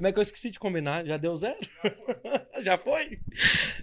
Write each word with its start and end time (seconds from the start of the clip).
Como 0.00 0.08
é 0.08 0.12
que 0.12 0.18
eu 0.18 0.22
esqueci 0.22 0.50
de 0.50 0.58
combinar? 0.58 1.04
Já 1.04 1.18
deu 1.18 1.36
zero? 1.36 1.58
Já 2.64 2.78
foi? 2.78 3.18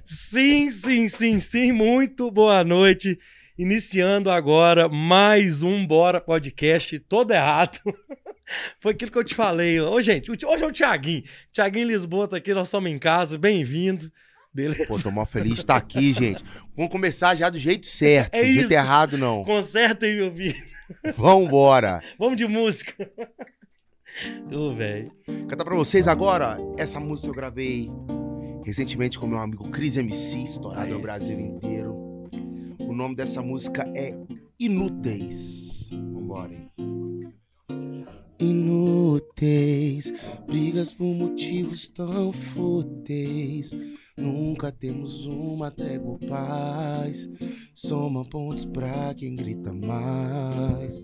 Sim, 0.04 0.72
sim, 0.72 1.08
sim, 1.08 1.40
sim. 1.40 1.72
Muito 1.72 2.32
boa 2.32 2.64
noite. 2.64 3.20
Iniciando 3.56 4.32
agora 4.32 4.90
mais 4.90 5.62
um 5.62 5.86
Bora 5.86 6.20
Podcast 6.20 6.98
todo 7.02 7.36
errado. 7.36 7.78
Foi 8.82 8.94
aquilo 8.94 9.12
que 9.12 9.18
eu 9.20 9.24
te 9.24 9.36
falei. 9.36 9.80
Ô, 9.80 10.02
gente, 10.02 10.32
hoje 10.32 10.64
é 10.64 10.66
o 10.66 10.72
Thiaguinho. 10.72 11.24
Thiaguinho 11.54 11.88
Lisboa 11.88 12.28
tá 12.28 12.38
aqui, 12.38 12.52
nós 12.52 12.70
estamos 12.70 12.90
em 12.90 12.98
casa. 12.98 13.38
Bem-vindo. 13.38 14.12
Beleza? 14.52 14.88
Pô, 14.88 15.00
tô 15.00 15.12
mó 15.12 15.24
feliz 15.24 15.54
de 15.54 15.60
estar 15.60 15.76
aqui, 15.76 16.14
gente. 16.14 16.44
Vamos 16.76 16.92
começar 16.92 17.36
já 17.36 17.48
do 17.48 17.60
jeito 17.60 17.86
certo. 17.86 18.34
É 18.34 18.44
do 18.44 18.54
jeito 18.54 18.72
errado, 18.72 19.20
não. 19.20 19.44
Conserta 19.44 20.08
aí, 20.08 20.16
meu 20.16 20.34
filho. 20.34 20.66
Vambora. 21.16 22.02
Vamos 22.18 22.38
de 22.38 22.48
música. 22.48 23.08
Ô, 24.52 24.70
velho. 24.70 25.12
Cantar 25.48 25.64
pra 25.64 25.76
vocês 25.76 26.08
agora. 26.08 26.58
Essa 26.78 27.00
música 27.00 27.30
eu 27.30 27.34
gravei 27.34 27.90
recentemente 28.64 29.18
com 29.20 29.28
meu 29.28 29.40
amigo 29.40 29.70
Cris 29.70 29.98
MC, 29.98 30.44
estourado 30.44 30.92
Ah, 30.92 30.96
no. 30.96 31.00
Brasil 31.02 31.40
inteiro. 31.40 31.94
O 32.80 32.94
nome 32.94 33.16
dessa 33.16 33.42
música 33.42 33.84
é 33.96 34.16
Inúteis. 34.60 35.90
Vambora, 35.92 36.54
hein? 36.54 36.68
Inúteis, 38.40 40.14
brigas 40.46 40.94
por 40.94 41.12
motivos 41.14 41.88
tão 41.90 42.32
fúteis. 42.32 43.72
Nunca 44.16 44.72
temos 44.72 45.26
uma 45.26 45.72
trégua 45.72 46.12
ou 46.12 46.20
paz. 46.20 47.28
Soma 47.74 48.24
pontos 48.26 48.66
pra 48.66 49.14
quem 49.16 49.36
grita 49.36 49.74
mais. 49.74 51.04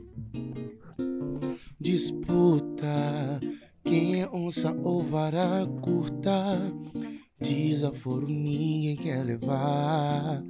Disputa, 1.80 3.40
quem 3.84 4.22
é 4.22 4.30
onça 4.30 4.72
ou 4.72 5.04
vara 5.04 5.66
curta. 5.82 6.72
Desaforo 7.42 8.28
ninguém 8.28 8.96
quer 8.96 9.24
levar. 9.24 10.44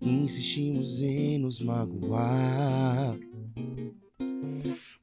Insistimos 0.00 1.00
em 1.00 1.38
nos 1.38 1.60
magoar. 1.60 3.18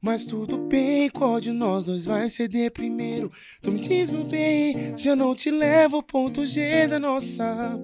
Mas 0.00 0.26
tudo 0.26 0.58
bem, 0.58 1.08
qual 1.10 1.40
de 1.40 1.52
nós 1.52 1.86
dois 1.86 2.04
vai 2.04 2.28
ceder 2.28 2.70
primeiro? 2.70 3.30
Tu 3.62 3.72
me 3.72 3.80
diz, 3.80 4.10
meu 4.10 4.24
bem, 4.24 4.96
já 4.96 5.16
não 5.16 5.34
te 5.34 5.50
levo 5.50 5.96
ao 5.96 6.02
ponto 6.02 6.44
G 6.44 6.86
da 6.86 6.98
nossa. 6.98 7.78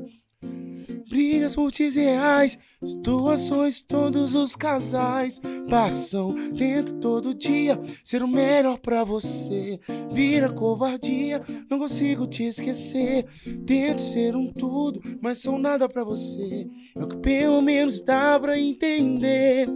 Brigas, 1.08 1.56
motivos 1.56 1.96
reais, 1.96 2.58
situações, 2.82 3.82
todos 3.82 4.34
os 4.34 4.56
casais 4.56 5.40
passam 5.68 6.34
dentro 6.52 6.94
todo 6.94 7.34
dia. 7.34 7.78
Ser 8.02 8.22
o 8.22 8.28
melhor 8.28 8.78
pra 8.78 9.04
você 9.04 9.78
vira 10.12 10.48
covardia, 10.48 11.42
não 11.70 11.78
consigo 11.78 12.26
te 12.26 12.44
esquecer. 12.44 13.26
Tento 13.66 14.00
ser 14.00 14.34
um 14.34 14.52
tudo, 14.52 15.00
mas 15.20 15.38
sou 15.38 15.58
nada 15.58 15.88
pra 15.88 16.02
você. 16.02 16.66
É 16.96 17.02
o 17.02 17.06
que 17.06 17.16
pelo 17.18 17.60
menos 17.60 18.00
dá 18.02 18.40
pra 18.40 18.58
entender. 18.58 19.66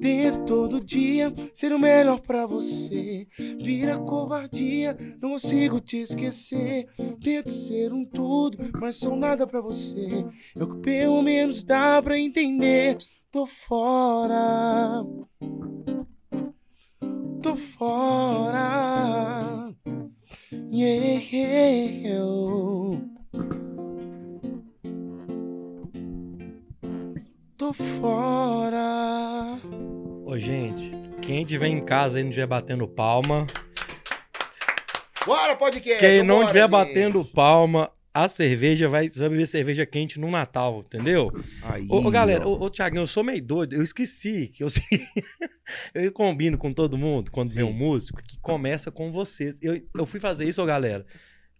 Tento 0.00 0.44
todo 0.44 0.80
dia 0.80 1.32
ser 1.52 1.72
o 1.72 1.78
melhor 1.78 2.20
pra 2.20 2.46
você. 2.46 3.26
Vira 3.58 3.98
covardia, 3.98 4.96
não 5.20 5.30
consigo 5.30 5.80
te 5.80 5.98
esquecer. 5.98 6.86
Tento 7.22 7.50
ser 7.50 7.92
um 7.92 8.04
tudo, 8.04 8.58
mas 8.80 8.96
sou 8.96 9.16
nada 9.16 9.46
pra 9.46 9.60
você. 9.60 10.24
É 10.56 10.62
o 10.62 10.74
que 10.74 10.80
pelo 10.80 11.22
menos 11.22 11.62
dá 11.62 12.00
pra 12.02 12.18
entender. 12.18 12.98
Tô 13.30 13.46
fora. 13.46 15.04
Tô 17.42 17.56
fora. 17.56 19.70
Yeah. 20.72 21.70
Tô 27.60 27.74
fora. 27.74 29.60
Ô, 30.24 30.38
gente, 30.38 30.90
quem 31.20 31.44
tiver 31.44 31.66
em 31.66 31.84
casa 31.84 32.16
aí 32.16 32.22
não 32.22 32.30
estiver 32.30 32.46
batendo 32.46 32.88
palma, 32.88 33.46
Bora, 35.26 35.54
podcast! 35.54 36.00
quem 36.00 36.22
não 36.22 36.40
estiver 36.40 36.66
batendo 36.66 37.22
palma, 37.22 37.92
a 38.14 38.28
cerveja 38.28 38.88
vai, 38.88 39.10
vai 39.10 39.28
beber 39.28 39.46
cerveja 39.46 39.84
quente 39.84 40.18
no 40.18 40.30
Natal, 40.30 40.82
entendeu? 40.86 41.30
Aí, 41.64 41.86
Ô, 41.90 41.98
ô, 41.98 42.10
galera, 42.10 42.48
ó. 42.48 42.52
ô, 42.52 42.64
ô 42.64 42.70
Thiaguinho, 42.70 43.02
eu 43.02 43.06
sou 43.06 43.22
meio 43.22 43.44
doido, 43.44 43.74
eu 43.74 43.82
esqueci 43.82 44.48
que 44.48 44.64
eu 44.64 44.68
eu 45.94 46.10
combino 46.12 46.56
com 46.56 46.72
todo 46.72 46.96
mundo 46.96 47.30
quando 47.30 47.50
vem 47.50 47.64
um 47.64 47.72
Sim. 47.72 47.78
músico 47.78 48.22
que 48.22 48.38
começa 48.40 48.90
com 48.90 49.12
vocês. 49.12 49.58
Eu, 49.60 49.78
eu 49.94 50.06
fui 50.06 50.18
fazer 50.18 50.46
isso, 50.46 50.62
ô, 50.62 50.64
galera, 50.64 51.04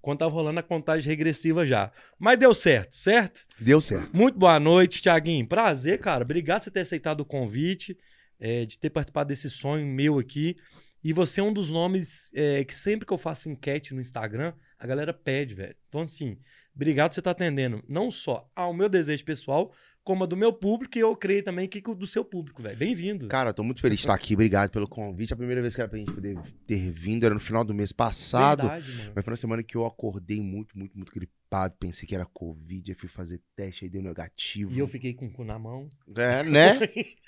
quando 0.00 0.18
tava 0.20 0.30
rolando 0.30 0.60
a 0.60 0.62
contagem 0.62 1.08
regressiva 1.08 1.66
já. 1.66 1.92
Mas 2.18 2.38
deu 2.38 2.54
certo, 2.54 2.96
certo? 2.96 3.46
Deu 3.58 3.80
certo. 3.80 4.16
Muito 4.16 4.38
boa 4.38 4.58
noite, 4.58 5.02
Thiaguinho. 5.02 5.46
Prazer, 5.46 5.98
cara. 5.98 6.24
Obrigado 6.24 6.60
por 6.60 6.64
você 6.64 6.70
ter 6.70 6.80
aceitado 6.80 7.20
o 7.20 7.24
convite, 7.24 7.96
é, 8.38 8.64
de 8.64 8.78
ter 8.78 8.90
participado 8.90 9.28
desse 9.28 9.50
sonho 9.50 9.86
meu 9.86 10.18
aqui. 10.18 10.56
E 11.02 11.12
você 11.12 11.40
é 11.40 11.44
um 11.44 11.52
dos 11.52 11.70
nomes 11.70 12.30
é, 12.34 12.64
que 12.64 12.74
sempre 12.74 13.06
que 13.06 13.12
eu 13.12 13.18
faço 13.18 13.48
enquete 13.48 13.94
no 13.94 14.00
Instagram, 14.00 14.52
a 14.78 14.86
galera 14.86 15.12
pede, 15.12 15.54
velho. 15.54 15.76
Então, 15.88 16.02
assim, 16.02 16.38
obrigado 16.74 17.10
por 17.10 17.14
você 17.14 17.20
estar 17.20 17.30
atendendo 17.30 17.82
não 17.88 18.10
só 18.10 18.50
ao 18.54 18.74
meu 18.74 18.88
desejo 18.88 19.24
pessoal, 19.24 19.72
como 20.02 20.24
a 20.24 20.26
do 20.26 20.36
meu 20.36 20.52
público, 20.52 20.96
e 20.96 21.00
eu 21.00 21.14
creio 21.14 21.42
também 21.42 21.68
que 21.68 21.80
do 21.80 22.06
seu 22.06 22.24
público, 22.24 22.62
velho. 22.62 22.76
Bem-vindo. 22.76 23.28
Cara, 23.28 23.52
tô 23.52 23.62
muito 23.62 23.80
feliz 23.80 23.98
de 23.98 24.04
estar 24.04 24.14
aqui. 24.14 24.34
Obrigado 24.34 24.70
pelo 24.70 24.88
convite. 24.88 25.32
A 25.32 25.36
primeira 25.36 25.60
vez 25.60 25.74
que 25.74 25.80
era 25.80 25.88
pra 25.88 25.98
gente 25.98 26.12
poder 26.12 26.38
ter 26.66 26.90
vindo 26.90 27.24
era 27.24 27.34
no 27.34 27.40
final 27.40 27.64
do 27.64 27.74
mês 27.74 27.92
passado. 27.92 28.62
Verdade, 28.62 28.92
mano. 28.92 29.12
Mas 29.14 29.24
foi 29.24 29.30
uma 29.32 29.36
semana 29.36 29.62
que 29.62 29.76
eu 29.76 29.84
acordei 29.84 30.40
muito, 30.40 30.76
muito, 30.76 30.96
muito 30.96 31.12
gripado. 31.12 31.76
Pensei 31.78 32.08
que 32.08 32.14
era 32.14 32.24
Covid. 32.26 32.90
Aí 32.90 32.94
fui 32.94 33.08
fazer 33.08 33.40
teste, 33.54 33.84
aí 33.84 33.90
deu 33.90 34.02
negativo. 34.02 34.72
E 34.72 34.78
eu 34.78 34.88
fiquei 34.88 35.12
com 35.12 35.26
o 35.26 35.30
cu 35.30 35.44
na 35.44 35.58
mão. 35.58 35.88
É, 36.16 36.42
né? 36.44 36.78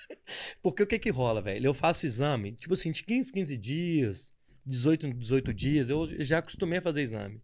Porque 0.62 0.82
o 0.82 0.86
que 0.86 0.98
que 0.98 1.10
rola, 1.10 1.42
velho? 1.42 1.66
Eu 1.66 1.74
faço 1.74 2.06
exame, 2.06 2.52
tipo 2.52 2.74
assim, 2.74 2.90
de 2.90 3.02
15, 3.04 3.32
15 3.32 3.56
dias, 3.56 4.34
18, 4.64 5.12
18 5.12 5.52
dias, 5.52 5.90
eu 5.90 6.06
já 6.24 6.38
acostumei 6.38 6.78
a 6.78 6.82
fazer 6.82 7.02
exame. 7.02 7.42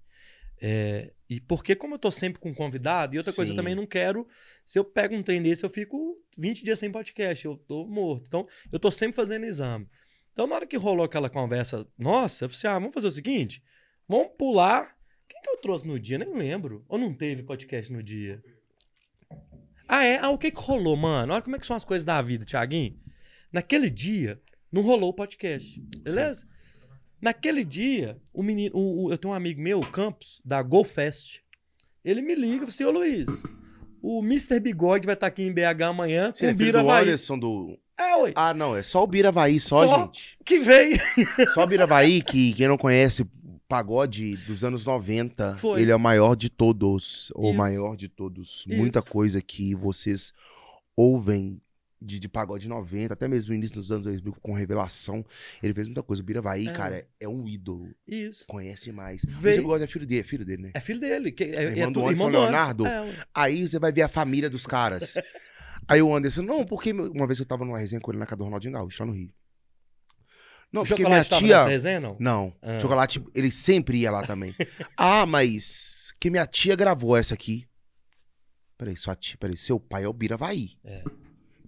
É, 0.60 1.12
e 1.28 1.40
porque 1.40 1.76
como 1.76 1.94
eu 1.94 1.98
tô 1.98 2.10
sempre 2.10 2.40
com 2.40 2.54
convidado, 2.54 3.14
e 3.14 3.18
outra 3.18 3.32
coisa, 3.32 3.50
eu 3.50 3.54
Sim. 3.54 3.56
também 3.56 3.74
não 3.74 3.86
quero, 3.86 4.26
se 4.64 4.78
eu 4.78 4.84
pego 4.84 5.14
um 5.14 5.22
trem 5.22 5.42
desse, 5.42 5.64
eu 5.64 5.70
fico 5.70 6.16
20 6.36 6.64
dias 6.64 6.78
sem 6.78 6.90
podcast, 6.90 7.44
eu 7.44 7.56
tô 7.56 7.86
morto. 7.86 8.24
Então, 8.26 8.48
eu 8.72 8.78
tô 8.78 8.90
sempre 8.90 9.16
fazendo 9.16 9.44
exame. 9.44 9.88
Então, 10.32 10.46
na 10.46 10.54
hora 10.54 10.66
que 10.66 10.76
rolou 10.76 11.04
aquela 11.04 11.28
conversa, 11.28 11.86
nossa, 11.98 12.44
eu 12.44 12.48
falei 12.48 12.58
assim, 12.58 12.66
ah, 12.68 12.78
vamos 12.78 12.94
fazer 12.94 13.08
o 13.08 13.12
seguinte, 13.12 13.62
vamos 14.08 14.28
pular. 14.38 14.96
Quem 15.28 15.42
que 15.42 15.50
eu 15.50 15.56
trouxe 15.58 15.86
no 15.86 15.98
dia? 15.98 16.18
Nem 16.18 16.32
lembro. 16.32 16.84
Ou 16.88 16.98
não 16.98 17.12
teve 17.12 17.42
podcast 17.42 17.92
no 17.92 18.02
dia? 18.02 18.42
Ah, 19.86 20.04
é? 20.04 20.18
Ah, 20.18 20.30
o 20.30 20.38
que 20.38 20.50
que 20.50 20.60
rolou, 20.60 20.96
mano? 20.96 21.32
Olha 21.32 21.42
como 21.42 21.56
é 21.56 21.58
que 21.58 21.66
são 21.66 21.76
as 21.76 21.84
coisas 21.84 22.04
da 22.04 22.20
vida, 22.22 22.44
Thiaguinho. 22.44 22.98
Naquele 23.52 23.90
dia, 23.90 24.40
não 24.70 24.82
rolou 24.82 25.10
o 25.10 25.14
podcast, 25.14 25.80
beleza? 25.80 26.46
Naquele 27.20 27.64
dia, 27.64 28.16
o 28.32 28.42
menino, 28.42 28.76
o- 28.76 29.04
o- 29.06 29.12
eu 29.12 29.18
tenho 29.18 29.32
um 29.32 29.36
amigo 29.36 29.60
meu, 29.60 29.80
o 29.80 29.86
Campos, 29.86 30.40
da 30.44 30.62
GoFest. 30.62 31.40
Ele 32.04 32.22
me 32.22 32.34
liga 32.34 32.54
e 32.54 32.58
fala 32.58 32.68
assim, 32.68 32.84
ô 32.84 32.90
Luiz, 32.92 33.26
o 34.00 34.22
Mr. 34.22 34.60
Bigode 34.60 35.04
vai 35.06 35.14
estar 35.14 35.26
aqui 35.26 35.42
em 35.42 35.52
BH 35.52 35.82
amanhã 35.88 36.32
Você 36.34 36.46
é 36.46 36.52
com 36.52 36.58
filho 36.58 36.72
Bira 36.72 36.82
do. 36.82 36.90
Anderson 36.90 37.38
do... 37.38 37.78
É, 37.98 38.16
ué. 38.16 38.32
Ah, 38.36 38.54
não. 38.54 38.76
É 38.76 38.82
só 38.84 39.02
o 39.02 39.06
Biravaí, 39.08 39.58
só, 39.58 39.84
Só? 39.84 39.98
gente. 40.06 40.38
Que 40.44 40.60
veio. 40.60 41.00
Só 41.52 41.64
o 41.64 41.66
Biravaí, 41.66 42.22
que 42.22 42.52
quem 42.54 42.68
não 42.68 42.78
conhece, 42.78 43.26
pagode 43.68 44.36
dos 44.46 44.62
anos 44.62 44.86
90. 44.86 45.56
Foi. 45.56 45.82
Ele 45.82 45.90
é 45.90 45.96
o 45.96 46.00
maior 46.00 46.36
de 46.36 46.48
todos. 46.48 47.32
O 47.34 47.52
maior 47.52 47.96
de 47.96 48.08
todos. 48.08 48.64
Muita 48.68 49.00
Isso. 49.00 49.10
coisa 49.10 49.42
que 49.42 49.74
vocês 49.74 50.32
ouvem 50.96 51.60
de, 52.00 52.18
de 52.20 52.28
pagode 52.28 52.68
90, 52.68 53.12
até 53.14 53.26
mesmo 53.26 53.50
no 53.50 53.56
início 53.56 53.76
dos 53.76 53.90
anos 53.90 54.04
2000, 54.06 54.32
com 54.40 54.52
revelação. 54.52 55.24
Ele 55.62 55.74
fez 55.74 55.88
muita 55.88 56.02
coisa. 56.02 56.22
O 56.22 56.24
Biravaí, 56.24 56.68
É. 56.68 56.72
cara, 56.72 56.96
é, 56.98 57.06
é 57.20 57.28
um 57.28 57.46
ídolo. 57.46 57.88
Isso. 58.06 58.44
Conhece 58.46 58.92
mais. 58.92 59.22
Veio- 59.26 59.56
Você 59.56 59.60
gosta, 59.62 59.84
é 59.84 59.88
filho 59.88 60.06
dele, 60.06 60.20
é 60.20 60.24
filho 60.24 60.44
dele, 60.44 60.62
né? 60.62 60.70
É 60.74 60.80
filho 60.80 61.00
dele. 61.00 61.32
Que, 61.32 61.44
é, 61.44 61.62
Irmão 61.64 61.88
é 61.88 61.90
do 61.90 62.00
Anderson 62.06 62.10
irmão 62.10 62.30
do 62.30 62.38
Leonardo? 62.38 62.86
É. 62.86 63.26
Aí 63.34 63.66
você 63.66 63.78
vai 63.78 63.90
ver 63.92 64.02
a 64.02 64.08
família 64.08 64.48
dos 64.48 64.66
caras. 64.66 65.14
Aí 65.88 66.02
o 66.02 66.14
Anderson, 66.14 66.42
não, 66.42 66.64
porque 66.66 66.92
uma 66.92 67.26
vez 67.26 67.38
eu 67.38 67.46
tava 67.46 67.64
numa 67.64 67.78
resenha 67.78 68.00
com 68.00 68.10
ele 68.10 68.18
na 68.18 68.26
casa 68.26 68.36
do 68.36 68.44
Ronaldinho 68.44 68.74
Gaúcho, 68.74 69.02
lá 69.02 69.06
no 69.06 69.12
Rio. 69.16 69.32
Não, 70.70 70.82
o 70.82 70.86
porque 70.86 71.02
minha 71.02 71.24
tia. 71.24 71.64
resenha, 71.64 71.98
não? 71.98 72.14
Não, 72.20 72.54
Ah. 72.60 72.78
chocolate, 72.78 73.24
ele 73.34 73.50
sempre 73.50 73.98
ia 74.00 74.10
lá 74.10 74.26
também. 74.26 74.54
ah, 74.98 75.24
mas 75.24 76.12
que 76.20 76.28
minha 76.30 76.46
tia 76.46 76.76
gravou 76.76 77.16
essa 77.16 77.32
aqui. 77.32 77.66
Peraí, 78.76 78.94
sua 78.96 79.16
tia, 79.16 79.38
peraí, 79.40 79.56
seu 79.56 79.80
pai 79.80 80.04
é 80.04 80.08
o 80.08 80.12
Biravaí. 80.12 80.76
É. 80.84 81.02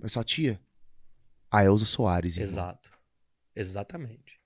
Mas 0.00 0.12
sua 0.12 0.24
tia? 0.24 0.60
A 1.50 1.64
Elza 1.64 1.84
Soares. 1.84 2.36
irmão. 2.36 2.52
Exato. 2.52 2.90
Exatamente. 3.54 4.40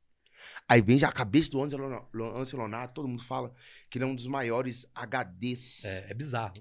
Aí 0.69 0.81
vem 0.81 0.99
já 0.99 1.09
a 1.09 1.13
cabeça 1.13 1.51
do 1.51 1.63
Leonardo, 1.63 2.09
Leonardo, 2.57 2.93
todo 2.95 3.09
mundo 3.09 3.23
fala 3.23 3.53
que 3.91 3.99
ele 3.99 4.05
é 4.05 4.09
um 4.09 4.15
dos 4.15 4.27
maiores 4.27 4.87
HDs 4.95 5.85
É, 5.85 6.11
é 6.11 6.15
bizarro. 6.15 6.55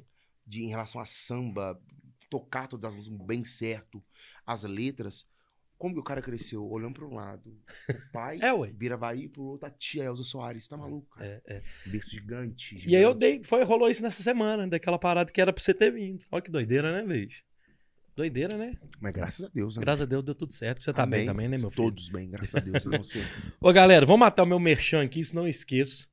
de, 0.45 0.63
em 0.63 0.67
relação 0.67 0.99
a 0.99 1.05
samba, 1.05 1.79
tocar 2.29 2.67
todas 2.67 2.85
as 2.85 2.95
músicas 2.95 3.25
bem 3.25 3.43
certo, 3.43 4.03
as 4.45 4.63
letras. 4.63 5.25
Como 5.77 5.93
que 5.95 5.99
o 5.99 6.03
cara 6.03 6.21
cresceu? 6.21 6.65
Olhando 6.69 6.93
pro 6.93 7.13
lado. 7.13 7.49
O 7.89 7.93
pai 8.13 8.39
É, 8.41 8.53
ué. 8.53 8.71
vira 8.73 8.97
Bahia 8.97 9.29
pro 9.29 9.43
outro, 9.43 9.67
a 9.67 9.71
tia 9.71 10.03
Elza 10.03 10.23
Soares. 10.23 10.67
Tá 10.67 10.77
maluco? 10.77 11.17
É, 11.21 11.41
é. 11.45 11.63
Berço 11.85 12.11
gigante, 12.11 12.75
E 12.87 12.95
aí 12.95 13.01
eu 13.03 13.09
gigante. 13.13 13.19
dei, 13.19 13.43
foi, 13.43 13.63
rolou 13.63 13.89
isso 13.89 14.01
nessa 14.01 14.21
semana, 14.23 14.67
daquela 14.67 14.99
parada 14.99 15.31
que 15.31 15.41
era 15.41 15.51
pra 15.51 15.61
você 15.63 15.73
ter 15.73 15.91
vindo. 15.91 16.25
Olha 16.31 16.41
que 16.41 16.51
doideira, 16.51 16.91
né, 16.91 17.05
vez? 17.05 17.33
Doideira, 18.15 18.57
né? 18.57 18.77
Mas 18.99 19.11
graças 19.11 19.45
a 19.45 19.49
Deus, 19.49 19.75
né? 19.75 19.81
Graças 19.81 20.03
a 20.03 20.05
Deus 20.05 20.23
deu 20.23 20.35
tudo 20.35 20.53
certo. 20.53 20.83
Você 20.83 20.93
tá 20.93 21.05
bem 21.05 21.21
Amém. 21.21 21.27
também, 21.27 21.47
né, 21.47 21.57
meu 21.59 21.71
filho? 21.71 21.85
Todos 21.85 22.09
bem, 22.09 22.29
graças 22.29 22.55
a 22.55 22.59
Deus. 22.59 22.85
e 22.85 22.97
você. 22.97 23.23
Ô, 23.59 23.73
galera, 23.73 24.05
vamos 24.05 24.19
matar 24.19 24.43
o 24.43 24.45
meu 24.45 24.59
merchan 24.59 25.03
aqui, 25.03 25.25
se 25.25 25.33
não 25.35 25.47
esqueço. 25.47 26.07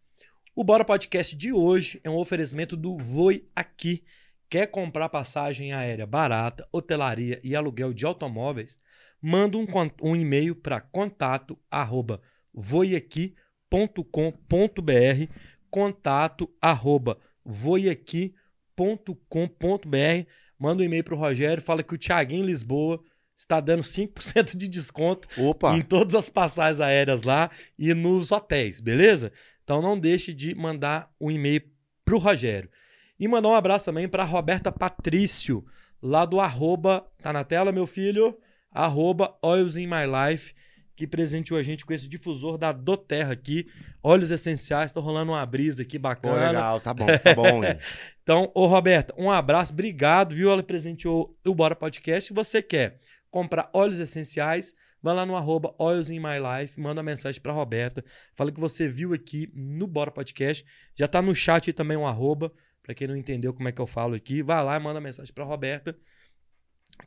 O 0.55 0.64
Bora 0.64 0.85
Podcast 0.85 1.37
de 1.37 1.52
hoje 1.52 2.00
é 2.02 2.11
um 2.11 2.17
oferecimento 2.17 2.76
do 2.76 2.97
Voi 2.97 3.47
Aqui. 3.55 4.02
Quer 4.49 4.67
comprar 4.67 5.08
passagem 5.08 5.73
aérea 5.73 6.06
barata, 6.06 6.67
hotelaria 6.73 7.38
e 7.44 7.55
aluguel 7.55 7.93
de 7.93 8.05
automóveis? 8.05 8.79
Manda 9.23 9.58
um, 9.58 9.67
um 10.03 10.17
e-mail 10.17 10.56
para 10.56 10.81
contato 10.81 11.58
arroba 11.70 12.20
voiaqui.com.br 12.53 13.37
contato 15.70 16.50
arroba 16.61 17.19
voiaqui.com.br 17.44 18.37
Manda 20.61 20.83
um 20.83 20.85
e-mail 20.85 21.03
pro 21.03 21.17
Rogério, 21.17 21.62
fala 21.62 21.83
que 21.83 21.95
o 21.95 21.99
Thiaguinho 21.99 22.45
em 22.45 22.47
Lisboa 22.47 23.03
está 23.35 23.59
dando 23.61 23.83
5% 23.83 24.55
de 24.55 24.69
desconto 24.69 25.27
Opa! 25.39 25.75
em 25.75 25.81
todas 25.81 26.15
as 26.15 26.29
passagens 26.29 26.83
aéreas 26.83 27.23
lá 27.23 27.51
e 27.79 27.95
nos 27.95 28.31
hotéis, 28.31 28.79
beleza? 28.79 29.33
Então 29.65 29.81
não 29.81 29.99
deixe 29.99 30.35
de 30.35 30.55
mandar 30.55 31.11
um 31.19 31.31
e-mail 31.31 31.62
pro 32.05 32.19
Rogério. 32.19 32.69
E 33.19 33.27
mandar 33.27 33.49
um 33.49 33.55
abraço 33.55 33.87
também 33.87 34.07
para 34.07 34.23
Roberta 34.23 34.71
Patrício, 34.71 35.65
lá 36.03 36.27
do 36.27 36.39
arroba, 36.39 37.06
tá 37.23 37.33
na 37.33 37.43
tela, 37.43 37.73
meu 37.73 37.87
filho? 37.87 38.37
Arroba 38.71 39.39
Oils 39.43 39.79
in 39.79 39.87
My 39.87 40.05
Life, 40.06 40.55
que 41.00 41.06
presenteou 41.06 41.58
a 41.58 41.62
gente 41.62 41.87
com 41.87 41.94
esse 41.94 42.06
difusor 42.06 42.58
da 42.58 42.73
Doterra 42.73 43.32
aqui. 43.32 43.67
Óleos 44.02 44.31
essenciais, 44.31 44.93
tá 44.93 45.00
rolando 45.00 45.32
uma 45.32 45.47
brisa 45.47 45.81
aqui 45.81 45.99
Pô, 45.99 46.02
bacana. 46.02 46.49
legal, 46.49 46.79
tá 46.79 46.93
bom, 46.93 47.06
tá 47.06 47.35
bom? 47.35 47.62
Então, 48.23 48.52
ô 48.55 48.67
Roberta, 48.67 49.12
um 49.17 49.29
abraço, 49.29 49.73
obrigado, 49.73 50.35
viu? 50.35 50.52
Ela 50.52 50.62
presenteou 50.62 51.37
o 51.44 51.55
Bora 51.55 51.75
Podcast. 51.75 52.29
Se 52.29 52.35
você 52.35 52.62
quer 52.62 53.00
comprar 53.29 53.69
óleos 53.73 53.99
essenciais, 53.99 54.73
vai 55.02 55.14
lá 55.14 55.25
no 55.25 55.35
arroba 55.35 55.75
Oils 55.79 56.11
in 56.11 56.20
My 56.20 56.37
Life, 56.38 56.79
manda 56.79 57.00
uma 57.00 57.11
mensagem 57.11 57.41
pra 57.41 57.53
Roberta, 57.53 58.05
fala 58.37 58.53
que 58.53 58.61
você 58.61 58.87
viu 58.87 59.14
aqui 59.14 59.50
no 59.53 59.87
Bora 59.87 60.12
Podcast. 60.12 60.64
Já 60.94 61.08
tá 61.08 61.20
no 61.20 61.35
chat 61.35 61.70
aí 61.70 61.73
também 61.73 61.96
um 61.96 62.06
arroba, 62.06 62.53
pra 62.82 62.94
quem 62.94 63.08
não 63.08 63.17
entendeu 63.17 63.53
como 63.53 63.69
é 63.69 63.73
que 63.73 63.81
eu 63.81 63.87
falo 63.87 64.14
aqui, 64.14 64.43
vai 64.43 64.62
lá 64.62 64.76
e 64.76 64.81
manda 64.81 65.00
mensagem 65.00 65.32
pra 65.32 65.43
Roberta, 65.43 65.96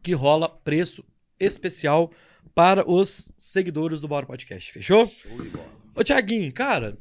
que 0.02 0.14
rola 0.14 0.50
preço 0.50 1.06
especial 1.40 2.12
para 2.54 2.90
os 2.90 3.32
seguidores 3.38 4.00
do 4.00 4.08
Bora 4.08 4.26
Podcast, 4.26 4.72
fechou? 4.72 5.08
Show 5.08 5.42
de 5.42 5.50
bola. 5.50 5.72
Ô, 5.96 6.04
Tiaguinho, 6.04 6.52
cara, 6.54 6.98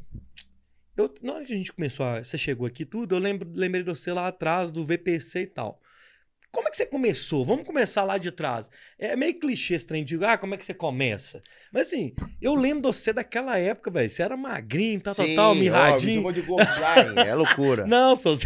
eu, 0.96 1.12
na 1.22 1.34
hora 1.34 1.44
que 1.44 1.52
a 1.52 1.56
gente 1.56 1.72
começou 1.72 2.04
a. 2.04 2.22
Você 2.22 2.36
chegou 2.36 2.66
aqui 2.66 2.84
tudo, 2.84 3.14
eu 3.14 3.18
lembro, 3.18 3.50
lembrei 3.54 3.82
de 3.82 3.88
você 3.88 4.12
lá 4.12 4.28
atrás 4.28 4.70
do 4.70 4.84
VPC 4.84 5.40
e 5.40 5.46
tal. 5.46 5.80
Como 6.50 6.68
é 6.68 6.70
que 6.70 6.76
você 6.76 6.84
começou? 6.84 7.46
Vamos 7.46 7.64
começar 7.64 8.04
lá 8.04 8.18
de 8.18 8.30
trás. 8.30 8.68
É 8.98 9.16
meio 9.16 9.38
clichê 9.38 9.74
esse 9.74 9.86
trem 9.86 10.04
de, 10.04 10.22
ah, 10.22 10.36
como 10.36 10.54
é 10.54 10.58
que 10.58 10.66
você 10.66 10.74
começa? 10.74 11.40
Mas 11.72 11.86
assim, 11.86 12.14
eu 12.42 12.54
lembro 12.54 12.82
de 12.82 12.98
você 12.98 13.10
daquela 13.10 13.58
época, 13.58 13.90
velho. 13.90 14.10
Você 14.10 14.22
era 14.22 14.36
magrinho, 14.36 15.00
tal, 15.00 15.14
tal, 15.14 15.26
tal, 15.34 15.50
ó, 15.52 15.54
me 15.54 15.60
mirradinho. 15.60 16.16
chamou 16.16 16.30
de 16.30 16.42
gordo? 16.42 16.68
É 17.26 17.34
loucura. 17.34 17.86
Não, 17.88 18.14
sou 18.14 18.36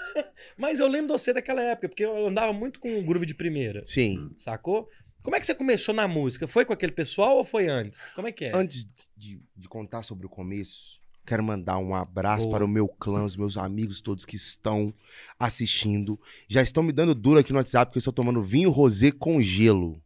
Mas 0.56 0.80
eu 0.80 0.88
lembro 0.88 1.08
de 1.08 1.12
você 1.12 1.34
daquela 1.34 1.60
época, 1.60 1.90
porque 1.90 2.04
eu 2.04 2.28
andava 2.28 2.50
muito 2.50 2.80
com 2.80 2.98
o 2.98 3.02
groove 3.04 3.26
de 3.26 3.34
primeira, 3.34 3.82
Sim. 3.84 4.30
sacou? 4.38 4.88
Como 5.22 5.36
é 5.36 5.40
que 5.40 5.46
você 5.46 5.54
começou 5.54 5.94
na 5.94 6.08
música? 6.08 6.48
Foi 6.48 6.64
com 6.64 6.72
aquele 6.72 6.92
pessoal 6.92 7.36
ou 7.36 7.44
foi 7.44 7.68
antes? 7.68 8.10
Como 8.12 8.26
é 8.26 8.32
que 8.32 8.46
é? 8.46 8.56
Antes 8.56 8.86
de, 9.16 9.40
de 9.56 9.68
contar 9.68 10.02
sobre 10.02 10.24
o 10.26 10.30
começo, 10.30 10.98
quero 11.26 11.42
mandar 11.44 11.76
um 11.78 11.94
abraço 11.94 12.46
Boa. 12.46 12.56
para 12.56 12.64
o 12.64 12.68
meu 12.68 12.88
clã, 12.88 13.22
os 13.22 13.36
meus 13.36 13.58
amigos 13.58 14.00
todos 14.00 14.24
que 14.24 14.36
estão 14.36 14.94
assistindo. 15.38 16.18
Já 16.48 16.62
estão 16.62 16.82
me 16.82 16.92
dando 16.92 17.14
duro 17.14 17.38
aqui 17.38 17.52
no 17.52 17.58
WhatsApp 17.58 17.90
porque 17.90 17.98
eu 17.98 18.00
estou 18.00 18.12
tomando 18.14 18.42
vinho 18.42 18.70
rosé 18.70 19.10
com 19.12 19.40
gelo. 19.42 20.02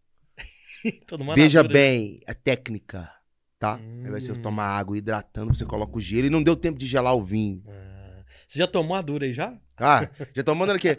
Veja 1.35 1.61
adora. 1.61 1.73
bem, 1.73 2.21
a 2.27 2.35
técnica, 2.35 3.11
tá? 3.59 3.81
Aí 4.05 4.11
vai 4.11 4.21
ser 4.21 4.33
eu 4.33 4.37
Hum. 4.37 4.43
tomar 4.43 4.67
água 4.67 4.99
hidratando, 4.99 5.55
você 5.55 5.65
coloca 5.65 5.97
o 5.97 6.01
gelo 6.01 6.27
e 6.27 6.31
não 6.31 6.43
deu 6.43 6.57
tempo 6.57 6.79
de 6.79 6.87
gelar 6.87 7.15
o 7.15 7.25
vinho. 7.25 7.63
Ah, 7.69 8.25
Você 8.49 8.59
já 8.59 8.67
tomou 8.67 8.97
a 8.97 9.01
dura 9.01 9.25
aí 9.27 9.33
já? 9.33 9.57
Ah, 9.79 10.09
já 10.35 10.43
tô 10.43 10.55
mandando 10.55 10.77
aqui. 10.77 10.99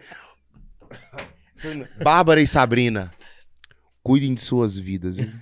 Bárbara 2.03 2.41
e 2.41 2.47
Sabrina, 2.47 3.11
cuidem 4.05 4.35
de 4.35 4.41
suas 4.41 4.77
vidas. 4.77 5.17
hein? 5.17 5.33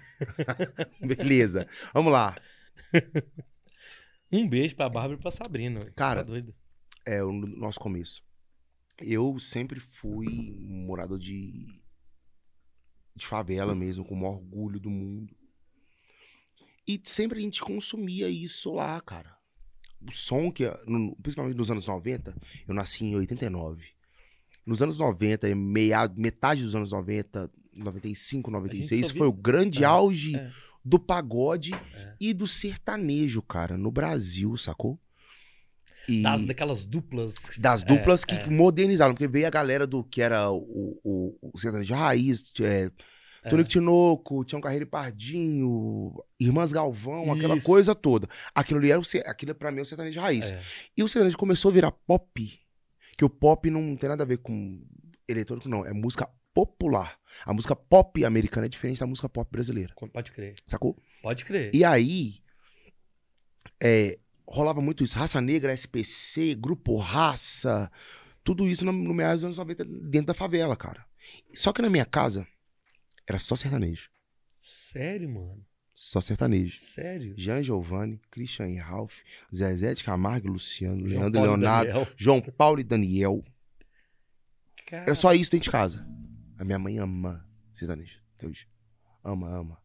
Beleza, 1.06 1.68
vamos 1.94 2.14
lá. 2.14 2.34
Um 4.32 4.48
beijo 4.48 4.74
pra 4.74 4.88
Bárbara 4.88 5.20
e 5.20 5.22
pra 5.22 5.32
Sabrina. 5.32 5.82
Cara, 5.98 6.22
Tá 6.22 6.28
doido. 6.28 6.56
É 7.06 7.22
o 7.22 7.34
nosso 7.34 7.78
começo. 7.78 8.24
Eu 9.02 9.38
sempre 9.38 9.82
fui 9.82 10.56
morador 10.62 11.20
de, 11.20 11.66
de 13.14 13.26
favela 13.26 13.76
mesmo, 13.76 14.06
com 14.06 14.14
o 14.16 14.18
maior 14.18 14.36
orgulho 14.36 14.80
do 14.80 14.90
mundo. 14.90 15.36
E 16.88 17.00
sempre 17.04 17.40
a 17.40 17.42
gente 17.42 17.62
consumia 17.62 18.30
isso 18.30 18.72
lá, 18.72 19.02
cara. 19.02 19.36
O 20.02 20.12
som 20.12 20.50
que, 20.50 20.64
principalmente 21.22 21.58
nos 21.58 21.70
anos 21.70 21.86
90, 21.86 22.34
eu 22.66 22.74
nasci 22.74 23.04
em 23.04 23.16
89. 23.16 23.84
Nos 24.66 24.82
anos 24.82 24.98
90, 25.00 25.50
e 25.50 25.56
meia, 25.56 26.08
metade 26.16 26.64
dos 26.64 26.76
anos 26.76 26.94
90, 26.94 27.52
95, 27.76 28.50
96, 28.52 29.04
ouvia- 29.08 29.18
foi 29.20 29.28
o 29.28 29.34
grande 29.34 29.84
É, 29.84 29.88
auge 29.88 30.36
é. 30.36 30.50
do 30.84 31.00
pagode 31.00 31.74
É. 31.74 32.14
e 32.20 32.34
do 32.34 32.46
sertanejo, 32.48 33.42
cara, 33.42 33.78
no 33.78 33.92
Brasil, 33.92 34.56
sacou? 34.58 35.00
E 36.08 36.22
Das, 36.22 36.44
daquelas 36.44 36.84
duplas. 36.86 37.36
das 37.60 37.82
É, 37.82 37.86
duplas 37.86 38.26
que 38.26 38.36
é. 38.36 38.50
modernizaram, 38.50 39.14
porque 39.14 39.28
veio 39.28 39.48
a 39.48 39.50
galera 39.50 39.88
do 39.88 40.04
que 40.04 40.22
era 40.22 40.52
o, 40.52 41.00
o, 41.04 41.52
o 41.54 41.58
sertanejo 41.58 41.94
raiz, 41.94 42.44
é, 42.62 42.92
É. 43.46 43.50
Tonico 43.50 43.70
Tinoco, 43.70 44.44
Tião 44.46 44.60
Carreiro 44.62 44.84
e 44.84 44.88
Pardinho, 44.90 46.14
Irmãs 46.40 46.72
Galvão, 46.74 47.32
aquela 47.32 47.56
Isso. 47.58 47.66
coisa 47.66 47.94
toda. 47.96 48.28
Aquilo 48.56 48.80
ali 48.80 48.92
era 48.92 49.00
o, 49.00 49.04
aquilo 49.26 49.54
pra 49.56 49.72
mim 49.72 49.80
é 49.80 49.82
o 49.82 49.86
sertanejo 49.86 50.20
raiz. 50.22 50.54
E 50.98 51.04
o 51.04 51.08
sertanejo 51.08 51.38
começou 51.38 51.70
a 51.70 51.74
virar 51.74 51.92
pop, 51.92 52.60
que 53.18 53.24
o 53.26 53.30
pop 53.30 53.70
não 53.70 53.96
tem 53.96 54.10
nada 54.10 54.24
a 54.24 54.26
ver 54.28 54.38
com 54.38 54.82
eletrônico, 55.28 55.68
não, 55.70 55.86
é 55.86 55.92
música 55.94 56.30
popular. 56.54 57.18
A 57.46 57.54
música 57.54 57.76
pop 57.76 58.24
americana 58.24 58.66
é 58.66 58.70
diferente 58.70 59.00
da 59.00 59.08
música 59.08 59.28
pop 59.28 59.50
brasileira, 59.52 59.94
Pode 60.12 60.32
crer. 60.32 60.56
sacou? 60.66 60.98
Pode 61.22 61.46
crer. 61.46 61.74
E 61.74 61.84
aí, 61.84 62.42
é, 63.82 64.20
rolava 64.48 64.82
muito 64.82 65.04
isso. 65.04 65.18
Raça 65.18 65.42
Negra, 65.42 65.74
SPC, 65.74 66.56
Grupo 66.56 66.98
Raça, 66.98 67.92
tudo 68.44 68.68
isso 68.68 68.86
no, 68.86 68.92
no 68.92 69.14
meados 69.14 69.38
dos 69.42 69.46
anos 69.46 69.58
90 69.58 69.86
dentro 69.86 70.28
da 70.28 70.34
favela, 70.34 70.76
cara. 70.76 71.06
Só 71.54 71.72
que 71.72 71.82
na 71.82 71.90
minha 71.90 72.06
casa, 72.06 72.46
era 73.28 73.40
só 73.40 73.56
sertanejo. 73.56 74.10
Sério, 74.60 75.30
mano? 75.30 75.66
Só 75.94 76.20
sertanejo. 76.20 76.80
Sério? 76.80 77.34
Jean 77.38 77.62
Giovanni, 77.64 78.20
Christian 78.32 78.68
e 78.70 78.78
Ralph, 78.78 79.20
Zezé 79.54 79.94
de 79.94 80.04
Camargo, 80.04 80.50
Luciano, 80.50 81.08
João 81.08 81.22
Leandro 81.22 81.40
e 81.40 81.44
Paulo 81.44 81.58
Leonardo. 81.62 82.14
João 82.18 82.42
Paulo 82.42 82.80
e 82.80 82.84
Daniel. 82.84 83.44
Cara, 84.88 85.04
Era 85.04 85.16
só 85.16 85.34
isso 85.34 85.52
dentro 85.52 85.66
de 85.66 85.72
casa. 85.72 86.06
A 86.64 86.66
minha 86.66 86.80
mãe 86.80 86.98
ama 86.98 87.46
sertanejo 87.74 88.22
hoje. 88.42 88.70
Ama, 89.22 89.50
ama. 89.54 89.78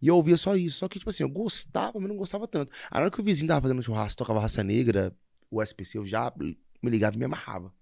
E 0.00 0.06
eu 0.06 0.14
ouvia 0.14 0.36
só 0.36 0.54
isso. 0.54 0.78
Só 0.78 0.88
que, 0.88 1.00
tipo 1.00 1.10
assim, 1.10 1.24
eu 1.24 1.28
gostava, 1.28 1.98
mas 1.98 2.08
não 2.08 2.16
gostava 2.16 2.46
tanto. 2.46 2.70
A 2.88 3.00
hora 3.00 3.10
que 3.10 3.20
o 3.20 3.24
vizinho 3.24 3.48
tava 3.48 3.62
fazendo 3.62 3.82
churrasco, 3.82 4.16
tocava 4.18 4.38
raça 4.40 4.62
negra, 4.62 5.12
o 5.50 5.60
SPC, 5.60 5.98
eu 5.98 6.06
já 6.06 6.32
me 6.38 6.56
ligava 6.90 7.16
e 7.16 7.18
me 7.18 7.24
amarrava. 7.24 7.74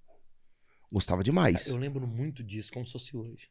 Gostava 0.90 1.22
demais. 1.22 1.66
Eu 1.68 1.76
lembro 1.76 2.06
muito 2.06 2.42
disso, 2.42 2.72
como 2.72 2.86
se 2.86 2.92
fosse 2.92 3.14
hoje. 3.14 3.50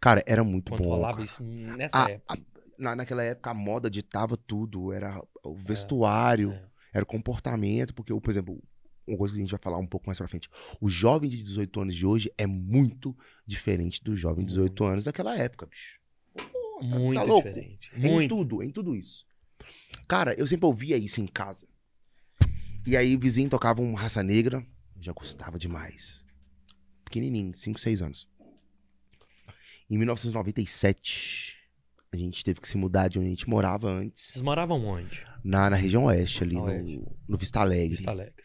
Cara, 0.00 0.22
era 0.26 0.42
muito 0.42 0.70
Quando 0.70 0.84
bom. 0.84 0.88
rolava 0.90 1.14
cara. 1.18 1.24
isso 1.24 1.42
nessa 1.42 2.02
A- 2.06 2.10
época. 2.10 2.34
a- 2.34 2.54
na, 2.78 2.96
naquela 2.96 3.22
época, 3.22 3.50
a 3.50 3.54
moda 3.54 3.90
ditava 3.90 4.38
tudo. 4.38 4.90
Era 4.90 5.20
o 5.44 5.54
vestuário, 5.54 6.50
é. 6.52 6.66
era 6.94 7.02
o 7.02 7.06
comportamento. 7.06 7.92
Porque, 7.94 8.18
por 8.18 8.30
exemplo, 8.30 8.62
uma 9.06 9.16
coisa 9.18 9.34
que 9.34 9.40
a 9.40 9.42
gente 9.42 9.50
vai 9.50 9.60
falar 9.60 9.78
um 9.78 9.86
pouco 9.86 10.06
mais 10.06 10.18
pra 10.18 10.26
frente. 10.28 10.48
O 10.80 10.88
jovem 10.88 11.28
de 11.30 11.42
18 11.42 11.80
anos 11.80 11.94
de 11.94 12.06
hoje 12.06 12.32
é 12.38 12.46
muito 12.46 13.16
diferente 13.46 14.02
do 14.02 14.16
jovem 14.16 14.44
de 14.44 14.48
18 14.52 14.84
anos 14.84 15.04
daquela 15.04 15.36
época, 15.36 15.66
bicho. 15.66 16.00
Pô, 16.34 16.78
tá- 16.80 16.86
Muito 16.98 17.18
tá 17.20 17.22
louco? 17.24 17.48
diferente. 17.48 17.90
Em 17.94 18.00
Muito. 18.00 18.36
tudo, 18.36 18.62
em 18.62 18.70
tudo 18.70 18.96
isso. 18.96 19.26
Cara, 20.08 20.34
eu 20.34 20.46
sempre 20.46 20.66
ouvia 20.66 20.96
isso 20.96 21.20
em 21.20 21.26
casa. 21.26 21.66
E 22.86 22.96
aí 22.96 23.14
o 23.16 23.18
vizinho 23.18 23.48
tocava 23.48 23.80
um 23.80 23.94
raça 23.94 24.22
negra, 24.22 24.58
eu 24.96 25.02
já 25.02 25.12
gostava 25.12 25.58
demais. 25.58 26.24
Pequenininho, 27.04 27.54
5, 27.54 27.78
6 27.80 28.02
anos. 28.02 28.28
Em 29.88 29.96
1997, 29.98 31.56
a 32.12 32.16
gente 32.16 32.44
teve 32.44 32.60
que 32.60 32.68
se 32.68 32.76
mudar 32.76 33.08
de 33.08 33.18
onde 33.18 33.26
a 33.28 33.30
gente 33.30 33.48
morava 33.48 33.90
antes, 33.90 34.22
Vocês 34.32 34.42
moravam 34.42 34.84
onde? 34.84 35.26
na, 35.42 35.68
na 35.70 35.76
região 35.76 36.04
oeste, 36.04 36.42
ali 36.42 36.56
Oeste. 36.56 36.98
no, 36.98 37.16
no 37.28 37.36
Vista 37.36 37.60
Alegre. 37.60 37.88
Vista 37.96 38.10
Alegre. 38.10 38.43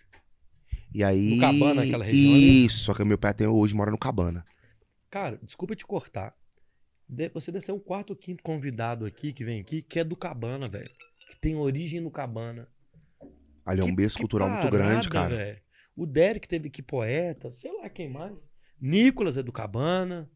E 0.94 1.04
aí. 1.04 1.36
No 1.36 1.42
Cabana, 1.42 1.84
aquela 1.84 2.04
região 2.06 2.34
ali? 2.34 2.66
Isso, 2.66 2.80
só 2.86 2.94
que 2.94 3.04
meu 3.04 3.18
pai 3.18 3.32
até 3.32 3.48
hoje 3.48 3.76
mora 3.76 3.92
no 3.92 3.98
Cabana. 3.98 4.44
Cara, 5.10 5.40
desculpa 5.44 5.76
te 5.76 5.86
cortar. 5.86 6.36
você 7.34 7.52
deve 7.52 7.66
ser 7.66 7.72
o 7.72 7.80
quarto 7.80 8.12
ou 8.12 8.16
quinto 8.16 8.44
convidado 8.44 9.06
aqui 9.06 9.34
que 9.34 9.44
vem 9.44 9.60
aqui, 9.62 9.82
que 9.82 10.00
é 10.00 10.04
do 10.04 10.16
Cabana, 10.16 10.68
velho. 10.68 10.90
Que 11.32 11.40
tem 11.42 11.56
origem 11.56 12.00
no 12.00 12.12
Cabana. 12.12 12.68
Ali 13.66 13.82
é 13.82 13.84
um 13.84 13.88
Que- 13.88 13.96
berço 13.96 14.16
que 14.18 14.22
cultural 14.24 14.50
muito 14.50 14.70
grande, 14.70 15.10
parada, 15.10 15.30
cara. 15.30 15.36
velho. 15.36 15.62
O 15.96 16.06
Derek 16.06 16.48
teve 16.48 16.68
aqui 16.70 16.82
poeta, 16.82 17.52
sei 17.52 17.72
lá 17.80 17.90
quem 17.90 18.10
mais. 18.10 18.48
Nicolas 18.80 19.38
é 19.38 19.44
do 19.44 19.52
Cabana. 19.52 20.30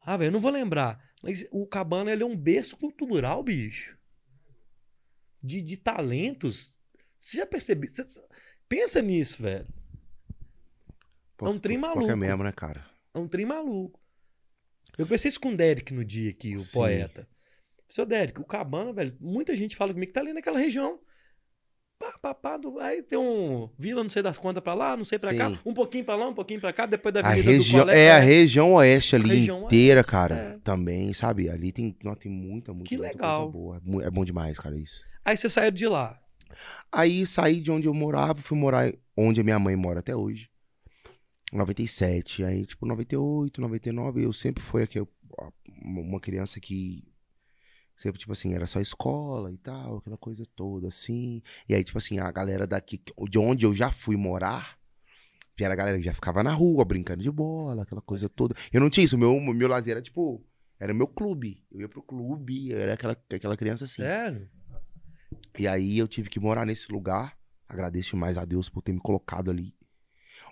Ah, 0.00 0.16
velho, 0.16 0.28
eu 0.28 0.32
não 0.32 0.40
vou 0.40 0.50
lembrar. 0.50 1.00
Mas 1.22 1.46
o 1.50 1.66
Cabana 1.66 2.12
ele 2.12 2.22
é 2.22 2.26
um 2.26 2.36
berço 2.36 2.76
cultural, 2.76 3.42
bicho. 3.42 3.96
De, 5.42 5.60
de 5.60 5.76
talentos. 5.76 6.72
Você 7.20 7.36
já 7.38 7.46
percebeu? 7.46 7.90
Pensa 8.68 9.00
nisso, 9.02 9.42
velho. 9.42 9.66
Pô, 11.36 11.46
é 11.46 11.50
um 11.50 11.58
trem 11.58 11.76
que 11.76 11.82
maluco. 11.82 12.10
É 12.10 12.16
mesmo, 12.16 12.42
né, 12.42 12.52
cara? 12.52 12.84
É 13.14 13.18
um 13.18 13.28
trem 13.28 13.46
maluco. 13.46 14.00
Eu 14.96 15.06
pensei 15.06 15.28
isso 15.28 15.40
com 15.40 15.50
o 15.50 15.56
Derek 15.56 15.92
no 15.92 16.04
dia 16.04 16.30
aqui, 16.30 16.56
o 16.56 16.60
Sim. 16.60 16.72
poeta. 16.72 17.28
Seu 17.88 18.04
Derek, 18.06 18.40
o 18.40 18.44
Cabana, 18.44 18.92
velho, 18.92 19.16
muita 19.20 19.54
gente 19.54 19.76
fala 19.76 19.92
comigo 19.92 20.08
que 20.10 20.14
tá 20.14 20.20
ali 20.20 20.32
naquela 20.32 20.58
região. 20.58 20.98
Pá, 21.98 22.18
pá, 22.18 22.34
pá, 22.34 22.56
do- 22.56 22.78
aí 22.78 23.02
tem 23.02 23.18
um 23.18 23.70
vila, 23.78 24.02
não 24.02 24.10
sei 24.10 24.22
das 24.22 24.36
quantas 24.36 24.62
pra 24.62 24.74
lá, 24.74 24.96
não 24.96 25.04
sei 25.04 25.18
pra 25.18 25.34
cá, 25.34 25.50
Sim. 25.50 25.58
um 25.64 25.72
pouquinho 25.72 26.04
pra 26.04 26.14
lá, 26.14 26.28
um 26.28 26.34
pouquinho 26.34 26.60
pra 26.60 26.72
cá, 26.72 26.84
depois 26.84 27.14
da 27.14 27.20
A 27.20 27.28
avenida 27.28 27.50
região, 27.50 27.80
do 27.80 27.84
colégio. 27.86 28.02
é 28.02 28.10
a 28.12 28.18
região 28.18 28.72
oeste 28.74 29.16
ali 29.16 29.28
Região 29.28 29.64
inteira, 29.64 30.00
oeste, 30.00 30.10
cara. 30.10 30.34
é. 30.34 30.58
Também, 30.62 31.12
sabe? 31.14 31.48
Ali 31.48 31.72
tem, 31.72 31.96
não, 32.04 32.14
tem 32.14 32.30
muita, 32.30 32.72
muita, 32.74 32.88
Que 32.88 32.96
muita 32.98 33.12
legal. 33.14 33.50
coisa 33.50 33.52
boa. 33.52 34.02
É 34.04 34.06
É 34.08 34.10
bom 34.10 34.24
demais, 34.26 34.58
cara, 34.58 34.76
isso. 34.76 35.06
Aí 35.24 35.36
você 35.36 35.48
saiu 35.48 35.70
de 35.70 35.86
lá. 35.88 36.20
Aí 36.90 37.26
saí 37.26 37.60
de 37.60 37.70
onde 37.70 37.86
eu 37.86 37.94
morava, 37.94 38.40
fui 38.40 38.56
morar 38.56 38.92
onde 39.16 39.40
a 39.40 39.44
minha 39.44 39.58
mãe 39.58 39.76
mora 39.76 40.00
até 40.00 40.14
hoje. 40.14 40.50
97. 41.52 42.44
Aí, 42.44 42.66
tipo, 42.66 42.86
98, 42.86 43.60
99, 43.60 44.24
eu 44.24 44.32
sempre 44.32 44.62
fui 44.62 44.82
aqui, 44.82 45.02
uma 45.82 46.20
criança 46.20 46.60
que 46.60 47.04
sempre, 47.96 48.18
tipo 48.18 48.32
assim, 48.32 48.54
era 48.54 48.66
só 48.66 48.80
escola 48.80 49.50
e 49.50 49.56
tal, 49.56 49.98
aquela 49.98 50.18
coisa 50.18 50.44
toda, 50.54 50.88
assim. 50.88 51.42
E 51.68 51.74
aí, 51.74 51.82
tipo 51.82 51.98
assim, 51.98 52.18
a 52.18 52.30
galera 52.30 52.66
daqui, 52.66 53.00
de 53.28 53.38
onde 53.38 53.64
eu 53.64 53.74
já 53.74 53.90
fui 53.90 54.16
morar, 54.16 54.78
era 55.58 55.72
a 55.72 55.76
galera 55.76 55.96
que 55.96 56.04
já 56.04 56.12
ficava 56.12 56.42
na 56.42 56.52
rua, 56.52 56.84
brincando 56.84 57.22
de 57.22 57.30
bola, 57.30 57.82
aquela 57.82 58.02
coisa 58.02 58.28
toda. 58.28 58.54
Eu 58.72 58.80
não 58.80 58.90
tinha 58.90 59.04
isso, 59.04 59.16
meu, 59.16 59.40
meu 59.40 59.68
lazer 59.68 59.92
era, 59.92 60.02
tipo, 60.02 60.44
era 60.78 60.92
meu 60.92 61.06
clube. 61.06 61.64
Eu 61.72 61.80
ia 61.80 61.88
pro 61.88 62.02
clube, 62.02 62.70
eu 62.70 62.78
era 62.78 62.94
aquela, 62.94 63.16
aquela 63.32 63.56
criança 63.56 63.84
assim. 63.84 64.02
Sério? 64.02 64.48
E 65.58 65.66
aí 65.66 65.98
eu 65.98 66.06
tive 66.08 66.28
que 66.28 66.40
morar 66.40 66.66
nesse 66.66 66.90
lugar. 66.92 67.36
Agradeço 67.68 68.16
mais 68.16 68.38
a 68.38 68.44
Deus 68.44 68.68
por 68.68 68.82
ter 68.82 68.92
me 68.92 69.00
colocado 69.00 69.50
ali. 69.50 69.74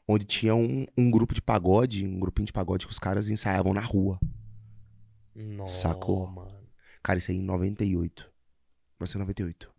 Onde 0.06 0.24
tinha 0.24 0.54
um, 0.54 0.86
um 0.98 1.10
grupo 1.10 1.34
de 1.34 1.40
pagode, 1.40 2.06
um 2.06 2.18
grupinho 2.18 2.46
de 2.46 2.52
pagode 2.52 2.86
que 2.86 2.92
os 2.92 2.98
caras 2.98 3.28
ensaiavam 3.28 3.72
na 3.72 3.80
rua. 3.80 4.18
Nossa, 5.34 5.88
Sacou? 5.88 6.26
mano. 6.26 6.54
Cara, 7.02 7.18
isso 7.18 7.30
aí 7.30 7.36
em 7.38 7.42
98. 7.42 8.30
Vai 8.98 9.08
ser 9.08 9.18
98. 9.18 9.72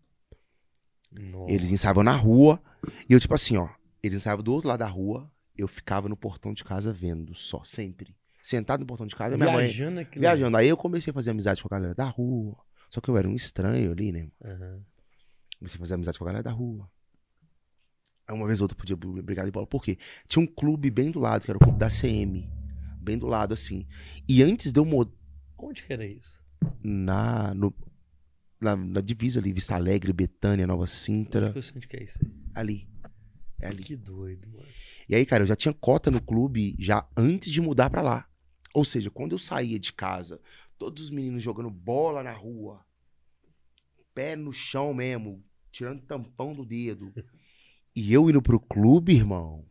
Nossa. 1.12 1.52
Eles 1.54 1.72
ensaiavam 1.72 2.04
na 2.04 2.16
rua. 2.16 2.62
E 3.10 3.14
eu, 3.14 3.20
tipo 3.20 3.34
assim, 3.34 3.58
ó. 3.58 3.70
Eles 4.02 4.18
ensaiavam 4.18 4.44
do 4.44 4.54
outro 4.54 4.68
lado 4.68 4.80
da 4.80 4.88
rua. 4.88 5.32
Eu 5.58 5.68
ficava 5.68 6.10
no 6.10 6.18
portão 6.18 6.54
de 6.54 6.64
casa 6.64 6.92
vendo 6.92 7.34
só, 7.34 7.64
sempre. 7.64 8.16
Sentado 8.44 8.82
no 8.82 8.86
portão 8.86 9.08
de 9.08 9.16
casa, 9.16 9.38
minha 9.38 9.52
mãe 9.52 9.66
Viajando 9.68 10.00
aqui. 10.02 10.20
viajando. 10.20 10.58
Aí 10.58 10.68
eu 10.68 10.78
comecei 10.78 11.10
a 11.12 11.14
fazer 11.14 11.32
amizade 11.32 11.62
com 11.64 11.68
a 11.68 11.72
galera 11.78 11.96
da 11.96 12.06
rua. 12.06 12.58
Só 12.90 13.02
que 13.02 13.10
eu 13.10 13.18
era 13.18 13.28
um 13.28 13.34
estranho 13.34 13.92
ali, 13.92 14.12
né? 14.12 14.28
Aham. 14.44 14.82
Comecei 15.58 15.78
a 15.78 15.80
fazer 15.80 15.94
amizade 15.96 16.18
com 16.18 16.24
a 16.26 16.28
galera 16.28 16.44
da 16.44 16.52
rua. 16.52 16.90
Aí 18.28 18.36
uma 18.36 18.48
vez 18.48 18.60
ou 18.60 18.66
outra 18.66 18.78
podia 18.78 18.96
br- 18.96 19.22
brigar 19.22 19.46
de 19.46 19.52
bola. 19.52 19.68
Por 19.68 19.84
quê? 19.84 19.98
Tinha 20.28 20.44
um 20.44 20.48
clube 20.48 20.90
bem 20.90 21.12
do 21.12 21.20
lado, 21.20 21.46
que 21.46 21.52
era 21.52 21.58
o 21.58 21.62
clube 21.62 21.78
da 21.78 21.90
CM. 21.90 22.50
Bem 23.00 23.18
do 23.18 23.28
lado, 23.28 23.54
assim. 23.54 23.86
E 24.28 24.42
antes 24.42 24.72
de 24.72 24.80
eu 24.80 24.86
mudar 24.86 25.12
Onde 25.58 25.84
que 25.84 25.94
era 25.94 26.06
isso? 26.06 26.40
na, 26.84 27.54
no- 27.54 27.74
na, 28.60 28.76
na 28.76 29.02
divisa 29.02 29.40
ali, 29.40 29.54
Vista 29.54 29.76
Alegre, 29.76 30.12
Betânia, 30.12 30.66
Nova 30.66 30.88
Sintra. 30.88 31.54
Onde 31.56 31.72
onde 31.76 31.88
que 31.88 31.98
é 31.98 32.04
isso 32.04 32.20
aí? 32.24 32.32
Ali. 32.56 32.90
É 33.62 33.68
ali. 33.68 33.84
Que 33.84 33.96
doido, 33.96 34.48
mano. 34.50 34.68
E 35.08 35.16
aí, 35.16 35.26
cara, 35.26 35.44
eu 35.44 35.48
já 35.48 35.56
tinha 35.56 35.74
cota 35.74 36.10
no 36.10 36.22
clube 36.22 36.76
já 36.80 37.08
antes 37.16 37.52
de 37.52 37.62
mudar 37.62 37.90
pra 37.90 38.02
lá. 38.02 38.28
Ou 38.74 38.84
seja, 38.84 39.10
quando 39.12 39.32
eu 39.34 39.38
saía 39.40 39.80
de 39.80 39.94
casa, 39.94 40.42
todos 40.78 41.04
os 41.04 41.10
meninos 41.12 41.42
jogando 41.44 41.70
bola 41.70 42.22
na 42.24 42.34
rua, 42.34 42.84
pé 44.16 44.36
no 44.36 44.52
chão 44.52 44.94
mesmo, 44.94 45.44
tirando 45.72 46.02
tampão 46.02 46.54
do 46.54 46.66
dedo. 46.66 47.14
E 47.94 48.12
eu 48.12 48.30
indo 48.30 48.42
pro 48.42 48.60
clube, 48.60 49.14
irmão. 49.14 49.70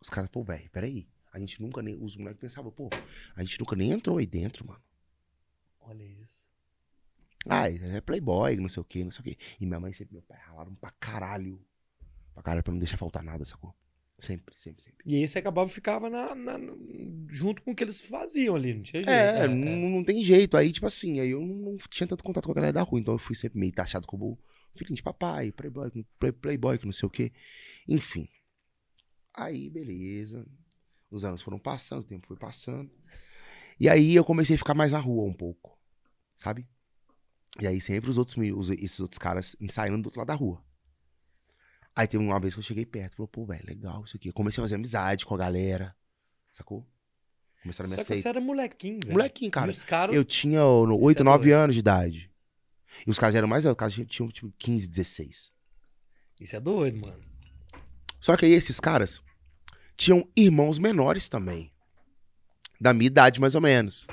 Os 0.00 0.08
caras, 0.08 0.30
pô, 0.30 0.42
velho, 0.42 0.70
peraí. 0.70 1.08
A 1.32 1.38
gente 1.38 1.60
nunca 1.60 1.82
nem. 1.82 2.02
Os 2.02 2.16
moleques 2.16 2.40
pensavam, 2.40 2.72
pô, 2.72 2.88
a 3.34 3.44
gente 3.44 3.58
nunca 3.58 3.76
nem 3.76 3.90
entrou 3.90 4.18
aí 4.18 4.26
dentro, 4.26 4.66
mano. 4.66 4.80
Olha 5.80 6.02
isso. 6.04 6.46
Ah, 7.48 7.68
é 7.70 8.00
playboy, 8.00 8.56
não 8.56 8.68
sei 8.68 8.80
o 8.80 8.84
quê, 8.84 9.04
não 9.04 9.10
sei 9.10 9.20
o 9.20 9.24
quê. 9.24 9.38
E 9.60 9.66
minha 9.66 9.78
mãe 9.78 9.92
sempre, 9.92 10.14
meu 10.14 10.22
pai 10.22 10.38
ralaram 10.38 10.74
pra 10.74 10.90
caralho. 10.92 11.64
Pra 12.34 12.42
caralho, 12.42 12.62
pra 12.62 12.72
não 12.72 12.78
deixar 12.78 12.96
faltar 12.96 13.22
nada, 13.22 13.44
sacou? 13.44 13.74
Sempre, 14.18 14.54
sempre, 14.58 14.82
sempre. 14.82 15.02
E 15.04 15.14
aí 15.16 15.28
você 15.28 15.38
acabava 15.40 15.68
ficava 15.68 16.08
na, 16.08 16.34
na- 16.34 16.58
junto 17.28 17.60
com 17.62 17.72
o 17.72 17.74
que 17.74 17.84
eles 17.84 18.00
faziam 18.00 18.56
ali, 18.56 18.72
não 18.72 18.82
tinha 18.82 19.02
jeito. 19.02 19.10
É, 19.14 19.46
né? 19.46 19.54
não, 19.54 19.90
não 19.90 20.04
tem 20.04 20.24
jeito. 20.24 20.56
Aí, 20.56 20.72
tipo 20.72 20.86
assim, 20.86 21.20
aí 21.20 21.30
eu 21.30 21.40
não, 21.42 21.76
tinha 21.90 22.06
tanto 22.06 22.24
contato 22.24 22.46
com 22.46 22.52
a 22.52 22.54
galera 22.54 22.72
da 22.72 22.82
rua. 22.82 22.98
Então 22.98 23.12
eu 23.14 23.18
fui 23.18 23.34
sempre 23.34 23.58
meio 23.58 23.72
taxado 23.72 24.06
como 24.06 24.38
filhinho 24.74 24.96
de 24.96 25.02
papai, 25.02 25.52
playboy, 25.52 25.90
play- 26.18 26.32
playboy, 26.32 26.78
que 26.78 26.86
não 26.86 26.92
sei 26.92 27.06
o 27.06 27.10
quê. 27.10 27.30
Enfim. 27.86 28.26
Aí, 29.34 29.68
beleza. 29.68 30.46
Os 31.10 31.24
anos 31.24 31.42
foram 31.42 31.58
passando, 31.58 32.00
o 32.00 32.04
tempo 32.06 32.26
foi 32.26 32.36
passando. 32.38 32.90
E 33.78 33.86
aí 33.88 34.14
eu 34.14 34.24
comecei 34.24 34.56
a 34.56 34.58
ficar 34.58 34.74
mais 34.74 34.92
na 34.92 34.98
rua 34.98 35.24
um 35.28 35.34
pouco. 35.34 35.78
Sabe? 36.36 36.66
E 37.60 37.66
aí 37.66 37.80
sempre 37.82 38.08
os 38.10 38.16
outros, 38.18 38.36
os- 38.56 38.70
esses 38.70 39.00
outros 39.00 39.18
caras 39.18 39.54
ensaiando 39.60 40.02
do 40.02 40.06
outro 40.06 40.20
lado 40.20 40.28
da 40.28 40.34
rua. 40.34 40.64
Aí 41.96 42.06
teve 42.06 42.22
uma 42.22 42.38
vez 42.38 42.52
que 42.54 42.60
eu 42.60 42.64
cheguei 42.64 42.84
perto, 42.84 43.16
falou, 43.16 43.26
pô, 43.26 43.46
velho, 43.46 43.64
legal 43.66 44.04
isso 44.04 44.16
aqui. 44.16 44.28
Eu 44.28 44.34
comecei 44.34 44.60
a 44.60 44.64
fazer 44.64 44.74
amizade 44.74 45.24
com 45.24 45.34
a 45.34 45.38
galera, 45.38 45.96
sacou? 46.52 46.86
Começaram 47.62 47.88
a 47.88 47.90
me 47.90 47.96
Só 47.96 48.04
que 48.04 48.12
aceitar. 48.12 48.22
você 48.22 48.28
era 48.28 48.40
molequinho, 48.40 49.00
velho. 49.02 49.14
Molequinho, 49.14 49.50
cara. 49.50 49.68
E 49.68 49.70
os 49.70 49.82
caras... 49.82 50.14
Eu 50.14 50.24
tinha 50.24 50.60
Isso 50.60 50.94
8, 51.00 51.20
é 51.20 51.24
9 51.24 51.38
doido. 51.44 51.58
anos 51.58 51.74
de 51.74 51.80
idade. 51.80 52.30
E 53.06 53.10
os 53.10 53.18
caras 53.18 53.34
eram 53.34 53.48
mais. 53.48 53.64
Os 53.64 53.74
caras 53.74 53.94
tinham 53.94 54.28
tipo 54.28 54.52
15, 54.58 54.88
16. 54.88 55.52
Isso 56.38 56.54
é 56.54 56.60
doido, 56.60 57.00
mano. 57.00 57.18
Só 58.20 58.36
que 58.36 58.44
aí 58.44 58.52
esses 58.52 58.78
caras 58.78 59.22
tinham 59.96 60.28
irmãos 60.36 60.78
menores 60.78 61.28
também. 61.28 61.72
Da 62.78 62.92
minha 62.92 63.06
idade, 63.06 63.40
mais 63.40 63.54
ou 63.54 63.60
menos. 63.60 64.06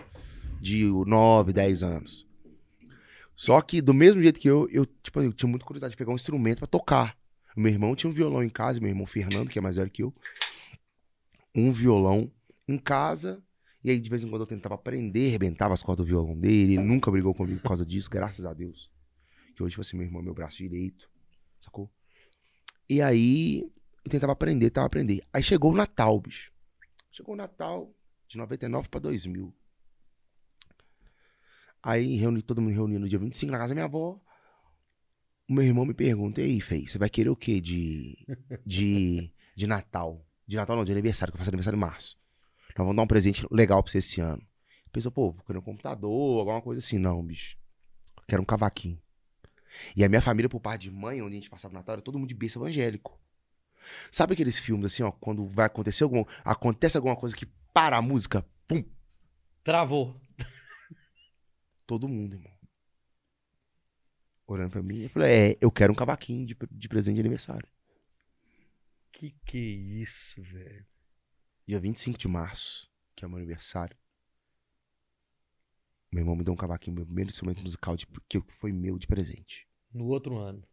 De 0.61 0.85
9, 0.85 1.51
10 1.51 1.83
anos. 1.83 2.25
Só 3.35 3.59
que 3.61 3.81
do 3.81 3.93
mesmo 3.93 4.21
jeito 4.21 4.39
que 4.39 4.49
eu, 4.49 4.69
eu, 4.71 4.85
tipo, 4.85 5.21
eu 5.21 5.33
tinha 5.33 5.49
muita 5.49 5.65
curiosidade 5.65 5.91
de 5.91 5.97
pegar 5.97 6.11
um 6.11 6.15
instrumento 6.15 6.59
pra 6.59 6.67
tocar. 6.67 7.17
Meu 7.55 7.71
irmão 7.71 7.95
tinha 7.95 8.09
um 8.09 8.13
violão 8.13 8.43
em 8.43 8.49
casa, 8.49 8.79
meu 8.79 8.89
irmão 8.89 9.05
Fernando, 9.05 9.49
que 9.49 9.59
é 9.59 9.61
mais 9.61 9.75
velho 9.75 9.89
que 9.89 10.03
eu. 10.03 10.13
Um 11.53 11.71
violão 11.71 12.31
em 12.67 12.77
casa. 12.77 13.43
E 13.83 13.89
aí, 13.89 13.99
de 13.99 14.09
vez 14.09 14.23
em 14.23 14.29
quando, 14.29 14.41
eu 14.41 14.47
tentava 14.47 14.75
aprender, 14.75 15.27
arrebentava 15.27 15.73
as 15.73 15.83
cordas 15.83 16.05
do 16.05 16.07
violão 16.07 16.37
dele. 16.37 16.73
Ele 16.73 16.83
nunca 16.83 17.11
brigou 17.11 17.33
comigo 17.33 17.59
por 17.59 17.67
causa 17.67 17.85
disso, 17.85 18.09
graças 18.09 18.45
a 18.45 18.53
Deus. 18.53 18.89
Que 19.55 19.61
hoje, 19.61 19.71
tipo 19.71 19.81
assim, 19.81 19.97
meu 19.97 20.05
irmão 20.05 20.21
é 20.21 20.25
meu 20.25 20.33
braço 20.33 20.57
direito. 20.57 21.09
Sacou? 21.59 21.91
E 22.89 23.01
aí, 23.01 23.69
eu 24.03 24.09
tentava 24.09 24.33
aprender, 24.33 24.69
tentava 24.69 24.87
aprender. 24.87 25.21
Aí 25.31 25.43
chegou 25.43 25.71
o 25.71 25.75
Natal, 25.75 26.19
bicho. 26.19 26.51
Chegou 27.11 27.35
o 27.35 27.37
Natal 27.37 27.93
de 28.27 28.37
99 28.37 28.89
pra 28.89 28.99
2000. 28.99 29.53
Aí 31.81 32.15
reuni, 32.15 32.41
todo 32.41 32.61
mundo 32.61 32.73
reuniu 32.73 32.99
no 32.99 33.07
dia 33.07 33.19
25 33.19 33.51
na 33.51 33.57
casa 33.57 33.71
da 33.71 33.75
minha 33.75 33.85
avó. 33.85 34.19
O 35.49 35.53
meu 35.53 35.63
irmão 35.63 35.85
me 35.85 35.93
pergunta, 35.93 36.41
e 36.41 36.45
aí, 36.45 36.61
Fei, 36.61 36.87
você 36.87 36.97
vai 36.97 37.09
querer 37.09 37.29
o 37.29 37.35
quê 37.35 37.59
de, 37.59 38.25
de, 38.65 39.31
de 39.55 39.67
Natal? 39.67 40.25
De 40.47 40.55
Natal 40.55 40.75
não, 40.77 40.85
de 40.85 40.91
aniversário, 40.91 41.31
que 41.31 41.35
eu 41.35 41.39
faço 41.39 41.49
aniversário 41.49 41.77
em 41.77 41.79
março. 41.79 42.17
Nós 42.69 42.85
vamos 42.85 42.95
dar 42.95 43.03
um 43.03 43.07
presente 43.07 43.45
legal 43.51 43.83
pra 43.83 43.91
você 43.91 43.97
esse 43.99 44.21
ano. 44.21 44.41
Pensou, 44.91 45.11
pô, 45.11 45.31
vou 45.31 45.43
querer 45.43 45.59
um 45.59 45.61
computador, 45.61 46.39
alguma 46.39 46.61
coisa 46.61 46.79
assim. 46.79 46.97
Não, 46.97 47.23
bicho. 47.23 47.57
Quero 48.27 48.41
um 48.41 48.45
cavaquinho. 48.45 49.01
E 49.95 50.03
a 50.03 50.09
minha 50.09 50.21
família, 50.21 50.47
por 50.47 50.59
parte 50.59 50.83
de 50.83 50.91
mãe, 50.91 51.21
onde 51.21 51.33
a 51.33 51.35
gente 51.35 51.49
passava 51.49 51.73
o 51.73 51.77
Natal, 51.77 51.93
era 51.93 52.01
todo 52.01 52.17
mundo 52.17 52.29
de 52.29 52.35
berço 52.35 52.59
evangélico. 52.59 53.19
Sabe 54.11 54.33
aqueles 54.33 54.57
filmes 54.57 54.85
assim, 54.85 55.03
ó, 55.03 55.11
quando 55.11 55.45
vai 55.47 55.65
acontecer 55.65 56.03
algum, 56.03 56.23
acontece 56.45 56.95
alguma 56.95 57.15
coisa 57.15 57.35
que 57.35 57.45
para 57.73 57.97
a 57.97 58.01
música, 58.01 58.45
pum, 58.67 58.83
Travou. 59.63 60.15
todo 61.87 62.07
mundo, 62.07 62.35
irmão. 62.35 62.52
Olhando 64.45 64.71
pra 64.71 64.83
mim, 64.83 65.03
eu 65.03 65.09
falei, 65.09 65.51
é, 65.51 65.57
eu 65.61 65.71
quero 65.71 65.93
um 65.93 65.95
cavaquinho 65.95 66.45
de, 66.45 66.57
de 66.71 66.89
presente 66.89 67.15
de 67.15 67.21
aniversário. 67.21 67.67
Que 69.11 69.31
que 69.45 69.57
é 69.57 70.01
isso, 70.01 70.41
velho? 70.41 70.85
Dia 71.67 71.79
25 71.79 72.17
de 72.17 72.27
março, 72.27 72.89
que 73.15 73.23
é 73.23 73.27
meu 73.27 73.37
aniversário. 73.37 73.97
Meu 76.11 76.21
irmão 76.21 76.35
me 76.35 76.43
deu 76.43 76.53
um 76.53 76.57
cavaquinho, 76.57 76.95
meu 76.95 77.05
primeiro 77.05 77.29
instrumento 77.29 77.63
musical 77.63 77.95
de, 77.95 78.05
que 78.27 78.39
foi 78.59 78.71
meu 78.71 78.99
de 78.99 79.07
presente. 79.07 79.67
No 79.93 80.05
outro 80.07 80.37
ano. 80.37 80.63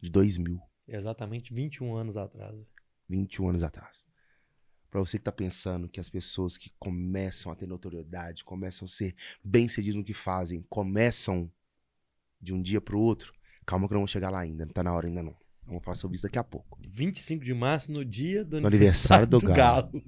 De 0.00 0.10
2000, 0.10 0.60
Exatamente 0.88 1.52
21 1.52 1.96
anos 1.96 2.16
atrás. 2.16 2.54
21 3.08 3.48
anos 3.48 3.62
atrás. 3.62 4.06
Pra 4.90 5.00
você 5.00 5.18
que 5.18 5.24
tá 5.24 5.32
pensando 5.32 5.88
que 5.88 5.98
as 5.98 6.08
pessoas 6.08 6.56
que 6.56 6.70
começam 6.78 7.50
a 7.50 7.56
ter 7.56 7.66
notoriedade, 7.66 8.44
começam 8.44 8.86
a 8.86 8.88
ser 8.88 9.14
bem-sucedidas 9.42 9.96
no 9.96 10.04
que 10.04 10.14
fazem, 10.14 10.62
começam 10.68 11.52
de 12.40 12.52
um 12.54 12.60
dia 12.62 12.80
pro 12.80 12.98
outro, 12.98 13.32
calma 13.64 13.86
que 13.88 13.94
não 13.94 14.00
vamos 14.00 14.10
chegar 14.10 14.30
lá 14.30 14.40
ainda, 14.40 14.64
não 14.64 14.72
tá 14.72 14.82
na 14.82 14.92
hora 14.92 15.06
ainda 15.06 15.22
não. 15.22 15.36
Vamos 15.66 15.82
falar 15.84 15.96
sobre 15.96 16.14
isso 16.14 16.22
daqui 16.22 16.38
a 16.38 16.44
pouco. 16.44 16.78
25 16.86 17.44
de 17.44 17.52
março, 17.52 17.90
no 17.90 18.04
dia 18.04 18.44
do 18.44 18.60
No 18.60 18.68
aniversário 18.68 19.26
do 19.26 19.40
Galo. 19.40 19.90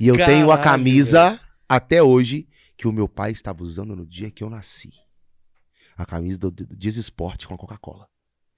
E 0.00 0.08
eu 0.08 0.16
tenho 0.16 0.50
a 0.50 0.56
Caralho, 0.56 0.62
camisa 0.78 1.40
até 1.68 2.02
hoje 2.02 2.48
que 2.78 2.88
o 2.88 2.92
meu 2.92 3.06
pai 3.06 3.30
estava 3.30 3.62
usando 3.62 3.94
no 3.94 4.06
dia 4.06 4.30
que 4.30 4.42
eu 4.42 4.48
nasci. 4.48 4.90
A 5.96 6.06
camisa 6.06 6.38
do, 6.38 6.50
do 6.50 6.76
Dias 6.76 6.96
Esporte 6.96 7.46
com 7.46 7.54
a 7.54 7.58
Coca-Cola. 7.58 8.08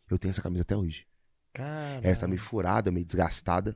Eu 0.09 0.17
tenho 0.17 0.31
essa 0.31 0.41
camisa 0.43 0.63
até 0.63 0.77
hoje. 0.77 1.07
Caralho. 1.53 2.07
Essa 2.07 2.21
tá 2.23 2.29
meio 2.29 2.41
furada, 2.41 2.91
meio 2.93 3.05
desgastada. 3.05 3.75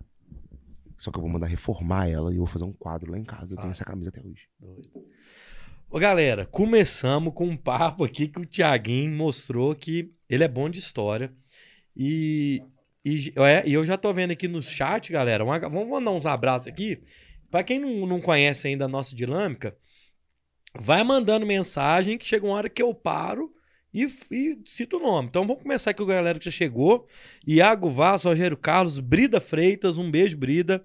Só 0.97 1.11
que 1.11 1.19
eu 1.19 1.23
vou 1.23 1.31
mandar 1.31 1.49
reformar 1.49 2.09
ela 2.09 2.31
e 2.33 2.37
eu 2.37 2.45
vou 2.45 2.47
fazer 2.47 2.64
um 2.64 2.73
quadro 2.73 3.11
lá 3.11 3.19
em 3.19 3.25
casa. 3.25 3.54
Eu 3.54 3.57
tenho 3.57 3.69
Ah. 3.71 3.73
essa 3.73 3.85
camisa 3.85 4.11
até 4.11 4.21
hoje. 4.21 4.49
Doido. 4.61 4.88
Ô, 5.95 5.99
galera, 5.99 6.47
começamos 6.47 7.35
com 7.35 7.45
um 7.47 7.55
papo 7.55 8.03
aqui 8.03 8.27
que 8.27 8.41
o 8.41 8.47
Tiaguinho 8.47 9.15
mostrou 9.15 9.75
que 9.75 10.11
ele 10.27 10.43
é 10.43 10.49
bom 10.49 10.71
de 10.71 10.79
história. 10.79 11.31
E, 11.95 12.63
e, 13.05 13.31
é, 13.37 13.69
e 13.69 13.75
eu 13.75 13.85
já 13.85 13.99
tô 13.99 14.11
vendo 14.11 14.31
aqui 14.31 14.49
no 14.49 14.63
chat, 14.63 15.13
galera. 15.13 15.45
uma- 15.45 15.59
vamos 15.59 15.87
mandar 15.91 16.13
uns 16.13 16.25
abraços 16.25 16.67
aqui. 16.67 17.03
Pra 17.51 17.63
quem 17.63 17.79
não, 17.79 18.07
não 18.07 18.23
conhece 18.23 18.69
ainda 18.69 18.87
a 18.87 18.89
nossa 18.89 19.15
dinâmica, 19.15 19.77
vai 20.75 21.05
mandando 21.05 21.45
mensagem 21.45 22.17
que 22.17 22.25
chega 22.25 22.47
uma 22.47 22.55
hora 22.55 22.71
que 22.71 22.83
eu 22.83 22.95
paro 22.95 23.53
e, 23.93 24.05
e 24.31 24.59
cito 24.65 24.97
o 24.97 25.01
nome. 25.01 25.29
Então 25.29 25.47
vamos 25.47 25.63
começar 25.63 25.91
aqui 25.91 26.03
com 26.03 26.11
a 26.11 26.15
galera 26.15 26.39
que 26.39 26.47
já 26.47 26.51
chegou. 26.51 27.07
Iago 27.47 27.91
Vaz, 27.91 28.25
Rogério 28.25 28.57
Carlos, 28.57 28.99
Brida 28.99 29.43
Freitas, 29.43 29.99
um 29.99 30.11
beijo, 30.11 30.39
Brida. 30.39 30.83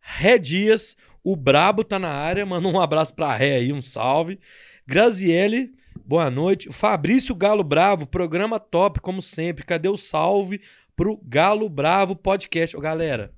Ré 0.00 0.38
Dias, 0.38 0.96
o 1.24 1.34
Brabo 1.34 1.82
tá 1.82 1.98
na 1.98 2.10
área, 2.10 2.44
manda 2.46 2.68
um 2.68 2.78
abraço 2.78 3.14
pra 3.14 3.34
Ré 3.34 3.56
aí, 3.56 3.72
um 3.72 3.80
salve. 3.80 4.38
Graziele, 4.86 5.72
boa 6.04 6.30
noite. 6.30 6.70
Fabrício 6.70 7.34
Galo 7.34 7.64
Bravo, 7.64 8.06
programa 8.06 8.60
top, 8.60 9.00
como 9.00 9.22
sempre. 9.22 9.64
Cadê 9.64 9.88
o 9.88 9.96
salve 9.96 10.60
pro 10.94 11.18
Galo 11.24 11.68
Bravo 11.70 12.14
Podcast? 12.14 12.76
Ô, 12.76 12.80
galera, 12.80 13.32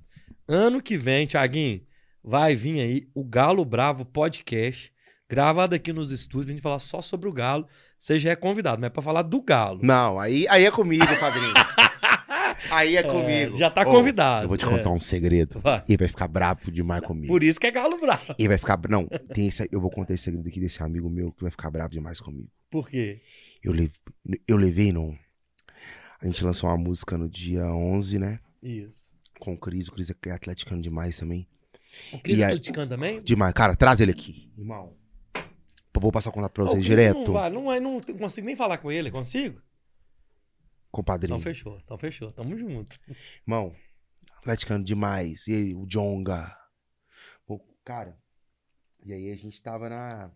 ano 0.48 0.82
que 0.82 0.96
vem, 0.96 1.28
Thiaguinho, 1.28 1.82
vai 2.22 2.56
vir 2.56 2.80
aí 2.80 3.08
o 3.14 3.24
Galo 3.24 3.64
Bravo 3.64 4.04
Podcast, 4.04 4.92
gravado 5.28 5.76
aqui 5.76 5.92
nos 5.92 6.10
estúdios, 6.10 6.46
pra 6.46 6.54
gente 6.54 6.62
falar 6.62 6.80
só 6.80 7.00
sobre 7.00 7.28
o 7.28 7.32
Galo. 7.32 7.68
Você 7.96 8.18
já 8.18 8.30
é 8.32 8.36
convidado, 8.36 8.80
mas 8.80 8.88
é 8.88 8.90
pra 8.90 9.00
falar 9.00 9.22
do 9.22 9.40
Galo. 9.40 9.78
Não, 9.82 10.18
aí, 10.18 10.44
aí 10.48 10.64
é 10.64 10.70
comigo, 10.70 11.06
padrinho. 11.20 11.54
aí 12.70 12.96
é 12.96 13.02
comigo. 13.02 13.58
já 13.58 13.70
tá 13.70 13.82
Ô, 13.82 13.84
convidado. 13.84 14.44
Eu 14.44 14.48
vou 14.48 14.56
te 14.56 14.64
é. 14.64 14.68
contar 14.68 14.90
um 14.90 15.00
segredo. 15.00 15.60
Vai. 15.60 15.84
Ele 15.88 15.98
vai 15.98 16.08
ficar 16.08 16.28
bravo 16.28 16.70
demais 16.70 17.02
comigo. 17.02 17.28
Por 17.28 17.42
isso 17.42 17.58
que 17.58 17.66
é 17.66 17.70
Galo 17.70 17.98
Bravo. 17.98 18.34
Ele 18.38 18.48
vai 18.48 18.58
ficar. 18.58 18.78
Não, 18.88 19.06
tem 19.34 19.48
esse, 19.48 19.68
eu 19.70 19.80
vou 19.80 19.90
contar 19.90 20.14
esse 20.14 20.24
segredo 20.24 20.48
aqui 20.48 20.60
desse 20.60 20.82
amigo 20.82 21.08
meu 21.08 21.32
que 21.32 21.42
vai 21.42 21.50
ficar 21.50 21.70
bravo 21.70 21.90
demais 21.90 22.20
comigo. 22.20 22.48
Por 22.70 22.88
quê? 22.88 23.20
Eu, 23.62 23.74
eu 24.46 24.56
levei, 24.56 24.92
não. 24.92 25.16
A 26.20 26.26
gente 26.26 26.44
lançou 26.44 26.68
uma 26.70 26.76
música 26.76 27.16
no 27.18 27.28
dia 27.28 27.64
11, 27.66 28.18
né? 28.18 28.40
Isso. 28.62 29.14
Com 29.38 29.54
o 29.54 29.58
Cris. 29.58 29.88
O 29.88 29.92
Cris 29.92 30.10
é 30.10 30.30
atleticano 30.30 30.80
demais 30.80 31.18
também. 31.18 31.46
O 32.12 32.18
Cris 32.18 32.40
é 32.40 32.44
atleticano 32.44 32.88
também? 32.88 33.22
Demais. 33.22 33.52
Cara, 33.52 33.76
traz 33.76 34.00
ele 34.00 34.12
aqui. 34.12 34.50
Irmão. 34.56 34.94
Eu 35.94 36.00
Vou 36.00 36.12
passar 36.12 36.28
o 36.28 36.32
contato 36.32 36.52
pra 36.52 36.64
vocês 36.64 36.84
direto. 36.84 37.32
Não, 37.32 37.64
vai, 37.64 37.80
não, 37.80 37.80
não 37.80 38.00
consigo 38.18 38.46
nem 38.46 38.54
falar 38.54 38.78
com 38.78 38.92
ele, 38.92 39.10
consigo? 39.10 39.60
Compadrinho. 40.96 41.36
Então 41.38 41.42
fechou, 41.52 41.78
então 41.84 41.98
fechou. 41.98 42.32
Tamo 42.32 42.56
junto. 42.56 42.98
Irmão, 43.46 43.74
atleticano 44.38 44.82
demais. 44.82 45.46
E 45.46 45.52
ele, 45.52 45.74
o 45.74 45.84
Jonga. 45.86 46.56
Pô, 47.46 47.60
cara, 47.84 48.16
e 49.04 49.12
aí 49.12 49.30
a 49.30 49.36
gente 49.36 49.60
tava 49.62 49.88
na. 49.90 50.30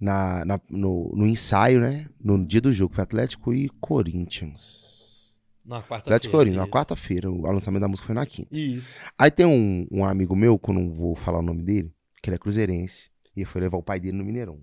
na, 0.00 0.44
na- 0.46 0.60
no, 0.70 1.12
no 1.14 1.26
ensaio, 1.26 1.80
né? 1.80 2.08
No 2.18 2.42
dia 2.46 2.60
do 2.62 2.72
jogo. 2.72 2.94
Foi 2.94 3.02
Atlético 3.04 3.52
e 3.52 3.68
Corinthians. 3.78 5.38
Na 5.64 5.76
quarta-feira. 5.76 5.98
Atlético 6.00 6.34
e 6.34 6.38
Corinthians, 6.38 6.64
na 6.66 6.72
quarta-feira. 6.72 7.30
O 7.30 7.42
lançamento 7.42 7.82
da 7.82 7.88
música 7.88 8.06
foi 8.06 8.14
na 8.14 8.24
quinta. 8.26 8.48
Isso. 8.56 8.92
Aí 9.18 9.30
tem 9.30 9.44
um, 9.46 9.86
um 9.92 10.04
amigo 10.04 10.34
meu, 10.34 10.58
que 10.58 10.70
eu 10.70 10.74
não 10.74 10.90
vou 10.92 11.14
falar 11.14 11.38
o 11.38 11.42
nome 11.42 11.62
dele, 11.62 11.94
que 12.22 12.30
ele 12.30 12.36
é 12.36 12.38
cruzeirense. 12.38 13.10
E 13.36 13.40
ele 13.40 13.44
foi 13.46 13.60
levar 13.60 13.76
o 13.76 13.82
pai 13.82 14.00
dele 14.00 14.16
no 14.16 14.24
Mineirão. 14.24 14.60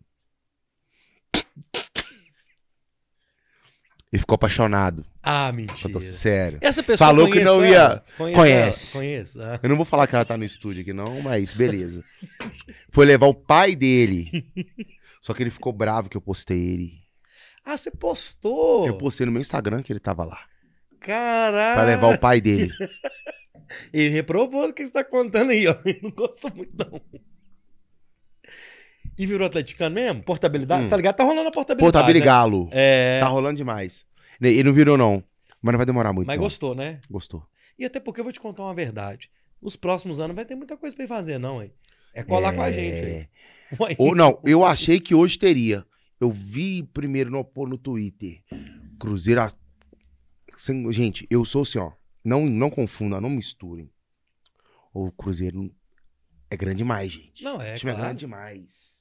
Ele 4.11 4.19
ficou 4.19 4.35
apaixonado. 4.35 5.05
Ah, 5.21 5.49
Eu 5.49 5.53
mentira. 5.53 5.93
tô 5.93 6.01
sério. 6.01 6.57
Essa 6.61 6.81
pessoa 6.81 7.07
Falou 7.09 7.29
que 7.29 7.41
não 7.41 7.63
ela? 7.63 7.67
ia- 7.67 8.03
Conhece. 8.17 8.35
Conhece. 8.35 8.97
ela? 8.97 9.03
Conheço. 9.05 9.41
ah. 9.41 9.59
Eu 9.61 9.69
não 9.69 9.75
vou 9.75 9.85
falar 9.85 10.07
que 10.07 10.15
ela 10.15 10.25
tá 10.25 10.35
no 10.37 10.43
estúdio 10.43 10.81
aqui, 10.81 10.91
não, 10.93 11.21
mas 11.21 11.53
beleza. 11.53 12.03
Foi 12.89 13.05
levar 13.05 13.27
o 13.27 13.35
pai 13.35 13.75
dele. 13.75 14.45
Só 15.21 15.33
que 15.33 15.43
ele 15.43 15.51
ficou 15.51 15.71
bravo 15.71 16.09
que 16.09 16.17
eu 16.17 16.21
postei 16.21 16.57
ele. 16.73 16.93
Ah, 17.63 17.77
você 17.77 17.91
postou. 17.91 18.87
Eu 18.87 18.97
postei 18.97 19.25
no 19.27 19.31
meu 19.31 19.41
Instagram 19.41 19.83
que 19.83 19.93
ele 19.93 19.99
tava 19.99 20.23
lá. 20.23 20.39
Caralho. 20.99 21.75
Pra 21.75 21.83
levar 21.85 22.15
o 22.15 22.17
pai 22.17 22.41
dele. 22.41 22.71
Ele 23.93 24.09
reprovou 24.09 24.67
o 24.67 24.73
que 24.73 24.83
você 24.83 24.91
tá 24.91 25.03
contando 25.03 25.51
aí, 25.51 25.67
ó. 25.67 25.75
Ele 25.85 25.99
não 26.01 26.09
gostou 26.09 26.51
muito, 26.55 26.75
não. 26.75 26.99
E 29.19 29.25
virou 29.25 29.45
atleticano 29.45 29.93
mesmo? 29.93 30.23
Portabilidade? 30.23 30.85
Hum. 30.85 30.89
Tá 30.89 30.95
ligado? 30.95 31.17
Tá 31.17 31.25
rolando 31.25 31.49
a 31.49 31.51
portabilidade. 31.51 32.07
Tá 32.07 32.13
né? 32.13 32.19
Galo. 32.21 32.69
É. 32.71 33.19
Tá 33.19 33.27
rolando 33.27 33.57
demais. 33.57 34.05
Ele 34.41 34.63
não 34.63 34.71
virou, 34.71 34.97
não. 34.97 35.21
Mas 35.61 35.73
não 35.73 35.77
vai 35.77 35.85
demorar 35.85 36.13
muito. 36.13 36.25
Mas 36.25 36.37
não. 36.37 36.43
gostou, 36.43 36.73
né? 36.73 37.01
Gostou. 37.11 37.45
E 37.77 37.83
até 37.83 37.99
porque 37.99 38.21
eu 38.21 38.23
vou 38.23 38.31
te 38.31 38.39
contar 38.39 38.63
uma 38.63 38.73
verdade. 38.73 39.29
Nos 39.61 39.75
próximos 39.75 40.21
anos 40.21 40.33
vai 40.33 40.45
ter 40.45 40.55
muita 40.55 40.77
coisa 40.77 40.95
pra 40.95 41.03
ir 41.03 41.09
fazer, 41.09 41.37
não, 41.37 41.61
hein? 41.61 41.73
É 42.13 42.23
colar 42.23 42.53
com 42.53 42.61
a 42.61 42.71
gente. 42.71 43.05
É. 43.05 43.27
Aí. 43.71 43.77
Ué, 43.77 43.95
Ou 43.97 44.15
não, 44.15 44.41
eu 44.45 44.63
achei 44.63 45.01
que 45.01 45.13
hoje 45.13 45.37
teria. 45.37 45.85
Eu 46.17 46.31
vi 46.31 46.81
primeiro 46.81 47.29
no, 47.29 47.45
no 47.67 47.77
Twitter. 47.77 48.41
Cruzeiro. 48.97 49.41
a- 49.41 49.51
gente, 50.91 51.27
eu 51.29 51.43
sou 51.43 51.63
assim, 51.63 51.77
ó. 51.77 51.91
Não, 52.23 52.45
não 52.45 52.69
confunda, 52.69 53.19
não 53.19 53.29
misturem. 53.29 53.91
O 54.93 55.11
Cruzeiro 55.11 55.69
é 56.49 56.55
grande 56.55 56.77
demais, 56.77 57.11
gente. 57.11 57.43
Não, 57.43 57.61
é, 57.61 57.73
o 57.73 57.77
time 57.77 57.91
é 57.91 57.95
claro. 57.95 58.07
grande 58.07 58.19
demais. 58.21 58.98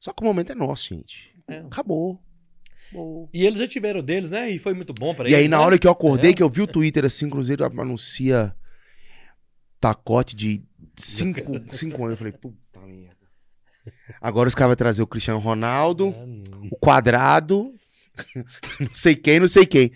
Só 0.00 0.12
que 0.12 0.22
o 0.22 0.26
momento 0.26 0.52
é 0.52 0.54
nosso, 0.54 0.94
gente. 0.94 1.34
É. 1.48 1.58
Acabou. 1.58 2.20
Acabou. 2.88 3.28
E 3.34 3.44
eles 3.44 3.58
já 3.58 3.66
tiveram 3.68 4.02
deles, 4.02 4.30
né? 4.30 4.50
E 4.50 4.58
foi 4.58 4.74
muito 4.74 4.92
bom 4.94 5.14
pra 5.14 5.24
E 5.28 5.32
eles. 5.32 5.38
aí, 5.40 5.48
na 5.48 5.58
né? 5.58 5.64
hora 5.64 5.78
que 5.78 5.86
eu 5.86 5.90
acordei, 5.90 6.30
É. 6.30 6.34
que 6.34 6.42
eu 6.42 6.48
vi 6.50 6.62
o 6.62 6.66
Twitter 6.66 7.04
assim, 7.04 7.28
Cruzeiro 7.28 7.64
anuncia 7.64 8.54
pacote 9.80 10.34
de 10.36 10.62
cinco, 10.96 11.40
cinco 11.72 11.98
anos. 12.04 12.12
Eu 12.12 12.16
falei, 12.16 12.32
puta 12.32 12.80
merda. 12.86 13.16
Agora 14.20 14.48
os 14.48 14.54
caras 14.54 14.68
vão 14.70 14.76
trazer 14.76 15.02
o 15.02 15.06
Cristiano 15.06 15.40
Ronaldo, 15.40 16.14
não. 16.50 16.68
o 16.70 16.76
quadrado, 16.76 17.72
não 18.80 18.94
sei 18.94 19.14
quem, 19.16 19.40
não 19.40 19.48
sei 19.48 19.64
quem. 19.66 19.90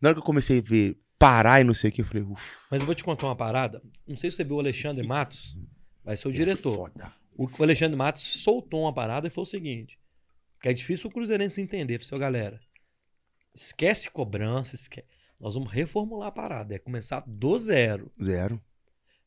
Na 0.00 0.08
hora 0.08 0.14
que 0.16 0.20
eu 0.20 0.24
comecei 0.26 0.58
a 0.58 0.62
ver 0.62 0.96
parar 1.18 1.60
e 1.60 1.64
não 1.64 1.74
sei 1.74 1.90
o 1.90 1.92
que, 1.92 2.00
eu 2.02 2.04
falei, 2.06 2.22
ufa. 2.22 2.42
Mas 2.70 2.80
eu 2.80 2.86
vou 2.86 2.94
te 2.94 3.04
contar 3.04 3.26
uma 3.26 3.36
parada. 3.36 3.82
Não 4.06 4.16
sei 4.16 4.30
se 4.30 4.36
você 4.36 4.44
viu 4.44 4.56
o 4.56 4.60
Alexandre 4.60 5.06
Matos. 5.06 5.56
Vai 6.04 6.16
ser 6.16 6.28
o 6.28 6.32
diretor. 6.32 6.90
Foda. 6.90 7.12
O 7.36 7.48
Alexandre 7.62 7.96
Matos 7.96 8.22
soltou 8.22 8.82
uma 8.82 8.94
parada 8.94 9.26
e 9.26 9.30
foi 9.30 9.42
o 9.42 9.46
seguinte: 9.46 9.98
que 10.60 10.68
é 10.68 10.72
difícil 10.72 11.10
o 11.10 11.12
Cruzeirense 11.12 11.60
entender, 11.60 12.02
falou, 12.02 12.20
galera. 12.20 12.60
Esquece 13.54 14.10
cobrança, 14.10 14.74
esquece. 14.74 15.06
Nós 15.38 15.54
vamos 15.54 15.70
reformular 15.70 16.28
a 16.28 16.32
parada. 16.32 16.74
É 16.74 16.78
começar 16.78 17.22
do 17.26 17.56
zero. 17.58 18.10
Zero. 18.22 18.60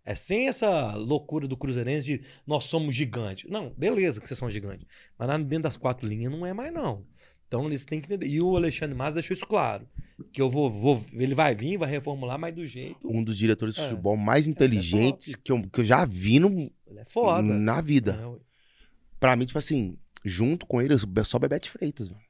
É 0.04 0.16
sem 0.16 0.48
essa 0.48 0.96
loucura 0.96 1.48
do 1.48 1.58
Cruzeirense 1.58 2.18
de 2.18 2.26
nós 2.46 2.64
somos 2.64 2.96
gigantes. 2.96 3.50
Não, 3.50 3.70
beleza 3.72 4.22
que 4.22 4.28
vocês 4.28 4.38
são 4.38 4.50
gigantes. 4.50 4.88
Mas 5.18 5.28
lá 5.28 5.38
dentro 5.38 5.64
das 5.64 5.78
quatro 5.78 6.08
linhas 6.08 6.32
não 6.32 6.46
é 6.46 6.54
mais, 6.54 6.74
não. 6.74 7.06
Então 7.48 7.66
eles 7.66 7.86
têm 7.86 8.00
que 8.02 8.08
entender. 8.08 8.28
E 8.28 8.42
o 8.42 8.56
Alexandre 8.56 8.96
Matos 8.96 9.16
deixou 9.16 9.34
isso 9.34 9.46
claro. 9.48 9.88
Que 10.34 10.42
eu 10.42 10.50
vou, 10.50 10.70
vou. 10.70 11.02
Ele 11.14 11.34
vai 11.36 11.56
vir, 11.56 11.78
vai 11.78 11.90
reformular, 11.90 12.38
mas 12.40 12.54
do 12.54 12.66
jeito. 12.66 13.08
Um 13.08 13.24
dos 13.24 13.38
diretores 13.38 13.76
de 13.76 13.82
É. 13.82 13.90
futebol 13.90 14.18
mais 14.18 14.48
inteligentes 14.48 15.32
top. 15.34 15.44
que 15.44 15.52
eu, 15.52 15.62
que 15.62 15.80
eu 15.82 15.86
já 15.86 16.04
vi 16.06 16.40
no, 16.40 16.50
Ele 16.88 17.00
é 17.00 17.06
foda. 17.06 17.42
na 17.42 17.80
vida. 17.82 18.20
É. 18.42 18.48
Pra 19.20 19.36
mim, 19.36 19.46
tipo 19.46 19.58
assim, 19.60 19.98
junto 20.26 20.66
com 20.66 20.82
ele, 20.82 20.96
só 21.24 21.40
Bebete 21.40 21.70
Freitas, 21.70 22.10
mano. 22.10 22.22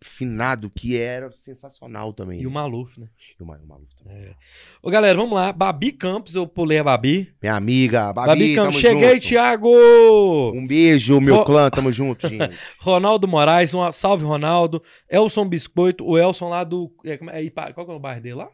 Finado, 0.00 0.68
que 0.68 0.98
era 0.98 1.30
sensacional 1.32 2.12
também. 2.12 2.40
E 2.40 2.46
o 2.46 2.50
Maluf, 2.50 2.98
né? 3.00 3.08
E 3.18 3.42
o 3.42 3.46
Maluf 3.46 3.94
também. 3.96 4.34
Ô, 4.82 4.90
galera, 4.90 5.16
vamos 5.16 5.34
lá. 5.34 5.52
Babi 5.52 5.92
Campos, 5.92 6.34
eu 6.34 6.46
pulei 6.46 6.78
a 6.78 6.84
Babi. 6.84 7.32
Minha 7.42 7.54
amiga, 7.54 8.12
Babi, 8.12 8.28
Babi, 8.28 8.54
Campos, 8.54 8.76
cheguei, 8.76 9.14
junto. 9.14 9.28
Thiago! 9.28 10.52
Um 10.54 10.66
beijo, 10.66 11.20
meu 11.20 11.36
Ó. 11.36 11.44
clã, 11.44 11.70
tamo 11.70 11.90
junto, 11.90 12.28
gente. 12.28 12.54
Ronaldo 12.78 13.26
Moraes, 13.26 13.72
um 13.74 13.90
salve, 13.92 14.24
Ronaldo. 14.24 14.82
Elson 15.08 15.48
Biscoito, 15.48 16.04
o 16.06 16.18
Elson 16.18 16.48
lá 16.48 16.64
do. 16.64 16.92
é, 17.04 17.14
é, 17.14 17.72
qual 17.72 17.86
que 17.86 17.92
é 17.92 17.94
o 17.94 18.00
bairro 18.00 18.20
dele 18.20 18.34
lá? 18.36 18.50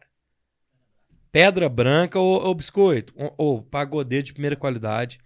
Pedra 1.31 1.69
Branca 1.69 2.19
ou, 2.19 2.55
Biscoito? 2.55 3.13
Ou 3.37 3.61
pagodeiro 3.61 4.25
de 4.25 4.33
primeira 4.33 4.55
qualidade. 4.55 5.19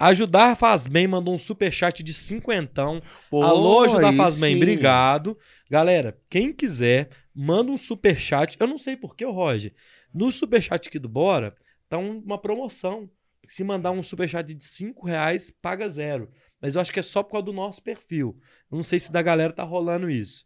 Ajudar 0.00 0.56
faz 0.56 0.86
bem, 0.86 1.06
mandou 1.06 1.34
um 1.34 1.38
superchat 1.38 2.02
de 2.02 2.14
cinquentão. 2.14 3.02
Pô, 3.30 3.42
Alô, 3.42 3.82
Ajudar 3.84 4.08
aí 4.08 4.16
faz 4.16 4.40
bem, 4.40 4.52
sim. 4.54 4.56
obrigado. 4.56 5.36
Galera, 5.70 6.18
quem 6.30 6.52
quiser, 6.54 7.10
manda 7.34 7.70
um 7.70 7.76
superchat. 7.76 8.56
Eu 8.58 8.66
não 8.66 8.78
sei 8.78 8.96
porquê, 8.96 9.26
Roger. 9.26 9.74
No 10.12 10.32
superchat 10.32 10.88
aqui 10.88 10.98
do 10.98 11.08
Bora, 11.08 11.52
tá 11.88 11.98
um- 11.98 12.18
uma 12.20 12.38
promoção. 12.40 13.10
se 13.46 13.64
mandar 13.64 13.90
um 13.90 14.02
superchat 14.02 14.54
de 14.54 14.62
5 14.64 15.04
reais, 15.06 15.50
paga 15.50 15.88
zero. 15.88 16.30
Mas 16.62 16.76
eu 16.76 16.80
acho 16.80 16.92
que 16.92 17.00
é 17.00 17.02
só 17.02 17.20
por 17.20 17.32
causa 17.32 17.46
do 17.46 17.52
nosso 17.52 17.82
perfil. 17.82 18.38
Eu 18.70 18.76
não 18.76 18.84
sei 18.84 19.00
se 19.00 19.10
da 19.10 19.20
galera 19.20 19.52
tá 19.52 19.64
rolando 19.64 20.08
isso. 20.08 20.44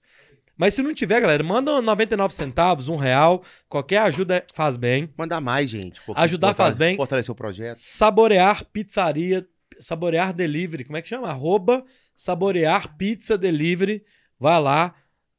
Mas 0.56 0.74
se 0.74 0.82
não 0.82 0.94
tiver, 0.94 1.20
galera, 1.20 1.42
manda 1.42 1.82
99 1.82 2.32
centavos, 2.34 2.88
um 2.88 2.96
real. 2.96 3.42
Qualquer 3.68 3.98
ajuda 3.98 4.44
faz 4.54 4.76
bem. 4.76 5.10
Mandar 5.16 5.40
mais, 5.40 5.68
gente. 5.68 6.00
Ajudar 6.14 6.54
faz 6.54 6.76
bem. 6.76 6.96
Fortalecer 6.96 7.32
o 7.32 7.34
projeto. 7.34 7.78
Saborear 7.78 8.64
Pizzaria, 8.66 9.46
Saborear 9.80 10.32
Delivery, 10.32 10.84
como 10.84 10.96
é 10.96 11.02
que 11.02 11.08
chama? 11.08 11.28
Arroba 11.28 11.84
Saborear 12.14 12.96
Pizza 12.96 13.36
Delivery. 13.36 14.02
Vai 14.38 14.60
lá. 14.60 14.94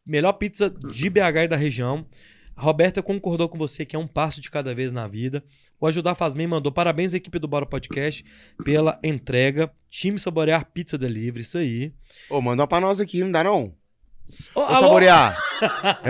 Melhor 0.06 0.34
pizza 0.34 0.70
de 0.70 1.10
BH 1.10 1.46
e 1.46 1.48
da 1.48 1.56
região. 1.56 2.06
A 2.56 2.62
Roberta 2.62 3.02
concordou 3.02 3.50
com 3.50 3.58
você 3.58 3.86
que 3.86 3.96
é 3.96 4.00
um 4.00 4.08
passo 4.08 4.40
de 4.40 4.52
cada 4.52 4.74
vez 4.76 4.92
na 4.92 5.08
vida. 5.08 5.44
O 5.80 5.88
Ajudar 5.88 6.16
Faz 6.16 6.34
Bem 6.34 6.48
mandou 6.48 6.72
parabéns 6.72 7.14
à 7.14 7.18
equipe 7.18 7.38
do 7.38 7.48
Bora 7.48 7.66
Podcast 7.66 8.24
pela 8.64 9.00
entrega. 9.04 9.72
Time 9.90 10.18
Saborear 10.18 10.66
Pizza 10.72 10.98
Delivery, 10.98 11.42
isso 11.42 11.58
aí. 11.58 11.94
Ô, 12.30 12.42
manda 12.42 12.66
pra 12.66 12.80
nós 12.80 13.00
aqui, 13.00 13.22
não 13.24 13.32
dá 13.32 13.44
não? 13.44 13.76
Ô, 14.56 14.62
alô? 14.62 14.80
saborear. 14.80 15.38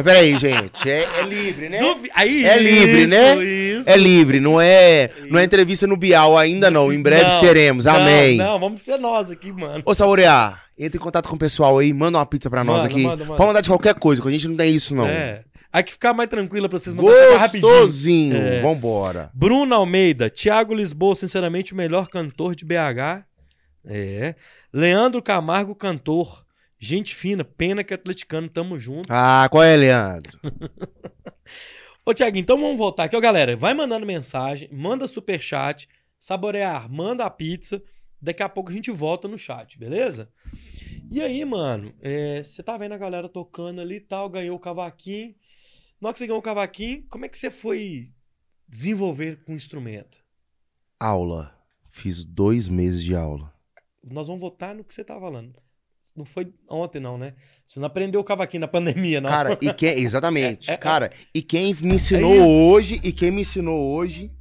peraí, 0.04 0.38
gente. 0.39 0.89
É, 0.89 1.04
é 1.19 1.23
livre, 1.23 1.67
né? 1.69 1.80
Duvi- 1.80 2.10
Aí, 2.13 2.45
É 2.45 2.58
livre, 2.58 3.01
isso, 3.01 3.10
né? 3.10 3.43
Isso. 3.43 3.89
É 3.89 3.97
livre, 3.97 4.39
não 4.39 4.60
é, 4.60 5.10
não 5.30 5.39
é 5.39 5.43
entrevista 5.43 5.86
no 5.86 5.97
Bial 5.97 6.38
ainda 6.38 6.71
não. 6.71 6.93
Em 6.93 7.01
breve 7.01 7.23
Não, 7.25 7.39
seremos. 7.39 7.86
Não, 7.86 7.95
Amém. 7.95 8.38
Não, 8.38 8.60
vamos 8.60 8.82
ser 8.82 8.97
nós 8.97 9.30
aqui, 9.30 9.51
mano. 9.51 9.84
Ô, 9.86 9.93
Saborear, 9.93 10.63
entre 10.80 10.97
em 10.97 11.01
contato 11.01 11.28
com 11.28 11.36
o 11.36 11.39
pessoal 11.39 11.78
aí, 11.78 11.91
manda 11.93 12.17
uma 12.17 12.25
pizza 12.25 12.49
pra 12.49 12.63
nós 12.63 12.78
Manda, 12.78 12.88
aqui. 12.88 13.04
manda, 13.04 13.23
manda. 13.25 13.36
Pode 13.36 13.47
mandar 13.47 13.62
de 13.62 13.69
qualquer 13.69 13.93
coisa, 13.95 14.21
que 14.21 14.28
a 14.28 14.32
gente 14.32 14.47
não 14.47 14.56
tem 14.56 14.73
isso 14.73 14.95
não. 14.95 15.08
É. 15.08 15.43
Aí 15.73 15.84
que 15.84 15.91
ficar 15.91 16.13
mais 16.13 16.30
tranquila 16.30 16.69
pra 16.69 16.80
vocês 16.80 16.95
mandarem 16.95 17.38
rapidinho. 17.38 17.69
Gostosinho. 17.69 18.38
É. 18.38 18.62
Vambora. 18.62 19.30
Bruno 19.34 19.75
Almeida, 19.75 20.30
Thiago 20.30 20.73
Lisboa, 20.73 21.15
sinceramente, 21.15 21.73
o 21.73 21.75
melhor 21.75 22.08
cantor 22.08 22.56
de 22.56 22.63
BH. 22.63 23.25
É. 23.86 24.36
Leandro 24.73 25.21
Camargo, 25.21 25.75
cantor. 25.75 26.44
Gente 26.77 27.15
fina, 27.15 27.43
pena 27.43 27.83
que 27.83 27.93
é 27.93 27.95
atleticano, 27.95 28.49
tamo 28.49 28.77
junto. 28.77 29.07
Ah, 29.09 29.47
qual 29.49 29.63
é, 29.63 29.75
Leandro? 29.75 30.39
Ô, 32.05 32.13
Thiago, 32.13 32.38
então 32.38 32.59
vamos 32.59 32.77
voltar 32.77 33.05
aqui. 33.05 33.15
Ó, 33.15 33.19
galera, 33.19 33.55
vai 33.55 33.73
mandando 33.73 34.05
mensagem, 34.05 34.69
manda 34.71 35.07
superchat, 35.07 35.88
saborear, 36.19 36.91
manda 36.91 37.25
a 37.25 37.29
pizza. 37.29 37.81
Daqui 38.21 38.43
a 38.43 38.49
pouco 38.49 38.69
a 38.69 38.73
gente 38.73 38.91
volta 38.91 39.27
no 39.27 39.38
chat, 39.38 39.77
beleza? 39.77 40.29
E 41.11 41.21
aí, 41.21 41.43
mano, 41.45 41.93
é, 42.01 42.43
você 42.43 42.61
tá 42.61 42.77
vendo 42.77 42.93
a 42.93 42.97
galera 42.97 43.29
tocando 43.29 43.81
ali 43.81 43.95
e 43.95 44.01
tal, 44.01 44.29
ganhou 44.29 44.55
o 44.55 44.59
cavaquinho. 44.59 45.35
Na 45.99 46.09
hora 46.09 46.13
que 46.13 46.19
você 46.19 46.27
ganhou 46.27 46.39
o 46.39 46.43
cavaquinho, 46.43 47.05
como 47.09 47.25
é 47.25 47.29
que 47.29 47.38
você 47.38 47.49
foi 47.49 48.11
desenvolver 48.67 49.43
com 49.43 49.53
o 49.53 49.55
instrumento? 49.55 50.19
Aula. 50.99 51.55
Fiz 51.89 52.23
dois 52.23 52.67
meses 52.67 53.03
de 53.03 53.15
aula. 53.15 53.53
Nós 54.03 54.27
vamos 54.27 54.41
votar 54.41 54.75
no 54.75 54.83
que 54.83 54.93
você 54.93 55.03
tá 55.03 55.19
falando. 55.19 55.55
Não 56.15 56.25
foi 56.25 56.54
ontem, 56.69 56.99
não, 56.99 57.17
né? 57.17 57.34
Você 57.67 57.80
não 57.80 57.88
aprendeu 57.88 58.21
o 58.21 58.23
cavaquinho 58.23 58.62
na 58.62 58.67
pandemia, 58.69 59.19
não. 59.19 59.30
Cara, 59.30 59.58
e 59.62 59.73
quem. 59.73 59.99
Exatamente. 59.99 60.69
É, 60.71 60.73
é, 60.75 60.78
Cara, 60.78 61.12
e 61.34 61.41
quem 61.41 61.73
me 61.73 61.95
ensinou 61.95 62.34
É 62.34 62.41
hoje, 62.41 63.01
e 63.04 63.12
quem 63.12 63.32
me 63.32 63.41
ensinou 63.41 63.95
hoje 63.95 64.32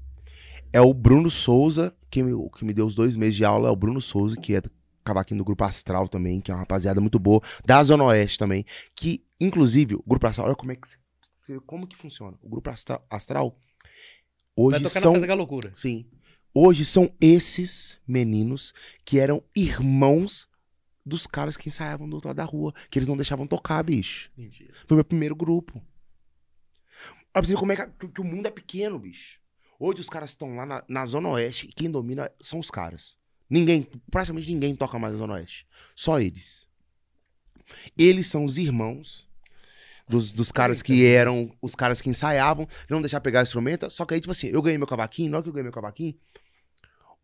é 0.72 0.80
o 0.80 0.94
Bruno 0.94 1.30
Souza, 1.30 1.94
que 2.10 2.22
me, 2.22 2.32
que 2.50 2.64
me 2.64 2.72
deu 2.72 2.86
os 2.86 2.94
dois 2.94 3.16
meses 3.16 3.34
de 3.34 3.44
aula, 3.44 3.68
é 3.68 3.72
o 3.72 3.76
Bruno 3.76 4.00
Souza, 4.00 4.36
que 4.40 4.54
é 4.54 4.62
cavaquinho 5.04 5.38
do 5.38 5.44
Grupo 5.44 5.64
Astral 5.64 6.08
também, 6.08 6.40
que 6.40 6.50
é 6.50 6.54
uma 6.54 6.60
rapaziada 6.60 7.00
muito 7.00 7.18
boa, 7.18 7.40
da 7.64 7.82
Zona 7.82 8.04
Oeste 8.04 8.38
também. 8.38 8.64
Que, 8.96 9.24
inclusive, 9.40 9.94
o 9.94 10.02
Grupo 10.06 10.26
Astral, 10.26 10.46
olha 10.48 10.56
como 10.56 10.72
é 10.72 10.76
que. 10.76 11.60
Como 11.66 11.86
que 11.86 11.96
funciona? 11.96 12.38
O 12.42 12.48
Grupo 12.48 12.70
Astral, 12.70 13.04
Astral 13.10 13.60
Vai 14.56 14.66
hoje 14.66 14.84
tocar 14.84 15.00
são. 15.00 15.12
na 15.12 15.26
da 15.26 15.34
Loucura. 15.34 15.70
Sim. 15.74 16.06
Hoje 16.54 16.84
são 16.84 17.10
esses 17.20 17.98
meninos 18.06 18.72
que 19.04 19.18
eram 19.18 19.42
irmãos 19.54 20.48
dos 21.04 21.26
caras 21.26 21.56
que 21.56 21.68
ensaiavam 21.68 22.08
do 22.08 22.14
outro 22.14 22.28
lado 22.28 22.36
da 22.36 22.44
rua. 22.44 22.72
Que 22.90 22.98
eles 22.98 23.08
não 23.08 23.16
deixavam 23.16 23.46
tocar, 23.46 23.82
bicho. 23.82 24.30
Mentira. 24.36 24.72
Foi 24.86 24.96
meu 24.96 25.04
primeiro 25.04 25.34
grupo. 25.36 25.76
Olha 25.78 27.32
pra 27.32 27.42
você 27.42 27.52
ver 27.54 27.58
como 27.58 27.72
é 27.72 27.76
que, 27.76 28.08
que- 28.08 28.20
o 28.20 28.24
mundo 28.24 28.46
é 28.46 28.50
pequeno, 28.50 28.98
bicho. 28.98 29.40
Hoje 29.78 30.00
os 30.00 30.08
caras 30.08 30.30
estão 30.30 30.54
lá 30.56 30.64
na, 30.64 30.84
na 30.88 31.04
Zona 31.06 31.28
Oeste 31.30 31.66
e 31.66 31.72
quem 31.72 31.90
domina 31.90 32.30
são 32.40 32.58
os 32.60 32.70
caras. 32.70 33.16
Ninguém, 33.50 33.86
praticamente 34.10 34.52
ninguém 34.52 34.74
toca 34.74 34.98
mais 34.98 35.12
na 35.14 35.18
Zona 35.18 35.34
Oeste. 35.34 35.66
Só 35.94 36.20
eles. 36.20 36.68
Eles 37.98 38.28
são 38.28 38.44
os 38.44 38.56
irmãos 38.56 39.28
dos, 40.08 40.30
dos 40.32 40.52
caras 40.52 40.80
que 40.80 41.04
eram 41.04 41.52
os 41.60 41.74
caras 41.74 42.00
que 42.00 42.08
ensaiavam, 42.08 42.68
não 42.88 43.00
deixar 43.02 43.20
pegar 43.20 43.40
o 43.40 43.42
instrumento. 43.42 43.90
Só 43.90 44.06
que 44.06 44.14
aí, 44.14 44.20
tipo 44.20 44.30
assim, 44.30 44.46
eu 44.48 44.62
ganhei 44.62 44.78
meu 44.78 44.86
cavaquinho, 44.86 45.30
na 45.30 45.38
hora 45.38 45.42
que 45.42 45.48
eu 45.48 45.52
ganhei 45.52 45.64
meu 45.64 45.72
cavaquinho, 45.72 46.14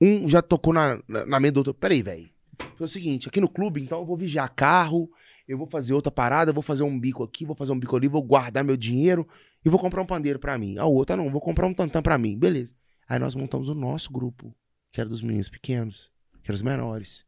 um 0.00 0.28
já 0.28 0.42
tocou 0.42 0.72
na, 0.72 1.00
na, 1.06 1.24
na 1.26 1.40
mente 1.40 1.52
do 1.52 1.58
outro. 1.58 1.74
Peraí, 1.74 2.02
velho. 2.02 2.28
Foi 2.76 2.84
o 2.84 2.88
seguinte, 2.88 3.28
aqui 3.28 3.40
no 3.40 3.48
clube, 3.48 3.80
então 3.80 4.00
eu 4.00 4.06
vou 4.06 4.16
vigiar 4.16 4.52
carro, 4.54 5.10
eu 5.46 5.58
vou 5.58 5.66
fazer 5.66 5.92
outra 5.92 6.10
parada, 6.10 6.52
vou 6.52 6.62
fazer 6.62 6.82
um 6.82 6.98
bico 6.98 7.22
aqui, 7.22 7.44
vou 7.44 7.56
fazer 7.56 7.72
um 7.72 7.78
bico 7.78 7.96
ali, 7.96 8.08
vou 8.08 8.22
guardar 8.22 8.64
meu 8.64 8.76
dinheiro 8.76 9.26
e 9.64 9.68
vou 9.68 9.78
comprar 9.78 10.00
um 10.02 10.06
pandeiro 10.06 10.38
pra 10.38 10.56
mim. 10.56 10.78
A 10.78 10.86
outra 10.86 11.16
não, 11.16 11.30
vou 11.30 11.40
comprar 11.40 11.66
um 11.66 11.74
tantã 11.74 12.00
pra 12.00 12.16
mim. 12.16 12.38
Beleza. 12.38 12.74
Aí 13.08 13.18
nós 13.18 13.34
montamos 13.34 13.68
o 13.68 13.74
nosso 13.74 14.12
grupo, 14.12 14.54
que 14.92 15.00
era 15.00 15.10
dos 15.10 15.20
meninos 15.20 15.48
pequenos, 15.48 16.12
que 16.42 16.50
eram 16.50 16.54
os 16.54 16.62
menores. 16.62 17.26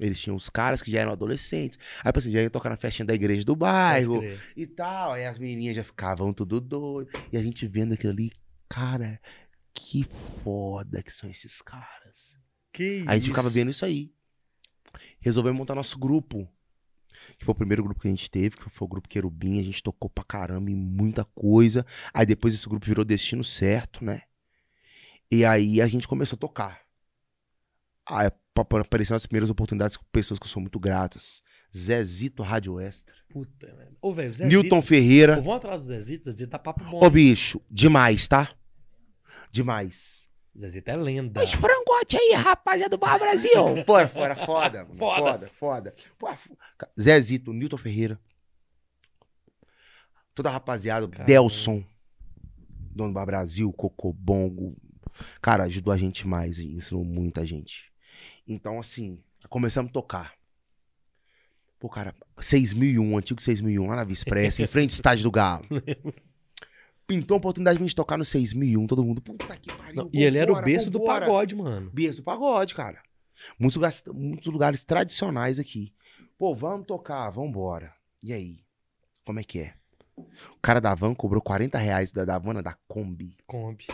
Eles 0.00 0.20
tinham 0.20 0.34
os 0.34 0.48
caras 0.48 0.80
que 0.80 0.90
já 0.90 1.00
eram 1.00 1.12
adolescentes. 1.12 1.78
Aí, 2.02 2.10
assim, 2.14 2.30
já 2.30 2.40
ia 2.40 2.50
tocar 2.50 2.70
na 2.70 2.76
festinha 2.76 3.04
da 3.04 3.14
igreja 3.14 3.44
do 3.44 3.54
bairro 3.54 4.22
e 4.56 4.66
tal. 4.66 5.12
Aí 5.12 5.26
as 5.26 5.38
menininhas 5.38 5.76
já 5.76 5.84
ficavam 5.84 6.32
tudo 6.32 6.60
doido. 6.60 7.10
E 7.30 7.36
a 7.36 7.42
gente 7.42 7.66
vendo 7.66 7.92
aquilo 7.92 8.12
ali, 8.12 8.32
cara, 8.66 9.20
que 9.74 10.04
foda 10.42 11.02
que 11.02 11.12
são 11.12 11.28
esses 11.30 11.60
caras. 11.60 12.36
Que 12.72 13.02
Aí 13.02 13.08
a 13.08 13.14
gente 13.14 13.24
isso? 13.24 13.28
ficava 13.28 13.50
vendo 13.50 13.70
isso 13.70 13.84
aí. 13.84 14.10
Resolvemos 15.20 15.58
montar 15.58 15.74
nosso 15.74 15.98
grupo. 15.98 16.48
Que 17.38 17.44
foi 17.44 17.52
o 17.52 17.56
primeiro 17.56 17.82
grupo 17.82 18.00
que 18.00 18.06
a 18.08 18.10
gente 18.10 18.30
teve, 18.30 18.56
que 18.56 18.70
foi 18.70 18.86
o 18.86 18.88
grupo 18.88 19.08
Querubim. 19.08 19.58
A 19.60 19.62
gente 19.64 19.82
tocou 19.82 20.08
pra 20.08 20.24
caramba 20.24 20.70
em 20.70 20.74
muita 20.76 21.24
coisa. 21.24 21.84
Aí 22.14 22.24
depois 22.24 22.54
esse 22.54 22.68
grupo 22.68 22.86
virou 22.86 23.04
Destino 23.04 23.42
Certo, 23.44 24.04
né? 24.04 24.22
E 25.30 25.44
aí 25.44 25.80
a 25.80 25.86
gente 25.86 26.06
começou 26.08 26.36
a 26.36 26.40
tocar. 26.40 26.80
Aí 28.08 28.30
pa- 28.54 28.64
pa- 28.64 28.80
apareceram 28.80 29.16
as 29.16 29.26
primeiras 29.26 29.50
oportunidades 29.50 29.96
com 29.96 30.04
pessoas 30.10 30.38
que 30.38 30.44
eu 30.46 30.50
sou 30.50 30.60
muito 30.62 30.78
gratas. 30.80 31.42
Zezito 31.76 32.42
Rádio 32.42 32.80
Extra. 32.80 33.14
Puta, 33.28 33.66
velho. 33.76 33.96
Ô, 34.00 34.12
velho, 34.12 34.34
Zezito... 34.34 34.48
Newton 34.62 34.82
Ferreira. 34.82 35.36
Vamos 35.36 35.56
atrás 35.56 35.82
do 35.82 35.88
Zezito. 35.88 36.30
Zezito 36.30 36.50
tá 36.50 36.58
papo 36.58 36.84
bom. 36.84 37.04
Ô, 37.04 37.10
bicho, 37.10 37.60
demais, 37.70 38.26
tá? 38.26 38.52
Demais. 39.52 40.19
Zezito 40.58 40.90
é 40.90 40.96
lenda. 40.96 41.42
Os 41.42 41.52
frangote 41.52 42.16
aí, 42.16 42.32
rapaziada 42.34 42.90
do 42.96 42.98
Bar 42.98 43.18
Brasil. 43.18 43.50
Fora, 43.86 44.08
fora, 44.08 44.36
foda. 44.36 44.82
mano. 44.82 44.94
Foda. 44.94 45.22
Foda, 45.22 45.50
foda. 45.58 45.94
Pô, 46.18 46.28
f- 46.30 46.50
Zezito, 47.00 47.52
Newton 47.52 47.78
Ferreira. 47.78 48.18
Toda 50.34 50.48
a 50.48 50.52
rapaziada, 50.52 51.06
Caramba. 51.08 51.26
Delson, 51.26 51.84
dono 52.94 53.10
do 53.10 53.14
Bar 53.14 53.26
Brasil, 53.26 53.72
Cocobongo. 53.72 54.74
Cara, 55.40 55.64
ajudou 55.64 55.92
a 55.92 55.98
gente 55.98 56.26
mais, 56.26 56.58
e 56.58 56.66
ensinou 56.72 57.04
muita 57.04 57.44
gente. 57.46 57.92
Então, 58.46 58.78
assim, 58.78 59.18
começamos 59.48 59.90
a 59.90 59.92
tocar. 59.92 60.34
Pô, 61.78 61.88
cara, 61.88 62.14
6001, 62.38 63.16
antigo 63.16 63.40
6001, 63.40 63.86
lá 63.86 63.96
na 63.96 64.04
Via 64.04 64.12
Expressa, 64.12 64.62
em 64.62 64.66
frente 64.66 64.90
ao 64.90 64.94
estádio 64.94 65.24
do 65.24 65.30
Galo. 65.30 65.64
Pintou 67.10 67.34
a 67.34 67.38
oportunidade 67.38 67.76
de 67.76 67.82
a 67.82 67.86
gente 67.86 67.96
tocar 67.96 68.16
no 68.16 68.24
6001, 68.24 68.86
todo 68.86 69.04
mundo, 69.04 69.20
puta 69.20 69.56
que 69.56 69.72
pariu. 69.74 69.96
Não, 69.96 70.10
e 70.12 70.22
ele 70.22 70.38
era 70.38 70.50
o 70.50 70.54
vambora, 70.54 70.72
berço 70.72 70.90
do 70.90 70.98
vambora. 71.00 71.26
pagode, 71.26 71.54
mano. 71.56 71.90
Berço 71.92 72.20
do 72.20 72.24
pagode, 72.24 72.74
cara. 72.74 73.02
Muitos 73.58 73.76
lugares, 73.76 74.02
muitos 74.06 74.52
lugares 74.52 74.84
tradicionais 74.84 75.58
aqui. 75.58 75.92
Pô, 76.38 76.54
vamos 76.54 76.86
tocar, 76.86 77.28
vambora. 77.30 77.92
E 78.22 78.32
aí? 78.32 78.60
Como 79.24 79.40
é 79.40 79.44
que 79.44 79.58
é? 79.58 79.74
O 80.16 80.60
cara 80.62 80.80
da 80.80 80.94
van 80.94 81.14
cobrou 81.14 81.42
40 81.42 81.78
reais 81.78 82.12
da, 82.12 82.24
da 82.24 82.38
van, 82.38 82.62
da 82.62 82.74
Kombi. 82.86 83.36
Kombi. 83.46 83.86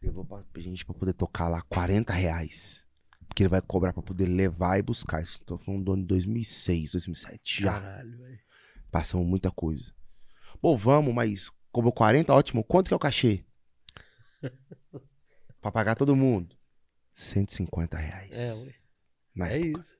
Levou 0.00 0.24
pra, 0.24 0.42
pra 0.52 0.62
gente 0.62 0.84
pra 0.84 0.94
poder 0.94 1.14
tocar 1.14 1.48
lá 1.48 1.62
40 1.62 2.12
reais. 2.12 2.86
Porque 3.26 3.42
ele 3.42 3.48
vai 3.48 3.60
cobrar 3.60 3.92
pra 3.92 4.02
poder 4.02 4.26
levar 4.26 4.78
e 4.78 4.82
buscar. 4.82 5.22
Isso 5.22 5.40
tô 5.40 5.58
falando 5.58 5.84
do 5.84 5.92
ano 5.94 6.02
de 6.02 6.08
2006, 6.08 6.92
2007. 6.92 7.62
Já 7.62 7.80
Caralho, 7.80 8.18
velho. 8.18 8.38
passamos 8.90 9.26
muita 9.26 9.50
coisa. 9.50 9.92
Pô, 10.60 10.76
vamos, 10.76 11.12
mas 11.14 11.50
cobrou 11.74 11.92
40, 11.92 12.32
ótimo. 12.32 12.62
Quanto 12.64 12.88
que 12.88 12.94
é 12.94 12.96
o 12.96 13.00
cachê? 13.00 13.44
pra 15.60 15.70
pagar 15.72 15.94
todo 15.96 16.14
mundo. 16.16 16.56
150 17.12 17.96
reais. 17.98 18.30
É, 18.36 18.52
ué. 18.54 18.74
Na 19.34 19.48
É 19.48 19.58
época. 19.58 19.80
isso. 19.80 19.98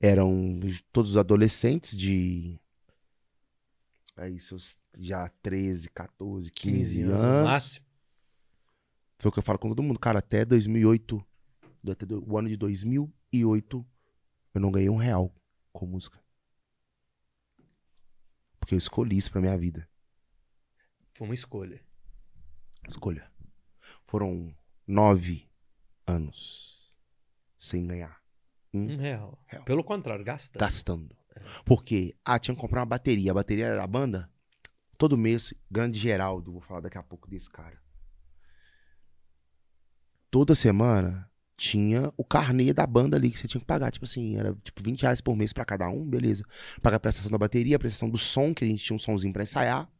Eram 0.00 0.60
todos 0.92 1.16
adolescentes 1.16 1.96
de. 1.96 2.58
Aí, 4.16 4.38
seus 4.38 4.78
já 4.96 5.28
13, 5.42 5.88
14, 5.90 6.50
15, 6.50 6.76
15 6.78 7.02
anos 7.02 7.16
no 7.22 7.28
anos. 7.28 7.50
máximo. 7.50 7.86
Foi 9.18 9.28
o 9.28 9.32
que 9.32 9.38
eu 9.38 9.42
falo 9.42 9.58
com 9.58 9.68
todo 9.68 9.82
mundo. 9.82 9.98
Cara, 9.98 10.18
até 10.20 10.44
2008, 10.44 11.24
do- 11.82 11.92
até 11.92 12.04
o 12.06 12.38
ano 12.38 12.48
de 12.48 12.56
2008, 12.56 13.86
eu 14.54 14.60
não 14.60 14.70
ganhei 14.70 14.88
um 14.90 14.96
real 14.96 15.34
com 15.72 15.86
música. 15.86 16.20
Porque 18.68 18.74
eu 18.74 18.78
escolhi 18.78 19.16
isso 19.16 19.32
pra 19.32 19.40
minha 19.40 19.56
vida. 19.56 19.88
Foi 21.14 21.26
uma 21.26 21.32
escolha. 21.32 21.82
Escolha. 22.86 23.32
Foram 24.06 24.54
nove 24.86 25.48
anos 26.06 26.94
sem 27.56 27.86
ganhar. 27.86 28.22
Um 28.74 28.94
real. 28.94 29.42
Real. 29.46 29.64
Pelo 29.64 29.82
contrário, 29.82 30.22
gastando. 30.22 30.60
Gastando. 30.60 31.16
Porque, 31.64 32.14
ah, 32.22 32.38
tinha 32.38 32.54
que 32.54 32.60
comprar 32.60 32.80
uma 32.80 32.86
bateria. 32.86 33.30
A 33.30 33.34
bateria 33.34 33.74
da 33.74 33.86
banda, 33.86 34.30
todo 34.98 35.16
mês, 35.16 35.54
grande 35.70 35.98
Geraldo, 35.98 36.52
vou 36.52 36.60
falar 36.60 36.80
daqui 36.80 36.98
a 36.98 37.02
pouco 37.02 37.26
desse 37.26 37.48
cara. 37.48 37.82
Toda 40.30 40.54
semana 40.54 41.27
tinha 41.58 42.12
o 42.16 42.24
carnê 42.24 42.72
da 42.72 42.86
banda 42.86 43.16
ali 43.16 43.30
que 43.30 43.38
você 43.38 43.48
tinha 43.48 43.60
que 43.60 43.66
pagar. 43.66 43.90
Tipo 43.90 44.04
assim, 44.04 44.36
era 44.36 44.54
tipo 44.62 44.80
20 44.80 45.02
reais 45.02 45.20
por 45.20 45.36
mês 45.36 45.52
pra 45.52 45.64
cada 45.64 45.88
um, 45.88 46.08
beleza. 46.08 46.44
Pagar 46.80 46.96
a 46.98 47.00
prestação 47.00 47.32
da 47.32 47.36
bateria, 47.36 47.74
a 47.74 47.78
prestação 47.80 48.08
do 48.08 48.16
som, 48.16 48.54
que 48.54 48.64
a 48.64 48.68
gente 48.68 48.82
tinha 48.82 48.94
um 48.94 48.98
somzinho 48.98 49.32
pra 49.32 49.42
ensaiar. 49.42 49.90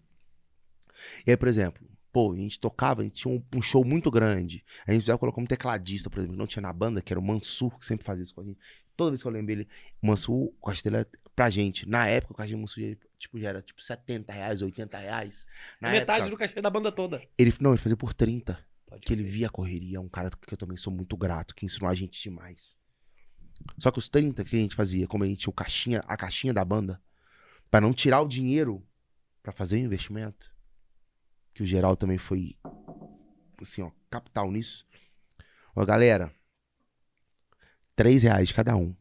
E 1.27 1.33
aí, 1.33 1.37
por 1.37 1.49
exemplo, 1.49 1.85
pô, 2.13 2.33
a 2.33 2.37
gente 2.37 2.61
tocava, 2.61 3.01
a 3.01 3.05
gente 3.05 3.17
tinha 3.17 3.35
um, 3.35 3.43
um 3.57 3.61
show 3.61 3.85
muito 3.85 4.09
grande. 4.09 4.65
A 4.87 4.93
gente 4.93 5.05
já 5.05 5.19
colocou 5.19 5.43
um 5.43 5.47
tecladista, 5.47 6.09
por 6.09 6.21
exemplo, 6.21 6.35
que 6.35 6.39
não 6.39 6.47
tinha 6.47 6.63
na 6.63 6.73
banda, 6.73 7.03
que 7.03 7.13
era 7.13 7.19
o 7.19 7.23
Mansur, 7.23 7.77
que 7.77 7.85
sempre 7.85 8.07
fazia 8.07 8.23
isso 8.23 8.35
com 8.35 8.41
a 8.41 8.45
gente. 8.45 8.59
Toda 8.97 9.11
vez 9.11 9.21
que 9.21 9.27
eu 9.27 9.33
lembro 9.33 9.51
ele, 9.51 9.69
o 10.01 10.07
Mansur, 10.07 10.53
o 10.61 10.65
caixa 10.65 10.83
dele 10.85 10.97
era 10.99 11.09
pra 11.35 11.51
gente. 11.51 11.89
Na 11.89 12.07
época, 12.07 12.35
o 12.35 12.37
caixa 12.37 12.55
do 12.55 12.59
Mansur 12.61 12.97
tipo, 13.19 13.37
já 13.41 13.49
era 13.49 13.63
tipo 13.63 13.83
70 13.83 14.33
reais, 14.33 14.63
80 14.63 14.97
reais. 14.97 15.45
Na 15.81 15.91
Metade 15.91 16.21
época, 16.21 16.31
do 16.31 16.39
cachê 16.39 16.61
da 16.61 16.71
banda 16.71 16.93
toda. 16.93 17.21
ele, 17.37 17.53
não, 17.61 17.73
ele 17.73 17.79
fazia 17.79 17.97
por 17.97 18.15
30. 18.15 18.68
Pode 18.89 19.03
Que 19.03 19.13
ele 19.13 19.23
via 19.23 19.47
a 19.49 19.51
correria, 19.51 19.99
é 19.99 20.01
um 20.01 20.09
cara 20.09 20.31
que 20.31 20.53
eu 20.55 20.59
também 20.59 20.77
sou 20.77 20.93
muito 20.93 21.17
grato, 21.17 21.55
que 21.55 21.67
ensinou 21.67 21.91
a 21.91 21.95
gente 21.95 22.21
demais. 22.23 22.77
Só 23.79 23.91
que 23.91 23.99
os 23.99 24.09
30 24.09 24.45
que 24.45 24.57
a 24.57 24.59
gente 24.59 24.75
fazia, 24.75 25.07
como 25.07 25.25
a 25.25 25.27
gente 25.27 25.41
tinha 25.41 25.51
o 25.51 25.55
caixinha, 25.55 26.01
a 26.07 26.17
caixinha 26.17 26.55
da 26.55 26.65
banda, 26.65 27.03
pra 27.71 27.81
não 27.81 27.93
tirar 27.93 28.21
o 28.23 28.29
dinheiro 28.29 28.87
pra 29.43 29.53
fazer 29.53 29.77
o 29.77 29.81
investimento, 29.85 30.55
que 31.53 31.63
o 31.63 31.67
geral 31.67 31.97
também 31.97 32.19
foi, 32.19 32.57
assim, 33.61 33.83
ó, 33.83 33.91
capital 34.09 34.51
nisso. 34.51 34.87
Ó, 35.75 35.85
galera, 35.85 36.33
3 37.95 38.23
reais 38.23 38.53
cada 38.53 38.75
um. 38.77 38.95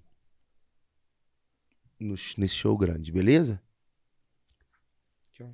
nos- 2.00 2.36
nesse 2.36 2.54
show 2.56 2.78
grande, 2.78 3.12
beleza? 3.12 3.60
Aqui, 5.32 5.41
ó. 5.43 5.50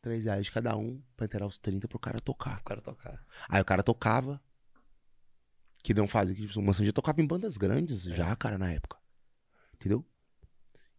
3 0.00 0.24
reais 0.24 0.48
cada 0.48 0.76
um 0.76 1.02
pra 1.16 1.26
inteirar 1.26 1.46
os 1.46 1.58
30 1.58 1.88
pro 1.88 1.98
cara 1.98 2.20
tocar. 2.20 2.60
O 2.60 2.64
cara 2.64 2.80
tocar. 2.80 3.24
Aí 3.48 3.60
o 3.60 3.64
cara 3.64 3.82
tocava. 3.82 4.40
Que 5.82 5.94
não 5.94 6.06
fazia. 6.08 6.34
que, 6.34 6.46
Tipo, 6.46 6.60
o 6.60 6.62
Mansão 6.62 6.84
já 6.84 6.92
tocava 6.92 7.20
em 7.20 7.26
bandas 7.26 7.56
grandes 7.56 8.06
É. 8.06 8.14
já, 8.14 8.34
cara, 8.36 8.58
na 8.58 8.70
época. 8.72 8.98
Entendeu? 9.74 10.04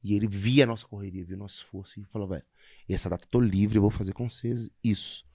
E 0.01 0.13
ele 0.15 0.27
via 0.27 0.63
a 0.63 0.67
nossa 0.67 0.85
correria, 0.87 1.25
via 1.25 1.35
o 1.35 1.39
nosso 1.39 1.55
esforço 1.55 1.99
e 1.99 2.05
falou, 2.05 2.27
velho, 2.29 2.43
essa 2.87 3.09
data 3.09 3.25
eu 3.25 3.29
tô 3.29 3.39
livre, 3.41 3.77
eu 3.77 3.81
vou 3.81 3.91
fazer 3.91 4.13
com 4.13 4.29
vocês 4.29 4.69
isso. 4.81 5.25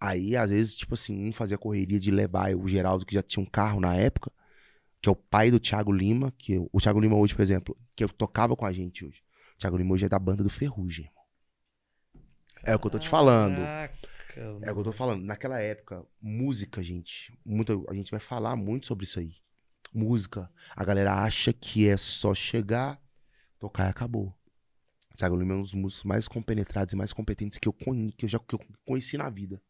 Aí, 0.00 0.36
às 0.36 0.50
vezes, 0.50 0.74
tipo 0.76 0.94
assim, 0.94 1.24
um 1.24 1.32
fazia 1.32 1.56
correria 1.56 1.98
de 2.00 2.10
levar 2.10 2.54
o 2.56 2.66
Geraldo, 2.66 3.06
que 3.06 3.14
já 3.14 3.22
tinha 3.22 3.40
um 3.42 3.46
carro 3.48 3.78
na 3.80 3.94
época, 3.94 4.32
que 5.00 5.08
é 5.08 5.12
o 5.12 5.16
pai 5.16 5.52
do 5.52 5.60
Thiago 5.60 5.92
Lima, 5.92 6.32
que 6.36 6.54
eu- 6.54 6.68
o 6.72 6.80
Thiago 6.80 6.98
Lima 7.00 7.14
hoje, 7.16 7.34
por 7.36 7.42
exemplo, 7.42 7.78
que 7.94 8.02
eu 8.02 8.08
tocava 8.08 8.56
com 8.56 8.66
a 8.66 8.72
gente 8.72 9.04
hoje. 9.04 9.22
O 9.54 9.58
Thiago 9.58 9.76
Lima 9.76 9.94
hoje 9.94 10.04
é 10.04 10.08
da 10.08 10.18
banda 10.18 10.42
do 10.42 10.50
Ferrugem, 10.50 11.08
irmão. 12.60 12.72
É 12.72 12.76
o 12.76 12.78
que 12.78 12.86
eu 12.86 12.90
tô 12.90 12.98
te 12.98 13.08
falando. 13.08 13.56
Caraca, 13.56 14.08
É 14.36 14.70
o 14.70 14.74
que 14.74 14.80
eu 14.80 14.84
tô 14.84 14.92
falando. 14.92 15.24
Naquela 15.24 15.60
época, 15.60 16.04
música, 16.20 16.82
gente. 16.82 17.36
Muito, 17.44 17.86
a 17.88 17.94
gente 17.94 18.10
vai 18.10 18.20
falar 18.20 18.56
muito 18.56 18.86
sobre 18.86 19.04
isso 19.04 19.18
aí. 19.18 19.34
Música. 19.94 20.50
A 20.74 20.84
galera 20.84 21.14
acha 21.14 21.52
que 21.52 21.88
é 21.88 21.96
só 21.96 22.34
chegar, 22.34 23.00
tocar 23.58 23.86
e 23.86 23.90
acabou. 23.90 24.34
Lima 25.38 25.54
é 25.54 25.56
um 25.56 25.62
dos 25.62 25.72
músicos 25.72 26.04
mais 26.04 26.28
compenetrados 26.28 26.92
e 26.92 26.96
mais 26.96 27.12
competentes 27.12 27.56
que 27.56 27.66
eu, 27.66 27.72
que 27.72 28.26
eu 28.26 28.28
já 28.28 28.38
que 28.38 28.54
eu 28.54 28.60
conheci 28.84 29.16
na 29.16 29.30
vida. 29.30 29.62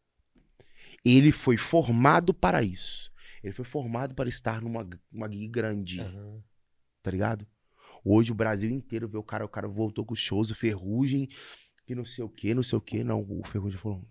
Ele 1.04 1.30
foi 1.30 1.56
formado 1.56 2.34
para 2.34 2.62
isso. 2.64 3.12
Ele 3.44 3.52
foi 3.52 3.64
formado 3.64 4.14
para 4.14 4.28
estar 4.28 4.60
numa 4.60 4.88
uma 5.12 5.30
gig 5.30 5.46
grande, 5.46 6.00
Aham. 6.00 6.42
tá 7.00 7.12
ligado? 7.12 7.46
Hoje 8.04 8.32
o 8.32 8.34
Brasil 8.34 8.70
inteiro 8.70 9.08
vê 9.08 9.16
o 9.16 9.22
cara, 9.22 9.44
o 9.44 9.48
cara 9.48 9.68
voltou 9.68 10.04
com 10.04 10.16
shows, 10.16 10.50
Ferrugem, 10.50 11.28
que 11.86 11.94
não 11.94 12.04
sei 12.04 12.24
o 12.24 12.28
que, 12.28 12.52
não 12.54 12.62
sei 12.62 12.76
o 12.76 12.80
que. 12.80 13.04
Não, 13.04 13.20
o 13.28 13.42
Ferrugem 13.46 13.78
falou, 13.78 14.02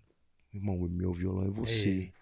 irmão, 0.52 0.76
meu 0.88 1.12
violão 1.12 1.44
é 1.46 1.50
você. 1.50 2.12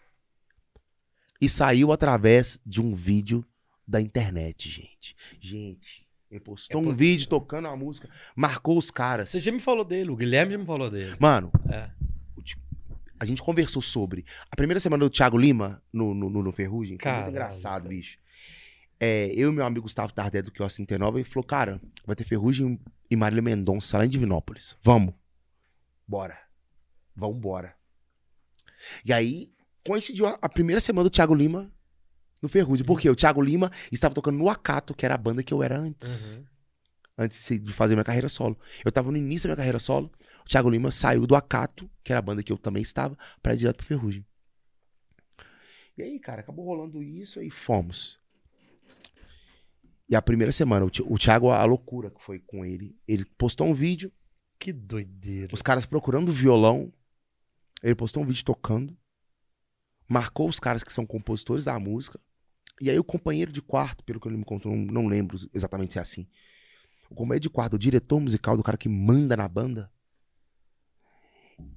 E 1.41 1.49
saiu 1.49 1.93
através 1.93 2.59
de 2.65 2.81
um 2.81 2.95
vídeo 2.95 3.45
da 3.87 4.01
internet, 4.01 4.69
gente. 4.69 5.15
Gente, 5.41 6.07
ele 6.31 6.41
postou 6.41 6.83
É 6.83 6.87
um 6.87 6.95
vídeo 6.97 7.29
tocando 7.29 7.69
a 7.69 7.77
música, 7.77 8.09
marcou 8.35 8.79
os 8.79 8.91
caras. 8.91 9.31
Você 9.31 9.41
já 9.41 9.53
me 9.53 9.61
falou 9.61 9.85
dele, 9.85 10.11
o 10.11 10.17
Guilherme 10.17 10.53
já 10.53 10.59
me 10.59 10.67
falou 10.67 10.91
dele. 10.91 11.15
Mano, 11.21 11.51
É. 11.71 11.91
a 13.21 13.25
gente 13.25 13.43
conversou 13.43 13.83
sobre. 13.83 14.25
A 14.51 14.57
primeira 14.57 14.81
semana 14.81 15.05
do 15.05 15.11
Thiago 15.11 15.37
Lima 15.39 15.83
no, 15.93 16.15
no, 16.15 16.29
no, 16.31 16.43
no 16.43 16.53
Ferrugem 16.53 16.97
foi 16.97 17.05
Caralho, 17.05 17.25
muito 17.25 17.35
engraçado, 17.37 17.83
cara. 17.85 17.95
bicho. 17.95 18.19
É, 18.99 19.27
eu 19.35 19.51
e 19.51 19.55
meu 19.55 19.65
amigo 19.67 19.83
Gustavo 19.83 20.13
Tardé 20.13 20.41
do 20.41 20.51
Quiosque 20.53 20.87
39, 20.87 21.19
ele 21.21 21.29
falou: 21.29 21.45
Cara, 21.45 21.81
vai 22.07 22.15
ter 22.17 22.25
Ferrugem 22.25 22.81
e 23.11 23.17
Marília 23.17 23.43
Mendonça 23.43 23.99
lá 23.99 24.07
em 24.07 24.09
Divinópolis. 24.09 24.77
Vamos. 24.83 25.15
Bora. 26.07 26.39
Vambora. 27.15 27.75
E 29.05 29.13
aí, 29.13 29.53
coincidiu 29.87 30.27
a, 30.27 30.39
a 30.43 30.49
primeira 30.49 30.81
semana 30.81 31.05
do 31.09 31.11
Thiago 31.11 31.35
Lima 31.35 31.73
no 32.43 32.49
Ferrugem. 32.49 32.85
Por 32.85 33.01
quê? 33.01 33.09
O 33.09 33.17
Thiago 33.17 33.41
Lima 33.41 33.71
estava 33.91 34.15
tocando 34.15 34.39
no 34.39 34.49
Acato, 34.51 34.95
que 34.95 35.05
era 35.05 35.15
a 35.15 35.19
banda 35.19 35.43
que 35.43 35.53
eu 35.55 35.63
era 35.63 35.79
antes 35.79 36.37
Uhum. 36.37 36.45
antes 37.17 37.63
de 37.63 37.73
fazer 37.73 37.95
minha 37.95 38.05
carreira 38.05 38.29
solo. 38.29 38.59
Eu 38.85 38.91
tava 38.93 39.11
no 39.11 39.17
início 39.17 39.47
da 39.49 39.53
minha 39.53 39.57
carreira 39.57 39.79
solo. 39.79 40.11
O 40.45 40.49
Thiago 40.49 40.69
Lima 40.69 40.91
saiu 40.91 41.27
do 41.27 41.35
Acato, 41.37 41.89
que 42.03 42.13
era 42.13 42.19
a 42.19 42.23
banda 42.23 42.43
que 42.43 42.53
eu 42.53 42.59
também 42.59 42.83
estava, 42.83 43.17
pra 43.43 43.55
ir 43.55 43.59
direto 43.59 43.77
pro 43.79 43.87
Ferrugem. 43.87 44.27
E 45.97 46.03
aí, 46.03 46.19
cara, 46.19 46.41
acabou 46.41 46.67
rolando 46.67 47.03
isso 47.03 47.41
e 47.41 47.51
fomos. 47.51 48.21
E 50.09 50.15
a 50.15 50.21
primeira 50.21 50.53
semana, 50.53 50.85
o 50.85 51.19
Thiago, 51.19 51.51
a 51.51 51.65
loucura 51.65 52.11
que 52.11 52.21
foi 52.23 52.41
com 52.41 52.65
ele, 52.65 52.95
ele 53.09 53.25
postou 53.39 53.67
um 53.67 53.73
vídeo, 53.73 54.13
Que 54.59 54.73
doideira. 54.73 55.55
os 55.55 55.63
caras 55.63 55.85
procurando 55.85 56.33
violão, 56.33 56.93
ele 57.83 57.95
postou 57.95 58.23
um 58.23 58.27
vídeo 58.27 58.45
tocando, 58.45 58.97
marcou 60.09 60.49
os 60.49 60.59
caras 60.59 60.83
que 60.83 60.93
são 60.93 61.05
compositores 61.05 61.65
da 61.65 61.79
música, 61.79 62.19
e 62.81 62.91
aí 62.91 62.99
o 62.99 63.05
companheiro 63.05 63.53
de 63.53 63.63
quarto, 63.63 64.03
pelo 64.05 64.19
que 64.19 64.29
ele 64.29 64.37
me 64.37 64.45
contou, 64.45 64.75
não, 64.75 64.85
não 64.85 65.07
lembro 65.07 65.37
exatamente 65.53 65.93
se 65.93 65.99
é 65.99 66.03
assim, 66.03 66.27
o 67.11 67.15
companheiro 67.15 67.43
de 67.43 67.51
quarto, 67.51 67.75
o 67.75 67.79
diretor 67.79 68.19
musical 68.21 68.57
do 68.57 68.63
cara 68.63 68.79
que 68.79 68.89
manda 68.89 69.37
na 69.37 69.47
banda, 69.47 69.91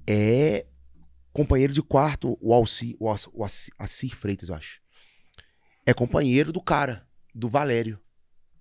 é 0.06 0.66
companheiro 1.32 1.72
de 1.72 1.82
quarto, 1.82 2.36
o 2.40 2.52
Alci, 2.52 2.96
o 2.98 3.08
Alci, 3.08 3.28
o 3.32 3.42
Alci, 3.42 3.70
Alci 3.78 4.10
Freitas, 4.10 4.48
eu 4.48 4.54
acho. 4.54 4.80
É 5.86 5.94
companheiro 5.94 6.52
do 6.52 6.60
cara, 6.60 7.06
do 7.34 7.48
Valério, 7.48 8.00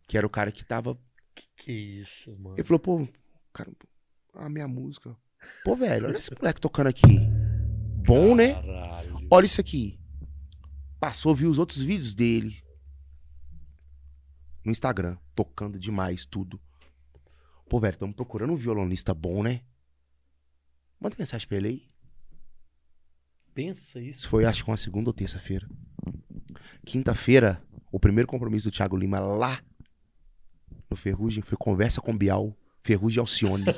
que 0.08 0.18
era 0.18 0.28
o 0.28 0.30
cara 0.30 0.52
que 0.52 0.64
tava 0.64 1.00
Que 1.56 1.72
isso, 1.72 2.38
mano. 2.38 2.56
ele 2.56 2.64
falou, 2.64 2.80
pô, 2.80 3.08
cara, 3.52 3.72
a 4.38 4.50
minha 4.50 4.68
música. 4.68 5.16
Pô, 5.64 5.76
velho, 5.76 6.08
olha 6.08 6.18
esse 6.18 6.32
moleque 6.36 6.62
tocando 6.62 6.88
aqui. 6.88 7.20
Bom, 8.06 8.36
né? 8.36 8.54
Caralho. 8.56 9.28
Olha 9.30 9.46
isso 9.46 9.60
aqui. 9.62 10.00
Passou, 11.00 11.36
viu 11.36 11.50
os 11.50 11.58
outros 11.60 11.82
vídeos 11.82 12.16
dele. 12.16 12.64
No 14.64 14.72
Instagram, 14.72 15.18
tocando 15.36 15.80
demais 15.80 16.26
tudo. 16.26 16.60
Pô, 17.70 17.80
velho, 17.80 17.94
estamos 17.94 18.16
procurando 18.16 18.54
um 18.54 18.58
violonista 18.58 19.14
bom, 19.14 19.44
né? 19.44 19.62
Manda 21.00 21.16
mensagem 21.18 21.48
pra 21.48 21.58
ele 21.58 21.68
aí. 21.68 21.90
Pensa 23.54 24.00
Isso 24.00 24.20
isso. 24.20 24.30
foi, 24.30 24.46
acho 24.46 24.64
que 24.64 24.70
uma 24.70 24.78
segunda 24.78 25.10
ou 25.10 25.14
terça-feira. 25.14 25.68
Quinta-feira, 26.86 27.62
o 27.92 28.00
primeiro 28.00 28.28
compromisso 28.28 28.70
do 28.70 28.74
Thiago 28.74 28.96
Lima 28.96 29.20
lá 29.20 29.62
no 30.90 30.96
Ferrugem 30.96 31.44
foi 31.44 31.58
conversa 31.58 32.00
com 32.00 32.18
Bial, 32.18 32.56
Ferrugem 32.88 33.20
Alcione. 33.20 33.66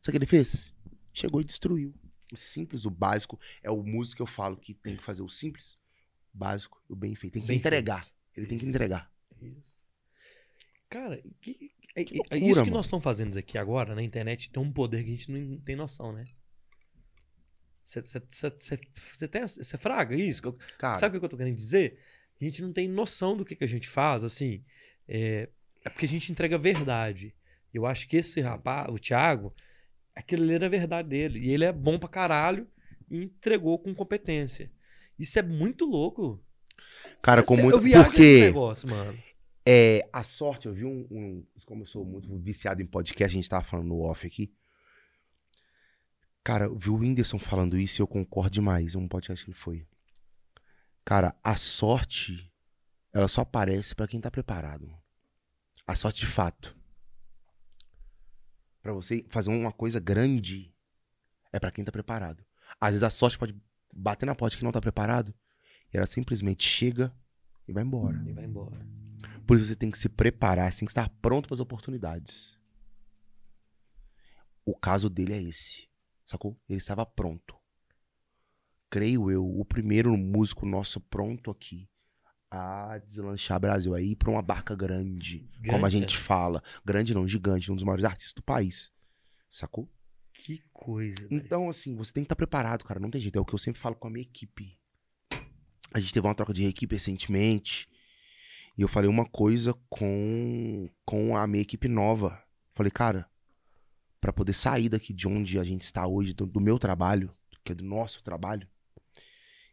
Sabe 0.00 0.08
o 0.08 0.10
que 0.10 0.16
ele 0.18 0.26
fez? 0.26 0.72
Chegou 1.14 1.40
e 1.40 1.44
destruiu. 1.44 1.94
O 2.30 2.36
simples, 2.36 2.84
o 2.84 2.90
básico, 2.90 3.40
é 3.62 3.70
o 3.70 3.82
músico 3.82 4.16
que 4.16 4.22
eu 4.22 4.26
falo 4.26 4.56
que 4.56 4.74
tem 4.74 4.96
que 4.96 5.02
fazer 5.02 5.22
o 5.22 5.28
simples, 5.30 5.78
o 6.34 6.38
básico 6.38 6.82
e 6.90 6.92
o 6.92 6.96
bem 6.96 7.14
feito. 7.14 7.34
Tem 7.34 7.42
que 7.42 7.48
Bem 7.48 7.56
entregar. 7.56 8.06
Ele 8.36 8.46
tem 8.46 8.58
que 8.58 8.66
entregar. 8.66 9.10
Isso. 9.40 9.78
Cara, 10.90 11.22
que- 11.40 11.70
é- 11.96 12.04
Que 12.04 12.14
é- 12.14 12.16
loucura, 12.18 12.38
isso 12.38 12.54
que 12.54 12.60
mano. 12.60 12.76
nós 12.76 12.86
estamos 12.86 13.02
fazendo 13.04 13.38
aqui 13.38 13.56
agora 13.56 13.94
na 13.94 14.02
internet 14.02 14.50
tem 14.50 14.62
um 14.62 14.70
poder 14.72 15.02
que 15.04 15.08
a 15.10 15.12
gente 15.12 15.30
não 15.30 15.58
tem 15.60 15.74
noção, 15.76 16.12
né? 16.12 16.26
Você 17.84 19.78
fraga 19.78 20.14
isso? 20.14 20.42
Cara, 20.78 20.98
Sabe 20.98 21.16
o 21.16 21.20
que 21.20 21.24
eu 21.26 21.30
tô 21.30 21.36
querendo 21.36 21.56
dizer? 21.56 21.98
A 22.40 22.44
gente 22.44 22.62
não 22.62 22.72
tem 22.72 22.88
noção 22.88 23.36
do 23.36 23.44
que, 23.44 23.54
que 23.54 23.64
a 23.64 23.68
gente 23.68 23.88
faz, 23.88 24.24
assim. 24.24 24.64
É, 25.08 25.48
é 25.84 25.88
porque 25.90 26.06
a 26.06 26.08
gente 26.08 26.30
entrega 26.32 26.56
verdade. 26.58 27.34
Eu 27.72 27.86
acho 27.86 28.08
que 28.08 28.16
esse 28.16 28.40
rapaz, 28.40 28.88
o 28.88 28.98
Thiago, 28.98 29.52
aquilo 30.14 30.42
ali 30.44 30.54
era 30.54 30.66
a 30.66 30.70
verdade 30.70 31.08
dele. 31.08 31.40
E 31.40 31.50
ele 31.50 31.64
é 31.64 31.72
bom 31.72 31.98
pra 31.98 32.08
caralho 32.08 32.66
e 33.10 33.24
entregou 33.24 33.78
com 33.78 33.94
competência. 33.94 34.70
Isso 35.18 35.38
é 35.38 35.42
muito 35.42 35.84
louco. 35.84 36.42
cara, 37.22 37.42
com 37.42 37.56
Cê- 37.56 37.62
muito. 37.62 37.76
Eu 37.76 37.80
viajo 37.80 38.04
Porque 38.06 38.40
negócio, 38.40 38.88
mano. 38.90 39.18
é, 39.66 40.08
a 40.12 40.22
sorte, 40.22 40.66
eu 40.66 40.72
vi 40.74 40.84
um, 40.84 41.06
um. 41.10 41.46
Como 41.66 41.82
eu 41.82 41.86
sou 41.86 42.04
muito 42.04 42.36
viciado 42.38 42.80
em 42.82 42.86
podcast, 42.86 43.32
a 43.36 43.40
gente 43.40 43.48
tava 43.48 43.64
falando 43.64 43.88
no 43.88 44.00
off 44.00 44.26
aqui. 44.26 44.52
Cara, 46.42 46.66
eu 46.66 46.76
vi 46.76 46.90
o 46.90 46.96
Whindersson 46.96 47.38
falando 47.38 47.78
isso 47.78 48.00
e 48.00 48.02
eu 48.02 48.06
concordo 48.06 48.50
demais. 48.50 48.94
Um 48.94 49.08
podcast 49.08 49.44
que 49.44 49.50
ele 49.50 49.56
foi. 49.58 49.86
Cara, 51.04 51.34
a 51.42 51.56
sorte, 51.56 52.52
ela 53.14 53.28
só 53.28 53.42
aparece 53.42 53.94
pra 53.94 54.08
quem 54.08 54.20
tá 54.20 54.28
preparado. 54.28 54.92
A 55.86 55.94
sorte 55.94 56.20
de 56.20 56.26
fato. 56.26 56.76
Pra 58.82 58.92
você 58.92 59.24
fazer 59.28 59.50
uma 59.50 59.72
coisa 59.72 60.00
grande, 60.00 60.74
é 61.52 61.60
pra 61.60 61.70
quem 61.70 61.84
tá 61.84 61.92
preparado. 61.92 62.44
Às 62.80 62.90
vezes 62.90 63.04
a 63.04 63.10
sorte 63.10 63.38
pode 63.38 63.56
bater 63.94 64.26
na 64.26 64.34
porta 64.34 64.50
de 64.50 64.58
quem 64.58 64.64
não 64.64 64.72
tá 64.72 64.80
preparado 64.80 65.32
e 65.92 65.96
ela 65.96 66.06
simplesmente 66.06 66.64
chega 66.64 67.14
e 67.68 67.72
vai 67.72 67.84
embora. 67.84 68.20
E 68.26 68.32
vai 68.32 68.44
embora. 68.44 68.84
Por 69.46 69.56
isso 69.56 69.66
você 69.66 69.76
tem 69.76 69.92
que 69.92 69.98
se 69.98 70.08
preparar, 70.08 70.72
você 70.72 70.80
tem 70.80 70.86
que 70.86 70.90
estar 70.90 71.08
pronto 71.22 71.46
para 71.46 71.54
as 71.54 71.60
oportunidades. 71.60 72.58
O 74.64 74.74
caso 74.74 75.08
dele 75.08 75.34
é 75.34 75.42
esse. 75.42 75.88
Sacou? 76.24 76.60
Ele 76.68 76.78
estava 76.78 77.06
pronto. 77.06 77.54
Creio 78.90 79.30
eu, 79.30 79.46
o 79.46 79.64
primeiro 79.64 80.16
músico 80.16 80.66
nosso 80.66 81.00
pronto 81.00 81.50
aqui 81.50 81.88
a 82.54 82.98
deslanchar 82.98 83.58
Brasil, 83.58 83.94
a 83.94 84.00
ir 84.00 84.14
pra 84.16 84.30
uma 84.30 84.42
barca 84.42 84.74
grande, 84.74 85.38
Grande, 85.38 85.70
como 85.70 85.84
a 85.84 85.90
gente 85.90 86.16
fala. 86.16 86.62
Grande 86.84 87.14
não, 87.14 87.26
gigante, 87.26 87.70
um 87.72 87.74
dos 87.74 87.84
maiores 87.84 88.04
artistas 88.04 88.32
do 88.34 88.42
país. 88.42 88.92
Sacou? 89.48 89.90
Que 90.32 90.62
coisa. 90.72 91.16
velho. 91.22 91.28
Então, 91.30 91.68
assim, 91.68 91.96
você 91.96 92.12
tem 92.12 92.22
que 92.22 92.26
estar 92.26 92.36
preparado, 92.36 92.84
cara. 92.84 93.00
Não 93.00 93.10
tem 93.10 93.20
jeito. 93.20 93.36
É 93.36 93.40
o 93.40 93.44
que 93.44 93.54
eu 93.54 93.58
sempre 93.58 93.80
falo 93.80 93.96
com 93.96 94.08
a 94.08 94.10
minha 94.10 94.22
equipe. 94.22 94.78
A 95.92 95.98
gente 96.00 96.12
teve 96.12 96.26
uma 96.26 96.34
troca 96.34 96.52
de 96.52 96.64
equipe 96.64 96.94
recentemente. 96.94 97.88
E 98.76 98.82
eu 98.82 98.88
falei 98.88 99.08
uma 99.08 99.24
coisa 99.24 99.74
com, 99.88 100.88
com 101.04 101.36
a 101.36 101.46
minha 101.46 101.62
equipe 101.62 101.88
nova. 101.88 102.42
Falei, 102.74 102.90
cara, 102.90 103.28
pra 104.20 104.32
poder 104.32 104.52
sair 104.52 104.88
daqui 104.88 105.12
de 105.12 105.28
onde 105.28 105.58
a 105.58 105.64
gente 105.64 105.82
está 105.82 106.06
hoje, 106.06 106.34
do, 106.34 106.46
do 106.46 106.60
meu 106.60 106.78
trabalho, 106.78 107.30
que 107.64 107.72
é 107.72 107.74
do 107.74 107.84
nosso 107.84 108.22
trabalho, 108.22 108.68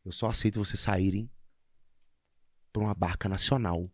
eu 0.06 0.12
só 0.12 0.28
aceito 0.28 0.64
vocês 0.64 0.80
saírem 0.80 1.30
pra 2.72 2.82
uma 2.84 2.94
barca 2.94 3.28
nacional. 3.30 3.90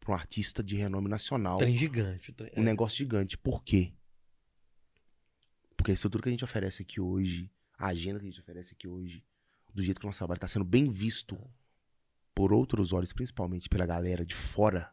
Pra 0.00 0.12
um 0.12 0.14
artista 0.14 0.62
de 0.62 0.76
renome 0.76 1.08
nacional 1.08 1.58
Trem 1.58 1.76
gigante. 1.76 2.32
trem- 2.32 2.50
um 2.56 2.62
negócio 2.62 2.96
gigante. 2.98 3.36
Por 3.36 3.62
quê? 3.62 3.92
Porque 5.76 5.90
a 5.90 5.94
estrutura 5.94 6.22
que 6.22 6.28
a 6.28 6.32
gente 6.32 6.44
oferece 6.44 6.82
aqui 6.82 7.00
hoje, 7.00 7.50
a 7.78 7.88
agenda 7.88 8.18
que 8.18 8.26
a 8.26 8.30
gente 8.30 8.40
oferece 8.40 8.72
aqui 8.74 8.88
hoje, 8.88 9.22
do 9.74 9.82
jeito 9.82 10.00
que 10.00 10.06
o 10.06 10.08
nosso 10.08 10.18
trabalho 10.18 10.38
está 10.38 10.48
sendo 10.48 10.64
bem 10.64 10.90
visto 10.90 11.38
por 12.34 12.52
outros 12.52 12.92
olhos, 12.92 13.12
principalmente 13.12 13.68
pela 13.68 13.84
galera 13.86 14.24
de 14.24 14.34
fora, 14.34 14.90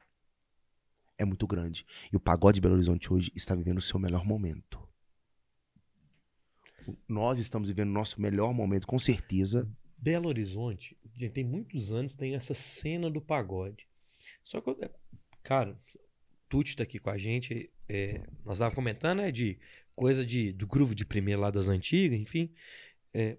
é 1.18 1.24
muito 1.24 1.48
grande. 1.48 1.86
E 2.12 2.16
o 2.16 2.20
pagode 2.20 2.56
de 2.56 2.62
Belo 2.62 2.74
Horizonte 2.76 3.12
hoje 3.12 3.32
está 3.34 3.56
vivendo 3.56 3.78
o 3.78 3.82
seu 3.82 4.00
melhor 4.00 4.26
momento. 4.26 4.86
Nós 7.08 7.40
estamos 7.40 7.68
vivendo 7.70 7.90
o 7.90 7.94
nosso 7.94 8.22
melhor 8.22 8.54
momento, 8.54 8.86
com 8.86 9.00
certeza. 9.00 9.68
Belo 9.98 10.28
Horizonte, 10.28 10.98
tem 11.34 11.44
muitos 11.44 11.92
anos, 11.92 12.16
tem 12.16 12.36
essa 12.36 12.54
cena 12.54 13.10
do 13.10 13.22
pagode. 13.22 13.88
Só 14.44 14.62
que, 14.62 14.70
eu- 14.70 14.78
cara, 15.44 15.78
Tuti 16.50 16.76
tá 16.76 16.84
aqui 16.84 17.00
com 17.00 17.10
a 17.10 17.18
gente. 17.18 17.70
é, 17.88 18.24
nós 18.44 18.60
tava 18.60 18.74
comentando, 18.74 19.20
né, 19.20 19.32
de 19.32 19.60
coisa 19.96 20.26
de, 20.26 20.52
do 20.52 20.66
groove 20.68 20.96
de 20.96 21.06
primeira 21.06 21.40
lá 21.42 21.52
das 21.52 21.70
antigas, 21.70 22.20
enfim. 22.20 22.52
É, 23.14 23.38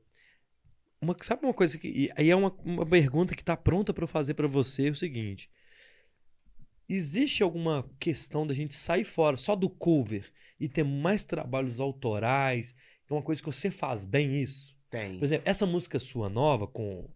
uma, 1.00 1.16
sabe 1.22 1.44
uma 1.44 1.54
coisa 1.54 1.78
que. 1.78 2.10
Aí 2.16 2.30
é 2.30 2.36
uma, 2.36 2.50
uma 2.64 2.86
pergunta 2.86 3.34
que 3.34 3.44
tá 3.44 3.56
pronta 3.56 3.92
para 3.92 4.04
eu 4.04 4.08
fazer 4.08 4.34
para 4.34 4.48
você: 4.48 4.88
é 4.88 4.90
o 4.90 4.96
seguinte. 4.96 5.50
Existe 6.88 7.42
alguma 7.42 7.88
questão 7.98 8.46
da 8.46 8.54
gente 8.54 8.74
sair 8.74 9.04
fora 9.04 9.36
só 9.36 9.56
do 9.56 9.68
cover 9.68 10.32
e 10.58 10.68
ter 10.68 10.84
mais 10.84 11.22
trabalhos 11.22 11.80
autorais? 11.80 12.74
É 13.08 13.12
uma 13.12 13.22
coisa 13.22 13.42
que 13.42 13.46
você 13.46 13.70
faz 13.70 14.04
bem 14.04 14.40
isso? 14.40 14.75
Tem. 14.96 15.18
Por 15.18 15.24
exemplo, 15.24 15.48
essa 15.48 15.66
música 15.66 15.98
sua 15.98 16.28
nova 16.28 16.66
com, 16.66 17.08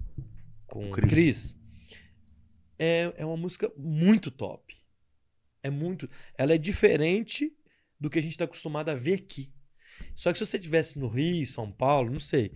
com 0.66 0.88
o 0.88 0.90
Chris. 0.90 1.10
Chris, 1.10 1.56
é, 2.78 3.12
é 3.16 3.24
uma 3.24 3.36
música 3.36 3.72
muito 3.76 4.30
top. 4.30 4.76
É 5.62 5.70
muito. 5.70 6.08
Ela 6.36 6.54
é 6.54 6.58
diferente 6.58 7.52
do 7.98 8.10
que 8.10 8.18
a 8.18 8.22
gente 8.22 8.32
está 8.32 8.44
acostumado 8.44 8.90
a 8.90 8.94
ver 8.94 9.14
aqui. 9.14 9.50
Só 10.14 10.32
que 10.32 10.38
se 10.38 10.46
você 10.46 10.58
tivesse 10.58 10.98
no 10.98 11.08
Rio, 11.08 11.46
São 11.46 11.70
Paulo, 11.70 12.10
não 12.10 12.20
sei. 12.20 12.52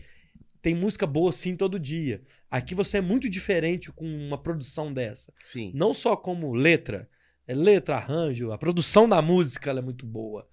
Tem 0.62 0.74
música 0.74 1.06
boa 1.06 1.30
sim 1.32 1.56
todo 1.56 1.78
dia. 1.78 2.22
Aqui 2.50 2.74
você 2.74 2.98
é 2.98 3.00
muito 3.02 3.28
diferente 3.28 3.92
com 3.92 4.06
uma 4.06 4.38
produção 4.38 4.92
dessa. 4.92 5.32
Sim. 5.44 5.72
Não 5.74 5.92
só 5.92 6.16
como 6.16 6.54
letra, 6.54 7.08
é 7.46 7.54
letra, 7.54 7.96
arranjo, 7.96 8.52
a 8.52 8.56
produção 8.56 9.06
da 9.06 9.20
música 9.20 9.68
ela 9.68 9.80
é 9.80 9.82
muito 9.82 10.06
boa. 10.06 10.48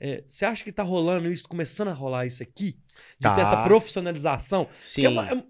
É, 0.00 0.22
você 0.26 0.44
acha 0.44 0.62
que 0.62 0.70
tá 0.72 0.82
rolando 0.82 1.30
isso, 1.30 1.48
começando 1.48 1.88
a 1.88 1.92
rolar 1.92 2.26
isso 2.26 2.42
aqui? 2.42 2.72
De 3.18 3.22
Tá. 3.22 3.34
ter 3.34 3.40
essa 3.42 3.64
profissionalização? 3.64 4.68
Sim. 4.80 5.00
Que 5.02 5.06
é 5.06 5.10
uma- 5.10 5.28
é- 5.30 5.44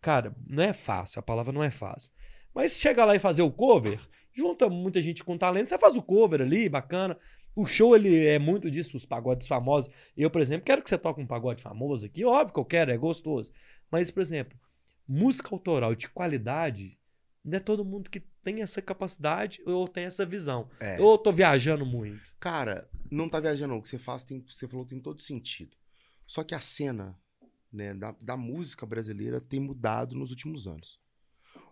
cara, 0.00 0.34
não 0.46 0.62
é 0.62 0.72
fácil, 0.72 1.18
a 1.18 1.22
palavra 1.22 1.52
não 1.52 1.62
é 1.62 1.70
fácil. 1.70 2.10
Mas 2.54 2.72
se 2.72 2.80
chegar 2.80 3.04
lá 3.04 3.14
e 3.16 3.18
fazer 3.18 3.42
o 3.42 3.50
cover, 3.50 4.00
junta 4.32 4.68
muita 4.68 5.00
gente 5.02 5.22
com 5.24 5.36
talento, 5.36 5.68
você 5.68 5.78
faz 5.78 5.96
o 5.96 6.02
cover 6.02 6.40
ali, 6.40 6.68
bacana. 6.68 7.18
O 7.54 7.66
show, 7.66 7.96
ele 7.96 8.24
é 8.26 8.38
muito 8.38 8.70
disso, 8.70 8.96
os 8.96 9.04
pagodes 9.04 9.48
famosos. 9.48 9.90
Eu, 10.16 10.30
por 10.30 10.40
exemplo, 10.40 10.64
quero 10.64 10.80
que 10.82 10.88
você 10.88 10.96
toque 10.98 11.20
um 11.20 11.26
pagode 11.26 11.60
famoso 11.60 12.06
aqui. 12.06 12.24
Óbvio 12.24 12.54
que 12.54 12.60
eu 12.60 12.64
quero, 12.64 12.92
é 12.92 12.96
gostoso. 12.96 13.50
Mas, 13.90 14.10
por 14.12 14.20
exemplo, 14.20 14.56
música 15.08 15.48
autoral 15.52 15.94
de 15.94 16.08
qualidade, 16.08 16.96
não 17.44 17.56
é 17.56 17.60
todo 17.60 17.84
mundo 17.84 18.08
que 18.10 18.22
tem 18.48 18.62
essa 18.62 18.80
capacidade 18.80 19.60
ou 19.66 19.86
tem 19.86 20.04
essa 20.04 20.24
visão. 20.24 20.70
É. 20.80 20.98
Ou 20.98 21.12
eu 21.12 21.18
tô 21.18 21.30
viajando 21.30 21.84
muito. 21.84 22.22
Cara, 22.40 22.88
não 23.10 23.28
tá 23.28 23.38
viajando, 23.38 23.74
não. 23.74 23.78
O 23.78 23.82
que 23.82 23.88
você 23.88 23.98
faz, 23.98 24.24
tem, 24.24 24.40
você 24.40 24.66
falou, 24.66 24.86
tem 24.86 24.98
todo 24.98 25.20
sentido. 25.20 25.76
Só 26.26 26.42
que 26.42 26.54
a 26.54 26.60
cena 26.60 27.14
né, 27.70 27.92
da, 27.92 28.12
da 28.18 28.38
música 28.38 28.86
brasileira 28.86 29.38
tem 29.38 29.60
mudado 29.60 30.16
nos 30.16 30.30
últimos 30.30 30.66
anos. 30.66 30.98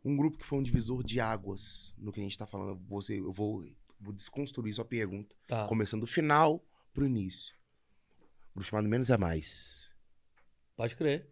Um 0.04 0.14
grupo 0.14 0.36
que 0.36 0.44
foi 0.44 0.58
um 0.58 0.62
divisor 0.62 1.02
de 1.02 1.18
águas 1.18 1.94
no 1.96 2.12
que 2.12 2.20
a 2.20 2.22
gente 2.22 2.36
tá 2.36 2.46
falando. 2.46 2.78
Você, 2.88 3.18
eu 3.18 3.32
vou, 3.32 3.64
vou 3.98 4.12
desconstruir 4.12 4.74
sua 4.74 4.84
pergunta. 4.84 5.34
Tá. 5.46 5.66
Começando 5.66 6.02
do 6.02 6.06
final 6.06 6.62
pro 6.92 7.06
início. 7.06 7.54
Um 8.50 8.56
grupo 8.56 8.68
chamado 8.68 8.88
Menos 8.88 9.08
é 9.08 9.16
Mais. 9.16 9.94
Pode 10.76 10.94
crer. 10.94 11.30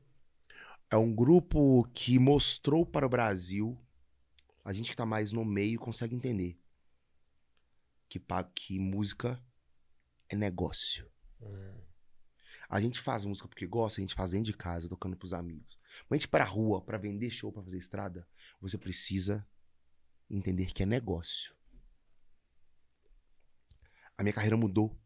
É 0.90 0.96
um 0.96 1.14
grupo 1.14 1.86
que 1.92 2.18
mostrou 2.18 2.86
para 2.86 3.04
o 3.04 3.10
Brasil, 3.10 3.78
a 4.64 4.72
gente 4.72 4.90
que 4.90 4.96
tá 4.96 5.04
mais 5.04 5.32
no 5.32 5.44
meio 5.44 5.78
consegue 5.78 6.14
entender, 6.14 6.58
que, 8.08 8.20
que 8.54 8.78
música 8.78 9.44
é 10.28 10.34
negócio. 10.34 11.10
A 12.68 12.80
gente 12.80 12.98
faz 12.98 13.24
música 13.24 13.46
porque 13.46 13.66
gosta, 13.66 14.00
a 14.00 14.02
gente 14.02 14.14
faz 14.14 14.30
dentro 14.30 14.46
de 14.46 14.56
casa, 14.56 14.88
tocando 14.88 15.16
pros 15.16 15.32
amigos. 15.32 15.78
Mas 16.08 16.16
a 16.16 16.20
gente 16.20 16.28
pra 16.28 16.44
rua, 16.44 16.80
pra 16.80 16.96
vender 16.96 17.30
show, 17.30 17.52
pra 17.52 17.62
fazer 17.62 17.76
estrada, 17.76 18.26
você 18.60 18.78
precisa 18.78 19.46
entender 20.30 20.72
que 20.72 20.82
é 20.82 20.86
negócio. 20.86 21.54
A 24.16 24.22
minha 24.22 24.32
carreira 24.32 24.56
mudou 24.56 24.98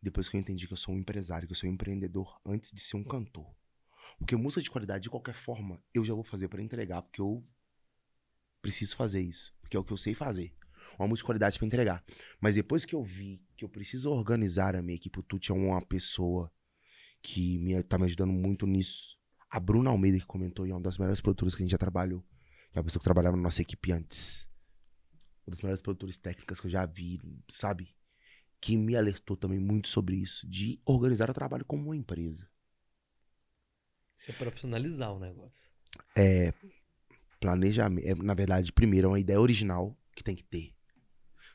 depois 0.00 0.28
que 0.28 0.36
eu 0.36 0.40
entendi 0.40 0.66
que 0.66 0.72
eu 0.72 0.76
sou 0.76 0.94
um 0.94 0.98
empresário, 0.98 1.48
que 1.48 1.52
eu 1.52 1.56
sou 1.56 1.68
um 1.68 1.72
empreendedor 1.72 2.40
antes 2.44 2.70
de 2.70 2.80
ser 2.80 2.96
um 2.96 3.04
cantor. 3.04 3.52
Porque 4.18 4.36
música 4.36 4.62
de 4.62 4.70
qualidade, 4.70 5.02
de 5.02 5.10
qualquer 5.10 5.34
forma, 5.34 5.82
eu 5.92 6.04
já 6.04 6.14
vou 6.14 6.22
fazer 6.22 6.48
pra 6.48 6.62
entregar, 6.62 7.02
porque 7.02 7.20
eu 7.20 7.44
preciso 8.66 8.96
fazer 8.96 9.20
isso, 9.20 9.54
porque 9.60 9.76
é 9.76 9.80
o 9.80 9.84
que 9.84 9.92
eu 9.92 9.96
sei 9.96 10.12
fazer. 10.12 10.52
Uma 10.98 11.06
música 11.06 11.22
de 11.22 11.26
qualidade 11.26 11.58
pra 11.58 11.66
entregar. 11.66 12.04
Mas 12.40 12.56
depois 12.56 12.84
que 12.84 12.94
eu 12.94 13.02
vi 13.02 13.40
que 13.56 13.64
eu 13.64 13.68
preciso 13.68 14.10
organizar 14.10 14.74
a 14.74 14.82
minha 14.82 14.96
equipe, 14.96 15.20
o 15.20 15.22
Tuti 15.22 15.52
é 15.52 15.54
uma 15.54 15.80
pessoa 15.80 16.52
que 17.22 17.58
me, 17.58 17.80
tá 17.84 17.96
me 17.96 18.04
ajudando 18.04 18.32
muito 18.32 18.66
nisso. 18.66 19.16
A 19.48 19.60
Bruna 19.60 19.90
Almeida, 19.90 20.18
que 20.18 20.26
comentou, 20.26 20.66
e 20.66 20.70
é 20.70 20.74
uma 20.74 20.80
das 20.80 20.98
melhores 20.98 21.20
produtoras 21.20 21.54
que 21.54 21.62
a 21.62 21.64
gente 21.64 21.70
já 21.70 21.78
trabalhou. 21.78 22.22
Que 22.72 22.78
é 22.78 22.80
uma 22.80 22.84
pessoa 22.84 23.00
que 23.00 23.04
trabalhava 23.04 23.36
na 23.36 23.42
nossa 23.42 23.62
equipe 23.62 23.92
antes. 23.92 24.48
Uma 25.46 25.52
das 25.52 25.62
melhores 25.62 25.80
produtoras 25.80 26.18
técnicas 26.18 26.60
que 26.60 26.66
eu 26.66 26.70
já 26.70 26.84
vi, 26.84 27.20
sabe? 27.48 27.94
Que 28.60 28.76
me 28.76 28.96
alertou 28.96 29.36
também 29.36 29.60
muito 29.60 29.88
sobre 29.88 30.16
isso, 30.16 30.48
de 30.48 30.80
organizar 30.84 31.30
o 31.30 31.34
trabalho 31.34 31.64
como 31.64 31.84
uma 31.84 31.96
empresa. 31.96 32.48
É 34.28 34.32
profissionalizar 34.32 35.12
o 35.12 35.20
negócio. 35.20 35.70
É 36.16 36.52
planejamento. 37.40 38.06
É, 38.06 38.14
na 38.14 38.34
verdade, 38.34 38.72
primeiro 38.72 39.08
é 39.08 39.10
uma 39.10 39.20
ideia 39.20 39.40
original 39.40 39.96
que 40.14 40.22
tem 40.22 40.34
que 40.34 40.44
ter. 40.44 40.74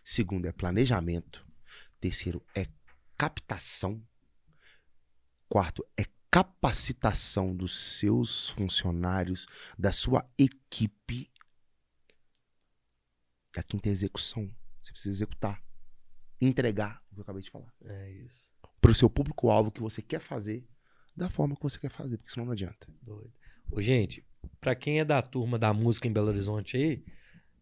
Segundo 0.04 0.48
é 0.48 0.52
planejamento. 0.52 1.46
Terceiro 2.00 2.44
é 2.56 2.68
captação. 3.18 4.02
Quarto 5.48 5.86
é 5.98 6.06
capacitação 6.32 7.54
dos 7.56 8.00
seus 8.00 8.50
funcionários, 8.50 9.48
da 9.78 9.92
sua 9.92 10.26
equipe. 10.38 11.30
E 13.56 13.60
a 13.60 13.64
quinta 13.64 13.90
é 13.90 13.92
execução. 13.92 14.50
Você 14.82 14.92
precisa 14.92 15.16
executar. 15.16 15.62
Entregar 16.40 17.04
o 17.12 17.16
que 17.16 17.20
eu 17.20 17.24
acabei 17.24 17.42
de 17.42 17.52
falar. 17.52 17.72
É 17.84 18.12
isso. 18.12 18.54
Para 18.80 18.92
o 18.92 18.96
seu 18.96 19.10
público-alvo 19.10 19.72
que 19.72 19.82
você 19.82 20.02
quer 20.02 20.22
fazer, 20.22 20.66
da 21.16 21.30
forma 21.30 21.56
que 21.56 21.62
você 21.62 21.78
quer 21.78 21.92
fazer, 21.92 22.18
porque 22.18 22.32
senão 22.32 22.46
não 22.46 22.54
adianta. 22.54 22.88
Doido. 23.02 23.34
Ô, 23.70 23.82
gente, 23.82 24.26
pra 24.60 24.76
quem 24.76 25.00
é 25.00 25.06
da 25.06 25.22
turma 25.22 25.58
da 25.58 25.74
música 25.74 26.08
em 26.08 26.14
Belo 26.14 26.28
Horizonte 26.28 26.78
aí, 26.78 27.04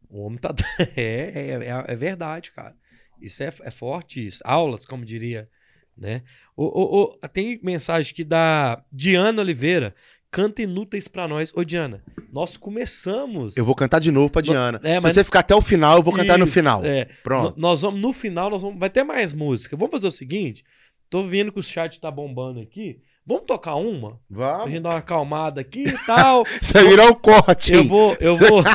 o 0.10 0.22
homem 0.24 0.38
tá. 0.40 0.54
É, 0.96 1.02
é, 1.02 1.50
é, 1.68 1.94
é 1.94 1.96
verdade, 1.96 2.52
cara. 2.52 2.76
Isso 3.22 3.44
é, 3.44 3.54
é 3.64 3.72
forte, 3.72 4.26
isso. 4.26 4.42
Aulas, 4.46 4.86
como 4.86 5.04
diria 5.06 5.50
né? 5.98 6.24
Ô, 6.56 6.64
ô, 6.66 7.04
ô, 7.22 7.28
tem 7.28 7.60
mensagem 7.62 8.12
aqui 8.14 8.24
da 8.24 8.82
Diana 8.92 9.42
Oliveira. 9.42 9.94
Canta 10.32 10.62
inúteis 10.62 11.08
pra 11.10 11.28
nós. 11.28 11.52
Ô, 11.54 11.64
Diana, 11.64 12.02
nós 12.32 12.56
começamos. 12.56 13.58
Eu 13.58 13.66
vou 13.66 13.76
cantar 13.76 14.00
de 14.00 14.10
novo 14.12 14.30
pra 14.32 14.42
Diana. 14.42 14.80
É, 14.84 14.98
Se 15.00 15.04
mas- 15.04 15.14
você 15.14 15.24
ficar 15.26 15.40
até 15.40 15.54
o 15.56 15.62
final, 15.62 15.98
eu 15.98 16.04
vou 16.04 16.14
cantar 16.14 16.38
no 16.38 16.46
Isso, 16.46 16.54
final. 16.54 16.86
É. 16.86 17.06
Pronto. 17.24 17.56
No- 17.56 17.62
Nós 17.62 17.82
vamos, 17.82 18.00
no 18.00 18.14
final, 18.14 18.50
nós 18.50 18.62
vamos. 18.62 18.80
Vai 18.80 18.90
ter 18.90 19.04
mais 19.04 19.34
música. 19.34 19.76
Vamos 19.76 19.92
fazer 19.92 20.08
o 20.08 20.12
seguinte: 20.12 20.64
tô 21.10 21.24
vendo 21.24 21.52
que 21.52 21.60
o 21.60 21.64
chat 21.64 22.00
tá 22.00 22.10
bombando 22.10 22.62
aqui. 22.62 23.02
Vamos 23.30 23.46
tocar 23.46 23.76
uma? 23.76 24.20
Pra 24.34 24.58
Vamos. 24.58 24.72
gente 24.72 24.82
dar 24.82 24.90
uma 24.90 24.98
acalmada 24.98 25.62
aqui 25.62 25.84
e 25.88 25.98
tal. 26.06 26.44
Isso 26.60 26.74
vai 26.74 26.84
virar 26.88 27.06
um 27.06 27.14
corte. 27.14 27.72
eu 27.74 27.84
vou, 27.84 28.18
eu 28.20 28.36
vou. 28.36 28.64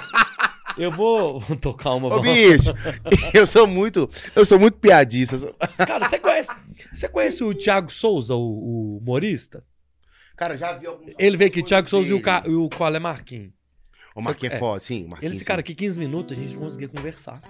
Eu 0.77 0.91
vou. 0.91 1.39
Vou 1.39 1.55
tocar 1.59 1.93
uma. 1.95 2.13
Ô, 2.17 2.21
bicho, 2.21 2.73
eu 3.33 3.47
sou 3.47 3.65
muito. 3.65 4.11
Eu 4.35 4.45
sou 4.45 4.59
muito 4.59 4.77
piadista. 4.77 5.55
Cara, 5.87 6.09
você 6.09 6.19
conhece, 6.19 6.53
você 6.93 7.09
conhece 7.09 7.45
o 7.45 7.55
Thiago 7.55 7.93
Souza, 7.93 8.35
o, 8.35 8.41
o 8.41 8.99
humorista? 8.99 9.65
Cara, 10.37 10.59
já 10.59 10.73
vi 10.77 10.89
alguns. 10.89 11.13
Ele 11.17 11.37
veio 11.37 11.49
aqui, 11.49 11.63
Thiago 11.63 11.89
Souza 11.89 12.11
e 12.11 12.13
o. 12.15 12.21
Ca... 12.21 12.43
e 12.45 12.51
o 12.51 12.69
Colé 12.69 12.99
Marquinhos. 12.99 13.53
O 14.17 14.21
Marquinhos 14.21 14.55
é 14.55 14.57
É. 14.57 14.59
foda, 14.59 14.81
sim. 14.81 15.07
Marquinhos, 15.07 15.31
Eles 15.33 15.39
ficaram 15.39 15.61
aqui 15.61 15.77
15 15.77 15.97
minutos, 15.97 16.37
a 16.37 16.41
gente 16.41 16.55
não 16.55 16.63
conseguia 16.63 16.89
conversar. 16.89 17.41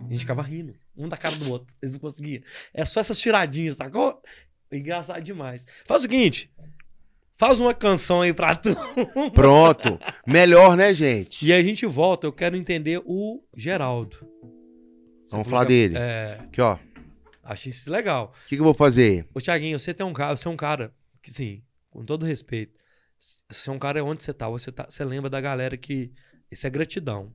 A 0.00 0.08
gente 0.10 0.18
ficava 0.18 0.42
rindo, 0.42 0.74
um 0.96 1.08
da 1.08 1.16
cara 1.16 1.36
do 1.36 1.48
outro. 1.52 1.72
Eles 1.80 1.92
não 1.92 2.00
conseguiam. 2.00 2.42
É 2.74 2.84
só 2.84 2.98
essas 2.98 3.20
tiradinhas, 3.20 3.76
sacou? 3.76 4.20
Engraçado 4.78 5.22
demais. 5.22 5.66
Faz 5.86 6.00
o 6.00 6.02
seguinte: 6.02 6.50
faz 7.36 7.60
uma 7.60 7.74
canção 7.74 8.20
aí 8.22 8.32
pra 8.32 8.54
tu. 8.54 8.70
Pronto. 9.34 9.98
Melhor, 10.26 10.76
né, 10.76 10.92
gente? 10.94 11.44
E 11.46 11.52
aí 11.52 11.60
a 11.60 11.64
gente 11.64 11.86
volta. 11.86 12.26
Eu 12.26 12.32
quero 12.32 12.56
entender 12.56 13.00
o 13.04 13.42
Geraldo. 13.56 14.16
Você 15.26 15.30
Vamos 15.30 15.48
falar 15.48 15.62
que- 15.66 15.68
dele. 15.68 15.96
É, 15.98 16.38
Aqui, 16.42 16.60
ó. 16.60 16.74
O 16.74 16.78
acho 17.44 17.68
isso 17.68 17.90
legal. 17.90 18.32
que, 18.48 18.56
que 18.56 18.60
eu 18.60 18.64
vou 18.64 18.74
fazer? 18.74 19.26
Ô, 19.34 19.40
Thiaguinho, 19.40 19.78
você 19.78 19.92
tem 19.92 20.04
um 20.06 20.12
cara, 20.12 20.36
você 20.36 20.48
é 20.48 20.50
um 20.50 20.56
cara 20.56 20.94
que, 21.22 21.32
sim, 21.32 21.62
com 21.90 22.04
todo 22.04 22.24
respeito, 22.24 22.72
você 23.50 23.68
é 23.68 23.72
um 23.72 23.78
cara 23.78 24.02
onde 24.04 24.22
você 24.22 24.32
tá, 24.32 24.48
você 24.48 24.72
tá, 24.72 24.86
você 24.88 25.04
lembra 25.04 25.28
da 25.28 25.40
galera 25.40 25.76
que 25.76 26.10
isso 26.50 26.66
é 26.66 26.70
gratidão. 26.70 27.32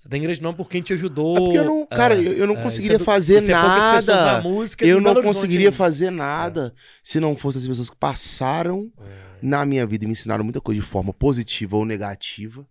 Você 0.00 0.08
tem 0.08 0.22
gratidão 0.22 0.54
por 0.54 0.66
quem 0.70 0.80
te 0.80 0.94
ajudou. 0.94 1.36
É 1.36 1.40
porque 1.40 1.58
eu 1.58 1.64
não, 1.64 1.84
cara, 1.86 2.14
eu, 2.14 2.32
eu 2.32 2.46
não 2.46 2.56
é, 2.56 2.62
conseguiria 2.62 2.94
é 2.94 2.98
do- 2.98 3.04
fazer 3.04 3.42
você 3.42 3.50
é 3.50 3.54
nada. 3.54 4.40
música 4.40 4.86
Eu 4.86 4.98
não 4.98 5.22
conseguiria 5.22 5.70
fazer 5.70 6.10
nada 6.10 6.74
se 7.02 7.20
não 7.20 7.36
fossem 7.36 7.60
as 7.60 7.68
pessoas 7.68 7.90
que 7.90 7.96
passaram 7.96 8.90
É, 8.98 9.38
na 9.42 9.66
minha 9.66 9.86
vida 9.86 10.04
e 10.04 10.06
me 10.06 10.12
ensinaram 10.12 10.42
muita 10.42 10.58
coisa 10.58 10.80
de 10.80 10.86
forma 10.86 11.12
positiva 11.12 11.76
ou 11.76 11.84
negativa. 11.84 12.62
Tá 12.62 12.68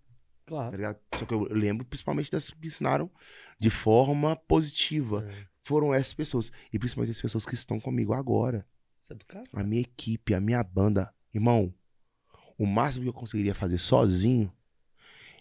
claro. 0.47 0.75
ligado? 0.75 0.97
Só 1.19 1.25
que 1.25 1.33
eu 1.35 1.47
lembro 1.51 1.85
principalmente 1.85 2.31
das 2.31 2.49
que 2.49 2.59
me 2.59 2.65
ensinaram 2.65 3.11
de 3.59 3.69
forma 3.69 4.35
positiva. 4.35 5.23
É, 5.29 5.45
Foram 5.61 5.93
essas 5.93 6.15
pessoas. 6.15 6.51
E 6.73 6.79
principalmente 6.79 7.11
as 7.11 7.21
pessoas 7.21 7.45
que 7.45 7.53
estão 7.53 7.79
comigo 7.79 8.11
agora. 8.11 8.65
Isso 8.99 9.13
é 9.13 9.15
do 9.15 9.25
cara. 9.25 9.43
A 9.53 9.61
minha 9.63 9.81
equipe, 9.81 10.33
a 10.33 10.41
minha 10.41 10.63
banda. 10.63 11.13
Irmão, 11.31 11.71
o 12.57 12.65
máximo 12.65 13.03
que 13.03 13.09
eu 13.09 13.13
conseguiria 13.13 13.53
fazer 13.53 13.77
sozinho 13.77 14.51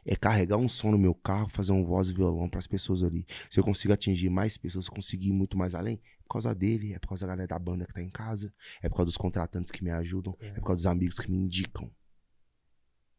é 0.09 0.16
carregar 0.16 0.56
um 0.56 0.68
som 0.68 0.90
no 0.90 0.98
meu 0.98 1.14
carro, 1.14 1.50
fazer 1.50 1.72
um 1.72 1.84
voz 1.84 2.09
e 2.09 2.14
violão 2.14 2.48
para 2.48 2.59
as 2.59 2.66
pessoas 2.66 3.04
ali. 3.04 3.26
Se 3.50 3.61
eu 3.61 3.64
consigo 3.64 3.92
atingir 3.92 4.30
mais 4.30 4.56
pessoas, 4.56 4.86
se 4.86 4.90
eu 4.90 4.94
conseguir 4.94 5.28
ir 5.28 5.32
muito 5.32 5.56
mais 5.59 5.74
além, 5.74 6.00
é 6.18 6.22
por 6.22 6.32
causa 6.32 6.54
dele, 6.54 6.94
é 6.94 6.98
por 6.98 7.09
causa 7.09 7.26
da 7.26 7.32
galera 7.32 7.48
da 7.48 7.59
banda 7.59 7.84
que 7.84 7.92
tá 7.92 8.02
em 8.02 8.09
casa, 8.09 8.52
é 8.80 8.88
por 8.88 8.96
causa 8.96 9.09
dos 9.09 9.18
contratantes 9.18 9.70
que 9.70 9.84
me 9.84 9.90
ajudam, 9.90 10.34
é 10.40 10.52
por 10.52 10.62
causa 10.62 10.76
dos 10.76 10.86
amigos 10.86 11.18
que 11.18 11.30
me 11.30 11.36
indicam. 11.36 11.90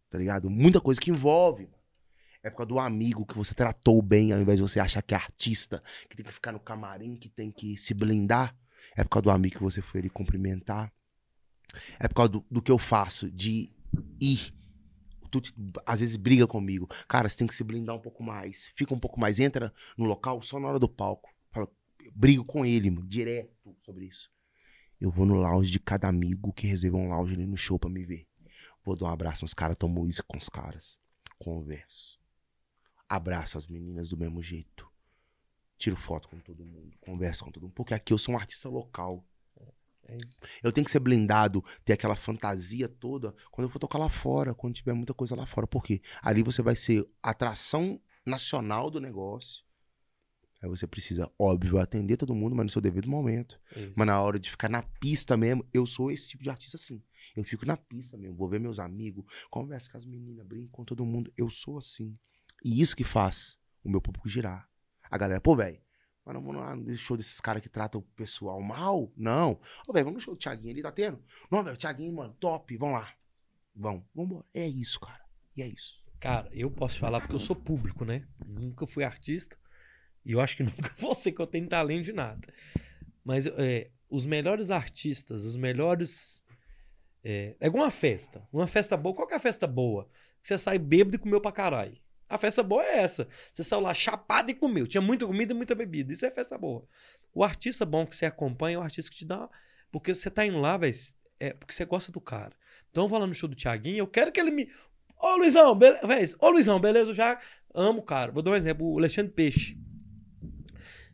Tá 0.09 0.17
ligado? 0.17 0.49
Muita 0.49 0.81
coisa 0.81 0.99
que 0.99 1.11
envolve. 1.11 1.65
mano. 1.65 1.77
É 2.41 2.49
por 2.49 2.57
causa 2.57 2.69
do 2.69 2.79
amigo 2.79 3.23
que 3.23 3.37
você 3.37 3.53
tratou 3.53 4.01
bem, 4.01 4.31
ao 4.31 4.39
invés 4.39 4.57
de 4.57 4.63
você 4.63 4.79
achar 4.79 5.03
que 5.03 5.13
é 5.13 5.17
artista, 5.17 5.83
que 6.09 6.15
tem 6.15 6.25
que 6.25 6.31
ficar 6.31 6.51
no 6.51 6.59
camarim, 6.59 7.15
que 7.15 7.29
tem 7.29 7.51
que 7.51 7.77
se 7.77 7.93
blindar. 7.93 8.57
É 8.95 9.03
por 9.03 9.11
causa 9.11 9.23
do 9.25 9.31
amigo 9.31 9.57
que 9.57 9.63
você 9.63 9.81
foi 9.81 9.99
ali 9.99 10.09
cumprimentar. 10.09 10.91
É 11.99 12.07
por 12.07 12.15
causa 12.15 12.31
do, 12.31 12.45
do 12.49 12.61
que 12.61 12.71
eu 12.71 12.79
faço, 12.79 13.29
de 13.29 13.69
ir. 14.19 14.57
Tu 15.29 15.41
te- 15.41 15.53
às 15.85 15.99
vezes 15.99 16.15
briga 16.15 16.47
comigo. 16.47 16.87
Cara, 17.07 17.27
você 17.29 17.37
tem 17.37 17.47
que 17.47 17.53
se 17.55 17.63
blindar 17.63 17.95
um 17.95 17.99
pouco 18.01 18.23
mais. 18.23 18.71
Fica 18.75 18.93
um 18.93 18.99
pouco 18.99 19.19
mais. 19.19 19.39
Entra 19.39 19.73
no 19.97 20.05
local 20.05 20.41
só 20.41 20.59
na 20.59 20.67
hora 20.67 20.79
do 20.79 20.89
palco. 20.89 21.29
Fala, 21.51 21.67
brigo 22.13 22.43
com 22.43 22.65
ele, 22.65 22.89
mano, 22.91 23.07
direto 23.07 23.75
sobre 23.83 24.05
isso. 24.05 24.31
Eu 24.99 25.09
vou 25.11 25.25
no 25.25 25.35
lounge 25.35 25.71
de 25.71 25.79
cada 25.79 26.07
amigo 26.07 26.51
que 26.51 26.67
reserva 26.67 26.97
um 26.97 27.09
lounge 27.09 27.33
ali 27.33 27.45
no 27.45 27.55
show 27.55 27.79
pra 27.79 27.89
me 27.89 28.03
ver. 28.03 28.27
Vou 28.83 28.95
dar 28.95 29.05
um 29.05 29.09
abraço 29.09 29.43
nos 29.43 29.53
caras, 29.53 29.77
tomo 29.77 30.05
isso 30.07 30.23
com 30.25 30.37
os 30.37 30.49
caras. 30.49 30.99
Converso. 31.37 32.19
Abraço 33.07 33.57
as 33.57 33.67
meninas 33.67 34.09
do 34.09 34.17
mesmo 34.17 34.41
jeito. 34.41 34.87
Tiro 35.77 35.95
foto 35.95 36.27
com 36.27 36.37
todo 36.39 36.65
mundo. 36.65 36.97
Converso 36.99 37.45
com 37.45 37.51
todo 37.51 37.63
mundo. 37.63 37.73
Porque 37.73 37.93
aqui 37.93 38.11
eu 38.11 38.17
sou 38.17 38.35
um 38.35 38.37
artista 38.37 38.67
local. 38.67 39.25
É. 40.09 40.17
Eu 40.63 40.71
tenho 40.71 40.85
que 40.85 40.91
ser 40.91 40.99
blindado, 40.99 41.63
ter 41.85 41.93
aquela 41.93 42.15
fantasia 42.15 42.87
toda 42.87 43.33
quando 43.51 43.67
eu 43.67 43.71
for 43.71 43.79
tocar 43.79 43.97
lá 43.97 44.09
fora, 44.09 44.53
quando 44.53 44.75
tiver 44.75 44.93
muita 44.93 45.13
coisa 45.13 45.35
lá 45.35 45.45
fora. 45.45 45.67
Por 45.67 45.83
quê? 45.83 46.01
Ali 46.21 46.43
você 46.43 46.61
vai 46.61 46.75
ser 46.75 47.07
atração 47.21 48.01
nacional 48.25 48.89
do 48.89 48.99
negócio. 48.99 49.63
Aí 50.61 50.67
você 50.67 50.85
precisa, 50.85 51.31
óbvio, 51.39 51.79
atender 51.79 52.17
todo 52.17 52.35
mundo, 52.35 52.55
mas 52.55 52.65
no 52.65 52.69
seu 52.69 52.81
devido 52.81 53.09
momento. 53.09 53.59
Isso. 53.75 53.93
Mas 53.95 54.07
na 54.07 54.21
hora 54.21 54.37
de 54.37 54.51
ficar 54.51 54.69
na 54.69 54.83
pista 54.83 55.37
mesmo, 55.37 55.65
eu 55.73 55.85
sou 55.85 56.11
esse 56.11 56.27
tipo 56.27 56.43
de 56.43 56.49
artista 56.49 56.75
assim. 56.75 57.01
Eu 57.35 57.43
fico 57.43 57.65
na 57.65 57.77
pista 57.77 58.17
mesmo, 58.17 58.35
vou 58.35 58.49
ver 58.49 58.59
meus 58.59 58.79
amigos, 58.79 59.23
converso 59.49 59.89
com 59.91 59.97
as 59.97 60.05
meninas, 60.05 60.45
brinco 60.45 60.69
com 60.71 60.83
todo 60.83 61.05
mundo. 61.05 61.31
Eu 61.37 61.49
sou 61.49 61.77
assim. 61.77 62.17
E 62.63 62.81
isso 62.81 62.95
que 62.95 63.03
faz 63.03 63.57
o 63.83 63.89
meu 63.89 64.01
público 64.01 64.27
girar. 64.27 64.67
A 65.09 65.17
galera, 65.17 65.39
pô, 65.39 65.55
velho, 65.55 65.79
mas 66.29 66.35
não 66.35 66.43
vamos 66.43 66.61
lá 66.61 66.75
nesse 66.75 66.99
show 66.99 67.17
desses 67.17 67.41
caras 67.41 67.59
que 67.59 67.67
tratam 67.67 68.01
o 68.01 68.03
pessoal 68.15 68.61
mal? 68.61 69.11
Não. 69.17 69.59
Ô, 69.87 69.91
velho, 69.91 70.05
vamos 70.05 70.19
no 70.19 70.21
show 70.21 70.35
do 70.35 70.39
Thiaguinho 70.39 70.71
ali, 70.71 70.81
tá 70.83 70.91
tendo? 70.91 71.19
Não, 71.49 71.63
velho, 71.63 71.75
Thiaguinho, 71.75 72.13
mano, 72.13 72.35
top, 72.39 72.77
vamos 72.77 73.01
lá. 73.01 73.11
Vamos, 73.75 74.03
vambora. 74.13 74.45
É 74.53 74.67
isso, 74.67 74.99
cara. 74.99 75.25
E 75.57 75.63
é 75.63 75.67
isso. 75.67 76.03
Cara, 76.19 76.47
eu 76.51 76.69
posso 76.69 76.99
falar 76.99 77.19
porque 77.19 77.33
eu 77.33 77.39
sou 77.39 77.55
público, 77.55 78.05
né? 78.05 78.27
Nunca 78.45 78.85
fui 78.85 79.03
artista. 79.03 79.57
E 80.23 80.33
eu 80.33 80.39
acho 80.39 80.55
que 80.55 80.61
nunca 80.63 80.93
vou 80.99 81.15
ser 81.15 81.31
que 81.31 81.41
eu 81.41 81.47
tenho 81.47 81.67
talento 81.67 82.05
de 82.05 82.13
nada. 82.13 82.47
Mas 83.23 83.47
é, 83.47 83.89
os 84.07 84.23
melhores 84.23 84.69
artistas, 84.69 85.45
os 85.45 85.55
melhores. 85.55 86.43
É, 87.23 87.55
é 87.59 87.69
uma 87.71 87.89
festa. 87.89 88.47
Uma 88.53 88.67
festa 88.67 88.95
boa. 88.95 89.15
Qual 89.15 89.27
que 89.27 89.33
é 89.33 89.37
a 89.37 89.39
festa 89.39 89.65
boa? 89.65 90.07
Você 90.39 90.59
sai 90.59 90.77
bêbado 90.77 91.15
e 91.15 91.19
comeu 91.19 91.41
pra 91.41 91.51
caralho. 91.51 91.97
A 92.29 92.37
festa 92.37 92.61
boa 92.61 92.83
é 92.83 92.99
essa. 92.99 93.27
Você 93.51 93.63
saiu 93.63 93.81
lá 93.81 93.93
chapado 93.93 94.51
e 94.51 94.53
comeu. 94.53 94.85
Tinha 94.85 95.01
muita 95.01 95.25
comida 95.25 95.51
e 95.51 95.55
muita 95.55 95.73
bebida. 95.73 96.13
Isso 96.13 96.25
é 96.25 96.31
festa 96.31 96.57
boa. 96.57 96.85
O 97.33 97.43
artista 97.43 97.85
bom 97.85 98.05
que 98.05 98.15
você 98.15 98.25
acompanha 98.27 98.75
é 98.75 98.79
o 98.79 98.83
artista 98.83 99.09
que 99.11 99.17
te 99.17 99.25
dá. 99.25 99.49
Porque 99.91 100.13
você 100.13 100.29
tá 100.29 100.45
indo 100.45 100.59
lá, 100.59 100.77
velho. 100.77 100.93
É 101.39 101.53
porque 101.53 101.73
você 101.73 101.85
gosta 101.85 102.11
do 102.11 102.21
cara. 102.21 102.51
Então 102.91 103.05
eu 103.05 103.07
vou 103.07 103.17
lá 103.19 103.25
no 103.25 103.33
show 103.33 103.49
do 103.49 103.55
Thiaguinho, 103.55 103.97
eu 103.99 104.07
quero 104.07 104.31
que 104.31 104.39
ele 104.39 104.51
me. 104.51 104.69
Ô 105.17 105.37
Luizão, 105.37 105.75
beleza? 105.75 106.37
Ô 106.39 106.49
Luizão, 106.49 106.79
beleza? 106.79 107.09
Eu 107.09 107.13
já 107.15 107.39
amo 107.73 107.99
o 107.99 108.03
cara. 108.03 108.31
Vou 108.31 108.43
dar 108.43 108.51
um 108.51 108.55
exemplo. 108.55 108.85
O 108.87 108.97
Alexandre 108.99 109.31
Peixe. 109.33 109.77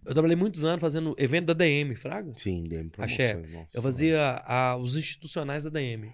Eu 0.06 0.14
trabalhei 0.14 0.36
muitos 0.36 0.64
anos 0.64 0.80
fazendo 0.82 1.16
evento 1.18 1.46
da 1.48 1.54
DM, 1.54 1.96
Fraga. 1.96 2.32
Sim, 2.38 2.64
DM 2.68 2.92
Axé, 2.98 3.34
promoções, 3.34 3.54
nossa, 3.56 3.78
Eu 3.78 3.82
fazia 3.82 4.44
a- 4.46 4.78
os 4.78 4.98
institucionais 4.98 5.64
da 5.64 5.70
DM. 5.72 6.14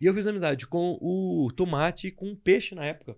E 0.00 0.06
eu 0.06 0.14
fiz 0.14 0.26
amizade 0.26 0.66
com 0.66 0.96
o 1.00 1.50
Tomate 1.56 2.08
e 2.08 2.10
com 2.12 2.30
o 2.30 2.36
Peixe 2.36 2.74
na 2.74 2.84
época. 2.84 3.16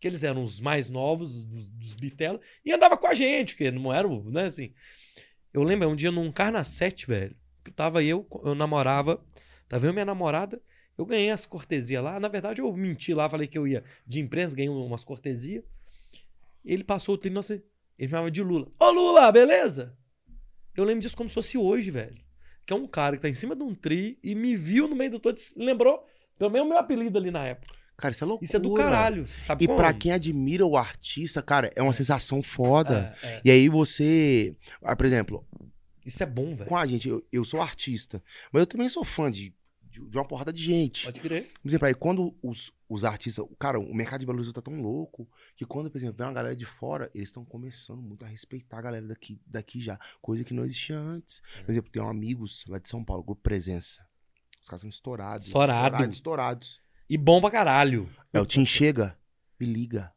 Que 0.00 0.08
eles 0.08 0.24
eram 0.24 0.42
os 0.42 0.60
mais 0.60 0.88
novos, 0.88 1.44
dos, 1.44 1.70
dos 1.70 1.94
Bitela, 1.94 2.40
e 2.64 2.72
andava 2.72 2.96
com 2.96 3.06
a 3.06 3.14
gente, 3.14 3.54
porque 3.54 3.70
não 3.70 3.92
era, 3.92 4.08
né, 4.08 4.44
assim. 4.44 4.72
Eu 5.52 5.62
lembro, 5.62 5.88
um 5.88 5.96
dia 5.96 6.10
num 6.10 6.30
Carna 6.32 6.64
7, 6.64 7.06
velho, 7.06 7.36
que 7.64 7.70
tava 7.70 8.02
eu, 8.02 8.26
eu 8.44 8.54
namorava, 8.54 9.22
tava 9.68 9.86
eu 9.86 9.92
minha 9.92 10.04
namorada, 10.04 10.60
eu 10.96 11.04
ganhei 11.04 11.30
as 11.30 11.46
cortesias 11.46 12.02
lá. 12.02 12.20
Na 12.20 12.28
verdade, 12.28 12.60
eu 12.60 12.72
menti 12.72 13.12
lá, 13.14 13.28
falei 13.28 13.46
que 13.46 13.58
eu 13.58 13.66
ia 13.66 13.82
de 14.06 14.20
imprensa, 14.20 14.54
ganhei 14.54 14.70
umas 14.70 15.04
cortesias. 15.04 15.64
Ele 16.64 16.84
passou 16.84 17.14
o 17.14 17.18
trem, 17.18 17.32
nossa, 17.32 17.54
ele 17.54 17.62
me 17.98 18.08
chamava 18.08 18.30
de 18.30 18.42
Lula. 18.42 18.68
Ô 18.78 18.90
Lula, 18.90 19.32
beleza? 19.32 19.96
Eu 20.76 20.84
lembro 20.84 21.00
disso 21.00 21.16
como 21.16 21.28
se 21.28 21.34
fosse 21.34 21.58
hoje, 21.58 21.90
velho. 21.90 22.20
Que 22.66 22.72
é 22.72 22.76
um 22.76 22.86
cara 22.86 23.16
que 23.16 23.22
tá 23.22 23.28
em 23.28 23.34
cima 23.34 23.56
de 23.56 23.62
um 23.62 23.74
tri 23.74 24.18
e 24.22 24.34
me 24.34 24.56
viu 24.56 24.86
no 24.86 24.94
meio 24.94 25.12
do 25.12 25.18
todo, 25.18 25.36
lembrou 25.56 26.06
pelo 26.38 26.50
menos 26.50 26.66
o 26.66 26.70
meu 26.70 26.78
apelido 26.78 27.18
ali 27.18 27.30
na 27.30 27.46
época. 27.46 27.79
Cara, 28.00 28.12
isso 28.12 28.24
é 28.24 28.26
loucura. 28.26 28.44
Isso 28.44 28.56
é 28.56 28.60
do 28.60 28.74
caralho, 28.74 29.28
sabe 29.28 29.64
E 29.64 29.68
pra 29.68 29.92
quem 29.92 30.12
admira 30.12 30.64
o 30.66 30.76
artista, 30.76 31.42
cara, 31.42 31.72
é 31.76 31.82
uma 31.82 31.92
sensação 31.92 32.42
foda. 32.42 33.14
É, 33.22 33.26
é. 33.26 33.40
E 33.44 33.50
aí 33.50 33.68
você. 33.68 34.56
ah, 34.82 34.96
Por 34.96 35.06
exemplo, 35.06 35.46
Isso 36.04 36.22
é 36.22 36.26
bom, 36.26 36.54
velho. 36.56 36.68
com 36.68 36.76
a 36.76 36.86
gente, 36.86 37.08
eu, 37.08 37.24
eu 37.30 37.44
sou 37.44 37.60
artista, 37.60 38.22
mas 38.52 38.60
eu 38.60 38.66
também 38.66 38.88
sou 38.88 39.04
fã 39.04 39.30
de, 39.30 39.54
de, 39.82 40.00
de 40.00 40.18
uma 40.18 40.24
porrada 40.24 40.52
de 40.52 40.62
gente. 40.62 41.04
Pode 41.04 41.20
crer. 41.20 41.50
Por 41.62 41.68
exemplo, 41.68 41.86
aí 41.86 41.94
quando 41.94 42.34
os, 42.42 42.72
os 42.88 43.04
artistas. 43.04 43.44
Cara, 43.58 43.78
o 43.78 43.94
mercado 43.94 44.20
de 44.20 44.26
Belo 44.26 44.38
Horizonte 44.38 44.54
tá 44.54 44.62
tão 44.62 44.80
louco 44.80 45.28
que 45.56 45.64
quando, 45.64 45.90
por 45.90 45.98
exemplo, 45.98 46.16
vem 46.16 46.26
uma 46.26 46.32
galera 46.32 46.56
de 46.56 46.64
fora, 46.64 47.10
eles 47.14 47.28
estão 47.28 47.44
começando 47.44 48.00
muito 48.00 48.24
a 48.24 48.28
respeitar 48.28 48.78
a 48.78 48.82
galera 48.82 49.06
daqui, 49.06 49.40
daqui 49.46 49.80
já. 49.80 49.98
Coisa 50.20 50.42
que 50.42 50.54
não 50.54 50.64
existia 50.64 50.98
antes. 50.98 51.42
É. 51.58 51.62
Por 51.62 51.70
exemplo, 51.70 51.90
tem 51.90 52.02
amigos 52.02 52.64
lá 52.66 52.78
de 52.78 52.88
São 52.88 53.04
Paulo, 53.04 53.22
Grupo 53.22 53.42
Presença. 53.42 54.04
Os 54.60 54.68
caras 54.68 54.80
são 54.82 54.90
estourados. 54.90 55.46
Estourado. 55.46 55.86
Estourados. 55.86 56.14
estourados. 56.16 56.82
E 57.10 57.18
bom 57.18 57.40
pra 57.40 57.50
caralho. 57.50 58.08
É, 58.32 58.40
o 58.40 58.46
Tim 58.46 58.64
chega, 58.64 59.18
me 59.58 59.66
liga. 59.66 60.14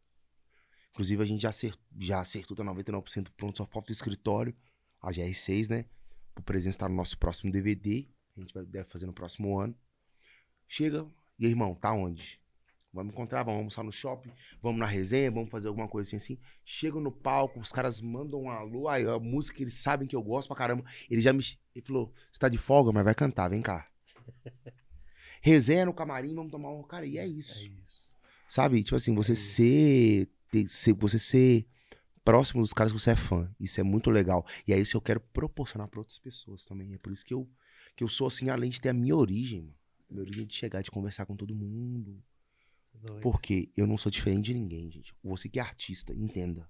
Inclusive, 0.92 1.24
a 1.24 1.26
gente 1.26 1.42
já 1.42 1.50
acertou, 1.50 1.82
já 1.98 2.22
acertou, 2.22 2.56
tá 2.56 2.64
99% 2.64 3.30
pronto, 3.36 3.58
só 3.58 3.66
falta 3.66 3.90
o 3.90 3.92
escritório, 3.92 4.56
a 5.02 5.10
GR6, 5.10 5.72
né? 5.72 5.86
Por 6.36 6.44
presença 6.44 6.78
tá 6.78 6.88
no 6.88 6.94
nosso 6.94 7.18
próximo 7.18 7.52
DVD. 7.52 8.08
A 8.38 8.40
gente 8.40 8.54
vai, 8.54 8.64
deve 8.64 8.88
fazer 8.92 9.08
no 9.08 9.14
próximo 9.14 9.58
ano. 9.58 9.76
Chega. 10.68 11.04
E 11.40 11.48
irmão, 11.48 11.74
tá 11.74 11.92
onde? 11.92 12.40
Vamos 12.94 13.12
encontrar, 13.12 13.42
vamos 13.42 13.58
almoçar 13.58 13.84
no 13.84 13.92
shopping, 13.92 14.32
vamos 14.62 14.80
na 14.80 14.86
resenha, 14.86 15.32
vamos 15.32 15.50
fazer 15.50 15.70
alguma 15.70 15.88
coisa 15.88 16.16
assim, 16.16 16.38
assim. 16.78 16.92
No 17.02 17.12
palco, 17.12 17.60
os 17.60 17.72
caras 17.72 18.00
mandam 18.00 18.44
um 18.44 18.52
alô, 18.52 18.88
aí 18.88 19.04
a 19.08 19.18
música 19.18 19.64
eles 19.64 19.80
sabem 19.80 20.08
que 20.08 20.16
eu 20.16 20.22
gosto 20.22 20.48
pra 20.48 20.58
caramba. 20.58 20.86
Ele 21.10 21.22
já 21.22 21.34
me. 21.34 21.44
Ele 21.74 21.84
falou: 21.84 22.14
você 22.32 22.38
tá 22.40 22.48
de 22.48 22.60
folga, 22.60 22.92
mas 22.92 23.04
vai 23.04 23.16
cantar, 23.16 23.50
vem 23.50 23.64
cá. 23.64 23.90
Resenha 25.44 25.86
no 25.86 25.94
camarim, 25.94 26.34
vamos 26.34 26.52
tomar 26.52 26.72
um. 26.72 26.82
Cara, 26.84 27.06
e 27.06 27.18
é 27.18 27.28
isso. 27.28 27.60
É 27.60 27.64
isso. 27.64 28.02
Sabe? 28.48 28.82
Tipo 28.82 28.96
assim, 28.96 29.14
você 29.14 29.34
É 29.34 29.36
ser, 29.36 30.30
ter- 30.50 30.68
ser. 30.70 30.94
Você 30.94 31.20
ser 31.20 31.68
próximo 32.24 32.62
dos 32.62 32.72
caras 32.72 32.94
que 32.94 33.00
você 33.00 33.12
é 33.12 33.16
fã. 33.16 33.54
Isso 33.60 33.80
é 33.80 33.84
muito 33.84 34.10
legal. 34.10 34.46
E 34.66 34.72
é 34.74 34.80
isso 34.80 34.92
que 34.92 34.98
eu 34.98 35.02
quero 35.02 35.20
proporcionar 35.20 35.88
pra 35.90 36.00
outras 36.00 36.18
pessoas 36.18 36.66
também. 36.66 36.94
É 36.94 36.98
por 36.98 37.12
isso 37.12 37.26
que 37.26 37.34
eu, 37.34 37.48
que 37.96 38.04
eu 38.04 38.08
sou 38.08 38.28
assim, 38.28 38.50
além 38.50 38.70
de 38.70 38.80
ter 38.80 38.90
a 38.90 38.94
minha 38.94 39.16
origem, 39.16 39.62
mano. 39.62 39.76
Minha 40.10 40.22
origem 40.22 40.44
é 40.44 40.46
de 40.46 40.56
chegar, 40.56 40.82
de 40.82 40.90
conversar 40.92 41.26
com 41.26 41.36
todo 41.36 41.54
mundo. 41.54 42.24
Doido. 42.94 43.22
Porque 43.22 43.70
eu 43.76 43.86
não 43.86 43.98
sou 43.98 44.10
diferente 44.12 44.46
de 44.46 44.54
ninguém, 44.54 44.90
gente. 44.90 45.14
Você 45.24 45.50
que 45.50 45.60
é 45.60 45.62
artista, 45.62 46.14
entenda. 46.14 46.70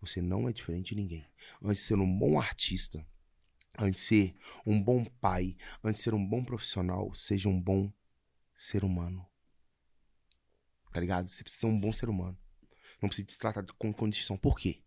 Você 0.00 0.20
não 0.22 0.48
é 0.48 0.52
diferente 0.52 0.94
de 0.94 1.00
ninguém. 1.02 1.24
Antes 1.62 1.82
de 1.82 1.86
ser 1.88 1.94
um 1.98 2.18
bom 2.18 2.40
artista, 2.40 3.06
antes 3.78 4.00
de 4.00 4.06
ser 4.06 4.34
um 4.66 4.82
bom 4.82 5.04
pai, 5.20 5.54
antes 5.84 6.00
de 6.00 6.04
ser 6.04 6.14
um 6.14 6.26
bom 6.26 6.42
profissional, 6.42 7.14
seja 7.14 7.48
um 7.50 7.60
bom 7.60 7.92
ser 8.60 8.84
humano. 8.84 9.26
Tá 10.92 11.00
ligado? 11.00 11.28
Você 11.28 11.42
precisa 11.42 11.62
ser 11.62 11.66
um 11.66 11.80
bom 11.80 11.92
ser 11.92 12.10
humano. 12.10 12.38
Não 13.00 13.08
precisa 13.08 13.28
se 13.30 13.38
tratar 13.38 13.64
com 13.78 13.92
condição. 13.92 14.36
Por 14.36 14.58
quê? 14.58 14.82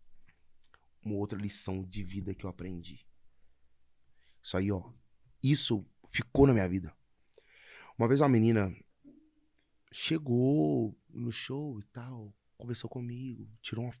Uma 1.02 1.16
outra 1.16 1.36
lição 1.36 1.82
de 1.82 2.04
vida 2.04 2.32
que 2.34 2.46
eu 2.46 2.50
aprendi. 2.50 3.04
Isso 4.40 4.56
aí, 4.56 4.70
ó. 4.70 4.92
Isso 5.42 5.84
ficou 6.08 6.46
na 6.46 6.52
minha 6.52 6.68
vida. 6.68 6.96
Uma 7.98 8.06
vez 8.06 8.20
uma 8.20 8.28
menina 8.28 8.72
chegou 9.92 10.96
no 11.08 11.32
show 11.32 11.78
e 11.80 11.84
tal, 11.84 12.32
conversou 12.56 12.88
comigo, 12.88 13.48
tirou 13.60 13.86
uma 13.86 13.94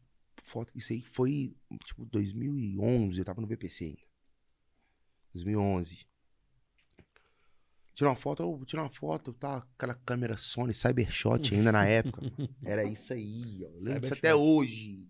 foto. 0.44 0.72
Isso 0.74 0.92
aí 0.92 1.02
foi, 1.02 1.56
tipo, 1.84 2.04
2011, 2.06 3.18
eu 3.18 3.24
tava 3.24 3.40
no 3.40 3.46
BPC 3.46 3.86
ainda. 3.86 4.02
2011. 5.32 6.06
Tirou 7.94 8.10
uma 8.10 8.16
foto, 8.16 8.42
eu 8.42 8.64
tirei 8.66 8.82
uma 8.82 8.90
foto, 8.90 9.32
tá? 9.32 9.58
Aquela 9.76 9.94
câmera 9.94 10.36
Sony 10.36 10.74
Cybershot 10.74 11.54
ainda 11.54 11.70
na 11.70 11.86
época. 11.86 12.20
Era 12.64 12.82
isso 12.84 13.12
aí, 13.12 13.64
ó. 13.64 13.68
Lembro 13.80 14.00
disso 14.00 14.14
até 14.14 14.34
hoje. 14.34 15.08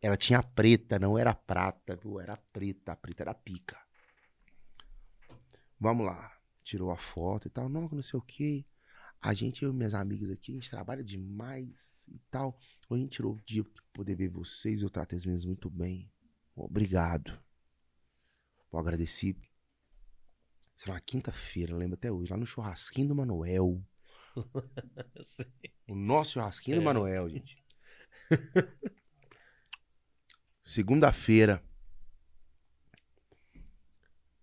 Ela 0.00 0.16
tinha 0.16 0.42
preta, 0.42 0.98
não 0.98 1.18
era 1.18 1.34
prata, 1.34 1.94
viu? 1.94 2.18
Era 2.18 2.34
preta, 2.34 2.92
a 2.92 2.96
preta 2.96 3.22
era 3.22 3.34
pica. 3.34 3.78
Vamos 5.78 6.06
lá. 6.06 6.34
Tirou 6.64 6.90
a 6.90 6.96
foto 6.96 7.48
e 7.48 7.50
tal. 7.50 7.68
Não, 7.68 7.86
não 7.86 8.00
sei 8.00 8.18
o 8.18 8.22
quê. 8.22 8.64
A 9.20 9.34
gente, 9.34 9.62
eu 9.62 9.70
e 9.70 9.74
minhas 9.74 9.92
amigas 9.92 10.30
aqui, 10.30 10.52
a 10.52 10.54
gente 10.54 10.70
trabalha 10.70 11.04
demais 11.04 12.06
e 12.08 12.18
tal. 12.30 12.58
A 12.90 12.96
gente 12.96 13.10
tirou 13.10 13.34
o 13.34 13.40
dia 13.44 13.62
pra 13.62 13.82
poder 13.92 14.14
ver 14.14 14.28
vocês. 14.28 14.80
Eu 14.80 14.88
tratei 14.88 15.18
as 15.18 15.26
meninas 15.26 15.44
muito 15.44 15.68
bem. 15.68 16.10
Obrigado. 16.56 17.38
Eu 18.72 18.78
agradeci. 18.78 19.36
Era 20.82 20.92
uma 20.92 21.00
quinta-feira, 21.00 21.76
lembro 21.76 21.94
até 21.94 22.10
hoje. 22.10 22.30
Lá 22.30 22.36
no 22.36 22.46
churrasquinho 22.46 23.08
do 23.08 23.14
Manuel. 23.14 23.82
O 25.88 25.94
nosso 25.94 26.34
churrasquinho 26.34 26.76
do 26.76 26.82
É. 26.82 26.84
Manuel, 26.84 27.28
gente. 27.28 27.60
Segunda-feira. 30.62 31.60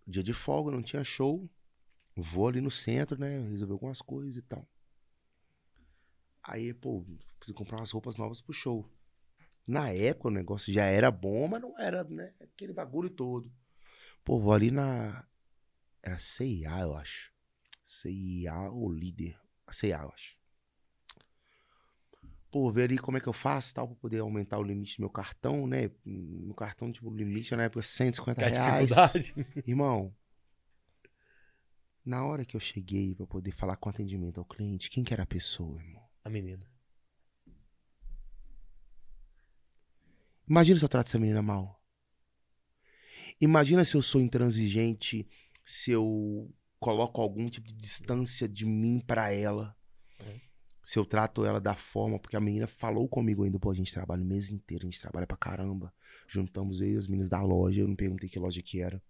Dia 0.06 0.22
de 0.22 0.34
folga, 0.34 0.72
não 0.72 0.84
tinha 0.84 1.06
show. 1.06 1.50
Vou 2.16 2.48
ali 2.48 2.60
no 2.60 2.72
centro, 2.72 3.18
né? 3.20 3.48
Resolver 3.50 3.74
algumas 3.74 4.02
coisas 4.02 4.36
e 4.36 4.42
tal. 4.42 4.68
Aí, 6.44 6.74
pô, 6.74 7.06
preciso 7.38 7.54
comprar 7.54 7.78
umas 7.78 7.92
roupas 7.92 8.18
novas 8.18 8.42
pro 8.42 8.54
show. 8.54 8.90
Na 9.66 9.90
época 9.92 10.30
o 10.30 10.32
negócio 10.32 10.74
já 10.74 10.86
era 10.86 11.12
bom, 11.12 11.48
mas 11.48 11.62
não 11.62 11.78
era, 11.80 12.04
né? 12.06 12.34
Aquele 12.42 12.74
bagulho 12.74 13.10
todo. 13.10 13.52
Pô, 14.24 14.40
vou 14.40 14.54
ali 14.54 14.72
na. 14.72 15.27
Era 16.08 16.18
CIA, 16.18 16.80
eu 16.84 16.95
acho. 16.95 17.34
CIA 17.84 18.70
ou 18.72 18.89
líder. 18.89 19.38
CIA, 19.70 19.97
eu 20.03 20.10
acho. 20.14 20.38
Pô, 22.49 22.72
ver 22.72 22.84
ali 22.84 22.97
como 22.97 23.18
é 23.18 23.20
que 23.20 23.28
eu 23.28 23.34
faço 23.34 23.76
tal, 23.76 23.89
pra 23.89 23.97
poder 23.97 24.22
aumentar 24.22 24.58
o 24.58 24.64
limite 24.64 24.95
do 24.95 25.01
meu 25.01 25.10
cartão, 25.10 25.68
né? 25.68 25.91
Meu 26.05 26.55
cartão, 26.55 26.89
tipo, 26.93 27.10
o 27.10 27.14
limite 27.14 27.53
na 27.58 27.64
época 27.64 27.84
150 27.84 28.39
Que 28.39 28.45
a 28.45 28.47
reais. 28.47 28.91
Irmão, 29.68 30.16
na 32.05 32.26
hora 32.26 32.45
que 32.45 32.55
eu 32.55 32.62
cheguei 32.62 33.14
pra 33.14 33.28
poder 33.28 33.51
falar 33.51 33.76
com 33.76 33.89
atendimento 33.89 34.39
ao 34.39 34.45
cliente, 34.45 34.89
quem 34.89 35.03
que 35.03 35.14
era 35.14 35.24
a 35.24 35.28
pessoa, 35.28 35.84
irmão? 35.84 36.08
A 36.24 36.30
menina. 36.30 36.66
Imagina 40.47 40.80
se 40.80 40.86
eu 40.86 40.89
trato 40.89 41.08
essa 41.08 41.20
menina 41.20 41.41
mal. 41.41 41.78
Imagina 43.39 43.86
se 43.86 43.95
eu 43.95 44.01
sou 44.01 44.20
intransigente, 44.20 45.28
se 45.68 45.91
eu 45.91 46.49
coloco 46.80 47.22
algum 47.22 47.49
tipo 47.49 47.68
de 47.68 47.74
distância 47.74 48.47
de 48.47 48.65
mim 48.65 49.01
pra 49.01 49.34
ela. 49.34 49.76
É. 50.18 50.39
Se 50.82 50.97
eu 50.97 51.05
trato 51.05 51.43
ela 51.43 51.59
da 51.59 51.76
forma, 51.76 52.18
porque 52.18 52.38
a 52.38 52.39
menina 52.39 52.65
falou 52.68 53.05
comigo 53.09 53.43
ainda, 53.43 53.59
pô, 53.59 53.70
a 53.70 53.74
gente 53.74 53.91
trabalha 53.91 54.24
o 54.24 54.26
mês 54.26 54.49
inteiro, 54.49 54.86
a 54.86 54.89
gente 54.89 55.01
trabalha 55.01 55.28
pra 55.28 55.36
caramba. 55.36 55.93
Juntamos 56.26 56.80
eu 56.80 56.93
e 56.93 56.95
as 56.95 57.05
meninas 57.05 57.30
da 57.30 57.41
loja, 57.41 57.82
eu 57.82 57.88
não 57.89 57.97
perguntei 57.97 58.30
que 58.30 58.39
loja 58.39 58.61
que 58.61 58.80
era. 58.80 59.03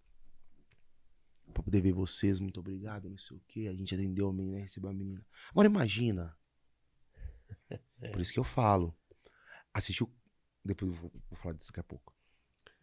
Pra 1.53 1.61
poder 1.61 1.79
ver 1.79 1.93
vocês, 1.93 2.39
muito 2.39 2.59
obrigado, 2.59 3.07
não 3.07 3.19
sei 3.19 3.37
o 3.37 3.41
quê. 3.47 3.67
A 3.67 3.75
gente 3.75 3.93
atendeu 3.93 4.27
a 4.27 4.33
menina, 4.33 4.57
recebeu 4.57 4.89
a 4.89 4.93
menina. 4.93 5.23
Agora 5.51 5.67
imagina. 5.67 6.35
Por 8.11 8.19
isso 8.19 8.33
que 8.33 8.39
eu 8.39 8.43
falo. 8.43 8.97
Assistiu. 9.71 10.11
Depois 10.65 10.91
eu 10.91 10.97
vou, 10.99 11.11
vou 11.29 11.37
falar 11.37 11.53
disso 11.53 11.69
daqui 11.69 11.81
a 11.81 11.83
pouco. 11.83 12.15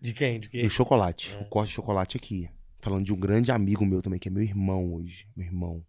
De 0.01 0.15
quem? 0.15 0.39
De 0.39 0.49
quem? 0.49 0.63
Do 0.63 0.71
chocolate. 0.71 1.35
É. 1.35 1.41
O 1.41 1.49
corte 1.49 1.71
de 1.71 1.75
chocolate 1.75 2.17
aqui. 2.17 2.49
Falando 2.85 3.07
de 3.07 3.15
um 3.15 3.19
grande 3.19 3.51
amigo 3.51 3.83
meu 3.87 4.03
também, 4.03 4.21
que 4.21 4.29
é 4.29 4.31
meu 4.31 4.43
irmão 4.43 4.93
hoje. 4.93 5.27
Meu 5.35 5.47
irmão. 5.47 5.87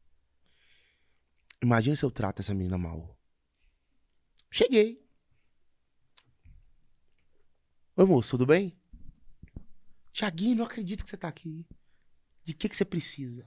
Imagina 1.61 1.93
se 1.93 2.05
eu 2.05 2.09
trato 2.09 2.39
essa 2.39 2.53
menina 2.53 2.77
mal. 2.77 3.19
Cheguei. 4.49 5.05
Oi, 7.97 8.05
moço, 8.05 8.31
tudo 8.31 8.45
bem? 8.45 8.79
Tiaguinho, 10.13 10.55
não 10.55 10.63
acredito 10.63 11.03
que 11.03 11.09
você 11.09 11.17
tá 11.17 11.27
aqui. 11.27 11.67
De 12.45 12.53
que 12.53 12.69
que 12.69 12.77
você 12.77 12.85
precisa? 12.85 13.45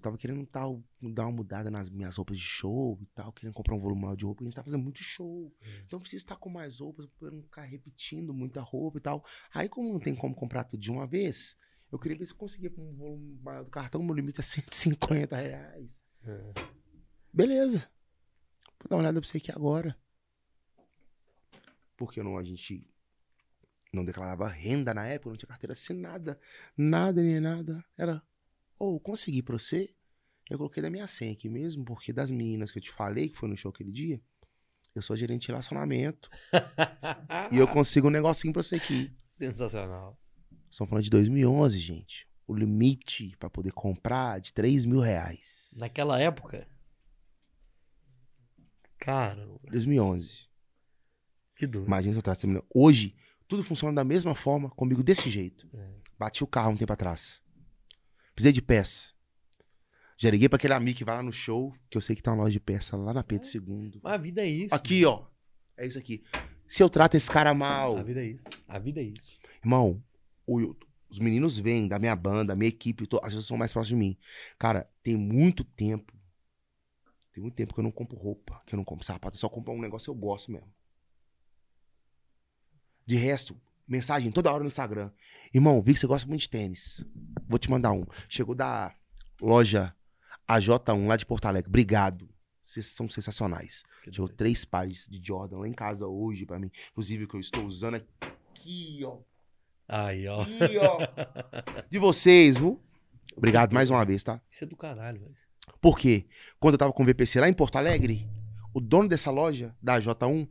Tava 0.00 0.18
querendo 0.18 0.44
tal, 0.46 0.82
dar 1.00 1.26
uma 1.26 1.32
mudada 1.32 1.70
nas 1.70 1.90
minhas 1.90 2.16
roupas 2.16 2.38
de 2.38 2.44
show 2.44 2.98
e 3.00 3.06
tal, 3.06 3.32
querendo 3.32 3.54
comprar 3.54 3.74
um 3.74 3.80
volume 3.80 4.02
maior 4.02 4.16
de 4.16 4.24
roupa, 4.24 4.42
a 4.42 4.44
gente 4.44 4.54
tá 4.54 4.62
fazendo 4.62 4.82
muito 4.82 5.02
show. 5.02 5.54
Então 5.86 6.00
precisa 6.00 6.22
estar 6.22 6.36
com 6.36 6.48
mais 6.48 6.80
roupas 6.80 7.06
pra 7.18 7.30
não 7.30 7.42
ficar 7.42 7.62
repetindo 7.62 8.32
muita 8.34 8.60
roupa 8.60 8.98
e 8.98 9.00
tal. 9.00 9.24
Aí, 9.52 9.68
como 9.68 9.92
não 9.92 10.00
tem 10.00 10.14
como 10.14 10.34
comprar 10.34 10.64
tudo 10.64 10.80
de 10.80 10.90
uma 10.90 11.06
vez, 11.06 11.56
eu 11.90 11.98
queria 11.98 12.18
ver 12.18 12.26
se 12.26 12.32
eu 12.32 12.36
conseguia 12.36 12.70
com 12.70 12.82
um 12.82 12.94
volume 12.94 13.38
maior 13.42 13.64
do 13.64 13.70
cartão, 13.70 14.02
meu 14.02 14.14
limite 14.14 14.40
é 14.40 14.42
150 14.44 15.36
reais. 15.36 16.02
É. 16.24 16.54
Beleza. 17.32 17.88
Vou 18.80 18.88
dar 18.88 18.96
uma 18.96 19.02
olhada 19.02 19.20
pra 19.20 19.28
você 19.28 19.38
aqui 19.38 19.50
agora. 19.50 19.96
Porque 21.96 22.22
não, 22.22 22.36
a 22.36 22.44
gente 22.44 22.90
não 23.92 24.04
declarava 24.04 24.48
renda 24.48 24.92
na 24.92 25.06
época, 25.06 25.30
não 25.30 25.36
tinha 25.36 25.48
carteira 25.48 25.72
assinada, 25.72 26.38
nada 26.76 27.22
nem 27.22 27.40
nada. 27.40 27.84
Era, 27.96 28.22
ou 28.78 28.98
consegui 29.00 29.42
pra 29.42 29.58
você. 29.58 29.94
Eu 30.48 30.58
coloquei 30.58 30.82
da 30.82 30.90
minha 30.90 31.06
senha 31.06 31.32
aqui 31.32 31.48
mesmo, 31.48 31.84
porque 31.84 32.12
das 32.12 32.30
meninas 32.30 32.70
que 32.70 32.78
eu 32.78 32.82
te 32.82 32.90
falei, 32.90 33.28
que 33.28 33.36
foi 33.36 33.48
no 33.48 33.56
show 33.56 33.70
aquele 33.70 33.90
dia, 33.90 34.20
eu 34.94 35.02
sou 35.02 35.16
gerente 35.16 35.42
de 35.42 35.48
relacionamento 35.48 36.30
e 37.50 37.58
eu 37.58 37.66
consigo 37.66 38.08
um 38.08 38.10
negocinho 38.10 38.52
pra 38.52 38.62
você 38.62 38.76
aqui. 38.76 39.10
Sensacional. 39.26 40.18
Estamos 40.70 40.90
falando 40.90 41.04
de 41.04 41.10
2011, 41.10 41.78
gente. 41.78 42.28
O 42.46 42.54
limite 42.54 43.34
pra 43.38 43.48
poder 43.48 43.72
comprar 43.72 44.36
é 44.36 44.40
de 44.40 44.52
3 44.52 44.84
mil 44.84 45.00
reais. 45.00 45.74
Naquela 45.78 46.20
época. 46.20 46.68
Cara, 48.98 49.46
2011. 49.70 50.48
que 51.56 51.66
duro. 51.66 51.86
Imagina 51.86 52.14
se 52.14 52.18
eu 52.18 52.22
trato 52.22 52.38
essa 52.38 52.46
menina. 52.46 52.64
Hoje, 52.74 53.16
tudo 53.48 53.64
funciona 53.64 53.94
da 53.94 54.04
mesma 54.04 54.34
forma, 54.34 54.70
comigo 54.70 55.02
desse 55.02 55.28
jeito. 55.30 55.68
É. 55.74 55.94
Bati 56.18 56.44
o 56.44 56.46
carro 56.46 56.72
um 56.72 56.76
tempo 56.76 56.92
atrás. 56.92 57.42
Precisei 58.34 58.52
de 58.52 58.62
peça. 58.62 59.12
Já 60.16 60.30
liguei 60.30 60.48
pra 60.48 60.56
aquele 60.56 60.72
amigo 60.74 60.96
que 60.98 61.04
vai 61.04 61.16
lá 61.16 61.22
no 61.22 61.32
show, 61.32 61.74
que 61.90 61.96
eu 61.96 62.00
sei 62.00 62.14
que 62.14 62.22
tem 62.22 62.32
uma 62.32 62.42
loja 62.42 62.52
de 62.52 62.60
peça 62.60 62.96
lá 62.96 63.12
na 63.12 63.22
Pedro 63.22 63.48
II. 63.48 64.00
Mas 64.02 64.12
a 64.12 64.16
vida 64.16 64.42
é 64.42 64.46
isso. 64.48 64.74
Aqui, 64.74 65.04
ó. 65.04 65.24
É 65.76 65.86
isso 65.86 65.98
aqui. 65.98 66.22
Se 66.66 66.82
eu 66.82 66.88
trato 66.88 67.16
esse 67.16 67.30
cara 67.30 67.52
mal, 67.52 67.96
A 67.98 68.02
vida 68.02 68.20
é 68.22 68.26
isso. 68.26 68.48
A 68.68 68.78
vida 68.78 69.00
é 69.00 69.04
isso. 69.04 69.38
irmão, 69.62 70.02
o- 70.46 70.74
os 71.08 71.18
meninos 71.18 71.58
vêm 71.58 71.86
da 71.88 71.98
minha 71.98 72.14
banda, 72.14 72.44
da 72.46 72.56
minha 72.56 72.68
equipe, 72.68 73.06
to- 73.06 73.16
as 73.18 73.24
pessoas 73.26 73.46
são 73.46 73.56
mais 73.56 73.72
próximas 73.72 73.88
de 74.00 74.04
mim. 74.08 74.16
Cara, 74.58 74.88
tem 75.02 75.16
muito 75.16 75.64
tempo. 75.64 76.12
Tem 77.32 77.42
muito 77.42 77.54
tempo 77.54 77.74
que 77.74 77.80
eu 77.80 77.84
não 77.84 77.90
compro 77.90 78.16
roupa, 78.16 78.62
que 78.64 78.74
eu 78.74 78.76
não 78.76 78.84
compro 78.84 79.04
sapato, 79.04 79.36
eu 79.36 79.40
só 79.40 79.48
compro 79.48 79.72
um 79.72 79.80
negócio 79.80 80.06
que 80.06 80.10
eu 80.10 80.14
gosto 80.20 80.52
mesmo. 80.52 80.72
De 83.04 83.16
resto, 83.16 83.60
mensagem 83.86 84.30
toda 84.30 84.50
hora 84.52 84.62
no 84.62 84.68
Instagram. 84.68 85.10
Irmão, 85.54 85.80
vi 85.80 85.94
que 85.94 86.00
você 86.00 86.06
gosta 86.08 86.26
muito 86.28 86.40
de 86.40 86.48
tênis. 86.48 87.04
Vou 87.48 87.60
te 87.60 87.70
mandar 87.70 87.92
um. 87.92 88.04
Chegou 88.28 88.56
da 88.56 88.92
loja 89.40 89.94
AJ1 90.48 91.06
lá 91.06 91.16
de 91.16 91.24
Porto 91.24 91.46
Alegre. 91.46 91.68
Obrigado. 91.68 92.28
Vocês 92.60 92.86
são 92.86 93.08
sensacionais. 93.08 93.84
Chegou 94.10 94.28
três 94.28 94.64
pares 94.64 95.06
de 95.08 95.24
Jordan 95.24 95.58
lá 95.58 95.68
em 95.68 95.72
casa 95.72 96.08
hoje 96.08 96.44
pra 96.44 96.58
mim. 96.58 96.72
Inclusive, 96.90 97.28
que 97.28 97.36
eu 97.36 97.40
estou 97.40 97.64
usando 97.64 97.94
aqui, 97.94 99.02
ó. 99.04 99.18
Aí, 99.86 100.26
ó. 100.26 100.42
Aqui, 100.42 100.76
ó. 100.78 100.98
De 101.88 102.00
vocês, 102.00 102.56
viu? 102.56 102.82
Obrigado 103.36 103.72
mais 103.74 103.90
uma 103.90 104.04
vez, 104.04 104.24
tá? 104.24 104.40
Isso 104.50 104.64
é 104.64 104.66
do 104.66 104.76
caralho, 104.76 105.20
velho. 105.20 105.36
Por 105.80 105.96
quê? 105.96 106.26
Quando 106.58 106.74
eu 106.74 106.78
tava 106.78 106.92
com 106.92 107.04
o 107.04 107.06
VPC 107.06 107.38
lá 107.38 107.48
em 107.48 107.54
Porto 107.54 107.76
Alegre, 107.76 108.28
o 108.72 108.80
dono 108.80 109.08
dessa 109.08 109.30
loja, 109.30 109.72
da 109.80 110.00
J1, 110.00 110.48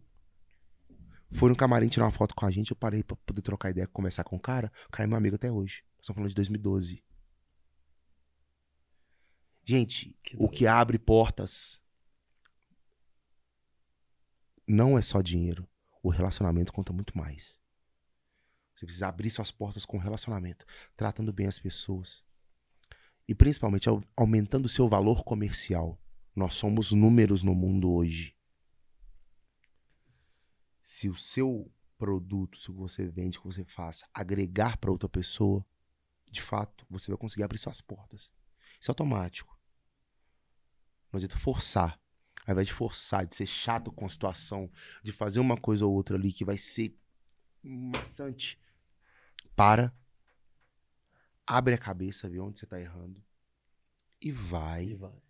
foi 1.33 1.49
no 1.49 1.55
camarim 1.55 1.87
tirar 1.87 2.05
uma 2.05 2.11
foto 2.11 2.35
com 2.35 2.45
a 2.45 2.51
gente. 2.51 2.71
Eu 2.71 2.77
parei 2.77 3.03
pra 3.03 3.15
poder 3.17 3.41
trocar 3.41 3.69
ideia, 3.71 3.87
conversar 3.87 4.23
com 4.23 4.35
o 4.35 4.39
cara. 4.39 4.71
O 4.87 4.91
cara 4.91 5.05
é 5.05 5.07
meu 5.07 5.17
amigo 5.17 5.35
até 5.35 5.51
hoje. 5.51 5.83
Nós 5.97 6.01
estamos 6.05 6.15
falando 6.17 6.29
de 6.29 6.35
2012. 6.35 7.03
Gente, 9.65 10.17
Que 10.23 10.35
o 10.37 10.49
que 10.49 10.67
abre 10.67 10.99
portas 10.99 11.81
não 14.67 14.97
é 14.97 15.01
só 15.01 15.21
dinheiro. 15.21 15.67
O 16.01 16.09
relacionamento 16.09 16.73
conta 16.73 16.91
muito 16.91 17.17
mais. 17.17 17.61
Você 18.75 18.85
precisa 18.85 19.07
abrir 19.07 19.29
suas 19.29 19.51
portas 19.51 19.85
com 19.85 19.97
relacionamento, 19.97 20.65
tratando 20.97 21.31
bem 21.31 21.47
as 21.47 21.59
pessoas. 21.59 22.25
E 23.27 23.33
principalmente 23.33 23.87
au- 23.87 24.03
aumentando 24.17 24.65
o 24.65 24.69
seu 24.69 24.89
valor 24.89 25.23
comercial. 25.23 25.97
Nós 26.35 26.55
somos 26.55 26.91
números 26.91 27.43
no 27.43 27.53
mundo 27.55 27.91
hoje. 27.91 28.32
Se 30.83 31.09
o 31.09 31.15
seu 31.15 31.71
produto, 31.97 32.59
se 32.59 32.69
o 32.69 32.73
que 32.73 32.79
você 32.79 33.07
vende, 33.07 33.37
o 33.37 33.41
que 33.41 33.47
você 33.47 33.65
faça, 33.65 34.07
agregar 34.13 34.77
para 34.77 34.91
outra 34.91 35.09
pessoa, 35.09 35.65
de 36.29 36.41
fato, 36.41 36.85
você 36.89 37.09
vai 37.09 37.17
conseguir 37.17 37.43
abrir 37.43 37.57
suas 37.57 37.81
portas. 37.81 38.31
Isso 38.79 38.89
é 38.89 38.93
automático. 38.93 39.57
Não 41.11 41.17
adianta 41.17 41.39
forçar. 41.39 41.99
Ao 42.45 42.51
invés 42.53 42.67
de 42.67 42.73
forçar, 42.73 43.25
de 43.25 43.35
ser 43.35 43.45
chato 43.45 43.91
com 43.91 44.05
a 44.05 44.09
situação, 44.09 44.69
de 45.01 45.13
fazer 45.13 45.39
uma 45.39 45.57
coisa 45.57 45.85
ou 45.85 45.93
outra 45.93 46.17
ali 46.17 46.33
que 46.33 46.43
vai 46.43 46.57
ser 46.57 46.99
maçante, 47.63 48.59
para, 49.55 49.95
abre 51.47 51.73
a 51.73 51.77
cabeça, 51.77 52.27
vê 52.27 52.39
onde 52.39 52.59
você 52.59 52.65
tá 52.65 52.79
errando 52.79 53.23
e 54.21 54.31
vai 54.31 54.87
E 54.87 54.95
vai. 54.95 55.21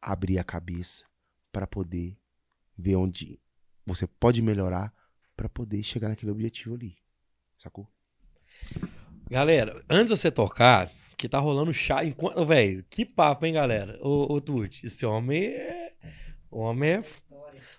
abrir 0.00 0.38
a 0.38 0.44
cabeça 0.44 1.06
para 1.50 1.66
poder 1.66 2.18
ver 2.76 2.96
onde 2.96 3.41
você 3.86 4.06
pode 4.06 4.42
melhorar 4.42 4.92
para 5.36 5.48
poder 5.48 5.82
chegar 5.82 6.08
naquele 6.08 6.30
objetivo 6.30 6.74
ali. 6.74 6.96
Sacou? 7.56 7.88
Galera, 9.30 9.82
antes 9.88 10.12
de 10.12 10.20
você 10.20 10.30
tocar, 10.30 10.90
que 11.16 11.28
tá 11.28 11.38
rolando 11.38 11.72
chá 11.72 12.04
enquanto. 12.04 12.44
Velho, 12.44 12.84
que 12.90 13.06
papo, 13.06 13.46
hein, 13.46 13.54
galera? 13.54 13.98
Ô, 14.00 14.34
ô 14.34 14.40
Tuti, 14.40 14.86
esse 14.86 15.06
homem 15.06 15.44
é. 15.44 15.92
O 16.50 16.58
homem 16.60 16.90
é. 16.90 17.04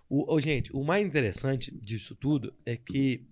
O, 0.09 0.33
ô, 0.33 0.39
gente, 0.39 0.71
o 0.73 0.83
mais 0.83 1.05
interessante 1.05 1.69
disso 1.77 2.15
tudo 2.15 2.53
é 2.65 2.77
que 2.77 3.27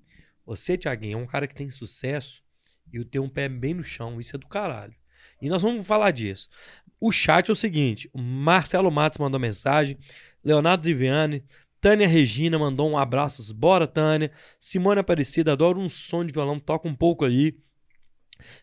você, 0.45 0.77
Thiaguinho, 0.77 1.17
é 1.17 1.21
um 1.21 1.25
cara 1.25 1.47
que 1.47 1.55
tem 1.55 1.69
sucesso 1.69 2.43
e 2.91 2.99
o 2.99 3.05
tem 3.05 3.21
um 3.21 3.29
pé 3.29 3.47
bem 3.47 3.73
no 3.73 3.83
chão. 3.83 4.19
Isso 4.19 4.35
é 4.35 4.39
do 4.39 4.47
caralho. 4.47 4.93
E 5.41 5.47
nós 5.49 5.61
vamos 5.61 5.87
falar 5.87 6.11
disso. 6.11 6.49
O 6.99 7.11
chat 7.11 7.49
é 7.49 7.53
o 7.53 7.55
seguinte: 7.55 8.09
Marcelo 8.13 8.91
Matos 8.91 9.17
mandou 9.17 9.39
mensagem, 9.39 9.97
Leonardo 10.43 10.83
Ziviani, 10.83 11.43
Tânia 11.81 12.07
Regina 12.07 12.59
mandou 12.59 12.87
um 12.87 12.97
abraços. 12.97 13.51
Bora, 13.51 13.87
Tânia. 13.87 14.31
Simone 14.59 14.99
Aparecida, 14.99 15.53
adoro 15.53 15.79
um 15.79 15.89
som 15.89 16.23
de 16.23 16.31
violão, 16.31 16.59
toca 16.59 16.87
um 16.87 16.93
pouco 16.93 17.25
aí. 17.25 17.57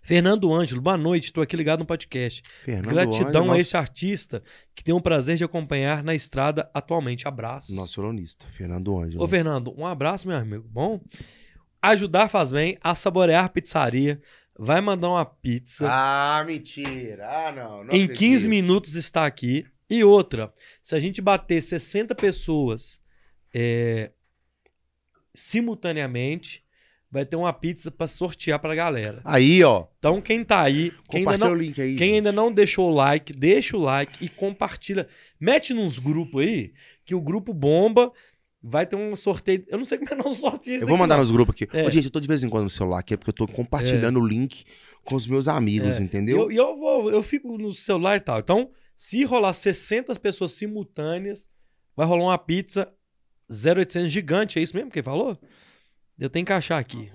Fernando 0.02 0.52
Ângelo, 0.52 0.80
boa 0.80 0.96
noite, 0.96 1.24
estou 1.24 1.42
aqui 1.42 1.56
ligado 1.56 1.80
no 1.80 1.86
podcast. 1.86 2.42
Fernando 2.64 2.90
Gratidão 2.90 3.42
Ângelo, 3.42 3.52
a 3.52 3.58
esse 3.58 3.76
artista 3.76 4.42
que 4.74 4.82
tem 4.84 4.94
o 4.94 5.00
prazer 5.00 5.36
de 5.36 5.44
acompanhar 5.44 6.02
na 6.02 6.14
estrada 6.14 6.70
atualmente. 6.72 7.26
Abraços. 7.26 7.74
Nosso 7.74 8.00
violonista, 8.00 8.46
Fernando 8.56 8.96
Ângelo. 8.96 9.22
Ô, 9.22 9.28
Fernando, 9.28 9.74
um 9.76 9.86
abraço, 9.86 10.26
meu 10.26 10.36
amigo. 10.36 10.66
Bom, 10.68 11.00
ajudar 11.82 12.28
faz 12.28 12.52
bem, 12.52 12.78
a 12.80 12.94
saborear 12.94 13.50
pizzaria. 13.50 14.20
Vai 14.56 14.80
mandar 14.80 15.10
uma 15.10 15.24
pizza. 15.24 15.86
Ah, 15.88 16.42
mentira. 16.44 17.28
Ah, 17.28 17.52
não. 17.52 17.84
não 17.84 17.94
em 17.94 18.04
acredito. 18.04 18.18
15 18.18 18.48
minutos 18.48 18.94
está 18.96 19.24
aqui. 19.24 19.64
E 19.88 20.02
outra, 20.02 20.52
se 20.82 20.96
a 20.96 21.00
gente 21.00 21.22
bater 21.22 21.62
60 21.62 22.14
pessoas 22.14 23.00
é, 23.54 24.10
simultaneamente, 25.34 26.62
vai 27.10 27.24
ter 27.24 27.36
uma 27.36 27.52
pizza 27.52 27.90
para 27.90 28.06
sortear 28.06 28.58
pra 28.58 28.74
galera. 28.74 29.20
Aí, 29.24 29.62
ó. 29.64 29.86
Então, 29.98 30.20
quem 30.20 30.44
tá 30.44 30.62
aí, 30.62 30.92
quem 31.10 31.20
ainda, 31.20 31.38
não, 31.38 31.52
o 31.52 31.54
link 31.54 31.80
aí. 31.80 31.96
quem 31.96 32.08
gente. 32.08 32.16
ainda 32.16 32.32
não 32.32 32.52
deixou 32.52 32.90
o 32.90 32.94
like, 32.94 33.32
deixa 33.32 33.76
o 33.76 33.80
like 33.80 34.24
e 34.24 34.28
compartilha. 34.28 35.08
Mete 35.40 35.72
nos 35.72 35.98
grupos 35.98 36.42
aí, 36.42 36.72
que 37.04 37.14
o 37.14 37.20
grupo 37.20 37.52
bomba. 37.52 38.12
Vai 38.60 38.84
ter 38.84 38.96
um 38.96 39.14
sorteio. 39.14 39.64
Eu 39.68 39.78
não 39.78 39.84
sei 39.84 39.98
como 39.98 40.12
é 40.12 40.16
não 40.16 40.34
sorteio 40.34 40.80
Eu 40.80 40.86
vou 40.88 40.98
mandar 40.98 41.14
não. 41.14 41.22
nos 41.22 41.30
grupos 41.30 41.54
aqui. 41.54 41.68
É. 41.72 41.86
Ô, 41.86 41.90
gente, 41.92 42.06
eu 42.06 42.10
tô 42.10 42.18
de 42.18 42.26
vez 42.26 42.42
em 42.42 42.48
quando 42.48 42.64
no 42.64 42.68
celular 42.70 42.98
aqui, 42.98 43.14
é 43.14 43.16
porque 43.16 43.30
eu 43.30 43.34
tô 43.34 43.46
compartilhando 43.46 44.18
o 44.18 44.26
link 44.26 44.64
com 45.04 45.14
os 45.14 45.28
meus 45.28 45.46
amigos, 45.46 45.96
É. 45.96 46.00
E 46.00 46.02
entendeu? 46.02 46.38
eu, 46.42 46.52
e 46.52 46.56
eu 46.56 46.76
vou, 46.76 47.08
eu 47.08 47.22
fico 47.22 47.56
no 47.56 47.70
celular 47.70 48.16
e 48.16 48.20
tal. 48.20 48.40
Então, 48.40 48.68
se 48.96 49.22
rolar 49.22 49.52
60 49.52 50.12
pessoas 50.16 50.50
simultâneas, 50.52 51.48
vai 51.94 52.04
rolar 52.04 52.24
uma 52.24 52.36
pizza 52.38 52.92
0800 53.50 54.10
gigante, 54.10 54.58
é 54.58 54.62
isso 54.62 54.76
mesmo 54.76 54.90
que 54.90 54.98
ele 54.98 55.04
falou? 55.04 55.38
Eu 56.18 56.28
tenho 56.28 56.44
que 56.44 56.52
achar 56.52 56.78
aqui. 56.78 57.10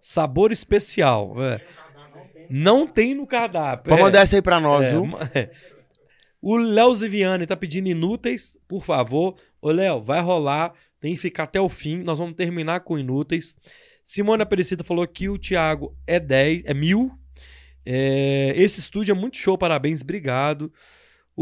Sabor 0.00 0.50
especial. 0.52 1.34
é. 1.42 1.60
Não 2.52 2.84
tem 2.86 3.14
no 3.14 3.26
cardápio. 3.26 3.90
Pode 3.90 4.00
é. 4.00 4.04
mandar 4.04 4.20
essa 4.22 4.34
aí 4.34 4.42
pra 4.42 4.58
nós, 4.58 4.86
É, 4.86 4.90
viu? 4.90 5.04
é. 5.34 5.50
O 6.42 6.56
Léo 6.56 6.92
Ziviani 6.94 7.46
tá 7.46 7.56
pedindo 7.56 7.88
inúteis, 7.88 8.58
por 8.66 8.82
favor. 8.82 9.36
Ô, 9.60 9.70
Léo, 9.70 10.00
vai 10.00 10.20
rolar. 10.20 10.72
Tem 10.98 11.14
que 11.14 11.20
ficar 11.20 11.44
até 11.44 11.60
o 11.60 11.68
fim. 11.68 11.98
Nós 11.98 12.18
vamos 12.18 12.34
terminar 12.34 12.80
com 12.80 12.98
inúteis. 12.98 13.54
Simone 14.02 14.42
Aparecida 14.42 14.82
falou 14.82 15.06
que 15.06 15.28
o 15.28 15.38
Thiago 15.38 15.94
é 16.06 16.18
10, 16.18 16.62
é 16.64 16.74
mil. 16.74 17.12
É, 17.86 18.52
esse 18.56 18.80
estúdio 18.80 19.12
é 19.12 19.14
muito 19.14 19.36
show, 19.36 19.56
parabéns, 19.56 20.00
obrigado. 20.02 20.72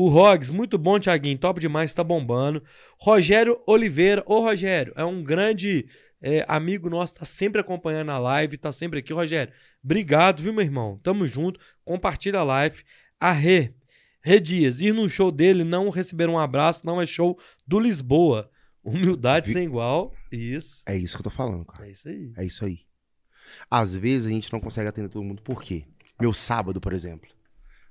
O 0.00 0.08
Rogs, 0.08 0.48
muito 0.48 0.78
bom, 0.78 0.96
Thiaguinho, 1.00 1.36
top 1.36 1.60
demais, 1.60 1.92
tá 1.92 2.04
bombando. 2.04 2.62
Rogério 3.00 3.60
Oliveira, 3.66 4.22
ô 4.26 4.38
Rogério, 4.38 4.92
é 4.94 5.04
um 5.04 5.24
grande 5.24 5.88
é, 6.22 6.44
amigo 6.46 6.88
nosso, 6.88 7.14
tá 7.14 7.24
sempre 7.24 7.60
acompanhando 7.60 8.12
a 8.12 8.18
live, 8.18 8.56
tá 8.58 8.70
sempre 8.70 9.00
aqui. 9.00 9.12
Rogério, 9.12 9.52
obrigado, 9.82 10.40
viu, 10.40 10.52
meu 10.52 10.62
irmão? 10.64 11.00
Tamo 11.02 11.26
junto, 11.26 11.58
compartilha 11.84 12.38
a 12.38 12.44
live. 12.44 12.84
A 13.18 13.32
Rê, 13.32 13.74
Rê 14.22 14.38
Dias, 14.38 14.80
ir 14.80 14.94
num 14.94 15.08
show 15.08 15.32
dele, 15.32 15.64
não 15.64 15.90
receber 15.90 16.28
um 16.28 16.38
abraço, 16.38 16.86
não 16.86 17.00
é 17.02 17.06
show 17.06 17.36
do 17.66 17.80
Lisboa. 17.80 18.48
Humildade 18.84 19.48
Vi- 19.48 19.52
sem 19.54 19.64
igual, 19.64 20.14
isso. 20.30 20.80
É 20.86 20.96
isso 20.96 21.16
que 21.16 21.20
eu 21.22 21.24
tô 21.24 21.30
falando, 21.30 21.64
cara. 21.64 21.88
É 21.88 21.90
isso 21.90 22.08
aí. 22.08 22.32
É 22.36 22.44
isso 22.44 22.64
aí. 22.64 22.78
Às 23.68 23.96
vezes 23.96 24.26
a 24.26 24.30
gente 24.30 24.52
não 24.52 24.60
consegue 24.60 24.88
atender 24.88 25.08
todo 25.08 25.24
mundo. 25.24 25.42
Por 25.42 25.60
quê? 25.60 25.84
Meu 26.20 26.32
sábado, 26.32 26.80
por 26.80 26.92
exemplo. 26.92 27.28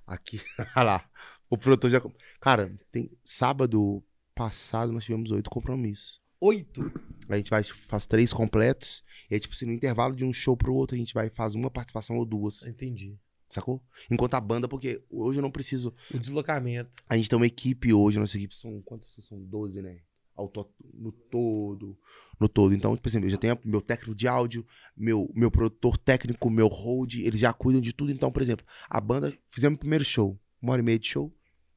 Aqui, 0.08 0.39
olha 0.74 0.84
lá. 0.86 1.05
O 1.50 1.58
produtor 1.58 1.89
já. 1.89 2.02
Cara, 2.41 2.78
tem 2.91 3.10
sábado 3.24 4.04
passado 4.36 4.91
nós 4.91 5.04
tivemos 5.06 5.32
oito 5.32 5.50
compromissos. 5.50 6.22
Oito. 6.39 6.91
A 7.28 7.36
gente 7.38 7.50
vai, 7.50 7.64
faz 7.64 8.06
três 8.06 8.32
completos. 8.32 9.04
E 9.30 9.34
aí, 9.34 9.39
tipo 9.39 9.54
assim, 9.56 9.66
no 9.66 9.74
intervalo 9.74 10.16
de 10.16 10.24
um 10.24 10.32
show 10.32 10.56
pro 10.56 10.74
outro, 10.74 10.95
a 10.95 10.98
gente 11.00 11.14
vai 11.14 11.30
faz 11.30 11.56
uma 11.56 11.72
participação 11.72 12.18
ou 12.18 12.26
duas. 12.26 12.66
Entendi. 12.66 13.18
Sacou? 13.50 13.82
Enquanto 14.12 14.34
a 14.36 14.41
banda, 14.41 14.68
porque 14.68 15.02
hoje 15.10 15.39
eu 15.39 15.41
não 15.41 15.50
preciso. 15.50 15.93
O 16.14 16.20
deslocamento. 16.20 16.91
A 17.10 17.16
gente 17.18 17.30
tem 17.30 17.38
uma 17.38 17.48
equipe 17.48 17.93
hoje, 17.93 18.20
nossa 18.20 18.38
equipe 18.38 18.56
são. 18.56 18.82
Quantas 18.82 19.08
pessoas 19.08 19.28
são? 19.28 19.39
12, 19.41 19.82
né? 19.82 20.00
Ao 20.36 20.48
to- 20.48 20.70
no 20.93 21.12
todo. 21.12 21.98
No 22.39 22.48
todo. 22.48 22.76
Então, 22.76 22.95
por 22.95 23.08
exemplo, 23.10 23.26
eu 23.26 23.32
já 23.32 23.38
tenho 23.38 23.58
meu 23.66 23.82
técnico 23.82 24.14
de 24.14 24.28
áudio, 24.28 24.64
meu, 24.95 25.32
meu 25.34 25.50
produtor 25.50 25.98
técnico, 25.98 26.50
meu 26.50 26.68
hold, 26.68 27.16
eles 27.16 27.39
já 27.39 27.52
cuidam 27.54 27.82
de 27.82 27.93
tudo. 27.93 28.12
Então, 28.12 28.32
por 28.32 28.41
exemplo, 28.43 28.66
a 28.88 29.02
banda, 29.02 29.34
fizemos 29.50 29.78
o 29.78 29.80
primeiro 29.80 30.06
show, 30.06 30.38
uma 30.62 30.74
hora 30.74 30.82
e 30.82 30.86
meia 30.86 30.99
de 30.99 31.08
show, 31.08 31.34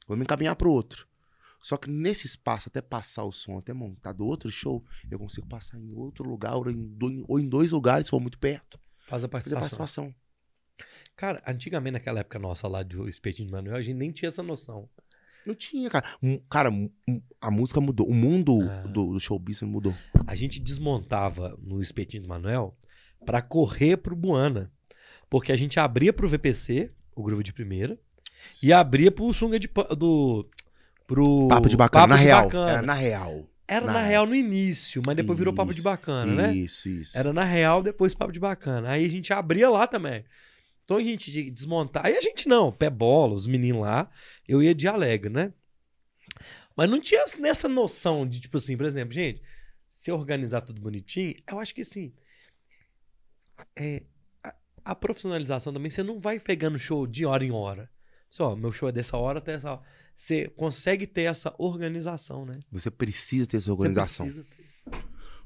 vamos 0.07 0.23
encaminhar 0.25 0.57
pro 0.57 0.71
outro. 0.73 1.07
Só 1.63 1.77
que 1.77 1.91
nesse 1.91 2.27
espaço, 2.27 2.69
até 2.71 2.81
passar 2.81 3.25
o 3.25 3.33
som, 3.33 3.59
até 3.59 3.73
montar 3.75 4.13
do 4.13 4.25
outro 4.27 4.51
show, 4.51 4.83
eu 5.11 5.19
consigo 5.19 5.47
passar 5.47 5.79
em 5.79 5.93
outro 5.95 6.25
lugar, 6.29 6.55
ou 6.57 6.71
em 6.71 6.87
dois, 6.89 7.23
ou 7.29 7.39
em 7.39 7.47
dois 7.49 7.73
lugares, 7.73 8.07
se 8.07 8.11
for 8.11 8.21
muito 8.21 8.39
perto, 8.39 8.81
Faz 9.07 9.23
a 9.25 9.29
participação. 9.29 9.61
participação. 9.61 10.15
Cara, 11.17 11.43
antigamente, 11.47 11.93
naquela 11.95 12.21
época 12.21 12.39
nossa 12.39 12.67
lá 12.67 12.83
do 12.83 13.09
Espetinho 13.09 13.47
de 13.49 13.53
Manuel, 13.53 13.77
a 13.77 13.83
gente 13.83 13.97
nem 13.97 14.11
tinha 14.11 14.29
essa 14.31 14.43
noção. 14.43 14.89
Não 15.45 15.55
tinha, 15.55 15.91
cara. 15.91 16.05
Um- 16.23 16.39
cara, 16.51 16.71
a 17.41 17.51
música 17.51 17.81
mudou. 17.81 18.07
O 18.09 18.15
mundo 18.15 18.59
Ah. 18.63 18.83
do, 18.87 19.13
do 19.13 19.21
show 19.21 19.39
business 19.39 19.71
mudou. 19.71 19.95
A 20.27 20.35
gente 20.35 20.61
desmontava 20.61 21.59
no 21.61 21.83
Espetinho 21.83 22.23
do 22.23 22.29
Manuel 22.29 22.77
pra 23.27 23.43
correr 23.43 23.97
pro 23.99 24.17
Buana. 24.17 24.73
Porque 25.29 25.53
a 25.53 25.57
gente 25.57 25.79
abria 25.79 26.13
pro 26.13 26.29
VPC, 26.29 26.91
o 27.15 27.23
grupo 27.23 27.43
de 27.43 27.53
primeira, 27.53 27.99
e 28.63 28.73
abria 28.73 29.11
pro 29.11 29.33
Sunga 29.33 29.59
de 29.59 29.69
do 29.97 30.49
pro 31.07 31.49
Papo 31.49 31.69
de 31.69 31.77
bacana. 31.77 32.03
Papo 32.03 32.11
na 32.11 32.17
de 32.17 32.25
real. 32.25 32.45
Bacana. 32.45 32.71
Era 32.71 32.83
na 32.83 32.95
real. 32.95 33.51
Era 33.71 33.87
na, 33.87 33.93
Na 33.93 34.03
real 34.03 34.27
no 34.27 34.35
início, 34.35 35.01
mas 35.07 35.15
depois 35.15 35.39
virou 35.39 35.55
papo 35.55 35.71
de 35.71 35.79
Isso, 35.79 35.85
bacana, 35.85 36.35
né? 36.35 36.53
Isso, 36.53 36.89
isso. 36.89 37.17
Era 37.17 37.33
na 37.33 37.45
real, 37.45 37.85
depois 37.85 38.13
papo 38.13 38.33
de 38.33 38.41
bacana. 38.41 38.91
Aí 38.91 39.07
a 39.07 39.09
gente 39.09 39.33
abria 39.33 39.71
lá 39.71 39.87
também. 39.87 40.25
Então 40.85 40.97
a 40.97 41.03
gente 41.05 41.31
que 41.31 41.53
desmontar. 41.53 42.05
Aí 42.05 42.17
a 42.17 42.21
gente 42.21 42.49
não, 42.49 42.73
pé 42.73 42.91
bola, 42.91 43.33
os 43.33 43.47
meninos 43.47 43.83
lá, 43.83 44.11
eu 44.49 44.61
ia 44.61 44.75
de 44.75 44.89
alegre, 44.89 45.31
né? 45.31 45.53
Mas 46.77 46.91
não 46.91 47.01
tinha 47.01 47.25
nessa 47.39 47.69
noção 47.69 48.27
de, 48.27 48.41
tipo 48.41 48.57
assim, 48.57 48.77
por 48.77 48.87
exemplo, 48.87 49.15
gente, 49.15 49.41
se 49.89 50.11
organizar 50.11 50.63
tudo 50.63 50.81
bonitinho, 50.81 51.37
eu 51.49 51.61
acho 51.61 51.73
que 51.73 51.83
assim. 51.83 52.13
É, 53.77 54.03
a, 54.43 54.53
a 54.85 54.95
profissionalização 54.97 55.73
também, 55.73 55.91
você 55.91 56.03
não 56.03 56.19
vai 56.19 56.41
pegando 56.41 56.77
show 56.77 57.07
de 57.07 57.25
hora 57.25 57.45
em 57.45 57.53
hora. 57.53 57.89
Só, 58.31 58.55
meu 58.55 58.71
show 58.71 58.89
é 58.89 58.93
dessa 58.93 59.17
hora 59.17 59.39
até 59.39 59.55
essa 59.55 59.73
hora. 59.73 59.83
Você 60.15 60.49
consegue 60.49 61.07
ter 61.07 61.23
essa 61.23 61.53
organização, 61.59 62.47
né? 62.47 62.53
Você 62.71 62.91
precisa 62.91 63.47
ter 63.47 63.57
essa 63.57 63.73
organização. 63.73 64.31
ter. 64.31 64.47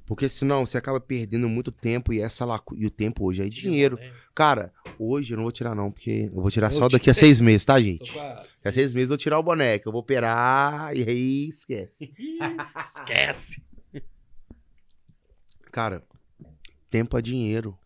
Porque 0.07 0.29
senão 0.29 0.67
você 0.67 0.77
acaba 0.77 1.01
perdendo 1.01 1.49
muito 1.49 1.73
tempo 1.73 2.13
e 2.13 2.21
essa 2.21 2.45
lacu... 2.45 2.77
e 2.77 2.85
o 2.85 2.91
tempo 2.91 3.25
hoje 3.25 3.43
é 3.43 3.49
dinheiro. 3.49 3.99
Cara, 4.35 4.71
hoje 4.99 5.33
eu 5.33 5.37
não 5.37 5.45
vou 5.45 5.53
tirar 5.53 5.75
não, 5.75 5.91
porque 5.91 6.31
eu 6.31 6.43
vou 6.43 6.51
tirar 6.51 6.67
Eu 6.67 6.73
só 6.73 6.89
daqui 6.89 7.09
a 7.09 7.15
seis 7.15 7.41
meses, 7.41 7.65
tá, 7.65 7.81
gente? 7.81 8.13
Daqui 8.13 8.69
a 8.69 8.73
seis 8.73 8.93
meses 8.93 9.09
eu 9.11 9.15
vou 9.15 9.17
tirar 9.17 9.39
o 9.39 9.43
boneco, 9.43 9.89
eu 9.89 9.93
vou 9.93 10.03
operar 10.03 10.95
e 10.95 11.09
aí 11.09 11.49
esquece. 11.49 12.13
Esquece. 12.79 13.63
Cara, 15.73 16.05
tempo 16.91 17.17
é 17.17 17.23
dinheiro. 17.23 17.79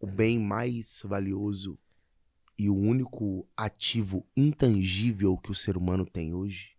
O 0.00 0.06
bem 0.06 0.38
mais 0.38 1.02
valioso 1.04 1.76
e 2.58 2.68
o 2.68 2.74
único 2.74 3.48
ativo 3.56 4.26
intangível 4.36 5.38
que 5.38 5.50
o 5.50 5.54
ser 5.54 5.76
humano 5.76 6.04
tem 6.04 6.34
hoje 6.34 6.76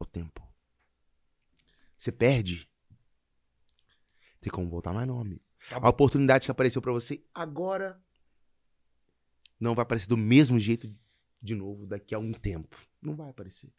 é 0.00 0.04
o 0.04 0.06
tempo. 0.06 0.42
Você 1.98 2.10
perde, 2.10 2.68
tem 4.40 4.50
como 4.50 4.70
voltar 4.70 4.92
mais 4.92 5.06
não, 5.06 5.20
amigo. 5.20 5.42
Tá 5.68 5.76
A 5.76 5.88
oportunidade 5.88 6.46
que 6.46 6.50
apareceu 6.50 6.80
pra 6.80 6.92
você 6.92 7.22
agora 7.34 8.00
não 9.58 9.74
vai 9.74 9.82
aparecer 9.82 10.08
do 10.08 10.16
mesmo 10.16 10.58
jeito 10.58 10.94
de 11.42 11.54
novo 11.54 11.86
daqui 11.86 12.14
a 12.14 12.18
um 12.18 12.32
tempo. 12.32 12.76
Não 13.02 13.14
vai 13.14 13.28
aparecer. 13.28 13.72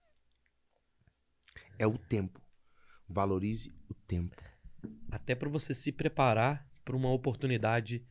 É 1.79 1.87
o 1.87 1.97
tempo. 1.97 2.41
Valorize 3.07 3.73
o 3.89 3.93
tempo. 3.93 4.35
Até 5.11 5.33
pra 5.35 5.49
você 5.49 5.73
se 5.73 5.91
preparar 5.91 6.67
pra 6.83 6.95
uma 6.95 7.11
oportunidade 7.11 8.05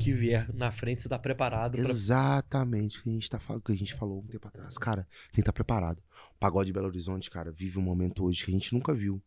que 0.00 0.12
vier 0.12 0.52
na 0.54 0.70
frente, 0.70 1.02
você 1.02 1.08
tá 1.08 1.18
preparado 1.18 1.76
pra. 1.80 1.90
Exatamente 1.90 2.98
o 2.98 3.02
que 3.02 3.10
a 3.10 3.12
gente, 3.12 3.30
tá, 3.30 3.38
fal- 3.38 3.56
o 3.58 3.60
que 3.60 3.72
a 3.72 3.76
gente 3.76 3.94
falou 3.94 4.20
um 4.20 4.26
tempo 4.26 4.48
atrás. 4.48 4.76
Cara, 4.78 5.04
tem 5.28 5.34
que 5.36 5.40
estar 5.40 5.52
preparado. 5.52 6.02
O 6.34 6.38
Pagode 6.38 6.66
de 6.68 6.72
Belo 6.72 6.86
Horizonte, 6.86 7.30
cara, 7.30 7.52
vive 7.52 7.78
um 7.78 7.82
momento 7.82 8.24
hoje 8.24 8.44
que 8.44 8.50
a 8.50 8.54
gente 8.54 8.72
nunca 8.72 8.94
viu. 8.94 9.22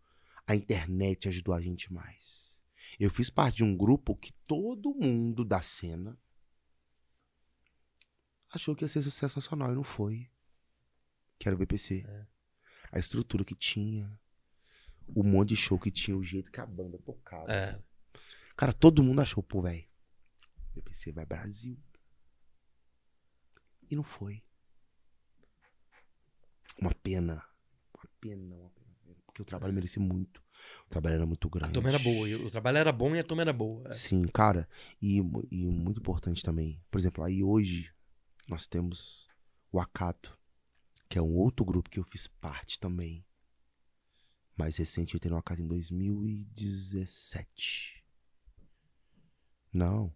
A 0.45 0.55
internet 0.55 1.30
ajudou 1.30 1.53
a 1.55 1.61
gente 1.61 1.93
mais. 1.93 2.61
Eu 2.99 3.09
fiz 3.09 3.30
parte 3.30 3.57
de 3.57 3.63
um 3.63 3.76
grupo 3.76 4.15
que 4.15 4.32
todo 4.47 4.93
mundo 4.93 5.45
da 5.45 5.61
cena 5.61 6.17
achou 8.49 8.76
que 8.76 8.84
ia 8.84 8.88
ser 8.88 9.01
sucesso 9.01 9.38
nacional 9.38 9.71
e 9.71 9.76
não 9.76 9.84
foi. 9.84 10.30
Que 11.39 11.47
era 11.47 11.55
o 11.55 11.59
BPC. 11.59 12.05
É. 12.07 12.26
A 12.91 12.99
estrutura 12.99 13.43
que 13.43 13.55
tinha, 13.55 14.11
o 15.07 15.24
monte 15.24 15.49
de 15.49 15.55
show 15.55 15.80
que 15.80 15.89
tinha, 15.89 16.15
o 16.15 16.24
jeito 16.24 16.51
que 16.51 16.59
a 16.59 16.65
banda 16.65 16.97
tocava. 16.99 17.51
É. 17.51 17.80
Cara, 18.55 18.71
todo 18.71 19.03
mundo 19.03 19.21
achou, 19.21 19.41
pô, 19.41 19.61
velho. 19.61 19.84
BPC 20.74 21.11
vai 21.11 21.26
Brasil. 21.26 21.78
E 23.89 23.95
não 23.95 24.03
foi. 24.03 24.43
Uma 26.80 26.93
pena. 26.93 27.43
Uma 27.95 28.07
pena, 28.19 28.55
uma 28.55 28.69
pena. 28.69 28.84
Porque 29.26 29.41
o 29.41 29.45
trabalho 29.45 29.74
merecia 29.74 30.01
muito. 30.01 30.43
O 30.86 30.89
trabalho 30.89 31.15
era 31.15 31.26
muito 31.26 31.47
A 31.47 31.51
grande. 31.51 31.74
turma 31.74 31.89
era 31.89 31.99
boa. 31.99 32.28
O 32.45 32.51
trabalho 32.51 32.78
era 32.78 32.91
bom 32.91 33.15
e 33.15 33.19
a 33.19 33.24
turma 33.24 33.41
era 33.43 33.53
boa. 33.53 33.89
É. 33.89 33.93
Sim, 33.93 34.24
cara. 34.28 34.67
E, 35.01 35.17
e 35.51 35.65
muito 35.65 35.99
importante 35.99 36.41
também. 36.43 36.82
Por 36.89 36.97
exemplo, 36.97 37.24
aí 37.24 37.43
hoje 37.43 37.93
nós 38.47 38.65
temos 38.67 39.28
o 39.71 39.80
Acato, 39.80 40.38
que 41.09 41.17
é 41.17 41.21
um 41.21 41.36
outro 41.36 41.65
grupo 41.65 41.89
que 41.89 41.99
eu 41.99 42.03
fiz 42.03 42.28
parte 42.28 42.80
também. 42.80 43.26
Mais 44.55 44.78
recente, 44.78 45.15
eu 45.15 45.19
tenho 45.19 45.36
o 45.36 45.38
Acato 45.38 45.61
em 45.61 45.67
2017. 45.67 48.03
Não. 49.74 50.13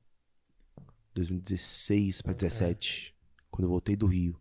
2016 1.18 2.22
para 2.22 2.34
17. 2.34 3.16
Quando 3.50 3.66
eu 3.66 3.70
voltei 3.70 3.96
do 3.96 4.06
Rio. 4.06 4.40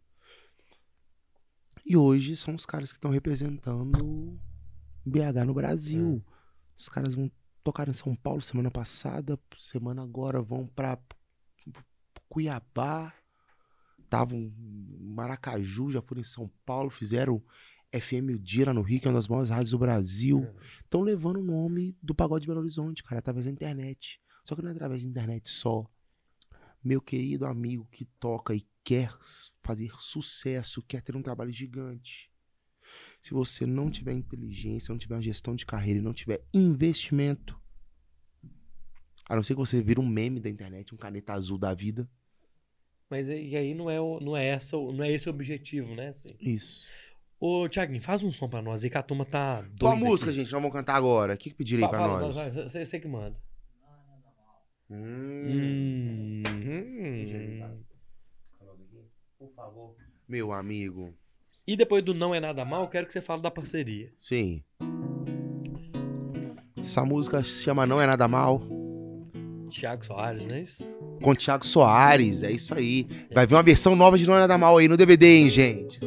E 1.85 1.97
hoje 1.97 2.37
são 2.37 2.55
os 2.55 2.67
caras 2.67 2.93
que 2.93 2.99
estão 2.99 3.11
representando 3.11 4.39
BH 5.05 5.47
no 5.47 5.55
Brasil. 5.55 6.25
Os 6.77 6.89
caras 6.89 7.15
vão 7.15 7.31
tocar 7.63 7.89
em 7.89 7.95
São 7.95 8.15
Paulo 8.15 8.43
semana 8.43 8.71
passada, 8.71 9.39
semana 9.59 10.03
agora 10.03 10.43
vão 10.43 10.67
pra 10.67 10.99
Cuiabá, 12.29 13.15
estavam 14.03 14.39
em 14.39 14.53
Maracaju, 15.01 15.91
já 15.91 16.03
foram 16.03 16.21
em 16.21 16.25
São 16.25 16.51
Paulo, 16.65 16.91
fizeram 16.91 17.43
FM 17.93 18.35
O 18.35 18.39
Dia 18.39 18.67
lá 18.67 18.75
no 18.75 18.83
Rio, 18.83 19.01
que 19.01 19.07
é 19.07 19.11
uma 19.11 19.19
das 19.19 19.29
maiores 19.29 19.51
rádios 19.51 19.71
do 19.71 19.79
Brasil. 19.79 20.47
Estão 20.85 21.03
levando 21.03 21.39
o 21.39 21.45
nome 21.45 21.97
do 22.03 22.15
Pagode 22.15 22.43
de 22.43 22.49
Belo 22.49 22.61
Horizonte, 22.61 23.03
cara, 23.03 23.21
através 23.21 23.47
da 23.47 23.51
internet. 23.51 24.21
Só 24.45 24.55
que 24.55 24.63
não 24.63 24.71
é 24.71 24.73
através 24.73 25.03
da 25.03 25.09
internet 25.09 25.49
só. 25.49 25.89
Meu 26.87 27.01
querido 27.01 27.45
amigo 27.45 27.89
que 27.91 28.05
toca 28.05 28.55
e 28.55 28.65
quer 28.85 29.13
fazer 29.61 29.91
sucesso, 29.99 30.81
quer 30.83 31.03
ter 31.03 31.17
um 31.17 31.21
trabalho 31.21 31.51
gigante. 31.51 32.31
Se 33.21 33.35
você 33.35 33.67
não 33.67 33.91
tiver 33.91 34.13
inteligência, 34.13 34.93
não 34.93 34.99
tiver 34.99 35.17
uma 35.17 35.21
gestão 35.21 35.57
de 35.57 35.67
carreira 35.67 35.99
e 35.99 36.03
não 36.03 36.15
tiver 36.15 36.45
investimento, 36.55 37.61
a 39.29 39.35
não 39.35 39.43
ser 39.43 39.55
que 39.55 39.59
você 39.59 39.83
vira 39.83 40.01
um 40.01 40.07
meme 40.07 40.39
da 40.39 40.49
internet, 40.49 40.95
um 40.95 40.97
caneta 40.97 41.33
azul 41.33 41.59
da 41.59 41.75
vida. 41.75 42.09
Mas 43.11 43.29
e 43.29 43.57
aí 43.57 43.75
não 43.75 43.91
é, 43.91 43.99
não 43.99 44.37
é, 44.37 44.47
essa, 44.47 44.77
não 44.77 45.03
é 45.03 45.11
esse 45.11 45.29
o 45.29 45.31
objetivo, 45.31 45.93
né? 45.93 46.11
Assim. 46.11 46.37
Isso. 46.39 46.87
Ô, 47.41 47.69
Thiaguinho, 47.69 48.01
faz 48.01 48.23
um 48.23 48.31
som 48.31 48.49
pra 48.49 48.63
nós 48.63 48.85
aí 48.85 48.91
que 48.91 48.97
a 48.97 49.03
turma 49.03 49.25
tá 49.25 49.61
doida. 49.63 49.77
Qual 49.81 49.93
a 49.93 49.97
música, 49.97 50.31
aqui. 50.31 50.39
gente? 50.39 50.53
Nós 50.53 50.63
vamos 50.63 50.73
cantar 50.73 50.95
agora. 50.95 51.35
O 51.35 51.37
que, 51.37 51.51
que 51.51 51.57
pediram 51.57 51.83
aí 51.83 51.91
pra 51.91 51.99
fala, 51.99 52.21
nós? 52.21 52.37
você 52.63 53.01
que 53.01 53.09
manda. 53.09 53.37
Hum. 54.91 56.43
Hum. 56.47 57.77
Por 59.39 59.51
favor. 59.55 59.95
Meu 60.29 60.53
amigo. 60.53 61.15
E 61.67 61.77
depois 61.77 62.05
do 62.05 62.15
Não 62.15 62.35
É 62.35 62.41
Nada 62.41 62.65
Mal, 62.65 62.83
eu 62.83 62.89
quero 62.89 63.07
que 63.07 63.13
você 63.13 63.21
fale 63.21 63.43
da 63.43 63.51
parceria. 63.51 64.13
Sim. 64.19 64.63
Essa 66.77 67.05
música 67.05 67.43
se 67.43 67.65
chama 67.65 67.85
Não 67.87 68.01
É 68.01 68.07
Nada 68.07 68.29
Mal. 68.29 68.63
Thiago 69.69 70.07
Soares, 70.07 70.47
não 70.47 70.55
é 70.55 70.63
isso? 70.63 70.89
Com 71.21 71.35
Thiago 71.35 71.67
Soares. 71.67 72.45
É 72.45 72.53
isso 72.53 72.73
aí. 72.73 73.09
Vai 73.33 73.47
vir 73.47 73.55
uma 73.55 73.63
versão 73.65 73.97
nova 73.97 74.17
de 74.17 74.27
Não 74.27 74.37
É 74.37 74.41
Nada 74.41 74.57
Mal 74.57 74.79
aí 74.79 74.87
no 74.87 74.97
DVD, 74.97 75.27
hein, 75.27 75.51
gente? 75.51 75.99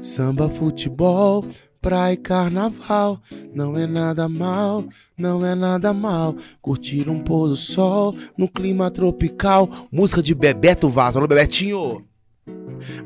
Samba, 0.00 0.48
futebol, 0.48 1.44
praia 1.86 2.14
e 2.14 2.16
carnaval. 2.16 3.22
Não 3.54 3.78
é 3.78 3.86
nada 3.86 4.28
mal, 4.28 4.84
não 5.16 5.46
é 5.46 5.54
nada 5.54 5.92
mal. 5.92 6.34
Curtir 6.60 7.08
um 7.08 7.22
pôr 7.22 7.46
do 7.46 7.54
sol 7.54 8.12
no 8.36 8.48
clima 8.48 8.90
tropical. 8.90 9.70
Música 9.92 10.20
de 10.20 10.34
Bebeto 10.34 10.88
Vaz. 10.88 11.16
Alô, 11.16 11.28
Bebetinho. 11.28 12.04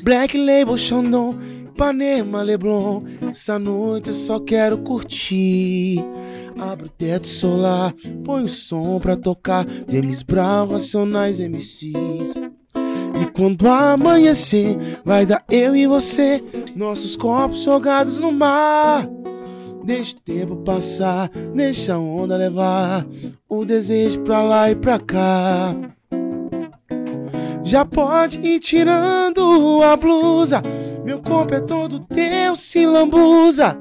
Black 0.03 0.39
Label, 0.39 0.79
Xandão, 0.79 1.39
Ipanema, 1.69 2.41
Leblon. 2.41 3.03
Essa 3.29 3.59
noite 3.59 4.09
eu 4.09 4.15
só 4.15 4.41
quero 4.41 4.79
curtir. 4.79 6.03
Abre 6.59 6.87
o 6.87 6.89
teto 6.89 7.27
solar, 7.27 7.95
põe 8.25 8.45
o 8.45 8.49
som 8.49 8.99
pra 8.99 9.15
tocar. 9.15 9.67
James 9.91 10.23
Brown, 10.23 10.69
Racionais 10.69 11.39
MCs. 11.39 12.33
E 13.21 13.27
quando 13.27 13.69
amanhecer, 13.69 14.77
vai 15.05 15.27
dar 15.27 15.45
eu 15.51 15.77
e 15.77 15.87
você, 15.87 16.43
nossos 16.75 17.17
corpos 17.17 17.63
jogados 17.63 18.19
no 18.19 18.33
mar. 18.33 19.07
Deixa 19.85 20.17
o 20.17 20.21
tempo 20.21 20.57
passar, 20.57 21.29
deixa 21.55 21.95
a 21.95 21.99
onda 21.99 22.37
levar 22.37 23.07
o 23.49 23.65
desejo 23.65 24.21
pra 24.21 24.43
lá 24.43 24.71
e 24.71 24.75
pra 24.75 24.99
cá. 24.99 25.75
Já 27.63 27.85
pode 27.85 28.39
ir 28.41 28.59
tirando 28.59 29.83
a 29.83 29.97
blusa, 29.97 30.63
meu 31.05 31.21
corpo 31.21 31.55
é 31.55 31.61
todo 31.61 32.01
teu, 32.01 32.57
se 32.57 32.87
lambuza. 32.87 33.79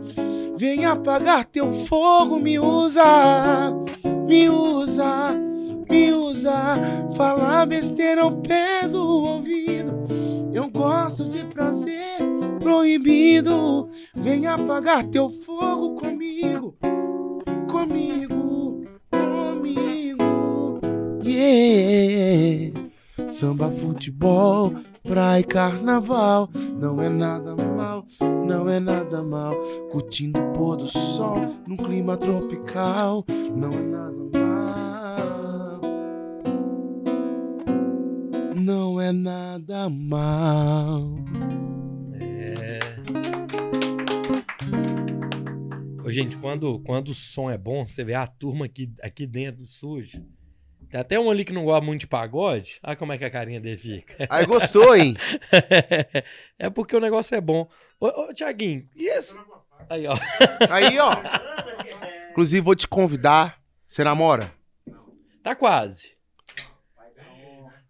Vem 0.58 0.86
apagar 0.86 1.46
teu 1.46 1.72
fogo, 1.72 2.38
me 2.40 2.60
usa, 2.60 3.72
me 4.28 4.50
usa, 4.50 5.34
me 5.90 6.14
usa. 6.14 6.78
Falar 7.16 7.66
besteira 7.66 8.22
ao 8.22 8.32
pé 8.32 8.88
do 8.88 9.02
ouvido. 9.02 10.08
Eu 10.54 10.70
gosto 10.70 11.26
de 11.30 11.44
prazer 11.46 12.18
proibido. 12.60 13.90
Vem 14.16 14.46
apagar 14.48 15.04
teu 15.06 15.30
fogo 15.30 15.96
comigo, 15.96 16.76
comigo, 17.68 18.84
comigo. 19.12 20.80
Yeah. 21.24 22.74
Samba, 23.28 23.72
futebol, 23.72 24.74
praia 25.04 25.40
e 25.40 25.44
carnaval. 25.44 26.50
Não 26.80 27.02
é 27.02 27.10
nada 27.10 27.56
mal, 27.56 28.06
não 28.46 28.68
é 28.70 28.80
nada 28.80 29.24
mal. 29.24 29.54
Curtindo 29.92 30.40
o 30.40 30.54
pôr 30.54 30.78
do 30.78 30.88
sol 30.88 31.40
num 31.68 31.78
clima 31.78 32.18
tropical, 32.18 33.26
não 33.56 33.70
é 33.70 33.82
nada 33.82 34.18
mal. 34.34 34.39
Não 38.60 39.00
é 39.00 39.14
nada 39.14 39.90
mal. 39.90 41.16
É. 42.20 42.80
Ô, 46.04 46.12
gente, 46.12 46.36
quando, 46.38 46.80
quando 46.80 47.10
o 47.10 47.14
som 47.14 47.50
é 47.50 47.58
bom, 47.58 47.88
você 47.88 48.04
vê 48.04 48.16
a 48.16 48.28
turma 48.28 48.66
aqui, 48.66 48.92
aqui 49.02 49.26
dentro 49.26 49.66
sujo. 49.66 50.22
Tem 50.90 51.00
até 51.00 51.18
um 51.18 51.32
ali 51.32 51.46
que 51.46 51.54
não 51.54 51.64
gosta 51.64 51.86
muito 51.86 52.02
de 52.02 52.08
pagode. 52.08 52.80
Olha 52.84 52.98
como 52.98 53.14
é 53.14 53.18
que 53.18 53.24
a 53.24 53.32
carinha 53.32 53.62
dele 53.62 53.78
fica. 53.78 54.28
Aí 54.30 54.46
gostou, 54.46 54.94
hein? 54.94 55.16
é 56.60 56.70
porque 56.70 56.96
o 56.96 57.00
negócio 57.00 57.36
é 57.36 57.40
bom. 57.40 57.70
Ô, 57.98 58.08
ô 58.08 58.34
Tiaguinho, 58.34 58.86
e 58.94 59.08
esse? 59.08 59.40
Aí, 59.90 60.06
ó. 60.06 60.18
Aí, 60.70 61.00
ó. 61.00 61.14
Inclusive, 62.32 62.62
vou 62.62 62.76
te 62.76 62.88
convidar. 62.88 63.62
Você 63.88 64.04
namora? 64.04 64.52
Tá 65.42 65.56
quase. 65.56 66.19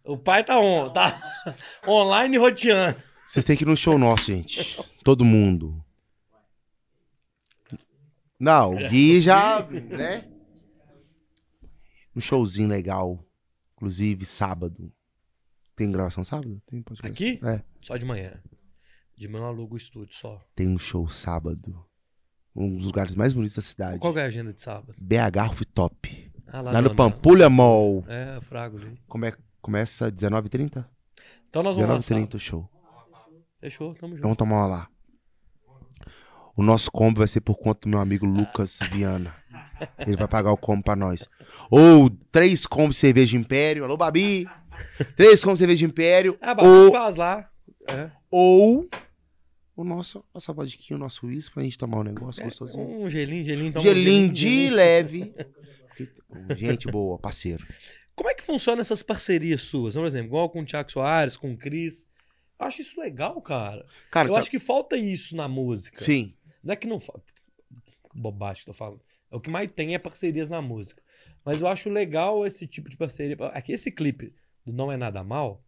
O 0.10 0.18
pai 0.18 0.44
tá 0.44 0.60
on, 0.60 0.90
tá 0.90 1.20
online 1.88 2.38
roteando. 2.38 3.02
Vocês 3.26 3.46
têm 3.46 3.56
que 3.56 3.64
ir 3.64 3.68
no 3.68 3.78
show 3.78 3.98
nosso, 3.98 4.26
gente. 4.26 4.82
Todo 5.04 5.24
mundo. 5.24 5.84
Não, 8.40 8.74
o 8.74 8.90
Gui 8.90 9.22
já, 9.22 9.62
né? 9.70 10.28
Um 12.16 12.20
showzinho 12.20 12.68
legal. 12.70 13.24
Inclusive, 13.76 14.26
sábado. 14.26 14.92
Tem 15.76 15.92
gravação 15.92 16.24
sábado? 16.24 16.62
Tem 16.66 16.82
podcast? 16.82 17.12
Aqui? 17.12 17.40
É. 17.46 17.62
Só 17.82 17.96
de 17.96 18.06
manhã. 18.06 18.42
De 19.16 19.28
manhã 19.28 19.44
eu 19.44 19.48
alugo 19.48 19.76
o 19.76 19.78
estúdio 19.78 20.16
só. 20.16 20.42
Tem 20.56 20.68
um 20.68 20.78
show 20.78 21.08
sábado. 21.08 21.86
Um 22.56 22.78
dos 22.78 22.88
lugares 22.88 23.16
mais 23.16 23.32
bonitos 23.34 23.56
da 23.56 23.62
cidade. 23.62 24.00
Qual 24.00 24.18
é 24.18 24.24
a 24.24 24.26
agenda 24.26 24.52
de 24.54 24.62
sábado? 24.62 24.96
BH 25.00 25.48
Rooftop. 25.50 26.32
Ah, 26.48 26.62
Lá 26.62 26.82
no 26.82 26.90
na- 26.90 26.96
Pampulha 26.96 27.50
Mall. 27.50 28.04
É, 28.08 28.42
Frago 28.42 28.78
ali. 28.78 29.00
Come- 29.08 29.34
começa 29.70 30.12
19h30? 30.12 30.84
Então 31.48 31.62
nós 31.62 31.78
vamos 31.78 31.92
lá. 31.92 32.00
19h30 32.00 32.04
sábado. 32.04 32.34
o 32.36 32.40
show. 32.40 32.70
Fechou, 33.62 33.94
tamo 33.94 34.14
junto. 34.14 34.24
Vamos 34.24 34.38
tomar 34.38 34.56
uma 34.58 34.66
lá. 34.66 34.88
O 36.56 36.64
nosso 36.64 36.92
combo 36.92 37.20
vai 37.20 37.28
ser 37.28 37.42
por 37.42 37.56
conta 37.56 37.82
do 37.82 37.90
meu 37.90 38.00
amigo 38.00 38.26
Lucas 38.26 38.80
Viana. 38.92 39.36
Ele 40.00 40.18
vai 40.18 40.28
pagar 40.28 40.52
o 40.52 40.58
combo 40.58 40.84
pra 40.84 40.96
nós. 40.96 41.30
Ou 41.70 42.10
três 42.32 42.66
combos 42.66 42.96
de 42.96 43.00
cerveja 43.02 43.38
Império. 43.38 43.84
Alô, 43.86 43.96
Babi. 43.96 44.48
Três 45.16 45.44
combos 45.44 45.60
de 45.60 45.64
cerveja 45.64 45.86
Império. 45.86 46.36
Ah, 46.42 46.56
Babi 46.56 46.68
ou, 46.68 46.92
faz 46.92 47.16
lá. 47.16 47.48
É. 47.88 48.10
ou 48.32 48.90
o 49.76 49.84
nosso, 49.84 50.24
nossa 50.34 50.52
vodka, 50.52 50.96
o 50.96 50.98
nosso 50.98 51.28
uísque 51.28 51.54
pra 51.54 51.64
gente 51.64 51.78
tomar 51.78 52.00
um 52.00 52.04
negócio 52.04 52.44
gostosinho. 52.44 53.04
Um 53.04 53.10
gelinho, 53.10 53.44
gelinho. 53.44 53.72
toma 53.72 53.82
um 53.82 53.88
Gelinho 53.88 54.32
de 54.32 54.48
gelinho. 54.48 54.76
leve. 54.76 55.36
Gente 56.56 56.88
boa, 56.92 57.18
parceiro. 57.20 57.66
Como 58.20 58.30
é 58.30 58.34
que 58.34 58.44
funciona 58.44 58.82
essas 58.82 59.02
parcerias 59.02 59.62
suas? 59.62 59.94
Por 59.96 60.06
exemplo, 60.06 60.28
igual 60.28 60.50
com 60.50 60.60
o 60.60 60.66
Thiago 60.66 60.92
Soares, 60.92 61.38
com 61.38 61.54
o 61.54 61.58
Cris. 61.58 62.06
Eu 62.60 62.66
acho 62.66 62.82
isso 62.82 63.00
legal, 63.00 63.42
cara. 63.42 63.86
Cara, 64.12 64.28
Eu 64.28 64.32
Thiago- 64.34 64.40
acho 64.42 64.52
que 64.52 64.60
falta 64.60 64.98
isso 64.98 65.38
na 65.38 65.48
música. 65.48 65.96
sim. 65.98 66.34
Não 66.62 66.74
é 66.74 66.76
que 66.76 66.86
não 66.86 67.00
falta. 67.00 67.24
Bobagem 68.14 68.66
que 68.66 68.70
eu 68.70 68.74
tô 68.74 68.78
falando. 68.78 69.00
É 69.32 69.36
o 69.38 69.40
que 69.40 69.50
mais 69.50 69.72
tem 69.72 69.96
é 69.96 69.98
parcerias 69.98 70.50
na 70.50 70.62
música. 70.62 71.02
Mas 71.46 71.62
eu 71.62 71.68
acho 71.70 71.90
legal 71.90 72.46
esse 72.46 72.68
tipo 72.68 72.90
de 72.90 72.98
parceria. 72.98 73.38
Aqui, 73.54 73.72
esse 73.72 73.90
clipe 73.90 74.36
do 74.66 74.74
Não 74.74 74.92
É 74.92 74.98
Nada 74.98 75.24
Mal, 75.24 75.64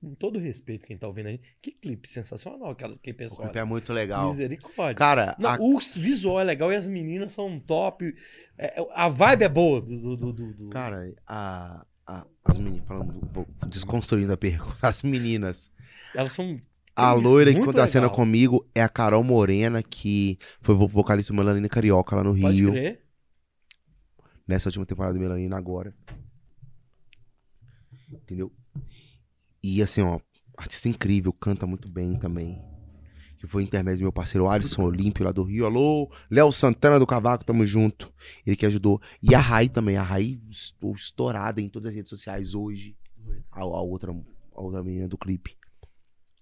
com 0.00 0.14
todo 0.14 0.38
respeito 0.38 0.86
quem 0.86 0.96
tá 0.96 1.06
ouvindo 1.06 1.26
aí, 1.28 1.40
que 1.60 1.70
clipe 1.72 2.08
sensacional. 2.08 2.74
Que 2.74 2.84
O 2.86 2.96
clipe 2.98 3.24
é 3.58 3.64
muito 3.64 3.92
legal. 3.92 4.30
Misericórdia. 4.30 4.94
Cara, 4.94 5.36
Não, 5.38 5.50
a- 5.50 5.58
O 5.60 5.78
visual 5.78 6.40
é 6.40 6.44
legal 6.44 6.72
e 6.72 6.76
as 6.76 6.88
meninas 6.88 7.32
são 7.32 7.60
top. 7.60 8.14
É, 8.56 8.74
a 8.94 9.08
vibe 9.08 9.42
é 9.44 9.48
boa 9.48 9.80
do. 9.82 10.16
do, 10.16 10.32
do, 10.32 10.52
do- 10.54 10.68
Cara, 10.70 11.12
a, 11.26 11.84
a- 12.06 12.26
as 12.44 12.56
meninas, 12.56 12.86
falando, 12.88 13.46
desconstruindo 13.68 14.32
a 14.32 14.36
pergunta, 14.36 14.76
as 14.88 15.02
meninas. 15.02 15.70
Elas 16.14 16.32
são. 16.32 16.60
A 16.96 17.12
loira 17.12 17.50
que 17.50 17.56
muito 17.58 17.66
contracena 17.68 18.06
legal. 18.06 18.16
comigo 18.16 18.66
é 18.74 18.82
a 18.82 18.88
Carol 18.88 19.22
Morena, 19.22 19.82
que 19.82 20.38
foi 20.60 20.74
vo- 20.74 20.88
vocalista 20.88 21.32
do 21.32 21.36
Melanina 21.36 21.68
Carioca 21.68 22.16
lá 22.16 22.24
no 22.24 22.38
Pode 22.38 22.56
Rio. 22.56 22.70
crer. 22.72 23.02
Nessa 24.46 24.68
última 24.68 24.84
temporada 24.84 25.14
do 25.14 25.20
Melanina 25.20 25.56
agora. 25.56 25.94
Entendeu? 28.12 28.52
E 29.62 29.82
assim, 29.82 30.02
ó, 30.02 30.18
artista 30.56 30.88
incrível, 30.88 31.32
canta 31.32 31.66
muito 31.66 31.88
bem 31.88 32.18
também. 32.18 32.60
Que 33.38 33.46
foi 33.46 33.62
intermédio 33.62 34.00
do 34.00 34.02
meu 34.02 34.12
parceiro 34.12 34.48
Alisson 34.48 34.82
Olímpio 34.82 35.24
lá 35.24 35.32
do 35.32 35.42
Rio. 35.42 35.64
Alô, 35.64 36.10
Léo 36.30 36.52
Santana 36.52 36.98
do 36.98 37.06
Cavaco, 37.06 37.44
tamo 37.44 37.66
junto. 37.66 38.12
Ele 38.46 38.54
que 38.54 38.66
ajudou. 38.66 39.00
E 39.22 39.34
a 39.34 39.38
Rai 39.38 39.68
também. 39.68 39.96
A 39.96 40.02
Rai 40.02 40.38
estou 40.50 40.94
estourada 40.94 41.60
em 41.60 41.68
todas 41.68 41.88
as 41.88 41.94
redes 41.94 42.10
sociais 42.10 42.54
hoje. 42.54 42.94
A, 43.50 43.60
a 43.60 43.80
outra, 43.80 44.12
a 44.54 44.60
outra 44.60 44.82
menina 44.82 45.08
do 45.08 45.16
clipe. 45.16 45.56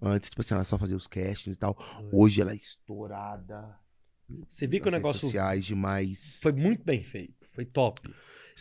Antes, 0.02 0.30
tipo 0.30 0.40
assim, 0.40 0.54
ela 0.54 0.64
só 0.64 0.76
fazia 0.76 0.96
os 0.96 1.06
castings 1.06 1.56
e 1.56 1.58
tal. 1.58 1.76
Hoje 2.12 2.40
ela 2.40 2.52
é 2.52 2.56
estourada. 2.56 3.78
Você 4.48 4.66
vê 4.66 4.80
que 4.80 4.88
o 4.88 4.92
negócio 4.92 5.20
sociais 5.20 5.64
demais. 5.64 6.40
foi 6.42 6.52
muito 6.52 6.84
bem 6.84 7.02
feito. 7.02 7.48
Foi 7.52 7.64
top. 7.64 8.12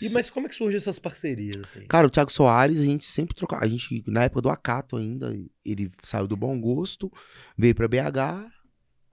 E, 0.01 0.09
mas 0.09 0.29
como 0.29 0.45
é 0.45 0.49
que 0.49 0.55
surgem 0.55 0.77
essas 0.77 0.99
parcerias, 0.99 1.55
assim? 1.61 1.85
Cara, 1.87 2.07
o 2.07 2.09
Thiago 2.09 2.31
Soares, 2.31 2.79
a 2.79 2.83
gente 2.83 3.05
sempre 3.05 3.35
trocava. 3.35 3.63
A 3.65 3.67
gente, 3.67 4.03
na 4.07 4.23
época 4.23 4.41
do 4.41 4.49
Acato 4.49 4.97
ainda, 4.97 5.33
ele 5.65 5.91
saiu 6.03 6.27
do 6.27 6.35
Bom 6.37 6.59
Gosto, 6.59 7.11
veio 7.57 7.73
pra 7.75 7.87
BH. 7.87 8.51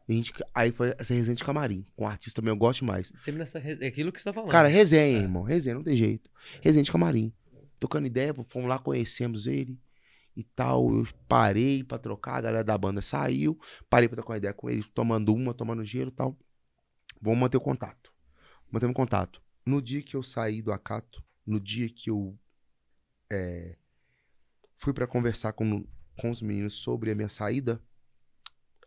A 0.06 0.12
gente, 0.12 0.32
aí 0.54 0.70
foi 0.70 0.94
essa 0.98 1.14
resenha 1.14 1.34
de 1.34 1.42
camarim. 1.44 1.86
Com 1.96 2.04
um 2.04 2.08
artista 2.08 2.40
também 2.40 2.52
eu 2.52 2.56
gosto 2.58 2.80
demais. 2.80 3.10
Sempre 3.16 3.38
nessa. 3.38 3.58
É 3.58 3.86
aquilo 3.86 4.12
que 4.12 4.20
você 4.20 4.24
tá 4.24 4.32
falando. 4.34 4.50
Cara, 4.50 4.68
resenha, 4.68 5.18
É. 5.18 5.22
irmão. 5.22 5.42
Resenha, 5.42 5.76
não 5.76 5.82
tem 5.82 5.96
jeito. 5.96 6.30
Resenha 6.60 6.82
de 6.84 6.92
camarim. 6.92 7.32
Tocando 7.78 8.06
ideia, 8.06 8.34
fomos 8.48 8.68
lá, 8.68 8.78
conhecemos 8.78 9.46
ele 9.46 9.78
e 10.36 10.42
tal. 10.44 10.94
Eu 10.94 11.06
parei 11.26 11.82
pra 11.82 11.98
trocar, 11.98 12.36
a 12.36 12.40
galera 12.42 12.64
da 12.64 12.76
banda 12.76 13.00
saiu. 13.00 13.58
Parei 13.88 14.08
pra 14.08 14.16
trocar 14.16 14.32
uma 14.34 14.38
ideia 14.38 14.52
com 14.52 14.68
ele, 14.68 14.84
tomando 14.94 15.34
uma, 15.34 15.54
tomando 15.54 15.82
gelo 15.84 16.10
e 16.10 16.14
tal. 16.14 16.38
Vamos 17.20 17.38
manter 17.40 17.56
o 17.56 17.60
contato. 17.60 18.12
Mantemos 18.70 18.94
contato. 18.94 19.40
No 19.66 19.80
dia 19.80 20.02
que 20.02 20.14
eu 20.14 20.22
saí 20.22 20.60
do 20.60 20.72
Acato, 20.72 21.24
no 21.46 21.58
dia 21.58 21.88
que 21.88 22.10
eu 22.10 22.38
é, 23.30 23.76
fui 24.76 24.92
pra 24.92 25.06
conversar 25.06 25.52
com, 25.52 25.86
com 26.18 26.30
os 26.30 26.42
meninos 26.42 26.74
sobre 26.74 27.10
a 27.10 27.14
minha 27.14 27.28
saída, 27.28 27.82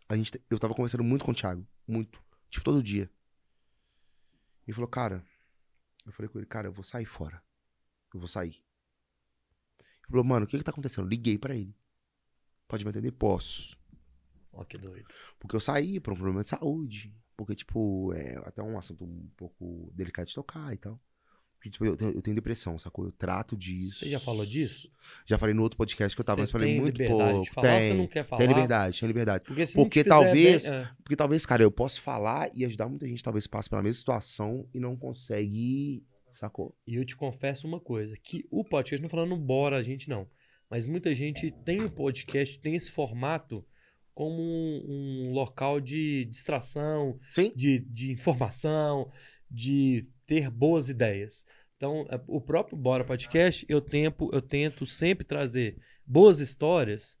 a 0.08 0.16
gente, 0.16 0.40
eu 0.48 0.58
tava 0.58 0.74
conversando 0.74 1.04
muito 1.04 1.24
com 1.24 1.32
o 1.32 1.34
Thiago. 1.34 1.66
Muito. 1.86 2.22
Tipo, 2.48 2.64
todo 2.64 2.82
dia. 2.82 3.10
Ele 4.66 4.74
falou, 4.74 4.88
cara. 4.88 5.24
Eu 6.06 6.12
falei 6.12 6.28
com 6.28 6.38
ele, 6.38 6.46
cara, 6.46 6.68
eu 6.68 6.72
vou 6.72 6.84
sair 6.84 7.04
fora. 7.04 7.42
Eu 8.14 8.20
vou 8.20 8.28
sair. 8.28 8.64
Ele 9.78 10.10
falou, 10.10 10.24
mano, 10.24 10.46
o 10.46 10.48
que 10.48 10.56
que 10.56 10.64
tá 10.64 10.70
acontecendo? 10.70 11.06
Liguei 11.06 11.36
pra 11.36 11.54
ele. 11.54 11.76
Pode 12.66 12.84
me 12.84 12.90
atender? 12.90 13.12
Posso. 13.12 13.76
Ó, 14.52 14.64
que 14.64 14.78
doido. 14.78 15.06
Porque 15.38 15.54
eu 15.54 15.60
saí 15.60 16.00
por 16.00 16.12
um 16.12 16.16
problema 16.16 16.42
de 16.42 16.48
saúde. 16.48 17.14
Porque, 17.38 17.54
tipo, 17.54 18.12
é 18.14 18.36
até 18.44 18.60
um 18.60 18.76
assunto 18.76 19.04
um 19.04 19.30
pouco 19.36 19.92
delicado 19.94 20.26
de 20.26 20.34
tocar 20.34 20.74
e 20.74 20.76
tal. 20.76 21.00
Porque, 21.54 21.70
tipo, 21.70 21.84
eu, 21.86 21.96
tenho, 21.96 22.10
eu 22.10 22.20
tenho 22.20 22.34
depressão, 22.34 22.76
sacou? 22.76 23.04
Eu 23.04 23.12
trato 23.12 23.56
disso. 23.56 24.00
Você 24.00 24.08
já 24.08 24.18
falou 24.18 24.44
disso? 24.44 24.90
Já 25.24 25.38
falei 25.38 25.54
no 25.54 25.62
outro 25.62 25.78
podcast 25.78 26.16
que 26.16 26.20
eu 26.20 26.26
tava, 26.26 26.40
mas 26.40 26.48
Você 26.48 26.52
falei 26.52 26.72
tem 26.72 26.80
muito 26.80 26.96
pouco. 27.04 27.42
de 27.42 27.50
falar, 27.50 27.68
ou 27.76 27.80
você 27.84 27.88
tem, 27.90 27.94
não 27.96 28.06
quer 28.08 28.24
falar? 28.24 28.38
tem 28.40 28.48
liberdade, 28.48 28.98
tem 28.98 29.06
liberdade. 29.06 29.44
Porque, 29.44 29.66
se 29.68 29.74
Porque 29.76 30.02
talvez- 30.02 30.68
bem, 30.68 30.78
é. 30.78 30.90
Porque 31.04 31.14
talvez, 31.14 31.46
cara, 31.46 31.62
eu 31.62 31.70
possa 31.70 32.00
falar 32.00 32.50
e 32.52 32.64
ajudar 32.64 32.88
muita 32.88 33.06
gente, 33.06 33.22
talvez 33.22 33.46
passe 33.46 33.70
pela 33.70 33.82
mesma 33.84 33.98
situação 34.00 34.68
e 34.74 34.80
não 34.80 34.96
consegue, 34.96 36.04
sacou? 36.32 36.76
E 36.84 36.96
eu 36.96 37.04
te 37.04 37.16
confesso 37.16 37.68
uma 37.68 37.78
coisa, 37.80 38.16
que 38.20 38.44
o 38.50 38.64
podcast, 38.64 39.00
não 39.00 39.08
falando 39.08 39.36
bora 39.36 39.76
a 39.76 39.82
gente 39.82 40.08
não, 40.08 40.28
mas 40.68 40.86
muita 40.86 41.14
gente 41.14 41.52
tem 41.64 41.82
o 41.82 41.90
podcast, 41.90 42.58
tem 42.58 42.74
esse 42.74 42.90
formato 42.90 43.64
como 44.18 44.42
um, 44.42 45.28
um 45.28 45.32
local 45.32 45.80
de 45.80 46.24
distração, 46.24 47.20
Sim? 47.30 47.52
de, 47.54 47.78
de 47.78 48.10
informação, 48.10 49.12
de 49.48 50.08
ter 50.26 50.50
boas 50.50 50.88
ideias. 50.88 51.44
Então, 51.76 52.04
é, 52.10 52.20
o 52.26 52.40
próprio 52.40 52.76
Bora 52.76 53.04
Podcast, 53.04 53.64
eu 53.68 53.80
tento, 53.80 54.28
eu 54.32 54.42
tento 54.42 54.84
sempre 54.88 55.24
trazer 55.24 55.78
boas 56.04 56.40
histórias, 56.40 57.16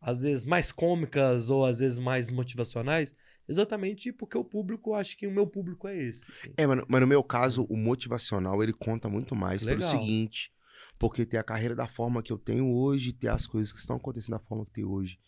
às 0.00 0.22
vezes 0.22 0.44
mais 0.44 0.72
cômicas 0.72 1.50
ou 1.50 1.64
às 1.64 1.78
vezes 1.78 2.00
mais 2.00 2.28
motivacionais, 2.28 3.14
exatamente 3.48 4.10
porque 4.10 4.36
o 4.36 4.42
público, 4.42 4.96
acho 4.96 5.16
que 5.16 5.28
o 5.28 5.30
meu 5.30 5.46
público 5.46 5.86
é 5.86 5.96
esse. 5.96 6.28
assim. 6.32 6.52
É, 6.56 6.66
mas, 6.66 6.84
mas 6.88 7.00
no 7.00 7.06
meu 7.06 7.22
caso, 7.22 7.64
o 7.70 7.76
motivacional, 7.76 8.60
ele 8.60 8.72
conta 8.72 9.08
muito 9.08 9.36
mais 9.36 9.64
pelo 9.64 9.76
Legal. 9.76 9.88
seguinte. 9.88 10.52
Porque 10.98 11.24
ter 11.24 11.38
a 11.38 11.44
carreira 11.44 11.76
da 11.76 11.86
forma 11.86 12.22
que 12.24 12.32
eu 12.32 12.36
tenho 12.36 12.68
hoje, 12.68 13.12
ter 13.12 13.28
as 13.28 13.46
coisas 13.46 13.72
que 13.72 13.78
estão 13.78 13.96
acontecendo 13.96 14.32
da 14.32 14.40
forma 14.40 14.66
que 14.66 14.72
tem 14.72 14.84
hoje, 14.84 15.18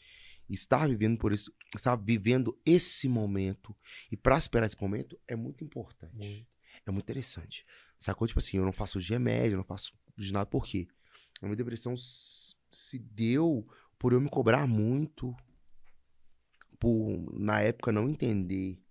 estar 0.54 0.88
vivendo 0.88 1.18
por 1.18 1.32
isso, 1.32 1.52
estar 1.74 1.96
vivendo 1.96 2.58
esse 2.64 3.08
momento 3.08 3.76
e 4.10 4.16
pra 4.16 4.38
esperar 4.38 4.66
esse 4.66 4.80
momento 4.80 5.18
é 5.26 5.36
muito 5.36 5.64
importante. 5.64 6.14
Muito. 6.14 6.46
É 6.86 6.90
muito 6.90 7.04
interessante. 7.04 7.64
Sacou? 7.98 8.26
Tipo 8.26 8.38
assim, 8.40 8.56
eu 8.56 8.64
não 8.64 8.72
faço 8.72 9.00
de 9.00 9.12
remédio, 9.12 9.54
eu 9.54 9.58
não 9.58 9.64
faço 9.64 9.92
de 10.16 10.32
nada. 10.32 10.46
Por 10.46 10.64
quê? 10.64 10.88
A 11.40 11.46
minha 11.46 11.56
depressão 11.56 11.94
se 11.96 12.98
deu 12.98 13.66
por 13.98 14.12
eu 14.12 14.20
me 14.20 14.28
cobrar 14.28 14.66
muito. 14.66 15.34
por, 16.78 17.38
na 17.38 17.60
época, 17.60 17.92
não 17.92 18.08
entender 18.08 18.82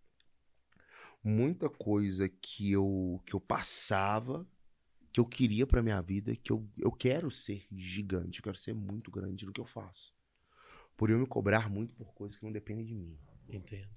muita 1.23 1.69
coisa 1.69 2.29
que 2.29 2.71
eu, 2.71 3.21
que 3.25 3.33
eu 3.33 3.41
passava, 3.41 4.47
que 5.11 5.19
eu 5.19 5.25
queria 5.25 5.67
pra 5.67 5.83
minha 5.83 6.01
vida, 6.01 6.35
que 6.35 6.51
eu, 6.51 6.65
eu 6.77 6.91
quero 6.91 7.29
ser 7.29 7.65
gigante, 7.71 8.39
eu 8.39 8.43
quero 8.43 8.55
ser 8.57 8.73
muito 8.73 9.11
grande 9.11 9.45
no 9.45 9.51
que 9.51 9.59
eu 9.59 9.65
faço. 9.65 10.13
Por 10.95 11.09
eu 11.09 11.19
me 11.19 11.25
cobrar 11.25 11.69
muito 11.69 11.95
por 11.95 12.13
coisas 12.13 12.37
que 12.37 12.43
não 12.43 12.51
dependem 12.51 12.85
de 12.85 12.93
mim. 12.93 13.17
Entendo. 13.49 13.89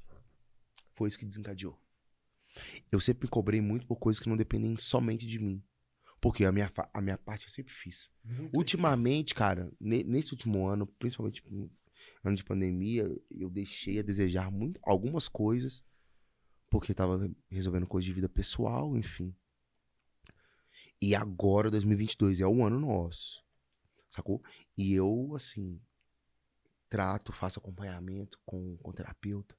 Foi 0.95 1.09
isso 1.09 1.18
que 1.18 1.24
desencadeou. 1.26 1.78
Eu 2.90 3.01
sempre 3.01 3.26
me 3.26 3.30
cobrei 3.30 3.61
muito 3.61 3.86
por 3.86 3.97
coisas 3.97 4.20
que 4.20 4.28
não 4.28 4.36
dependem 4.36 4.76
somente 4.76 5.26
de 5.26 5.38
mim. 5.38 5.62
Porque 6.20 6.45
a 6.45 6.53
minha, 6.53 6.72
a 6.92 7.01
minha 7.01 7.18
parte 7.18 7.47
eu 7.47 7.51
sempre 7.53 7.72
fiz. 7.74 8.11
Muito 8.24 8.57
Ultimamente, 8.57 9.34
cara, 9.34 9.70
ne- 9.78 10.05
nesse 10.05 10.32
último 10.32 10.66
ano, 10.66 10.86
principalmente 10.86 11.42
no 11.51 11.70
ano 12.22 12.36
de 12.36 12.45
pandemia, 12.45 13.05
eu 13.30 13.51
deixei 13.51 13.99
a 13.99 14.03
desejar 14.03 14.51
muito 14.51 14.80
algumas 14.82 15.28
coisas, 15.28 15.84
porque 16.70 16.92
eu 16.92 16.97
tava 16.97 17.30
resolvendo 17.51 17.86
coisas 17.86 18.07
de 18.07 18.12
vida 18.14 18.28
pessoal, 18.28 18.97
enfim. 18.97 19.34
E 21.01 21.14
agora, 21.14 21.70
2022, 21.70 22.40
é 22.40 22.47
o 22.47 22.64
ano 22.64 22.80
nosso, 22.80 23.45
sacou? 24.09 24.42
E 24.76 24.95
eu, 24.95 25.34
assim, 25.34 25.78
trato, 26.95 27.32
faço 27.32 27.59
acompanhamento 27.59 28.38
com, 28.47 28.76
com 28.76 28.92
terapeuta, 28.92 29.59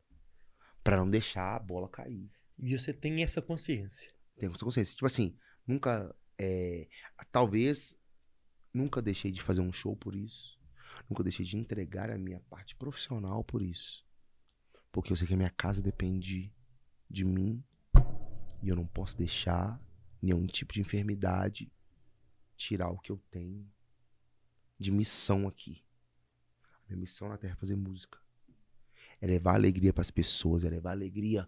pra 0.81 0.95
não 0.95 1.09
deixar 1.09 1.57
a 1.57 1.59
bola 1.59 1.89
cair. 1.89 2.31
E 2.57 2.77
você 2.77 2.93
tem 2.93 3.23
essa 3.23 3.41
consciência. 3.41 4.09
Tenho 4.37 4.53
essa 4.53 4.63
consciência. 4.63 4.93
Tipo 4.93 5.05
assim, 5.05 5.37
nunca. 5.67 6.15
é, 6.39 6.87
talvez 7.33 7.93
nunca 8.73 9.01
deixei 9.01 9.33
de 9.33 9.41
fazer 9.41 9.59
um 9.59 9.73
show 9.73 9.97
por 9.97 10.15
isso. 10.15 10.57
Nunca 11.09 11.23
deixei 11.23 11.45
de 11.45 11.57
entregar 11.57 12.09
a 12.09 12.17
minha 12.17 12.39
parte 12.39 12.73
profissional 12.73 13.43
por 13.43 13.61
isso. 13.61 14.07
Porque 14.89 15.11
eu 15.11 15.17
sei 15.17 15.27
que 15.27 15.33
a 15.33 15.37
minha 15.37 15.49
casa 15.49 15.81
depende 15.81 16.53
de 17.09 17.25
mim. 17.25 17.61
E 18.63 18.69
eu 18.69 18.77
não 18.77 18.87
posso 18.87 19.17
deixar 19.17 19.77
nenhum 20.21 20.47
tipo 20.47 20.71
de 20.71 20.79
enfermidade 20.79 21.69
tirar 22.55 22.89
o 22.91 22.97
que 22.97 23.11
eu 23.11 23.21
tenho 23.29 23.69
de 24.79 24.89
missão 24.89 25.49
aqui. 25.49 25.84
Minha 26.87 26.99
missão 26.99 27.29
na 27.29 27.37
Terra 27.37 27.53
é 27.53 27.57
fazer 27.57 27.75
música. 27.75 28.19
É 29.21 29.27
levar 29.27 29.55
alegria 29.55 29.93
pras 29.93 30.11
pessoas, 30.11 30.63
é 30.63 30.69
levar 30.69 30.91
alegria 30.91 31.47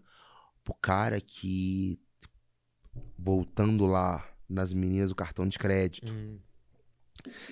pro 0.64 0.74
cara 0.74 1.20
que 1.20 2.00
voltando 3.16 3.86
lá 3.86 4.26
nas 4.48 4.72
meninas 4.72 5.10
do 5.10 5.14
cartão 5.14 5.46
de 5.46 5.58
crédito, 5.58 6.12
Hum, 6.12 6.40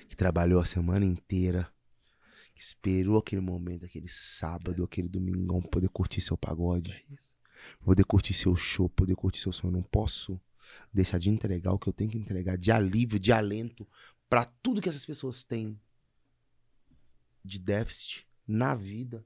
que 0.08 0.16
trabalhou 0.16 0.60
a 0.60 0.64
semana 0.64 1.04
inteira, 1.04 1.70
que 2.54 2.62
esperou 2.62 3.18
aquele 3.18 3.42
momento, 3.42 3.84
aquele 3.84 4.08
sábado, 4.08 4.84
aquele 4.84 5.08
domingão 5.08 5.60
pra 5.60 5.70
poder 5.70 5.88
curtir 5.88 6.20
seu 6.20 6.36
pagode, 6.36 6.92
é 6.92 7.84
poder 7.84 8.04
curtir 8.04 8.32
seu 8.32 8.56
show, 8.56 8.88
poder 8.88 9.14
curtir 9.16 9.40
seu 9.40 9.52
sonho. 9.52 9.72
Eu 9.72 9.76
não 9.76 9.82
posso 9.82 10.40
deixar 10.92 11.18
de 11.18 11.30
entregar 11.30 11.72
o 11.72 11.78
que 11.78 11.88
eu 11.88 11.92
tenho 11.92 12.10
que 12.10 12.18
entregar 12.18 12.56
de 12.56 12.70
alívio, 12.72 13.18
de 13.18 13.32
alento 13.32 13.86
pra 14.28 14.44
tudo 14.44 14.80
que 14.80 14.88
essas 14.88 15.04
pessoas 15.04 15.44
têm 15.44 15.78
de 17.46 17.58
déficit 17.58 18.26
na 18.46 18.74
vida. 18.74 19.24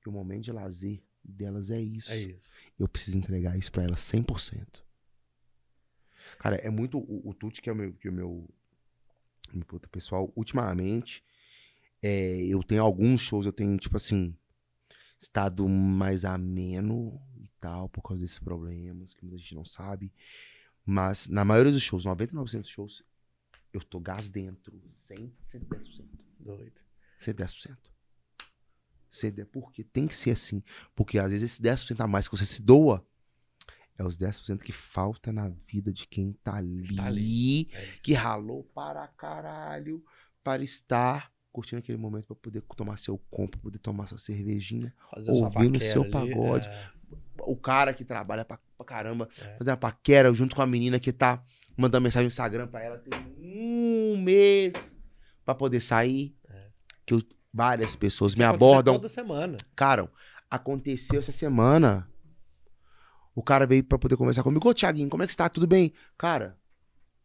Que 0.00 0.08
o 0.08 0.12
momento 0.12 0.44
de 0.44 0.52
lazer 0.52 1.02
delas 1.24 1.70
é 1.70 1.80
isso. 1.80 2.12
É 2.12 2.18
isso. 2.18 2.50
eu 2.78 2.88
preciso 2.88 3.18
entregar 3.18 3.58
isso 3.58 3.70
pra 3.72 3.82
ela 3.82 3.96
100%. 3.96 4.82
Cara, 6.38 6.56
é 6.56 6.70
muito 6.70 6.98
o, 6.98 7.28
o 7.28 7.34
Tuti 7.34 7.62
que 7.62 7.68
é 7.68 7.72
o 7.72 7.76
meu 7.76 7.92
que 7.92 8.08
é 8.08 8.10
o 8.10 8.14
meu, 8.14 8.48
meu 9.52 9.80
pessoal, 9.90 10.32
ultimamente 10.36 11.24
é, 12.02 12.44
eu 12.44 12.62
tenho 12.62 12.82
alguns 12.82 13.20
shows, 13.20 13.46
eu 13.46 13.52
tenho 13.52 13.76
tipo 13.78 13.96
assim, 13.96 14.36
estado 15.18 15.68
mais 15.68 16.24
ameno 16.24 17.20
e 17.36 17.48
tal 17.60 17.88
por 17.88 18.02
causa 18.02 18.22
desses 18.22 18.38
problemas 18.38 19.14
que 19.14 19.24
muita 19.24 19.38
gente 19.38 19.54
não 19.54 19.64
sabe, 19.64 20.12
mas 20.84 21.28
na 21.28 21.44
maioria 21.44 21.72
dos 21.72 21.82
shows, 21.82 22.04
99% 22.04 22.60
dos 22.60 22.68
shows, 22.68 23.02
eu 23.72 23.82
tô 23.82 23.98
gás 23.98 24.30
dentro, 24.30 24.80
100, 24.94 25.32
110%. 25.44 26.04
Doido. 26.38 26.85
110%. 27.18 27.76
Ceder, 29.08 29.46
porque 29.46 29.82
tem 29.84 30.06
que 30.06 30.14
ser 30.14 30.32
assim. 30.32 30.62
Porque 30.94 31.18
às 31.18 31.30
vezes 31.30 31.52
esse 31.52 31.62
10% 31.62 32.00
a 32.00 32.06
mais 32.06 32.28
que 32.28 32.36
você 32.36 32.44
se 32.44 32.60
doa 32.62 33.06
é 33.98 34.04
os 34.04 34.16
10% 34.16 34.58
que 34.62 34.72
falta 34.72 35.32
na 35.32 35.48
vida 35.66 35.90
de 35.92 36.06
quem 36.06 36.32
tá 36.44 36.56
ali, 36.56 36.96
Tá 36.96 37.06
ali. 37.06 37.68
É 37.72 37.86
que 38.02 38.12
ralou 38.12 38.64
para 38.74 39.06
caralho 39.08 40.04
para 40.44 40.62
estar 40.62 41.32
curtindo 41.50 41.78
aquele 41.78 41.96
momento 41.96 42.26
para 42.26 42.36
poder 42.36 42.60
tomar 42.76 42.98
seu 42.98 43.16
compro, 43.30 43.58
poder 43.58 43.78
tomar 43.78 44.06
sua 44.06 44.18
cervejinha. 44.18 44.92
Fazer 45.10 45.30
ouvindo 45.32 45.80
seu 45.80 46.02
ali, 46.02 46.10
pagode. 46.10 46.68
é, 46.68 46.90
O 47.38 47.56
cara 47.56 47.94
que 47.94 48.04
trabalha 48.04 48.44
pra, 48.44 48.58
pra 48.76 48.84
caramba, 48.84 49.26
É. 49.40 49.56
fazer 49.56 49.70
uma 49.70 49.76
paquera 49.78 50.34
junto 50.34 50.54
com 50.54 50.60
a 50.60 50.66
menina 50.66 51.00
que 51.00 51.10
tá 51.12 51.42
mandando 51.74 52.02
mensagem 52.04 52.24
no 52.26 52.28
Instagram 52.28 52.66
pra 52.68 52.82
ela 52.82 52.98
tem 52.98 53.12
um 53.38 54.18
mês 54.18 55.00
pra 55.42 55.54
poder 55.54 55.80
sair. 55.80 56.36
Que 57.06 57.14
eu- 57.14 57.22
várias 57.52 57.96
pessoas 57.96 58.32
Isso 58.32 58.38
me 58.38 58.44
abordam. 58.44 58.94
Toda 58.94 59.08
semana. 59.08 59.56
Cara, 59.74 60.10
aconteceu 60.50 61.20
essa 61.20 61.32
semana. 61.32 62.10
O 63.34 63.42
cara 63.42 63.66
veio 63.66 63.84
pra 63.84 63.98
poder 63.98 64.16
conversar 64.16 64.42
comigo. 64.42 64.68
Ô, 64.68 64.74
Thiaguinho, 64.74 65.08
como 65.08 65.22
é 65.22 65.26
que 65.26 65.32
você 65.32 65.38
tá? 65.38 65.48
Tudo 65.48 65.66
bem? 65.66 65.92
Cara, 66.18 66.58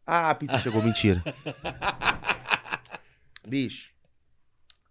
ah, 0.06 0.30
a 0.30 0.34
pizza 0.34 0.58
chegou. 0.58 0.80
Mentira. 0.84 1.22
Bicho, 3.46 3.92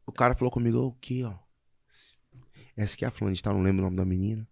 o 0.05 0.11
cara 0.11 0.35
falou 0.35 0.51
comigo, 0.51 0.77
o 0.79 0.93
quê, 0.93 1.23
ó? 1.23 1.35
Essa 2.75 2.95
aqui 2.95 3.05
é 3.05 3.07
a 3.07 3.11
fulana 3.11 3.35
de 3.35 3.41
tal, 3.43 3.53
não 3.53 3.61
lembro 3.61 3.81
o 3.81 3.85
nome 3.85 3.95
da 3.97 4.05
menina. 4.05 4.47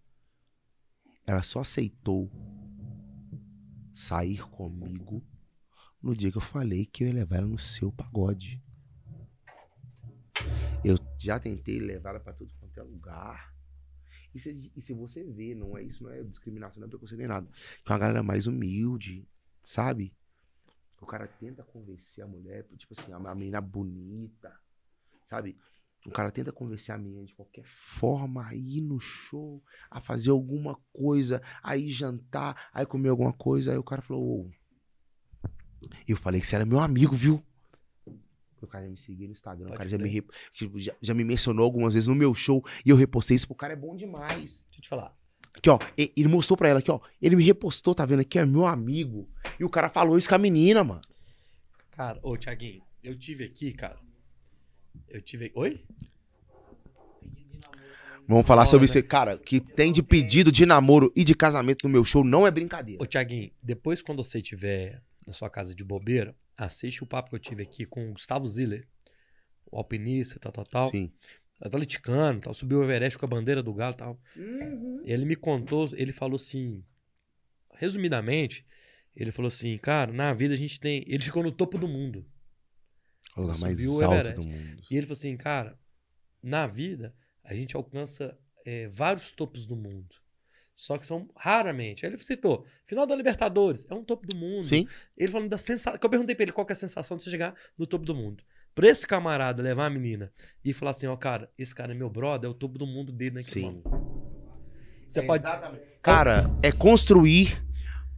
Ela 1.26 1.42
só 1.42 1.60
aceitou 1.60 2.30
sair 3.92 4.42
comigo 4.48 5.22
no 6.02 6.14
dia 6.16 6.30
que 6.30 6.38
eu 6.38 6.42
falei 6.42 6.86
que 6.86 7.04
eu 7.04 7.08
ia 7.08 7.14
levar 7.14 7.36
ela 7.36 7.46
no 7.46 7.58
seu 7.58 7.92
pagode. 7.92 8.62
Eu 10.84 10.96
já 11.18 11.38
tentei 11.38 11.78
levar 11.78 12.10
ela 12.10 12.20
pra 12.20 12.32
tudo 12.32 12.52
quanto 12.58 12.78
é 12.78 12.82
lugar. 12.82 13.54
E 14.34 14.38
se, 14.38 14.72
e 14.76 14.80
se 14.80 14.92
você 14.92 15.24
vê, 15.24 15.54
não 15.54 15.76
é 15.76 15.82
isso, 15.82 16.02
não 16.02 16.10
é 16.10 16.22
discriminação, 16.22 16.80
não 16.80 16.86
é 16.86 16.90
preconceito 16.90 17.18
nem 17.18 17.28
nada. 17.28 17.48
Que 17.84 17.90
é 17.90 17.92
uma 17.92 17.98
galera 17.98 18.22
mais 18.22 18.46
humilde, 18.46 19.28
sabe? 19.62 20.14
O 21.00 21.06
cara 21.06 21.26
tenta 21.26 21.62
convencer 21.62 22.22
a 22.22 22.26
mulher, 22.26 22.66
tipo 22.76 22.94
assim, 22.98 23.12
a 23.12 23.34
menina 23.34 23.60
bonita, 23.60 24.54
sabe? 25.24 25.56
O 26.06 26.10
cara 26.10 26.30
tenta 26.30 26.52
convencer 26.52 26.94
a 26.94 26.98
menina 26.98 27.24
de 27.26 27.34
qualquer 27.34 27.64
forma 27.64 28.46
a 28.46 28.54
ir 28.54 28.80
no 28.80 28.98
show, 28.98 29.62
a 29.90 30.00
fazer 30.00 30.30
alguma 30.30 30.78
coisa, 30.92 31.42
a 31.62 31.76
ir 31.76 31.90
jantar, 31.90 32.70
a 32.72 32.82
ir 32.82 32.86
comer 32.86 33.10
alguma 33.10 33.32
coisa. 33.32 33.72
Aí 33.72 33.78
o 33.78 33.84
cara 33.84 34.00
falou, 34.00 34.46
ô. 34.46 34.50
Eu 36.06 36.16
falei 36.16 36.40
que 36.40 36.46
você 36.46 36.56
era 36.56 36.64
meu 36.64 36.80
amigo, 36.80 37.14
viu? 37.14 37.44
O 38.64 38.68
cara 38.68 38.84
já 38.84 38.90
me 38.90 38.96
seguiu 38.96 39.26
no 39.26 39.32
Instagram, 39.32 39.66
Pode 39.66 39.74
o 39.74 39.78
cara 39.78 39.88
já 39.88 39.98
me, 39.98 40.24
tipo, 40.52 40.78
já, 40.78 40.92
já 41.00 41.14
me 41.14 41.24
mencionou 41.24 41.64
algumas 41.64 41.94
vezes 41.94 42.08
no 42.08 42.14
meu 42.14 42.34
show 42.34 42.64
e 42.84 42.90
eu 42.90 42.96
repostei 42.96 43.36
isso. 43.36 43.46
O 43.48 43.54
cara 43.54 43.72
é 43.72 43.76
bom 43.76 43.96
demais. 43.96 44.66
Deixa 44.66 44.78
eu 44.78 44.82
te 44.82 44.88
falar. 44.88 45.16
Aqui, 45.54 45.68
ó, 45.68 45.78
ele 45.96 46.28
mostrou 46.28 46.56
pra 46.56 46.68
ela 46.68 46.78
aqui, 46.78 46.90
ó. 46.90 47.00
Ele 47.20 47.36
me 47.36 47.44
repostou, 47.44 47.94
tá 47.94 48.06
vendo 48.06 48.20
aqui? 48.20 48.38
É 48.38 48.46
meu 48.46 48.66
amigo. 48.66 49.28
E 49.58 49.64
o 49.64 49.68
cara 49.68 49.88
falou 49.88 50.16
isso 50.16 50.28
com 50.28 50.34
a 50.34 50.38
menina, 50.38 50.84
mano. 50.84 51.02
Cara, 51.90 52.18
ô, 52.22 52.36
Thiaguinho, 52.36 52.82
eu 53.02 53.18
tive 53.18 53.44
aqui, 53.44 53.72
cara. 53.72 53.98
Eu 55.08 55.20
tive. 55.20 55.50
Oi? 55.54 55.84
Vamos 58.28 58.46
falar 58.46 58.62
Fala, 58.62 58.66
sobre 58.66 58.86
né? 58.86 58.92
isso. 58.92 59.02
Cara, 59.04 59.36
que 59.36 59.58
tem 59.58 59.92
de 59.92 60.02
pedido 60.02 60.52
de 60.52 60.64
namoro 60.64 61.12
e 61.16 61.24
de 61.24 61.34
casamento 61.34 61.82
no 61.82 61.92
meu 61.92 62.04
show 62.04 62.22
não 62.22 62.46
é 62.46 62.50
brincadeira. 62.50 63.02
Ô, 63.02 63.06
Thiaguinho, 63.06 63.50
depois 63.60 64.02
quando 64.02 64.22
você 64.22 64.38
estiver 64.38 65.02
na 65.26 65.32
sua 65.32 65.50
casa 65.50 65.74
de 65.74 65.82
bobeira, 65.84 66.34
assiste 66.64 67.02
o 67.02 67.06
papo 67.06 67.30
que 67.30 67.36
eu 67.36 67.40
tive 67.40 67.62
aqui 67.62 67.84
com 67.84 68.10
o 68.10 68.12
Gustavo 68.12 68.46
Ziller, 68.46 68.86
o 69.70 69.76
alpinista, 69.78 70.38
tal, 70.38 70.52
tal, 70.52 70.64
tal. 70.64 70.90
Sim. 70.90 71.12
Atleticano, 71.60 72.40
tal. 72.40 72.54
Subiu 72.54 72.80
o 72.80 72.84
Everest 72.84 73.18
com 73.18 73.26
a 73.26 73.28
bandeira 73.28 73.62
do 73.62 73.72
Galo 73.72 73.94
e 73.94 73.96
tal. 73.96 74.20
Ele 75.04 75.24
me 75.24 75.36
contou, 75.36 75.88
ele 75.94 76.12
falou 76.12 76.36
assim, 76.36 76.84
resumidamente, 77.74 78.64
ele 79.14 79.32
falou 79.32 79.48
assim, 79.48 79.76
cara, 79.78 80.12
na 80.12 80.32
vida 80.32 80.54
a 80.54 80.56
gente 80.56 80.78
tem. 80.78 81.04
Ele 81.06 81.22
ficou 81.22 81.42
no 81.42 81.52
topo 81.52 81.78
do 81.78 81.88
mundo. 81.88 82.26
O 83.36 83.42
lugar 83.42 83.58
mais 83.58 83.78
Subiu 83.78 83.94
o 83.94 84.04
alto 84.04 84.14
Everest. 84.14 84.36
do 84.36 84.44
mundo. 84.44 84.82
E 84.90 84.96
ele 84.96 85.06
falou 85.06 85.18
assim, 85.18 85.36
cara, 85.36 85.78
na 86.42 86.66
vida 86.66 87.14
a 87.42 87.54
gente 87.54 87.74
alcança 87.74 88.38
é, 88.66 88.88
vários 88.88 89.30
topos 89.30 89.66
do 89.66 89.76
mundo. 89.76 90.14
Só 90.80 90.96
que 90.96 91.06
são 91.06 91.28
raramente. 91.36 92.06
Aí 92.06 92.10
ele 92.12 92.22
citou, 92.22 92.64
final 92.86 93.06
da 93.06 93.14
Libertadores, 93.14 93.86
é 93.90 93.94
um 93.94 94.02
topo 94.02 94.26
do 94.26 94.34
mundo. 94.34 94.64
Sim. 94.64 94.88
Ele 95.14 95.30
falando 95.30 95.50
da 95.50 95.58
sensação. 95.58 95.98
Que 95.98 96.06
eu 96.06 96.08
perguntei 96.08 96.34
pra 96.34 96.44
ele 96.44 96.52
qual 96.52 96.66
que 96.66 96.72
é 96.72 96.74
a 96.74 96.76
sensação 96.76 97.18
de 97.18 97.22
você 97.22 97.28
chegar 97.30 97.54
no 97.76 97.86
topo 97.86 98.02
do 98.06 98.14
mundo. 98.14 98.42
Pra 98.74 98.88
esse 98.88 99.06
camarada 99.06 99.62
levar 99.62 99.84
a 99.84 99.90
menina 99.90 100.32
e 100.64 100.72
falar 100.72 100.92
assim, 100.92 101.06
ó, 101.06 101.14
cara, 101.18 101.50
esse 101.58 101.74
cara 101.74 101.92
é 101.92 101.94
meu 101.94 102.08
brother, 102.08 102.48
é 102.48 102.50
o 102.50 102.54
topo 102.54 102.78
do 102.78 102.86
mundo 102.86 103.12
dele, 103.12 103.34
né? 103.34 103.42
Sim. 103.42 103.82
Você 105.06 105.20
pode. 105.22 105.44
Cara, 106.02 106.50
é 106.62 106.72
construir. 106.72 107.62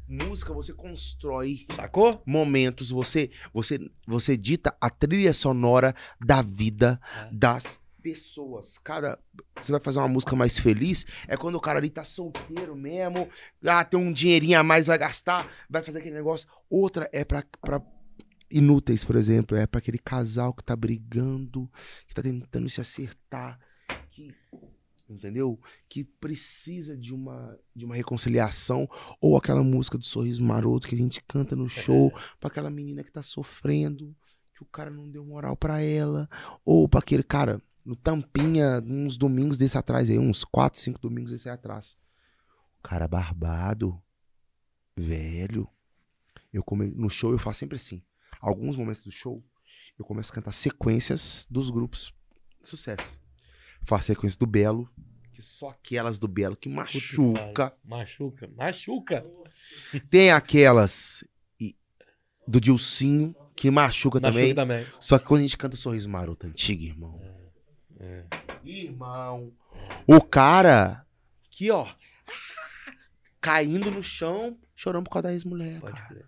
Música 0.09 0.53
você 0.53 0.73
constrói 0.75 1.67
Sacou? 1.75 2.23
momentos, 2.27 2.91
você 2.91 3.31
você 3.53 3.79
você 4.07 4.37
dita 4.37 4.77
a 4.81 4.91
trilha 4.91 5.33
sonora 5.33 5.95
da 6.25 6.43
vida 6.43 7.01
É. 7.25 7.29
das 7.33 7.81
pessoas. 8.03 8.79
Cara, 8.79 9.19
você 9.61 9.71
vai 9.71 9.81
fazer 9.81 9.99
uma 9.99 10.09
música 10.09 10.35
mais 10.35 10.59
feliz, 10.59 11.07
é 11.29 11.37
quando 11.37 11.55
o 11.55 11.61
cara 11.61 11.79
ali 11.79 11.89
tá 11.89 12.05
solteiro 12.05 12.75
mesmo, 12.75 13.29
ah, 13.65 13.85
tem 13.85 13.99
um 13.99 14.13
dinheirinho 14.13 14.59
a 14.59 14.63
mais, 14.63 14.89
vai 14.89 14.99
gastar, 14.99 15.49
vai 15.71 15.83
fazer 15.83 15.99
aquele 15.99 16.17
negócio. 16.17 16.49
Outra 16.69 17.09
é 17.13 17.25
pra, 17.25 17.45
pra 17.61 17.81
inúteis, 18.51 19.05
por 19.05 19.17
exemplo, 19.17 19.57
é 19.57 19.67
pra 19.67 19.79
aquele 19.79 19.99
casal 19.99 20.53
que 20.53 20.65
tá 20.65 20.75
brigando, 20.75 21.71
que 22.07 22.15
tá 22.15 22.23
tentando 22.23 22.69
se 22.69 22.81
acertar, 22.81 23.59
que 24.11 24.35
entendeu? 25.09 25.61
Que 25.89 26.05
precisa 26.05 26.97
de 26.97 27.15
uma 27.15 27.59
de 27.75 27.85
uma 27.85 27.95
reconciliação 27.95 28.89
ou 29.21 29.37
aquela 29.37 29.63
música 29.63 29.99
do 29.99 30.05
sorriso 30.05 30.43
maroto 30.43 30.89
que 30.89 30.95
a 30.95 30.99
gente 30.99 31.23
canta 31.29 31.55
no 31.55 31.69
show 31.69 32.11
pra 32.41 32.49
aquela 32.49 32.71
menina 32.71 33.05
que 33.05 33.13
tá 33.13 33.23
sofrendo, 33.23 34.15
que 34.55 34.63
o 34.63 34.67
cara 34.67 34.91
não 34.91 35.09
deu 35.09 35.25
moral 35.25 35.57
pra 35.57 35.81
ela, 35.81 36.29
ou 36.65 36.89
pra 36.89 37.01
aquele 37.01 37.23
cara 37.23 37.61
no 37.85 37.97
Tampinha, 37.97 38.81
uns 38.85 39.17
domingos 39.17 39.57
desse 39.57 39.77
atrás 39.77 40.09
aí, 40.09 40.19
uns 40.19 40.45
4, 40.45 40.79
5 40.81 41.01
domingos 41.01 41.33
desse 41.33 41.49
aí 41.49 41.55
atrás. 41.55 41.97
O 42.79 42.83
cara 42.83 43.07
barbado, 43.09 44.01
velho. 44.97 45.69
Eu 46.53 46.63
come... 46.63 46.91
No 46.91 47.09
show 47.09 47.33
eu 47.33 47.39
faço 47.39 47.61
sempre 47.61 47.77
assim. 47.77 48.03
Alguns 48.41 48.77
momentos 48.77 49.05
do 49.05 49.11
show, 49.11 49.43
eu 49.99 50.05
começo 50.05 50.31
a 50.33 50.35
cantar 50.35 50.53
sequências 50.53 51.47
dos 51.51 51.71
grupos. 51.71 52.13
Sucesso. 52.63 53.21
Faço 53.85 54.07
sequência 54.09 54.39
do 54.39 54.47
Belo, 54.47 54.89
que 55.33 55.43
só 55.43 55.71
aquelas 55.71 56.19
do 56.19 56.29
Belo 56.29 56.57
que 56.57 56.69
machuca. 56.69 57.75
Machuca, 57.85 58.49
machuca. 58.57 59.23
Tem 60.11 60.31
aquelas 60.31 61.25
e- 61.61 61.77
do 62.47 62.61
Dilcinho, 62.61 63.35
que 63.57 63.71
machuca, 63.71 64.21
também. 64.21 64.55
Machuca 64.55 64.55
também. 64.63 64.87
Só 65.01 65.19
que 65.19 65.25
quando 65.27 65.41
a 65.41 65.43
gente 65.43 65.57
canta 65.59 65.77
Sorriso 65.77 66.09
Maroto 66.09 66.47
antigo, 66.47 66.83
irmão. 66.83 67.19
É. 67.23 67.32
Irmão, 68.65 69.53
o 70.07 70.21
cara 70.21 71.07
que, 71.51 71.71
ó, 71.71 71.87
caindo 73.41 73.91
no 73.91 74.03
chão, 74.03 74.59
chorando 74.75 75.05
por 75.05 75.11
causa 75.11 75.29
da 75.29 75.33
ex-mulher. 75.33 75.81
Pode 75.81 76.03
crer. 76.07 76.27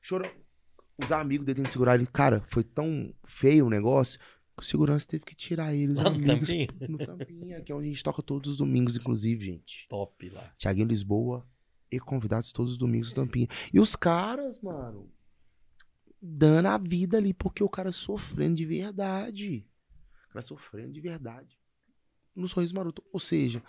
Chorando. 0.00 0.32
Os 1.02 1.10
amigos 1.12 1.46
dele 1.46 1.56
tentando 1.56 1.72
segurar 1.72 1.94
ele. 1.94 2.06
Cara, 2.06 2.44
foi 2.48 2.62
tão 2.62 3.14
feio 3.24 3.66
o 3.66 3.70
negócio 3.70 4.18
que 4.56 4.62
o 4.62 4.66
segurança 4.66 5.06
teve 5.06 5.24
que 5.24 5.34
tirar 5.34 5.74
ele. 5.74 5.92
Os 5.92 5.98
Lá 5.98 6.10
no 6.10 6.16
amigos. 6.16 6.48
Tampinha? 6.50 6.68
No 6.88 6.98
Tampinha, 6.98 7.60
que 7.62 7.72
é 7.72 7.74
onde 7.74 7.86
a 7.86 7.90
gente 7.90 8.02
toca 8.04 8.22
todos 8.22 8.50
os 8.50 8.56
domingos, 8.58 8.96
inclusive, 8.96 9.44
gente. 9.44 9.86
Top 9.88 10.28
lá. 10.28 10.52
Tiaguinho 10.58 10.86
Lisboa 10.86 11.46
e 11.90 11.98
convidados 11.98 12.52
todos 12.52 12.72
os 12.72 12.78
domingos 12.78 13.08
do 13.08 13.14
Tampinha. 13.14 13.48
E 13.72 13.80
os 13.80 13.96
caras, 13.96 14.60
mano, 14.60 15.10
dando 16.20 16.66
a 16.66 16.76
vida 16.76 17.16
ali, 17.16 17.32
porque 17.32 17.64
o 17.64 17.68
cara 17.68 17.90
sofrendo 17.90 18.56
de 18.56 18.66
verdade. 18.66 19.66
Cara 20.30 20.42
sofrendo 20.42 20.92
de 20.92 21.00
verdade. 21.00 21.58
No 22.34 22.46
Sorriso 22.48 22.74
Maroto. 22.74 23.02
Ou 23.12 23.20
seja, 23.20 23.62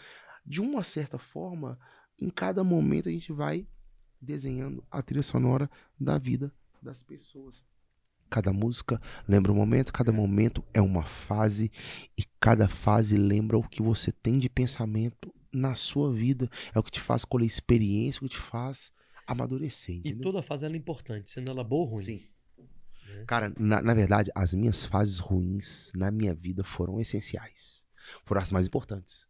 de 0.45 0.62
uma 0.62 0.84
certa 0.84 1.18
forma, 1.18 1.80
em 2.20 2.30
cada 2.30 2.64
momento 2.64 3.09
a 3.09 3.12
gente 3.12 3.32
vai 3.32 3.68
desenhando 4.22 4.84
a 4.89 5.01
trilha 5.01 5.24
sonora 5.24 5.70
da 5.99 6.18
vida 6.18 6.53
das 6.82 7.03
pessoas. 7.03 7.64
Cada 8.30 8.53
música 8.53 9.01
lembra 9.28 9.51
um 9.51 9.55
momento, 9.55 9.91
cada 9.91 10.12
momento 10.12 10.64
é 10.74 10.80
uma 10.82 11.03
fase 11.03 11.70
e 12.18 12.24
cada 12.39 12.70
fase 12.70 13.18
lembra 13.18 13.57
o 13.57 13.68
que 13.68 13.82
você 13.82 14.12
tem 14.12 14.38
de 14.38 14.47
pensamento 14.49 15.34
na 15.51 15.76
sua 15.76 16.14
vida. 16.14 16.49
É 16.74 16.80
o 16.80 16.84
que 16.84 16.91
te 16.91 17.01
faz 17.01 17.26
colher 17.26 17.45
experiência, 17.45 18.20
o 18.20 18.30
que 18.30 18.36
te 18.36 18.41
faz 18.41 18.93
amadurecer, 19.28 19.95
E 19.95 19.99
entendeu? 19.99 20.22
toda 20.24 20.41
fase 20.41 20.66
ela 20.66 20.76
é 20.76 20.78
importante, 20.78 21.30
sendo 21.30 21.51
ela 21.51 21.64
boa 21.64 21.82
ou 21.86 21.95
ruim. 21.95 22.05
Sim. 22.05 22.22
Né? 23.12 23.26
Cara, 23.28 23.53
na, 23.57 23.82
na 23.82 23.93
verdade, 23.93 24.32
as 24.36 24.53
minhas 24.53 24.86
fases 24.86 25.20
ruins 25.20 25.91
na 25.95 26.12
minha 26.12 26.34
vida 26.34 26.64
foram 26.64 26.99
essenciais. 26.99 27.86
Foram 28.26 28.41
as 28.41 28.51
mais 28.51 28.68
importantes. 28.68 29.28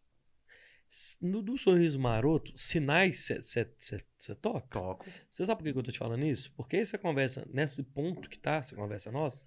No 1.22 1.42
do 1.42 1.58
sorriso 1.58 1.98
maroto, 1.98 2.52
sinais 2.58 3.30
você 3.44 4.36
toca? 4.36 4.68
Toco. 4.68 5.06
Você 5.30 5.46
sabe 5.46 5.60
por 5.60 5.64
que 5.64 5.74
que 5.74 5.80
eu 5.80 5.84
tô 5.84 5.92
te 5.92 6.00
falando 6.00 6.26
isso? 6.26 6.54
Porque 6.54 6.76
essa 6.76 6.98
conversa, 6.98 7.48
nesse 7.54 7.82
ponto 7.82 8.30
que 8.30 8.38
tá, 8.38 8.56
essa 8.56 8.76
conversa 8.76 9.10
nossa, 9.10 9.46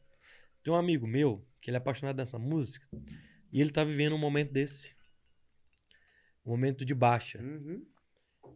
tem 0.62 0.72
um 0.72 0.76
amigo 0.76 1.06
meu 1.06 1.46
que 1.60 1.68
ele 1.68 1.76
é 1.76 1.78
apaixonado 1.78 2.16
nessa 2.16 2.38
música 2.38 2.86
e 3.52 3.60
ele 3.60 3.70
tá 3.70 3.84
vivendo 3.84 4.14
um 4.14 4.18
momento 4.18 4.52
desse. 4.52 4.96
Um 6.46 6.50
momento 6.52 6.82
de 6.82 6.94
baixa. 6.94 7.38
Uhum. 7.42 7.84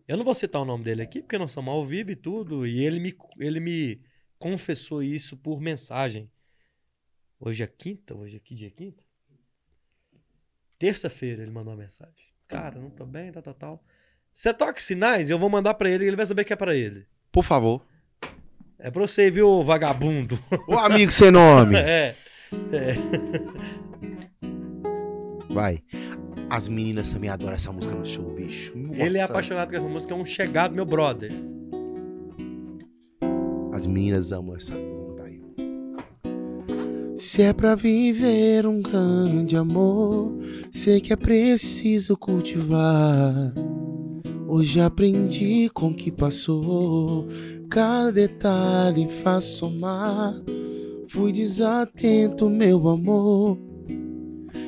Eu 0.07 0.17
não 0.17 0.25
vou 0.25 0.35
citar 0.35 0.63
o 0.63 0.65
nome 0.65 0.85
dele 0.85 1.03
aqui, 1.03 1.21
porque 1.21 1.37
nós 1.37 1.53
somos 1.53 1.73
ao 1.73 1.85
vivo 1.85 2.11
e 2.11 2.17
tudo, 2.17 2.67
e 2.67 2.83
ele 2.83 2.99
me, 2.99 3.15
ele 3.39 3.61
me 3.61 4.03
confessou 4.39 5.03
isso 5.03 5.37
por 5.37 5.61
mensagem. 5.61 6.31
Hoje 7.41 7.63
é 7.63 7.67
quinta? 7.67 8.17
Hoje 8.17 8.37
é 8.37 8.39
que 8.41 8.55
dia? 8.55 8.71
Quinta? 8.71 9.03
Terça-feira 10.79 11.43
ele 11.43 11.51
mandou 11.51 11.73
uma 11.73 11.83
mensagem. 11.83 12.15
Cara, 12.47 12.79
não 12.81 12.91
tô 12.91 13.05
bem, 13.05 13.33
tal, 13.33 13.43
tal, 13.43 13.55
tal. 13.55 13.85
Você 14.33 14.55
toca 14.55 14.81
sinais, 14.81 15.29
eu 15.29 15.39
vou 15.39 15.51
mandar 15.51 15.75
pra 15.75 15.91
ele 15.91 16.07
ele 16.07 16.17
vai 16.17 16.27
saber 16.27 16.45
que 16.45 16.53
é 16.53 16.57
pra 16.57 16.75
ele. 16.75 17.07
Por 17.33 17.45
favor. 17.45 17.85
É 18.79 18.91
pra 18.91 19.03
você, 19.03 19.31
viu, 19.31 19.65
vagabundo? 19.65 20.39
Ô 20.69 20.75
amigo 20.79 21.11
sem 21.11 21.33
nome. 21.33 21.75
é. 21.77 22.15
Vai. 25.51 25.83
As 26.49 26.69
meninas 26.69 27.13
também 27.13 27.29
adoram 27.29 27.55
essa 27.55 27.73
música 27.73 27.95
no 27.95 28.07
show, 28.07 28.33
bicho. 28.35 28.73
Ele 28.93 29.19
é 29.19 29.21
Nossa. 29.21 29.33
apaixonado 29.33 29.69
por 29.69 29.77
essa 29.77 29.89
música, 29.89 30.15
é 30.15 30.17
um 30.17 30.25
chegado, 30.25 30.75
meu 30.75 30.85
brother. 30.87 31.33
As 33.79 33.87
meninas 33.87 34.33
amam 34.33 34.57
essa 34.57 34.75
música. 34.75 35.23
aí. 35.23 35.41
Se 37.15 37.43
é 37.43 37.53
pra 37.53 37.77
viver 37.77 38.67
um 38.67 38.83
grande 38.83 39.57
amor, 39.57 40.37
sei 40.73 41.01
que 41.01 41.13
é 41.13 41.17
preciso 41.17 42.17
cultivar. 42.17 43.55
Hoje 44.49 44.81
aprendi 44.81 45.71
com 45.73 45.91
o 45.91 45.95
que 45.95 46.11
passou, 46.11 47.29
cada 47.71 48.11
detalhe 48.11 49.09
faz 49.23 49.45
somar. 49.45 50.35
Fui 51.07 51.31
desatento, 51.31 52.51
meu 52.51 52.89
amor. 52.89 53.57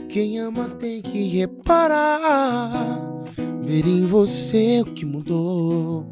Quem 0.09 0.39
ama 0.39 0.69
tem 0.79 1.03
que 1.03 1.27
reparar, 1.27 3.25
ver 3.61 3.85
em 3.89 4.07
você 4.07 4.83
o 4.83 4.85
que 4.85 5.05
mudou. 5.05 6.09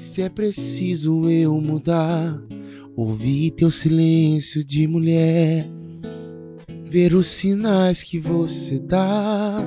Se 0.00 0.22
é 0.22 0.28
preciso 0.28 1.30
eu 1.30 1.60
mudar, 1.60 2.36
ouvir 2.96 3.52
teu 3.52 3.70
silêncio 3.70 4.64
de 4.64 4.88
mulher, 4.88 5.68
ver 6.90 7.14
os 7.14 7.28
sinais 7.28 8.02
que 8.02 8.18
você 8.18 8.80
dá. 8.80 9.58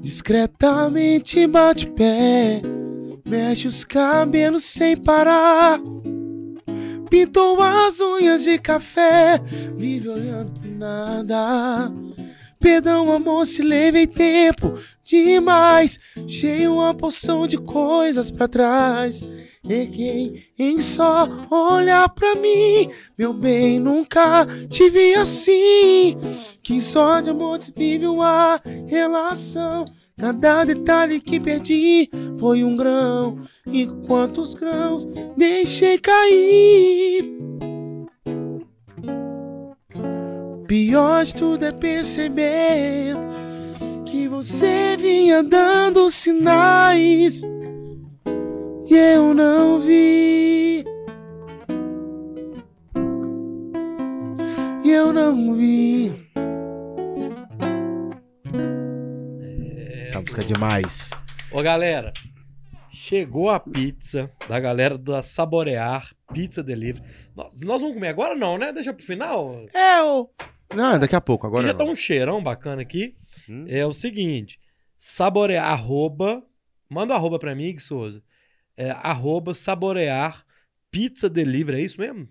Discretamente 0.00 1.46
bate 1.46 1.86
pé, 1.90 2.62
mexe 3.28 3.66
os 3.66 3.84
cabelos 3.84 4.64
sem 4.64 4.96
parar. 4.96 5.78
Pintou 7.10 7.60
as 7.60 8.00
unhas 8.00 8.44
de 8.44 8.58
café, 8.58 9.38
vive 9.76 10.08
olhando 10.08 10.58
pro 10.58 10.70
nada. 10.70 11.92
Perdão, 12.60 13.12
amor, 13.12 13.46
se 13.46 13.62
levei 13.62 14.06
tempo 14.06 14.74
demais. 15.04 15.98
Cheio 16.26 16.74
uma 16.74 16.92
porção 16.92 17.46
de 17.46 17.56
coisas 17.56 18.30
pra 18.30 18.48
trás. 18.48 19.24
Erguei 19.68 20.44
em 20.58 20.80
só 20.80 21.28
olhar 21.50 22.08
pra 22.08 22.34
mim. 22.34 22.90
Meu 23.16 23.32
bem, 23.32 23.78
nunca 23.78 24.46
te 24.68 24.90
vi 24.90 25.14
assim. 25.14 26.16
Que 26.62 26.80
só 26.80 27.20
de 27.20 27.30
amor 27.30 27.58
te 27.58 27.72
vive 27.76 28.06
uma 28.06 28.60
relação. 28.86 29.84
Cada 30.18 30.64
detalhe 30.64 31.20
que 31.20 31.38
perdi 31.38 32.10
foi 32.40 32.64
um 32.64 32.76
grão. 32.76 33.40
E 33.66 33.86
quantos 34.06 34.54
grãos 34.54 35.06
deixei 35.36 35.98
cair. 35.98 37.67
Pior 40.68 41.24
de 41.24 41.34
tudo 41.34 41.64
é 41.64 41.72
perceber 41.72 43.14
que 44.04 44.28
você 44.28 44.98
vinha 44.98 45.42
dando 45.42 46.10
sinais 46.10 47.40
e 48.86 48.94
eu 48.94 49.32
não 49.32 49.78
vi. 49.78 50.84
E 54.84 54.90
eu 54.90 55.10
não 55.10 55.54
vi. 55.54 56.12
Essa 60.02 60.20
música 60.20 60.42
é 60.42 60.44
demais. 60.44 61.18
Ô, 61.50 61.62
galera, 61.62 62.12
chegou 62.90 63.48
a 63.48 63.58
pizza 63.58 64.30
da 64.46 64.60
galera 64.60 64.98
da 64.98 65.22
Saborear 65.22 66.14
Pizza 66.34 66.62
Delivery. 66.62 67.02
Nós, 67.34 67.62
nós 67.62 67.80
vamos 67.80 67.94
comer 67.94 68.08
agora 68.08 68.34
não, 68.34 68.58
né? 68.58 68.70
Deixa 68.70 68.92
pro 68.92 69.02
final. 69.02 69.64
É 69.72 70.02
o. 70.02 70.28
Não, 70.74 70.98
daqui 70.98 71.16
a 71.16 71.20
pouco, 71.20 71.46
Agora 71.46 71.62
agora 71.62 71.72
já 71.72 71.78
tá 71.78 71.84
não. 71.84 71.92
um 71.92 71.96
cheirão 71.96 72.42
bacana 72.42 72.82
aqui. 72.82 73.16
Hum? 73.48 73.64
É 73.68 73.86
o 73.86 73.92
seguinte, 73.92 74.60
saborear, 74.96 75.64
arroba, 75.66 76.42
manda 76.88 77.14
um 77.14 77.16
arroba 77.16 77.38
pra 77.38 77.54
mim, 77.54 77.72
Gui 77.72 77.80
Souza. 77.80 78.22
É, 78.76 78.90
arroba 78.90 79.54
saborear 79.54 80.44
pizza 80.90 81.28
delivery, 81.28 81.78
é 81.78 81.84
isso 81.84 82.00
mesmo? 82.00 82.28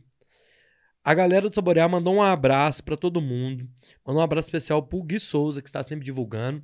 A 1.03 1.14
galera 1.14 1.49
do 1.49 1.55
Saborear 1.55 1.89
mandou 1.89 2.15
um 2.15 2.22
abraço 2.22 2.84
pra 2.84 2.97
todo 2.97 3.22
mundo. 3.22 3.65
Mandou 4.05 4.19
um 4.22 4.23
abraço 4.26 4.49
especial 4.49 4.84
pro 4.84 5.01
Gui 5.01 5.22
Souza, 5.22 5.61
que 5.61 5.69
está 5.69 5.81
sempre 5.81 6.03
divulgando. 6.03 6.61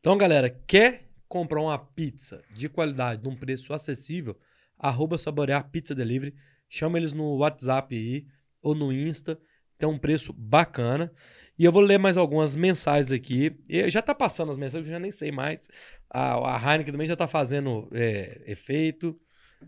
Então, 0.00 0.16
galera, 0.16 0.48
quer 0.66 1.10
comprar 1.28 1.60
uma 1.60 1.78
pizza 1.78 2.42
de 2.54 2.70
qualidade, 2.70 3.22
num 3.22 3.36
preço 3.36 3.74
acessível? 3.74 4.34
Arroba 4.78 5.18
Saborear 5.18 5.68
Pizza 5.68 5.94
Delivery. 5.94 6.34
Chama 6.70 6.96
eles 6.96 7.12
no 7.12 7.36
WhatsApp 7.36 7.94
aí 7.94 8.26
ou 8.62 8.74
no 8.74 8.90
Insta. 8.90 9.38
Tem 9.78 9.88
um 9.88 9.98
preço 9.98 10.32
bacana. 10.32 11.12
E 11.58 11.64
eu 11.64 11.72
vou 11.72 11.82
ler 11.82 11.98
mais 11.98 12.16
algumas 12.16 12.54
mensagens 12.56 13.12
aqui. 13.12 13.56
E 13.68 13.88
já 13.90 14.02
tá 14.02 14.14
passando 14.14 14.50
as 14.50 14.58
mensagens, 14.58 14.86
eu 14.86 14.92
já 14.92 14.98
nem 14.98 15.10
sei 15.12 15.30
mais. 15.32 15.68
A, 16.10 16.56
a 16.56 16.58
Heineken 16.58 16.92
também 16.92 17.06
já 17.06 17.16
tá 17.16 17.26
fazendo 17.26 17.88
é, 17.92 18.42
efeito. 18.46 19.18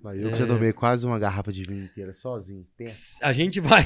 Mas 0.03 0.21
eu 0.21 0.31
que 0.31 0.37
já 0.37 0.47
tomei 0.47 0.73
quase 0.73 1.05
uma 1.05 1.19
garrafa 1.19 1.53
de 1.53 1.65
vinho 1.65 1.85
inteira 1.85 2.13
sozinho. 2.13 2.65
A 3.23 3.33
gente 3.33 3.59
vai. 3.61 3.85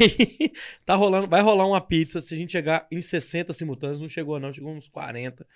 tá 0.85 0.95
rolando, 0.95 1.29
vai 1.29 1.41
rolar 1.41 1.67
uma 1.67 1.81
pizza. 1.81 2.21
Se 2.21 2.35
a 2.35 2.37
gente 2.37 2.53
chegar 2.53 2.87
em 2.91 3.01
60 3.01 3.53
simultâneos, 3.53 4.01
não 4.01 4.09
chegou, 4.09 4.39
não, 4.39 4.53
chegou 4.53 4.75
uns 4.75 4.87
40. 4.89 5.47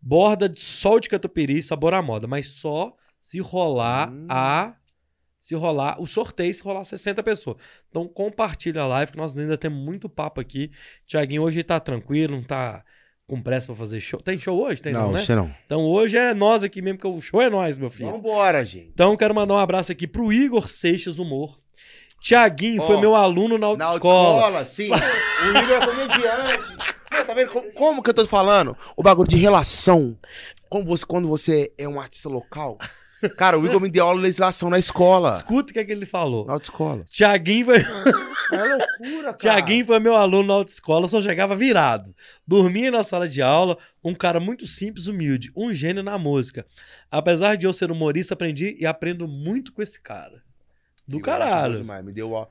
Borda 0.00 0.48
de 0.48 0.60
sol 0.60 1.00
de 1.00 1.08
catupiry, 1.08 1.62
sabor 1.62 1.94
à 1.94 2.02
moda, 2.02 2.26
mas 2.26 2.48
só 2.48 2.94
se 3.20 3.40
rolar 3.40 4.10
Hum. 4.10 4.26
a. 4.28 4.74
Se 5.44 5.54
rolar 5.54 6.00
o 6.00 6.06
sorteio, 6.06 6.54
se 6.54 6.62
rolar 6.62 6.84
60 6.84 7.22
pessoas. 7.22 7.58
Então 7.90 8.08
compartilha 8.08 8.80
a 8.80 8.86
live, 8.86 9.12
que 9.12 9.18
nós 9.18 9.36
ainda 9.36 9.58
temos 9.58 9.78
muito 9.78 10.08
papo 10.08 10.40
aqui. 10.40 10.70
Tiaguinho 11.06 11.42
hoje 11.42 11.62
tá 11.62 11.78
tranquilo, 11.78 12.34
não 12.34 12.42
tá 12.42 12.82
com 13.26 13.42
pressa 13.42 13.66
pra 13.66 13.76
fazer 13.76 14.00
show. 14.00 14.18
Tem 14.18 14.40
show 14.40 14.58
hoje? 14.58 14.80
Tem 14.80 14.94
não, 14.94 15.08
não, 15.08 15.12
né? 15.12 15.20
não. 15.36 15.54
Então 15.66 15.82
hoje 15.82 16.16
é 16.16 16.32
nós 16.32 16.64
aqui 16.64 16.80
mesmo, 16.80 16.98
que 16.98 17.06
o 17.06 17.20
show 17.20 17.42
é 17.42 17.50
nós, 17.50 17.76
meu 17.76 17.90
filho. 17.90 18.10
Vambora, 18.10 18.64
gente. 18.64 18.88
Então 18.94 19.14
quero 19.18 19.34
mandar 19.34 19.52
um 19.52 19.58
abraço 19.58 19.92
aqui 19.92 20.06
pro 20.06 20.32
Igor 20.32 20.66
Seixas 20.66 21.18
Humor. 21.18 21.60
Tiaguinho 22.22 22.80
foi 22.80 22.96
Ó, 22.96 23.00
meu 23.02 23.14
aluno 23.14 23.58
na 23.58 23.76
Na 23.76 23.84
autoescola. 23.84 24.46
autoescola, 24.46 24.64
sim. 24.64 24.88
o 24.90 25.58
Igor 25.58 25.76
é 25.76 25.86
comediante. 25.86 26.76
Pô, 27.10 27.22
tá 27.22 27.34
vendo 27.34 27.50
como, 27.50 27.72
como 27.74 28.02
que 28.02 28.08
eu 28.08 28.14
tô 28.14 28.26
falando? 28.26 28.74
O 28.96 29.02
bagulho 29.02 29.28
de 29.28 29.36
relação. 29.36 30.16
Como 30.70 30.86
você, 30.86 31.04
quando 31.04 31.28
você 31.28 31.70
é 31.76 31.86
um 31.86 32.00
artista 32.00 32.30
local. 32.30 32.78
Cara, 33.30 33.58
o 33.58 33.66
Igor 33.66 33.80
me 33.80 33.88
deu 33.88 34.04
aula 34.04 34.18
de 34.18 34.24
legislação 34.24 34.70
na 34.70 34.78
escola. 34.78 35.36
Escuta 35.36 35.70
o 35.70 35.72
que, 35.74 35.78
é 35.78 35.84
que 35.84 35.92
ele 35.92 36.06
falou. 36.06 36.46
Na 36.46 36.54
autoescola. 36.54 37.04
Tiaguinho 37.04 37.66
foi, 37.66 37.76
É 37.78 38.64
loucura, 38.64 39.22
cara. 39.22 39.36
Tiaguinho 39.36 39.86
foi 39.86 39.98
meu 39.98 40.16
aluno 40.16 40.48
na 40.48 40.54
autoescola, 40.54 41.08
só 41.08 41.20
chegava 41.20 41.56
virado. 41.56 42.14
Dormia 42.46 42.90
na 42.90 43.02
sala 43.02 43.28
de 43.28 43.42
aula, 43.42 43.78
um 44.02 44.14
cara 44.14 44.38
muito 44.38 44.66
simples, 44.66 45.06
humilde, 45.06 45.52
um 45.56 45.72
gênio 45.72 46.02
na 46.02 46.18
música. 46.18 46.66
Apesar 47.10 47.56
de 47.56 47.66
eu 47.66 47.72
ser 47.72 47.90
humorista, 47.90 48.34
aprendi 48.34 48.76
e 48.78 48.86
aprendo 48.86 49.26
muito 49.26 49.72
com 49.72 49.82
esse 49.82 50.00
cara. 50.00 50.42
Do 51.06 51.20
caralho. 51.20 51.84
Me 52.02 52.12
deu, 52.12 52.48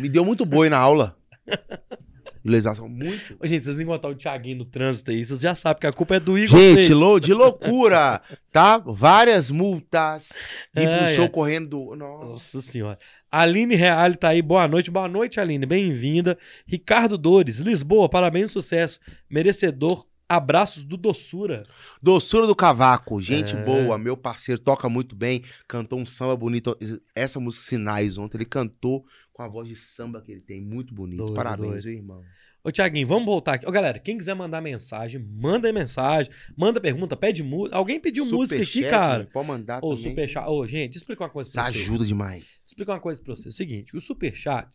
me 0.00 0.08
deu 0.08 0.24
muito 0.24 0.44
boi 0.46 0.68
na 0.68 0.78
aula. 0.78 1.16
Legislação, 2.44 2.88
muito. 2.88 3.36
Ô, 3.40 3.46
Gente, 3.46 3.64
vocês 3.64 3.80
encontrar 3.80 4.10
o 4.10 4.14
Tiaguinho 4.14 4.58
no 4.58 4.64
trânsito 4.64 5.10
aí, 5.10 5.24
vocês 5.24 5.40
já 5.40 5.54
sabem 5.54 5.80
que 5.80 5.86
a 5.86 5.92
culpa 5.92 6.16
é 6.16 6.20
do 6.20 6.38
Igor 6.38 6.58
Gente, 6.58 6.92
lou- 6.92 7.18
de 7.20 7.32
loucura, 7.32 8.20
tá? 8.52 8.78
Várias 8.78 9.50
multas. 9.50 10.28
De 10.74 10.82
pro 10.82 10.92
Ah, 11.04 11.06
show 11.08 11.24
é. 11.24 11.28
correndo 11.28 11.76
do... 11.76 11.96
Nossa. 11.96 12.24
Nossa 12.26 12.60
senhora. 12.62 12.98
Aline 13.30 13.74
Reale 13.74 14.16
tá 14.16 14.28
aí, 14.28 14.40
boa 14.42 14.68
noite. 14.68 14.90
Boa 14.90 15.08
noite, 15.08 15.40
Aline, 15.40 15.66
bem-vinda. 15.66 16.38
Ricardo 16.66 17.18
Dores, 17.18 17.58
Lisboa, 17.58 18.08
parabéns, 18.08 18.52
sucesso. 18.52 19.00
Merecedor, 19.28 20.06
abraços 20.28 20.84
do 20.84 20.96
Doçura. 20.96 21.64
Doçura 22.00 22.46
do 22.46 22.54
Cavaco, 22.54 23.20
gente 23.20 23.56
É. 23.56 23.62
boa, 23.64 23.98
meu 23.98 24.16
parceiro, 24.16 24.60
toca 24.60 24.88
muito 24.88 25.16
bem, 25.16 25.42
cantou 25.68 25.98
um 25.98 26.06
samba 26.06 26.36
bonito. 26.36 26.76
Essa 27.14 27.40
música 27.40 27.68
Sinais 27.70 28.16
ontem, 28.18 28.36
ele 28.38 28.44
cantou 28.44 29.04
com 29.34 29.42
a 29.42 29.48
voz 29.48 29.68
de 29.68 29.76
samba 29.76 30.22
que 30.22 30.32
ele 30.32 30.40
tem, 30.40 30.60
muito 30.62 30.94
bonito. 30.94 31.18
Doido, 31.18 31.34
Parabéns, 31.34 31.82
doido. 31.84 31.88
irmão. 31.90 32.24
Ô, 32.62 32.70
Tiaguinho, 32.72 33.06
vamos 33.06 33.26
voltar 33.26 33.54
aqui. 33.54 33.66
Ô, 33.66 33.70
galera, 33.70 33.98
quem 33.98 34.16
quiser 34.16 34.32
mandar 34.34 34.62
mensagem, 34.62 35.20
manda 35.20 35.68
aí 35.68 35.72
mensagem, 35.72 36.32
manda 36.56 36.80
pergunta, 36.80 37.14
pede 37.14 37.42
música. 37.42 37.76
Alguém 37.76 38.00
pediu 38.00 38.24
música 38.24 38.62
aqui, 38.62 38.88
cara? 38.88 39.28
Pode 39.30 39.46
mandar 39.48 39.84
Ô, 39.84 39.90
também. 39.94 40.10
superchat. 40.10 40.48
Ô, 40.48 40.66
gente, 40.66 40.96
explicar 40.96 41.24
uma 41.24 41.30
coisa 41.30 41.48
Isso 41.50 41.58
pra 41.58 41.70
você. 41.70 41.78
ajuda 41.78 42.06
demais. 42.06 42.64
explicar 42.66 42.92
uma 42.94 43.00
coisa 43.00 43.20
pra 43.20 43.36
você. 43.36 43.48
É 43.48 43.50
o 43.50 43.52
seguinte, 43.52 43.94
o 43.94 44.00
superchat, 44.00 44.68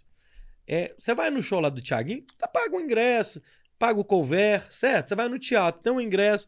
é, 0.68 0.94
você 1.00 1.16
vai 1.16 1.32
no 1.32 1.42
show 1.42 1.60
lá 1.60 1.70
do 1.70 1.82
Thiaguinho, 1.82 2.24
tá, 2.38 2.48
paga 2.48 2.76
o 2.76 2.80
ingresso, 2.80 3.42
paga 3.80 4.00
o 4.00 4.04
cover, 4.06 4.68
certo? 4.70 5.08
Você 5.08 5.16
vai 5.16 5.28
no 5.28 5.40
teatro, 5.40 5.82
tem 5.82 5.92
um 5.92 6.00
ingresso. 6.02 6.46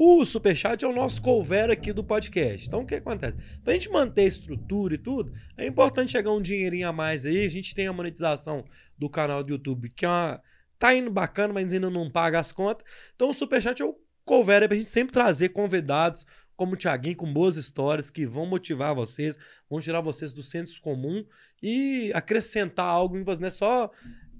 O 0.00 0.24
superchat 0.24 0.84
é 0.84 0.86
o 0.88 0.92
nosso 0.94 1.20
cover 1.20 1.70
aqui 1.70 1.92
do 1.92 2.04
podcast. 2.04 2.68
Então, 2.68 2.82
o 2.82 2.86
que 2.86 2.94
acontece? 2.94 3.36
Pra 3.64 3.72
gente 3.72 3.90
manter 3.90 4.20
a 4.22 4.26
estrutura 4.26 4.94
e 4.94 4.98
tudo, 4.98 5.32
é 5.56 5.66
importante 5.66 6.12
chegar 6.12 6.30
um 6.30 6.40
dinheirinho 6.40 6.86
a 6.88 6.92
mais 6.92 7.26
aí. 7.26 7.44
A 7.44 7.48
gente 7.48 7.74
tem 7.74 7.88
a 7.88 7.92
monetização 7.92 8.64
do 8.96 9.10
canal 9.10 9.42
do 9.42 9.50
YouTube, 9.50 9.88
que 9.90 10.04
é 10.04 10.08
uma, 10.08 10.40
tá 10.78 10.94
indo 10.94 11.10
bacana, 11.10 11.52
mas 11.52 11.72
ainda 11.74 11.90
não 11.90 12.08
paga 12.08 12.38
as 12.38 12.52
contas. 12.52 12.86
Então, 13.16 13.30
o 13.30 13.34
superchat 13.34 13.82
é 13.82 13.84
o 13.84 13.96
cover 14.24 14.62
aí 14.62 14.68
pra 14.68 14.76
gente 14.76 14.88
sempre 14.88 15.12
trazer 15.12 15.48
convidados 15.48 16.24
como 16.54 16.74
o 16.74 16.76
Thiaguinho, 16.76 17.16
com 17.16 17.32
boas 17.32 17.56
histórias 17.56 18.08
que 18.08 18.24
vão 18.24 18.46
motivar 18.46 18.94
vocês, 18.94 19.36
vão 19.68 19.80
tirar 19.80 20.00
vocês 20.00 20.32
do 20.32 20.44
senso 20.44 20.80
comum 20.80 21.24
e 21.60 22.12
acrescentar 22.14 22.86
algo 22.86 23.16
em 23.18 23.24
vocês. 23.24 23.40
Não 23.40 23.48
é 23.48 23.50
só. 23.50 23.90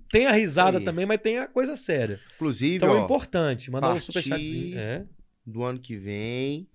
Tem 0.08 0.26
a 0.26 0.32
risada 0.32 0.78
aí. 0.78 0.84
também, 0.84 1.04
mas 1.04 1.20
tem 1.20 1.38
a 1.38 1.48
coisa 1.48 1.74
séria. 1.74 2.20
Inclusive, 2.36 2.76
Então 2.76 2.90
é 2.96 3.00
ó, 3.00 3.04
importante. 3.04 3.70
Mandar 3.72 3.88
um 3.88 3.92
partir- 3.94 4.06
superchatzinho. 4.06 4.78
É. 4.78 5.04
do 5.48 5.62
ano 5.64 5.78
que 5.78 5.96
vem, 5.96 6.68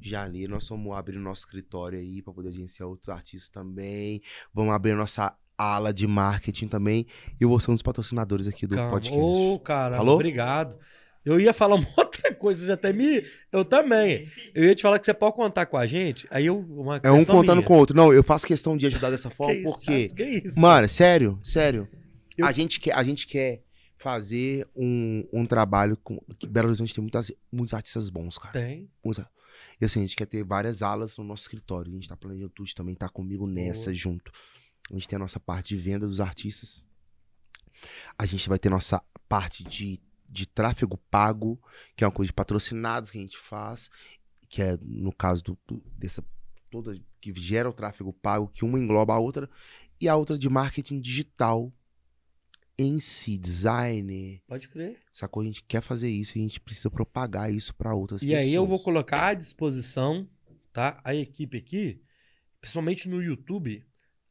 janeiro, 0.00 0.52
nós 0.52 0.68
vamos 0.68 0.96
abrir 0.96 1.16
o 1.16 1.20
nosso 1.20 1.40
escritório 1.40 1.98
aí 1.98 2.22
pra 2.22 2.32
poder 2.32 2.48
agenciar 2.48 2.88
outros 2.88 3.08
artistas 3.08 3.48
também. 3.48 4.20
Vamos 4.54 4.72
abrir 4.74 4.92
a 4.92 4.96
nossa 4.96 5.34
ala 5.58 5.92
de 5.92 6.06
marketing 6.06 6.68
também. 6.68 7.06
E 7.40 7.44
eu 7.44 7.48
vou 7.48 7.60
ser 7.60 7.70
um 7.70 7.74
dos 7.74 7.82
patrocinadores 7.82 8.46
aqui 8.48 8.66
do 8.66 8.74
Calma. 8.74 8.90
podcast. 8.92 9.18
Ô, 9.20 9.58
cara, 9.58 9.96
Alô? 9.98 10.14
obrigado. 10.14 10.76
Eu 11.24 11.38
ia 11.38 11.52
falar 11.52 11.76
uma 11.76 11.86
outra 11.96 12.34
coisa, 12.34 12.64
você 12.66 12.72
até 12.72 12.92
me. 12.92 13.24
Eu 13.52 13.64
também. 13.64 14.28
Eu 14.54 14.64
ia 14.64 14.74
te 14.74 14.82
falar 14.82 14.98
que 14.98 15.06
você 15.06 15.14
pode 15.14 15.36
contar 15.36 15.66
com 15.66 15.76
a 15.76 15.86
gente. 15.86 16.26
Aí 16.30 16.46
eu. 16.46 16.58
Uma 16.58 17.00
É 17.02 17.10
um 17.12 17.24
contando 17.24 17.58
minha. 17.58 17.66
com 17.66 17.74
o 17.74 17.78
outro. 17.78 17.96
Não, 17.96 18.12
eu 18.12 18.24
faço 18.24 18.44
questão 18.46 18.76
de 18.76 18.86
ajudar 18.86 19.10
dessa 19.10 19.30
forma 19.34 19.54
isso, 19.54 19.62
porque. 19.64 20.08
Que 20.08 20.24
isso? 20.46 20.58
Mano, 20.58 20.88
sério, 20.88 21.38
sério. 21.42 21.88
Eu- 22.36 22.44
A, 22.46 22.50
gente 22.50 22.80
quer, 22.80 22.94
a 22.96 23.02
gente 23.04 23.26
quer 23.28 23.62
fazer 24.02 24.68
um, 24.74 25.26
um 25.32 25.46
trabalho 25.46 25.96
com. 25.96 26.18
Que 26.38 26.46
Belo 26.46 26.68
Horizonte 26.68 26.94
tem 26.94 27.02
muitas, 27.02 27.30
muitos 27.50 27.72
artistas 27.74 28.10
bons, 28.10 28.38
cara. 28.38 28.52
Tem. 28.52 28.90
Muitos- 29.04 29.24
E 29.80 29.84
assim, 29.84 30.00
a 30.00 30.02
gente 30.02 30.16
quer 30.16 30.26
ter 30.26 30.42
várias 30.44 30.82
alas 30.82 31.16
no 31.18 31.24
nosso 31.24 31.42
escritório. 31.42 31.90
A 31.90 31.94
gente 31.94 32.08
tá 32.08 32.16
planejando 32.16 32.50
tudo 32.50 32.72
também, 32.74 32.94
tá 32.94 33.08
comigo 33.08 33.46
nessa 33.46 33.84
Boa. 33.84 33.94
junto. 33.94 34.32
A 34.90 34.94
gente 34.94 35.08
tem 35.08 35.16
a 35.16 35.20
nossa 35.20 35.38
parte 35.40 35.74
de 35.76 35.80
venda 35.80 36.06
dos 36.06 36.20
artistas. 36.20 36.84
A 38.18 38.26
gente 38.26 38.48
vai 38.48 38.58
ter 38.58 38.68
nossa 38.70 39.02
parte 39.28 39.64
de, 39.64 40.00
de 40.28 40.46
tráfego 40.46 40.96
pago, 41.10 41.60
que 41.96 42.04
é 42.04 42.06
uma 42.06 42.12
coisa 42.12 42.28
de 42.28 42.32
patrocinados 42.34 43.10
que 43.10 43.18
a 43.18 43.20
gente 43.20 43.38
faz, 43.38 43.90
que 44.48 44.62
é 44.62 44.76
no 44.82 45.12
caso 45.12 45.42
do, 45.42 45.58
do- 45.66 45.82
dessa 45.96 46.22
toda 46.70 46.98
que 47.20 47.32
gera 47.34 47.68
o 47.68 47.72
tráfego 47.72 48.12
pago, 48.12 48.48
que 48.48 48.64
uma 48.64 48.78
engloba 48.78 49.14
a 49.14 49.18
outra, 49.18 49.48
e 50.00 50.08
a 50.08 50.16
outra 50.16 50.36
de 50.38 50.48
marketing 50.48 51.00
digital 51.00 51.72
em 52.78 52.98
si, 52.98 53.36
designer, 53.38 54.40
Pode 54.46 54.68
crer. 54.68 54.98
sacou? 55.12 55.42
A 55.42 55.46
gente 55.46 55.62
quer 55.64 55.82
fazer 55.82 56.08
isso 56.08 56.36
e 56.36 56.40
a 56.40 56.42
gente 56.42 56.58
precisa 56.60 56.90
propagar 56.90 57.52
isso 57.52 57.74
para 57.74 57.94
outras 57.94 58.22
E 58.22 58.26
pessoas. 58.26 58.42
aí 58.42 58.54
eu 58.54 58.66
vou 58.66 58.78
colocar 58.78 59.28
à 59.28 59.34
disposição, 59.34 60.28
tá? 60.72 61.00
A 61.04 61.14
equipe 61.14 61.56
aqui, 61.58 62.00
principalmente 62.60 63.08
no 63.08 63.22
YouTube, 63.22 63.84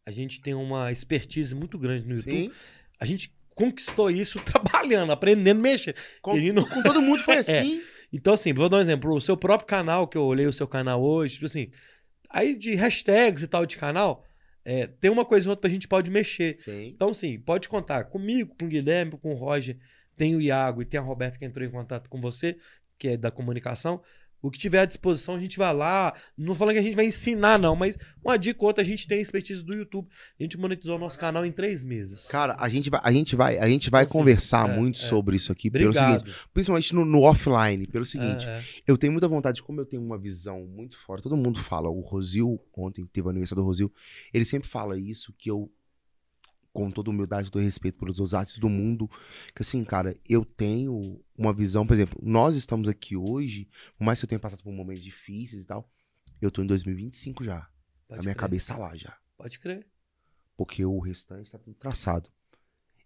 a 0.05 0.11
gente 0.11 0.41
tem 0.41 0.53
uma 0.53 0.91
expertise 0.91 1.53
muito 1.53 1.77
grande 1.77 2.07
no 2.07 2.15
YouTube. 2.15 2.45
Sim. 2.45 2.51
A 2.99 3.05
gente 3.05 3.33
conquistou 3.53 4.09
isso 4.09 4.39
trabalhando, 4.43 5.11
aprendendo, 5.11 5.61
mexendo. 5.61 5.95
Com, 6.21 6.37
E 6.37 6.51
não- 6.51 6.67
com 6.67 6.81
todo 6.81 7.01
mundo 7.01 7.21
foi 7.21 7.35
É. 7.37 7.39
assim. 7.39 7.81
Então, 8.11 8.33
assim, 8.33 8.51
vou 8.53 8.67
dar 8.67 8.77
um 8.77 8.81
exemplo. 8.81 9.13
O 9.15 9.21
seu 9.21 9.37
próprio 9.37 9.67
canal, 9.67 10.07
que 10.07 10.17
eu 10.17 10.23
olhei 10.23 10.45
o 10.47 10.51
seu 10.53 10.67
canal 10.67 11.01
hoje, 11.01 11.35
tipo 11.35 11.45
assim, 11.45 11.69
aí 12.29 12.55
de 12.55 12.73
hashtags 12.75 13.43
e 13.43 13.47
tal 13.47 13.65
de 13.65 13.77
canal, 13.77 14.25
é, 14.63 14.87
tem 14.87 15.09
uma 15.09 15.25
coisa 15.25 15.49
ou 15.49 15.51
outra 15.51 15.69
que 15.69 15.73
a 15.73 15.75
gente 15.75 15.87
pode 15.87 16.11
mexer. 16.11 16.57
Sim. 16.57 16.87
Então, 16.87 17.09
assim, 17.09 17.39
pode 17.39 17.67
contar 17.67 18.05
comigo, 18.05 18.55
com 18.57 18.65
o 18.65 18.69
Guilherme, 18.69 19.17
com 19.17 19.33
o 19.33 19.37
Roger, 19.37 19.77
tem 20.15 20.35
o 20.35 20.41
Iago 20.41 20.81
e 20.81 20.85
tem 20.85 20.99
a 20.99 21.03
Roberta 21.03 21.37
que 21.37 21.45
entrou 21.45 21.65
em 21.65 21.71
contato 21.71 22.09
com 22.09 22.21
você, 22.21 22.57
que 22.97 23.09
é 23.09 23.17
da 23.17 23.31
comunicação. 23.31 24.01
O 24.41 24.49
que 24.49 24.57
tiver 24.57 24.79
à 24.79 24.85
disposição, 24.85 25.35
a 25.35 25.39
gente 25.39 25.57
vai 25.57 25.73
lá. 25.73 26.13
Não 26.37 26.55
falando 26.55 26.73
que 26.73 26.79
a 26.79 26.83
gente 26.83 26.95
vai 26.95 27.05
ensinar, 27.05 27.59
não, 27.59 27.75
mas 27.75 27.97
uma 28.23 28.37
dica 28.37 28.59
ou 28.61 28.67
outra, 28.67 28.81
a 28.83 28.85
gente 28.85 29.07
tem 29.07 29.19
a 29.19 29.21
expertise 29.21 29.63
do 29.63 29.73
YouTube. 29.73 30.07
A 30.39 30.43
gente 30.43 30.57
monetizou 30.57 30.95
o 30.95 30.99
nosso 30.99 31.19
canal 31.19 31.45
em 31.45 31.51
três 31.51 31.83
meses. 31.83 32.27
Cara, 32.27 32.55
a 32.59 32.67
gente 32.67 32.89
vai, 32.89 32.99
a 33.03 33.11
gente 33.11 33.35
vai, 33.35 33.57
a 33.59 33.67
gente 33.67 33.89
vai 33.89 34.03
Então, 34.03 34.11
assim, 34.11 34.19
conversar 34.19 34.69
é, 34.69 34.75
muito 34.77 34.95
é. 34.99 35.03
sobre 35.03 35.35
isso 35.35 35.51
aqui 35.51 35.69
pelo 35.69 35.85
Obrigado. 35.89 36.21
seguinte, 36.21 36.45
principalmente 36.53 36.95
no, 36.95 37.05
no 37.05 37.21
offline, 37.21 37.85
pelo 37.87 38.05
seguinte, 38.05 38.47
É, 38.47 38.57
é. 38.57 38.63
eu 38.87 38.97
tenho 38.97 39.11
muita 39.11 39.27
vontade, 39.27 39.61
como 39.61 39.79
eu 39.81 39.85
tenho 39.85 40.01
uma 40.01 40.17
visão 40.17 40.65
muito 40.65 40.97
fora, 41.05 41.21
todo 41.21 41.37
mundo 41.37 41.59
fala, 41.59 41.89
o 41.89 41.99
Rosil, 42.01 42.59
ontem 42.75 43.05
teve 43.05 43.27
o 43.27 43.29
aniversário 43.29 43.61
do 43.61 43.65
Rosil, 43.67 43.91
ele 44.33 44.45
sempre 44.45 44.67
fala 44.67 44.97
isso, 44.97 45.33
que 45.37 45.49
eu, 45.51 45.71
com 46.73 46.89
toda 46.89 47.09
humildade, 47.09 47.51
dou 47.51 47.61
respeito 47.61 47.97
pelos 47.99 48.19
outros 48.19 48.33
artes 48.33 48.57
do 48.59 48.69
mundo, 48.69 49.09
que 49.55 49.61
assim, 49.61 49.83
cara, 49.83 50.15
eu 50.27 50.45
tenho 50.45 51.21
uma 51.37 51.53
visão, 51.53 51.85
por 51.85 51.93
exemplo, 51.93 52.17
nós 52.23 52.55
estamos 52.55 52.87
aqui 52.87 53.15
hoje, 53.17 53.67
por 53.97 54.05
mais 54.05 54.19
que 54.19 54.25
eu 54.25 54.29
tenha 54.29 54.39
passado 54.39 54.63
por 54.63 54.71
momentos 54.71 55.03
difíceis 55.03 55.63
e 55.63 55.67
tal, 55.67 55.89
eu 56.41 56.49
tô 56.49 56.61
em 56.63 56.67
2025 56.67 57.43
já, 57.43 57.67
Pode 58.07 58.19
a 58.19 58.23
minha 58.23 58.35
crer. 58.35 58.35
cabeça 58.35 58.77
lá 58.77 58.95
já. 58.95 59.17
Pode 59.37 59.59
crer. 59.59 59.85
porque 60.55 60.85
o 60.85 60.99
restante 60.99 61.49
tá 61.51 61.57
tudo 61.57 61.75
traçado. 61.75 62.29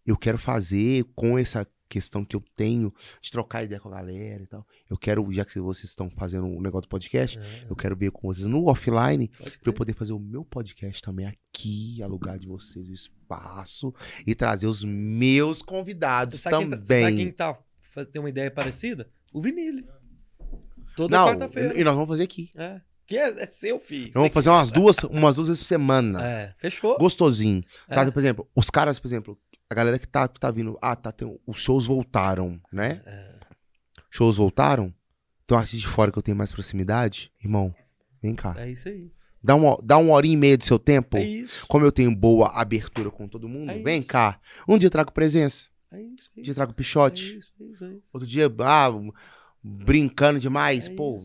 eu 0.06 0.18
quero 0.18 0.38
fazer 0.38 1.04
com 1.16 1.38
essa 1.38 1.66
questão 1.88 2.26
que 2.26 2.36
eu 2.36 2.44
tenho 2.56 2.94
de 3.22 3.32
trocar 3.32 3.64
ideia 3.64 3.80
com 3.80 3.90
a 3.90 3.91
galera 3.94 4.41
e 4.44 4.48
tal. 4.48 4.66
Eu 4.90 4.98
quero, 4.98 5.32
já 5.32 5.45
que 5.45 5.60
vocês 5.60 5.90
estão 5.90 6.10
fazendo 6.10 6.45
um 6.48 6.62
negócio 6.62 6.88
do 6.88 6.90
podcast, 6.90 7.38
É, 7.40 7.66
eu 7.70 7.76
quero 7.76 7.95
ver 7.95 8.12
com 8.12 8.28
vocês 8.28 8.48
no 8.48 8.66
offline 8.68 9.28
pra 9.28 9.70
eu 9.70 9.74
poder 9.74 9.94
fazer 9.94 10.14
o 10.14 10.20
meu 10.20 10.44
podcast 10.44 11.02
também 11.02 11.28
aqui, 11.28 12.02
alugar 12.02 12.38
de 12.40 12.48
vocês 12.48 12.88
o 12.90 12.94
espaço 12.94 13.94
e 14.26 14.34
trazer 14.36 14.68
os 14.68 14.84
meus 14.84 15.62
convidados 15.62 16.36
Você 16.40 16.49
sabe 16.49 16.57
quem 16.57 16.70
tá- 16.70 16.78
sabe 16.78 16.88
quem 16.88 17.12
também. 17.18 17.32
tá, 17.32 17.60
faz- 17.82 18.07
tem 18.07 18.20
uma 18.20 18.30
ideia 18.30 18.49
parecida? 18.52 19.10
O 19.32 19.41
Vinile. 19.41 19.86
Toda 20.95 21.18
quarta-feira. 21.26 21.80
e 21.80 21.84
nós 21.84 21.94
vamos 21.94 22.10
fazer 22.10 22.24
aqui. 22.24 22.49
É. 22.56 22.80
Que 23.07 23.18
é, 23.18 23.44
é 23.44 23.48
seu, 23.48 23.80
filho. 23.80 24.12
Vamos 24.14 24.32
fazer 24.34 24.49
umas 24.49 24.72
duas, 24.72 24.98
umas 25.03 25.36
duas 25.36 25.48
vezes 25.48 25.62
por 25.62 25.68
semana. 25.68 26.26
É, 26.26 26.56
fechou. 26.57 26.98
Gostosinho. 26.98 27.62
Tá? 27.88 28.02
É. 28.02 28.10
Por 28.12 28.20
exemplo, 28.20 28.49
os 28.56 28.70
caras, 28.72 28.98
por 28.98 29.07
exemplo, 29.07 29.38
a 29.76 29.77
galera 29.77 29.99
que 29.99 30.07
tá, 30.07 30.27
que 30.27 30.39
tá 30.39 30.49
vindo. 30.49 30.77
Ah, 30.81 30.95
tá, 30.95 31.11
tem, 31.11 31.38
os 31.45 31.60
shows 31.61 31.85
voltaram, 31.85 32.60
né? 32.72 33.02
É. 33.06 33.35
Shows 34.10 34.38
voltaram. 34.38 34.93
Tem 35.45 35.56
um 35.56 35.60
artista 35.60 35.77
de 35.77 35.88
fora 35.88 36.11
que 36.11 36.18
eu 36.18 36.23
tenho 36.23 36.38
mais 36.38 36.52
proximidade. 36.52 37.31
Irmão, 37.43 37.76
vem 38.22 38.34
cá. 38.34 38.56
É 38.57 38.72
isso 38.72 38.88
aí. 38.88 39.11
Dá 39.43 39.53
uma, 39.53 39.77
dá 39.84 39.97
uma 39.97 40.14
horinha 40.14 40.34
e 40.34 40.38
meia 40.38 40.57
do 40.57 40.64
seu 40.64 40.80
tempo. 40.80 41.18
É 41.18 41.23
isso. 41.23 41.68
Como 41.68 41.85
eu 41.85 41.91
tenho 41.91 42.15
boa 42.15 42.47
abertura 42.49 43.11
com 43.11 43.27
todo 43.27 43.47
mundo, 43.47 43.69
É 43.72 43.77
vem 43.77 43.99
isso. 43.99 44.07
cá. 44.07 44.39
Um 44.68 44.77
dia 44.77 44.88
eu 44.88 44.91
trago 44.91 45.11
presença, 45.11 45.68
É 45.91 46.02
isso. 46.02 46.31
É 46.35 46.39
um 46.39 46.43
dia 46.43 46.52
eu 46.52 46.56
trago 46.56 46.72
É 46.72 46.73
pichote. 46.76 47.38
isso, 47.38 47.53
é 47.60 47.64
isso, 47.65 47.85
é 47.85 47.89
isso. 47.89 48.03
Outro 48.11 48.27
dia, 48.27 48.52
ah, 48.60 48.89
brincando 49.61 50.39
demais, 50.39 50.88
É 50.88 50.95
pô. 50.95 51.22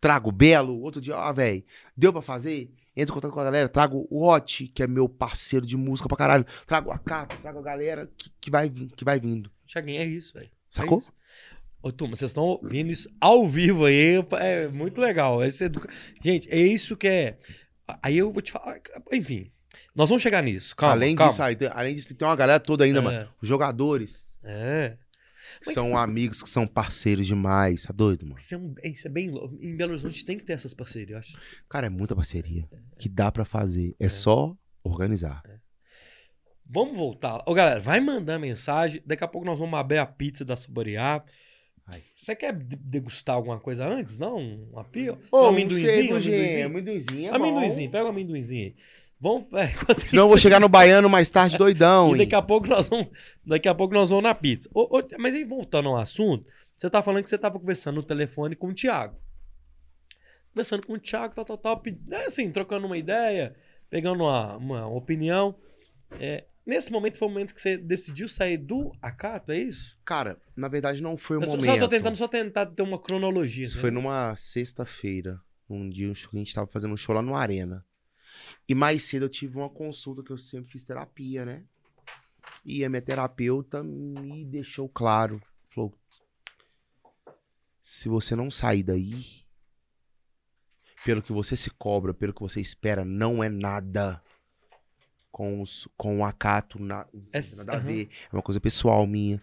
Trago 0.00 0.30
Belo. 0.30 0.80
Outro 0.80 1.00
dia, 1.00 1.16
ah, 1.16 1.32
velho, 1.32 1.64
deu 1.96 2.12
pra 2.12 2.22
fazer? 2.22 2.72
Entra 2.96 3.12
em 3.12 3.14
contato 3.14 3.32
com 3.32 3.40
a 3.40 3.44
galera. 3.44 3.68
Trago 3.68 4.06
o 4.10 4.26
Hot, 4.26 4.68
que 4.68 4.82
é 4.82 4.86
meu 4.86 5.08
parceiro 5.08 5.66
de 5.66 5.76
música 5.76 6.08
pra 6.08 6.16
caralho. 6.16 6.46
Trago 6.66 6.90
a 6.90 6.98
Cato, 6.98 7.36
trago 7.38 7.58
a 7.58 7.62
galera 7.62 8.10
que, 8.16 8.30
que, 8.40 8.50
vai, 8.50 8.70
que 8.70 9.04
vai 9.04 9.20
vindo. 9.20 9.50
Thiaguinho, 9.66 10.00
é 10.00 10.04
isso, 10.06 10.32
velho. 10.34 10.50
Sacou? 10.70 10.98
É 10.98 11.02
isso. 11.02 11.12
Ô, 11.82 11.92
turma, 11.92 12.16
vocês 12.16 12.30
estão 12.30 12.42
ouvindo 12.44 12.90
isso 12.90 13.08
ao 13.20 13.46
vivo 13.46 13.84
aí. 13.84 14.16
É 14.40 14.66
muito 14.68 15.00
legal. 15.00 15.44
Esse 15.44 15.64
educa- 15.64 15.90
Gente, 16.22 16.50
é 16.50 16.58
isso 16.58 16.96
que 16.96 17.06
é. 17.06 17.38
Aí 18.02 18.16
eu 18.18 18.32
vou 18.32 18.42
te 18.42 18.50
falar. 18.50 18.80
Enfim, 19.12 19.50
nós 19.94 20.08
vamos 20.08 20.22
chegar 20.22 20.42
nisso. 20.42 20.74
Calma. 20.74 20.94
além 20.94 21.14
calma. 21.14 21.30
disso, 21.32 21.42
aí, 21.42 21.56
além 21.72 21.94
disso, 21.94 22.14
tem 22.14 22.26
uma 22.26 22.34
galera 22.34 22.58
toda 22.58 22.82
ainda, 22.84 22.98
É. 23.00 23.02
mano. 23.02 23.28
Os 23.40 23.48
jogadores 23.48 24.34
É. 24.42 24.96
Mas 25.64 25.74
são 25.74 25.96
amigos 25.96 26.42
que 26.42 26.48
são 26.48 26.66
parceiros 26.66 27.26
demais. 27.26 27.82
Tá 27.84 27.92
doido, 27.92 28.26
mano? 28.26 28.38
Isso 28.38 28.54
é, 28.54 28.58
um- 28.58 28.74
isso 28.84 29.06
é 29.06 29.10
bem 29.10 29.30
louco. 29.30 29.56
Em 29.60 29.76
Belo 29.76 29.92
Horizonte 29.92 30.24
tem 30.24 30.36
que 30.38 30.44
ter 30.44 30.52
essas 30.54 30.74
parcerias, 30.74 31.10
eu 31.10 31.18
acho. 31.18 31.38
Cara, 31.68 31.86
é 31.86 31.90
muita 31.90 32.14
parceria 32.16 32.68
que 32.98 33.08
dá 33.08 33.30
pra 33.32 33.44
fazer. 33.44 33.94
É, 33.98 34.08
só 34.08 34.56
organizar. 34.84 35.42
Vamos 36.68 36.96
voltar. 36.96 37.42
Ô, 37.46 37.54
galera, 37.54 37.78
vai 37.80 38.00
mandar 38.00 38.38
mensagem. 38.38 39.00
Daqui 39.06 39.22
a 39.22 39.28
pouco 39.28 39.46
nós 39.46 39.58
vamos 39.58 39.78
abrir 39.78 39.98
a 39.98 40.06
pizza 40.06 40.44
da. 40.44 40.56
Vai. 41.86 42.02
Você 42.16 42.34
quer 42.34 42.52
de- 42.52 42.74
degustar 42.76 43.36
alguma 43.36 43.60
coisa 43.60 43.86
antes? 43.86 44.18
Não? 44.18 44.36
Uma 44.72 44.82
pia? 44.84 45.16
Ô, 45.30 45.42
um 45.44 45.46
amendoinzinho? 45.46 46.16
Amendoinzinho? 46.16 46.66
amendoinzinho 46.66 47.26
é 47.30 47.34
Amendoinzinho, 47.36 47.90
pega 47.90 48.04
o 48.04 48.08
amendoinzinho 48.08 48.64
aí. 48.66 48.76
Vamos. 49.20 49.46
É, 49.54 49.66
Senão 50.06 50.24
eu 50.24 50.28
vou 50.28 50.38
chegar 50.38 50.60
no 50.60 50.68
baiano 50.68 51.08
mais 51.08 51.30
tarde 51.30 51.56
doidão, 51.58 52.14
E 52.14 52.18
daqui 52.18 52.34
a 52.34 52.42
pouco 52.42 52.66
nós 52.66 52.88
vamos, 52.88 53.08
daqui 53.44 53.68
a 53.68 53.74
pouco 53.74 53.94
nós 53.94 54.10
vamos 54.10 54.24
na 54.24 54.34
pizza. 54.34 54.68
Ô, 54.74 54.98
ô, 54.98 55.02
mas 55.18 55.34
aí 55.34 55.44
voltando 55.44 55.88
ao 55.88 55.96
assunto, 55.96 56.50
você 56.76 56.90
tá 56.90 57.02
falando 57.02 57.22
que 57.24 57.30
você 57.30 57.38
tava 57.38 57.58
conversando 57.58 57.96
no 57.96 58.02
telefone 58.02 58.54
com 58.54 58.68
o 58.68 58.74
Thiago. 58.74 59.16
Conversando 60.52 60.86
com 60.86 60.94
o 60.94 60.98
Thiago, 60.98 61.34
tal, 61.34 61.44
tal, 61.44 61.58
tal, 61.58 61.82
né, 62.06 62.24
assim, 62.26 62.50
trocando 62.50 62.86
uma 62.86 62.96
ideia, 62.96 63.54
pegando 63.90 64.24
uma, 64.24 64.56
uma 64.56 64.86
opinião. 64.88 65.54
É, 66.20 66.44
nesse 66.64 66.92
momento 66.92 67.18
foi 67.18 67.28
o 67.28 67.30
momento 67.30 67.54
que 67.54 67.60
você 67.60 67.76
decidiu 67.76 68.28
sair 68.28 68.56
do 68.56 68.92
Acato, 69.02 69.52
é 69.52 69.58
isso? 69.58 69.98
Cara, 70.04 70.38
na 70.54 70.68
verdade 70.68 71.02
não 71.02 71.16
foi 71.16 71.36
o 71.38 71.42
Eu 71.42 71.48
momento. 71.48 71.64
só 71.64 71.78
tô 71.78 71.88
tentando 71.88 72.16
só 72.16 72.28
tentar 72.28 72.66
ter 72.66 72.82
uma 72.82 72.98
cronologia. 72.98 73.64
Isso 73.64 73.74
assim, 73.74 73.80
foi 73.80 73.90
né? 73.90 73.96
numa 73.96 74.36
sexta-feira. 74.36 75.40
Um 75.68 75.88
dia 75.88 76.12
que 76.12 76.28
a 76.32 76.38
gente 76.38 76.54
tava 76.54 76.68
fazendo 76.68 76.94
um 76.94 76.96
show 76.96 77.14
lá 77.14 77.22
no 77.22 77.34
Arena. 77.34 77.84
E 78.68 78.74
mais 78.74 79.02
cedo 79.02 79.24
eu 79.24 79.28
tive 79.28 79.56
uma 79.56 79.70
consulta 79.70 80.22
que 80.22 80.30
eu 80.30 80.38
sempre 80.38 80.70
fiz 80.70 80.84
terapia, 80.84 81.44
né? 81.44 81.64
E 82.64 82.84
a 82.84 82.88
minha 82.88 83.02
terapeuta 83.02 83.82
me 83.82 84.44
deixou 84.44 84.88
claro. 84.88 85.42
Falou: 85.70 85.92
se 87.80 88.08
você 88.08 88.34
não 88.34 88.50
sair 88.50 88.82
daí, 88.82 89.44
pelo 91.04 91.22
que 91.22 91.32
você 91.32 91.56
se 91.56 91.70
cobra, 91.70 92.12
pelo 92.12 92.34
que 92.34 92.40
você 92.40 92.60
espera, 92.60 93.04
não 93.04 93.42
é 93.42 93.48
nada 93.48 94.20
com, 95.30 95.60
os, 95.60 95.86
com 95.96 96.18
o 96.18 96.24
acato, 96.24 96.82
na, 96.82 97.04
tem 97.04 97.56
nada 97.56 97.76
a 97.76 97.78
ver. 97.78 98.08
É 98.32 98.34
uma 98.34 98.42
coisa 98.42 98.60
pessoal 98.60 99.06
minha. 99.06 99.40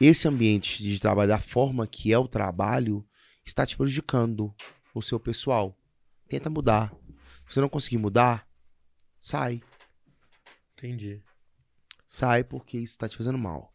Esse 0.00 0.26
ambiente 0.26 0.82
de 0.82 0.98
trabalho, 0.98 1.28
da 1.28 1.38
forma 1.38 1.86
que 1.86 2.12
é 2.12 2.18
o 2.18 2.26
trabalho, 2.26 3.04
está 3.44 3.66
te 3.66 3.76
prejudicando 3.76 4.54
o 4.94 5.02
seu 5.02 5.20
pessoal. 5.20 5.76
Tenta 6.28 6.48
mudar. 6.48 6.94
Se 7.46 7.54
você 7.54 7.60
não 7.60 7.68
conseguir 7.68 7.98
mudar, 7.98 8.48
sai. 9.18 9.62
Entendi. 10.72 11.22
Sai 12.06 12.44
porque 12.44 12.78
isso 12.78 12.98
tá 12.98 13.08
te 13.08 13.16
fazendo 13.16 13.38
mal. 13.38 13.72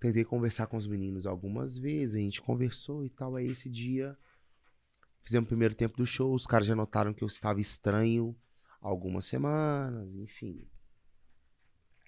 Tentei 0.00 0.24
conversar 0.24 0.66
com 0.68 0.76
os 0.76 0.86
meninos 0.86 1.26
algumas 1.26 1.76
vezes, 1.76 2.14
a 2.14 2.18
gente 2.18 2.40
conversou 2.40 3.04
e 3.04 3.10
tal. 3.10 3.34
Aí 3.34 3.46
esse 3.46 3.68
dia, 3.68 4.16
fizemos 5.22 5.46
o 5.46 5.48
primeiro 5.48 5.74
tempo 5.74 5.96
do 5.96 6.06
show, 6.06 6.32
os 6.32 6.46
caras 6.46 6.66
já 6.66 6.74
notaram 6.76 7.12
que 7.12 7.24
eu 7.24 7.28
estava 7.28 7.60
estranho 7.60 8.36
algumas 8.80 9.24
semanas, 9.24 10.14
enfim. 10.14 10.68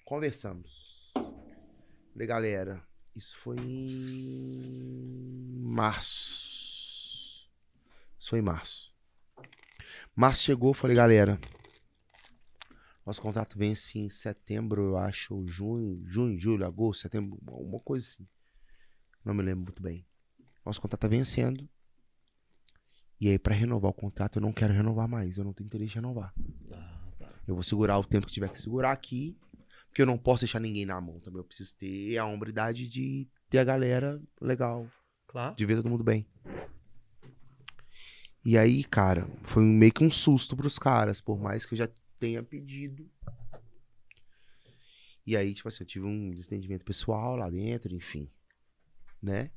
Conversamos. 0.05 1.11
Falei, 2.13 2.27
galera, 2.27 2.81
isso 3.15 3.37
foi 3.37 3.57
em 3.57 4.91
março. 5.63 7.49
Isso 8.19 8.29
foi 8.29 8.39
em 8.39 8.43
março. 8.43 8.90
Março 10.15 10.43
chegou, 10.43 10.73
falei, 10.73 10.95
galera, 10.95 11.39
nosso 13.05 13.21
contrato 13.21 13.57
vence 13.57 13.97
em 13.97 14.09
setembro, 14.09 14.89
eu 14.89 14.97
acho, 14.97 15.35
ou 15.35 15.47
junho, 15.47 16.03
junho, 16.05 16.39
julho, 16.39 16.65
agosto, 16.65 17.01
setembro, 17.01 17.39
uma 17.47 17.79
coisa 17.79 18.05
assim. 18.05 18.27
Não 19.23 19.33
me 19.33 19.41
lembro 19.43 19.63
muito 19.63 19.81
bem. 19.81 20.05
Nosso 20.65 20.81
contrato 20.81 21.01
tá 21.01 21.07
vencendo. 21.07 21.67
E 23.19 23.29
aí, 23.29 23.37
pra 23.37 23.53
renovar 23.53 23.91
o 23.91 23.93
contrato, 23.93 24.37
eu 24.37 24.41
não 24.41 24.51
quero 24.51 24.73
renovar 24.73 25.07
mais. 25.07 25.37
Eu 25.37 25.43
não 25.43 25.53
tenho 25.53 25.67
interesse 25.67 25.93
em 25.93 25.95
renovar. 25.95 26.33
Ah, 26.71 27.11
tá. 27.19 27.29
Eu 27.47 27.53
vou 27.53 27.63
segurar 27.63 27.99
o 27.99 28.03
tempo 28.03 28.25
que 28.25 28.33
tiver 28.33 28.49
que 28.49 28.59
segurar 28.59 28.91
aqui. 28.91 29.37
Porque 29.87 30.01
eu 30.01 30.07
não 30.07 30.17
posso 30.17 30.41
deixar 30.41 30.59
ninguém 30.59 30.85
na 30.85 30.99
mão 30.99 31.19
também. 31.19 31.39
Eu 31.39 31.43
preciso 31.43 31.75
ter 31.75 32.17
a 32.17 32.25
hombridade 32.25 32.87
de 32.87 33.27
ter 33.49 33.59
a 33.59 33.63
galera 33.63 34.19
legal. 34.39 34.87
Claro. 35.27 35.55
De 35.55 35.65
ver 35.65 35.75
todo 35.75 35.89
mundo 35.89 36.03
bem. 36.03 36.25
E 38.43 38.57
aí, 38.57 38.83
cara, 38.83 39.27
foi 39.43 39.63
meio 39.63 39.93
que 39.93 40.03
um 40.03 40.09
susto 40.09 40.55
pros 40.55 40.79
caras, 40.79 41.21
por 41.21 41.39
mais 41.39 41.65
que 41.65 41.73
eu 41.73 41.77
já 41.77 41.87
tenha 42.19 42.41
pedido. 42.41 43.09
E 45.25 45.37
aí, 45.37 45.53
tipo 45.53 45.67
assim, 45.67 45.83
eu 45.83 45.87
tive 45.87 46.05
um 46.05 46.31
desentendimento 46.31 46.83
pessoal 46.83 47.35
lá 47.35 47.49
dentro, 47.49 47.93
enfim. 47.93 48.29
Né? 49.21 49.51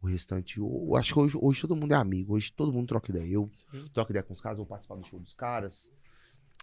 O 0.00 0.06
restante, 0.06 0.58
eu, 0.58 0.94
acho 0.94 1.12
que 1.12 1.18
hoje, 1.18 1.36
hoje 1.40 1.60
todo 1.62 1.74
mundo 1.74 1.92
é 1.92 1.96
amigo, 1.96 2.34
hoje 2.34 2.52
todo 2.52 2.72
mundo 2.72 2.86
troca 2.86 3.10
ideia. 3.10 3.32
Eu 3.32 3.50
Sim. 3.72 3.88
troco 3.92 4.12
ideia 4.12 4.22
com 4.22 4.32
os 4.32 4.40
caras, 4.40 4.58
vou 4.58 4.66
participar 4.66 4.94
do 4.94 5.04
show 5.04 5.18
dos 5.18 5.34
caras. 5.34 5.92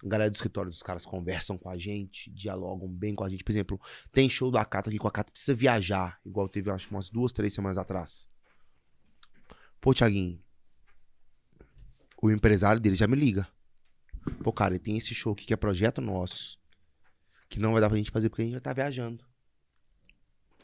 A 0.03 0.07
galera 0.07 0.29
do 0.29 0.35
escritório 0.35 0.71
dos 0.71 0.81
caras 0.81 1.05
conversam 1.05 1.57
com 1.57 1.69
a 1.69 1.77
gente, 1.77 2.31
dialogam 2.31 2.87
bem 2.87 3.13
com 3.13 3.25
a 3.25 3.29
gente. 3.29 3.43
Por 3.43 3.51
exemplo, 3.51 3.81
tem 4.13 4.29
show 4.29 4.49
do 4.49 4.57
Acato 4.57 4.89
aqui 4.89 4.97
com 4.97 5.07
a 5.07 5.09
Acato, 5.09 5.33
precisa 5.33 5.53
viajar, 5.53 6.19
igual 6.25 6.47
teve, 6.47 6.69
acho, 6.69 6.89
umas 6.89 7.09
duas, 7.09 7.33
três 7.33 7.53
semanas 7.53 7.77
atrás. 7.77 8.29
Pô, 9.81 9.93
Thiaguinho, 9.93 10.41
o 12.21 12.31
empresário 12.31 12.81
dele 12.81 12.95
já 12.95 13.07
me 13.07 13.15
liga. 13.15 13.47
Pô, 14.43 14.51
cara, 14.51 14.73
ele 14.73 14.79
tem 14.83 14.97
esse 14.97 15.13
show 15.13 15.33
aqui 15.33 15.45
que 15.45 15.53
é 15.53 15.57
projeto 15.57 16.01
nosso, 16.01 16.59
que 17.49 17.59
não 17.59 17.73
vai 17.73 17.81
dar 17.81 17.89
pra 17.89 17.97
gente 17.97 18.11
fazer 18.11 18.29
porque 18.29 18.41
a 18.41 18.45
gente 18.45 18.53
vai 18.53 18.59
estar 18.59 18.73
viajando. 18.73 19.23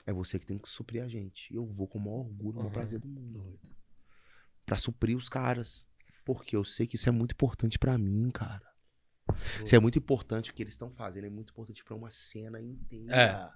É 0.05 0.11
você 0.11 0.39
que 0.39 0.45
tem 0.47 0.57
que 0.57 0.67
suprir 0.67 1.03
a 1.03 1.07
gente. 1.07 1.53
Eu 1.53 1.65
vou 1.65 1.87
com 1.87 1.99
o 1.99 2.01
maior 2.01 2.19
orgulho, 2.21 2.51
o 2.51 2.55
maior 2.55 2.65
Aham. 2.67 2.73
prazer 2.73 2.99
do 2.99 3.07
mundo 3.07 3.39
Doido. 3.39 3.75
pra 4.65 4.77
suprir 4.77 5.15
os 5.15 5.29
caras. 5.29 5.87
Porque 6.25 6.55
eu 6.55 6.63
sei 6.63 6.87
que 6.87 6.95
isso 6.95 7.07
é 7.09 7.11
muito 7.11 7.33
importante 7.33 7.77
pra 7.79 7.97
mim, 7.97 8.29
cara. 8.31 8.69
Isso 9.63 9.75
é 9.75 9.79
muito 9.79 9.97
importante 9.97 10.51
o 10.51 10.53
que 10.53 10.61
eles 10.63 10.73
estão 10.73 10.91
fazendo, 10.91 11.25
é 11.25 11.29
muito 11.29 11.51
importante 11.51 11.83
pra 11.83 11.95
uma 11.95 12.09
cena 12.09 12.59
inteira. 12.61 13.15
É. 13.15 13.51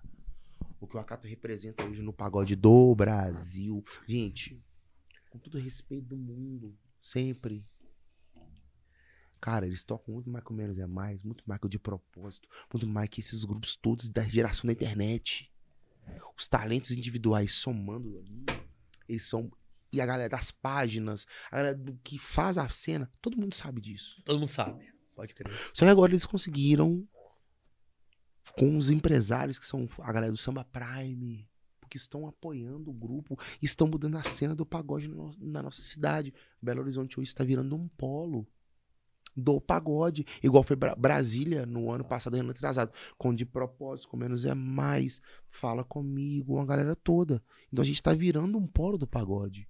O 0.79 0.87
que 0.87 0.95
o 0.95 0.99
Acato 0.99 1.27
representa 1.27 1.83
hoje 1.83 2.01
no 2.01 2.13
pagode 2.13 2.55
do 2.55 2.93
Brasil. 2.95 3.83
Gente, 4.07 4.63
com 5.29 5.37
todo 5.39 5.55
o 5.57 5.61
respeito 5.61 6.05
do 6.07 6.17
mundo, 6.17 6.77
sempre. 7.01 7.65
Cara, 9.41 9.65
eles 9.67 9.83
tocam 9.83 10.13
muito 10.13 10.29
mais 10.29 10.43
com 10.43 10.53
menos 10.53 10.77
é 10.79 10.87
mais, 10.87 11.23
muito 11.23 11.43
mais 11.45 11.59
que 11.59 11.67
o 11.67 11.69
de 11.69 11.77
propósito, 11.77 12.47
muito 12.73 12.87
mais 12.87 13.09
que 13.09 13.19
esses 13.19 13.43
grupos 13.43 13.75
todos 13.75 14.07
da 14.09 14.23
geração 14.23 14.65
da 14.67 14.73
internet. 14.73 15.51
Os 16.37 16.47
talentos 16.47 16.91
individuais 16.91 17.53
somando 17.53 18.17
ali, 18.17 18.45
eles 19.07 19.23
são. 19.23 19.51
E 19.91 20.01
a 20.01 20.05
galera 20.05 20.29
das 20.29 20.51
páginas, 20.51 21.25
a 21.49 21.57
galera 21.57 21.75
do 21.75 21.97
que 22.03 22.19
faz 22.19 22.57
a 22.57 22.67
cena, 22.69 23.09
todo 23.21 23.37
mundo 23.37 23.53
sabe 23.55 23.79
disso. 23.79 24.21
Todo 24.25 24.39
mundo 24.39 24.49
sabe. 24.49 24.91
Pode 25.15 25.33
crer. 25.33 25.51
Só 25.73 25.85
que 25.85 25.91
agora 25.91 26.11
eles 26.11 26.25
conseguiram 26.25 27.07
com 28.57 28.75
os 28.77 28.89
empresários 28.89 29.57
que 29.57 29.65
são 29.65 29.87
a 29.99 30.11
galera 30.11 30.31
do 30.31 30.37
Samba 30.37 30.65
Prime, 30.65 31.47
que 31.89 31.97
estão 31.97 32.27
apoiando 32.27 32.89
o 32.89 32.93
grupo, 32.93 33.39
estão 33.61 33.87
mudando 33.87 34.17
a 34.17 34.23
cena 34.23 34.53
do 34.53 34.65
pagode 34.65 35.07
no- 35.07 35.31
na 35.39 35.63
nossa 35.63 35.81
cidade. 35.81 36.33
Belo 36.61 36.81
Horizonte 36.81 37.19
hoje 37.19 37.29
está 37.29 37.43
virando 37.43 37.75
um 37.75 37.87
polo 37.87 38.45
do 39.35 39.59
pagode, 39.59 40.25
igual 40.41 40.63
foi 40.63 40.75
Bra- 40.75 40.95
Brasília 40.95 41.65
no 41.65 41.91
ano 41.91 42.05
passado, 42.05 42.35
ano 42.35 42.51
atrasado, 42.51 42.91
com 43.17 43.33
de 43.33 43.45
propósito, 43.45 44.07
com 44.07 44.15
menos 44.17 44.45
é 44.45 44.53
mais, 44.53 45.21
fala 45.49 45.83
comigo, 45.83 46.55
uma 46.55 46.65
galera 46.65 46.95
toda. 46.95 47.43
Então 47.71 47.83
a 47.83 47.85
gente 47.85 47.95
está 47.95 48.13
virando 48.13 48.57
um 48.57 48.65
polo 48.65 48.97
do 48.97 49.05
pagode. 49.07 49.67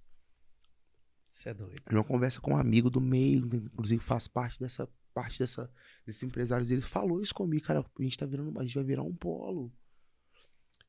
Isso 1.28 1.48
é 1.48 1.54
doido. 1.54 1.82
Uma 1.90 2.04
conversa 2.04 2.40
com 2.40 2.52
um 2.52 2.56
amigo 2.56 2.88
do 2.88 3.00
meio, 3.00 3.44
inclusive 3.44 4.02
faz 4.02 4.28
parte 4.28 4.58
dessa 4.58 4.88
parte 5.12 5.38
dessa 5.38 5.70
desses 6.04 6.22
empresários, 6.22 6.70
ele 6.70 6.82
falou 6.82 7.22
isso 7.22 7.34
comigo, 7.34 7.64
cara, 7.64 7.80
a 7.80 8.02
gente 8.02 8.18
tá 8.18 8.26
virando, 8.26 8.58
a 8.60 8.62
gente 8.62 8.74
vai 8.74 8.84
virar 8.84 9.02
um 9.02 9.14
polo. 9.14 9.72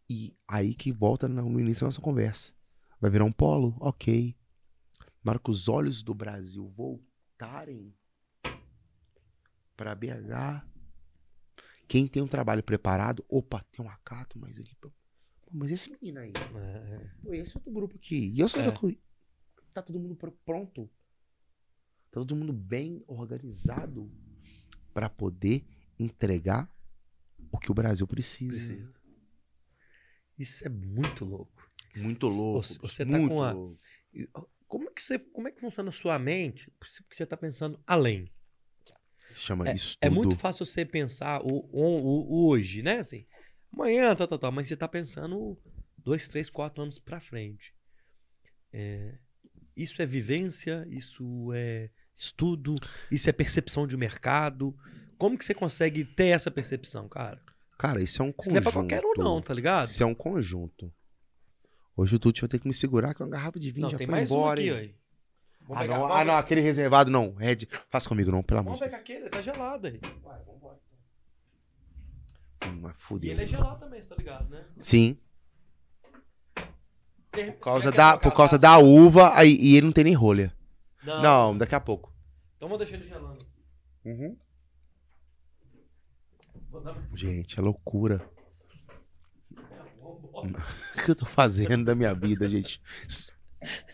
E 0.10 0.36
aí 0.48 0.76
que 0.76 0.92
volta 0.92 1.28
no 1.28 1.50
no 1.50 1.60
início 1.60 1.82
da 1.82 1.88
nossa 1.88 2.02
conversa. 2.02 2.54
Vai 3.00 3.10
virar 3.10 3.26
um 3.26 3.32
polo? 3.32 3.76
OK. 3.80 4.36
Que 5.44 5.50
os 5.52 5.68
olhos 5.68 6.02
do 6.02 6.14
Brasil 6.14 6.66
voltarem 6.68 7.94
para 9.78 9.96
BH, 9.96 10.66
quem 11.88 12.06
tem 12.08 12.22
um 12.22 12.28
trabalho 12.28 12.64
preparado, 12.64 13.24
opa, 13.30 13.64
tem 13.72 13.86
um 13.86 13.90
acato, 13.90 14.38
mas 14.38 14.60
aqui, 14.60 14.76
pô, 14.76 14.92
mas 15.52 15.72
esse 15.72 15.90
menino 15.90 16.20
aí, 16.20 16.34
É, 16.56 17.10
Pô, 17.24 17.34
esse 17.34 17.56
outro 17.56 17.72
grupo 17.72 17.96
aqui. 17.96 18.32
E 18.34 18.40
eu 18.40 18.50
sou 18.50 18.62
É. 18.62 18.72
co- 18.72 18.92
Tá 19.74 19.82
todo 19.84 20.00
mundo 20.00 20.16
pr- 20.16 20.32
pronto. 20.44 20.90
Tá 22.10 22.20
todo 22.20 22.36
mundo 22.36 22.52
bem 22.52 23.04
organizado 23.08 24.12
pra 24.92 25.08
poder 25.08 25.64
entregar 26.00 26.68
o 27.52 27.60
que 27.60 27.72
o 27.72 27.76
Brasil 27.76 28.08
precisa. 28.08 28.50
precisa. 28.74 28.94
Isso 30.38 30.66
é 30.66 30.70
muito 30.70 31.24
louco. 31.24 31.70
Muito 31.96 32.28
louco. 32.28 32.64
Você- 32.82 33.06
tá 33.06 33.12
muito 33.18 33.30
com 33.30 33.44
a- 33.44 33.52
louco. 33.54 33.80
Como 34.68 34.90
é 34.90 34.92
que, 34.92 35.02
você, 35.02 35.20
como 35.20 35.48
é 35.48 35.52
que 35.52 35.62
funciona 35.62 35.90
a 35.90 35.94
sua 35.94 36.18
mente? 36.20 36.70
Porque 36.80 36.94
você 37.16 37.24
está 37.24 37.38
pensando 37.38 37.80
além. 37.86 38.30
Chama 39.38 39.72
isso 39.72 39.96
É 40.02 40.10
tudo. 40.10 40.16
muito 40.18 40.36
fácil 40.36 40.66
você 40.66 40.84
pensar 40.86 41.42
o, 41.42 41.68
o- 41.72 42.26
o 42.32 42.48
hoje, 42.50 42.82
né? 42.82 43.00
Assim, 43.00 43.26
amanhã, 43.72 44.16
tal, 44.16 44.28
tal, 44.28 44.40
tal. 44.40 44.52
Mas 44.52 44.68
você 44.68 44.76
tá 44.76 44.88
pensando 44.88 45.58
dois, 45.98 46.28
três, 46.28 46.50
quatro 46.50 46.82
anos 46.82 46.98
pra 47.00 47.20
frente. 47.22 47.74
É, 48.74 49.16
isso 49.76 50.02
é 50.02 50.06
vivência, 50.06 50.86
isso 50.90 51.52
é 51.54 51.90
estudo, 52.16 52.74
isso 53.12 53.30
é 53.30 53.34
percepção 53.34 53.86
de 53.88 53.96
mercado. 53.96 54.76
Como 55.18 55.38
que 55.38 55.46
você 55.46 55.54
consegue 55.54 56.04
ter 56.04 56.28
essa 56.28 56.50
percepção, 56.52 57.08
cara? 57.08 57.42
Cara, 57.78 58.02
isso 58.02 58.22
é 58.22 58.26
um 58.26 58.30
Isso 58.30 58.36
conjunto. 58.38 58.54
não 58.54 58.60
é 58.60 58.64
pra 58.64 58.72
qualquer 58.72 59.04
um, 59.06 59.14
não, 59.18 59.42
tá 59.42 59.54
ligado? 59.54 59.86
Isso 59.86 60.02
é 60.02 60.06
um 60.06 60.16
conjunto. 60.16 60.92
Hoje 61.96 62.16
o 62.16 62.20
Tuti 62.20 62.42
vai 62.42 62.48
ter 62.50 62.60
que 62.60 62.68
me 62.68 62.74
segurar 62.74 63.14
com 63.14 63.24
uma 63.24 63.30
garrafa 63.30 63.60
de 63.60 63.72
vinho 63.72 63.84
Não, 63.86 63.90
já 63.92 63.98
tem 63.98 64.06
foi 64.08 64.16
mais 64.16 64.30
um 64.32 64.34
embora. 64.36 64.60
aqui, 64.62 64.70
hein? 64.70 64.76
aí. 64.78 64.96
Vamos 65.68 65.78
Ah, 65.78 65.80
pegar, 65.82 65.94
não, 65.96 66.02
vamos 66.04 66.16
ah, 66.16 66.20
não, 66.20 66.26
pegar. 66.26 66.40
aquele 66.40 66.62
reservado 66.62 67.12
não. 67.12 67.34
Red, 67.36 67.58
faça 67.90 68.08
comigo 68.08 68.32
não, 68.32 68.42
pelo 68.42 68.60
amor 68.62 68.78
Vamos 68.78 68.80
de 68.80 68.86
pegar 68.86 68.98
Deus. 69.04 69.18
aquele, 69.18 69.30
tá 69.30 69.42
gelado 69.42 69.88
aí. 69.88 70.00
Hum, 72.66 72.80
mas 72.82 72.96
E 72.96 73.00
fudeu. 73.00 73.32
ele 73.32 73.44
é 73.44 73.46
gelado 73.46 73.80
também, 73.80 74.02
você 74.02 74.10
tá 74.10 74.16
ligado, 74.16 74.50
né? 74.50 74.66
Sim. 74.80 75.18
Por 77.32 77.46
Por 77.54 77.60
causa 77.60 77.92
da, 77.92 78.18
por 78.18 78.34
causa 78.34 78.58
da 78.58 78.78
uva, 78.80 79.32
aí, 79.38 79.56
e 79.60 79.76
ele 79.76 79.86
não 79.86 79.94
tem 79.94 80.04
nem 80.06 80.14
rolha. 80.14 80.52
Não. 81.04 81.22
Não, 81.22 81.58
daqui 81.58 81.76
a 81.76 81.80
pouco. 81.80 82.12
Então 82.56 82.68
vou 82.68 82.78
deixar 82.78 82.96
ele 82.96 83.06
gelando. 83.06 83.38
Uhum. 84.04 84.36
Vou 86.72 86.82
dar... 86.82 86.96
Gente, 87.14 87.60
é 87.60 87.62
loucura. 87.62 88.28
Vambora. 90.02 90.58
O 90.98 91.04
que 91.04 91.12
eu 91.12 91.16
tô 91.16 91.26
fazendo 91.26 91.86
da 91.86 91.94
minha 91.96 92.14
vida, 92.14 92.48
gente? 92.50 92.82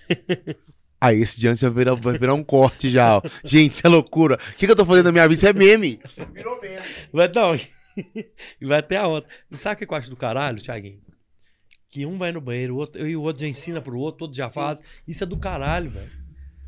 Aí, 1.03 1.19
esse 1.21 1.37
diante 1.37 1.61
vai 1.65 1.69
virar, 1.71 1.95
vai 1.95 2.17
virar 2.17 2.33
um 2.33 2.43
corte 2.43 2.89
já. 2.89 3.17
ó. 3.17 3.21
Gente, 3.43 3.73
isso 3.73 3.85
é 3.85 3.89
loucura. 3.89 4.35
O 4.35 4.53
que, 4.53 4.65
que 4.65 4.71
eu 4.71 4.75
tô 4.75 4.85
fazendo 4.85 5.05
da 5.05 5.11
minha 5.11 5.27
vida? 5.27 5.35
Isso 5.35 5.47
é 5.47 5.51
meme. 5.51 5.99
Virou 6.33 6.61
meme. 6.61 6.81
Vai, 7.11 7.27
não, 7.27 7.55
e 7.55 7.67
vai 8.65 8.79
até 8.79 8.95
a 8.95 9.05
outra. 9.07 9.29
Sabe 9.51 9.83
o 9.83 9.87
que 9.87 9.93
eu 9.93 9.97
acho 9.97 10.09
do 10.09 10.15
caralho, 10.15 10.61
Thiaguinho? 10.61 11.01
Que 11.89 12.05
um 12.05 12.17
vai 12.17 12.31
no 12.31 12.39
banheiro, 12.39 12.75
o 12.75 12.77
outro, 12.77 13.05
e 13.05 13.15
o 13.17 13.21
outro 13.21 13.41
já 13.41 13.47
ensina 13.49 13.81
pro 13.81 13.99
outro, 13.99 14.21
o 14.21 14.27
outro 14.27 14.37
já 14.37 14.49
faz. 14.49 14.79
Isso 15.05 15.23
é 15.23 15.27
do 15.27 15.37
caralho, 15.37 15.91
velho. 15.91 16.09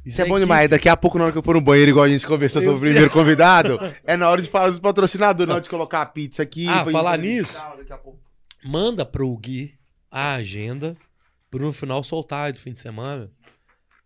Isso 0.05 0.21
é 0.21 0.25
bom 0.25 0.37
demais. 0.37 0.69
Daqui 0.69 0.87
a 0.89 0.95
pouco, 0.97 1.17
na 1.17 1.23
hora 1.23 1.31
que 1.33 1.39
eu 1.39 1.43
for 1.43 1.55
no 1.55 1.61
banheiro, 1.61 1.91
igual 1.91 2.05
a 2.05 2.09
gente 2.09 2.27
conversou 2.27 2.61
sobre 2.61 2.73
o 2.73 2.77
Eu 2.77 2.79
sei. 2.79 2.89
primeiro 2.89 3.11
convidado, 3.11 3.79
é 4.05 4.15
na 4.17 4.29
hora 4.29 4.41
de 4.41 4.49
falar 4.49 4.69
dos 4.69 4.77
patrocinadores, 4.79 5.47
na 5.47 5.55
hora 5.55 5.63
de 5.63 5.69
colocar 5.69 6.01
a 6.01 6.05
pizza 6.05 6.43
aqui. 6.43 6.67
Ah, 6.67 6.85
falar 6.85 7.17
nisso? 7.17 7.53
Daqui 7.77 7.93
a 7.93 7.97
pouco. 7.97 8.19
Manda 8.63 9.03
pro 9.05 9.35
Gui 9.37 9.73
a 10.11 10.35
agenda 10.35 10.95
pro 11.49 11.65
no 11.65 11.73
final 11.73 12.03
soltar 12.03 12.47
aí 12.47 12.51
do 12.51 12.59
fim 12.59 12.73
de 12.73 12.81
semana. 12.81 13.31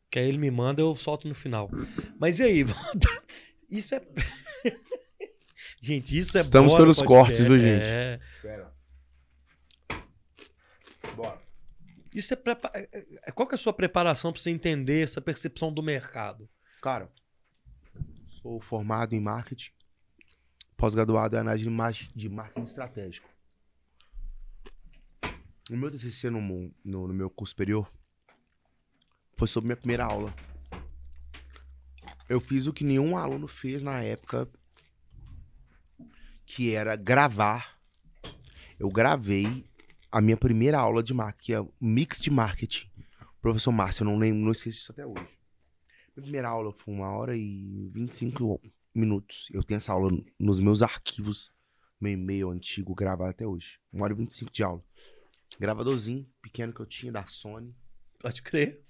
Que 0.10 0.20
aí 0.20 0.28
ele 0.28 0.38
me 0.38 0.50
manda, 0.50 0.82
eu 0.82 0.96
solto 0.96 1.28
no 1.28 1.36
final. 1.36 1.70
Mas 2.20 2.40
e 2.40 2.44
aí? 2.44 2.64
volta- 2.66 3.24
Isso 3.70 3.94
é. 3.96 4.02
gente, 5.82 6.18
isso 6.18 6.38
é 6.38 6.42
Estamos 6.42 6.72
bora 6.72 6.84
pelos 6.84 7.02
cortes, 7.02 7.40
viu, 7.46 7.60
gente? 7.60 7.86
É. 7.86 8.20
Pera. 8.42 8.74
Bora. 11.16 11.42
Isso 12.14 12.34
é, 12.34 12.38
prepa- 12.38 12.72
é- 12.74 12.90
é- 13.28 13.32
Qual 13.32 13.48
que 13.48 13.54
é 13.54 13.58
a 13.58 13.60
sua 13.60 13.74
preparação 13.74 14.32
pra 14.34 14.42
você 14.42 14.50
entender 14.50 15.04
essa 15.04 15.22
percepção 15.22 15.72
do 15.72 15.84
mercado? 15.84 16.50
Cara, 16.82 17.12
sou 18.30 18.60
formado 18.60 19.14
em 19.14 19.20
marketing, 19.20 19.72
pós-graduado 20.76 21.36
em 21.36 21.40
análise 21.40 21.66
de 21.66 21.70
mar- 21.70 21.94
de 22.16 22.30
marketing 22.30 22.64
estratégico. 22.66 23.30
O 25.70 25.76
meu 25.78 25.92
TCC 25.92 26.32
no, 26.32 26.42
no, 26.84 27.08
no 27.08 27.14
meu 27.14 27.30
curso 27.30 27.52
superior 27.52 27.92
foi 29.40 29.48
sobre 29.48 29.68
minha 29.68 29.78
primeira 29.78 30.04
aula. 30.04 30.36
Eu 32.28 32.42
fiz 32.42 32.68
o 32.68 32.74
que 32.74 32.84
nenhum 32.84 33.16
aluno 33.16 33.48
fez 33.48 33.82
na 33.82 34.04
época, 34.04 34.50
que 36.46 36.74
era 36.76 36.98
gravar. 36.98 37.80
Eu 38.78 38.90
gravei 38.90 39.66
a 40.12 40.20
minha 40.20 40.36
primeira 40.36 40.78
aula 40.78 41.02
de 41.02 41.14
marketing, 41.14 41.54
é 41.54 41.66
Mix 41.80 42.20
de 42.20 42.30
Marketing. 42.30 42.90
Professor 43.42 43.72
Márcio, 43.72 44.04
eu 44.04 44.08
não 44.08 44.18
lembro, 44.18 44.44
não 44.44 44.52
esqueci 44.52 44.78
isso 44.78 44.92
até 44.92 45.06
hoje. 45.06 45.40
Minha 46.18 46.24
primeira 46.24 46.50
aula 46.50 46.74
foi 46.74 46.94
uma 46.94 47.10
hora 47.10 47.38
e 47.38 47.90
25 47.94 48.62
minutos. 48.94 49.48
Eu 49.54 49.64
tenho 49.64 49.78
essa 49.78 49.94
aula 49.94 50.12
nos 50.38 50.60
meus 50.60 50.82
arquivos, 50.82 51.54
meu 52.00 52.12
e-mail 52.12 52.50
antigo, 52.50 52.94
gravado 52.94 53.30
até 53.30 53.48
hoje. 53.48 53.80
Uma 53.94 54.04
hora 54.04 54.14
e 54.14 54.18
25 54.18 54.52
de 54.52 54.64
aula. 54.64 54.84
Gravadorzinho 55.58 56.28
pequeno 56.42 56.74
que 56.74 56.82
eu 56.82 56.86
tinha 56.86 57.10
da 57.10 57.26
Sony. 57.26 57.74
Pode 58.20 58.42
crer. 58.42 58.89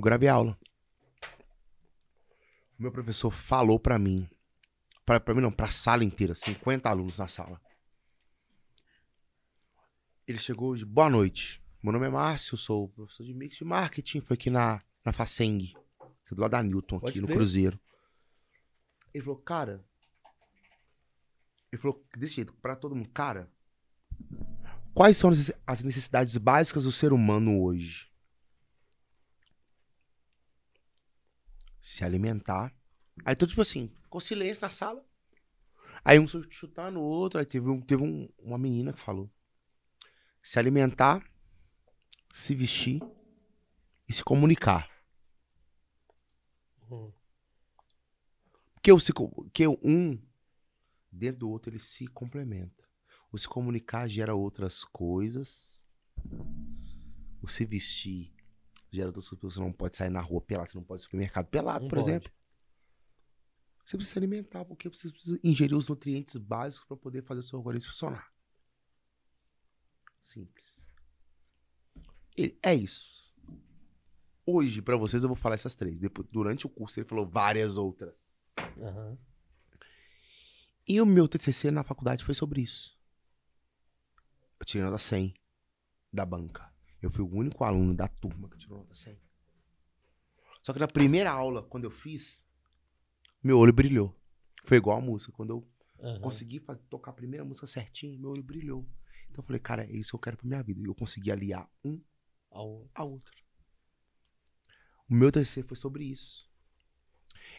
Eu 0.00 0.02
gravei 0.02 0.30
a 0.30 0.32
aula. 0.32 0.58
O 2.78 2.82
meu 2.82 2.90
professor 2.90 3.30
falou 3.30 3.78
pra 3.78 3.98
mim, 3.98 4.26
pra, 5.04 5.20
pra 5.20 5.34
mim 5.34 5.42
não, 5.42 5.52
pra 5.52 5.68
sala 5.68 6.02
inteira, 6.02 6.34
50 6.34 6.88
alunos 6.88 7.18
na 7.18 7.28
sala. 7.28 7.60
Ele 10.26 10.38
chegou 10.38 10.70
hoje, 10.70 10.86
boa 10.86 11.10
noite. 11.10 11.62
Meu 11.82 11.92
nome 11.92 12.06
é 12.06 12.08
Márcio, 12.08 12.56
sou 12.56 12.88
professor 12.88 13.24
de 13.24 13.34
mix 13.34 13.58
de 13.58 13.64
marketing, 13.66 14.22
foi 14.22 14.36
aqui 14.36 14.48
na, 14.48 14.82
na 15.04 15.12
Faceng, 15.12 15.74
do 16.32 16.40
lado 16.40 16.52
da 16.52 16.62
Newton, 16.62 16.96
aqui 16.96 17.04
Pode 17.04 17.20
no 17.20 17.26
crer. 17.26 17.36
Cruzeiro. 17.36 17.78
Ele 19.12 19.22
falou, 19.22 19.38
cara. 19.42 19.84
Ele 21.70 21.82
falou 21.82 22.02
desse 22.16 22.36
jeito, 22.36 22.54
pra 22.54 22.74
todo 22.74 22.96
mundo, 22.96 23.10
cara. 23.10 23.52
Quais 24.94 25.18
são 25.18 25.30
as 25.66 25.84
necessidades 25.84 26.38
básicas 26.38 26.84
do 26.84 26.90
ser 26.90 27.12
humano 27.12 27.62
hoje? 27.62 28.09
Se 31.80 32.04
alimentar. 32.04 32.74
Aí 33.24 33.34
todo 33.34 33.48
tipo 33.50 33.60
assim, 33.62 33.94
ficou 34.02 34.20
silêncio 34.20 34.62
na 34.62 34.70
sala. 34.70 35.04
Aí 36.04 36.18
um 36.18 36.26
chutando 36.50 36.98
o 37.00 37.02
outro, 37.02 37.38
aí 37.38 37.46
teve, 37.46 37.68
um, 37.68 37.80
teve 37.80 38.02
um- 38.02 38.28
uma 38.38 38.58
menina 38.58 38.92
que 38.92 39.00
falou: 39.00 39.30
se 40.42 40.58
alimentar, 40.58 41.22
se 42.32 42.54
vestir 42.54 43.00
e 44.08 44.12
se 44.12 44.24
comunicar. 44.24 44.88
Hum. 46.90 47.12
Porque, 48.74 48.90
o 48.92 48.98
se, 48.98 49.12
porque 49.12 49.68
um 49.68 50.18
dentro 51.12 51.40
do 51.40 51.50
outro 51.50 51.70
ele 51.70 51.78
se 51.78 52.06
complementa. 52.06 52.88
O 53.30 53.38
se 53.38 53.46
comunicar 53.46 54.08
gera 54.08 54.34
outras 54.34 54.84
coisas. 54.84 55.86
O 57.42 57.46
se 57.46 57.64
vestir 57.64 58.34
gera 58.90 59.08
outras 59.08 59.28
coisas. 59.28 59.54
Você 59.54 59.60
não 59.60 59.72
pode 59.72 59.96
sair 59.96 60.10
na 60.10 60.20
rua 60.20 60.40
pelado, 60.40 60.70
você 60.70 60.76
não 60.76 60.84
pode 60.84 61.00
ir 61.00 61.02
ao 61.02 61.04
supermercado 61.04 61.46
pelado, 61.46 61.82
Não 61.82 61.88
por 61.88 61.96
pode. 61.96 62.08
exemplo. 62.10 62.32
Você 63.84 63.96
precisa 63.96 64.12
se 64.12 64.18
alimentar, 64.18 64.64
porque 64.64 64.88
você 64.88 65.10
precisa 65.10 65.40
ingerir 65.42 65.76
os 65.76 65.88
nutrientes 65.88 66.36
básicos 66.36 66.86
para 66.86 66.96
poder 66.96 67.22
fazer 67.24 67.40
o 67.40 67.42
seu 67.42 67.58
organismo 67.58 67.90
funcionar. 67.90 68.32
Simples. 70.22 70.80
Ele- 72.36 72.58
é 72.62 72.74
isso. 72.74 73.34
Hoje, 74.46 74.80
para 74.82 74.96
vocês, 74.96 75.22
eu 75.22 75.28
vou 75.28 75.36
falar 75.36 75.54
essas 75.56 75.74
três. 75.74 75.98
Depois, 75.98 76.26
durante 76.30 76.66
o 76.66 76.68
curso, 76.68 76.98
ele 77.00 77.08
falou 77.08 77.26
várias 77.26 77.76
outras. 77.76 78.14
Aham. 78.78 79.18
E 80.86 81.00
o 81.00 81.06
meu 81.06 81.28
TCC 81.28 81.70
na 81.70 81.84
faculdade 81.84 82.24
foi 82.24 82.34
sobre 82.34 82.60
isso. 82.62 82.98
Eu 84.58 84.66
tirei 84.66 84.84
nota 84.84 84.98
100 84.98 85.34
da 86.12 86.24
banca. 86.26 86.69
Eu 87.02 87.10
fui 87.10 87.24
o 87.24 87.34
único 87.34 87.64
aluno 87.64 87.94
da 87.94 88.08
turma 88.08 88.48
que 88.48 88.58
tirou 88.58 88.78
nota 88.78 88.94
100. 88.94 89.18
Só 90.62 90.72
que 90.72 90.78
na 90.78 90.88
primeira 90.88 91.30
aula, 91.30 91.62
quando 91.62 91.84
eu 91.84 91.90
fiz, 91.90 92.44
meu 93.42 93.58
olho 93.58 93.72
brilhou. 93.72 94.14
Foi 94.64 94.76
igual 94.76 94.98
a 94.98 95.00
música. 95.00 95.32
Quando 95.32 95.50
eu 95.50 95.68
Aham. 96.02 96.20
consegui 96.20 96.60
fazer- 96.60 96.82
tocar 96.90 97.12
a 97.12 97.14
primeira 97.14 97.44
música 97.44 97.66
certinho, 97.66 98.20
meu 98.20 98.30
olho 98.30 98.42
brilhou. 98.42 98.86
Então 99.30 99.38
eu 99.38 99.42
falei, 99.42 99.60
cara, 99.60 99.84
é 99.84 99.92
isso 99.92 100.10
que 100.10 100.16
eu 100.16 100.20
quero 100.20 100.36
pra 100.36 100.46
minha 100.46 100.62
vida. 100.62 100.80
E 100.80 100.84
eu 100.84 100.94
consegui 100.94 101.30
aliar 101.30 101.70
um 101.84 102.00
Ao- 102.50 102.90
a 102.94 103.04
outro. 103.04 103.42
O 105.08 105.14
meu 105.14 105.30
TCC 105.32 105.62
foi 105.62 105.76
sobre 105.76 106.04
isso. 106.04 106.50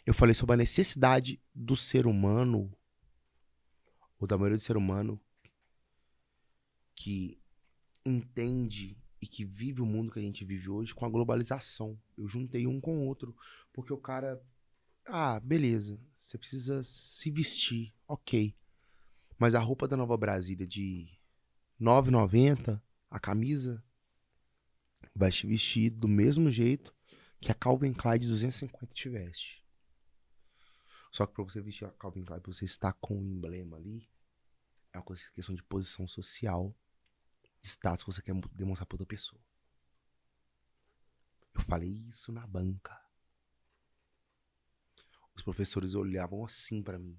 Eu 0.06 0.14
falei 0.14 0.34
sobre 0.34 0.54
a 0.54 0.56
necessidade 0.56 1.42
do 1.54 1.74
ser 1.74 2.06
humano, 2.06 2.72
ou 4.18 4.26
da 4.26 4.36
maioria 4.38 4.56
do 4.56 4.62
ser 4.62 4.76
humano, 4.76 5.20
que 6.94 7.40
entende 8.04 8.96
e 9.22 9.26
que 9.26 9.44
vive 9.44 9.80
o 9.80 9.86
mundo 9.86 10.10
que 10.10 10.18
a 10.18 10.22
gente 10.22 10.44
vive 10.44 10.68
hoje 10.68 10.92
com 10.92 11.06
a 11.06 11.08
globalização. 11.08 11.96
Eu 12.18 12.26
juntei 12.26 12.66
um 12.66 12.80
com 12.80 12.98
o 12.98 13.06
outro, 13.06 13.34
porque 13.72 13.92
o 13.92 13.96
cara. 13.96 14.42
Ah, 15.06 15.38
beleza, 15.38 15.98
você 16.16 16.36
precisa 16.36 16.82
se 16.82 17.30
vestir, 17.30 17.94
ok. 18.08 18.52
Mas 19.38 19.54
a 19.54 19.60
roupa 19.60 19.86
da 19.86 19.96
Nova 19.96 20.16
Brasília 20.16 20.66
de 20.66 21.04
R$ 21.78 21.86
9,90, 21.86 22.80
a 23.08 23.20
camisa, 23.20 23.82
vai 25.14 25.30
te 25.30 25.46
vestir 25.46 25.90
do 25.90 26.08
mesmo 26.08 26.50
jeito 26.50 26.92
que 27.40 27.52
a 27.52 27.54
Calvin 27.54 27.92
Klein 27.92 28.18
de 28.18 28.26
250 28.26 28.92
te 28.92 29.08
veste. 29.08 29.64
Só 31.12 31.26
que 31.26 31.34
pra 31.34 31.44
você 31.44 31.60
vestir 31.60 31.84
a 31.84 31.90
Calvin 31.90 32.24
Klein, 32.24 32.40
pra 32.40 32.52
você 32.52 32.64
estar 32.64 32.92
com 32.94 33.18
o 33.18 33.22
emblema 33.22 33.76
ali, 33.76 34.08
é 34.92 34.98
uma 34.98 35.04
questão 35.04 35.54
de 35.54 35.62
posição 35.62 36.08
social, 36.08 36.74
status 37.62 38.02
que 38.04 38.12
você 38.12 38.22
quer 38.22 38.32
mo- 38.32 38.48
demonstrar 38.52 38.86
pra 38.86 38.94
outra 38.94 39.06
pessoa. 39.06 39.40
Eu 41.54 41.60
falei 41.60 41.90
isso 42.08 42.32
na 42.32 42.46
banca. 42.46 42.98
Os 45.34 45.42
professores 45.42 45.94
olhavam 45.94 46.44
assim 46.44 46.82
pra 46.82 46.98
mim. 46.98 47.18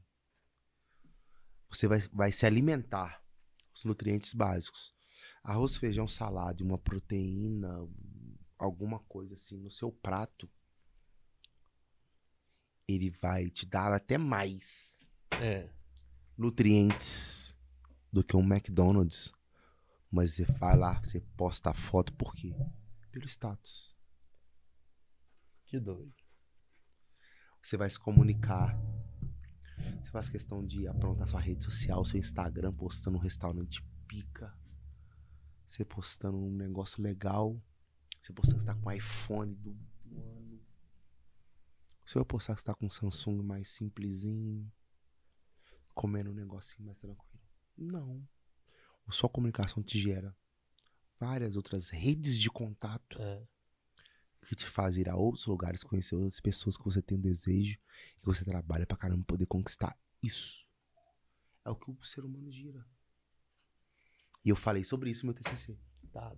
Você 1.70 1.88
vai, 1.88 2.00
vai 2.12 2.32
se 2.32 2.46
alimentar 2.46 3.24
os 3.74 3.84
nutrientes 3.86 4.34
básicos 4.34 4.94
arroz, 5.44 5.76
feijão, 5.78 6.08
salada 6.08 6.64
uma 6.64 6.78
proteína, 6.78 7.88
alguma 8.58 9.00
coisa 9.00 9.36
assim 9.36 9.58
no 9.58 9.72
seu 9.72 9.92
prato, 9.92 10.50
ele 12.88 13.10
vai 13.10 13.50
te 13.50 13.66
dar 13.66 13.94
até 13.94 14.18
mais 14.18 15.08
É. 15.42 15.70
nutrientes 16.38 17.58
do 18.12 18.24
que 18.24 18.36
um 18.36 18.42
McDonald's. 18.44 19.32
Mas 20.14 20.36
você 20.36 20.46
vai 20.46 20.78
lá, 20.78 21.02
você 21.02 21.20
posta 21.36 21.72
a 21.72 21.74
foto 21.74 22.14
por 22.14 22.36
quê? 22.36 22.56
Pelo 23.12 23.26
status. 23.26 23.98
Que 25.66 25.80
doido. 25.80 26.14
Você 27.64 27.76
vai 27.76 27.90
se 27.90 27.98
comunicar. 27.98 28.80
Você 30.04 30.12
faz 30.12 30.30
questão 30.30 30.64
de 30.64 30.88
aprontar 30.88 31.28
sua 31.28 31.40
rede 31.40 31.64
social, 31.64 32.06
seu 32.06 32.20
Instagram, 32.20 32.72
postando 32.76 33.18
um 33.18 33.20
restaurante 33.20 33.84
pica. 34.08 34.56
Você 35.66 35.84
postando 35.84 36.38
um 36.38 36.52
negócio 36.52 37.02
legal. 37.02 37.60
Você 38.22 38.32
postando 38.32 38.58
que 38.58 38.62
você 38.62 38.68
tá 38.68 38.76
com 38.76 38.92
iPhone 38.92 39.56
do, 39.56 39.72
ano. 40.16 40.62
Você 42.06 42.20
vai 42.20 42.26
postar 42.26 42.54
que 42.54 42.62
você 42.62 42.66
tá 42.68 42.76
com 42.76 42.86
um 42.86 42.90
Samsung 42.92 43.42
mais 43.42 43.68
simplesinho. 43.68 44.72
Comendo 45.96 46.30
um 46.30 46.36
negocinho 46.36 46.86
mais 46.86 47.00
tranquilo. 47.00 47.44
Não. 47.76 48.24
A 49.08 49.12
sua 49.12 49.30
comunicação 49.30 49.82
te 49.84 50.00
gera 50.00 50.36
várias 51.20 51.56
outras 51.56 51.90
redes 51.90 52.38
de 52.38 52.50
contato 52.50 53.22
É. 53.22 53.46
que 54.46 54.56
te 54.56 54.66
faz 54.66 54.98
ir 54.98 55.08
a 55.10 55.16
outros 55.16 55.46
lugares, 55.46 55.84
conhecer 55.84 56.16
outras 56.16 56.40
pessoas 56.40 56.78
que 56.78 56.84
você 56.84 57.02
tem 57.02 57.18
um 57.18 57.22
desejo 57.22 57.78
e 58.18 58.20
que 58.20 58.26
você 58.26 58.44
trabalha 58.44 58.86
pra 58.86 58.98
caramba 58.98 59.24
poder 59.26 59.46
conquistar 59.46 59.98
isso. 60.22 60.66
É 61.66 61.70
o 61.70 61.76
que 61.76 61.90
o 61.90 62.04
ser 62.04 62.26
humano 62.26 62.52
gira. 62.52 62.86
E 64.44 64.50
eu 64.50 64.56
falei 64.56 64.84
sobre 64.84 65.10
isso 65.10 65.26
no 65.26 65.32
meu 65.32 65.42
TCC. 65.42 65.78
Tá. 66.12 66.36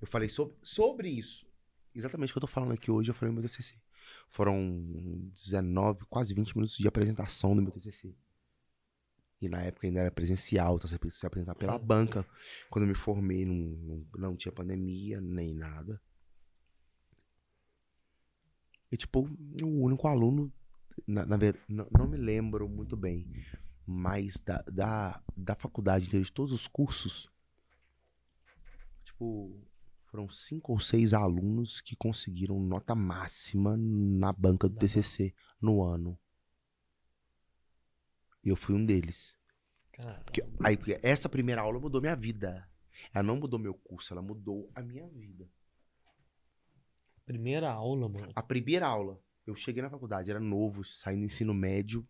Eu 0.00 0.06
falei 0.06 0.28
sobre, 0.28 0.54
sobre 0.62 1.08
isso. 1.08 1.46
Exatamente 1.94 2.30
o 2.30 2.34
que 2.34 2.38
eu 2.38 2.42
tô 2.42 2.46
falando 2.46 2.72
aqui 2.72 2.90
hoje, 2.90 3.10
eu 3.10 3.14
falei 3.14 3.32
no 3.34 3.40
meu 3.40 3.48
TCC. 3.48 3.80
Foram 4.28 4.82
19, 5.32 6.04
quase 6.10 6.34
20 6.34 6.54
minutos 6.56 6.76
de 6.76 6.86
apresentação 6.86 7.56
do 7.56 7.62
meu 7.62 7.70
TCC. 7.72 8.14
E 9.40 9.48
na 9.48 9.60
época 9.62 9.86
ainda 9.86 10.00
era 10.00 10.10
presencial, 10.10 10.76
então 10.76 10.88
você 10.88 10.98
precisa 10.98 11.20
se 11.20 11.26
apresentar 11.26 11.54
pela 11.54 11.78
Sim. 11.78 11.84
banca. 11.84 12.26
Quando 12.70 12.84
eu 12.84 12.88
me 12.88 12.94
formei, 12.94 13.44
não, 13.44 13.54
não, 13.54 14.06
não 14.16 14.36
tinha 14.36 14.52
pandemia, 14.52 15.20
nem 15.20 15.54
nada. 15.54 16.00
E, 18.90 18.96
tipo, 18.96 19.28
o 19.62 19.82
único 19.82 20.06
aluno, 20.06 20.52
na, 21.06 21.26
na 21.26 21.36
ver- 21.36 21.60
não, 21.68 21.86
não 21.90 22.06
me 22.06 22.16
lembro 22.16 22.68
muito 22.68 22.96
bem, 22.96 23.26
mas 23.86 24.38
da, 24.38 24.62
da, 24.70 25.22
da 25.36 25.54
faculdade 25.56 26.06
inteira, 26.06 26.24
de 26.24 26.32
todos 26.32 26.52
os 26.52 26.66
cursos, 26.66 27.28
tipo, 29.04 29.60
foram 30.06 30.28
cinco 30.28 30.72
ou 30.72 30.80
seis 30.80 31.12
alunos 31.12 31.80
que 31.80 31.96
conseguiram 31.96 32.60
nota 32.60 32.94
máxima 32.94 33.76
na 33.76 34.32
banca 34.32 34.68
do 34.68 34.76
TCC 34.76 35.34
no 35.60 35.82
ano. 35.82 36.16
E 38.44 38.48
eu 38.48 38.56
fui 38.56 38.74
um 38.74 38.84
deles. 38.84 39.38
Porque, 40.24 40.42
aí, 40.64 40.76
porque 40.76 40.98
essa 41.02 41.28
primeira 41.28 41.62
aula 41.62 41.78
mudou 41.80 42.00
minha 42.00 42.16
vida. 42.16 42.68
Ela 43.12 43.22
não 43.22 43.36
mudou 43.36 43.58
meu 43.58 43.74
curso, 43.74 44.12
ela 44.12 44.22
mudou 44.22 44.70
a 44.74 44.82
minha 44.82 45.08
vida. 45.08 45.48
Primeira 47.24 47.70
aula, 47.70 48.08
mano. 48.08 48.32
A 48.34 48.42
primeira 48.42 48.86
aula, 48.86 49.20
eu 49.46 49.54
cheguei 49.54 49.82
na 49.82 49.88
faculdade, 49.90 50.30
era 50.30 50.40
novo, 50.40 50.84
saí 50.84 51.16
do 51.16 51.24
ensino 51.24 51.54
médio. 51.54 52.06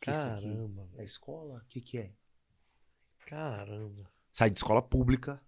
Que 0.00 0.10
aqui? 0.10 0.20
Caramba, 0.20 0.88
É 0.96 1.04
escola? 1.04 1.58
O 1.58 1.66
que, 1.68 1.80
que 1.80 1.98
é? 1.98 2.14
Caramba. 3.26 4.12
Saí 4.30 4.50
de 4.50 4.58
escola 4.58 4.82
pública, 4.82 5.42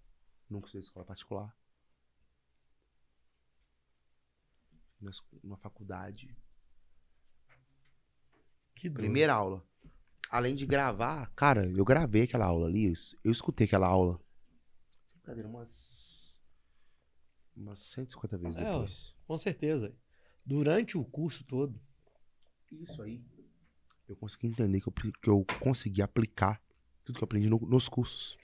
nunca 0.48 0.68
fiz 0.70 0.84
escola 0.84 1.04
particular. 1.04 1.54
Na, 5.00 5.10
es- 5.10 5.22
na 5.44 5.56
faculdade. 5.58 6.34
Que 8.80 8.88
doido. 8.88 8.98
Primeira 8.98 9.34
aula. 9.34 9.64
Além 10.30 10.54
de 10.54 10.66
gravar, 10.66 11.30
cara, 11.34 11.66
eu 11.66 11.84
gravei 11.84 12.22
aquela 12.22 12.46
aula 12.46 12.66
ali, 12.66 12.84
eu, 12.86 12.92
es- 12.92 13.16
eu 13.24 13.32
escutei 13.32 13.66
aquela 13.66 13.86
aula. 13.86 14.20
Brincadeira, 15.14 15.48
umas. 15.48 16.40
Umas 17.56 17.78
150 17.80 18.38
vezes 18.38 18.60
É, 18.60 18.64
ó. 18.64 18.72
depois. 18.72 19.16
Com 19.26 19.36
certeza. 19.38 19.94
Durante 20.44 20.96
o 20.96 21.04
curso 21.04 21.44
todo. 21.44 21.80
Isso 22.70 23.02
aí. 23.02 23.24
Eu 24.06 24.16
consegui 24.16 24.46
entender 24.46 24.80
que 24.80 24.88
eu, 24.88 24.92
que 24.92 25.28
eu 25.28 25.44
consegui 25.60 26.00
aplicar 26.02 26.62
tudo 27.04 27.16
que 27.18 27.22
eu 27.22 27.26
aprendi 27.26 27.48
no- 27.48 27.58
nos 27.60 27.88
cursos. 27.88 28.38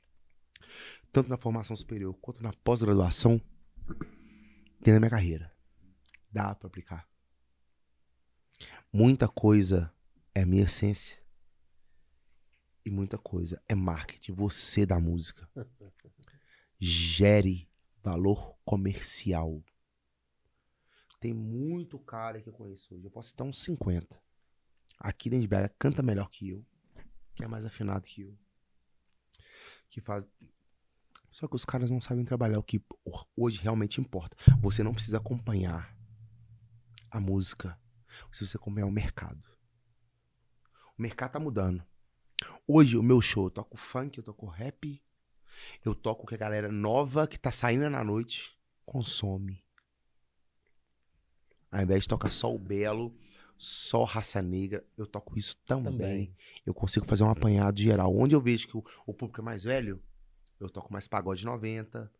Tanto 1.12 1.28
na 1.30 1.36
formação 1.36 1.76
superior 1.76 2.12
quanto 2.20 2.42
na 2.42 2.50
pós-graduação. 2.64 3.40
Dentro 4.80 4.94
da 4.94 5.00
minha 5.00 5.10
carreira. 5.10 5.52
Dá 6.30 6.54
pra 6.54 6.66
aplicar. 6.66 7.08
Muita 8.92 9.28
coisa 9.28 9.92
é 10.34 10.44
minha 10.44 10.64
essência. 10.64 11.16
E 12.84 12.90
muita 12.90 13.16
coisa 13.16 13.62
é 13.68 13.74
marketing. 13.74 14.32
Você 14.32 14.84
da 14.84 14.98
música. 14.98 15.48
Gere 16.78 17.70
valor 18.02 18.58
comercial. 18.64 19.62
Tem 21.18 21.32
muito 21.32 21.98
cara 21.98 22.42
que 22.42 22.48
eu 22.48 22.52
conheço 22.52 22.94
hoje. 22.94 23.06
Eu 23.06 23.10
posso 23.10 23.30
citar 23.30 23.46
uns 23.46 23.62
50. 23.62 24.22
Aqui 24.98 25.30
dentro 25.30 25.46
de 25.46 25.48
BH 25.48 25.74
canta 25.78 26.02
melhor 26.02 26.28
que 26.28 26.50
eu. 26.50 26.66
Que 27.34 27.44
é 27.44 27.48
mais 27.48 27.64
afinado 27.64 28.06
que 28.06 28.22
eu. 28.22 28.38
Que 29.88 30.00
faz. 30.00 30.24
Só 31.30 31.48
que 31.48 31.56
os 31.56 31.64
caras 31.64 31.90
não 31.90 32.00
sabem 32.00 32.24
trabalhar 32.24 32.58
o 32.58 32.62
que 32.62 32.84
hoje 33.34 33.60
realmente 33.60 34.00
importa. 34.00 34.36
Você 34.60 34.82
não 34.82 34.92
precisa 34.92 35.16
acompanhar 35.16 35.96
a 37.10 37.18
música. 37.18 37.80
Você 38.30 38.40
precisa 38.40 38.58
acompanhar 38.58 38.86
o 38.86 38.92
mercado. 38.92 39.53
O 40.98 41.02
mercado 41.02 41.32
tá 41.32 41.40
mudando. 41.40 41.82
Hoje, 42.66 42.96
o 42.96 43.02
meu 43.02 43.20
show, 43.20 43.46
eu 43.46 43.50
toco 43.50 43.76
funk, 43.76 44.18
eu 44.18 44.24
toco 44.24 44.46
rap. 44.46 45.02
Eu 45.84 45.94
toco 45.94 46.26
que 46.26 46.34
a 46.34 46.38
galera 46.38 46.70
nova 46.70 47.26
que 47.26 47.38
tá 47.38 47.50
saindo 47.50 47.88
na 47.88 48.02
noite 48.02 48.58
consome. 48.84 49.64
Ao 51.70 51.82
invés 51.82 52.02
de 52.02 52.08
tocar 52.08 52.30
só 52.30 52.54
o 52.54 52.58
belo, 52.58 53.16
só 53.58 54.04
raça 54.04 54.40
negra, 54.40 54.86
eu 54.96 55.06
toco 55.06 55.36
isso 55.36 55.56
também. 55.64 55.92
Também. 55.92 56.36
Eu 56.64 56.74
consigo 56.74 57.06
fazer 57.06 57.24
um 57.24 57.30
apanhado 57.30 57.80
geral. 57.80 58.16
Onde 58.16 58.34
eu 58.34 58.40
vejo 58.40 58.68
que 58.68 58.76
o, 58.76 58.84
o 59.06 59.14
público 59.14 59.40
é 59.40 59.44
mais 59.44 59.64
velho, 59.64 60.02
eu 60.60 60.70
toco 60.70 60.92
mais 60.92 61.08
pagode 61.08 61.44
90, 61.44 62.10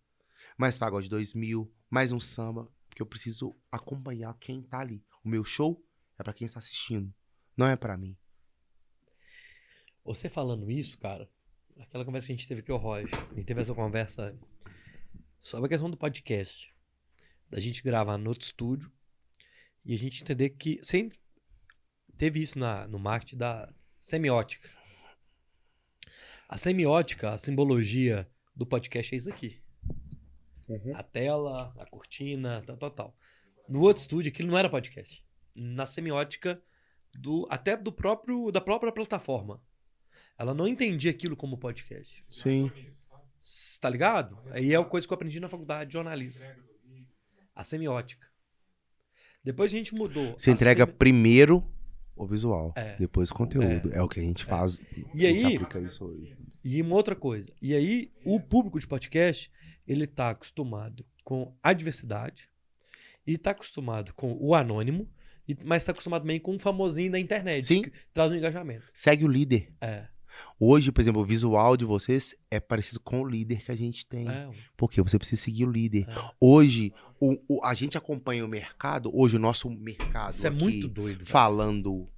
mais 0.59 0.77
pagode 0.79 1.09
2000, 1.09 1.73
mais 1.89 2.13
um 2.13 2.21
samba, 2.21 2.69
porque 2.89 3.03
eu 3.03 3.07
preciso 3.07 3.57
acompanhar 3.71 4.37
quem 4.39 4.63
tá 4.63 4.81
ali. 4.81 5.05
O 5.25 5.29
meu 5.29 5.45
show 5.45 5.85
é 6.19 6.23
pra 6.23 6.33
quem 6.33 6.47
está 6.47 6.59
assistindo, 6.59 7.13
não 7.57 7.67
é 7.67 7.77
pra 7.77 7.97
mim. 7.97 8.17
Você 10.05 10.29
falando 10.29 10.71
isso, 10.71 10.99
cara, 10.99 11.27
aquela 11.81 12.05
conversa 12.05 12.27
que 12.27 12.35
a 12.35 12.37
gente 12.37 12.47
teve 12.47 12.61
aqui, 12.61 12.71
o 12.71 12.77
Roger, 12.77 13.09
a 13.15 13.35
gente 13.35 13.47
teve 13.47 13.63
essa 13.63 13.75
conversa 13.75 14.39
sobre 15.41 15.67
a 15.67 15.69
questão 15.71 15.89
do 15.91 15.97
podcast. 15.97 16.75
Da 17.49 17.59
gente 17.59 17.83
gravar 17.83 18.19
no 18.19 18.29
outro 18.29 18.45
estúdio 18.45 18.93
e 19.83 19.95
a 19.95 19.99
gente 19.99 20.23
entender 20.23 20.51
que 20.51 20.79
sempre 20.83 21.19
teve 22.19 22.43
isso 22.43 22.59
na, 22.59 22.87
no 22.87 22.99
marketing 22.99 23.39
da 23.39 23.73
semiótica. 23.99 24.71
A 26.47 26.59
semiótica, 26.59 27.31
a 27.31 27.39
simbologia 27.39 28.31
do 28.55 28.67
podcast 28.67 29.15
é 29.15 29.17
isso 29.17 29.31
aqui. 29.31 29.63
Uhum. 30.69 30.95
A 30.95 31.03
tela, 31.03 31.75
a 31.79 31.87
cortina, 31.87 32.63
tal, 32.67 32.77
tal, 32.77 32.91
tal. 32.91 33.17
No 33.67 33.81
outro 33.81 34.03
estúdio, 34.03 34.31
aquilo 34.31 34.51
não 34.51 34.59
era 34.59 34.69
podcast. 34.69 35.25
Na 35.57 35.87
semiótica 35.87 36.63
do 37.15 37.47
até 37.49 37.75
do 37.75 37.91
próprio 37.91 38.51
da 38.51 38.61
própria 38.61 38.93
plataforma. 38.93 39.63
Ela 40.39 40.55
não 40.55 40.67
entendia 40.67 41.11
aquilo 41.11 41.37
como 41.37 41.57
podcast. 41.59 42.25
Sim. 42.29 42.71
Tá 43.81 43.89
ligado? 43.91 44.39
Aí 44.51 44.73
é 44.73 44.79
uma 44.79 44.89
coisa 44.89 45.07
que 45.07 45.13
eu 45.13 45.15
aprendi 45.17 45.39
na 45.39 45.49
faculdade 45.49 45.89
de 45.89 45.95
jornalismo. 45.95 46.45
A 47.55 47.63
semiótica. 47.63 48.27
Depois 49.45 49.73
a 49.73 49.77
gente 49.77 49.95
mudou. 49.95 50.35
Você 50.39 50.51
entrega 50.51 50.85
semi- 50.87 50.97
primeiro 50.97 51.65
o 52.17 52.27
visual, 52.27 52.73
É. 52.77 52.97
depois 52.97 53.31
o 53.31 53.35
conteúdo. 53.35 53.93
É. 53.93 54.01
o 54.03 54.09
que 54.09 54.19
a 54.21 54.23
gente 54.23 54.45
faz. 54.45 54.81
E 55.15 55.27
a 55.27 55.31
gente 55.33 55.47
aí- 55.47 55.55
aplica 55.57 55.79
isso 55.81 56.05
hoje. 56.05 56.37
E 56.65 56.81
uma 56.81 56.95
outra 56.97 57.15
coisa. 57.15 57.53
E 57.61 57.75
aí, 57.75 58.11
o 58.25 58.41
público 58.41 58.81
de 58.81 58.87
podcast, 58.87 59.51
ele 59.87 60.07
tá 60.07 60.31
acostumado 60.31 61.05
com 61.23 61.55
a 61.63 61.73
diversidade 61.75 62.49
e 63.27 63.37
tá 63.37 63.51
acostumado 63.51 64.15
com 64.15 64.33
o 64.41 64.55
anônimo, 64.55 65.07
e- 65.47 65.57
mas 65.63 65.85
tá 65.85 65.93
acostumado 65.93 66.23
também 66.23 66.41
com 66.41 66.57
o 66.57 66.59
famosinho 66.59 67.13
da 67.13 67.19
internet, 67.21 67.67
Sim. 67.67 67.83
que 67.83 67.93
traz 68.15 68.33
um 68.33 68.35
engajamento. 68.37 68.89
Segue 68.95 69.25
o 69.27 69.29
líder. 69.29 69.71
É. 69.81 70.07
Hoje, 70.59 70.91
por 70.93 71.01
exemplo, 71.01 71.21
o 71.23 71.25
visual 71.25 71.77
de 71.77 71.85
vocês 71.85 72.35
é 72.51 72.59
parecido 72.61 73.01
com 73.01 73.21
o 73.23 73.27
líder 73.29 73.63
que 73.65 73.73
a 73.73 73.77
gente 73.77 74.07
tem. 74.07 74.29
é. 74.29 74.51
Porque 74.77 75.01
você 75.03 75.19
precisa 75.19 75.41
seguir 75.43 75.65
o 75.67 75.71
líder. 75.71 76.09
É. 76.09 76.31
Hoje, 76.41 76.93
o, 77.21 77.37
o- 77.49 77.65
a 77.65 77.75
gente 77.75 77.97
acompanha 77.99 78.45
o 78.45 78.49
mercado. 78.49 79.11
Hoje, 79.13 79.37
o 79.37 79.39
nosso 79.41 79.69
mercado. 79.71 80.31
Isso 80.31 80.47
é 80.47 80.51
aqui, 80.51 80.59
muito 80.59 80.89
doido. 80.89 81.19
velho. 81.19 81.27
Falando, 81.31 82.09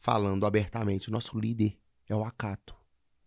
falando 0.00 0.46
abertamente, 0.46 1.08
o 1.08 1.12
nosso 1.12 1.38
líder 1.38 1.76
é 2.08 2.14
o 2.14 2.24
Acato. 2.24 2.74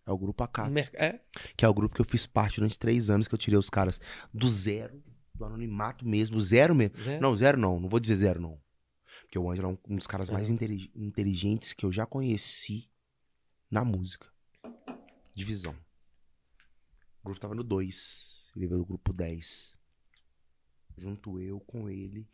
É 0.05 0.11
o 0.11 0.17
grupo 0.17 0.43
Acato. 0.43 0.71
merc- 0.71 0.95
É, 0.95 1.19
Que 1.57 1.65
é 1.65 1.67
o 1.67 1.73
grupo 1.73 1.93
que 1.95 2.01
eu 2.01 2.05
fiz 2.05 2.25
parte 2.25 2.57
durante 2.57 2.79
três 2.79 3.09
anos, 3.09 3.27
que 3.27 3.33
eu 3.33 3.37
tirei 3.39 3.59
os 3.59 3.69
caras 3.69 3.99
do 4.33 4.47
zero, 4.47 5.03
do 5.35 5.43
anonimato 5.45 6.07
mesmo, 6.07 6.39
zero 6.39 6.73
mesmo. 6.73 6.97
Zé. 6.97 7.19
Não, 7.19 7.35
zero 7.35 7.57
não, 7.59 7.79
não 7.79 7.89
vou 7.89 7.99
dizer 7.99 8.15
zero 8.15 8.39
não. 8.41 8.57
Porque 9.23 9.37
o 9.37 9.51
Ângelo 9.51 9.67
é 9.67 9.71
um- 9.73 9.93
um 9.93 9.95
dos 9.97 10.07
caras 10.07 10.29
mais 10.29 10.49
intelig- 10.49 10.89
inteligentes 10.95 11.73
que 11.73 11.85
eu 11.85 11.91
já 11.91 12.05
conheci 12.05 12.89
na 13.69 13.83
música. 13.83 14.31
Divisão. 15.33 15.75
O 17.21 17.25
grupo 17.25 17.39
tava 17.39 17.55
no 17.55 17.63
2, 17.63 18.51
ele 18.55 18.67
veio 18.67 18.79
do 18.79 18.85
grupo 18.85 19.13
10. 19.13 19.77
Junto 20.97 21.39
eu 21.39 21.59
com 21.59 21.89
ele, 21.89 22.27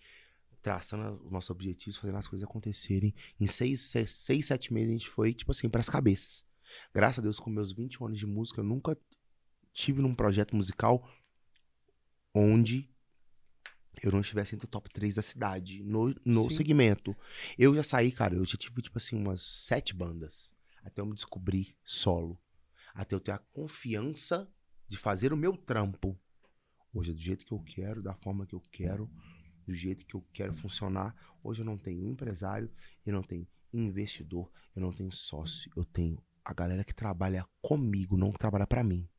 traçando 0.61 1.21
os 1.25 1.31
nossos 1.31 1.49
objetivos, 1.49 1.97
fazendo 1.97 2.17
as 2.17 2.27
coisas 2.27 2.47
acontecerem. 2.47 3.13
Em 3.39 3.45
seis, 3.45 3.81
seis, 3.81 4.11
seis 4.11 4.45
sete 4.45 4.73
meses 4.73 4.89
a 4.89 4.93
gente 4.93 5.09
foi, 5.09 5.33
tipo 5.33 5.51
assim, 5.51 5.69
pras 5.69 5.89
cabeças. 5.89 6.45
Graças 6.93 7.19
a 7.19 7.21
Deus, 7.21 7.39
com 7.39 7.49
meus 7.49 7.71
21 7.71 8.05
anos 8.05 8.19
de 8.19 8.25
música, 8.25 8.61
eu 8.61 8.63
nunca 8.63 8.97
tive 9.73 10.01
num 10.01 10.15
projeto 10.15 10.55
musical 10.55 11.07
onde 12.33 12.89
eu 14.01 14.11
não 14.11 14.21
estivesse 14.21 14.55
entre 14.55 14.65
o 14.65 14.69
top 14.69 14.89
3 14.89 15.15
da 15.15 15.21
cidade, 15.21 15.83
no, 15.83 16.15
no 16.25 16.43
Sim. 16.43 16.57
segmento. 16.57 17.15
Eu 17.57 17.75
já 17.75 17.83
saí, 17.83 18.11
cara, 18.11 18.35
eu 18.35 18.45
já 18.45 18.57
tive, 18.57 18.81
tipo 18.81 18.97
assim, 18.97 19.15
umas 19.15 19.41
sete 19.41 19.93
bandas. 19.93 20.52
Até 20.83 21.01
eu 21.01 21.05
me 21.05 21.15
descobrir 21.15 21.75
solo. 21.83 22.39
Até 22.93 23.15
eu 23.15 23.19
ter 23.19 23.31
a 23.31 23.39
confiança 23.39 24.51
de 24.87 24.97
fazer 24.97 25.33
o 25.33 25.37
meu 25.37 25.57
trampo. 25.57 26.19
Hoje 26.93 27.11
é 27.11 27.13
do 27.13 27.19
jeito 27.19 27.45
que 27.45 27.51
eu 27.51 27.59
quero, 27.63 28.03
da 28.03 28.13
forma 28.13 28.45
que 28.45 28.53
eu 28.53 28.61
quero, 28.71 29.09
do 29.65 29.73
jeito 29.73 30.05
que 30.05 30.15
eu 30.15 30.21
quero 30.33 30.53
funcionar. 30.53 31.15
Hoje 31.43 31.61
eu 31.61 31.65
não 31.65 31.77
tenho 31.77 32.07
empresário, 32.07 32.71
eu 33.05 33.13
não 33.13 33.23
tenho 33.23 33.47
investidor, 33.73 34.51
eu 34.75 34.81
não 34.81 34.91
tenho 34.91 35.11
sócio, 35.11 35.71
eu 35.75 35.83
tenho 35.83 36.23
a 36.45 36.53
galera 36.53 36.83
que 36.83 36.93
trabalha 36.93 37.47
comigo, 37.61 38.17
não 38.17 38.31
que 38.31 38.37
trabalha 38.37 38.67
pra 38.67 38.83
mim. 38.83 39.09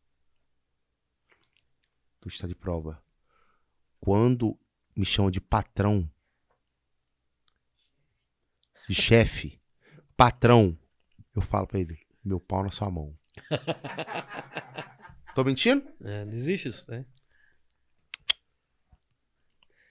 Tu 2.20 2.28
está 2.28 2.46
de 2.46 2.54
prova. 2.54 3.02
Quando 3.98 4.58
me 4.94 5.04
chamam 5.04 5.30
de 5.30 5.40
patrão, 5.40 6.08
de 8.88 8.94
chefe, 8.94 9.60
patrão, 10.16 10.78
eu 11.34 11.42
falo 11.42 11.66
pra 11.66 11.80
ele, 11.80 11.98
meu 12.24 12.38
pau 12.40 12.62
na 12.62 12.70
sua 12.70 12.90
mão. 12.90 13.16
Tô 15.34 15.42
mentindo? 15.42 15.84
é, 16.02 16.24
não 16.24 16.32
existe 16.32 16.68
isso, 16.68 16.90
né? 16.90 17.04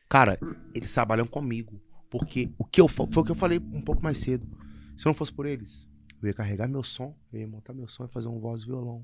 Cara, 0.08 0.38
eles 0.74 0.94
trabalham 0.94 1.26
comigo. 1.26 1.82
Porque 2.10 2.54
o 2.60 2.64
que 2.64 2.80
eu 2.80 2.88
foi 2.88 3.08
o 3.08 3.24
que 3.24 3.32
eu 3.32 3.36
falei 3.36 3.58
um 3.58 3.82
pouco 3.82 4.04
mais 4.04 4.20
cedo. 4.20 4.48
Se 4.96 5.08
não 5.08 5.14
fosse 5.16 5.34
por 5.34 5.48
eles, 5.48 5.90
eu 6.22 6.28
ia 6.28 6.34
carregar 6.34 6.68
meu 6.68 6.84
som, 6.84 7.18
eu 7.32 7.40
ia 7.40 7.48
montar 7.48 7.74
meu 7.74 7.88
som 7.88 8.06
e 8.06 8.08
fazer 8.08 8.28
um 8.28 8.40
voz 8.40 8.62
e 8.62 8.68
violão. 8.68 9.04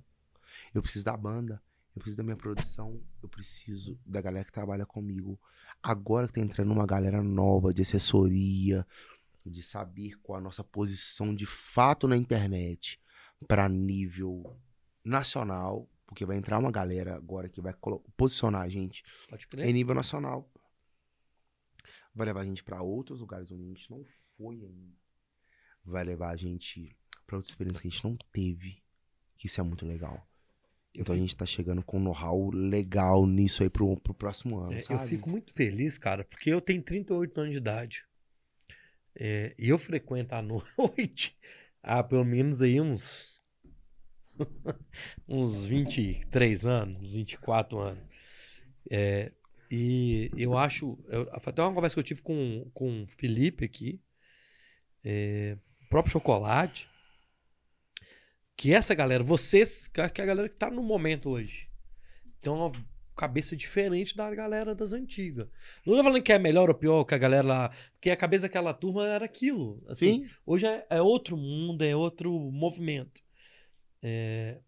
Eu 0.71 0.83
preciso 0.83 1.05
da 1.05 1.17
banda, 1.17 1.59
eu 1.95 1.99
preciso 1.99 2.17
da 2.17 2.23
minha 2.23 2.35
produção, 2.35 3.01
eu 3.23 3.27
preciso 3.27 3.99
da 4.05 4.21
galera 4.21 4.45
que 4.45 4.51
trabalha 4.51 4.85
comigo. 4.85 5.39
Agora 5.81 6.27
que 6.27 6.33
tá 6.33 6.41
entrando 6.41 6.71
uma 6.71 6.85
galera 6.85 7.23
nova 7.23 7.73
de 7.73 7.81
assessoria, 7.81 8.85
de 9.45 9.63
saber 9.63 10.19
qual 10.21 10.39
a 10.39 10.41
nossa 10.41 10.63
posição 10.63 11.33
de 11.33 11.45
fato 11.45 12.07
na 12.07 12.17
internet 12.17 12.99
para 13.47 13.69
nível 13.69 14.57
nacional, 15.03 15.89
porque 16.05 16.25
vai 16.25 16.37
entrar 16.37 16.59
uma 16.59 16.71
galera 16.71 17.15
agora 17.15 17.47
que 17.47 17.61
vai 17.61 17.73
posicionar 18.17 18.63
a 18.63 18.69
gente 18.69 19.03
em 19.57 19.73
nível 19.73 19.95
nacional. 19.95 20.51
Vai 22.13 22.25
levar 22.25 22.41
a 22.41 22.45
gente 22.45 22.63
pra 22.63 22.81
outros 22.81 23.21
lugares 23.21 23.51
onde 23.51 23.63
a 23.63 23.67
gente 23.67 23.89
não 23.89 24.03
foi 24.37 24.55
ainda. 24.55 24.97
Vai 25.85 26.03
levar 26.03 26.31
a 26.31 26.35
gente 26.35 26.95
pra 27.25 27.37
outras 27.37 27.49
experiências 27.49 27.81
que 27.81 27.87
a 27.87 27.91
gente 27.91 28.03
não 28.03 28.17
teve. 28.31 28.83
Que 29.37 29.47
isso 29.47 29.61
é 29.61 29.63
muito 29.63 29.85
legal. 29.85 30.27
Então 30.95 31.13
a 31.13 31.17
gente 31.17 31.35
tá 31.35 31.45
chegando 31.45 31.83
com 31.83 31.97
um 31.97 32.03
know-how 32.03 32.49
legal 32.49 33.25
nisso 33.25 33.63
aí 33.63 33.69
pro, 33.69 33.95
pro 33.97 34.13
próximo 34.13 34.59
ano. 34.59 34.73
É, 34.73 34.83
eu 34.89 34.99
fico 34.99 35.29
muito 35.29 35.53
feliz, 35.53 35.97
cara, 35.97 36.23
porque 36.23 36.49
eu 36.49 36.59
tenho 36.59 36.81
38 36.81 37.39
anos 37.39 37.51
de 37.51 37.57
idade. 37.57 38.08
É, 39.15 39.53
eu 39.57 39.77
frequento 39.77 40.35
à 40.35 40.41
noite 40.41 41.37
há 41.81 42.03
pelo 42.03 42.25
menos 42.25 42.61
aí 42.61 42.79
uns. 42.79 43.39
uns 45.27 45.65
23 45.65 46.65
anos, 46.65 47.01
uns 47.01 47.11
24 47.11 47.79
anos. 47.79 48.03
É, 48.89 49.31
e 49.71 50.31
eu 50.37 50.57
acho. 50.57 50.97
Eu, 51.07 51.29
até 51.31 51.61
uma 51.61 51.73
conversa 51.73 51.95
que 51.95 51.99
eu 51.99 52.03
tive 52.03 52.21
com, 52.21 52.69
com 52.73 53.03
o 53.03 53.07
Felipe 53.07 53.65
aqui, 53.65 54.01
é, 55.03 55.57
próprio 55.89 56.13
Chocolate, 56.13 56.89
que 58.55 58.73
essa 58.73 58.95
galera, 58.95 59.23
vocês, 59.23 59.87
que 59.87 60.01
é 60.01 60.03
a 60.03 60.25
galera 60.25 60.49
que 60.49 60.55
tá 60.55 60.69
no 60.69 60.83
momento 60.83 61.29
hoje, 61.29 61.69
uma 62.45 62.71
cabeça 63.19 63.53
diferente 63.53 64.15
da 64.15 64.33
galera 64.33 64.73
das 64.73 64.93
antigas. 64.93 65.49
Não 65.85 65.97
tô 65.97 66.01
falando 66.01 66.23
que 66.23 66.31
é 66.31 66.39
melhor 66.39 66.69
ou 66.69 66.75
pior 66.75 67.03
que 67.03 67.13
a 67.13 67.17
galera 67.17 67.45
lá, 67.45 67.69
porque 67.91 68.09
a 68.09 68.15
cabeça 68.15 68.43
daquela 68.43 68.73
turma 68.73 69.05
era 69.05 69.25
aquilo. 69.25 69.83
Assim, 69.89 70.23
Sim, 70.23 70.29
Hoje 70.45 70.65
é, 70.65 70.87
é 70.89 71.01
outro 71.01 71.35
mundo, 71.35 71.83
é 71.83 71.93
outro 71.93 72.31
movimento. 72.49 73.21
É, 74.01 74.59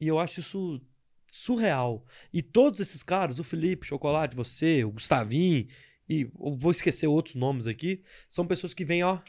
e 0.00 0.08
eu 0.08 0.18
acho 0.18 0.40
isso 0.40 0.80
surreal. 1.26 2.02
E 2.32 2.40
todos 2.40 2.80
esses 2.80 3.02
caras, 3.02 3.38
o 3.38 3.44
Felipe, 3.44 3.84
Chocolate, 3.84 4.34
você, 4.34 4.84
o 4.84 4.92
Gustavinho, 4.92 5.66
e 6.08 6.24
vou 6.34 6.70
esquecer 6.70 7.06
outros 7.06 7.34
nomes 7.34 7.66
aqui, 7.66 8.02
são 8.26 8.46
pessoas 8.46 8.72
que 8.72 8.86
vêm, 8.86 9.02
ó. 9.02 9.20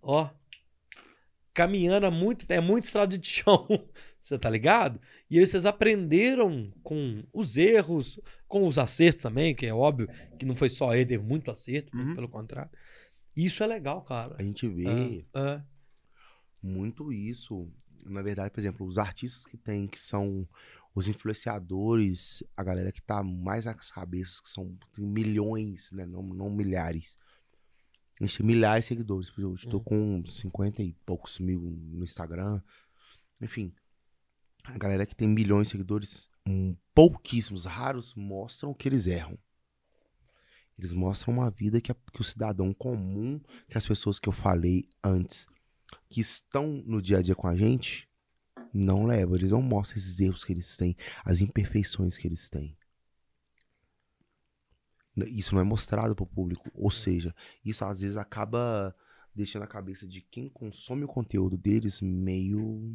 Ó. 0.00 0.30
Caminhando 1.52 2.06
há 2.06 2.10
muito 2.10 2.46
é 2.48 2.62
muito 2.62 2.84
estrada 2.84 3.18
de 3.18 3.28
chão. 3.28 3.68
Você 4.22 4.38
tá 4.38 4.50
ligado? 4.50 5.00
E 5.30 5.38
aí 5.38 5.46
vocês 5.46 5.64
aprenderam 5.66 6.72
com 6.82 7.22
os 7.32 7.56
erros, 7.56 8.20
com 8.46 8.68
os 8.68 8.78
acertos 8.78 9.22
também, 9.22 9.54
que 9.54 9.66
é 9.66 9.74
óbvio 9.74 10.08
que 10.38 10.44
não 10.46 10.54
foi 10.54 10.68
só 10.68 10.94
ele, 10.94 11.06
teve 11.06 11.24
muito 11.24 11.50
acerto, 11.50 11.96
Uhum. 11.96 12.14
pelo 12.14 12.28
contrário. 12.28 12.70
Isso 13.36 13.62
é 13.62 13.66
legal, 13.66 14.02
cara. 14.02 14.36
a 14.38 14.42
gente 14.42 14.68
vê 14.68 15.24
muito 16.62 17.12
isso. 17.12 17.68
Na 18.04 18.22
verdade, 18.22 18.50
por 18.50 18.60
exemplo, 18.60 18.86
os 18.86 18.98
artistas 18.98 19.44
que 19.46 19.56
tem, 19.56 19.86
que 19.86 19.98
são 19.98 20.46
os 20.94 21.06
influenciadores, 21.08 22.42
a 22.56 22.64
galera 22.64 22.90
que 22.92 23.02
tá 23.02 23.22
mais 23.22 23.64
nas 23.66 23.90
cabeças, 23.90 24.40
que 24.40 24.48
são 24.48 24.76
tem 24.92 25.04
milhões, 25.04 25.90
né? 25.92 26.04
Não, 26.06 26.22
não 26.22 26.50
milhares. 26.50 27.18
A 28.20 28.24
gente 28.26 28.38
tem 28.38 28.46
milhares 28.46 28.84
de 28.84 28.88
seguidores. 28.88 29.30
Eu 29.38 29.54
estou 29.54 29.80
Uhum. 29.90 30.22
com 30.22 30.26
50 30.26 30.82
e 30.82 30.92
poucos 31.06 31.38
mil 31.38 31.60
no 31.60 32.02
Instagram. 32.04 32.60
Enfim, 33.40 33.72
a 34.64 34.78
galera 34.78 35.06
que 35.06 35.14
tem 35.16 35.28
milhões 35.28 35.68
de 35.68 35.72
seguidores, 35.72 36.30
hum, 36.46 36.76
pouquíssimos, 36.94 37.64
raros, 37.64 38.14
mostram 38.14 38.74
que 38.74 38.88
eles 38.88 39.06
erram. 39.06 39.38
Eles 40.78 40.92
mostram 40.92 41.34
uma 41.34 41.50
vida 41.50 41.80
que, 41.80 41.92
a- 41.92 41.96
que 42.12 42.20
o 42.20 42.24
cidadão 42.24 42.72
comum, 42.72 43.38
que 43.68 43.76
as 43.76 43.86
pessoas 43.86 44.18
que 44.18 44.28
eu 44.28 44.32
falei 44.32 44.88
antes, 45.04 45.46
que 46.08 46.20
estão 46.20 46.82
no 46.86 47.02
dia 47.02 47.18
a 47.18 47.22
dia 47.22 47.34
com 47.34 47.48
a 47.48 47.56
gente, 47.56 48.08
Não 48.74 49.06
leva, 49.06 49.36
eles 49.36 49.52
não 49.52 49.62
mostram 49.62 49.98
esses 49.98 50.20
erros 50.20 50.44
que 50.44 50.52
eles 50.52 50.76
têm, 50.76 50.96
as 51.24 51.40
imperfeições 51.40 52.18
que 52.18 52.28
eles 52.28 52.50
têm. 52.50 52.76
Isso 55.26 55.54
não 55.54 55.60
é 55.60 55.64
mostrado 55.64 56.14
pro 56.14 56.26
público. 56.26 56.70
Ou 56.74 56.90
seja, 56.90 57.34
isso 57.64 57.84
às 57.84 58.00
vezes 58.00 58.16
acaba 58.16 58.94
deixando 59.34 59.62
a 59.62 59.66
cabeça 59.66 60.06
de 60.06 60.20
quem 60.22 60.48
consome 60.48 61.04
o 61.04 61.08
conteúdo 61.08 61.56
deles 61.58 62.00
meio. 62.00 62.90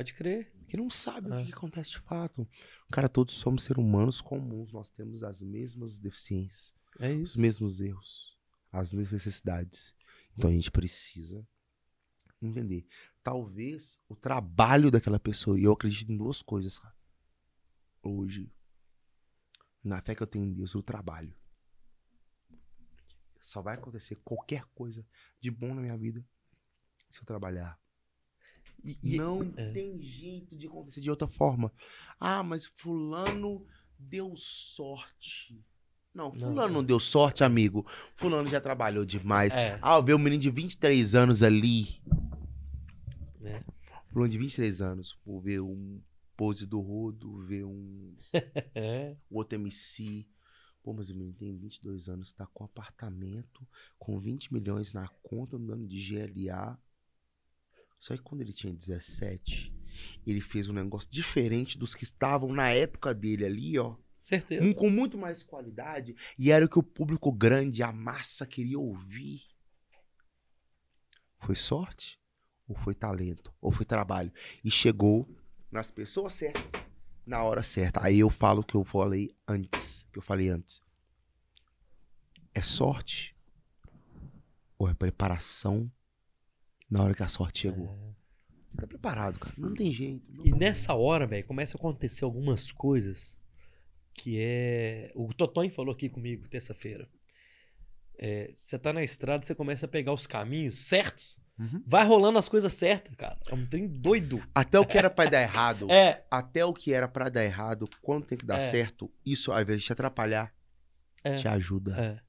Pode 0.00 0.14
crer. 0.14 0.50
Que 0.66 0.78
não 0.78 0.88
sabe 0.88 1.28
o 1.28 1.34
É. 1.34 1.40
que, 1.44 1.48
que 1.50 1.54
acontece 1.58 1.90
de 1.90 2.00
fato. 2.00 2.48
Cara, 2.90 3.06
todos 3.06 3.34
somos 3.34 3.64
seres 3.64 3.82
humanos 3.84 4.20
comuns, 4.22 4.72
nós 4.72 4.90
temos 4.90 5.22
as 5.22 5.42
mesmas 5.42 5.98
deficiências, 5.98 6.74
É 6.98 7.12
os 7.12 7.36
mesmos 7.36 7.80
erros, 7.82 8.38
as 8.72 8.92
mesmas 8.94 9.12
necessidades. 9.12 9.94
Então 10.36 10.48
a 10.48 10.52
gente 10.54 10.70
precisa 10.70 11.46
entender. 12.40 12.86
Talvez 13.22 14.00
o 14.08 14.16
trabalho 14.16 14.90
daquela 14.90 15.20
pessoa, 15.20 15.60
e 15.60 15.64
eu 15.64 15.72
acredito 15.72 16.10
em 16.10 16.16
duas 16.16 16.40
coisas, 16.40 16.78
cara. 16.78 16.96
Hoje, 18.02 18.50
na 19.84 20.00
fé 20.00 20.14
que 20.14 20.22
eu 20.22 20.26
tenho 20.26 20.46
em 20.46 20.52
Deus, 20.54 20.74
o 20.74 20.82
trabalho. 20.82 21.36
Só 23.38 23.60
vai 23.60 23.74
acontecer 23.74 24.14
qualquer 24.24 24.64
coisa 24.74 25.06
de 25.40 25.50
bom 25.50 25.74
na 25.74 25.82
minha 25.82 25.98
vida 25.98 26.24
se 27.10 27.20
eu 27.20 27.26
trabalhar. 27.26 27.78
E- 28.84 29.16
não 29.16 29.42
é. 29.56 29.70
tem 29.72 30.00
jeito 30.02 30.56
de 30.56 30.66
acontecer 30.66 31.00
de 31.00 31.10
outra 31.10 31.28
forma. 31.28 31.72
Ah, 32.18 32.42
mas 32.42 32.66
fulano 32.66 33.66
deu 33.98 34.34
sorte. 34.36 35.62
Não, 36.14 36.24
Não, 36.30 36.34
fulano 36.34 36.74
não, 36.74 36.80
é. 36.80 36.84
deu 36.84 36.98
sorte, 36.98 37.44
amigo. 37.44 37.86
Fulano 38.16 38.48
já 38.48 38.60
trabalhou 38.60 39.04
demais. 39.04 39.54
É. 39.54 39.78
Ah, 39.80 40.00
vi 40.00 40.12
um 40.14 40.18
menino 40.18 40.42
de 40.42 40.50
23 40.50 41.14
anos 41.14 41.42
ali. 41.42 42.02
É. 43.42 43.60
Fulano 44.12 44.30
de 44.30 44.38
23 44.38 44.80
anos. 44.82 45.18
Vou 45.24 45.40
ver 45.40 45.60
um 45.60 46.00
pose 46.36 46.66
do 46.66 46.80
Rodo, 46.80 47.38
ver 47.44 47.64
um 47.64 48.14
É. 48.74 49.14
outro 49.30 49.56
MC. 49.58 50.26
Pô, 50.82 50.94
mas 50.94 51.10
o 51.10 51.14
menino 51.14 51.34
tem 51.34 51.54
22 51.56 52.08
anos, 52.08 52.32
tá 52.32 52.46
com 52.46 52.64
apartamento, 52.64 53.66
com 53.98 54.18
20 54.18 54.52
milhões 54.52 54.94
na 54.94 55.06
conta, 55.22 55.56
andando 55.58 55.86
de 55.86 55.98
GLA. 56.00 56.78
Só 58.00 58.16
que 58.16 58.22
quando 58.22 58.40
ele 58.40 58.54
tinha 58.54 58.72
17, 58.72 59.72
ele 60.26 60.40
fez 60.40 60.68
um 60.68 60.72
negócio 60.72 61.08
diferente 61.10 61.78
dos 61.78 61.94
que 61.94 62.02
estavam 62.04 62.50
na 62.50 62.70
época 62.70 63.14
dele 63.14 63.44
ali, 63.44 63.78
ó. 63.78 63.94
Certeza. 64.18 64.64
Um 64.64 64.72
com 64.72 64.90
muito 64.90 65.18
mais 65.18 65.42
qualidade. 65.42 66.16
E 66.38 66.50
era 66.50 66.64
o 66.64 66.68
que 66.68 66.78
o 66.78 66.82
público 66.82 67.30
grande, 67.30 67.82
a 67.82 67.92
massa, 67.92 68.46
queria 68.46 68.78
ouvir. 68.78 69.42
Foi 71.36 71.54
sorte? 71.54 72.18
Ou 72.66 72.74
foi 72.74 72.94
talento? 72.94 73.52
Ou 73.60 73.70
foi 73.70 73.84
trabalho? 73.84 74.32
E 74.64 74.70
chegou 74.70 75.28
nas 75.70 75.90
pessoas 75.90 76.32
certas, 76.32 76.62
na 77.26 77.42
hora 77.44 77.62
certa. 77.62 78.02
Aí 78.02 78.18
eu 78.18 78.30
falo 78.30 78.60
o 78.60 78.64
que 78.64 78.74
eu 78.74 78.84
falei 78.84 79.34
antes. 79.46 80.06
Que 80.12 80.18
eu 80.18 80.22
falei 80.22 80.48
antes. 80.48 80.82
É 82.54 82.62
sorte? 82.62 83.36
Ou 84.78 84.88
é 84.88 84.94
preparação 84.94 85.90
na 86.90 87.02
hora 87.02 87.14
que 87.14 87.22
a 87.22 87.28
sorte 87.28 87.60
chegou? 87.60 87.96
Tá 88.76 88.86
preparado, 88.86 89.38
cara. 89.38 89.54
Não 89.58 89.74
tem 89.74 89.92
jeito. 89.92 90.24
não 90.32 90.44
E 90.46 90.50
nessa 90.52 90.94
hora, 90.94 91.26
velho, 91.26 91.44
começa 91.46 91.76
a 91.76 91.78
acontecer 91.78 92.24
algumas 92.24 92.70
coisas 92.72 93.38
que 94.14 94.38
é. 94.40 95.10
O 95.14 95.32
Totonho 95.34 95.72
falou 95.72 95.92
aqui 95.94 96.08
comigo 96.08 96.48
terça-feira. 96.48 97.08
É, 98.18 98.52
Você 98.56 98.78
tá 98.78 98.92
na 98.92 99.02
estrada, 99.02 99.44
você 99.44 99.54
começa 99.54 99.86
a 99.86 99.88
pegar 99.88 100.12
os 100.12 100.26
caminhos 100.26 100.78
certos. 100.86 101.38
Uhum. 101.58 101.82
Vai 101.86 102.06
rolando 102.06 102.38
as 102.38 102.48
coisas 102.48 102.72
certas, 102.72 103.14
cara. 103.16 103.38
É 103.46 103.54
um 103.54 103.66
trem 103.66 103.86
doido. 103.86 104.42
Até 104.54 104.78
o 104.80 104.86
que 104.86 104.96
era 104.96 105.10
pra 105.10 105.28
dar 105.28 105.42
errado. 105.42 105.86
É, 105.92 106.24
até 106.30 106.64
o 106.64 106.72
que 106.72 106.92
era 106.94 107.06
pra 107.08 107.28
dar 107.28 107.44
errado, 107.44 107.88
quando 108.00 108.24
tem 108.26 108.38
que 108.38 108.46
dar 108.46 108.56
É. 108.58 108.60
certo, 108.60 109.10
isso 109.26 109.52
ao 109.52 109.60
invés 109.60 109.80
de 109.80 109.86
te 109.86 109.92
atrapalhar, 109.92 110.54
É. 111.24 111.34
te 111.36 111.46
ajuda, 111.48 111.96
é. 112.00 112.20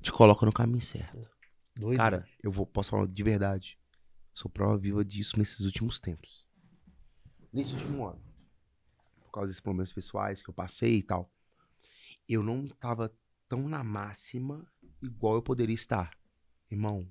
te 0.00 0.12
coloca 0.12 0.44
no 0.46 0.52
caminho 0.52 0.80
certo. 0.82 1.28
Doido. 1.76 1.98
Cara, 1.98 2.28
eu 2.42 2.50
vou, 2.50 2.66
posso 2.66 2.90
falar 2.90 3.06
de 3.06 3.22
verdade. 3.22 3.78
Sou 4.32 4.50
prova 4.50 4.76
viva 4.76 5.04
disso 5.04 5.38
nesses 5.38 5.60
últimos 5.66 5.98
tempos. 5.98 6.46
Nesse 7.52 7.74
último 7.74 8.06
ano. 8.06 8.22
Por 9.24 9.30
causa 9.32 9.48
desses 9.48 9.60
problemas 9.60 9.92
pessoais 9.92 10.42
que 10.42 10.48
eu 10.48 10.54
passei 10.54 10.98
e 10.98 11.02
tal. 11.02 11.30
Eu 12.28 12.42
não 12.42 12.66
tava 12.66 13.12
tão 13.48 13.68
na 13.68 13.82
máxima 13.84 14.66
igual 15.02 15.34
eu 15.34 15.42
poderia 15.42 15.74
estar. 15.74 16.16
Irmão, 16.70 17.06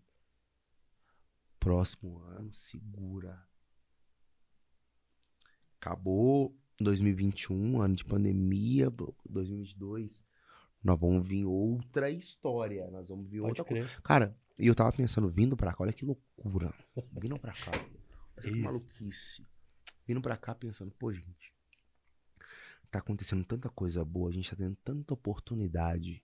próximo 1.60 2.19
ano, 2.19 2.53
segura. 2.53 3.41
Acabou 5.80 6.57
2021, 6.80 7.81
ano 7.81 7.95
de 7.95 8.03
pandemia, 8.03 8.90
2022. 9.30 10.23
Nós 10.84 10.99
vamos 10.99 11.26
vir 11.27 11.45
outra 11.45 12.10
história. 12.10 12.90
Nós 12.91 13.07
vamos 13.10 13.30
vir 13.30 13.40
Pode 13.40 13.52
outra 13.52 13.64
coisa. 13.64 13.88
crer. 13.88 14.02
Cara, 14.02 14.38
e 14.57 14.67
eu 14.67 14.75
tava 14.75 14.91
pensando, 14.91 15.30
vindo 15.30 15.57
pra 15.57 15.71
cá, 15.73 15.84
olha 15.84 15.93
que 15.93 16.05
loucura. 16.05 16.73
Vindo 17.19 17.39
pra 17.39 17.53
cá. 17.53 17.71
Olha 18.38 18.51
que 18.51 18.55
maluquice. 18.55 19.47
Vindo 20.07 20.21
pra 20.21 20.38
cá 20.38 20.53
pensando, 20.53 20.91
pô, 20.91 21.11
gente. 21.11 21.53
Tá 22.91 22.99
acontecendo 22.99 23.43
tanta 23.43 23.69
coisa 23.69 24.05
boa, 24.05 24.30
a 24.30 24.34
gente 24.34 24.49
tá 24.49 24.55
tendo 24.55 24.75
tanta 24.84 25.13
oportunidade 25.13 26.23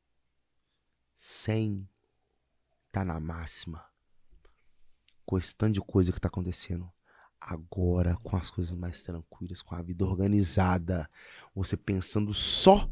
sem 1.16 1.90
tá 2.92 3.04
na 3.04 3.20
máxima. 3.20 3.84
Com 5.26 5.38
esse 5.38 5.56
tanto 5.56 5.74
de 5.74 5.82
coisa 5.82 6.12
que 6.12 6.22
tá 6.22 6.28
acontecendo. 6.28 6.92
Agora, 7.42 8.16
com 8.18 8.36
as 8.36 8.52
coisas 8.52 8.76
mais 8.76 9.02
tranquilas, 9.04 9.62
com 9.62 9.74
a 9.74 9.82
vida 9.82 10.06
organizada, 10.06 11.10
você 11.56 11.78
pensando 11.78 12.34
só 12.34 12.90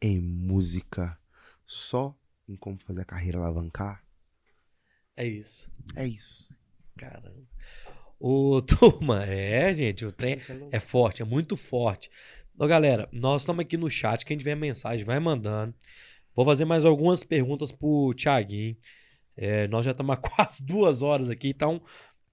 em 0.00 0.20
música, 0.20 1.18
só 1.66 2.16
em 2.52 2.56
como 2.56 2.78
fazer 2.78 3.02
a 3.02 3.04
carreira 3.04 3.38
alavancar. 3.38 4.02
É 5.16 5.26
isso. 5.26 5.70
É 5.96 6.06
isso. 6.06 6.54
Caramba. 6.96 7.46
Ô, 8.18 8.60
turma, 8.62 9.24
é, 9.24 9.72
gente, 9.74 10.04
o 10.04 10.12
trem 10.12 10.38
é 10.70 10.78
forte, 10.78 11.22
é 11.22 11.24
muito 11.24 11.56
forte. 11.56 12.10
Então, 12.54 12.68
galera, 12.68 13.08
nós 13.12 13.42
estamos 13.42 13.62
aqui 13.62 13.76
no 13.76 13.90
chat. 13.90 14.24
Quem 14.24 14.36
tiver 14.36 14.54
mensagem, 14.54 15.04
vai 15.04 15.18
mandando. 15.18 15.74
Vou 16.34 16.44
fazer 16.44 16.64
mais 16.64 16.84
algumas 16.84 17.24
perguntas 17.24 17.72
pro 17.72 18.14
Thiaguinho. 18.14 18.76
É, 19.36 19.66
nós 19.68 19.84
já 19.84 19.92
estamos 19.92 20.14
há 20.14 20.16
quase 20.20 20.62
duas 20.62 21.02
horas 21.02 21.30
aqui, 21.30 21.48
então 21.48 21.82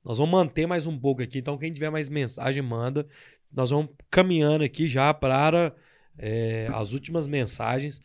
nós 0.03 0.17
vamos 0.17 0.31
manter 0.31 0.67
mais 0.67 0.85
um 0.85 0.97
pouco 0.97 1.21
aqui. 1.21 1.39
Então, 1.39 1.57
quem 1.57 1.73
tiver 1.73 1.89
mais 1.89 2.09
mensagem, 2.09 2.61
manda. 2.61 3.07
Nós 3.51 3.71
vamos 3.71 3.91
caminhando 4.09 4.63
aqui 4.63 4.87
já 4.87 5.13
para 5.13 5.73
é, 6.17 6.67
as 6.73 6.93
últimas 6.93 7.27
mensagens. 7.27 7.99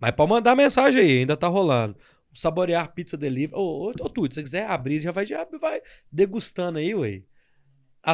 Mas 0.00 0.10
pode 0.12 0.30
mandar 0.30 0.54
mensagem 0.56 1.00
aí, 1.00 1.18
ainda 1.20 1.36
tá 1.36 1.48
rolando. 1.48 1.96
Saborear 2.32 2.92
Pizza 2.92 3.16
Delivery. 3.16 3.54
Ô, 3.54 3.86
ô, 3.86 3.88
ô 3.90 4.08
Tudo, 4.08 4.32
se 4.32 4.40
você 4.40 4.42
quiser 4.42 4.66
abrir, 4.66 5.00
já 5.00 5.12
vai, 5.12 5.24
já 5.24 5.44
vai 5.60 5.80
degustando 6.10 6.78
aí, 6.78 6.94
ué. 6.94 7.22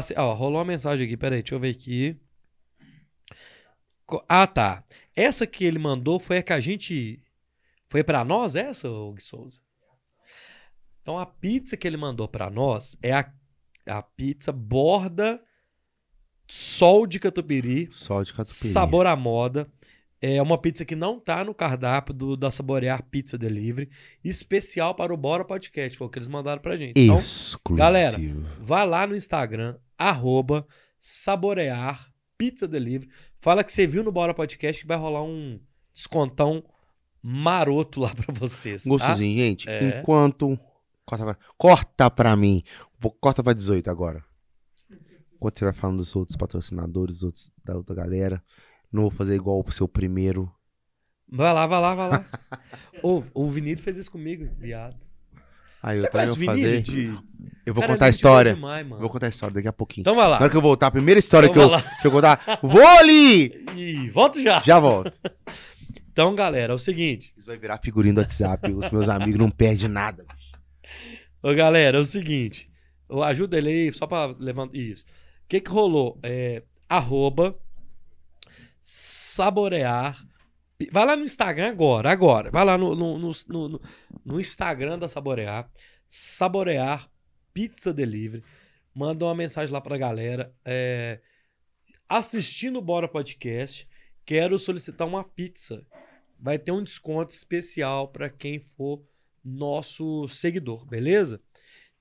Cê- 0.02 0.14
ó, 0.16 0.34
rolou 0.34 0.58
uma 0.58 0.64
mensagem 0.64 1.06
aqui, 1.06 1.16
peraí, 1.16 1.42
deixa 1.42 1.54
eu 1.54 1.60
ver 1.60 1.70
aqui. 1.70 2.16
Ah, 4.28 4.46
tá. 4.46 4.84
Essa 5.16 5.46
que 5.46 5.64
ele 5.64 5.78
mandou 5.78 6.18
foi 6.18 6.38
a 6.38 6.42
que 6.42 6.52
a 6.52 6.60
gente. 6.60 7.22
Foi 7.88 8.04
pra 8.04 8.24
nós 8.24 8.54
essa, 8.56 8.88
Gui 9.14 9.22
Souza? 9.22 9.58
Então 11.02 11.18
a 11.18 11.26
pizza 11.26 11.76
que 11.76 11.86
ele 11.86 11.96
mandou 11.96 12.28
pra 12.28 12.50
nós 12.50 12.96
é 13.02 13.12
a, 13.12 13.32
a 13.88 14.02
pizza 14.02 14.52
borda 14.52 15.40
sol 16.48 17.06
de 17.06 17.18
catupiry, 17.18 17.88
Sol 17.90 18.22
de 18.22 18.32
catupiry. 18.34 18.72
sabor 18.72 19.06
à 19.06 19.16
moda. 19.16 19.68
É 20.22 20.40
uma 20.42 20.58
pizza 20.58 20.84
que 20.84 20.94
não 20.94 21.18
tá 21.18 21.42
no 21.42 21.54
cardápio 21.54 22.12
do, 22.12 22.36
da 22.36 22.50
Saborear 22.50 23.02
Pizza 23.04 23.38
Delivery, 23.38 23.88
especial 24.22 24.94
para 24.94 25.14
o 25.14 25.16
Bora 25.16 25.44
Podcast, 25.44 25.96
foi 25.96 26.06
o 26.06 26.10
que 26.10 26.18
eles 26.18 26.28
mandaram 26.28 26.60
pra 26.60 26.76
gente. 26.76 26.92
Então, 27.00 27.18
Exclusivo. 27.18 27.78
galera, 27.78 28.16
Vai 28.58 28.86
lá 28.86 29.06
no 29.06 29.16
Instagram, 29.16 29.76
arroba 29.96 30.66
saborear 31.00 32.12
pizza 32.36 32.68
delivery. 32.68 33.10
Fala 33.40 33.64
que 33.64 33.72
você 33.72 33.86
viu 33.86 34.02
no 34.02 34.12
Bora 34.12 34.34
Podcast 34.34 34.82
que 34.82 34.88
vai 34.88 34.98
rolar 34.98 35.22
um 35.22 35.58
descontão 35.92 36.64
maroto 37.22 38.00
lá 38.00 38.14
pra 38.14 38.32
vocês. 38.34 38.84
Tá? 38.84 38.90
Gostosinho, 38.90 39.38
gente. 39.38 39.68
É. 39.68 40.00
Enquanto. 40.00 40.58
Corta 41.04 41.24
pra... 41.24 41.36
corta 41.56 42.10
pra 42.10 42.36
mim. 42.36 42.62
Corta 43.20 43.42
pra 43.42 43.52
18 43.52 43.90
agora. 43.90 44.24
Enquanto 45.34 45.58
você 45.58 45.64
vai 45.64 45.74
falando 45.74 45.96
dos 45.96 46.14
outros 46.14 46.36
patrocinadores, 46.36 47.16
dos 47.16 47.24
outros, 47.24 47.50
da 47.64 47.76
outra 47.76 47.94
galera. 47.94 48.42
Não 48.92 49.02
vou 49.02 49.10
fazer 49.10 49.34
igual 49.34 49.62
o 49.64 49.70
seu 49.72 49.86
primeiro. 49.86 50.50
Vai 51.28 51.52
lá, 51.52 51.66
vai 51.66 51.80
lá, 51.80 51.94
vai 51.94 52.10
lá. 52.10 52.26
Ô, 53.02 53.22
o 53.34 53.48
Vinícius 53.48 53.84
fez 53.84 53.96
isso 53.96 54.10
comigo, 54.10 54.48
viado. 54.58 54.96
Aí 55.82 55.98
Você 55.98 56.06
eu 56.06 56.10
também 56.10 56.30
o 56.30 56.34
vou 56.34 56.44
fazer. 56.44 56.80
De... 56.82 57.06
Eu 57.64 57.72
vou 57.72 57.80
Cara, 57.80 57.94
contar 57.94 58.06
a 58.06 58.10
história. 58.10 58.54
demais. 58.54 58.86
Vou 58.86 59.08
contar 59.08 59.26
a 59.26 59.28
história 59.30 59.54
daqui 59.54 59.68
a 59.68 59.72
pouquinho. 59.72 60.02
Então 60.02 60.14
vai 60.14 60.28
lá. 60.28 60.36
Na 60.36 60.42
hora 60.42 60.50
que 60.50 60.56
eu 60.56 60.60
voltar, 60.60 60.88
a 60.88 60.90
primeira 60.90 61.18
história 61.18 61.46
Então 61.46 61.68
que, 61.70 61.76
eu, 61.76 61.82
que 62.02 62.06
eu 62.06 62.10
contar. 62.10 62.58
Vou 62.62 62.86
ali! 62.86 63.64
E 63.76 64.10
volto 64.10 64.42
já. 64.42 64.60
Já 64.60 64.78
volto. 64.78 65.12
Então, 66.12 66.34
galera, 66.34 66.72
é 66.72 66.74
o 66.74 66.78
seguinte. 66.78 67.32
Isso 67.36 67.46
vai 67.46 67.56
virar 67.56 67.78
figurinha 67.82 68.12
do 68.12 68.20
WhatsApp. 68.20 68.70
Os 68.72 68.90
meus 68.90 69.08
amigos 69.08 69.38
não 69.38 69.48
perdem 69.48 69.88
nada. 69.88 70.26
Ô, 71.40 71.54
galera, 71.54 71.96
é 71.96 72.00
o 72.00 72.04
seguinte. 72.04 72.68
Eu 73.08 73.22
ajudo 73.22 73.56
ele 73.56 73.68
aí, 73.70 73.92
só 73.92 74.06
pra 74.08 74.26
levantar. 74.38 74.76
Isso. 74.76 75.04
O 75.04 75.48
que 75.48 75.60
que 75.60 75.70
rolou? 75.70 76.18
É, 76.22 76.62
arroba 76.88 77.56
saborear. 78.80 80.26
Vai 80.90 81.04
lá 81.04 81.14
no 81.16 81.24
Instagram 81.24 81.68
agora, 81.68 82.10
agora. 82.10 82.50
Vai 82.50 82.64
lá 82.64 82.78
no, 82.78 82.94
no, 82.94 83.18
no, 83.18 83.30
no, 83.48 83.80
no 84.24 84.40
Instagram 84.40 84.98
da 84.98 85.08
Saborear. 85.08 85.70
Saborear 86.08 87.10
Pizza 87.52 87.92
Delivery. 87.92 88.42
Manda 88.94 89.26
uma 89.26 89.34
mensagem 89.34 89.72
lá 89.72 89.80
pra 89.80 89.98
galera. 89.98 90.54
É, 90.64 91.20
assistindo 92.08 92.78
o 92.78 92.82
Bora 92.82 93.06
Podcast, 93.06 93.86
quero 94.24 94.58
solicitar 94.58 95.06
uma 95.06 95.22
pizza. 95.22 95.86
Vai 96.38 96.58
ter 96.58 96.72
um 96.72 96.82
desconto 96.82 97.32
especial 97.32 98.08
para 98.08 98.30
quem 98.30 98.58
for 98.58 99.04
nosso 99.44 100.26
seguidor, 100.28 100.86
beleza? 100.86 101.40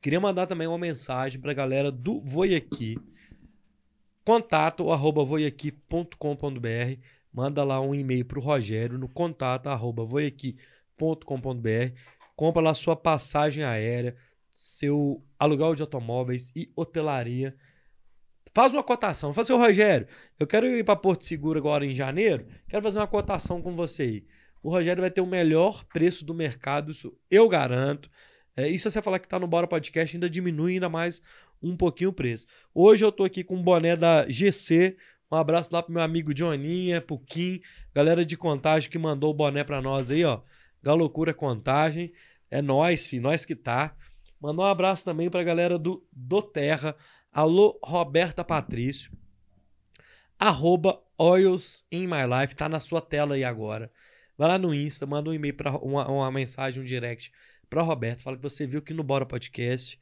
Queria 0.01 0.19
mandar 0.19 0.47
também 0.47 0.67
uma 0.67 0.77
mensagem 0.77 1.41
para 1.41 1.51
a 1.51 1.55
galera 1.55 1.91
do 1.91 2.21
Voiaqui. 2.21 2.97
Contato 4.29 4.91
arroba 4.91 5.25
voiaqui.com.br. 5.25 7.01
Manda 7.33 7.63
lá 7.63 7.81
um 7.81 7.95
e-mail 7.95 8.23
para 8.23 8.37
o 8.37 8.41
Rogério 8.43 8.95
no 8.95 9.09
contato 9.09 9.65
arroba 9.65 10.05
voiaqui.com.br. 10.05 11.99
Compra 12.35 12.61
lá 12.61 12.75
sua 12.75 12.95
passagem 12.95 13.63
aérea, 13.63 14.15
seu 14.53 15.25
aluguel 15.39 15.73
de 15.73 15.81
automóveis 15.81 16.51
e 16.55 16.71
hotelaria. 16.75 17.55
Faz 18.53 18.71
uma 18.71 18.83
cotação. 18.83 19.33
Fala 19.33 19.41
assim, 19.41 19.57
Rogério, 19.57 20.07
eu 20.39 20.45
quero 20.45 20.67
ir 20.67 20.85
para 20.85 20.95
Porto 20.95 21.25
Seguro 21.25 21.57
agora 21.57 21.83
em 21.83 21.95
janeiro. 21.95 22.45
Quero 22.67 22.83
fazer 22.83 22.99
uma 22.99 23.07
cotação 23.07 23.63
com 23.63 23.75
você 23.75 24.03
aí. 24.03 24.27
O 24.61 24.69
Rogério 24.69 25.01
vai 25.01 25.09
ter 25.09 25.21
o 25.21 25.25
melhor 25.25 25.83
preço 25.85 26.23
do 26.23 26.35
mercado, 26.35 26.91
isso 26.91 27.17
eu 27.31 27.49
garanto. 27.49 28.11
É, 28.55 28.67
e 28.67 28.77
se 28.77 28.91
você 28.91 29.01
falar 29.01 29.17
que 29.17 29.25
está 29.25 29.39
no 29.39 29.47
Bora 29.47 29.65
Podcast, 29.65 30.15
ainda 30.15 30.29
diminui 30.29 30.73
ainda 30.73 30.87
mais 30.87 31.19
um 31.61 31.75
pouquinho 31.75 32.09
o 32.09 32.13
preço. 32.13 32.47
Hoje 32.73 33.03
eu 33.03 33.09
estou 33.09 33.25
aqui 33.25 33.43
com 33.43 33.55
o 33.55 33.63
boné 33.63 33.95
da 33.95 34.27
GC. 34.27 34.97
Um 35.31 35.35
abraço 35.35 35.69
lá 35.71 35.83
pro 35.83 35.93
meu 35.93 36.01
amigo 36.01 36.33
Johninha, 36.33 37.01
pro 37.01 37.19
Kim, 37.19 37.61
galera 37.93 38.25
de 38.25 38.35
contagem 38.35 38.89
que 38.89 38.97
mandou 38.97 39.31
o 39.31 39.33
boné 39.33 39.63
para 39.63 39.81
nós 39.81 40.09
aí, 40.09 40.25
ó. 40.25 40.41
Galocura 40.81 41.33
Contagem. 41.33 42.11
É 42.49 42.61
nós, 42.61 43.05
filho, 43.05 43.23
nós 43.23 43.45
que 43.45 43.55
tá. 43.55 43.95
Mandar 44.41 44.63
um 44.63 44.65
abraço 44.65 45.03
também 45.03 45.29
pra 45.29 45.43
galera 45.43 45.77
do 45.77 46.03
Do 46.11 46.41
Terra. 46.41 46.95
Alô, 47.31 47.79
Roberta 47.83 48.43
Patrício. 48.43 49.11
Arroba 50.39 50.99
Oils 51.17 51.85
in 51.91 52.07
My 52.07 52.25
Life. 52.25 52.55
Tá 52.55 52.67
na 52.67 52.79
sua 52.79 53.01
tela 53.01 53.35
aí 53.35 53.43
agora. 53.43 53.91
Vai 54.37 54.47
lá 54.47 54.57
no 54.57 54.73
Insta, 54.73 55.05
manda 55.05 55.29
um 55.29 55.33
e-mail 55.33 55.53
para 55.53 55.77
uma, 55.77 56.09
uma, 56.09 56.31
mensagem, 56.31 56.81
um 56.81 56.85
direct 56.85 57.31
para 57.69 57.81
Roberto. 57.81 58.23
Fala 58.23 58.37
que 58.37 58.41
você 58.41 58.65
viu 58.65 58.81
que 58.81 58.93
no 58.93 59.03
Bora 59.03 59.25
Podcast 59.25 59.99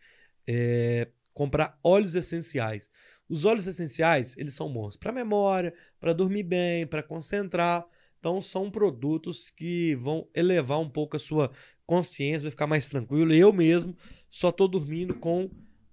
é, 0.47 1.07
comprar 1.37 1.77
óleos 1.83 2.15
essenciais. 2.15 2.89
Os 3.29 3.45
óleos 3.45 3.67
essenciais, 3.67 4.35
eles 4.39 4.55
são 4.55 4.73
bons 4.73 4.97
para 4.97 5.11
memória, 5.11 5.71
para 5.99 6.11
dormir 6.11 6.41
bem, 6.41 6.87
para 6.87 7.03
concentrar. 7.03 7.85
Então, 8.19 8.41
são 8.41 8.71
produtos 8.71 9.51
que 9.51 9.93
vão 9.97 10.27
elevar 10.33 10.79
um 10.79 10.89
pouco 10.89 11.15
a 11.15 11.19
sua 11.19 11.51
consciência, 11.85 12.41
vai 12.41 12.49
ficar 12.49 12.65
mais 12.65 12.89
tranquilo. 12.89 13.31
Eu 13.31 13.53
mesmo 13.53 13.95
só 14.31 14.51
tô 14.51 14.67
dormindo 14.67 15.13
com 15.13 15.47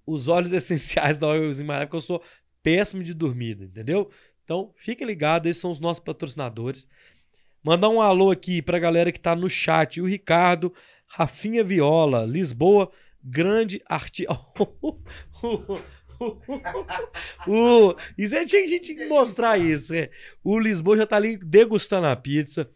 os 0.07 0.29
óleos 0.29 0.51
essenciais 0.55 1.19
da 1.19 1.29
Oils 1.29 1.59
porque 1.59 1.97
eu 1.97 2.01
sou 2.01 2.23
péssimo 2.63 3.03
de 3.03 3.13
dormida, 3.13 3.67
entendeu? 3.67 4.09
Então, 4.45 4.73
fiquem 4.75 5.07
ligados, 5.07 5.51
esses 5.51 5.61
são 5.61 5.71
os 5.71 5.79
nossos 5.79 6.03
patrocinadores. 6.03 6.89
Mandar 7.63 7.91
um 7.91 8.01
alô 8.01 8.31
aqui 8.31 8.63
pra 8.63 8.79
galera 8.79 9.13
que 9.13 9.21
tá 9.21 9.37
no 9.37 9.51
chat. 9.51 10.01
O 10.01 10.07
Ricardo, 10.07 10.73
Rafinha 11.07 11.63
Viola, 11.63 12.25
Lisboa, 12.25 12.91
grande 13.25 13.83
artista. 13.87 14.33
o... 17.49 17.97
Isso 18.17 18.37
é, 18.37 18.47
tinha, 18.47 18.69
gente 18.69 18.95
que 18.95 19.07
mostrar 19.07 19.59
isso. 19.59 19.95
É. 19.95 20.11
O 20.43 20.59
Lisboa 20.59 20.97
já 20.99 21.07
tá 21.07 21.17
ali 21.17 21.37
degustando 21.37 22.07
a 22.07 22.15
pizza. 22.15 22.71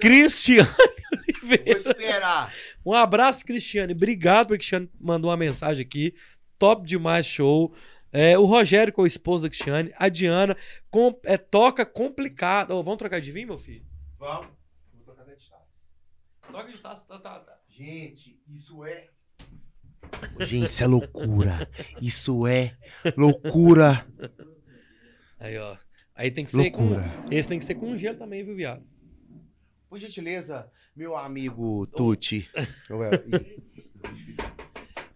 Cristiane 0.00 0.68
Oliveira. 1.12 1.64
Vou 1.64 1.92
esperar. 1.92 2.54
Um 2.84 2.92
abraço, 2.92 3.44
Cristiane. 3.44 3.92
Obrigado 3.92 4.48
porque 4.48 4.58
Cristiane 4.58 4.90
mandou 5.00 5.30
uma 5.30 5.36
mensagem 5.36 5.84
aqui. 5.84 6.14
Top 6.58 6.86
demais, 6.86 7.24
show. 7.26 7.72
É, 8.12 8.36
o 8.36 8.44
Rogério 8.44 8.92
com 8.92 9.04
a 9.04 9.06
esposa 9.06 9.44
da 9.44 9.50
Cristiane. 9.50 9.92
A 9.96 10.08
Diana 10.08 10.56
com, 10.90 11.18
é, 11.24 11.36
toca 11.36 11.86
complicado. 11.86 12.72
Oh, 12.72 12.82
vamos 12.82 12.98
trocar 12.98 13.20
de 13.20 13.30
vinho, 13.32 13.48
meu 13.48 13.58
filho? 13.58 13.84
Vamos. 14.18 14.48
Vou 14.92 15.14
tocar 15.14 15.24
de 15.24 15.48
taça. 15.48 15.66
Toca 16.50 16.72
de 16.72 16.78
taça, 16.78 17.04
tá, 17.06 17.18
tá, 17.18 17.38
tá. 17.40 17.58
Gente, 17.68 18.42
isso 18.48 18.84
é. 18.84 19.08
Gente, 20.40 20.70
isso 20.70 20.82
é 20.82 20.86
loucura. 20.86 21.68
Isso 22.00 22.46
é 22.46 22.72
loucura. 23.16 24.06
Aí, 25.38 25.56
ó. 25.58 25.76
Aí 26.14 26.30
tem 26.30 26.44
que 26.44 26.50
ser 26.50 26.58
loucura. 26.58 27.02
com. 27.02 27.32
Esse 27.32 27.48
tem 27.48 27.58
que 27.58 27.64
ser 27.64 27.74
com 27.74 27.96
gelo 27.96 28.18
também, 28.18 28.44
viu, 28.44 28.54
viado? 28.54 28.82
Por 29.88 29.98
gentileza, 29.98 30.68
meu 30.94 31.16
amigo 31.16 31.86
Tuti. 31.86 32.48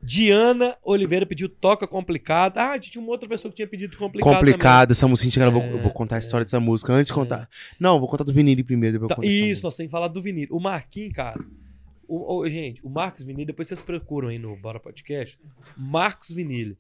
Diana 0.03 0.77
Oliveira 0.83 1.25
pediu 1.25 1.49
toca 1.49 1.87
complicada. 1.87 2.73
Ah, 2.73 2.79
tinha 2.79 3.01
uma 3.01 3.11
outra 3.11 3.29
pessoa 3.29 3.51
que 3.51 3.57
tinha 3.57 3.69
pedido 3.69 3.97
complicada. 3.97 4.35
Complicada, 4.35 4.93
essa 4.93 5.09
música. 5.09 5.43
É, 5.43 5.47
eu, 5.47 5.53
vou, 5.53 5.63
eu 5.63 5.81
vou 5.81 5.93
contar 5.93 6.17
a 6.17 6.19
história 6.19 6.45
dessa 6.45 6.61
música 6.61 6.93
antes 6.93 7.07
de 7.07 7.13
é. 7.13 7.15
contar. 7.15 7.49
Não, 7.81 7.99
vou 7.99 8.09
contar 8.09 8.25
do 8.25 8.33
Vinili 8.33 8.63
primeiro. 8.63 9.07
Tá, 9.07 9.17
isso, 9.23 9.63
nós 9.63 9.77
temos 9.77 9.89
que 9.89 9.93
falar 9.93 10.09
do 10.09 10.21
Vinili. 10.21 10.49
O 10.51 10.61
Marquinhos, 10.61 11.15
cara. 11.15 11.39
O, 12.09 12.37
o, 12.37 12.49
gente, 12.49 12.85
o 12.85 12.91
Marcos 12.91 13.25
Vinili, 13.25 13.47
depois 13.47 13.69
vocês 13.69 13.83
procuram 13.83 14.29
aí 14.29 14.39
no 14.39 14.57
Bora 14.57 14.81
Podcast. 14.81 15.39
Marcos 15.77 16.31
Vinili. 16.31 16.77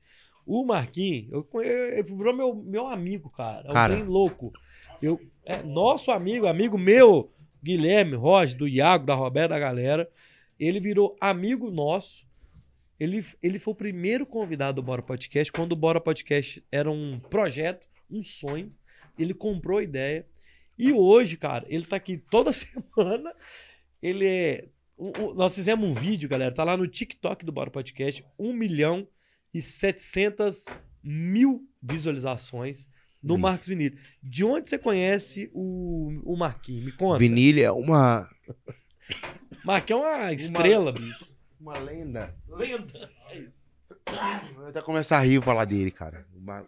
O 0.46 0.64
Marquinhos, 0.64 1.32
eu, 1.32 1.62
eu, 1.62 2.04
virou 2.04 2.36
meu, 2.36 2.54
meu 2.54 2.86
amigo, 2.86 3.30
cara. 3.30 3.68
cara. 3.68 3.94
Alguém 3.94 4.06
louco. 4.06 4.52
Eu, 5.00 5.20
é 5.44 5.62
nosso 5.62 6.10
amigo, 6.10 6.46
amigo 6.46 6.76
meu, 6.76 7.32
Guilherme 7.62 8.14
Roger, 8.14 8.56
do 8.56 8.68
Iago, 8.68 9.06
da 9.06 9.14
Roberta, 9.14 9.54
da 9.54 9.58
galera. 9.58 10.08
Ele 10.58 10.80
virou 10.80 11.16
amigo 11.20 11.70
nosso 11.70 12.24
ele, 12.98 13.24
ele 13.42 13.58
foi 13.58 13.72
o 13.72 13.76
primeiro 13.76 14.24
convidado 14.24 14.76
do 14.80 14.82
Bora 14.82 15.02
Podcast, 15.02 15.52
quando 15.52 15.72
o 15.72 15.76
Bora 15.76 16.00
Podcast 16.00 16.64
era 16.70 16.90
um 16.90 17.18
projeto, 17.18 17.88
um 18.10 18.22
sonho. 18.22 18.72
Ele 19.18 19.34
comprou 19.34 19.78
a 19.78 19.82
ideia. 19.82 20.26
E 20.78 20.92
hoje, 20.92 21.36
cara, 21.36 21.64
ele 21.68 21.84
tá 21.84 21.96
aqui 21.96 22.16
toda 22.16 22.50
semana. 22.54 23.34
Ele 24.02 24.26
é. 24.26 24.68
Nós 25.34 25.54
fizemos 25.54 25.88
um 25.88 25.92
vídeo, 25.92 26.28
galera. 26.28 26.54
Tá 26.54 26.64
lá 26.64 26.76
no 26.76 26.86
TikTok 26.86 27.44
do 27.44 27.52
Bora 27.52 27.70
Podcast. 27.70 28.24
1 28.38 28.52
milhão 28.52 29.06
e 29.52 29.60
700 29.60 30.66
mil 31.02 31.68
visualizações 31.82 32.88
no 33.22 33.38
Marcos 33.38 33.66
Vinilha. 33.66 33.96
De 34.22 34.44
onde 34.44 34.68
você 34.68 34.78
conhece 34.78 35.50
o, 35.52 36.20
o 36.24 36.36
Marquinhos? 36.36 36.84
Me 36.84 36.92
conta. 36.92 37.18
Vinilha 37.18 37.66
é 37.66 37.72
uma. 37.72 38.28
Marquinhos 39.64 40.02
é 40.02 40.06
uma 40.06 40.32
estrela, 40.32 40.90
uma... 40.90 40.92
bicho. 40.92 41.26
Uma 41.58 41.78
lenda. 41.78 42.36
Lenda. 42.46 43.10
É 43.30 43.38
isso. 43.38 43.64
Eu 44.56 44.68
até 44.68 44.82
começar 44.82 45.18
a 45.18 45.22
rir 45.22 45.42
falar 45.42 45.64
dele, 45.64 45.90
cara. 45.90 46.26
Uma, 46.34 46.64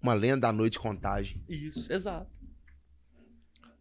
uma 0.00 0.14
lenda 0.14 0.42
da 0.42 0.52
noite 0.52 0.78
contagem. 0.78 1.42
Isso, 1.48 1.92
exato. 1.92 2.30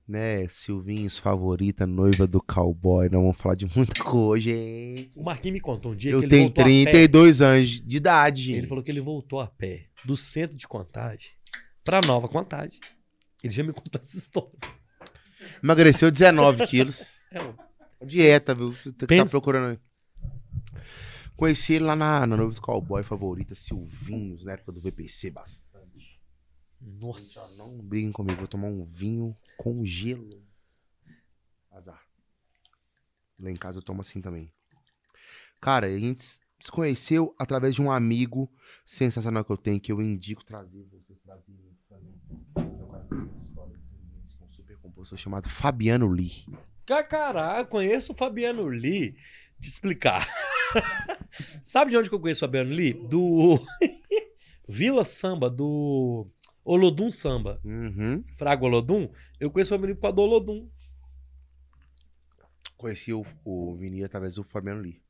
Né, 0.10 0.48
Silvinhos, 0.48 1.20
favorita, 1.20 1.86
noiva 1.86 2.26
do 2.26 2.42
cowboy. 2.42 3.08
Não 3.10 3.22
vamos 3.22 3.38
falar 3.38 3.54
de 3.54 3.68
muita 3.78 4.04
coisa, 4.04 4.44
gente. 4.44 5.12
O 5.16 5.24
Marquinhos 5.24 5.54
me 5.54 5.60
contou 5.60 5.92
um 5.92 5.96
dia 5.96 6.14
Eu 6.14 6.20
que 6.20 6.26
ele 6.26 6.32
tenho 6.32 6.50
32 6.50 7.44
anos 7.44 7.70
de 7.80 7.98
idade, 7.98 8.42
gente. 8.42 8.58
Ele 8.58 8.68
falou 8.68 8.84
que 8.84 8.90
ele 8.90 9.02
voltou 9.02 9.40
a 9.40 9.46
pé 9.46 9.86
do 10.04 10.18
centro 10.18 10.58
de 10.58 10.68
contagem 10.68 11.30
pra 11.84 12.02
nova 12.02 12.28
contagem. 12.28 12.80
Ele 13.44 13.54
já 13.54 13.62
me 13.62 13.72
contou 13.72 14.02
essa 14.02 14.18
história. 14.18 14.50
Emagreceu 15.64 16.10
19 16.10 16.66
quilos. 16.66 17.18
É, 17.32 18.04
Dieta, 18.04 18.56
viu? 18.56 18.74
Você 18.74 18.92
tá 18.92 19.26
procurando 19.28 19.68
aí. 19.68 19.80
Conheci 21.36 21.76
ele 21.76 21.86
lá 21.86 21.96
na, 21.96 22.26
na 22.26 22.36
noiva 22.36 22.52
do 22.52 22.60
cowboy 22.60 23.04
favorita, 23.04 23.54
Silvinhos, 23.54 24.44
na 24.44 24.54
época 24.54 24.72
do 24.72 24.82
VPC, 24.82 25.30
bastante. 25.30 25.69
Nossa. 26.82 27.58
Não 27.58 27.78
briguem 27.82 28.12
comigo, 28.12 28.38
vou 28.38 28.48
tomar 28.48 28.68
um 28.68 28.86
vinho 28.86 29.36
com 29.58 29.86
gelo. 29.86 30.30
Azar. 31.72 32.02
Lá 33.40 33.52
em 33.52 33.56
casa 33.56 33.80
eu 33.80 33.84
tomo 33.84 34.02
assim 34.02 34.22
também. 34.22 34.52
Cara, 35.62 35.88
a 35.88 36.00
gente 36.00 36.22
se 36.22 36.72
conheceu 36.72 37.34
através 37.38 37.76
de 37.76 37.82
um 37.82 37.92
amigo 37.92 38.50
sensacional 38.86 39.44
que 39.44 39.52
eu 39.52 39.58
tenho, 39.58 39.80
que 39.80 39.92
eu 39.92 40.02
indico 40.02 40.44
trazer 40.44 40.84
vocês 40.86 41.20
trazerem 41.20 41.78
também. 41.88 42.16
um 44.42 44.52
super 44.52 44.78
compositor 44.78 45.18
chamado 45.18 45.50
Fabiano 45.50 46.08
Lee. 46.08 46.46
Caralho, 46.86 47.68
conheço 47.68 48.14
o 48.14 48.16
Fabiano 48.16 48.68
Lee. 48.68 49.16
Te 49.60 49.70
explicar. 49.70 50.28
Sabe 51.64 51.92
de 51.92 51.98
onde 51.98 52.10
que 52.10 52.16
eu 52.16 52.20
conheço 52.20 52.46
o 52.46 52.48
Fabiano 52.48 52.72
Lee? 52.72 52.94
Do 52.94 53.60
Vila 54.68 55.06
Samba, 55.06 55.50
do 55.50 56.28
Olodum 56.72 57.10
Samba. 57.10 57.60
Uhum. 57.64 58.24
Frago 58.36 58.66
Olodum. 58.66 59.10
Eu 59.40 59.50
conheço 59.50 59.74
o 59.76 59.78
Lee 59.80 59.96
por 59.96 60.02
causa 60.02 60.16
do 60.16 60.22
Olodum. 60.22 60.70
Conheci 62.78 63.12
o, 63.14 63.26
o 63.44 63.76
Vini 63.76 64.04
através 64.04 64.36
do 64.36 64.44
Fabiano 64.44 64.82
Lee. 64.82 65.02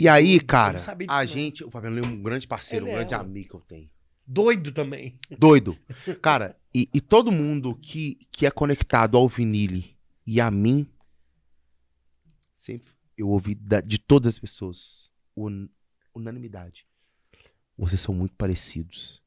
E 0.00 0.08
aí, 0.08 0.28
doido, 0.38 0.42
eu 0.42 0.46
cara, 0.46 0.78
a 1.08 1.18
não. 1.20 1.26
gente. 1.26 1.62
O 1.64 1.70
Fabiano 1.70 1.98
é 1.98 2.06
um 2.06 2.22
grande 2.22 2.46
parceiro, 2.48 2.86
um 2.86 2.88
Ele 2.88 2.94
é, 2.94 2.98
grande 2.98 3.14
ué. 3.14 3.20
amigo 3.20 3.48
que 3.50 3.54
eu 3.56 3.60
tenho. 3.60 3.90
Doido 4.26 4.72
também. 4.72 5.18
Doido. 5.38 5.76
Cara, 6.22 6.56
e, 6.74 6.88
e 6.94 7.00
todo 7.00 7.30
mundo 7.30 7.74
que, 7.76 8.26
que 8.30 8.46
é 8.46 8.50
conectado 8.50 9.16
ao 9.16 9.28
vinile 9.28 9.96
e 10.26 10.40
a 10.40 10.50
mim, 10.50 10.88
sempre 12.56 12.92
eu 13.16 13.28
ouvi 13.28 13.54
da- 13.54 13.80
de 13.80 13.98
todas 13.98 14.28
as 14.34 14.38
pessoas, 14.38 15.10
un- 15.36 15.68
unanimidade. 16.14 16.86
Vocês 17.76 18.00
são 18.00 18.14
muito 18.14 18.34
parecidos. 18.36 19.21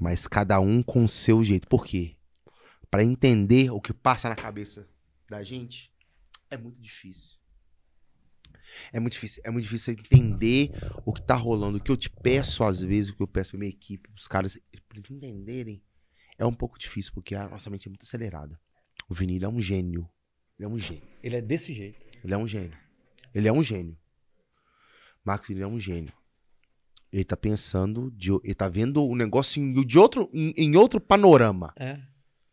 Mas 0.00 0.26
cada 0.26 0.60
um 0.60 0.82
com 0.82 1.04
o 1.04 1.08
seu 1.08 1.42
jeito. 1.44 1.68
Por 1.68 1.84
quê? 1.84 2.16
Pra 2.90 3.02
entender 3.02 3.70
o 3.70 3.80
que 3.80 3.92
passa 3.92 4.28
na 4.28 4.36
cabeça 4.36 4.88
da 5.28 5.42
gente, 5.42 5.92
é 6.50 6.56
muito 6.56 6.80
difícil. 6.80 7.38
É 8.92 8.98
muito 8.98 9.12
difícil, 9.12 9.42
é 9.44 9.50
muito 9.50 9.64
difícil 9.64 9.94
entender 9.94 10.72
o 11.04 11.12
que 11.12 11.22
tá 11.22 11.34
rolando. 11.34 11.78
O 11.78 11.80
que 11.80 11.90
eu 11.90 11.96
te 11.96 12.10
peço 12.10 12.64
às 12.64 12.80
vezes, 12.80 13.10
o 13.10 13.16
que 13.16 13.22
eu 13.22 13.28
peço 13.28 13.52
pra 13.52 13.60
minha 13.60 13.70
equipe, 13.70 14.10
os 14.16 14.26
caras, 14.26 14.58
pra 14.88 14.98
eles 14.98 15.10
entenderem, 15.10 15.82
é 16.36 16.44
um 16.44 16.52
pouco 16.52 16.78
difícil, 16.78 17.12
porque 17.12 17.34
a 17.34 17.48
nossa 17.48 17.70
mente 17.70 17.86
é 17.86 17.90
muito 17.90 18.02
acelerada. 18.02 18.60
O 19.08 19.14
Vinícius 19.14 19.44
é 19.44 19.48
um 19.48 19.60
gênio. 19.60 20.08
Ele 20.58 20.66
é 20.66 20.68
um 20.68 20.78
gênio. 20.78 21.08
Ele 21.22 21.36
é 21.36 21.40
desse 21.40 21.72
jeito. 21.72 22.00
Ele 22.22 22.34
é 22.34 22.38
um 22.38 22.46
gênio. 22.46 22.76
Ele 23.34 23.48
é 23.48 23.52
um 23.52 23.62
gênio. 23.62 23.96
Marcos, 25.24 25.50
ele 25.50 25.62
é 25.62 25.66
um 25.66 25.78
gênio. 25.78 26.12
Ele 27.14 27.24
tá 27.24 27.36
pensando, 27.36 28.10
de, 28.10 28.32
ele 28.42 28.54
tá 28.56 28.68
vendo 28.68 29.00
o 29.00 29.14
negócio 29.14 29.62
em, 29.62 29.72
de 29.84 29.96
outro, 29.96 30.28
em, 30.32 30.52
em 30.56 30.74
outro 30.74 31.00
panorama, 31.00 31.72
É. 31.76 32.02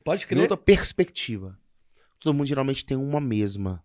Pode 0.05 0.23
em 0.23 0.27
crer. 0.27 0.41
outra 0.41 0.55
perspectiva. 0.55 1.59
Todo 2.19 2.35
mundo 2.35 2.45
geralmente 2.45 2.85
tem 2.85 2.95
uma 2.95 3.19
mesma. 3.19 3.83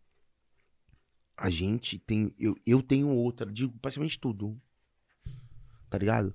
A 1.35 1.49
gente 1.49 1.99
tem. 1.99 2.31
Eu, 2.39 2.55
eu 2.67 2.83
tenho 2.83 3.09
outra, 3.09 3.51
digo 3.51 3.73
praticamente 3.81 4.21
tudo. 4.21 4.61
Tá 5.89 5.97
ligado? 5.97 6.35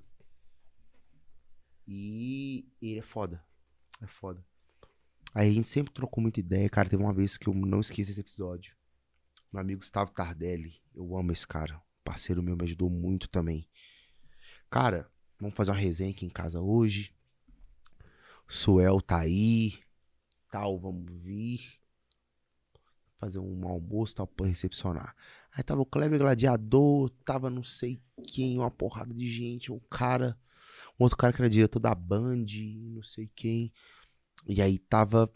E 1.86 2.66
ele 2.80 2.98
é 2.98 3.02
foda. 3.02 3.44
É 4.00 4.08
foda. 4.08 4.44
Aí 5.32 5.48
a 5.48 5.52
gente 5.52 5.68
sempre 5.68 5.92
trocou 5.92 6.20
muita 6.20 6.40
ideia. 6.40 6.68
Cara, 6.68 6.88
teve 6.88 7.02
uma 7.02 7.12
vez 7.12 7.36
que 7.36 7.48
eu 7.48 7.54
não 7.54 7.78
esqueci 7.78 8.10
esse 8.10 8.20
episódio. 8.20 8.74
Meu 9.52 9.60
amigo 9.60 9.80
Gustavo 9.80 10.10
Tardelli. 10.10 10.80
Eu 10.92 11.16
amo 11.16 11.30
esse 11.30 11.46
cara. 11.46 11.80
Parceiro 12.02 12.42
meu 12.42 12.56
me 12.56 12.64
ajudou 12.64 12.90
muito 12.90 13.28
também. 13.28 13.68
Cara, 14.72 15.06
vamos 15.38 15.54
fazer 15.54 15.70
uma 15.70 15.76
resenha 15.76 16.10
aqui 16.10 16.24
em 16.24 16.30
casa 16.30 16.58
hoje. 16.58 17.14
Suel 18.48 19.02
tá 19.02 19.18
aí. 19.18 19.74
Tal, 20.50 20.78
vamos 20.78 21.12
vir. 21.12 21.60
Fazer 23.18 23.38
um 23.38 23.68
almoço, 23.68 24.14
tal, 24.16 24.26
pra 24.26 24.46
recepcionar. 24.46 25.14
Aí 25.54 25.62
tava 25.62 25.82
o 25.82 25.84
Kleber 25.84 26.18
Gladiador, 26.18 27.10
tava 27.22 27.50
não 27.50 27.62
sei 27.62 28.00
quem, 28.26 28.58
uma 28.58 28.70
porrada 28.70 29.12
de 29.12 29.30
gente, 29.30 29.70
um 29.70 29.78
cara, 29.90 30.38
um 30.98 31.04
outro 31.04 31.18
cara 31.18 31.34
que 31.34 31.42
era 31.42 31.50
diretor 31.50 31.78
da 31.78 31.94
Band, 31.94 32.46
não 32.94 33.02
sei 33.02 33.30
quem. 33.36 33.70
E 34.46 34.62
aí 34.62 34.78
tava 34.78 35.30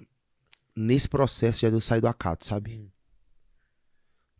nesse 0.74 1.10
processo 1.10 1.60
já 1.60 1.68
de 1.68 1.76
eu 1.76 1.80
sair 1.82 2.00
do 2.00 2.08
acato, 2.08 2.46
sabe? 2.46 2.78
Hum. 2.78 2.90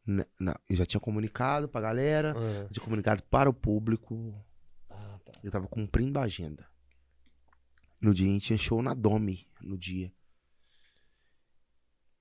Na- 0.06 0.27
na- 0.40 0.60
eu 0.70 0.77
já 0.77 0.86
tinha 0.86 1.01
comunicado 1.01 1.68
pra 1.68 1.82
galera, 1.82 2.32
já 2.64 2.68
tinha 2.70 2.85
comunicado 2.85 3.23
para 3.24 3.51
o 3.51 3.55
público, 3.55 4.35
tá. 5.32 5.40
eu 5.43 5.51
tava 5.51 5.66
cumprindo 5.66 6.19
a 6.19 6.23
agenda. 6.23 6.66
No 8.01 8.15
dia 8.15 8.28
a 8.28 8.32
gente 8.32 8.47
tinha 8.47 8.59
show 8.59 8.82
na 8.82 8.94
Domi, 8.94 9.47
no 9.61 9.77
dia. 9.77 10.12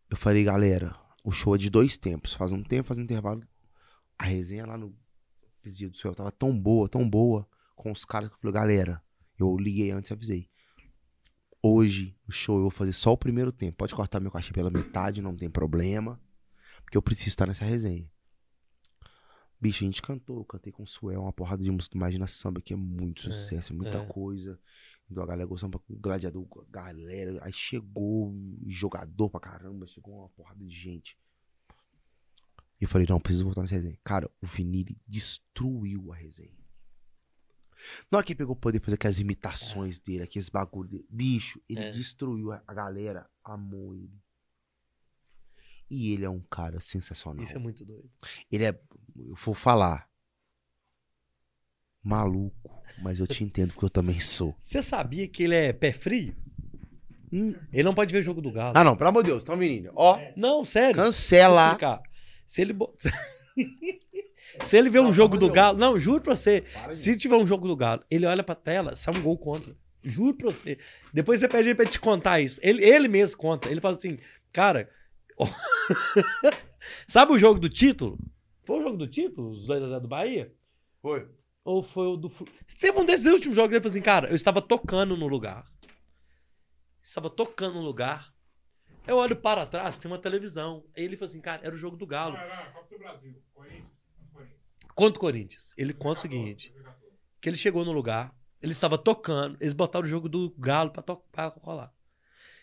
Eu 0.10 0.18
falei, 0.18 0.44
galera, 0.44 0.96
o 1.24 1.32
show 1.32 1.56
é 1.56 1.58
de 1.58 1.70
dois 1.70 1.98
tempos. 1.98 2.34
Faz 2.34 2.52
um 2.52 2.64
tempo, 2.64 2.88
faz 2.88 2.98
um 2.98 3.04
intervalo. 3.04 3.42
A 4.18 4.26
resenha 4.26 4.66
lá 4.66 4.78
no 4.78 4.96
Pedido 5.62 5.92
do 5.92 5.98
Céu 5.98 6.14
tava 6.14 6.32
tão 6.32 6.58
boa, 6.58 6.88
tão 6.88 7.10
boa, 7.10 7.48
com 7.76 7.92
os 7.92 8.06
caras 8.06 8.30
que 8.30 8.36
eu 8.36 8.40
falei, 8.40 8.54
galera, 8.54 9.04
eu 9.38 9.58
liguei 9.58 9.92
antes 9.92 10.12
e 10.12 10.14
avisei. 10.14 10.50
Hoje, 11.62 12.16
o 12.28 12.32
show 12.32 12.58
eu 12.58 12.62
vou 12.64 12.72
fazer 12.72 12.94
só 12.94 13.12
o 13.12 13.18
primeiro 13.18 13.52
tempo. 13.52 13.78
Pode 13.78 13.96
cortar 13.96 14.20
meu 14.20 14.32
cachê 14.32 14.54
pela 14.54 14.70
metade, 14.70 15.22
não 15.22 15.36
tem 15.36 15.50
problema. 15.50 16.22
Porque 16.84 16.96
eu 16.96 17.02
preciso 17.02 17.30
estar 17.30 17.48
nessa 17.48 17.66
resenha. 17.66 18.08
Bicho, 19.60 19.84
a 19.84 19.88
gente 19.88 20.02
cantou, 20.02 20.40
eu 20.40 20.46
cantei 20.46 20.72
com 20.72 20.84
o 20.84 20.88
Suel, 20.88 21.22
uma 21.22 21.34
porrada 21.34 21.64
de 21.64 21.72
música 21.72 21.94
do 21.94 21.98
Imagina 21.98 22.28
Samba, 22.28 22.62
que 22.62 22.74
é 22.74 22.76
muito 22.76 23.22
É, 23.22 23.24
sucesso, 23.34 23.74
é 23.74 23.76
muita 23.76 23.98
é. 23.98 24.06
coisa. 24.06 24.60
Então 25.10 25.24
a 25.24 25.26
galera 25.28 25.48
gostando 25.48 25.80
pra 25.80 25.96
gladiador, 25.98 26.48
galera. 26.70 27.40
Aí 27.44 27.54
chegou 27.54 28.34
jogador 28.68 29.30
pra 29.30 29.40
caramba, 29.40 29.88
chegou 29.88 30.20
uma 30.20 30.30
porrada 30.30 30.64
de 30.64 30.74
gente. 30.76 31.18
E 32.80 32.84
eu 32.84 32.88
falei, 32.90 33.08
não, 33.10 33.20
preciso 33.20 33.46
voltar 33.46 33.62
nessa 33.62 33.76
resenha. 33.76 33.98
Cara, 34.04 34.30
o 34.42 34.46
Vinili 34.46 34.98
destruiu 35.08 36.12
a 36.12 36.16
resenha. 36.16 36.52
Na 38.12 38.18
hora 38.18 38.26
que 38.26 38.34
ele 38.34 38.38
pegou 38.38 38.54
o 38.56 38.60
poder 38.60 38.82
fazer 38.82 38.96
aquelas 38.96 39.20
imitações 39.20 40.00
dele, 40.00 40.24
aqueles 40.24 40.50
bagulho 40.50 40.90
dele, 40.90 41.06
bicho, 41.10 41.62
ele 41.70 41.82
É. 41.82 41.92
destruiu 41.92 42.52
a, 42.52 42.64
a 42.68 42.74
galera, 42.74 43.30
amou 43.44 43.96
ele. 43.96 44.20
E 45.90 46.12
ele 46.14 46.26
é 46.26 46.30
um 46.30 46.42
cara 46.42 46.80
sensacional. 46.80 47.44
Isso 47.44 47.56
é 47.56 47.60
muito 47.60 47.86
doido. 47.86 48.10
Ele 48.52 48.66
é, 48.66 48.82
eu 49.16 49.36
vou 49.36 49.54
falar, 49.56 50.08
maluco, 52.04 52.72
mas 53.02 53.20
eu 53.20 53.28
te 53.28 53.44
entendo 53.44 53.74
porque 53.74 53.86
eu 53.86 53.90
também 53.90 54.20
sou. 54.20 54.56
Você 54.60 54.82
sabia 54.84 55.28
que 55.28 55.44
ele 55.44 55.56
é 55.56 55.74
pé 55.74 55.92
frio? 55.92 56.36
Hum. 57.32 57.54
Ele 57.74 57.84
não 57.84 57.94
pode 57.96 58.14
ver 58.14 58.22
jogo 58.24 58.42
do 58.42 58.52
Galo. 58.52 58.74
Ah, 58.78 58.84
não, 58.84 58.96
pelo 58.96 59.10
amor 59.10 59.24
de 59.24 59.30
Deus, 59.32 59.44
então, 59.44 59.58
menino, 59.58 59.92
ó, 59.96 60.20
Não, 60.38 60.64
sério. 60.64 60.96
Cancela. 61.02 61.78
Se 62.46 62.62
ele. 62.62 62.74
bo- 62.74 62.96
Se 64.62 64.78
ele 64.78 64.90
vê 64.90 65.00
um 65.00 65.06
Não, 65.06 65.14
jogo 65.14 65.38
pelo 65.38 65.50
do 65.50 65.54
Galo. 65.54 65.78
Não, 65.78 65.98
juro 65.98 66.22
pra 66.22 66.36
você. 66.36 66.62
Para. 66.62 66.94
Se 66.96 67.18
tiver 67.18 67.36
um 67.36 67.46
jogo 67.46 67.68
do 67.68 67.76
Galo, 67.76 68.04
ele 68.10 68.26
olha 68.26 68.44
pra 68.44 68.56
tela, 68.56 68.96
sai 68.96 69.14
um 69.14 69.22
gol 69.22 69.38
contra. 69.38 69.76
Juro 70.04 70.34
pra 70.38 70.50
você. 70.52 70.78
Depois 71.12 71.40
você 71.40 71.48
pede 71.50 71.70
ele 71.70 71.76
pra 71.76 71.86
te 71.86 72.00
contar 72.00 72.40
isso. 72.40 72.60
Ele, 72.64 72.82
ele 72.86 73.08
mesmo 73.08 73.38
conta. 73.38 73.68
Ele 73.70 73.82
fala 73.82 73.96
assim, 73.96 74.18
cara. 74.54 74.90
Sabe 77.08 77.34
o 77.34 77.40
jogo 77.40 77.60
do 77.60 77.68
título? 77.68 78.18
Foi 78.66 78.80
o 78.80 78.84
jogo 78.84 78.98
do 78.98 79.08
título? 79.08 79.52
Os 79.52 79.68
2x0 79.68 80.00
do 80.00 80.08
Bahia? 80.08 80.54
Foi. 81.02 81.30
Ou 81.64 81.82
foi 81.82 82.08
o 82.08 82.18
do. 82.18 82.30
Teve 82.80 83.00
um 83.00 83.06
desses 83.06 83.26
últimos 83.26 83.56
jogos, 83.56 83.72
ele 83.72 83.82
falou 83.82 83.92
assim, 83.92 84.02
cara, 84.02 84.30
eu 84.30 84.36
estava 84.36 84.62
tocando 84.62 85.16
no 85.16 85.28
lugar. 85.28 85.66
Estava 87.02 87.30
tocando 87.30 87.76
no 87.76 87.82
lugar. 87.82 88.34
Eu 89.08 89.18
olho 89.18 89.36
para 89.36 89.66
trás, 89.66 89.98
tem 89.98 90.10
uma 90.10 90.18
televisão. 90.18 90.84
Aí 90.96 91.04
ele 91.04 91.16
falou 91.16 91.30
assim, 91.30 91.42
cara, 91.42 91.62
era 91.64 91.74
o 91.74 91.78
jogo 91.78 91.96
do 91.96 92.08
Galo. 92.08 92.36
Não, 92.36 92.48
não, 92.48 92.72
Copa 92.72 92.88
do 92.90 93.00
Brasil. 93.00 93.36
Corinthians. 93.54 93.88
Corinthians. 94.34 94.60
Contra 94.96 95.18
o 95.18 95.22
Corinthians. 95.22 95.74
Ele 95.78 95.94
conta 95.94 96.20
o 96.20 96.22
seguinte: 96.22 96.74
que 97.40 97.50
ele 97.50 97.58
chegou 97.58 97.86
no 97.86 97.92
lugar, 97.92 98.36
ele 98.62 98.72
estava 98.72 98.98
tocando, 98.98 99.58
eles 99.62 99.74
botaram 99.74 100.06
o 100.06 100.10
jogo 100.10 100.28
do 100.28 100.50
Galo 100.58 100.92
pra 100.92 101.48
rolar. 101.62 101.94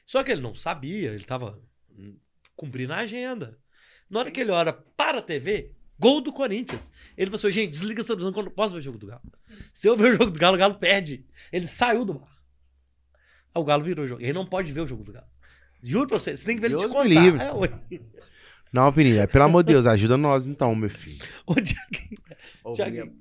Só 0.05 0.25
que 0.25 0.33
ele 0.33 0.41
não 0.41 0.55
sabia, 0.55 1.11
ele 1.11 1.19
estava 1.19 1.63
hum, 1.91 2.19
cumprindo 2.57 2.93
a 2.93 2.99
agenda. 2.99 3.59
Na 4.11 4.21
hora 4.21 4.31
que 4.31 4.41
ele 4.41 4.51
olha 4.51 4.73
para 4.73 5.19
a 5.19 5.23
TV, 5.23 5.73
gol 6.03 6.21
do 6.21 6.33
Corinthians. 6.33 6.91
Ele 7.17 7.31
falou 7.31 7.39
assim: 7.39 7.51
gente, 7.51 7.71
desliga 7.71 8.01
essa 8.01 8.09
televisão 8.09 8.33
que 8.33 8.39
eu 8.39 8.45
não 8.45 8.51
posso 8.51 8.75
ver 8.75 8.81
o 8.81 8.83
jogo 8.83 8.99
do 8.99 9.07
Galo. 9.07 9.23
Se 9.73 9.89
eu 9.89 9.97
ver 9.97 10.13
o 10.15 10.17
jogo 10.17 10.31
do 10.31 10.39
Galo, 10.39 10.57
o 10.57 10.59
Galo 10.59 10.75
perde. 10.75 11.25
Ele 11.53 11.67
saiu 11.67 12.05
do 12.05 12.15
bar. 12.15 12.29
Aí 13.55 13.61
o 13.63 13.65
Galo 13.65 13.85
virou 13.85 14.05
o 14.05 14.09
jogo. 14.09 14.21
Ele 14.23 14.33
não 14.33 14.45
pode 14.47 14.73
ver 14.73 14.81
o 14.81 14.87
jogo 14.87 15.05
do 15.05 15.13
Galo. 15.13 15.27
Juro 15.83 16.09
pra 16.09 16.19
você, 16.19 16.37
você 16.37 16.45
tem 16.45 16.55
que 16.57 16.61
ver 16.61 16.69
ele 16.69 16.77
Deus 16.79 16.93
te 16.93 16.99
me 16.99 17.09
contar. 17.09 17.23
livre. 17.23 17.43
É, 17.43 17.53
ué. 17.53 17.69
Não, 18.73 18.91
menino, 18.91 19.19
é, 19.19 19.27
pelo 19.27 19.45
amor 19.45 19.63
de 19.63 19.71
Deus, 19.75 19.87
ajuda 19.87 20.17
nós 20.17 20.47
então, 20.47 20.75
meu 20.75 20.89
filho. 20.89 21.23
Ô, 21.47 21.55
Tiaguinho, 22.73 23.13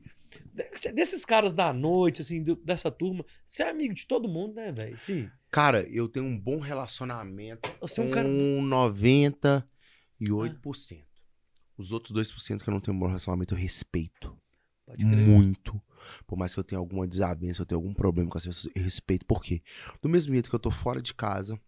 de- 0.82 0.92
desses 0.94 1.26
caras 1.26 1.52
da 1.54 1.74
noite, 1.74 2.22
assim, 2.22 2.42
dessa 2.64 2.90
turma, 2.90 3.26
você 3.46 3.64
é 3.64 3.70
amigo 3.70 3.94
de 3.94 4.08
todo 4.08 4.30
mundo, 4.30 4.54
né, 4.56 4.72
velho? 4.72 4.98
Sim. 4.98 5.30
Cara, 5.50 5.82
eu 5.90 6.08
tenho 6.08 6.26
um 6.26 6.40
bom 6.40 6.58
relacionamento 6.58 7.70
Você 7.82 8.00
é 8.00 8.04
um 8.04 8.08
com 8.08 8.14
cara. 8.14 8.30
98%. 10.22 11.04
Os 11.82 11.92
outros 11.92 12.16
2% 12.16 12.64
que 12.64 12.70
eu 12.70 12.74
não 12.74 12.80
tenho 12.80 12.96
um 12.96 13.00
bom 13.00 13.08
relacionamento, 13.08 13.54
eu 13.54 13.58
respeito. 13.58 14.38
Pode 14.86 15.04
crer. 15.06 15.28
Muito. 15.28 15.82
Por 16.28 16.38
mais 16.38 16.54
que 16.54 16.60
eu 16.60 16.64
tenha 16.64 16.80
alguma 16.80 17.08
desavença, 17.08 17.62
eu 17.62 17.66
tenha 17.66 17.78
algum 17.78 17.94
problema 17.94 18.30
com 18.30 18.38
as 18.38 18.46
pessoas, 18.46 18.74
eu 18.76 18.84
respeito. 18.84 19.26
Por 19.26 19.42
quê? 19.42 19.62
Do 20.02 20.10
mesmo 20.10 20.34
jeito 20.34 20.50
que 20.50 20.56
eu 20.56 20.60
tô 20.60 20.72
fora 20.72 21.02
de 21.02 21.14
casa, 21.14 21.60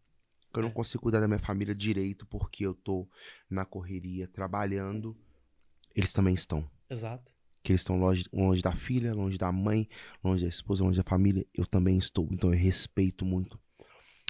que 0.51 0.59
eu 0.59 0.63
não 0.63 0.71
consigo 0.71 1.03
cuidar 1.03 1.19
da 1.19 1.27
minha 1.27 1.39
família 1.39 1.73
direito 1.73 2.25
porque 2.27 2.65
eu 2.65 2.73
tô 2.73 3.07
na 3.49 3.65
correria 3.65 4.27
trabalhando, 4.27 5.17
eles 5.95 6.13
também 6.13 6.33
estão. 6.33 6.69
Exato. 6.89 7.31
Que 7.63 7.71
eles 7.71 7.81
estão 7.81 7.97
longe, 7.97 8.25
longe 8.31 8.61
da 8.61 8.73
filha, 8.73 9.13
longe 9.13 9.37
da 9.37 9.51
mãe, 9.51 9.87
longe 10.23 10.43
da 10.43 10.49
esposa, 10.49 10.83
longe 10.83 10.97
da 10.97 11.09
família, 11.09 11.45
eu 11.53 11.65
também 11.65 11.97
estou. 11.97 12.27
Então 12.31 12.53
eu 12.53 12.59
respeito 12.59 13.25
muito 13.25 13.59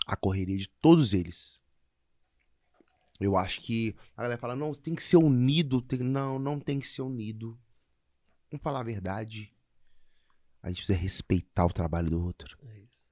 a 0.05 0.15
correria 0.15 0.57
de 0.57 0.69
todos 0.81 1.13
eles. 1.13 1.62
Eu 3.19 3.37
acho 3.37 3.61
que 3.61 3.95
a 4.17 4.23
galera 4.23 4.39
fala, 4.39 4.55
não, 4.55 4.73
tem 4.73 4.95
que 4.95 5.03
ser 5.03 5.17
unido. 5.17 5.81
tem- 5.81 5.99
Não, 5.99 6.37
não 6.39 6.59
tem 6.59 6.79
que 6.79 6.87
ser 6.87 7.01
unido. 7.03 7.59
Vamos 8.51 8.63
falar 8.63 8.79
a 8.81 8.83
verdade. 8.83 9.53
A 10.61 10.69
gente 10.69 10.77
precisa 10.77 10.97
respeitar 10.97 11.65
o 11.65 11.73
trabalho 11.73 12.09
do 12.09 12.23
outro. 12.23 12.57
É 12.67 12.79
isso. 12.79 13.09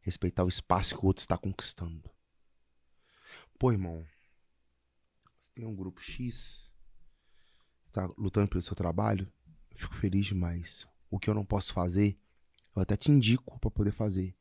Respeitar 0.00 0.44
o 0.44 0.48
espaço 0.48 0.96
que 0.98 1.04
o 1.04 1.06
outro 1.06 1.20
está 1.20 1.36
conquistando. 1.38 2.10
Pô, 3.58 3.70
irmão. 3.72 4.04
Você 5.40 5.50
tem 5.54 5.64
um 5.66 5.74
grupo 5.74 6.00
X. 6.00 6.72
Você 7.84 7.92
tá 7.92 8.06
lutando 8.18 8.48
pelo 8.48 8.62
seu 8.62 8.74
trabalho? 8.74 9.30
Eu 9.70 9.78
fico 9.78 9.94
feliz 9.94 10.26
demais. 10.26 10.86
O 11.10 11.18
que 11.18 11.28
eu 11.30 11.34
não 11.34 11.44
posso 11.44 11.72
fazer, 11.72 12.18
eu 12.74 12.82
até 12.82 12.96
te 12.96 13.10
indico 13.10 13.58
pra 13.60 13.70
poder 13.70 13.92
fazer. 13.92 14.34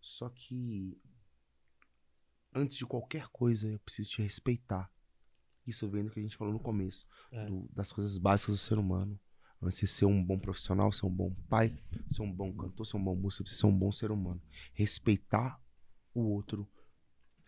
Só 0.00 0.28
que 0.30 0.98
antes 2.54 2.76
de 2.76 2.86
qualquer 2.86 3.28
coisa, 3.28 3.68
eu 3.68 3.78
preciso 3.80 4.08
te 4.10 4.22
respeitar. 4.22 4.90
Isso 5.66 5.88
vem 5.88 6.04
do 6.04 6.10
que 6.10 6.20
a 6.20 6.22
gente 6.22 6.36
falou 6.36 6.52
no 6.52 6.60
começo, 6.60 7.06
É. 7.32 7.46
do- 7.46 7.68
das 7.72 7.90
coisas 7.90 8.18
básicas 8.18 8.54
do 8.54 8.58
ser 8.60 8.78
humano. 8.78 9.18
Você 9.60 9.86
ser 9.86 10.04
um 10.04 10.22
bom 10.22 10.38
profissional, 10.38 10.92
ser 10.92 11.06
um 11.06 11.10
bom 11.10 11.34
pai, 11.48 11.74
ser 12.10 12.20
um 12.22 12.30
bom 12.30 12.52
cantor, 12.54 12.86
ser 12.86 12.96
um 12.98 13.02
bom 13.04 13.16
músico, 13.16 13.48
ser 13.48 13.66
um 13.66 13.76
bom 13.76 13.90
ser 13.90 14.10
humano. 14.10 14.40
Respeitar 14.74 15.58
o 16.14 16.20
outro. 16.20 16.68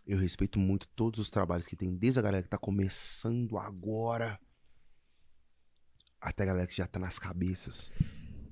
Eu 0.07 0.19
respeito 0.19 0.59
muito 0.59 0.89
todos 0.89 1.21
os 1.21 1.29
trabalhos 1.29 1.67
que 1.67 1.77
tem, 1.77 1.95
desde 1.95 2.19
a 2.19 2.23
galera 2.23 2.43
que 2.43 2.49
tá 2.49 2.57
começando 2.59 3.59
agora 3.59 4.41
até 6.21 6.43
a 6.43 6.47
galera 6.47 6.67
que 6.67 6.77
já 6.77 6.87
tá 6.87 6.99
nas 6.99 7.19
cabeças. 7.19 7.93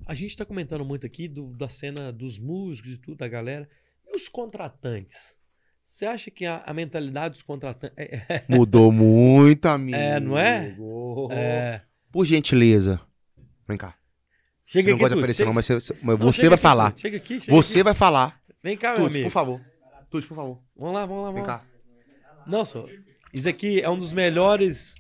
A 0.07 0.15
gente 0.15 0.37
tá 0.37 0.45
comentando 0.45 0.85
muito 0.85 1.07
aqui 1.07 1.27
do- 1.29 1.57
da 1.57 1.69
cena 1.69 2.13
dos 2.13 2.39
músicos 2.39 2.93
e 2.93 2.99
tudo, 2.99 3.17
da 3.19 3.29
galera. 3.29 3.69
E 4.07 4.15
os 4.15 4.29
contratantes? 4.29 5.39
Você 5.85 6.07
acha 6.07 6.31
que 6.31 6.47
a, 6.47 6.63
a 6.67 6.73
mentalidade 6.75 7.35
dos 7.35 7.43
contratantes. 7.43 7.97
É, 7.99 8.43
Mudou 8.49 8.91
muito, 8.91 9.67
amigo. 9.67 9.97
É, 9.97 10.19
não 10.19 10.37
é? 10.39 10.75
é- 11.31 11.81
Por 12.11 12.25
gentileza. 12.25 13.01
Vem 13.69 13.77
cá. 13.77 13.95
Chega 14.67 14.85
Você 14.87 14.91
não 14.91 14.95
aqui, 14.97 15.01
gosta 15.03 15.15
de 15.15 15.21
aparecer, 15.21 15.37
chega- 15.39 15.47
não, 15.47 15.55
mas 15.55 15.67
você, 15.69 15.97
mas 16.03 16.19
Não, 16.19 16.27
você 16.33 16.47
vai 16.49 16.55
aqui, 16.55 16.63
falar. 16.63 16.93
Chega 16.97 17.17
aqui, 17.19 17.41
chega 17.41 17.53
Você 17.53 17.75
aqui. 17.75 17.83
vai 17.85 17.95
falar. 17.95 18.41
Vem 18.63 18.77
cá, 18.77 18.95
meu 18.97 19.07
amigo. 19.07 19.25
por 19.25 19.31
favor. 19.31 19.61
Tuti, 20.11 20.27
por 20.27 20.35
favor. 20.37 20.59
Vamos 20.77 20.95
lá, 20.95 21.07
vamos 21.07 21.23
lá, 21.25 21.33
Vem 21.33 21.43
vamos 21.43 21.49
lá. 21.49 21.59
cá. 21.59 21.67
Não, 22.47 22.65
só. 22.65 22.87
Isso 23.33 23.49
aqui 23.49 23.81
é 23.81 23.91
um 23.91 23.99
dos 23.99 24.13
melhores. 24.13 24.95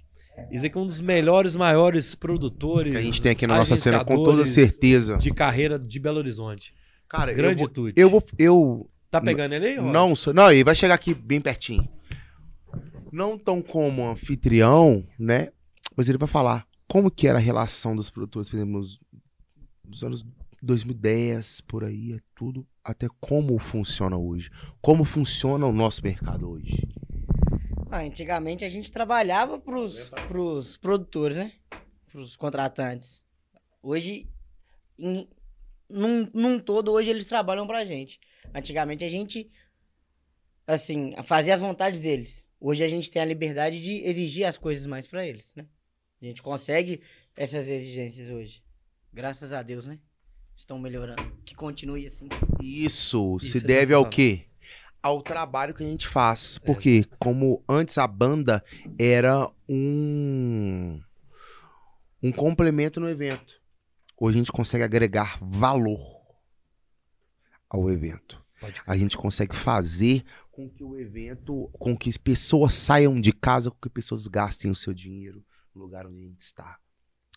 Isso 0.51 0.66
aqui 0.66 0.77
é 0.77 0.81
um 0.81 0.86
dos 0.86 1.01
melhores, 1.01 1.56
maiores 1.56 2.15
produtores. 2.15 2.93
Que 2.93 2.98
a 2.98 3.02
gente 3.02 3.23
tem 3.23 3.32
aqui 3.32 3.47
na 3.47 3.56
nossa 3.56 3.77
cena, 3.77 4.05
com 4.05 4.23
toda 4.23 4.44
certeza. 4.44 5.16
De 5.16 5.32
carreira 5.32 5.78
de 5.78 5.98
Belo 5.98 6.19
Horizonte. 6.19 6.74
Cara, 7.09 7.31
eu 7.32 7.36
Grande 7.36 7.61
vou, 7.61 7.70
Tuti. 7.70 7.94
eu 7.97 8.11
vou. 8.11 8.23
Eu 8.39 8.90
Tá 9.20 9.20
pegando 9.20 9.54
ele 9.54 9.66
aí, 9.66 9.78
ó? 9.78 9.82
não 9.82 10.14
sou. 10.16 10.34
Não, 10.34 10.50
ele 10.50 10.64
vai 10.64 10.74
chegar 10.74 10.94
aqui 10.94 11.14
bem 11.14 11.40
pertinho. 11.40 11.88
Não 13.12 13.38
tão 13.38 13.62
como 13.62 14.08
anfitrião, 14.08 15.06
né? 15.18 15.48
Mas 15.96 16.08
ele 16.08 16.18
vai 16.18 16.28
falar 16.28 16.66
como 16.88 17.10
que 17.10 17.28
era 17.28 17.38
a 17.38 17.40
relação 17.40 17.94
dos 17.94 18.10
produtores, 18.10 18.48
por 18.50 18.56
exemplo, 18.56 18.72
nos, 18.78 18.98
nos 19.84 20.02
anos 20.02 20.24
2010, 20.62 21.60
por 21.62 21.84
aí, 21.84 22.14
é 22.14 22.18
tudo, 22.34 22.66
até 22.82 23.06
como 23.20 23.58
funciona 23.58 24.16
hoje. 24.16 24.50
Como 24.80 25.04
funciona 25.04 25.66
o 25.66 25.72
nosso 25.72 26.02
mercado 26.02 26.50
hoje. 26.50 26.86
Ah, 27.90 27.98
antigamente 28.00 28.64
a 28.64 28.68
gente 28.68 28.90
trabalhava 28.90 29.58
pros, 29.60 30.10
pros 30.26 30.76
produtores, 30.76 31.36
né? 31.36 31.52
Pros 32.10 32.34
contratantes. 32.34 33.22
Hoje, 33.82 34.28
em- 34.98 35.28
num, 35.88 36.26
num 36.34 36.58
todo, 36.58 36.90
hoje 36.90 37.10
eles 37.10 37.26
trabalham 37.26 37.66
pra 37.66 37.84
gente. 37.84 38.18
Antigamente 38.52 39.04
a 39.04 39.08
gente, 39.08 39.50
assim, 40.66 41.14
fazia 41.24 41.54
as 41.54 41.60
vontades 41.60 42.00
deles. 42.00 42.44
Hoje 42.60 42.82
a 42.82 42.88
gente 42.88 43.10
tem 43.10 43.20
a 43.20 43.26
liberdade 43.26 43.80
de 43.80 44.02
exigir 44.04 44.46
as 44.46 44.56
coisas 44.56 44.86
mais 44.86 45.06
pra 45.06 45.26
eles, 45.26 45.52
né? 45.54 45.66
A 46.22 46.24
gente 46.24 46.42
consegue 46.42 47.02
essas 47.36 47.68
exigências 47.68 48.30
hoje. 48.30 48.62
Graças 49.12 49.52
a 49.52 49.62
Deus, 49.62 49.86
né? 49.86 49.98
Estão 50.56 50.78
melhorando. 50.78 51.22
Que 51.44 51.54
continue 51.54 52.06
assim. 52.06 52.28
Isso, 52.62 53.36
Isso 53.40 53.58
se 53.58 53.58
é 53.58 53.66
deve 53.66 53.92
ao 53.92 54.08
quê? 54.08 54.46
Ao 55.02 55.20
trabalho 55.20 55.74
que 55.74 55.84
a 55.84 55.86
gente 55.86 56.06
faz. 56.08 56.56
Porque, 56.58 57.04
como 57.18 57.62
antes 57.68 57.98
a 57.98 58.06
banda 58.06 58.64
era 58.98 59.50
um, 59.68 60.98
um 62.22 62.32
complemento 62.32 62.98
no 62.98 63.08
evento. 63.08 63.60
Hoje 64.18 64.36
a 64.36 64.38
gente 64.38 64.52
consegue 64.52 64.84
agregar 64.84 65.38
valor 65.42 66.13
ao 67.74 67.90
evento. 67.90 68.42
A 68.86 68.96
gente 68.96 69.16
consegue 69.16 69.55
fazer 69.55 70.24
com 70.51 70.70
que 70.70 70.82
o 70.82 70.98
evento, 70.98 71.68
com 71.72 71.96
que 71.96 72.09
as 72.09 72.16
pessoas 72.16 72.72
saiam 72.72 73.20
de 73.20 73.32
casa, 73.32 73.70
com 73.70 73.76
que 73.76 73.90
pessoas 73.90 74.26
gastem 74.28 74.70
o 74.70 74.74
seu 74.74 74.94
dinheiro 74.94 75.44
no 75.74 75.82
lugar 75.82 76.06
onde 76.06 76.18
a 76.18 76.28
gente 76.28 76.40
está. 76.40 76.78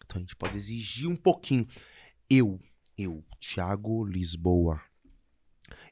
Então 0.05 0.18
a 0.18 0.19
gente 0.19 0.35
pode 0.35 0.55
exigir 0.55 1.09
um 1.09 1.15
pouquinho. 1.15 1.65
Eu, 2.30 2.59
eu, 2.97 3.26
Thiago 3.39 4.05
Lisboa, 4.05 4.80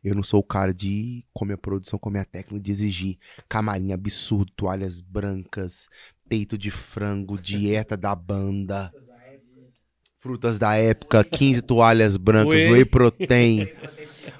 eu 0.03 0.13
não 0.13 0.23
sou 0.23 0.39
o 0.39 0.43
cara 0.43 0.73
de, 0.73 1.25
com 1.33 1.43
minha 1.43 1.57
produção, 1.57 1.97
com 1.97 2.09
minha 2.09 2.23
técnica, 2.23 2.63
de 2.63 2.71
exigir 2.71 3.17
camarim 3.49 3.91
absurdo, 3.91 4.51
toalhas 4.55 5.01
brancas, 5.01 5.89
peito 6.29 6.57
de 6.57 6.69
frango, 6.69 7.35
dieta 7.41 7.97
da 7.97 8.13
banda, 8.13 8.93
frutas 10.25 10.57
da 10.57 10.75
época, 10.75 11.23
15 11.23 11.61
toalhas 11.61 12.17
brancas, 12.17 12.61
Whey. 12.61 12.71
whey 12.71 12.85
protein, 12.85 13.67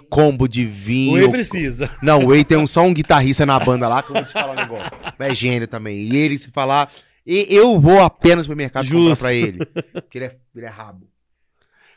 combo 0.10 0.48
de 0.48 0.66
vinho. 0.66 1.26
O 1.26 1.30
E 1.30 1.32
precisa. 1.32 1.90
Não, 2.02 2.24
o 2.24 2.28
Whey 2.28 2.44
tem 2.46 2.58
um, 2.58 2.68
só 2.68 2.82
um 2.82 2.94
guitarrista 2.94 3.46
na 3.46 3.60
banda 3.60 3.88
lá 3.88 4.02
que 4.04 4.10
eu 4.10 4.14
vou 4.16 4.26
te 4.26 4.32
falar 4.34 4.52
um 4.54 4.56
negócio. 4.56 4.92
Mas 5.18 5.32
é 5.32 5.36
gênio 5.36 5.68
também. 5.68 5.98
E 6.02 6.16
ele 6.16 6.38
se 6.38 6.50
falar. 6.52 6.92
e- 7.26 7.48
eu 7.50 7.80
vou 7.80 8.02
apenas 8.02 8.48
pro 8.48 8.56
mercado 8.56 8.86
comprar 8.88 9.00
Justo. 9.10 9.22
pra 9.22 9.34
ele. 9.34 9.66
Porque 9.66 10.18
ele 10.18 10.26
é, 10.26 10.40
ele 10.56 10.66
é 10.66 10.70
rabo. 10.70 11.10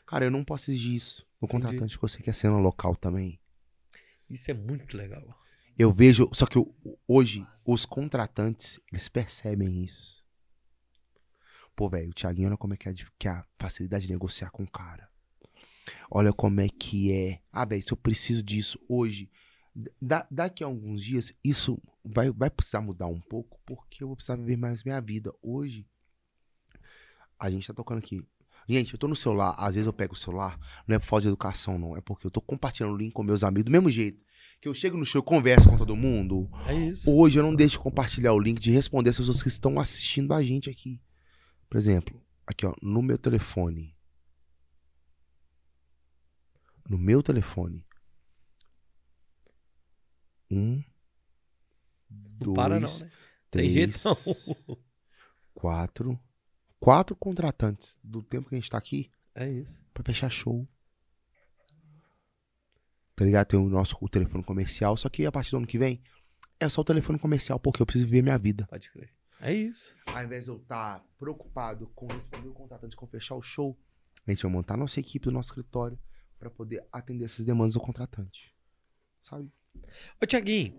Cara, 0.07 0.25
eu 0.25 0.31
não 0.31 0.43
posso 0.45 0.71
exigir 0.71 0.95
isso 0.95 1.27
no 1.41 1.47
contratante, 1.47 1.95
porque 1.97 2.05
eu 2.07 2.09
sei 2.09 2.23
que 2.23 2.31
é 2.31 2.33
cena 2.33 2.57
local 2.59 2.97
também. 2.97 3.39
Isso 4.29 4.51
é 4.51 4.55
muito 4.55 4.97
legal. 4.97 5.23
Eu 5.79 5.93
vejo. 5.93 6.29
Só 6.33 6.45
que 6.47 6.59
o- 6.59 6.75
hoje, 7.07 7.47
os 7.65 7.85
contratantes, 7.87 8.81
eles 8.93 9.09
percebem 9.09 9.85
isso. 9.85 10.25
Pô, 11.77 11.89
velho, 11.89 12.11
o 12.11 12.13
Thiaguinho, 12.15 12.49
olha 12.49 12.57
como 12.57 12.75
é 12.75 12.77
que 12.77 12.89
é, 12.89 12.95
que 13.19 13.29
é 13.29 13.31
a 13.31 13.45
facilidade 13.59 14.07
de 14.07 14.13
negociar 14.13 14.51
com 14.51 14.65
o 14.65 14.71
cara. 14.71 15.08
Olha 16.11 16.33
como 16.33 16.61
é 16.61 16.69
que 16.69 17.13
é. 17.13 17.41
Ah, 17.53 17.65
velho, 17.65 17.83
se 17.83 17.93
eu 17.93 17.97
preciso 17.97 18.43
disso 18.43 18.79
hoje, 18.89 19.31
da, 20.01 20.27
daqui 20.31 20.65
a 20.65 20.67
alguns 20.67 21.05
dias, 21.05 21.33
isso 21.45 21.81
vai, 22.05 22.31
vai 22.31 22.51
precisar 22.51 22.81
mudar 22.81 23.07
um 23.07 23.21
pouco, 23.21 23.61
porque 23.65 24.03
eu 24.03 24.09
vou 24.09 24.17
precisar 24.17 24.37
viver 24.37 24.57
mais 24.57 24.83
minha 24.83 25.01
vida. 25.01 25.33
Hoje, 25.43 25.87
a 27.39 27.51
gente 27.51 27.67
tá 27.67 27.75
tocando 27.75 27.99
aqui. 27.99 28.23
Gente, 28.69 28.93
eu 28.93 28.99
tô 28.99 29.09
no 29.09 29.17
celular, 29.17 29.55
às 29.57 29.77
vezes 29.77 29.87
eu 29.87 29.93
pego 29.93 30.13
o 30.13 30.17
celular, 30.17 30.59
não 30.87 30.97
é 30.97 30.99
por 30.99 31.07
falta 31.07 31.23
de 31.23 31.29
educação, 31.29 31.79
não. 31.79 31.97
É 31.97 32.01
porque 32.01 32.27
eu 32.27 32.31
tô 32.31 32.41
compartilhando 32.41 32.93
o 32.93 32.97
link 32.97 33.13
com 33.13 33.23
meus 33.23 33.43
amigos 33.43 33.65
do 33.65 33.71
mesmo 33.71 33.91
jeito. 33.91 34.21
Que 34.61 34.69
eu 34.69 34.75
chego 34.75 34.99
no 34.99 35.07
show 35.07 35.23
e 35.23 35.25
converso 35.25 35.69
com 35.71 35.77
todo 35.77 35.95
mundo. 35.95 36.51
É 36.67 36.75
isso. 36.75 37.11
Hoje 37.11 37.39
eu 37.39 37.45
não 37.45 37.55
deixo 37.55 37.77
de 37.77 37.79
compartilhar 37.79 38.33
o 38.33 38.41
link, 38.41 38.59
de 38.59 38.73
responder 38.73 39.11
as 39.11 39.17
pessoas 39.17 39.43
que 39.43 39.49
estão 39.49 39.79
assistindo 39.79 40.35
a 40.35 40.43
gente 40.43 40.69
aqui. 40.69 41.01
Por 41.71 41.79
exemplo, 41.79 42.21
aqui 42.47 42.67
ó, 42.67 42.75
no 42.83 43.01
meu 43.01 43.17
telefone. 43.17 43.95
No 46.89 46.97
meu 46.99 47.23
telefone. 47.23 47.85
Um. 50.51 50.83
Não 52.11 52.55
para 52.55 52.81
não, 52.81 52.89
dois, 52.89 53.03
né? 53.03 53.11
Tem 53.51 53.69
jeito 53.69 53.99
três, 53.99 54.05
não. 54.67 54.79
Quatro. 55.53 56.19
Quatro 56.81 57.17
contratantes 57.17 57.99
do 58.03 58.23
tempo 58.23 58.49
que 58.49 58.55
a 58.55 58.59
gente 58.59 58.71
tá 58.71 58.79
aqui 58.79 59.11
É 59.35 59.49
isso. 59.51 59.83
pra 59.93 60.05
fechar 60.05 60.31
show. 60.31 60.67
Tá 63.17 63.25
ligado? 63.25 63.49
Tem 63.49 63.59
o 63.59 63.69
nosso 63.69 63.97
o 64.01 64.09
telefone 64.09 64.45
comercial, 64.45 64.97
só 64.97 65.09
que 65.09 65.27
a 65.27 65.33
partir 65.33 65.51
do 65.51 65.57
ano 65.59 65.67
que 65.67 65.79
vem 65.79 66.01
é 66.61 66.69
só 66.69 66.81
o 66.81 66.85
telefone 66.85 67.19
comercial, 67.19 67.59
porque 67.59 67.83
eu 67.83 67.87
preciso 67.87 68.07
viver 68.07 68.23
minha 68.23 68.39
vida. 68.39 68.67
Pode 68.69 68.91
crer. 68.91 69.13
É 69.41 69.53
isso. 69.53 69.95
Ao 70.07 70.23
invés 70.23 70.45
de 70.45 70.51
eu 70.53 70.57
estar 70.57 71.05
preocupado 71.19 71.89
com 71.95 72.07
responder 72.07 72.49
o 72.49 72.53
contratante, 72.55 72.97
com 72.97 73.07
fechar 73.07 73.35
o 73.35 73.43
show, 73.43 73.77
a 74.27 74.31
gente 74.31 74.43
vai 74.43 74.51
montar 74.53 74.77
nossa 74.77 75.01
equipe 75.01 75.25
do 75.25 75.33
nosso 75.33 75.51
escritório 75.51 75.99
pra 76.39 76.51
poder 76.51 76.85
atender 76.93 77.25
essas 77.25 77.45
demandas 77.45 77.75
do 77.75 77.81
contratante. 77.81 78.55
Sabe? 79.21 79.51
Ô, 80.23 80.27
Tiaguinho, 80.27 80.75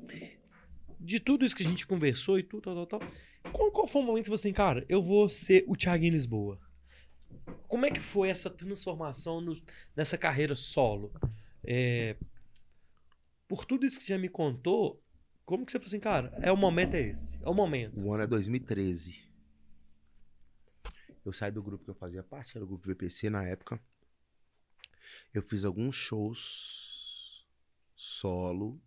de 1.00 1.20
tudo 1.20 1.46
isso 1.46 1.56
que 1.56 1.64
a 1.64 1.66
gente 1.66 1.86
conversou 1.88 2.40
e 2.40 2.44
tudo, 2.44 2.64
tal, 2.64 2.86
tal, 2.86 3.00
tal, 3.00 3.10
qual, 3.52 3.72
qual 3.72 3.88
foi 3.88 4.02
o 4.02 4.06
momento 4.06 4.26
que 4.26 4.30
você 4.30 4.48
assim, 4.48 4.54
cara, 4.54 4.86
eu 4.90 5.04
vou 5.04 5.30
ser 5.30 5.64
o 5.68 5.76
Tiaguinho 5.76 6.14
Lisboa? 6.14 6.60
Como 7.68 7.86
é 7.86 7.92
que 7.92 8.00
foi 8.00 8.30
essa 8.30 8.50
transformação 8.50 9.40
no- 9.42 9.62
nessa 9.96 10.18
carreira 10.18 10.56
solo? 10.56 11.14
É, 11.64 12.16
por 13.48 13.66
tudo 13.66 13.86
isso 13.86 14.00
que 14.00 14.06
você 14.06 14.14
já 14.14 14.18
me 14.18 14.30
contou, 14.30 15.02
como 15.46 15.66
que 15.66 15.72
você 15.72 15.80
falou 15.80 15.88
assim, 15.88 16.00
cara, 16.00 16.34
é 16.42 16.52
o 16.52 16.58
momento 16.58 16.96
é 16.96 17.02
esse, 17.02 17.38
é 17.44 17.50
o 17.50 17.54
momento. 17.54 18.00
O 18.00 18.14
ano 18.14 18.24
é 18.24 18.28
2013. 18.28 19.28
Eu 21.26 21.34
saí 21.34 21.52
do 21.52 21.62
grupo 21.62 21.84
que 21.84 21.90
eu 21.92 21.96
fazia 21.96 22.24
parte, 22.24 22.56
era 22.56 22.64
o 22.64 22.68
grupo 22.68 22.88
VPC 22.88 23.30
na 23.30 23.44
época. 23.44 23.80
Eu 25.34 25.42
fiz 25.42 25.66
alguns 25.66 25.96
shows 25.96 27.46
solo. 27.96 28.82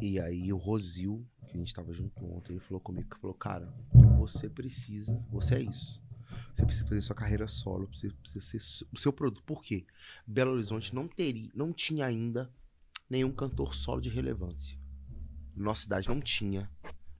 E 0.00 0.18
aí 0.18 0.52
o 0.52 0.56
Rosil, 0.56 1.26
que 1.46 1.56
a 1.56 1.58
gente 1.58 1.74
tava 1.74 1.92
junto 1.92 2.24
ontem, 2.24 2.54
ele 2.54 2.60
falou 2.60 2.80
comigo, 2.80 3.16
falou, 3.20 3.34
cara, 3.34 3.66
você 4.18 4.48
precisa, 4.48 5.22
você 5.30 5.56
é 5.56 5.62
isso. 5.62 6.02
Você 6.54 6.64
precisa 6.64 6.86
fazer 6.86 7.02
sua 7.02 7.16
carreira 7.16 7.46
solo, 7.46 7.88
você 7.92 8.10
precisa 8.10 8.40
ser 8.40 8.86
o 8.92 8.98
seu 8.98 9.12
produto. 9.12 9.42
Por 9.44 9.62
quê? 9.62 9.86
Belo 10.26 10.52
Horizonte 10.52 10.94
não 10.94 11.06
teria, 11.06 11.50
não 11.54 11.72
tinha 11.72 12.06
ainda 12.06 12.50
nenhum 13.08 13.32
cantor 13.32 13.74
solo 13.74 14.00
de 14.00 14.08
relevância. 14.08 14.78
Nossa 15.54 15.82
cidade 15.82 16.08
não 16.08 16.20
tinha 16.20 16.70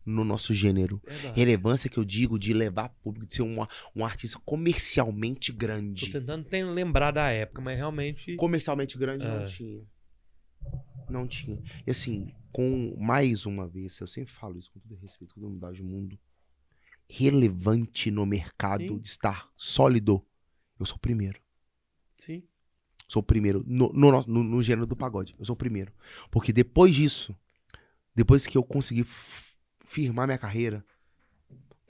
no 0.05 0.25
nosso 0.25 0.53
gênero. 0.55 1.01
Verdade. 1.07 1.39
Relevância 1.39 1.89
que 1.91 1.99
eu 1.99 2.05
digo 2.05 2.39
de 2.39 2.53
levar 2.53 2.89
público, 3.03 3.27
de 3.27 3.35
ser 3.35 3.43
uma, 3.43 3.69
um 3.95 4.05
artista 4.05 4.39
comercialmente 4.45 5.53
Tô 5.53 5.59
grande. 5.59 6.11
tentando 6.11 6.45
ter- 6.45 6.65
lembrar 6.65 7.11
da 7.11 7.29
época, 7.31 7.61
mas 7.61 7.77
realmente. 7.77 8.37
Comercialmente 8.37 8.97
grande 8.99 9.25
não 9.25 9.41
É. 9.43 9.47
tinha. 9.47 9.83
Não 11.09 11.27
tinha. 11.27 11.61
E 11.87 11.91
assim, 11.91 12.33
com 12.53 12.97
mais 12.99 13.45
uma 13.47 13.67
vez, 13.69 13.99
eu 14.01 14.07
sempre 14.07 14.33
falo 14.33 14.59
isso 14.59 14.71
com 14.73 14.81
todo 14.81 14.95
respeito, 14.97 15.35
com 15.35 15.41
toda 15.41 15.47
humildade 15.49 15.79
do 15.83 15.85
mundo. 15.85 16.19
Relevante 17.09 18.11
no 18.11 18.25
mercado 18.25 18.85
Sim. 18.85 18.99
de 18.99 19.09
estar 19.09 19.49
sólido. 19.57 20.25
Eu 20.79 20.87
sou 20.87 20.97
o 20.97 21.01
primeiro. 21.01 21.41
Sim. 22.17 22.43
Sou 23.09 23.21
o 23.21 23.25
primeiro 23.25 23.65
no, 23.67 23.93
no, 23.93 24.23
no, 24.23 24.45
no 24.45 24.63
gênero 24.63 24.87
do 24.87 24.95
pagode. 24.95 25.35
Eu 25.39 25.45
sou 25.45 25.55
o 25.55 25.57
primeiro. 25.57 25.93
Porque 26.31 26.53
depois 26.53 26.95
disso, 26.95 27.37
depois 28.15 28.47
que 28.47 28.57
eu 28.57 28.63
consegui 28.63 29.05
firmar 29.91 30.25
minha 30.25 30.39
carreira, 30.39 30.85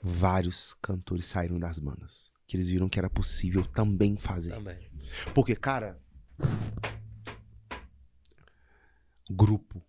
vários 0.01 0.73
cantores 0.81 1.27
saíram 1.27 1.59
das 1.59 1.77
bandas. 1.77 2.31
Que 2.47 2.57
eles 2.57 2.69
viram 2.69 2.89
que 2.89 2.97
era 2.97 3.09
possível 3.09 3.63
também 3.63 4.17
fazer. 4.17 4.49
Também. 4.49 4.89
Porque, 5.35 5.55
cara. 5.55 6.01
Grupo, 9.29 9.81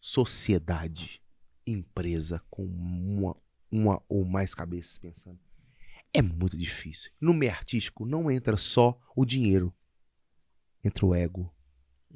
sociedade, 0.00 1.22
empresa 1.66 2.42
com 2.50 2.64
uma, 2.64 3.34
uma 3.70 4.02
ou 4.06 4.24
mais 4.24 4.54
cabeças 4.54 4.98
pensando. 4.98 5.40
É 6.12 6.20
muito 6.20 6.56
difícil. 6.58 7.10
No 7.18 7.32
meio 7.32 7.52
artístico 7.52 8.04
não 8.04 8.30
entra 8.30 8.56
só 8.58 9.00
o 9.16 9.24
dinheiro. 9.24 9.74
Entra 10.84 11.06
o 11.06 11.14
ego. 11.14 11.52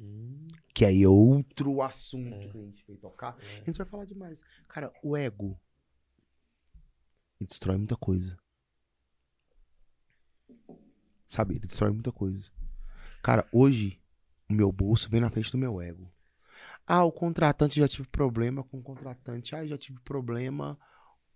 Hum, 0.01 0.47
Que 0.73 0.83
aí 0.85 1.03
é 1.03 1.07
outro 1.07 1.81
assunto 1.81 2.33
É. 2.33 2.47
que 2.49 2.57
a 2.57 2.61
gente 2.61 2.83
veio 2.87 2.99
tocar. 2.99 3.37
é. 3.39 3.61
A 3.61 3.63
gente 3.65 3.77
vai 3.77 3.85
falar 3.85 4.05
demais. 4.05 4.43
Cara, 4.67 4.91
o 5.03 5.15
ego. 5.15 5.59
Ele 7.39 7.47
destrói 7.47 7.77
muita 7.77 7.95
coisa. 7.95 8.35
Sabe? 11.25 11.53
Ele 11.53 11.61
destrói 11.61 11.91
muita 11.91 12.11
coisa. 12.11 12.51
Cara, 13.21 13.47
hoje, 13.51 14.01
o 14.49 14.53
meu 14.53 14.71
bolso 14.71 15.09
vem 15.09 15.21
na 15.21 15.29
frente 15.29 15.51
do 15.51 15.57
meu 15.57 15.79
ego. 15.81 16.11
Ah, 16.85 17.03
o 17.03 17.11
contratante 17.11 17.79
já 17.79 17.87
tive 17.87 18.07
problema 18.07 18.63
com 18.63 18.79
o 18.79 18.83
contratante. 18.83 19.55
Ah, 19.55 19.65
já 19.65 19.77
tive 19.77 19.99
problema 20.01 20.77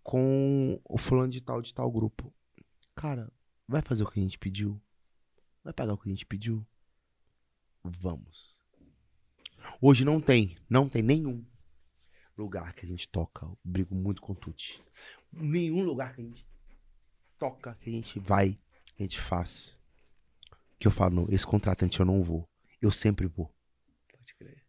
com 0.03 0.79
o 0.83 0.97
fulano 0.97 1.31
de 1.31 1.41
tal, 1.41 1.61
de 1.61 1.73
tal 1.73 1.89
grupo. 1.91 2.33
Cara, 2.95 3.31
vai 3.67 3.81
fazer 3.81 4.03
o 4.03 4.11
que 4.11 4.19
a 4.19 4.23
gente 4.23 4.37
pediu? 4.39 4.81
Vai 5.63 5.71
pagar 5.73 5.93
o 5.93 5.97
que 5.97 6.09
a 6.09 6.11
gente 6.11 6.25
pediu? 6.25 6.65
Vamos. 7.83 8.54
Hoje 9.81 10.05
não 10.05 10.19
tem, 10.19 10.57
não 10.69 10.87
tem 10.87 11.01
nenhum 11.01 11.43
lugar 12.37 12.73
que 12.73 12.85
a 12.85 12.87
gente 12.87 13.07
toca. 13.07 13.45
Eu 13.45 13.57
brigo 13.63 13.95
muito 13.95 14.21
com 14.21 14.33
o 14.33 14.35
Tuti. 14.35 14.83
Nenhum 15.31 15.83
lugar 15.83 16.13
que 16.13 16.21
a 16.21 16.23
gente 16.23 16.45
toca, 17.37 17.77
que 17.81 17.89
a 17.89 17.93
gente 17.93 18.19
vai, 18.19 18.57
que 18.95 19.03
a 19.03 19.03
gente 19.03 19.19
faz. 19.19 19.79
Que 20.79 20.87
eu 20.87 20.91
falo, 20.91 21.15
não, 21.15 21.27
esse 21.29 21.45
contratante 21.45 21.99
eu 21.99 22.05
não 22.05 22.21
vou. 22.21 22.47
Eu 22.81 22.91
sempre 22.91 23.27
vou. 23.27 23.51
Pode 24.11 24.35
crer. 24.35 24.63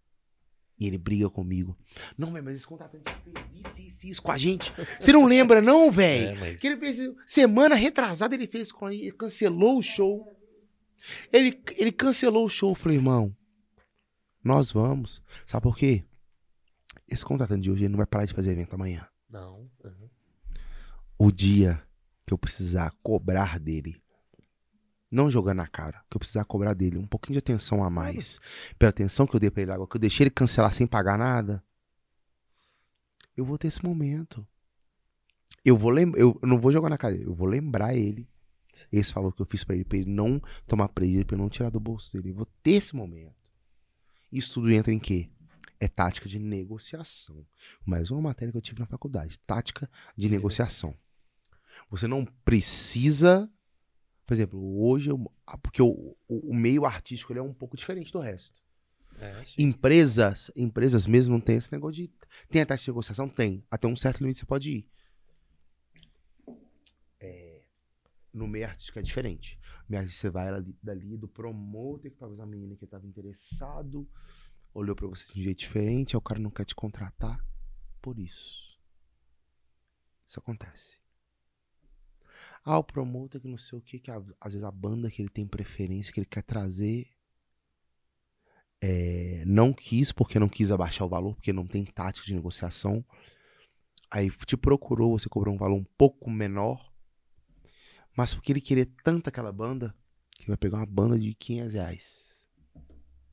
E 0.78 0.86
ele 0.86 0.98
briga 0.98 1.28
comigo. 1.28 1.77
Não, 2.16 2.32
velho, 2.32 2.44
mas 2.44 2.56
esse 2.56 2.66
contratante 2.66 3.05
fez 3.24 3.66
isso, 3.66 3.82
isso, 3.82 4.06
isso 4.06 4.23
com 4.23 4.32
a 4.32 4.39
gente. 4.39 4.73
Você 5.01 5.12
não 5.12 5.24
lembra, 5.24 5.60
não, 5.60 5.90
velho? 5.90 6.28
É, 6.28 6.35
mas. 6.35 6.60
Que 6.60 6.68
ele 6.68 6.77
fez 6.77 7.14
semana 7.27 7.74
retrasada 7.74 8.35
ele 8.35 8.47
fez 8.47 8.70
com 8.70 8.90
ele 8.90 9.12
cancelou 9.12 9.78
o 9.78 9.82
show. 9.82 10.32
Ele, 11.32 11.62
ele 11.77 11.93
cancelou 11.93 12.47
o 12.47 12.48
show, 12.48 12.70
eu 12.70 12.74
falei, 12.74 12.97
irmão, 12.97 13.35
nós 14.47 14.70
vamos. 14.70 15.20
Sabe 15.44 15.64
por 15.64 15.77
quê? 15.77 16.05
Esse 17.09 17.24
contratante 17.24 17.62
de 17.62 17.70
hoje 17.70 17.85
ele 17.85 17.90
não 17.90 17.98
vai 17.98 18.06
parar 18.06 18.24
de 18.24 18.32
fazer 18.32 18.52
evento 18.52 18.74
amanhã. 18.74 19.06
Não. 19.28 19.68
aham. 19.85 20.09
O 21.18 21.32
dia 21.32 21.82
que 22.24 22.32
eu 22.32 22.39
precisar 22.39 22.93
cobrar 23.02 23.59
dele, 23.59 24.01
não 25.10 25.31
jogar 25.31 25.55
na 25.55 25.66
cara, 25.66 26.05
que 26.10 26.16
eu 26.16 26.18
precisar 26.18 26.44
cobrar 26.44 26.74
dele 26.74 26.98
um 26.98 27.06
pouquinho 27.06 27.35
de 27.35 27.39
atenção 27.39 27.82
a 27.82 27.90
mais, 27.90 28.40
pela 28.78 28.90
atenção 28.90 29.27
que 29.27 29.35
eu 29.35 29.40
dei 29.40 29.51
pra 29.51 29.62
ele 29.62 29.73
agora, 29.73 29.89
que 29.89 29.97
eu 29.97 30.01
deixei 30.01 30.24
ele 30.24 30.31
cancelar 30.31 30.73
sem 30.73 30.86
pagar 30.86 31.18
nada, 31.18 31.62
eu 33.36 33.44
vou 33.44 33.59
ter 33.59 33.68
esse 33.68 33.85
momento. 33.85 34.47
Eu 35.64 35.77
vou 35.77 35.90
lembrar, 35.90 36.20
eu 36.20 36.39
não 36.43 36.59
vou 36.59 36.73
jogar 36.73 36.89
na 36.89 36.98
cara, 36.98 37.14
dele, 37.14 37.27
eu 37.27 37.35
vou 37.35 37.47
lembrar 37.48 37.94
ele 37.94 38.28
esse 38.93 39.12
favor 39.12 39.35
que 39.35 39.40
eu 39.40 39.47
fiz 39.47 39.64
pra 39.64 39.74
ele, 39.74 39.85
pra 39.85 39.98
ele 39.98 40.10
não 40.10 40.40
tomar 40.66 40.89
prejuízo, 40.89 41.27
pra 41.27 41.35
eu 41.35 41.40
não 41.40 41.48
tirar 41.48 41.70
do 41.70 41.81
bolso 41.81 42.12
dele. 42.12 42.31
Eu 42.31 42.35
vou 42.35 42.47
ter 42.62 42.73
esse 42.73 42.94
momento. 42.94 43.45
Isso 44.31 44.55
tudo 44.55 44.73
entra 44.73 44.93
em 44.93 44.98
quê? 44.98 45.31
É 45.78 45.89
tática 45.89 46.28
de 46.28 46.39
negociação. 46.39 47.47
Mais 47.85 48.11
uma 48.11 48.20
matéria 48.20 48.51
que 48.51 48.59
eu 48.59 48.62
tive 48.62 48.81
na 48.81 48.86
faculdade, 48.86 49.39
tática 49.40 49.90
de 50.16 50.28
negociação. 50.28 50.97
Você 51.90 52.07
não 52.09 52.24
precisa, 52.24 53.51
por 54.27 54.35
exemplo, 54.35 54.82
hoje 54.82 55.11
eu, 55.11 55.32
ah, 55.47 55.59
porque 55.59 55.81
o, 55.81 56.16
o, 56.28 56.55
meio 56.55 56.85
artístico 56.85 57.32
ele 57.32 57.40
é 57.40 57.43
um 57.43 57.55
pouco 57.55 57.77
diferente 57.77 58.12
do 58.12 58.19
resto. 58.19 58.62
É. 59.20 59.43
Empresas, 59.59 60.51
empresas 60.57 61.07
mesmo 61.07 61.35
não 61.35 61.40
tem 61.40 61.57
esse 61.57 61.73
negócio 61.73 62.03
de. 62.03 62.11
Tem 62.51 62.61
a 62.61 62.66
taxa 62.66 62.85
de 62.85 62.90
negociação? 62.90 63.28
Tem. 63.28 63.65
Até 63.70 63.86
um 63.86 63.97
certo 63.97 64.20
limite 64.20 64.40
você 64.40 64.47
pode 64.47 64.70
ir. 64.70 64.90
É, 67.20 67.62
no 68.32 68.47
meio 68.47 68.66
artístico 68.66 68.98
é 68.98 69.03
diferente. 69.03 69.59
Você 69.89 70.31
vai 70.31 70.49
ali, 70.49 70.77
dali 70.83 71.17
do 71.17 71.29
promoter, 71.29 72.11
que 72.11 72.17
talvez 72.17 72.41
a 72.41 72.47
menina 72.47 72.77
que 72.77 72.85
estava 72.85 73.07
interessado, 73.07 74.09
olhou 74.75 74.97
pra 74.97 75.07
você 75.07 75.33
de 75.33 75.39
um 75.39 75.43
jeito 75.43 75.59
diferente, 75.59 76.17
aí 76.17 76.19
o 76.19 76.23
cara 76.23 76.41
não 76.41 76.51
quer 76.51 76.65
te 76.65 76.75
contratar. 76.75 77.45
Por 78.03 78.19
isso. 78.19 78.79
Isso 80.27 80.39
acontece. 80.41 81.01
Ah, 82.65 82.79
o 82.79 82.85
promoter 82.85 83.41
que 83.41 83.47
não 83.47 83.57
sei 83.57 83.79
o 83.79 83.83
que, 83.83 84.01
que 84.01 84.11
às 84.11 84.53
vezes 84.53 84.65
a 84.65 84.73
banda 84.73 85.09
que 85.09 85.23
ele 85.23 85.29
tem 85.29 85.47
preferência, 85.47 86.13
que 86.13 86.19
ele 86.19 86.27
quer 86.27 86.43
trazer, 86.43 87.09
é, 88.81 89.45
não 89.47 89.73
quis, 89.73 90.11
porque 90.13 90.39
não 90.39 90.49
quis 90.49 90.71
abaixar 90.71 91.07
o 91.07 91.11
valor, 91.11 91.35
porque 91.37 91.53
não 91.53 91.67
tem 91.67 91.85
tática 91.85 92.27
de 92.27 92.35
negociação. 92.35 93.05
Aí 94.11 94.31
te 94.31 94.57
procurou, 94.57 95.19
você 95.19 95.29
cobrou 95.29 95.55
um 95.55 95.59
valor 95.59 95.77
um 95.77 95.87
pouco 95.97 96.31
menor, 96.31 96.93
mas 98.17 98.35
porque 98.35 98.53
ele 98.53 98.61
queria 98.61 98.87
tanto 99.05 99.29
aquela 99.29 99.53
banda, 99.53 99.95
que 100.33 100.47
vai 100.49 100.57
pegar 100.57 100.79
uma 100.79 100.87
banda 100.87 101.19
de 101.19 101.35
500 101.35 101.75
reais 101.75 102.45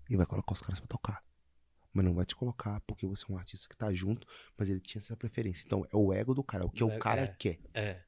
e 0.10 0.16
vai 0.18 0.26
colocar 0.26 0.54
os 0.54 0.62
caras 0.62 0.80
pra 0.80 0.88
tocar. 0.88 1.24
Mas 1.94 2.06
não 2.06 2.14
vai 2.16 2.26
te 2.26 2.36
colocar 2.36 2.82
porque 2.82 3.06
você 3.06 3.24
é 3.30 3.34
um 3.34 3.38
artista 3.38 3.68
que 3.70 3.78
tá 3.78 3.94
junto, 3.94 4.26
mas 4.58 4.68
ele 4.70 4.80
tinha 4.80 5.00
essa 5.02 5.16
preferência. 5.16 5.64
Então 5.66 5.86
é 5.92 5.96
o 5.96 6.12
ego 6.12 6.34
do 6.34 6.44
cara, 6.44 6.64
é 6.64 6.68
o 6.68 6.70
que 6.72 6.84
O 6.84 6.88
o 6.88 6.92
ego- 6.92 7.00
cara 7.00 7.22
é. 7.22 7.28
quer. 7.28 7.60
É. 7.74 8.02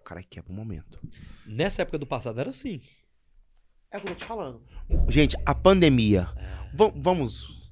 O 0.00 0.02
cara 0.02 0.22
quer 0.22 0.42
pro 0.42 0.54
momento. 0.54 0.98
Nessa 1.44 1.82
época 1.82 1.98
do 1.98 2.06
passado 2.06 2.40
era 2.40 2.50
assim. 2.50 2.80
É 3.90 3.98
o 3.98 4.00
que 4.00 4.08
eu 4.08 4.12
tô 4.14 4.18
te 4.20 4.24
falando. 4.24 4.62
Gente, 5.10 5.36
a 5.44 5.54
pandemia. 5.54 6.28
É. 6.36 6.76
Va- 6.76 6.92
vamos. 6.96 7.70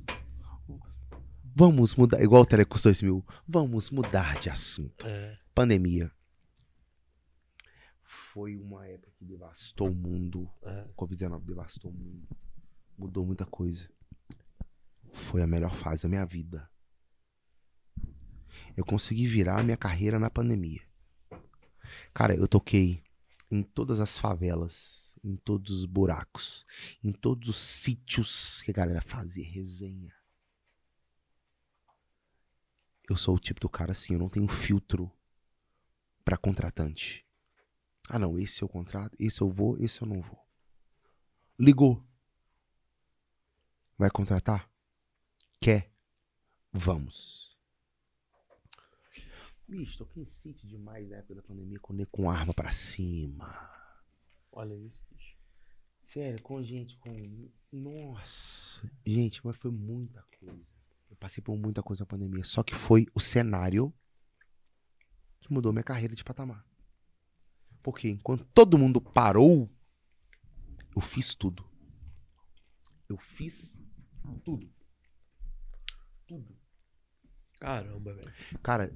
Vamos 1.57 1.95
mudar. 1.95 2.20
Igual 2.20 2.43
o 2.43 2.47
Telecurso 2.47 2.89
2000. 2.89 3.24
Vamos 3.47 3.91
mudar 3.91 4.39
de 4.41 4.51
assunto. 4.51 5.07
É. 5.07 5.39
Pandemia. 5.55 6.11
Foi 8.35 8.56
uma 8.56 8.85
época 8.85 9.12
que 9.16 9.24
devastou 9.24 9.89
o 9.89 9.94
mundo. 9.94 10.51
É. 10.65 10.82
O 10.89 10.94
Covid-19 10.94 11.44
devastou 11.44 11.93
o 11.93 11.94
mundo. 11.94 12.28
Mudou 12.98 13.24
muita 13.24 13.47
coisa. 13.47 13.89
Foi 15.12 15.40
a 15.40 15.47
melhor 15.47 15.73
fase 15.73 16.02
da 16.02 16.09
minha 16.09 16.27
vida. 16.27 16.69
Eu 18.77 18.85
consegui 18.85 19.24
virar 19.24 19.61
a 19.61 19.62
minha 19.62 19.77
carreira 19.77 20.19
na 20.19 20.28
pandemia. 20.28 20.82
Cara, 22.12 22.35
eu 22.35 22.48
toquei 22.48 23.05
em 23.48 23.62
todas 23.62 24.01
as 24.01 24.19
favelas, 24.19 25.15
em 25.23 25.36
todos 25.36 25.70
os 25.70 25.86
buracos, 25.86 26.66
em 27.05 27.12
todos 27.12 27.48
os 27.48 27.59
sítios 27.59 28.61
que 28.62 28.73
a 28.73 28.74
galera 28.74 29.01
fazia 29.01 29.48
resenha. 29.48 30.12
Eu 33.09 33.16
sou 33.16 33.36
o 33.36 33.39
tipo 33.39 33.61
do 33.61 33.69
cara 33.69 33.93
assim, 33.93 34.15
eu 34.15 34.19
não 34.19 34.28
tenho 34.28 34.48
filtro 34.48 35.09
pra 36.24 36.36
contratante. 36.36 37.24
Ah, 38.09 38.18
não, 38.18 38.39
esse 38.39 38.62
eu 38.62 38.68
contrato, 38.68 39.16
esse 39.18 39.40
eu 39.40 39.48
vou, 39.48 39.78
esse 39.78 40.02
eu 40.02 40.06
não 40.06 40.20
vou. 40.20 40.39
Ligou. 41.59 42.05
Vai 43.97 44.10
contratar? 44.10 44.68
Quer? 45.60 45.90
Vamos. 46.72 47.56
Bicho, 49.66 50.06
em 50.16 50.26
sítio 50.26 50.68
demais 50.68 51.09
na 51.09 51.16
época 51.16 51.36
da 51.36 51.43
pandemia 51.43 51.81
com, 51.81 51.97
com 52.06 52.31
arma 52.31 52.52
pra 52.52 52.70
cima. 52.70 53.70
Olha 54.52 54.74
isso, 54.74 55.02
bicho. 55.10 55.36
Sério, 56.02 56.43
com 56.43 56.62
gente 56.62 56.98
com. 56.98 57.48
Nossa! 57.72 58.90
Gente, 59.06 59.44
mas 59.44 59.56
foi 59.56 59.70
muita 59.70 60.22
coisa. 60.39 60.60
Eu 61.09 61.16
passei 61.16 61.43
por 61.43 61.56
muita 61.56 61.82
coisa 61.82 62.02
na 62.02 62.06
pandemia. 62.06 62.44
Só 62.44 62.62
que 62.62 62.74
foi 62.74 63.06
o 63.14 63.20
cenário 63.20 63.93
que 65.40 65.52
mudou 65.52 65.72
minha 65.72 65.82
carreira 65.82 66.14
de 66.14 66.22
patamar. 66.22 66.64
Porque 67.85 68.09
enquanto 68.09 68.47
todo 68.47 68.78
mundo 68.78 68.98
parou, 68.98 69.70
eu 70.97 71.02
fiz 71.02 71.35
tudo. 71.35 71.69
Eu 73.06 73.19
fiz 73.19 73.77
tudo. 74.43 74.73
Tudo. 76.27 76.59
Caramba, 77.61 78.15
velho. 78.15 78.32
Cara, 78.62 78.90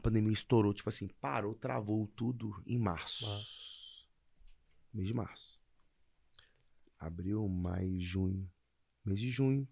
pandemia 0.00 0.32
estourou, 0.32 0.72
tipo 0.72 0.88
assim, 0.88 1.08
parou, 1.20 1.54
travou 1.54 2.06
tudo 2.08 2.62
em 2.64 2.78
março. 2.78 3.26
Mês 4.94 5.08
de 5.08 5.14
março. 5.14 5.60
Abril, 6.96 7.48
maio, 7.48 8.00
junho. 8.00 8.48
Mês 9.04 9.18
de 9.18 9.30
junho. 9.30 9.68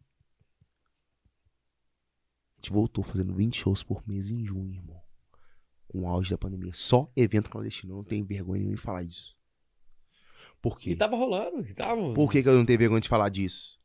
A 2.57 2.61
gente 2.61 2.73
voltou 2.73 3.05
fazendo 3.05 3.32
20 3.32 3.57
shows 3.57 3.85
por 3.85 4.07
mês 4.09 4.28
em 4.28 4.45
junho, 4.45 4.74
irmão. 4.74 5.07
Com 5.89 6.02
o 6.02 6.06
auge 6.09 6.31
da 6.31 6.39
pandemia. 6.39 6.73
Só 6.74 7.10
evento 7.16 7.51
clandestino. 7.51 7.93
Eu 7.94 7.97
não 7.97 8.05
tenho 8.05 8.24
vergonha 8.24 8.59
nenhuma 8.60 8.74
em 8.74 8.78
falar 8.78 9.05
disso. 9.05 9.36
Por 10.60 10.78
quê? 10.78 10.90
E 10.90 10.97
tava 10.97 11.16
rolando. 11.16 11.66
E 11.66 11.73
tava... 11.74 12.12
Por 12.15 12.31
que, 12.31 12.43
que 12.43 12.48
eu 12.48 12.55
não 12.55 12.65
tenho 12.66 12.78
vergonha 12.78 13.01
de 13.01 13.09
falar 13.09 13.28
disso? 13.28 13.81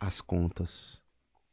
As 0.00 0.20
contas 0.20 1.02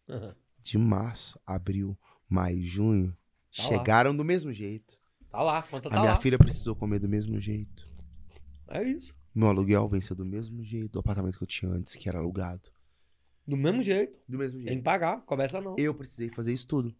Aham. 0.10 0.36
de 0.60 0.78
março, 0.78 1.40
abril, 1.46 1.98
maio, 2.30 2.62
junho 2.62 3.16
Tá 3.56 3.64
lá. 3.64 3.70
chegaram 3.70 4.16
do 4.16 4.24
mesmo 4.26 4.52
jeito. 4.52 5.00
Tá 5.30 5.42
lá, 5.42 5.60
a 5.60 5.64
conta 5.64 5.88
A 5.88 5.92
tá 5.92 6.00
minha 6.02 6.12
lá. 6.14 6.18
filha 6.18 6.38
precisou 6.38 6.76
comer 6.76 7.00
do 7.00 7.08
mesmo 7.08 7.40
jeito. 7.40 7.90
É 8.68 8.84
isso. 8.84 9.16
Meu 9.34 9.48
aluguel 9.48 9.88
venceu 9.88 10.16
do 10.16 10.26
mesmo 10.26 10.62
jeito 10.64 10.90
do 10.94 11.00
apartamento 11.00 11.38
que 11.38 11.44
eu 11.44 11.48
tinha 11.48 11.72
antes, 11.72 11.96
que 11.96 12.10
era 12.10 12.20
alugado. 12.20 12.70
Do 13.48 13.56
mesmo 13.56 13.82
jeito. 13.82 14.18
Do 14.28 14.38
mesmo 14.38 14.58
Tem 14.60 14.68
jeito. 14.68 14.80
que 14.80 14.84
pagar. 14.84 15.22
Começa 15.22 15.62
não. 15.62 15.76
Eu 15.78 15.94
precisei 15.94 16.30
fazer 16.30 16.52
isso 16.54 16.68
tudo. 16.68 16.94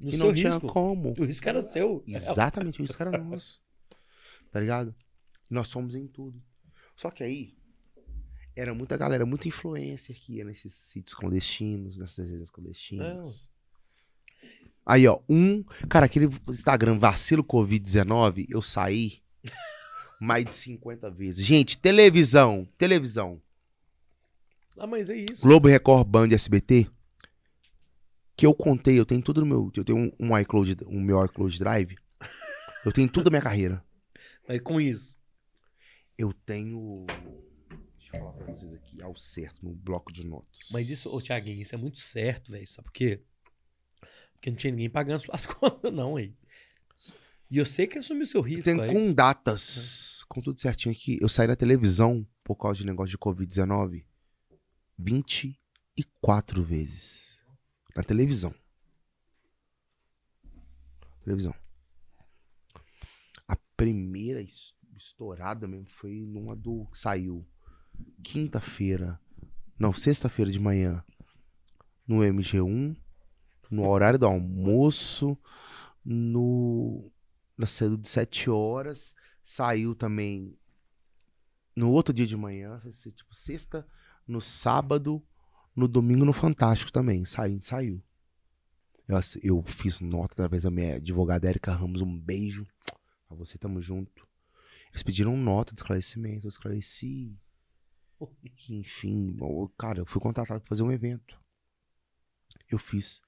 E 0.00 0.16
não 0.16 0.32
tinha 0.32 0.50
risco. 0.50 0.66
como. 0.66 1.14
O 1.18 1.24
risco 1.24 1.48
era 1.48 1.60
seu. 1.60 2.04
Exatamente, 2.06 2.82
isso 2.82 3.00
era 3.00 3.16
nosso. 3.18 3.60
Tá 4.50 4.60
ligado? 4.60 4.94
Nós 5.50 5.70
fomos 5.70 5.94
em 5.94 6.06
tudo. 6.06 6.40
Só 6.96 7.10
que 7.10 7.22
aí, 7.22 7.56
era 8.54 8.74
muita 8.74 8.96
galera, 8.96 9.24
muita 9.24 9.48
influencer 9.48 10.16
que 10.20 10.34
ia 10.34 10.44
nesses 10.44 10.74
sítios 10.74 11.14
clandestinos, 11.14 11.96
nessas 11.96 12.30
redes 12.30 12.50
clandestinas. 12.50 13.50
Aí, 14.84 15.06
ó, 15.06 15.20
um. 15.28 15.62
Cara, 15.88 16.06
aquele 16.06 16.28
Instagram 16.48 16.98
vacilo 16.98 17.44
Covid-19, 17.44 18.46
eu 18.48 18.62
saí 18.62 19.22
mais 20.20 20.44
de 20.44 20.54
50 20.54 21.10
vezes. 21.10 21.44
Gente, 21.44 21.78
televisão, 21.78 22.66
televisão. 22.76 23.40
Ah, 24.78 24.86
mas 24.86 25.10
é 25.10 25.24
isso. 25.30 25.42
Globo, 25.42 25.68
Record, 25.68 26.06
Band, 26.06 26.28
SBT. 26.32 26.88
Que 28.38 28.46
eu 28.46 28.54
contei, 28.54 28.96
eu 28.96 29.04
tenho 29.04 29.20
tudo 29.20 29.40
no 29.40 29.46
meu. 29.48 29.72
Eu 29.76 29.84
tenho 29.84 29.98
um, 29.98 30.12
um 30.30 30.38
iCloud, 30.38 30.76
um 30.86 31.00
meu 31.00 31.24
iCloud 31.24 31.58
Drive. 31.58 31.96
Eu 32.84 32.92
tenho 32.92 33.08
tudo 33.08 33.24
da 33.24 33.30
minha 33.30 33.42
carreira. 33.42 33.84
Mas 34.46 34.60
com 34.60 34.80
isso. 34.80 35.18
Eu 36.16 36.32
tenho. 36.32 37.04
Deixa 37.98 38.16
eu 38.16 38.20
falar 38.20 38.32
pra 38.34 38.46
vocês 38.46 38.72
aqui, 38.72 39.02
ao 39.02 39.16
certo, 39.16 39.64
no 39.64 39.74
bloco 39.74 40.12
de 40.12 40.24
notas. 40.24 40.68
Mas 40.70 40.88
isso, 40.88 41.12
ô 41.12 41.20
Thiaguinho, 41.20 41.60
isso 41.60 41.74
é 41.74 41.78
muito 41.78 41.98
certo, 41.98 42.52
velho. 42.52 42.70
Sabe 42.70 42.84
por 42.84 42.92
quê? 42.92 43.20
Porque 44.34 44.50
não 44.50 44.56
tinha 44.56 44.70
ninguém 44.70 44.88
pagando 44.88 45.18
suas 45.18 45.44
contas, 45.44 45.92
não, 45.92 46.14
aí. 46.14 46.32
E 47.50 47.58
eu 47.58 47.66
sei 47.66 47.88
que 47.88 47.98
assumiu 47.98 48.24
seu 48.24 48.40
risco. 48.40 48.62
Tem 48.62 48.80
aí. 48.80 48.92
com 48.92 49.12
datas, 49.12 50.22
com 50.28 50.40
tudo 50.40 50.60
certinho 50.60 50.94
aqui. 50.94 51.18
Eu 51.20 51.28
saí 51.28 51.48
da 51.48 51.56
televisão 51.56 52.24
por 52.44 52.54
causa 52.54 52.78
de 52.78 52.86
negócio 52.86 53.10
de 53.10 53.18
Covid-19 53.18 54.04
24 54.96 56.62
vezes. 56.62 57.27
Na 57.98 58.04
televisão. 58.04 58.54
Televisão. 61.24 61.52
A 63.48 63.56
primeira 63.76 64.40
es- 64.40 64.72
estourada 64.96 65.66
mesmo 65.66 65.88
foi 65.88 66.12
numa 66.24 66.54
do 66.54 66.86
que 66.92 66.96
saiu 66.96 67.44
quinta-feira. 68.22 69.20
Não, 69.76 69.92
sexta-feira 69.92 70.48
de 70.48 70.60
manhã. 70.60 71.04
No 72.06 72.18
MG1. 72.22 72.96
No 73.68 73.88
horário 73.88 74.16
do 74.16 74.26
almoço. 74.26 75.36
No 76.04 77.10
na 77.56 77.66
saiu 77.66 77.96
de 77.96 78.06
7 78.06 78.48
horas, 78.48 79.12
saiu 79.42 79.92
também 79.92 80.56
no 81.74 81.90
outro 81.90 82.14
dia 82.14 82.26
de 82.28 82.36
manhã, 82.36 82.80
tipo 83.12 83.34
sexta, 83.34 83.84
no 84.24 84.40
sábado, 84.40 85.20
no 85.78 85.86
domingo 85.86 86.24
no 86.24 86.32
Fantástico 86.32 86.90
também, 86.90 87.24
saiu, 87.24 87.62
saiu. 87.62 88.02
Eu, 89.06 89.18
eu 89.42 89.62
fiz 89.62 90.00
nota 90.00 90.34
através 90.34 90.64
da 90.64 90.70
minha 90.70 90.96
advogada 90.96 91.48
Erika 91.48 91.72
Ramos, 91.72 92.00
um 92.00 92.18
beijo 92.18 92.66
pra 93.26 93.36
você, 93.36 93.56
tamo 93.56 93.80
junto. 93.80 94.26
Eles 94.90 95.04
pediram 95.04 95.36
nota 95.36 95.72
de 95.72 95.80
esclarecimento, 95.80 96.46
eu 96.46 96.48
esclareci. 96.48 97.38
Enfim, 98.68 99.36
cara, 99.78 100.00
eu 100.00 100.06
fui 100.06 100.20
contratado 100.20 100.60
pra 100.60 100.68
fazer 100.68 100.82
um 100.82 100.90
evento. 100.90 101.40
Eu 102.68 102.78
fiz. 102.78 103.22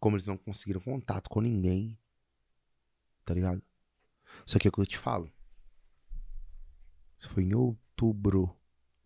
Como 0.00 0.16
eles 0.16 0.26
não 0.26 0.36
conseguiram 0.36 0.80
contato 0.80 1.30
com 1.30 1.40
ninguém, 1.40 1.96
tá 3.24 3.32
ligado? 3.32 3.62
Só 4.44 4.58
que 4.58 4.66
é 4.66 4.70
o 4.70 4.72
que 4.72 4.80
eu 4.80 4.86
te 4.86 4.98
falo. 4.98 5.32
Isso 7.16 7.30
foi 7.30 7.44
em 7.44 7.54
outubro. 7.54 8.54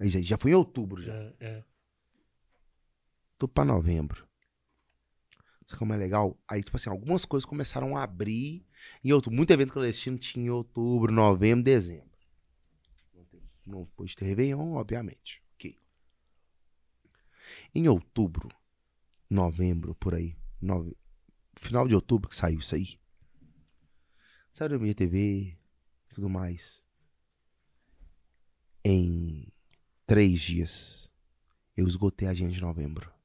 Já, 0.01 0.21
já 0.23 0.39
foi 0.39 0.53
em 0.53 0.55
outubro 0.55 1.03
já. 1.03 1.13
É, 1.13 1.35
é. 1.41 1.65
Tô 3.39 3.47
pra 3.47 3.65
novembro. 3.65 4.27
Que 5.67 5.77
como 5.77 5.93
é 5.93 5.97
legal, 5.97 6.39
aí, 6.47 6.63
tipo 6.63 6.77
assim, 6.77 6.89
algumas 6.89 7.25
coisas 7.25 7.45
começaram 7.45 7.97
a 7.97 8.03
abrir 8.05 8.65
em 9.03 9.13
outubro. 9.13 9.37
Muito 9.37 9.53
evento 9.53 9.73
clandestino 9.73 10.17
tinha 10.17 10.47
em 10.47 10.51
outubro, 10.51 11.13
novembro, 11.13 11.65
dezembro. 11.65 12.17
Não, 13.67 13.85
pôde 13.97 14.15
ter 14.15 14.27
Réveillon, 14.27 14.75
obviamente. 14.75 15.43
Ok. 15.55 15.77
Em 17.75 17.89
outubro, 17.89 18.49
novembro, 19.29 19.95
por 19.97 20.15
aí. 20.15 20.37
Nove, 20.63 20.97
final 21.57 21.89
de 21.89 21.95
outubro 21.95 22.29
que 22.29 22.37
saiu 22.37 22.61
isso 22.61 22.77
aí. 22.77 23.01
Saiu 24.53 24.79
minha 24.79 24.95
TV, 24.95 25.59
tudo 26.09 26.29
mais. 26.29 26.87
Em 28.85 29.53
três 30.07 30.41
dias, 30.41 31.11
eu 31.77 31.89
esgotei 31.89 32.29
a 32.29 32.31
agenda 32.31 32.53
de 32.53 32.61
novembro. 32.61 33.16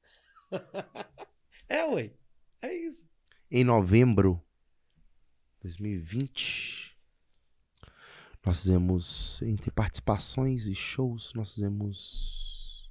É, 1.68 1.84
ué. 1.86 2.12
É 2.60 2.70
isso. 2.74 3.02
Em 3.50 3.64
novembro 3.64 4.42
de 5.54 5.62
2020, 5.62 6.94
nós 8.44 8.60
fizemos, 8.60 9.40
entre 9.42 9.70
participações 9.70 10.66
e 10.66 10.74
shows, 10.74 11.32
nós 11.34 11.54
fizemos 11.54 12.90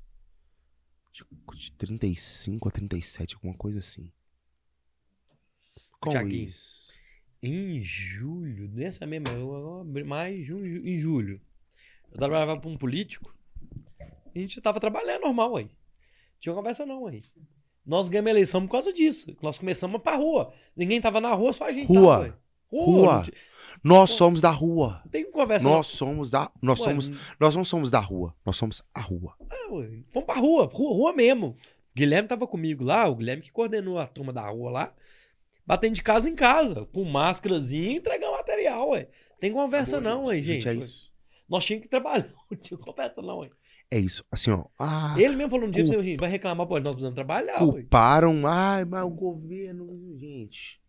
de, 1.12 1.24
de 1.56 1.72
35 1.74 2.70
a 2.70 2.72
37, 2.72 3.36
alguma 3.36 3.54
coisa 3.54 3.80
assim. 3.80 4.12
Com 6.00 6.10
Thiaguinho. 6.10 6.48
isso. 6.48 7.00
Em 7.44 7.84
julho, 7.84 8.68
nessa 8.70 9.06
mesma. 9.06 9.30
Mais, 10.06 10.50
em 10.50 10.96
julho. 10.96 11.42
Eu 12.12 12.18
trabalhava 12.18 12.60
pra 12.60 12.70
um 12.70 12.78
político. 12.78 13.36
E 14.34 14.40
a 14.40 14.42
gente 14.42 14.62
tava 14.62 14.80
trabalhando 14.80 15.22
normal 15.22 15.58
aí. 15.58 15.70
Tinha 16.42 16.54
conversa 16.54 16.86
não 16.86 17.08
aí. 17.08 17.22
Nós 17.86 18.10
ganhamos 18.10 18.28
a 18.28 18.32
eleição 18.32 18.66
por 18.66 18.74
causa 18.74 18.92
disso. 18.92 19.34
Nós 19.42 19.58
começamos 19.58 20.02
pra 20.02 20.16
rua. 20.18 20.54
Ninguém 20.76 21.00
tava 21.00 21.22
na 21.22 21.34
rua, 21.34 21.54
só 21.54 21.66
a 21.66 21.72
gente 21.72 21.88
Rua. 21.88 22.14
tava. 22.18 22.24
ué. 22.26 22.34
Rua. 22.70 23.16
Não, 23.16 23.24
tinha- 23.24 23.38
Nós 23.84 24.10
somos 24.12 24.42
da 24.42 24.50
rua. 24.50 25.02
não 25.06 25.12
tem 25.12 25.32
conversa 25.32 25.68
Nós 25.68 25.88
somos 25.88 26.32
da. 26.32 26.52
Nós 26.62 26.80
não. 26.80 26.86
Somos. 26.86 27.10
Nós 27.40 27.56
não 27.56 27.64
somos 27.64 27.92
da 27.92 28.00
rua. 28.00 28.36
Nós 28.46 28.56
somos 28.58 28.82
a 28.94 29.00
rua. 29.02 29.36
é, 29.50 29.68
ué. 29.72 29.88
Vamos 30.14 30.26
pra 30.26 30.36
rua, 30.36 30.66
rua, 30.66 30.94
rua 30.94 31.14
mesmo. 31.14 31.48
O 31.48 31.56
Guilherme 31.96 32.28
tava 32.28 32.48
comigo 32.48 32.84
lá, 32.84 33.08
o 33.08 33.16
Guilherme 33.16 33.42
que 33.44 33.52
coordenou 33.52 34.00
a 34.00 34.08
turma 34.08 34.34
da 34.34 34.48
rua 34.50 34.72
lá. 34.72 34.94
Batendo 35.66 35.94
de 35.94 36.02
casa 36.04 36.30
em 36.30 36.36
casa, 36.36 36.86
com 36.92 37.04
máscarazinha 37.04 37.92
e 37.92 37.96
entregando 37.98 38.32
material, 38.34 38.90
ué. 38.90 39.08
Tem 39.40 39.52
conversa 39.52 40.00
não, 40.02 40.26
ué, 40.26 40.40
gente. 40.42 40.68
É 40.68 40.72
ué. 40.72 40.78
isso. 40.78 41.12
Nós 41.50 41.66
tínhamos 41.66 41.84
que 41.84 41.90
trabalhar, 41.90 42.32
não 42.50 42.58
tinha 42.58 42.78
conversa 42.78 43.22
não, 43.22 43.40
ué. 43.40 43.50
É 43.92 44.00
isso. 44.00 44.24
Assim, 44.32 44.52
ó. 44.52 44.66
Ah, 44.80 45.16
Ele 45.18 45.36
mesmo 45.36 45.52
falou 45.52 45.68
um 45.68 45.72
dia 45.72 45.86
você, 45.86 46.02
gente, 46.02 46.20
vai 46.20 46.30
reclamar, 46.30 46.66
pô, 46.66 46.76
nós 46.80 46.94
precisamos 46.94 47.14
trabalhar, 47.16 47.58
culparam. 47.58 48.48
Ai, 48.48 48.86
mas 48.86 49.04
o 49.04 49.10
governo. 49.10 49.86
Gente, 50.18 50.82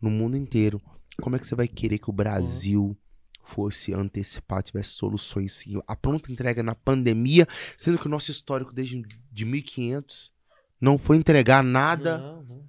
no 0.00 0.10
mundo 0.10 0.36
inteiro, 0.36 0.80
como 1.22 1.34
é 1.34 1.38
que 1.38 1.46
você 1.46 1.54
vai 1.54 1.66
querer 1.66 1.98
que 1.98 2.10
o 2.10 2.12
Brasil 2.12 2.96
fosse 3.42 3.94
antecipar, 3.94 4.62
tivesse 4.62 4.90
soluções 4.90 5.52
sim, 5.52 5.80
a 5.86 5.94
pronta 5.96 6.30
entrega 6.32 6.62
na 6.62 6.74
pandemia, 6.74 7.46
sendo 7.78 7.96
que 7.98 8.06
o 8.06 8.10
nosso 8.10 8.30
histórico 8.30 8.74
desde 8.74 9.02
de 9.32 9.44
1500 9.44 10.34
não 10.80 10.98
foi 10.98 11.16
entregar 11.16 11.62
nada 11.62 12.18
Não, 12.18 12.42
não. 12.42 12.64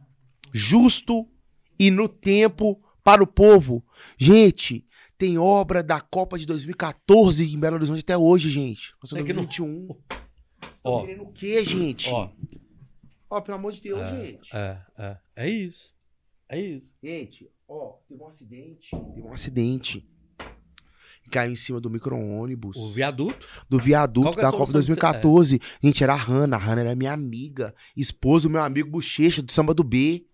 justo 0.53 1.27
e 1.79 1.91
no 1.91 2.07
tempo 2.07 2.79
para 3.03 3.23
o 3.23 3.27
povo. 3.27 3.83
Gente, 4.17 4.86
tem 5.17 5.37
obra 5.37 5.81
da 5.83 5.99
Copa 5.99 6.37
de 6.37 6.45
2014 6.45 7.53
em 7.53 7.59
Belo 7.59 7.75
Horizonte 7.75 8.01
até 8.01 8.17
hoje, 8.17 8.49
gente. 8.49 8.93
Nós 9.01 9.11
É 9.13 9.15
estamos 9.19 9.29
em 9.29 9.33
não- 9.33 9.43
2021. 9.45 9.87
Vocês 9.87 10.81
Ó. 10.83 10.99
estão 11.01 11.05
querendo 11.05 11.23
o 11.23 11.31
quê, 11.33 11.65
gente? 11.65 12.09
Ó, 12.09 12.29
Ó, 13.29 13.41
pelo 13.41 13.57
amor 13.57 13.73
de 13.73 13.81
Deus, 13.81 13.99
É. 14.01 14.25
gente. 14.25 14.55
é, 14.55 14.81
é, 14.97 15.17
é 15.35 15.49
isso. 15.49 15.93
É 16.47 16.57
isso. 16.59 16.95
Gente, 17.03 17.49
ó, 17.67 17.95
teve 18.07 18.23
um 18.23 18.27
acidente. 18.27 18.89
Teve 18.91 19.21
um 19.27 19.33
acidente. 19.33 20.09
Caiu 21.29 21.51
em 21.51 21.55
cima 21.57 21.81
do 21.81 21.89
micro-ônibus. 21.89 22.77
O 22.77 22.89
viaduto. 22.93 23.45
Do 23.67 23.77
viaduto 23.77 24.29
é 24.39 24.41
da 24.43 24.49
Copa 24.49 24.51
solução 24.51 24.65
que 24.67 24.73
2014. 24.73 25.59
Gente, 25.83 26.01
era 26.01 26.13
a 26.13 26.15
Hanna. 26.15 26.55
A 26.55 26.59
Hanna 26.59 26.81
era 26.81 26.95
minha 26.95 27.11
amiga. 27.11 27.75
Esposa 27.97 28.47
do 28.47 28.51
meu 28.53 28.63
amigo 28.63 28.89
Bochecha, 28.89 29.41
do 29.41 29.51
samba 29.51 29.73
do 29.73 29.83
B. 29.83 30.25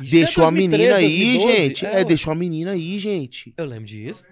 Isso 0.00 0.16
é 0.16 0.18
Deixou 0.18 0.44
a 0.44 0.50
2013, 0.50 0.52
menina 0.52 0.96
aí, 0.96 1.32
2012? 1.34 1.56
gente. 1.56 1.86
É, 1.86 1.94
ué. 1.94 2.04
deixou 2.04 2.32
a 2.32 2.36
menina 2.36 2.70
aí, 2.72 2.98
gente. 2.98 3.54
Eu 3.56 3.64
lembro 3.64 3.86
disso. 3.86 4.24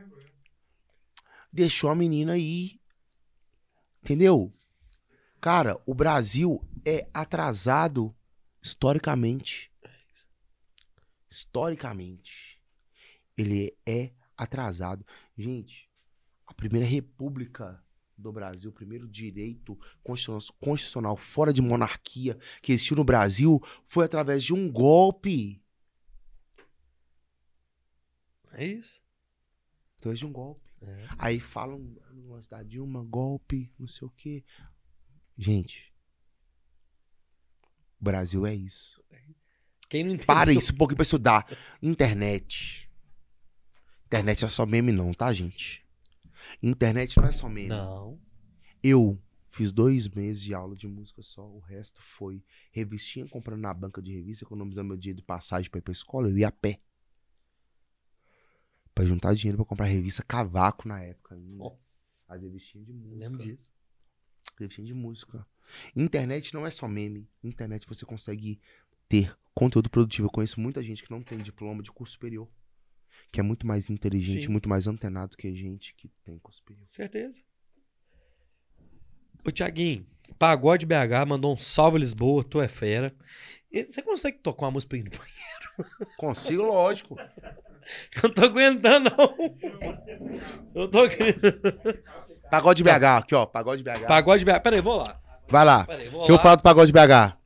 Deixou 1.53 1.91
a 1.91 1.95
menina 1.95 2.33
aí. 2.33 2.81
Entendeu? 4.03 4.53
Cara, 5.41 5.81
o 5.87 5.95
Brasil 5.95 6.63
é 6.85 7.07
atrasado 7.13 8.15
historicamente. 8.63 9.71
Historicamente. 11.29 12.61
Ele 13.37 13.77
é 13.87 14.11
atrasado. 14.37 15.05
Gente, 15.37 15.89
a 16.47 16.55
primeira 16.55 16.87
república 16.87 17.83
do 18.23 18.33
Brasil, 18.33 18.71
o 18.71 18.75
primeiro 18.75 19.09
direito 19.09 19.79
constitucional, 20.59 21.17
fora 21.17 21.53
de 21.53 21.61
monarquia 21.61 22.39
que 22.61 22.73
existiu 22.73 22.97
no 22.97 23.05
Brasil 23.05 23.61
foi 23.85 24.05
através 24.05 24.43
de 24.43 24.55
um 24.55 24.71
golpe. 24.71 25.63
É 28.53 28.65
isso. 28.65 29.01
Através 29.99 30.19
de 30.19 30.27
um 30.27 30.33
golpe. 30.33 30.63
É. 30.81 31.09
Aí 31.19 31.41
falam 31.41 31.79
no 32.13 32.33
lance 32.33 32.51
da 32.51 32.63
Dilma, 32.63 33.05
golpe, 33.05 33.71
não 33.79 33.87
sei 33.87 34.07
o 34.07 34.11
quê. 34.11 34.45
Gente, 35.39 35.93
o 38.01 38.05
Brasil 38.05 38.45
é 38.47 38.55
isso. 38.55 39.03
Quem 39.89 40.05
não? 40.05 40.17
Para 40.19 40.53
isso 40.53 40.73
um 40.73 40.77
pouquinho 40.77 40.97
pra 40.97 41.03
estudar. 41.03 41.47
Internet. 41.83 42.91
Internet 44.07 44.45
é 44.45 44.49
só 44.49 44.67
meme 44.67 44.91
não, 44.91 45.13
tá, 45.13 45.33
gente? 45.33 45.82
Internet 46.63 47.17
não 47.19 47.27
é 47.29 47.33
só 47.33 47.49
meme. 47.49 47.69
Não. 47.69 48.19
Eu 48.83 49.19
fiz 49.51 49.73
dois 49.73 50.09
meses 50.09 50.43
de 50.43 50.55
aula 50.55 50.75
de 50.75 50.87
música 50.89 51.23
só. 51.23 51.47
O 51.47 51.61
resto 51.61 52.01
foi 52.03 52.43
revistinha 52.71 53.27
comprando 53.29 53.61
na 53.61 53.73
banca 53.75 54.01
de 54.03 54.13
revista, 54.13 54.45
economizando 54.45 54.89
meu 54.89 54.97
dia 54.97 55.15
de 55.15 55.23
passagem 55.23 55.71
pra 55.71 55.79
ir 55.79 55.83
pra 55.83 55.93
escola. 55.93 56.29
Eu 56.29 56.39
ia 56.39 56.49
a 56.49 56.53
pé. 56.53 56.81
Pra 58.95 59.05
juntar 59.05 59.35
dinheiro 59.35 59.57
pra 59.57 59.65
comprar 59.65 59.87
revista 59.87 60.23
Cavaco 60.23 60.87
na 60.87 61.03
época 61.03 61.35
ainda. 61.35 61.57
Nossa, 61.57 62.25
As 62.29 62.43
revistinhas 62.43 62.87
de 62.87 62.93
música. 62.93 63.17
lembro 63.17 63.43
disso. 63.43 63.73
Revistinha 64.59 64.87
de 64.87 64.95
música. 64.95 65.47
Internet 65.97 66.53
não 66.53 66.67
é 66.67 66.71
só 66.71 66.87
meme. 66.87 67.27
Internet 67.43 67.87
você 67.89 68.05
consegue 68.05 68.61
ter 69.09 69.35
conteúdo 69.55 69.89
produtivo. 69.89 70.27
Eu 70.27 70.31
conheço 70.33 70.61
muita 70.61 70.83
gente 70.83 71.03
que 71.03 71.11
não 71.11 71.23
tem 71.23 71.39
diploma 71.39 71.83
de 71.83 71.91
curso 71.91 72.13
superior. 72.15 72.49
Que 73.33 73.41
é 73.41 73.43
muito 73.43 73.67
mais 73.67 73.89
inteligente, 73.89 74.45
Sim. 74.45 74.53
muito 74.53 74.69
mais 74.69 74.87
antenado 74.87 75.37
que 75.37 75.49
a 75.49 75.53
gente 75.55 75.95
que 75.95 76.09
tem 76.23 76.39
superior. 76.51 76.87
Certeza. 76.91 77.41
Ô, 79.45 79.51
Tiaguinho, 79.51 80.07
Pagode 80.39 80.87
BH 80.87 81.27
mandou 81.27 81.53
um 81.55 81.57
salve 81.57 81.99
Lisboa, 81.99 82.45
tu 82.45 82.61
é 82.61 82.69
fera. 82.69 83.13
E 83.73 83.85
Você 83.85 84.03
consegue 84.03 84.39
tocar 84.39 84.67
uma 84.67 84.73
música 84.73 84.91
pra 84.91 84.99
ir 84.99 85.05
no 85.05 85.11
banheiro? 85.11 86.13
Consigo, 86.19 86.63
lógico. 86.63 87.17
Eu 87.19 88.23
não 88.25 88.31
tô 88.35 88.45
aguentando, 88.45 89.11
não. 89.11 89.57
Eu 90.75 90.89
tô. 90.89 91.01
Pagode 92.51 92.85
BH, 92.85 93.05
aqui 93.19 93.35
ó. 93.35 93.47
Pagode 93.47 93.83
BH. 93.83 94.07
Pagode 94.07 94.45
BH. 94.45 94.61
Peraí, 94.63 94.81
vou 94.81 94.97
lá. 94.99 95.21
Vai 95.49 95.65
lá. 95.65 95.85
Peraí, 95.87 96.09
vou 96.09 96.25
que 96.25 96.31
eu 96.31 96.37
lá. 96.37 96.43
falo 96.43 96.57
do 96.57 96.63
Pagode 96.63 96.93
BH? 96.93 97.37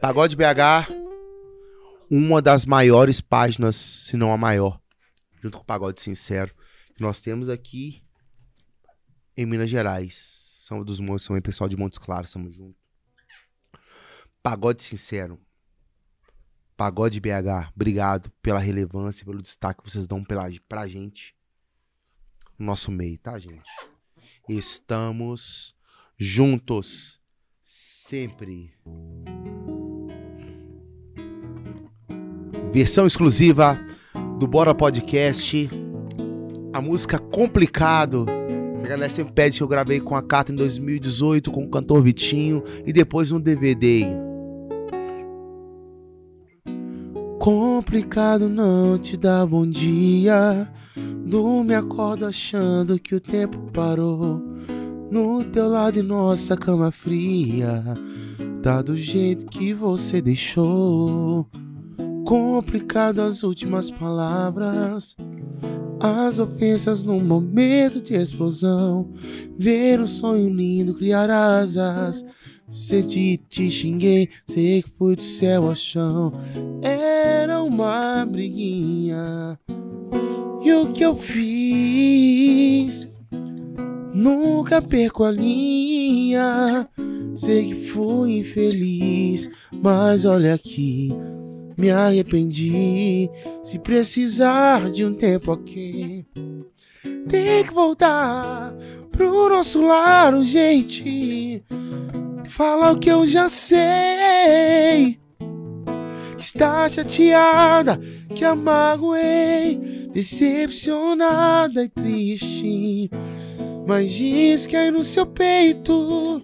Pagode 0.00 0.36
BH, 0.36 0.88
uma 2.10 2.40
das 2.40 2.64
maiores 2.64 3.20
páginas, 3.20 3.76
se 3.76 4.16
não 4.16 4.32
a 4.32 4.36
maior, 4.36 4.80
junto 5.42 5.56
com 5.58 5.62
o 5.62 5.66
Pagode 5.66 6.00
Sincero, 6.00 6.54
que 6.94 7.02
nós 7.02 7.20
temos 7.20 7.48
aqui 7.48 8.02
em 9.36 9.46
Minas 9.46 9.70
Gerais. 9.70 10.14
São 10.60 10.82
dos 10.82 11.00
montes, 11.00 11.26
também 11.26 11.40
pessoal 11.40 11.68
de 11.68 11.76
Montes 11.76 11.98
Claros, 11.98 12.28
estamos 12.28 12.54
juntos. 12.54 12.80
Pagode 14.42 14.82
Sincero. 14.82 15.40
Pagode 16.76 17.18
BH, 17.20 17.72
obrigado 17.74 18.30
pela 18.40 18.60
relevância, 18.60 19.24
pelo 19.24 19.42
destaque 19.42 19.82
que 19.82 19.90
vocês 19.90 20.06
dão 20.06 20.22
pela, 20.22 20.44
pra 20.68 20.86
gente 20.86 21.34
no 22.58 22.66
nosso 22.66 22.90
meio, 22.90 23.18
tá, 23.18 23.38
gente? 23.38 23.68
Estamos 24.48 25.74
juntos 26.16 27.20
sempre. 27.62 28.74
Versão 32.72 33.06
exclusiva 33.06 33.78
do 34.38 34.46
Bora 34.46 34.72
Podcast. 34.72 35.68
A 36.72 36.80
música 36.80 37.18
Complicado. 37.18 38.24
A 38.84 38.86
galera 38.86 39.10
sempre 39.10 39.32
pede 39.32 39.58
que 39.58 39.62
eu 39.64 39.68
gravei 39.68 39.98
com 39.98 40.14
a 40.14 40.22
Cata 40.22 40.52
em 40.52 40.54
2018 40.54 41.50
com 41.50 41.64
o 41.64 41.68
cantor 41.68 42.00
Vitinho 42.02 42.62
e 42.86 42.92
depois 42.92 43.32
no 43.32 43.40
DVD. 43.40 44.06
Complicado 47.40 48.48
não 48.48 48.96
te 48.96 49.16
dá 49.16 49.44
bom 49.44 49.66
dia. 49.66 50.72
Dorme 51.26 51.74
acordo 51.74 52.24
achando 52.24 52.98
que 52.98 53.16
o 53.16 53.20
tempo 53.20 53.58
parou. 53.72 54.40
No 55.10 55.42
teu 55.42 55.68
lado 55.68 55.98
e 55.98 56.02
nossa 56.02 56.56
cama 56.56 56.92
fria. 56.92 57.82
Tá 58.62 58.82
do 58.82 58.96
jeito 58.96 59.46
que 59.46 59.74
você 59.74 60.20
deixou. 60.20 61.48
Complicado 62.28 63.22
as 63.22 63.42
últimas 63.42 63.90
palavras. 63.90 65.16
As 65.98 66.38
ofensas 66.38 67.02
num 67.02 67.20
momento 67.20 68.02
de 68.02 68.12
explosão. 68.12 69.10
Ver 69.58 69.98
um 69.98 70.06
sonho 70.06 70.50
lindo 70.50 70.92
criar 70.92 71.30
asas. 71.30 72.22
Se 72.68 73.02
te, 73.02 73.38
te 73.48 73.70
xinguei, 73.70 74.28
sei 74.46 74.82
que 74.82 74.90
fui 74.90 75.16
do 75.16 75.22
céu 75.22 75.68
ao 75.68 75.74
chão. 75.74 76.30
Era 76.82 77.62
uma 77.62 78.26
briguinha. 78.26 79.58
E 80.62 80.70
o 80.70 80.92
que 80.92 81.06
eu 81.06 81.16
fiz? 81.16 83.08
Nunca 84.12 84.82
perco 84.82 85.24
a 85.24 85.30
linha. 85.30 86.86
Sei 87.34 87.68
que 87.68 87.74
fui 87.74 88.40
infeliz, 88.40 89.48
mas 89.72 90.26
olha 90.26 90.52
aqui, 90.52 91.10
me 91.78 91.90
arrependi. 91.90 93.30
Se 93.62 93.78
precisar 93.78 94.90
de 94.90 95.04
um 95.04 95.14
tempo 95.14 95.52
aqui, 95.52 96.26
tem 97.28 97.64
que 97.64 97.72
voltar 97.72 98.74
pro 99.12 99.48
nosso 99.48 99.80
lar, 99.80 100.42
gente. 100.42 101.62
Fala 102.46 102.92
o 102.92 102.98
que 102.98 103.08
eu 103.08 103.24
já 103.24 103.48
sei. 103.48 105.20
Está 106.36 106.88
chateada, 106.88 108.00
que 108.34 108.44
a 108.44 108.54
magoei, 108.54 110.08
decepcionada 110.12 111.84
e 111.84 111.88
triste. 111.88 113.10
Mas 113.86 114.10
diz 114.10 114.66
que 114.66 114.76
aí 114.76 114.90
no 114.90 115.02
seu 115.04 115.26
peito 115.26 116.42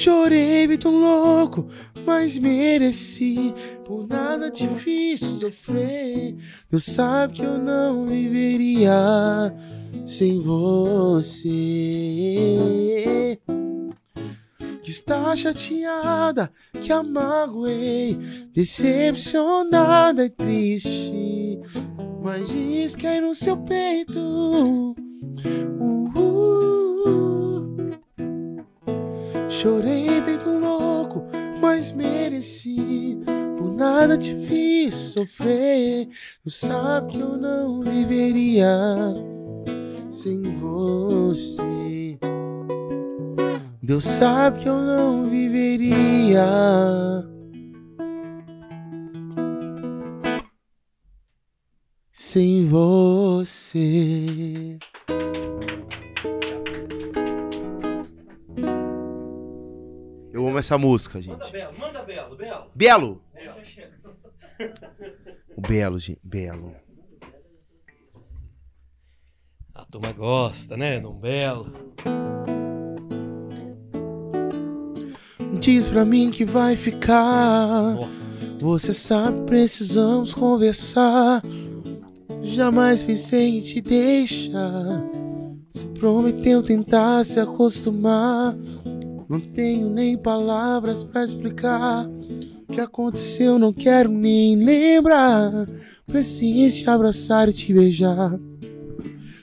Chorei, 0.00 0.66
vi 0.66 0.78
tão 0.78 0.98
louco, 0.98 1.68
mas 2.06 2.38
mereci. 2.38 3.52
Por 3.84 4.06
nada 4.08 4.50
te 4.50 4.66
fiz 4.66 5.20
sofrer. 5.20 6.36
Deus 6.70 6.84
sabe 6.84 7.34
que 7.34 7.42
eu 7.42 7.58
não 7.58 8.06
viveria 8.06 9.54
sem 10.06 10.40
você. 10.40 11.50
Que 14.82 14.90
está 14.90 15.36
chateada, 15.36 16.50
que 16.80 16.90
a 16.90 17.02
magoei, 17.02 18.18
decepcionada 18.54 20.24
e 20.24 20.30
triste. 20.30 21.60
Mas 22.22 22.48
diz 22.48 22.96
que 22.96 23.06
aí 23.06 23.20
no 23.20 23.34
seu 23.34 23.58
peito. 23.58 24.18
Uh, 24.18 24.94
uh, 26.18 26.29
Chorei 29.60 30.22
feito 30.22 30.48
louco, 30.48 31.22
mas 31.60 31.92
mereci. 31.92 33.18
Por 33.58 33.74
nada 33.74 34.16
te 34.16 34.34
fiz 34.34 34.94
sofrer. 34.94 36.08
Tu 36.42 36.48
sabe 36.48 37.12
que 37.12 37.20
eu 37.20 37.36
não 37.36 37.82
viveria 37.82 38.74
sem 40.10 40.40
você. 40.56 42.18
Deus 43.82 44.04
sabe 44.04 44.60
que 44.60 44.68
eu 44.70 44.80
não 44.80 45.28
viveria. 45.28 46.42
Sem 52.10 52.66
você. 52.66 54.78
Eu 60.40 60.48
amo 60.48 60.58
essa 60.58 60.78
música, 60.78 61.20
gente. 61.20 61.52
Belo, 61.52 61.78
manda 61.78 62.02
Belo, 62.02 62.34
Belo. 62.34 62.70
Belo! 62.74 63.22
O 65.54 65.60
Belo, 65.60 65.98
gente. 65.98 66.18
Belo. 66.24 66.74
A 69.74 69.84
turma 69.84 70.12
gosta, 70.12 70.78
né? 70.78 70.98
Num 70.98 71.12
Belo. 71.12 71.70
Diz 75.58 75.90
pra 75.90 76.06
mim 76.06 76.30
que 76.30 76.46
vai 76.46 76.74
ficar. 76.74 77.96
Nossa. 77.96 78.30
Você 78.62 78.94
sabe, 78.94 79.44
precisamos 79.44 80.32
conversar. 80.32 81.42
Jamais 82.40 83.02
pensei 83.02 83.58
em 83.58 83.60
te 83.60 83.82
deixar. 83.82 85.04
Se 85.68 85.84
prometeu 85.84 86.62
tentar 86.62 87.26
se 87.26 87.38
acostumar. 87.38 88.56
Não 89.30 89.38
tenho 89.38 89.88
nem 89.88 90.18
palavras 90.18 91.04
pra 91.04 91.22
explicar. 91.22 92.04
O 92.68 92.72
que 92.72 92.80
aconteceu, 92.80 93.60
não 93.60 93.72
quero 93.72 94.10
nem 94.10 94.56
lembrar. 94.56 95.68
Preciso 96.04 96.78
te 96.78 96.90
abraçar 96.90 97.48
e 97.48 97.52
te 97.52 97.72
beijar. 97.72 98.36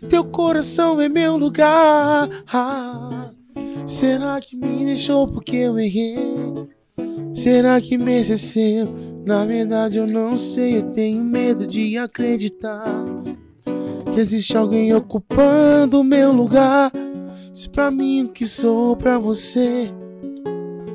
Teu 0.10 0.26
coração 0.26 1.00
é 1.00 1.08
meu 1.08 1.38
lugar. 1.38 2.28
Ah, 2.52 3.32
será 3.86 4.42
que 4.42 4.58
me 4.58 4.84
deixou 4.84 5.26
porque 5.26 5.56
eu 5.56 5.80
errei? 5.80 6.18
Será 7.34 7.80
que 7.80 7.98
me 7.98 8.20
esqueceu? 8.20 8.94
Na 9.26 9.46
verdade 9.46 10.00
eu 10.00 10.06
não 10.06 10.38
sei, 10.38 10.80
eu 10.80 10.92
tenho 10.92 11.24
medo 11.24 11.66
de 11.66 11.98
acreditar 11.98 12.84
que 14.14 14.20
existe 14.20 14.58
alguém 14.58 14.94
ocupando 14.94 16.02
o 16.02 16.04
meu 16.04 16.34
lugar. 16.34 16.92
Se 17.58 17.68
pra 17.68 17.90
mim 17.90 18.26
o 18.26 18.28
que 18.28 18.46
sou 18.46 18.96
pra 18.96 19.18
você 19.18 19.92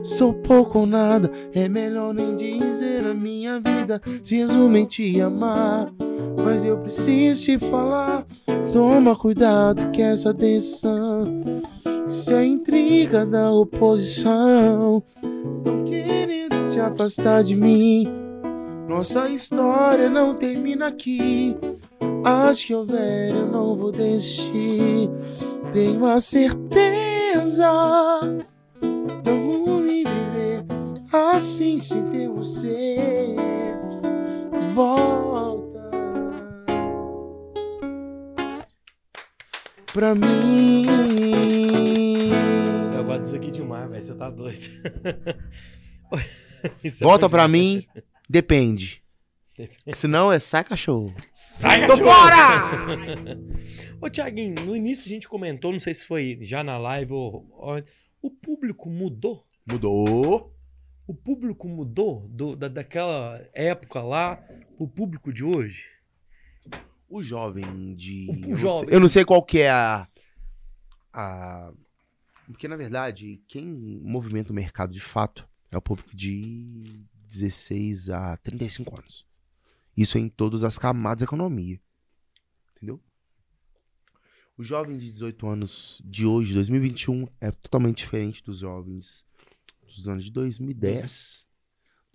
sou 0.04 0.32
pouco 0.32 0.78
ou 0.78 0.86
nada, 0.86 1.28
é 1.52 1.68
melhor 1.68 2.14
nem 2.14 2.36
dizer 2.36 3.04
a 3.04 3.12
minha 3.12 3.58
vida 3.58 4.00
se 4.22 4.36
resume 4.36 4.82
em 4.82 4.84
te 4.84 5.20
amar. 5.20 5.88
Mas 6.44 6.62
eu 6.62 6.78
preciso 6.78 7.42
te 7.42 7.58
falar, 7.58 8.24
toma 8.72 9.16
cuidado 9.16 9.90
que 9.90 10.00
essa 10.00 10.32
decisão 10.32 11.24
se 12.06 12.32
é 12.32 12.44
intriga 12.44 13.26
da 13.26 13.50
oposição. 13.50 15.02
Não 15.66 15.82
querendo 15.84 16.70
te 16.70 16.78
afastar 16.78 17.42
de 17.42 17.56
mim. 17.56 18.06
Nossa 18.88 19.28
história 19.28 20.08
não 20.08 20.36
termina 20.36 20.86
aqui. 20.86 21.56
Acho 22.22 22.68
que 22.68 22.74
houver, 22.74 23.30
eu 23.30 23.46
não 23.50 23.76
vou 23.76 23.90
desistir. 23.90 25.10
Tenho 25.72 26.04
a 26.04 26.20
certeza. 26.20 27.70
Vou 29.24 29.80
me 29.80 30.04
viver 30.04 30.64
assim 31.10 31.78
sem 31.78 32.10
ter 32.10 32.28
você. 32.28 33.34
Volta 34.74 35.90
pra 39.94 40.14
mim. 40.14 40.86
Eu 42.94 43.04
gosto 43.04 43.22
disso 43.22 43.36
aqui 43.36 43.50
demais, 43.50 43.90
velho. 43.90 44.04
Você 44.04 44.14
tá 44.14 44.28
doido. 44.28 44.68
Volta 47.00 47.30
pra 47.30 47.48
mim, 47.48 47.86
depende. 48.28 49.01
Senão 49.94 50.32
é 50.32 50.38
sai 50.38 50.64
cachorro. 50.64 51.14
Sai, 51.34 51.86
Tô 51.86 51.98
cachorro! 51.98 52.10
fora! 52.12 53.38
Ô, 54.00 54.08
Tiaguinho, 54.10 54.54
no 54.64 54.74
início 54.76 55.06
a 55.06 55.08
gente 55.08 55.28
comentou, 55.28 55.72
não 55.72 55.80
sei 55.80 55.94
se 55.94 56.04
foi 56.06 56.38
já 56.42 56.62
na 56.64 56.78
live 56.78 57.12
ou. 57.12 57.46
ou- 57.52 57.82
o 58.20 58.30
público 58.30 58.88
mudou? 58.88 59.44
Mudou. 59.66 60.54
O 61.06 61.14
público 61.14 61.68
mudou 61.68 62.28
do- 62.28 62.54
da, 62.56 62.68
daquela 62.68 63.44
época 63.52 64.00
lá, 64.00 64.42
o 64.78 64.86
público 64.86 65.32
de 65.32 65.42
hoje? 65.44 65.86
O 67.08 67.22
jovem 67.22 67.94
de. 67.94 68.28
O 68.30 68.34
eu, 68.34 68.48
não 68.50 68.56
jovem. 68.56 68.88
Sei, 68.88 68.96
eu 68.96 69.00
não 69.00 69.08
sei 69.08 69.24
qual 69.24 69.42
que 69.42 69.60
é 69.60 69.70
a. 69.70 70.08
a 71.12 71.72
porque, 72.46 72.66
na 72.68 72.76
verdade, 72.76 73.40
quem 73.48 73.64
movimenta 74.02 74.52
o 74.52 74.54
mercado 74.54 74.92
de 74.92 75.00
fato 75.00 75.48
é 75.70 75.76
o 75.76 75.82
público 75.82 76.14
de 76.14 77.00
16 77.28 78.10
a 78.10 78.36
35 78.38 78.98
anos. 78.98 79.26
Isso 79.96 80.16
é 80.16 80.20
em 80.20 80.28
todas 80.28 80.64
as 80.64 80.78
camadas 80.78 81.20
da 81.20 81.24
economia. 81.24 81.80
Entendeu? 82.76 83.00
O 84.56 84.62
jovem 84.62 84.98
de 84.98 85.10
18 85.10 85.46
anos 85.46 86.02
de 86.04 86.26
hoje, 86.26 86.54
2021, 86.54 87.26
é 87.40 87.50
totalmente 87.50 87.98
diferente 87.98 88.42
dos 88.42 88.58
jovens 88.58 89.26
dos 89.94 90.08
anos 90.08 90.24
de 90.24 90.30
2010, 90.30 91.46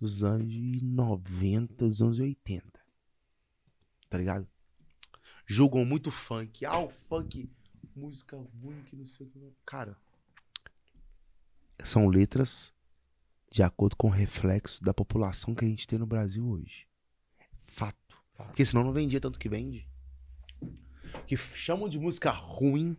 dos 0.00 0.24
anos 0.24 0.52
de 0.52 0.84
90, 0.84 1.86
dos 1.86 2.02
anos 2.02 2.18
80. 2.18 2.80
Tá 4.08 4.18
ligado? 4.18 4.48
Julgam 5.46 5.84
muito 5.84 6.10
funk. 6.10 6.64
Ah, 6.64 6.80
o 6.80 6.90
funk, 7.08 7.50
música 7.94 8.36
ruim, 8.36 8.82
que 8.84 8.96
não 8.96 9.06
sei 9.06 9.26
o 9.26 9.30
que. 9.30 9.52
Cara, 9.64 9.96
são 11.84 12.08
letras 12.08 12.72
de 13.50 13.62
acordo 13.62 13.96
com 13.96 14.08
o 14.08 14.10
reflexo 14.10 14.82
da 14.82 14.92
população 14.92 15.54
que 15.54 15.64
a 15.64 15.68
gente 15.68 15.86
tem 15.86 15.98
no 15.98 16.06
Brasil 16.06 16.46
hoje. 16.46 16.87
Fato. 17.68 17.96
Fato. 18.34 18.48
Porque 18.48 18.64
senão 18.64 18.82
não 18.82 18.92
vendia 18.92 19.20
tanto 19.20 19.38
que 19.38 19.48
vende. 19.48 19.88
Que 21.26 21.36
chamam 21.36 21.88
de 21.88 21.98
música 21.98 22.30
ruim 22.30 22.96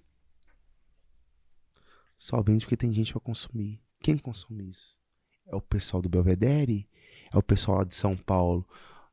só 2.20 2.42
vende 2.42 2.66
porque 2.66 2.76
tem 2.76 2.92
gente 2.92 3.14
pra 3.14 3.22
consumir. 3.22 3.82
Quem 4.02 4.18
consome 4.18 4.70
isso? 4.70 5.00
É 5.48 5.56
o 5.56 5.62
pessoal 5.62 6.02
do 6.02 6.10
Belvedere? 6.10 6.86
É 7.32 7.38
o 7.38 7.42
pessoal 7.42 7.78
lá 7.78 7.84
de 7.86 7.96
São 7.96 8.18
Paulo 8.18 8.68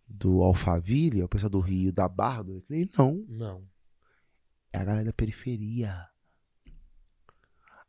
do 0.09 0.43
Alphaville? 0.43 1.21
É 1.21 1.25
o 1.25 1.29
pessoal 1.29 1.49
do 1.49 1.61
Rio 1.61 1.93
da 1.93 2.09
Barra 2.09 2.43
do 2.43 2.55
Recreio? 2.57 2.91
Não. 2.99 3.25
Não. 3.29 3.69
É 4.73 4.79
a 4.79 4.85
galera 4.85 5.05
da 5.05 5.13
periferia. 5.13 6.05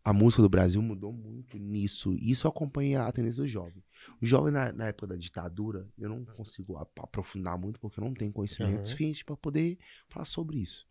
A 0.07 0.13
música 0.13 0.41
do 0.41 0.47
Brasil 0.47 0.81
mudou 0.81 1.11
muito 1.11 1.57
nisso. 1.57 2.13
Isso 2.13 2.47
acompanha 2.47 3.03
a 3.03 3.11
tendência 3.11 3.43
do 3.43 3.47
jovem. 3.49 3.83
O 4.21 4.25
jovem, 4.25 4.53
na, 4.53 4.71
na 4.71 4.87
época 4.87 5.05
da 5.05 5.17
ditadura, 5.17 5.85
eu 5.97 6.07
não 6.07 6.23
consigo 6.23 6.77
ap- 6.77 6.97
aprofundar 7.01 7.57
muito 7.57 7.77
porque 7.77 7.99
eu 7.99 8.05
não 8.05 8.13
tenho 8.13 8.31
conhecimento 8.31 8.75
Aham. 8.75 8.85
suficiente 8.85 9.25
para 9.25 9.35
poder 9.35 9.77
falar 10.07 10.23
sobre 10.23 10.59
isso. 10.59 10.87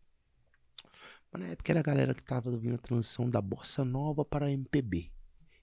Mas 1.32 1.40
na 1.40 1.48
época 1.48 1.72
era 1.72 1.80
a 1.80 1.82
galera 1.82 2.12
que 2.14 2.22
tava 2.22 2.54
vindo 2.58 2.74
a 2.74 2.78
transição 2.78 3.30
da 3.30 3.40
bossa 3.40 3.86
nova 3.86 4.22
para 4.22 4.52
MPB. 4.52 5.10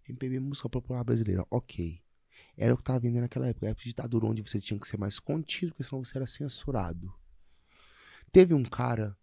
MPB, 0.10 0.40
música 0.40 0.68
popular 0.68 1.04
brasileira, 1.04 1.46
ok. 1.52 2.02
Era 2.58 2.74
o 2.74 2.78
que 2.78 2.84
tava 2.84 3.02
vindo 3.02 3.22
naquela 3.22 3.46
época, 3.50 3.68
época 3.68 3.84
de 3.84 3.90
ditadura, 3.90 4.26
onde 4.26 4.42
você 4.42 4.60
tinha 4.60 4.80
que 4.80 4.88
ser 4.88 4.98
mais 4.98 5.20
contido, 5.20 5.74
porque 5.74 5.84
senão 5.84 6.04
você 6.04 6.18
era 6.18 6.26
censurado. 6.26 7.14
Teve 8.32 8.56
um 8.56 8.64
cara 8.64 9.16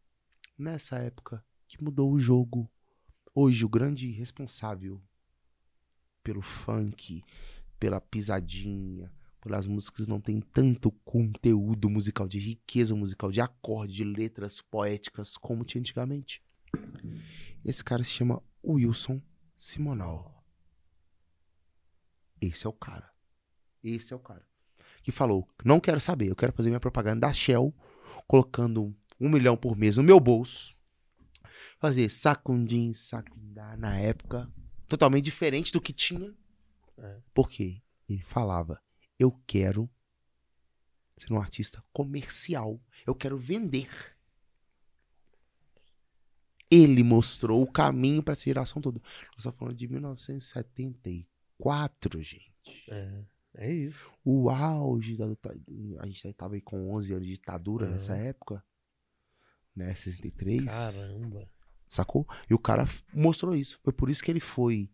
nessa 0.57 0.99
época 0.99 1.45
que 1.67 1.83
mudou 1.83 2.13
o 2.13 2.21
jogo. 2.21 2.71
Hoje, 3.35 3.65
o 3.65 3.69
grande 3.69 4.11
responsável 4.11 5.01
pelo 6.23 6.43
funk, 6.43 7.23
pela 7.79 8.01
pisadinha, 8.01 9.13
pelas 9.41 9.67
músicas 9.67 10.07
não 10.07 10.21
tem 10.21 10.41
tanto 10.41 10.91
conteúdo 11.05 11.89
musical, 11.89 12.29
de 12.29 12.39
riqueza 12.39 12.95
musical, 12.95 13.31
de 13.31 13.41
acorde, 13.41 13.95
de 13.95 14.05
letras 14.05 14.61
poéticas 14.61 15.37
como 15.37 15.65
tinha 15.65 15.81
antigamente. 15.81 16.43
Esse 17.65 17.83
cara 17.83 18.05
se 18.05 18.11
chama 18.11 18.43
Wilson 18.65 19.21
Simonal. 19.57 20.45
Esse 22.41 22.67
é 22.67 22.69
o 22.71 22.73
cara. 22.73 23.11
Esse 23.83 24.13
é 24.13 24.17
o 24.17 24.21
cara. 24.21 24.47
Que 25.03 25.13
falou: 25.13 25.49
não 25.65 25.81
quero 25.81 26.01
saber, 26.01 26.29
eu 26.29 26.37
quero 26.37 26.53
fazer 26.53 26.69
minha 26.69 26.81
propaganda 26.81 27.21
da 27.27 27.33
Shell, 27.33 27.75
colocando 28.27 28.95
um 29.19 29.29
milhão 29.29 29.57
por 29.57 29.77
mês 29.77 29.97
no 29.97 30.03
meu 30.03 30.19
bolso. 30.21 30.77
Fazer 31.81 32.09
sacundim, 32.11 32.93
sacundá 32.93 33.77
na 33.77 33.99
época. 33.99 34.49
Totalmente 34.87 35.25
diferente 35.25 35.73
do 35.73 35.81
que 35.81 35.93
tinha. 35.93 36.33
É. 36.99 37.19
Por 37.35 37.49
quê? 37.49 37.83
Ele 38.09 38.23
falava: 38.23 38.81
eu 39.19 39.33
quero 39.47 39.91
ser 41.17 41.33
um 41.33 41.41
artista 41.41 41.83
comercial. 41.93 42.81
Eu 43.07 43.15
quero 43.15 43.39
vender. 43.39 43.89
Ele 46.71 47.03
mostrou 47.03 47.63
o 47.63 47.71
caminho 47.71 48.23
para 48.23 48.33
essa 48.33 48.45
geração 48.45 48.81
toda. 48.81 49.01
Nós 49.01 49.39
estamos 49.39 49.59
falando 49.59 49.77
de 49.77 49.89
1974, 49.89 52.23
gente. 52.23 52.53
É, 52.89 53.25
é 53.55 53.73
isso. 53.73 54.13
O 54.25 54.49
auge 54.51 55.17
da 55.17 55.25
A 55.99 56.07
gente 56.07 56.29
estava 56.29 56.55
aí 56.55 56.61
com 56.61 56.93
11 56.95 57.13
anos 57.15 57.27
de 57.27 57.33
ditadura 57.33 57.87
Uhum. 57.87 57.93
nessa 57.93 58.15
época. 58.17 58.63
Né? 59.75 59.93
63. 59.95 60.65
Caramba. 60.67 61.49
Sacou? 61.91 62.25
E 62.49 62.55
o 62.55 62.59
cara 62.59 62.89
mostrou 63.13 63.53
isso. 63.55 63.79
Foi 63.83 63.93
por 63.93 64.09
isso 64.09 64.23
que 64.23 64.31
ele 64.31 64.39
foi. 64.41 64.89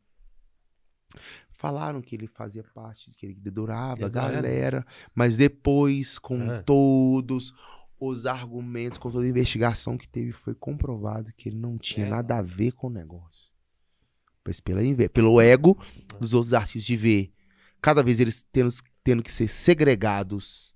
Falaram 1.51 2.01
que 2.01 2.15
ele 2.17 2.27
fazia 2.27 2.65
parte, 2.75 3.11
que 3.17 3.27
ele 3.27 3.35
dedurava 3.35 4.07
a 4.07 4.09
galera, 4.09 4.85
mas 5.15 5.37
depois, 5.37 6.19
com 6.19 6.51
É. 6.53 6.63
todos 6.63 7.53
os 8.01 8.27
argumentos, 8.27 8.99
com 8.99 9.11
toda 9.11 9.25
a 9.25 9.29
investigação 9.29 9.97
que 9.97 10.09
teve, 10.09 10.33
foi 10.33 10.55
comprovado 10.55 11.33
que 11.35 11.49
ele 11.51 11.57
não 11.59 11.79
tinha 11.79 12.07
É. 12.07 12.11
nada 12.11 12.39
a 12.39 12.43
ver 12.43 12.73
com 12.73 12.87
o 12.89 12.91
negócio. 12.91 13.51
Mas 14.45 14.59
pela, 14.61 14.81
pelo 15.11 15.41
ego 15.41 15.77
dos 16.19 16.33
outros 16.33 16.55
artistas 16.55 16.85
de 16.85 16.97
ver 16.97 17.33
cada 17.81 18.03
vez 18.03 18.21
eles 18.21 18.43
tendo, 18.51 18.71
tendo 19.05 19.23
que 19.23 19.31
ser 19.31 19.49
segregados, 19.49 20.75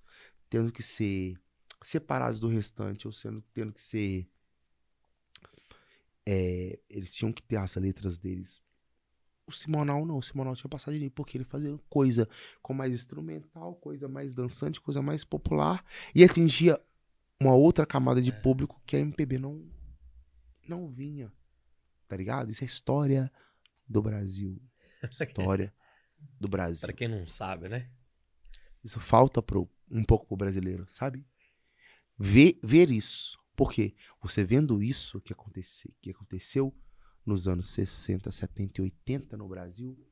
tendo 0.51 0.71
que 0.71 0.83
ser 0.83 1.35
separados 1.83 2.39
do 2.39 2.49
restante, 2.49 3.07
ou 3.07 3.13
sendo, 3.13 3.43
tendo 3.55 3.73
que 3.73 3.81
ser 3.81 4.29
é, 6.33 6.79
eles 6.89 7.13
tinham 7.13 7.33
que 7.33 7.43
ter 7.43 7.57
as 7.57 7.75
letras 7.75 8.17
deles 8.17 8.63
O 9.49 9.53
Simonal 9.53 10.07
não, 10.07 10.19
o 10.19 10.23
Simonal 10.23 10.55
tinha 10.55 10.71
passado 10.71 10.95
de 10.95 11.01
nível, 11.01 11.13
porque 11.13 11.37
ele 11.37 11.45
fazia 11.45 11.77
coisa 11.89 12.29
com 12.63 12.73
mais 12.73 12.93
instrumental, 12.93 13.75
coisa 13.75 14.07
mais 14.07 14.33
dançante, 14.33 14.81
coisa 14.81 15.03
mais 15.03 15.25
popular, 15.25 15.85
e 16.15 16.23
atingia 16.23 16.81
uma 17.41 17.53
outra 17.53 17.85
camada 17.85 18.23
de 18.23 18.31
público 18.31 18.81
que 18.87 18.95
a 18.95 19.01
MPB 19.01 19.39
não, 19.39 19.69
não 20.69 20.89
vinha. 20.89 21.33
Tá 22.07 22.17
ligado? 22.17 22.49
Isso 22.49 22.63
é 22.63 22.67
história 22.67 23.33
do 23.89 24.01
Brasil. 24.01 24.63
História 25.11 25.75
do 26.39 26.47
Brasil. 26.47 26.87
Pra 26.87 26.93
quem 26.93 27.09
não 27.09 27.27
sabe, 27.27 27.69
né? 27.69 27.91
Isso 28.85 29.01
falta 29.01 29.43
pro, 29.43 29.69
um 29.91 30.05
pouco 30.05 30.27
pro 30.27 30.37
brasileiro, 30.37 30.87
sabe? 30.91 31.27
Ver, 32.17 32.59
ver 32.63 32.91
isso. 32.91 33.41
Por 33.61 33.71
quê? 33.71 33.95
Você 34.23 34.43
vendo 34.43 34.83
isso 34.83 35.21
que, 35.21 35.35
acontece, 35.35 35.95
que 36.01 36.11
aconteceu 36.11 36.75
nos 37.27 37.47
anos 37.47 37.69
60, 37.69 38.33
70 38.33 38.81
e 38.81 38.85
80 38.85 39.37
no 39.37 39.47
Brasil, 39.47 40.03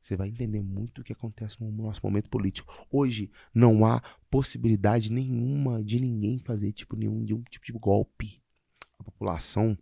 você 0.00 0.14
vai 0.14 0.28
entender 0.28 0.62
muito 0.62 1.00
o 1.00 1.04
que 1.04 1.12
acontece 1.12 1.60
no 1.60 1.68
nosso 1.72 2.00
momento 2.04 2.30
político. 2.30 2.72
Hoje 2.88 3.28
não 3.52 3.84
há 3.84 4.00
possibilidade 4.30 5.10
nenhuma 5.10 5.82
de 5.82 5.98
ninguém 5.98 6.38
fazer 6.38 6.70
tipo 6.70 6.94
nenhum 6.94 7.24
de 7.24 7.34
um 7.34 7.42
tipo 7.42 7.66
de 7.66 7.72
golpe. 7.72 8.40
A 9.00 9.02
população 9.02 9.76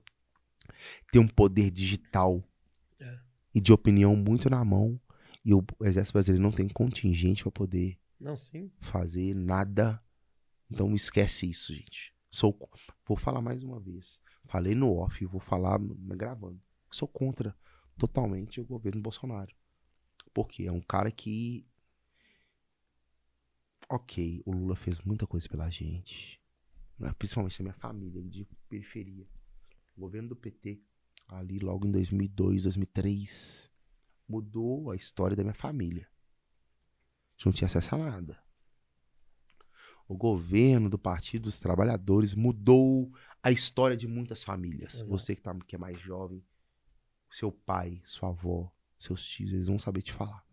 tem 1.12 1.20
um 1.20 1.28
poder 1.28 1.70
digital 1.70 2.42
É. 2.98 3.18
e 3.54 3.60
de 3.60 3.70
opinião 3.70 4.16
muito 4.16 4.48
na 4.48 4.64
mão 4.64 4.98
e 5.44 5.52
o 5.52 5.62
exército 5.82 6.14
brasileiro 6.14 6.42
não 6.42 6.52
tem 6.52 6.70
contingente 6.70 7.42
para 7.42 7.52
poder 7.52 7.98
Não, 8.18 8.34
fazer 8.80 9.34
nada. 9.34 10.02
Então 10.70 10.94
esquece 10.94 11.50
isso, 11.50 11.74
gente. 11.74 12.13
Sou, 12.34 12.68
vou 13.06 13.16
falar 13.16 13.40
mais 13.40 13.62
uma 13.62 13.78
vez. 13.78 14.20
Falei 14.46 14.74
no 14.74 14.92
off, 14.92 15.24
vou 15.24 15.40
falar 15.40 15.78
gravando. 15.80 16.60
Sou 16.90 17.06
contra 17.06 17.56
totalmente 17.96 18.60
o 18.60 18.64
governo 18.64 19.00
Bolsonaro. 19.00 19.54
Porque 20.32 20.64
é 20.64 20.72
um 20.72 20.80
cara 20.80 21.12
que. 21.12 21.64
Ok, 23.88 24.42
o 24.44 24.50
Lula 24.50 24.74
fez 24.74 24.98
muita 24.98 25.28
coisa 25.28 25.48
pela 25.48 25.70
gente. 25.70 26.42
né, 26.98 27.12
Principalmente 27.16 27.60
na 27.60 27.70
minha 27.70 27.74
família, 27.74 28.20
de 28.20 28.44
periferia. 28.68 29.28
O 29.96 30.00
governo 30.00 30.30
do 30.30 30.36
PT, 30.36 30.82
ali 31.28 31.60
logo 31.60 31.86
em 31.86 31.92
2002, 31.92 32.64
2003, 32.64 33.70
mudou 34.26 34.90
a 34.90 34.96
história 34.96 35.36
da 35.36 35.44
minha 35.44 35.54
família. 35.54 36.08
A 36.08 37.30
gente 37.36 37.46
não 37.46 37.52
tinha 37.52 37.66
acesso 37.66 37.94
a 37.94 37.98
nada. 37.98 38.43
O 40.06 40.16
governo 40.16 40.90
do 40.90 40.98
Partido 40.98 41.44
dos 41.44 41.58
Trabalhadores 41.58 42.34
mudou 42.34 43.10
a 43.42 43.50
história 43.50 43.96
de 43.96 44.06
muitas 44.06 44.44
famílias. 44.44 44.96
Exato. 44.96 45.10
Você 45.10 45.34
que, 45.34 45.42
tá, 45.42 45.54
que 45.66 45.76
é 45.76 45.78
mais 45.78 45.98
jovem, 46.00 46.42
seu 47.30 47.50
pai, 47.50 48.02
sua 48.04 48.28
avó, 48.28 48.70
seus 48.98 49.24
tios, 49.24 49.52
eles 49.52 49.68
vão 49.68 49.78
saber 49.78 50.02
te 50.02 50.12
falar. 50.12 50.44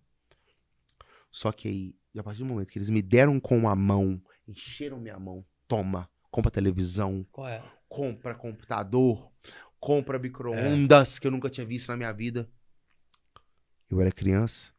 Só 1.30 1.52
que 1.52 1.68
aí, 1.68 1.96
a 2.18 2.24
partir 2.24 2.40
do 2.40 2.46
momento 2.46 2.72
que 2.72 2.78
eles 2.78 2.90
me 2.90 3.02
deram 3.02 3.40
com 3.40 3.70
a 3.70 3.76
mão, 3.76 4.22
encheram 4.48 5.00
minha 5.00 5.18
mão, 5.18 5.46
toma, 5.68 6.10
compra 6.30 6.52
televisão, 6.52 7.26
é? 7.46 7.62
compra 7.88 8.36
computador, 8.36 9.32
compra 9.80 10.20
micro-ondas 10.20 11.20
que 11.20 11.28
eu 11.28 11.32
nunca 11.32 11.50
tinha 11.50 11.66
visto 11.66 11.90
na 11.90 11.98
minha 11.98 12.12
vida. 12.12 12.50
Eu 13.90 14.00
era 14.02 14.12
criança. 14.12 14.74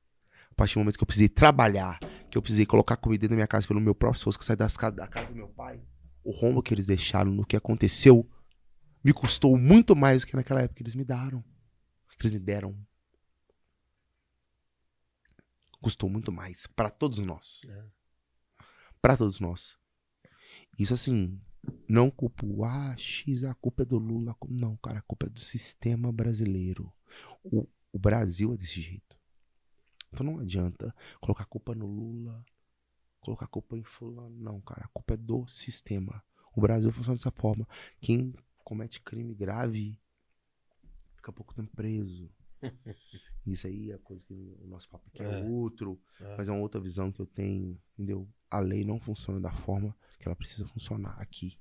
A 0.51 0.55
partir 0.55 0.75
do 0.75 0.81
momento 0.81 0.99
que 0.99 1.03
eu 1.03 1.07
precisei 1.07 1.29
trabalhar, 1.29 1.99
que 2.33 2.39
eu 2.39 2.41
precisei 2.41 2.65
colocar 2.65 2.97
comida 2.97 3.29
da 3.29 3.35
minha 3.35 3.47
casa 3.47 3.69
pelo 3.69 3.79
meu 3.79 3.95
próprio 3.95 4.17
esforço, 4.17 4.39
que 4.39 4.43
eu 4.43 4.47
saí 4.47 4.57
das 4.57 4.75
casas, 4.75 4.97
da 4.97 5.07
casa 5.07 5.27
do 5.27 5.35
meu 5.35 5.49
pai, 5.49 5.79
o 6.25 6.31
rombo 6.31 6.63
que 6.63 6.73
eles 6.73 6.87
deixaram 6.87 7.31
no 7.31 7.45
que 7.45 7.55
aconteceu 7.55 8.27
me 9.05 9.13
custou 9.13 9.59
muito 9.59 9.95
mais 9.95 10.23
do 10.23 10.29
que 10.29 10.35
naquela 10.35 10.63
época 10.63 10.77
que 10.77 10.83
eles 10.83 10.95
me 10.95 11.05
deram. 11.05 11.45
Que 12.19 12.27
eles 12.27 12.33
me 12.33 12.39
deram. 12.39 12.75
Custou 15.79 16.09
muito 16.09 16.33
mais 16.33 16.67
para 16.67 16.89
todos 16.89 17.19
nós. 17.19 17.67
É. 17.69 17.85
Para 19.03 19.15
todos 19.15 19.39
nós. 19.39 19.77
Isso 20.79 20.95
assim, 20.95 21.39
não 21.87 22.11
culpo, 22.11 22.65
ah, 22.65 22.97
X, 22.97 23.45
a 23.45 23.53
culpa 23.55 23.83
é 23.83 23.85
do 23.85 23.99
Lula. 23.99 24.33
a 24.33 24.47
Não, 24.49 24.75
cara, 24.79 25.01
a 25.01 25.03
culpa 25.03 25.27
é 25.27 25.29
do 25.29 25.41
sistema 25.41 26.11
brasileiro. 26.11 26.91
O, 27.45 27.69
o 27.93 27.99
Brasil 27.99 28.55
é 28.55 28.57
desse 28.57 28.81
jeito. 28.81 29.21
Então 30.13 30.27
não 30.27 30.39
adianta 30.41 30.95
colocar 31.21 31.45
a 31.45 31.47
culpa 31.47 31.75
no 31.75 31.87
Lula, 31.87 32.45
colocar 33.21 33.47
a 33.47 33.49
culpa 33.49 33.77
em 33.77 33.83
fulano. 33.85 34.37
Não, 34.39 34.61
cara, 34.61 34.85
a 34.85 34.89
culpa 34.89 35.15
é 35.15 35.17
do 35.17 35.47
sistema. 35.49 36.23
O 36.55 36.61
Brasil 36.61 36.93
funciona 36.93 37.17
dessa 37.17 37.31
forma. 37.31 37.67
Quem 38.01 38.35
comete 38.65 39.01
crime 39.01 39.35
grave 39.35 39.99
fica 41.17 41.33
pouco 41.33 41.55
tempo 41.55 41.75
preso. 41.75 42.31
Isso 43.47 43.67
aí 43.67 43.91
é 43.91 43.99
coisa 43.99 44.23
que 44.25 44.35
o 44.61 44.67
nosso 44.69 44.89
papo 44.89 45.09
aqui 45.09 45.23
é, 45.23 45.25
É. 45.27 45.45
outro, 45.45 46.01
É. 46.21 46.37
mas 46.37 46.49
é 46.49 46.53
uma 46.53 46.61
outra 46.61 46.81
visão 46.81 47.11
que 47.11 47.21
eu 47.21 47.27
tenho, 47.27 47.81
entendeu? 47.95 48.29
A 48.51 48.61
lei 48.61 48.85
não 48.85 49.01
funciona 49.01 49.41
da 49.41 49.51
forma 49.53 49.97
que 50.21 50.29
ela 50.29 50.37
precisa 50.37 50.67
funcionar 50.69 51.17
aqui. 51.21 51.59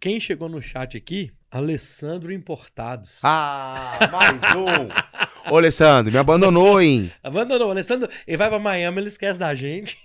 Quem 0.00 0.20
chegou 0.20 0.48
no 0.50 0.60
chat 0.60 0.96
aqui? 0.98 1.32
Alessandro 1.50 2.30
Importados. 2.32 3.20
Ah, 3.22 3.98
mais 4.12 4.34
um! 4.54 4.88
Ô, 5.50 5.56
Alessandro, 5.56 6.12
me 6.12 6.18
abandonou, 6.18 6.80
hein? 6.80 7.12
Abandonou. 7.22 7.70
Alessandro, 7.70 8.08
ele 8.26 8.36
vai 8.36 8.48
pra 8.48 8.58
Miami, 8.58 9.00
ele 9.00 9.08
esquece 9.08 9.38
da 9.38 9.54
gente. 9.54 9.98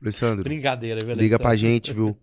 Alessandro, 0.00 0.44
Brincadeira, 0.44 1.04
viu, 1.04 1.14
liga 1.14 1.38
pra 1.38 1.50
Alessandro? 1.50 1.72
gente, 1.72 1.92
viu? 1.92 2.18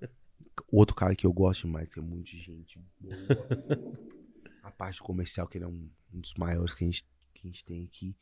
Outro 0.72 0.96
cara 0.96 1.16
que 1.16 1.26
eu 1.26 1.34
gosto 1.34 1.66
demais, 1.66 1.92
que 1.94 2.00
é 2.00 2.02
muito 2.02 2.28
de 2.30 2.40
gente 2.40 2.80
boa. 3.00 3.16
A 4.62 4.72
parte 4.72 5.02
comercial, 5.02 5.48
que 5.48 5.58
ele 5.58 5.66
é 5.66 5.68
um, 5.68 5.90
um 6.14 6.20
dos 6.20 6.34
maiores 6.36 6.74
que 6.74 6.84
a, 6.84 6.88
gente, 6.88 7.04
que 7.34 7.48
a 7.48 7.48
gente 7.48 7.64
tem 7.66 7.84
aqui. 7.86 8.16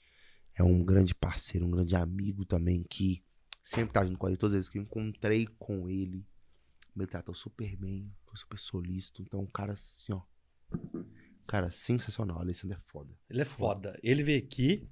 É 0.55 0.63
um 0.63 0.83
grande 0.83 1.13
parceiro, 1.13 1.65
um 1.65 1.71
grande 1.71 1.95
amigo 1.95 2.45
também, 2.45 2.83
que 2.83 3.23
sempre 3.63 3.93
tá 3.93 4.05
junto 4.05 4.17
com 4.17 4.27
ele. 4.27 4.37
Todas 4.37 4.53
as 4.53 4.57
vezes 4.59 4.69
que 4.69 4.77
eu 4.77 4.81
encontrei 4.81 5.47
com 5.59 5.87
ele, 5.89 6.25
me 6.95 7.05
tratou 7.05 7.33
super 7.33 7.75
bem, 7.75 8.11
foi 8.25 8.37
super 8.37 8.59
solícito. 8.59 9.21
Então, 9.21 9.41
um 9.41 9.45
cara 9.45 9.73
assim, 9.73 10.13
ó. 10.13 10.21
Cara, 11.51 11.69
sensacional. 11.69 12.37
O 12.37 12.39
Alessandro 12.39 12.77
é 12.77 12.79
foda. 12.89 13.13
Ele 13.29 13.41
é 13.41 13.45
foda. 13.45 13.99
Ele 14.01 14.23
veio 14.23 14.39
aqui 14.41 14.87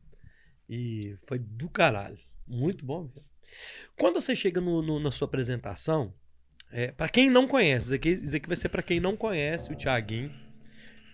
e 0.68 1.16
foi 1.26 1.40
do 1.40 1.70
caralho. 1.70 2.20
Muito 2.46 2.86
bom 2.86 3.04
mesmo. 3.04 3.24
Quando 3.98 4.20
você 4.22 4.36
chega 4.36 4.60
no- 4.60 4.82
no- 4.82 5.00
na 5.00 5.10
sua 5.10 5.26
apresentação, 5.26 6.14
é, 6.70 6.92
para 6.92 7.08
quem 7.08 7.30
não 7.30 7.48
conhece, 7.48 7.86
isso 7.86 7.94
aqui, 7.96 8.10
isso 8.10 8.36
aqui 8.36 8.46
vai 8.46 8.58
ser 8.58 8.68
para 8.68 8.84
quem 8.84 9.00
não 9.00 9.16
conhece 9.16 9.72
o 9.72 9.76
Thiaguinho. 9.78 10.32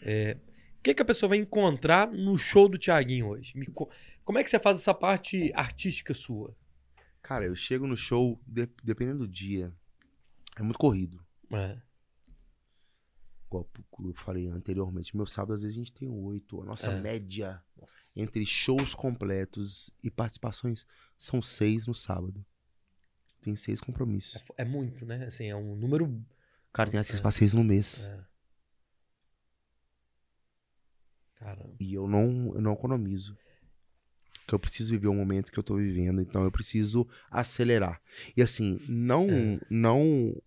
É, 0.01 0.35
o 0.79 0.81
que, 0.81 0.95
que 0.95 1.01
a 1.03 1.05
pessoa 1.05 1.29
vai 1.29 1.37
encontrar 1.37 2.07
no 2.11 2.35
show 2.39 2.67
do 2.67 2.79
Thiaguinho 2.79 3.27
hoje? 3.27 3.55
Me 3.55 3.67
co- 3.67 3.91
como 4.23 4.39
é 4.39 4.43
que 4.43 4.49
você 4.49 4.57
faz 4.57 4.77
essa 4.79 4.95
parte 4.95 5.51
artística 5.53 6.15
sua? 6.15 6.57
Cara, 7.21 7.45
eu 7.45 7.55
chego 7.55 7.85
no 7.85 7.95
show, 7.95 8.41
de- 8.47 8.67
dependendo 8.83 9.19
do 9.19 9.27
dia, 9.27 9.71
é 10.57 10.63
muito 10.63 10.79
corrido. 10.79 11.23
É, 11.53 11.77
Igual 13.61 14.09
eu 14.09 14.13
falei 14.15 14.47
anteriormente, 14.47 15.15
meu 15.15 15.25
sábado 15.25 15.53
às 15.53 15.61
vezes 15.61 15.75
a 15.77 15.79
gente 15.79 15.93
tem 15.93 16.09
oito. 16.09 16.61
A 16.61 16.65
nossa 16.65 16.87
É. 16.87 16.99
média 16.99 17.63
nossa. 17.79 18.19
entre 18.19 18.45
shows 18.45 18.93
completos 18.95 19.91
e 20.03 20.09
participações 20.11 20.85
são 21.17 21.41
seis 21.41 21.87
no 21.87 21.93
sábado. 21.95 22.43
Tem 23.41 23.55
seis 23.55 23.79
É, 23.81 23.85
compromissos. 23.85 24.41
fo- 24.41 24.53
é 24.57 24.65
muito, 24.65 25.05
né? 25.05 25.25
Assim, 25.25 25.45
é 25.45 25.55
um 25.55 25.75
número. 25.75 26.23
Cara, 26.73 26.89
tem 26.89 26.99
acesso 26.99 27.19
É. 27.19 27.21
pra 27.21 27.31
seis 27.31 27.53
no 27.53 27.63
mês. 27.63 28.07
é. 28.07 28.25
Caramba. 31.35 31.75
E 31.79 31.93
eu 31.93 32.07
não, 32.07 32.53
eu 32.55 32.61
não 32.61 32.73
economizo. 32.73 33.37
Porque 34.39 34.55
eu 34.55 34.59
preciso 34.59 34.91
viver 34.91 35.07
o 35.07 35.13
momento 35.13 35.51
que 35.51 35.57
eu 35.59 35.63
tô 35.63 35.75
vivendo, 35.75 36.21
então 36.21 36.43
eu 36.43 36.51
preciso 36.51 37.07
acelerar. 37.31 37.99
E 38.37 38.41
assim, 38.41 38.79
não, 38.87 39.27
É. 39.29 39.59
não, 39.69 40.39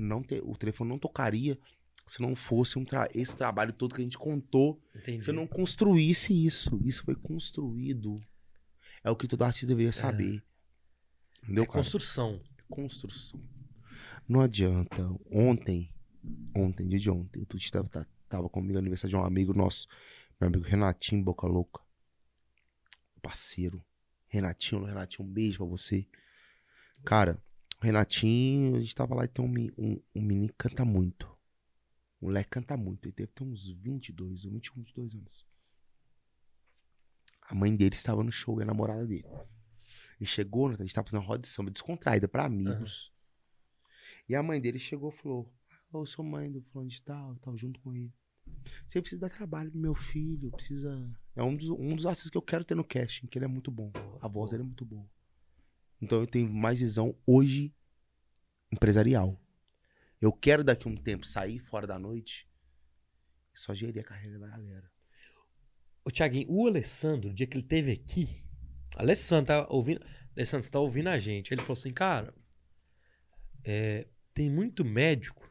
não 0.00 0.22
ter, 0.22 0.42
o 0.44 0.56
telefone 0.56 0.90
não 0.90 0.98
tocaria 0.98 1.58
se 2.06 2.20
não 2.20 2.34
fosse 2.34 2.78
um 2.78 2.84
tra- 2.84 3.08
esse 3.14 3.36
trabalho 3.36 3.72
todo 3.72 3.94
que 3.94 4.00
a 4.00 4.04
gente 4.04 4.18
contou 4.18 4.82
Entendi. 4.96 5.22
Se 5.22 5.30
eu 5.30 5.34
não 5.34 5.46
construísse 5.46 6.32
isso, 6.44 6.80
isso 6.84 7.04
foi 7.04 7.14
construído. 7.14 8.16
É 9.04 9.10
o 9.10 9.16
que 9.16 9.28
todo 9.28 9.42
artista 9.42 9.66
deveria 9.66 9.92
saber. 9.92 10.42
Entendeu, 11.42 11.62
É 11.64 11.66
cara? 11.66 11.78
construção. 11.78 12.40
Construção. 12.68 13.40
Não 14.28 14.40
adianta. 14.40 15.08
Ontem, 15.30 15.90
ontem, 16.54 16.86
dia 16.88 16.98
de 16.98 17.10
ontem, 17.10 17.42
o 17.42 17.46
Tuti 17.46 17.70
tava, 17.70 17.88
tá- 17.88 18.06
tava 18.28 18.48
comigo 18.48 18.72
no 18.74 18.78
aniversário 18.80 19.10
de 19.10 19.16
um 19.16 19.24
amigo 19.24 19.54
nosso, 19.54 19.86
meu 20.40 20.48
amigo 20.48 20.64
Renatinho 20.64 21.22
Boca 21.22 21.46
Louca. 21.46 21.80
Parceiro. 23.22 23.84
Renatinho, 24.28 24.84
Renatinho, 24.84 25.28
um 25.28 25.32
beijo 25.32 25.58
pra 25.58 25.66
você. 25.66 26.06
Cara, 27.04 27.42
Renatinho, 27.80 28.76
a 28.76 28.80
gente 28.80 28.94
tava 28.94 29.14
lá 29.14 29.24
e 29.24 29.28
tem 29.28 29.44
um, 29.44 29.48
um, 29.78 30.02
um 30.14 30.22
menino 30.22 30.48
que 30.48 30.54
canta 30.58 30.84
muito. 30.84 31.26
O 32.20 32.26
moleque 32.26 32.50
canta 32.50 32.76
muito. 32.76 33.06
Ele 33.06 33.14
deve 33.16 33.32
ter 33.32 33.42
uns 33.44 33.68
22, 33.68 34.44
ou 34.44 34.52
21, 34.52 34.74
22 34.82 35.14
anos. 35.14 35.46
A 37.42 37.54
mãe 37.54 37.74
dele 37.74 37.94
estava 37.94 38.22
no 38.22 38.30
show 38.30 38.60
e 38.60 38.62
a 38.62 38.66
namorada 38.66 39.06
dele. 39.06 39.26
Ele 40.20 40.26
chegou, 40.26 40.68
a 40.68 40.76
gente 40.76 40.94
tava 40.94 41.06
fazendo 41.08 41.20
uma 41.22 41.26
roda 41.26 41.40
de 41.42 41.48
samba 41.48 41.70
descontraída 41.70 42.28
pra 42.28 42.44
amigos. 42.44 43.12
E 44.28 44.34
a 44.34 44.42
mãe 44.42 44.60
dele 44.60 44.78
chegou 44.78 45.10
e 45.10 45.16
falou: 45.16 45.52
"Ah, 45.70 45.80
Eu 45.94 46.06
sou 46.06 46.24
mãe 46.24 46.52
do 46.52 46.60
fulano 46.60 46.90
de 46.90 47.02
tal, 47.02 47.30
eu 47.30 47.38
tava 47.38 47.56
junto 47.56 47.80
com 47.80 47.94
ele. 47.94 48.12
Você 48.86 49.00
precisa 49.00 49.20
dar 49.20 49.30
trabalho 49.30 49.70
pro 49.70 49.80
meu 49.80 49.94
filho, 49.94 50.50
precisa. 50.50 51.10
É 51.34 51.42
um 51.42 51.56
dos, 51.56 51.68
um 51.70 51.96
dos 51.96 52.04
artistas 52.06 52.30
que 52.30 52.36
eu 52.36 52.42
quero 52.42 52.64
ter 52.64 52.74
no 52.74 52.84
casting, 52.84 53.26
que 53.26 53.38
ele 53.38 53.46
é 53.46 53.48
muito 53.48 53.70
bom. 53.70 53.90
A 54.20 54.28
voz 54.28 54.50
dele 54.50 54.62
é 54.62 54.66
muito 54.66 54.84
boa. 54.84 55.08
Então 56.00 56.20
eu 56.20 56.26
tenho 56.26 56.48
mais 56.48 56.80
visão 56.80 57.14
hoje 57.26 57.74
empresarial. 58.72 59.40
Eu 60.20 60.32
quero 60.32 60.62
daqui 60.62 60.88
a 60.88 60.90
um 60.90 60.96
tempo 60.96 61.26
sair 61.26 61.58
fora 61.58 61.86
da 61.86 61.98
noite 61.98 62.48
e 63.54 63.58
só 63.58 63.74
gerir 63.74 64.00
a 64.00 64.04
carreira 64.04 64.38
da 64.38 64.48
galera. 64.48 64.90
Ô, 66.04 66.10
Tiaguinho, 66.10 66.46
o 66.50 66.66
Alessandro, 66.66 67.30
o 67.30 67.34
dia 67.34 67.46
que 67.46 67.56
ele 67.56 67.66
teve 67.66 67.92
aqui, 67.92 68.44
Alessandro 68.96 69.46
tá 69.46 69.66
ouvindo, 69.68 70.04
Alessandro, 70.36 70.64
você 70.64 70.70
tá 70.70 70.80
ouvindo 70.80 71.08
a 71.08 71.18
gente. 71.18 71.52
Ele 71.52 71.60
falou 71.60 71.78
assim, 71.78 71.92
cara, 71.92 72.34
é, 73.64 74.06
tem 74.32 74.50
muito 74.50 74.84
médico 74.84 75.48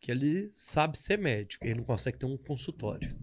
que 0.00 0.10
ele 0.10 0.50
sabe 0.52 0.98
ser 0.98 1.16
médico, 1.16 1.64
ele 1.64 1.76
não 1.76 1.84
consegue 1.84 2.18
ter 2.18 2.26
um 2.26 2.36
consultório. 2.36 3.16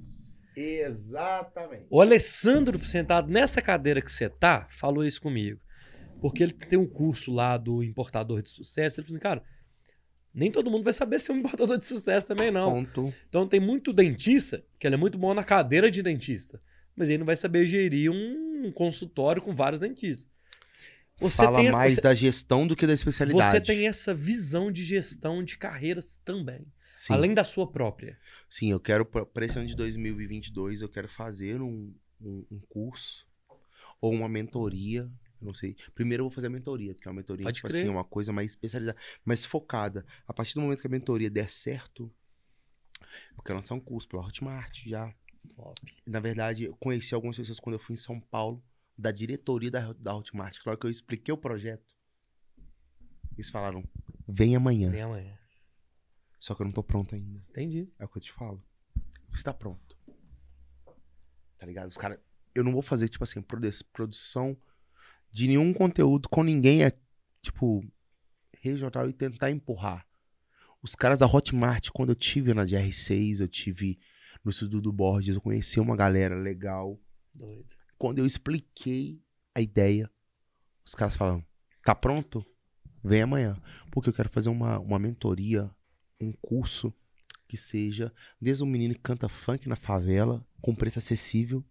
Exatamente. 0.56 1.88
O 1.90 2.02
Alessandro, 2.02 2.80
sentado 2.80 3.30
nessa 3.30 3.62
cadeira 3.62 4.02
que 4.02 4.12
você 4.12 4.30
tá, 4.30 4.68
falou 4.72 5.06
isso 5.06 5.22
comigo. 5.22 5.60
Porque 6.22 6.44
ele 6.44 6.54
tem 6.54 6.78
um 6.78 6.88
curso 6.88 7.32
lá 7.32 7.58
do 7.58 7.84
importador 7.84 8.42
de 8.42 8.50
sucesso. 8.50 9.00
Ele 9.00 9.08
falou 9.08 9.18
assim, 9.18 9.24
cara, 9.24 9.44
nem 10.34 10.52
todo 10.52 10.70
mundo 10.70 10.84
vai 10.84 10.94
saber 10.94 11.20
ser 11.20 11.32
um 11.32 11.38
importador 11.38 11.78
de 11.78 11.86
sucesso 11.86 12.28
também, 12.28 12.52
não. 12.52 12.72
Ponto. 12.72 13.14
Então 13.28 13.48
tem 13.48 13.60
muito 13.60 13.94
dentista, 13.94 14.64
que 14.78 14.88
ele 14.88 14.96
é 14.96 14.98
muito 14.98 15.18
bom 15.18 15.34
na 15.34 15.44
cadeira 15.44 15.90
de 15.90 16.04
dentista. 16.04 16.62
Mas 16.96 17.10
ele 17.10 17.20
não 17.20 17.26
vai 17.26 17.38
saber 17.38 17.66
gerir 17.66 18.12
um 18.12 18.72
consultório 18.74 19.42
com 19.42 19.56
vários 19.56 19.80
dentistas. 19.80 20.30
Você 21.20 21.38
Fala 21.38 21.60
tem, 21.60 21.72
mais 21.72 21.96
você, 21.96 22.02
da 22.02 22.14
gestão 22.14 22.66
do 22.66 22.76
que 22.76 22.88
da 22.88 22.94
especialidade. 22.94 23.52
você 23.52 23.62
tem 23.62 23.88
essa 23.88 24.14
visão 24.14 24.72
de 24.72 24.84
gestão 24.84 25.44
de 25.44 25.58
carreiras 25.58 26.18
também. 26.24 26.66
Sim. 26.96 27.14
Além 27.14 27.34
da 27.34 27.44
sua 27.44 27.70
própria. 27.70 28.18
Sim, 28.50 28.72
eu 28.72 28.80
quero, 28.80 29.06
para 29.06 29.46
esse 29.46 29.58
ano 29.58 29.68
de 29.68 29.76
2022, 29.76 30.82
eu 30.82 30.90
quero 30.90 31.08
fazer 31.10 31.62
um, 31.62 31.94
um, 32.22 32.46
um 32.52 32.60
curso 32.70 33.28
ou 34.02 34.14
uma 34.14 34.30
mentoria. 34.30 35.10
Eu 35.42 35.48
Não 35.48 35.54
sei. 35.54 35.76
Primeiro 35.96 36.22
eu 36.22 36.26
vou 36.26 36.32
fazer 36.32 36.48
a 36.48 36.50
mentoria, 36.50 36.94
porque 36.94 37.08
a 37.08 37.14
mentoria 37.14 37.44
Pode 37.46 37.56
tipo 37.58 37.68
crer. 37.68 37.80
assim, 37.82 37.88
é 37.88 37.92
uma 37.92 38.04
coisa 38.04 38.32
mais 38.34 38.52
especializada, 38.52 38.98
mais 39.26 39.46
focada. 39.46 40.06
A 40.28 40.34
partir 40.34 40.54
do 40.56 40.62
momento 40.62 40.82
que 40.82 40.88
a 40.88 40.90
mentoria 40.90 41.30
der 41.30 41.50
certo, 41.50 42.12
eu 43.38 43.44
quero 43.44 43.58
lançar 43.58 43.76
um 43.76 43.80
curso 43.80 44.08
pela 44.08 44.26
Hotmart 44.26 44.84
já. 44.86 45.14
Na 46.06 46.20
verdade, 46.20 46.66
eu 46.66 46.76
conheci 46.78 47.14
algumas 47.14 47.38
pessoas 47.38 47.60
quando 47.60 47.76
eu 47.76 47.80
fui 47.80 47.94
em 47.94 47.98
São 47.98 48.20
Paulo, 48.20 48.64
da 48.98 49.12
diretoria 49.12 49.72
da, 49.72 49.94
da 49.94 50.14
Hotmart. 50.16 50.60
Claro 50.60 50.78
que 50.78 50.86
eu 50.86 50.92
expliquei 50.92 51.34
o 51.34 51.38
projeto. 51.38 51.96
Eles 53.34 53.50
falaram: 53.50 53.84
vem 54.28 54.56
amanhã. 54.56 54.92
Tem 54.92 55.02
amanhã. 55.02 55.38
Só 56.40 56.54
que 56.56 56.62
eu 56.62 56.66
não 56.66 56.72
tô 56.72 56.84
pronto 56.84 57.16
ainda. 57.16 57.40
Entendi. 57.50 57.90
É 57.98 58.06
o 58.06 58.10
que 58.10 58.18
eu 58.18 58.22
te 58.22 58.32
falo. 58.32 58.62
Você 59.32 59.44
tá 59.44 59.54
pronto. 59.54 59.98
Tá 61.58 61.66
ligado? 61.66 61.90
Os 61.90 61.98
caras. 61.98 62.20
Eu 62.56 62.64
não 62.64 62.72
vou 62.74 62.82
fazer, 62.82 63.08
tipo 63.08 63.24
assim, 63.24 63.42
produ- 63.42 63.70
produção 63.94 64.58
de 65.32 65.48
nenhum 65.48 65.74
conteúdo 65.74 66.28
com 66.30 66.44
ninguém, 66.44 66.84
é, 66.84 66.92
tipo, 67.42 67.84
regional 68.62 69.10
e 69.10 69.14
tentar 69.14 69.52
empurrar. 69.52 70.06
Os 70.82 70.96
caras 70.96 71.20
da 71.20 71.28
Hotmart, 71.28 71.90
quando 71.90 72.10
eu 72.10 72.16
tive 72.16 72.54
na 72.54 72.66
GR6, 72.66 73.42
eu 73.42 73.48
tive 73.48 74.00
no 74.44 74.52
Estudo 74.52 74.82
do 74.82 74.92
Borges, 74.92 75.36
eu 75.36 75.42
conheci 75.42 75.80
uma 75.80 75.96
galera 75.96 76.36
legal. 76.36 77.00
Doido. 77.34 77.76
Quando 77.98 78.20
eu 78.20 78.26
expliquei 78.26 79.22
a 79.54 79.62
ideia, 79.62 80.10
os 80.86 80.96
caras 80.96 81.18
falaram: 81.18 81.46
tá 81.84 81.94
pronto? 81.94 82.46
Vem 83.04 83.22
amanhã. 83.22 83.62
Porque 83.92 84.10
eu 84.10 84.14
quero 84.14 84.30
fazer 84.30 84.50
uma, 84.50 84.80
uma 84.80 85.00
mentoria, 85.00 85.70
um 86.20 86.32
curso 86.32 86.94
que 87.48 87.58
seja 87.58 88.14
desde 88.40 88.64
um 88.64 88.68
menino 88.68 88.94
que 88.94 89.02
canta 89.02 89.28
funk 89.28 89.68
na 89.68 89.76
favela, 89.76 90.46
com 90.62 90.76
preço 90.76 91.00
acessível, 91.00 91.66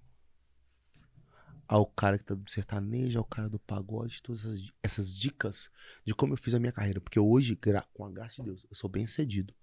ao 1.69 1.85
cara 1.85 2.19
que 2.19 2.25
tá 2.25 2.35
do 2.35 2.51
sertanejo, 2.51 3.19
ao 3.19 3.25
cara 3.25 3.49
do 3.49 3.59
pagode, 3.59 4.23
todas 4.23 4.41
essas, 4.41 4.73
essas 4.83 5.15
dicas 5.15 5.71
de 6.03 6.15
como 6.15 6.33
eu 6.33 6.39
fiz 6.39 6.55
a 6.55 6.59
minha 6.59 6.73
carreira. 6.73 6.99
Porque 6.99 7.21
hoje, 7.21 7.57
com 7.93 8.07
a 8.07 8.11
graça 8.11 8.37
de 8.37 8.45
Deus, 8.45 8.67
eu 8.71 8.75
sou 8.75 8.89
bem 8.89 9.07
sucedido. 9.07 9.55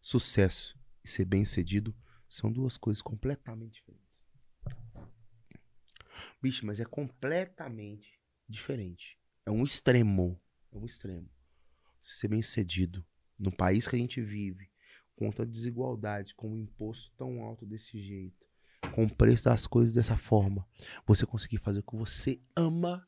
Sucesso 0.00 0.80
e 1.04 1.08
ser 1.08 1.26
bem 1.26 1.44
sucedido 1.44 1.94
são 2.26 2.50
duas 2.50 2.78
coisas 2.78 3.02
completamente 3.02 3.74
diferentes. 3.74 4.22
Bicho, 6.40 6.64
mas 6.64 6.80
é 6.80 6.86
completamente 6.86 8.18
diferente. 8.48 9.18
É 9.44 9.50
um 9.50 9.62
extremo. 9.62 10.40
É 10.72 10.78
um 10.78 10.86
extremo. 10.86 11.28
Ser 12.00 12.28
bem 12.28 12.40
sucedido 12.40 13.04
no 13.38 13.54
país 13.54 13.86
que 13.86 13.96
a 13.96 13.98
gente 13.98 14.22
vive, 14.22 14.70
com 15.14 15.30
tanta 15.30 15.44
desigualdade, 15.44 16.34
com 16.34 16.50
um 16.52 16.58
imposto 16.58 17.12
tão 17.18 17.42
alto 17.42 17.66
desse 17.66 18.00
jeito, 18.00 18.46
com 18.92 19.04
o 19.04 19.14
preço 19.14 19.44
das 19.44 19.66
coisas 19.66 19.94
dessa 19.94 20.16
forma, 20.16 20.66
você 21.06 21.26
conseguir 21.26 21.58
fazer 21.58 21.80
o 21.80 21.82
que 21.82 21.96
você 21.96 22.40
ama, 22.56 23.06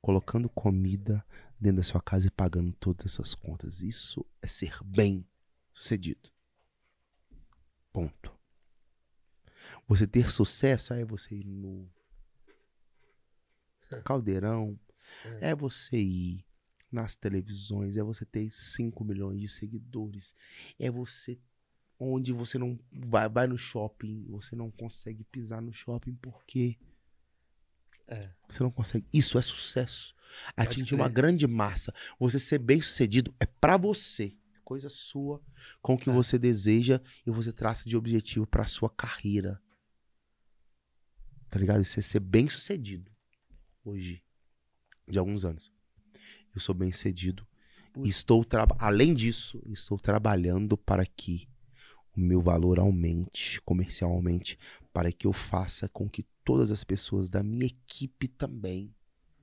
colocando 0.00 0.48
comida 0.48 1.24
dentro 1.58 1.78
da 1.78 1.82
sua 1.82 2.00
casa 2.00 2.26
e 2.28 2.30
pagando 2.30 2.72
todas 2.74 3.06
as 3.06 3.12
suas 3.12 3.34
contas. 3.34 3.82
Isso 3.82 4.24
é 4.40 4.46
ser 4.46 4.78
bem 4.84 5.26
sucedido. 5.72 6.30
Ponto. 7.92 8.32
Você 9.88 10.06
ter 10.06 10.30
sucesso 10.30 10.92
é 10.92 11.04
você 11.04 11.34
ir 11.34 11.44
no 11.44 11.88
caldeirão, 14.04 14.78
é 15.40 15.54
você 15.54 15.98
ir 15.98 16.44
nas 16.90 17.14
televisões, 17.14 17.96
é 17.96 18.02
você 18.02 18.24
ter 18.24 18.50
5 18.50 19.04
milhões 19.04 19.40
de 19.40 19.48
seguidores, 19.48 20.34
é 20.78 20.90
você 20.90 21.38
onde 21.98 22.32
você 22.32 22.58
não 22.58 22.78
vai, 22.92 23.28
vai 23.28 23.46
no 23.46 23.56
shopping, 23.58 24.24
você 24.28 24.54
não 24.54 24.70
consegue 24.70 25.24
pisar 25.24 25.60
no 25.62 25.72
shopping 25.72 26.14
porque 26.16 26.76
É. 28.06 28.20
você 28.48 28.62
não 28.62 28.70
consegue. 28.70 29.06
Isso 29.12 29.38
é 29.38 29.42
sucesso. 29.42 30.14
Atingir 30.56 30.90
crer. 30.90 31.00
uma 31.00 31.08
grande 31.08 31.46
massa. 31.46 31.92
Você 32.18 32.38
ser 32.38 32.58
bem 32.58 32.80
sucedido 32.80 33.34
é 33.40 33.46
pra 33.46 33.76
você. 33.76 34.36
É 34.54 34.58
Coisa 34.64 34.88
sua, 34.88 35.40
com 35.80 35.94
o 35.94 35.98
que 35.98 36.10
É. 36.10 36.12
você 36.12 36.38
deseja 36.38 37.00
e 37.26 37.30
você 37.30 37.52
traça 37.52 37.88
de 37.88 37.96
objetivo 37.96 38.46
pra 38.46 38.66
sua 38.66 38.90
carreira. 38.90 39.60
Tá 41.48 41.58
ligado? 41.58 41.80
Isso 41.82 41.98
é 41.98 42.02
ser 42.02 42.20
bem 42.20 42.48
sucedido. 42.48 43.10
Hoje, 43.84 44.22
de 45.08 45.18
alguns 45.18 45.44
anos. 45.44 45.72
Eu 46.54 46.60
sou 46.60 46.74
bem 46.74 46.90
sucedido. 46.92 47.46
Estou 48.04 48.44
traba- 48.44 48.76
além 48.78 49.14
disso, 49.14 49.62
estou 49.66 49.98
trabalhando 49.98 50.76
para 50.76 51.06
que 51.06 51.48
o 52.16 52.20
meu 52.20 52.40
valor 52.40 52.78
aumente 52.78 53.60
comercialmente, 53.62 54.58
para 54.92 55.12
que 55.12 55.26
eu 55.26 55.32
faça 55.32 55.88
com 55.88 56.08
que 56.08 56.22
todas 56.42 56.70
as 56.70 56.82
pessoas 56.82 57.28
da 57.28 57.42
minha 57.42 57.66
equipe 57.66 58.26
também 58.26 58.94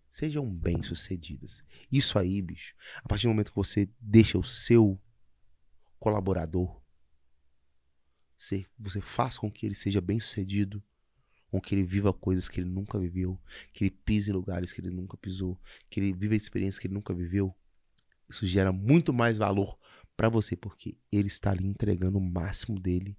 sejam 0.09 0.49
bem-sucedidas. 0.49 1.63
Isso 1.91 2.17
aí, 2.17 2.41
bicho, 2.41 2.75
a 3.03 3.07
partir 3.07 3.23
do 3.23 3.29
momento 3.29 3.51
que 3.51 3.55
você 3.55 3.89
deixa 3.99 4.37
o 4.37 4.43
seu 4.43 4.99
colaborador 5.99 6.81
ser, 8.35 8.67
você 8.77 9.01
faz 9.01 9.37
com 9.37 9.51
que 9.51 9.65
ele 9.65 9.75
seja 9.75 10.01
bem-sucedido, 10.01 10.83
com 11.49 11.61
que 11.61 11.75
ele 11.75 11.83
viva 11.83 12.11
coisas 12.11 12.49
que 12.49 12.59
ele 12.59 12.69
nunca 12.69 12.97
viveu, 12.99 13.39
que 13.71 13.85
ele 13.85 13.91
pise 13.91 14.31
em 14.31 14.33
lugares 14.33 14.73
que 14.73 14.81
ele 14.81 14.89
nunca 14.89 15.15
pisou, 15.15 15.59
que 15.89 15.99
ele 15.99 16.13
viva 16.13 16.35
experiências 16.35 16.79
que 16.79 16.87
ele 16.87 16.95
nunca 16.95 17.13
viveu. 17.13 17.55
Isso 18.27 18.45
gera 18.45 18.71
muito 18.71 19.13
mais 19.13 19.37
valor 19.37 19.77
para 20.15 20.29
você, 20.29 20.55
porque 20.55 20.97
ele 21.11 21.27
está 21.27 21.51
ali 21.51 21.65
entregando 21.65 22.17
o 22.17 22.21
máximo 22.21 22.79
dele 22.79 23.17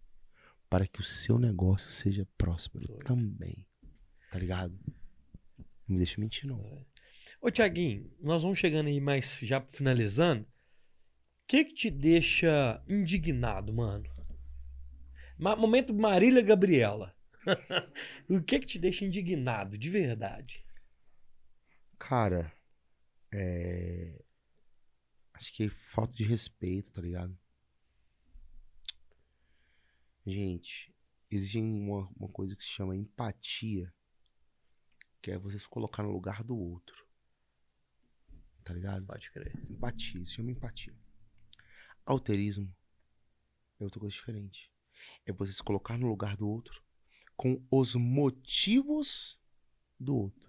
para 0.68 0.86
que 0.86 1.00
o 1.00 1.04
seu 1.04 1.38
negócio 1.38 1.90
seja 1.90 2.26
próspero 2.36 2.86
Doido. 2.86 3.04
também. 3.04 3.66
Tá 4.30 4.38
ligado? 4.38 4.78
Não 5.86 5.94
me 5.94 5.98
deixa 5.98 6.20
mentir, 6.20 6.48
não. 6.48 6.84
Ô, 7.40 7.50
Tiaguinho, 7.50 8.10
nós 8.20 8.42
vamos 8.42 8.58
chegando 8.58 8.88
aí 8.88 9.00
mais 9.00 9.38
já 9.42 9.60
finalizando. 9.60 10.42
O 10.42 10.46
que 11.46 11.64
que 11.64 11.74
te 11.74 11.90
deixa 11.90 12.82
indignado, 12.88 13.72
mano? 13.72 14.10
Ma- 15.38 15.54
momento 15.56 15.92
Marília 15.92 16.42
Gabriela. 16.42 17.14
o 18.28 18.40
que 18.42 18.58
que 18.60 18.66
te 18.66 18.78
deixa 18.78 19.04
indignado, 19.04 19.76
de 19.76 19.90
verdade? 19.90 20.64
Cara, 21.98 22.52
é. 23.32 24.23
Acho 25.44 25.52
que 25.52 25.68
falta 25.68 26.14
de 26.14 26.24
respeito, 26.24 26.90
tá 26.90 27.02
ligado? 27.02 27.38
Gente, 30.24 30.90
existe 31.30 31.58
uma, 31.58 32.08
uma 32.16 32.30
coisa 32.30 32.56
que 32.56 32.64
se 32.64 32.70
chama 32.70 32.96
empatia, 32.96 33.94
que 35.20 35.30
é 35.30 35.38
você 35.38 35.58
se 35.58 35.68
colocar 35.68 36.02
no 36.02 36.10
lugar 36.10 36.42
do 36.42 36.56
outro. 36.56 37.06
Tá 38.64 38.72
ligado? 38.72 39.04
Pode 39.04 39.30
crer. 39.30 39.54
Empatia, 39.70 40.22
isso 40.22 40.32
chama 40.32 40.50
empatia. 40.50 40.96
Alterismo 42.06 42.74
é 43.78 43.84
outra 43.84 44.00
coisa 44.00 44.14
diferente. 44.14 44.72
É 45.26 45.32
você 45.32 45.52
se 45.52 45.62
colocar 45.62 45.98
no 45.98 46.08
lugar 46.08 46.38
do 46.38 46.48
outro 46.48 46.82
com 47.36 47.62
os 47.70 47.94
motivos 47.94 49.38
do 50.00 50.16
outro. 50.16 50.43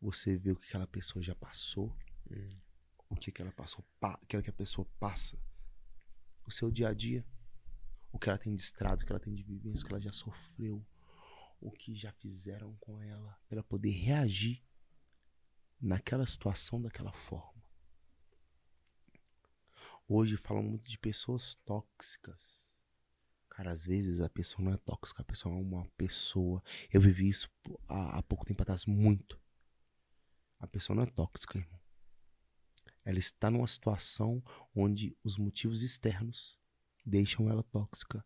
Você 0.00 0.36
vê 0.36 0.52
o 0.52 0.56
que 0.56 0.68
aquela 0.68 0.86
pessoa 0.86 1.22
já 1.22 1.34
passou, 1.34 1.94
Hum. 2.30 2.60
o 3.08 3.16
que 3.16 3.30
aquela, 3.30 3.50
passou, 3.52 3.84
pa- 3.98 4.18
o 4.22 4.26
que 4.26 4.36
a 4.36 4.52
pessoa 4.52 4.86
passa 5.00 5.38
o 6.46 6.50
seu 6.50 6.70
dia 6.70 6.88
a 6.88 6.94
dia, 6.94 7.26
o 8.12 8.18
que 8.18 8.28
ela 8.28 8.38
tem 8.38 8.54
de 8.54 8.60
estrado, 8.60 9.00
o 9.00 9.04
que 9.04 9.12
ela 9.12 9.20
tem 9.20 9.34
de 9.34 9.42
vivência, 9.42 9.84
o 9.84 9.86
que 9.88 9.92
ela 9.92 10.00
já 10.00 10.12
sofreu, 10.12 10.84
o 11.60 11.70
que 11.70 11.94
já 11.94 12.12
fizeram 12.12 12.74
com 12.76 13.00
ela, 13.02 13.32
pra 13.48 13.56
ela 13.56 13.64
poder 13.64 13.90
reagir 13.90 14.62
naquela 15.80 16.26
situação 16.26 16.80
daquela 16.80 17.12
forma. 17.12 17.62
Hoje 20.08 20.36
falam 20.38 20.62
muito 20.62 20.88
de 20.88 20.98
pessoas 20.98 21.54
tóxicas. 21.66 22.72
Cara, 23.50 23.72
às 23.72 23.84
vezes 23.84 24.20
a 24.20 24.28
pessoa 24.30 24.64
não 24.64 24.72
é 24.72 24.76
tóxica, 24.78 25.20
a 25.22 25.24
pessoa 25.24 25.54
é 25.54 25.58
uma 25.60 25.84
pessoa. 25.96 26.62
Eu 26.90 27.00
vivi 27.00 27.28
isso 27.28 27.50
há, 27.88 28.18
há 28.18 28.22
pouco 28.22 28.46
tempo 28.46 28.62
atrás 28.62 28.86
muito. 28.86 29.38
A 30.58 30.66
pessoa 30.66 30.96
não 30.96 31.02
é 31.02 31.06
tóxica, 31.06 31.58
irmão. 31.58 31.78
Ela 33.04 33.18
está 33.18 33.50
numa 33.50 33.66
situação 33.66 34.42
onde 34.74 35.16
os 35.24 35.38
motivos 35.38 35.82
externos 35.82 36.58
deixam 37.04 37.48
ela 37.48 37.62
tóxica. 37.62 38.24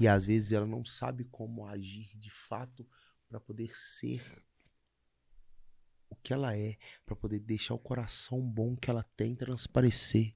E 0.00 0.08
às 0.08 0.24
vezes 0.24 0.52
ela 0.52 0.66
não 0.66 0.84
sabe 0.84 1.24
como 1.24 1.66
agir 1.66 2.16
de 2.16 2.30
fato 2.30 2.88
para 3.28 3.40
poder 3.40 3.76
ser 3.76 4.42
o 6.08 6.16
que 6.16 6.32
ela 6.32 6.56
é, 6.56 6.76
para 7.04 7.16
poder 7.16 7.40
deixar 7.40 7.74
o 7.74 7.78
coração 7.78 8.40
bom 8.40 8.76
que 8.76 8.90
ela 8.90 9.02
tem 9.16 9.34
transparecer. 9.34 10.34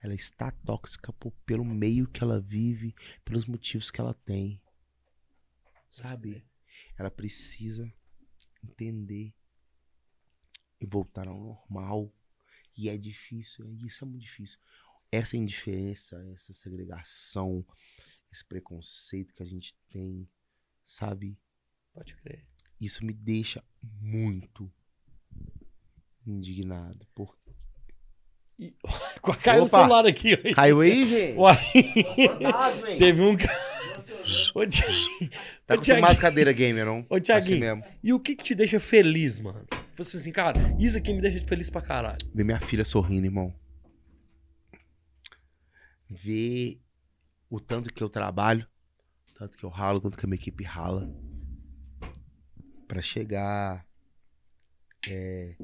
Ela 0.00 0.14
está 0.14 0.50
tóxica 0.50 1.12
por- 1.12 1.32
pelo 1.44 1.64
meio 1.64 2.06
que 2.06 2.22
ela 2.22 2.40
vive, 2.40 2.94
pelos 3.24 3.46
motivos 3.46 3.90
que 3.90 4.00
ela 4.00 4.14
tem. 4.14 4.62
Sabe? 5.90 6.46
Ela 6.96 7.10
precisa 7.10 7.92
entender 8.62 9.34
e 10.80 10.86
voltar 10.86 11.28
ao 11.28 11.38
normal. 11.38 12.12
E 12.76 12.88
é 12.88 12.96
difícil, 12.96 13.66
é- 13.66 13.86
isso 13.86 14.04
é 14.04 14.06
muito 14.06 14.22
difícil. 14.22 14.58
Essa 15.10 15.36
indiferença, 15.36 16.22
essa 16.32 16.52
segregação, 16.52 17.66
esse 18.30 18.44
preconceito 18.44 19.34
que 19.34 19.42
a 19.42 19.46
gente 19.46 19.74
tem, 19.88 20.28
sabe? 20.84 21.38
Pode 21.92 22.14
crer. 22.16 22.46
Isso 22.80 23.04
me 23.04 23.12
deixa 23.12 23.64
muito 23.82 24.70
indignado. 26.26 27.06
Por... 27.14 27.36
Caiu 29.42 29.64
o 29.64 29.68
celular 29.68 30.06
aqui. 30.06 30.36
Caiu 30.54 30.80
aí, 30.80 31.06
gente? 31.06 31.38
Uai, 31.38 32.98
teve 32.98 33.22
um. 33.22 33.36
Ô, 34.54 34.66
Thiaguinho. 34.66 35.30
Tá 35.66 35.76
com 35.76 36.20
cadeira 36.20 36.52
gamer, 36.52 36.84
não? 36.84 37.06
Ô, 37.08 37.20
Thiaguinho. 37.20 37.56
Assim 37.56 37.60
mesmo. 37.60 37.84
E 38.02 38.12
o 38.12 38.20
que, 38.20 38.36
que 38.36 38.44
te 38.44 38.54
deixa 38.54 38.78
feliz, 38.78 39.40
mano? 39.40 39.66
Você 39.98 40.16
assim, 40.16 40.30
cara, 40.30 40.60
isso 40.78 40.96
aqui 40.96 41.12
me 41.12 41.20
deixa 41.20 41.42
feliz 41.42 41.68
pra 41.68 41.82
caralho. 41.82 42.18
Ver 42.32 42.44
minha 42.44 42.60
filha 42.60 42.84
sorrindo, 42.84 43.26
irmão. 43.26 43.52
Ver 46.08 46.80
o 47.50 47.58
tanto 47.58 47.92
que 47.92 48.00
eu 48.00 48.08
trabalho, 48.08 48.64
o 49.28 49.34
tanto 49.34 49.58
que 49.58 49.64
eu 49.64 49.68
ralo, 49.68 49.98
tanto 49.98 50.16
que 50.16 50.24
a 50.24 50.28
minha 50.28 50.40
equipe 50.40 50.62
rala. 50.62 51.12
Pra 52.86 53.02
chegar. 53.02 53.84
É, 55.10 55.56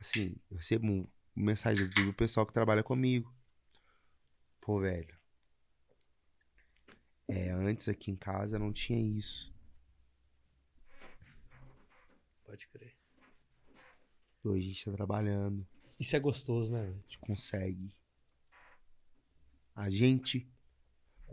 assim, 0.00 0.34
eu 0.50 0.56
recebo 0.56 1.08
mensagens 1.36 1.88
do 1.90 2.12
pessoal 2.12 2.44
que 2.44 2.52
trabalha 2.52 2.82
comigo. 2.82 3.32
Pô, 4.60 4.80
velho. 4.80 5.16
É, 7.28 7.50
antes 7.50 7.88
aqui 7.88 8.10
em 8.10 8.16
casa 8.16 8.58
não 8.58 8.72
tinha 8.72 8.98
isso. 9.00 9.56
Pode 12.44 12.66
crer. 12.68 12.87
Hoje 14.44 14.60
a 14.60 14.64
gente 14.68 14.84
tá 14.84 14.92
trabalhando. 14.92 15.66
Isso 15.98 16.14
é 16.14 16.20
gostoso, 16.20 16.72
né? 16.72 16.88
A 16.88 16.92
gente 16.92 17.18
consegue. 17.18 17.94
A 19.74 19.90
gente 19.90 20.48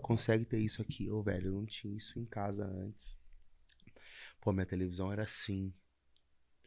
consegue 0.02 0.46
ter 0.46 0.60
isso 0.60 0.82
aqui. 0.82 1.10
Ô, 1.10 1.22
velho, 1.22 1.48
eu 1.48 1.54
não 1.54 1.66
tinha 1.66 1.96
isso 1.96 2.20
em 2.20 2.26
casa 2.26 2.66
antes. 2.66 3.18
Pô, 4.42 4.52
minha 4.52 4.66
televisão 4.66 5.12
era 5.12 5.24
assim. 5.24 5.74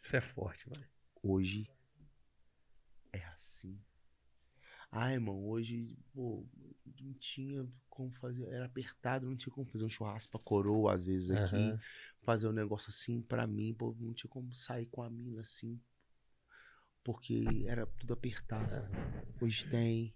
Isso 0.02 0.16
é 0.16 0.20
forte, 0.20 0.68
velho. 0.68 0.88
Hoje 1.22 1.70
é 3.12 3.24
assim. 3.24 3.78
Ah, 4.90 5.12
irmão, 5.12 5.44
hoje, 5.46 5.98
pô, 6.14 6.46
não 7.00 7.12
tinha 7.14 7.68
como 7.90 8.10
fazer. 8.12 8.48
Era 8.48 8.64
apertado, 8.66 9.26
não 9.26 9.36
tinha 9.36 9.52
como 9.52 9.66
fazer 9.66 9.84
um 9.84 9.90
churrasco 9.90 10.30
pra 10.30 10.40
coroa, 10.40 10.94
às 10.94 11.04
vezes, 11.04 11.30
aqui. 11.30 11.56
Aham. 11.56 11.80
Fazer 12.22 12.48
um 12.48 12.52
negócio 12.52 12.88
assim 12.90 13.20
pra 13.20 13.46
mim, 13.46 13.74
pô, 13.74 13.94
não 13.98 14.14
tinha 14.14 14.30
como 14.30 14.54
sair 14.54 14.86
com 14.86 15.02
a 15.02 15.10
mina 15.10 15.40
assim. 15.40 15.80
Porque 17.08 17.64
era 17.66 17.86
tudo 17.86 18.12
apertado. 18.12 18.70
Hoje 19.40 19.66
tem. 19.70 20.14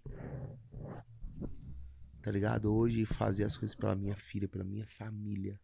Tá 2.21 2.29
ligado? 2.29 2.71
Hoje 2.71 3.03
fazer 3.03 3.45
as 3.45 3.57
coisas 3.57 3.73
pela 3.73 3.95
minha 3.95 4.15
filha, 4.15 4.47
pela 4.47 4.63
minha 4.63 4.85
família. 4.85 5.59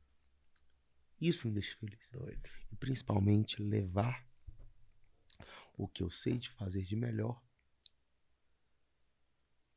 Isso 1.21 1.45
me 1.45 1.53
deixa 1.53 1.77
feliz. 1.77 2.09
Doido. 2.09 2.49
E 2.71 2.75
principalmente 2.75 3.61
levar 3.61 4.27
o 5.77 5.87
que 5.87 6.01
eu 6.01 6.09
sei 6.09 6.39
de 6.39 6.49
fazer 6.49 6.81
de 6.81 6.95
melhor 6.95 7.39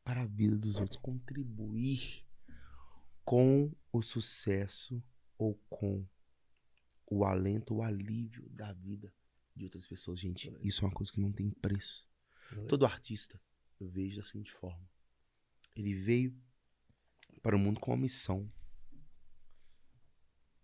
para 0.03 0.23
a 0.23 0.27
vida 0.27 0.57
dos 0.57 0.77
outros. 0.77 0.99
Contribuir 1.03 2.27
com 3.27 3.71
o 3.93 4.01
sucesso 4.01 5.05
ou 5.37 5.57
com 5.69 6.09
o 7.07 7.27
alento, 7.27 7.75
o 7.75 7.83
alívio 7.83 8.49
da 8.49 8.73
vida 8.73 9.13
de 9.55 9.65
outras 9.65 9.87
pessoas. 9.87 10.19
Gente, 10.19 10.53
isso 10.63 10.85
é 10.85 10.89
uma 10.89 10.95
coisa 10.95 11.13
que 11.13 11.21
não 11.21 11.33
tem 11.33 11.51
preço. 11.51 12.09
Todo 12.69 12.85
artista, 12.85 13.41
eu 13.81 13.89
vejo 13.89 14.17
da 14.17 14.23
seguinte 14.23 14.53
forma: 14.53 14.89
ele 15.75 15.95
veio 15.95 16.37
para 17.43 17.57
o 17.57 17.59
mundo 17.59 17.81
com 17.81 17.91
uma 17.91 17.97
missão. 17.97 18.51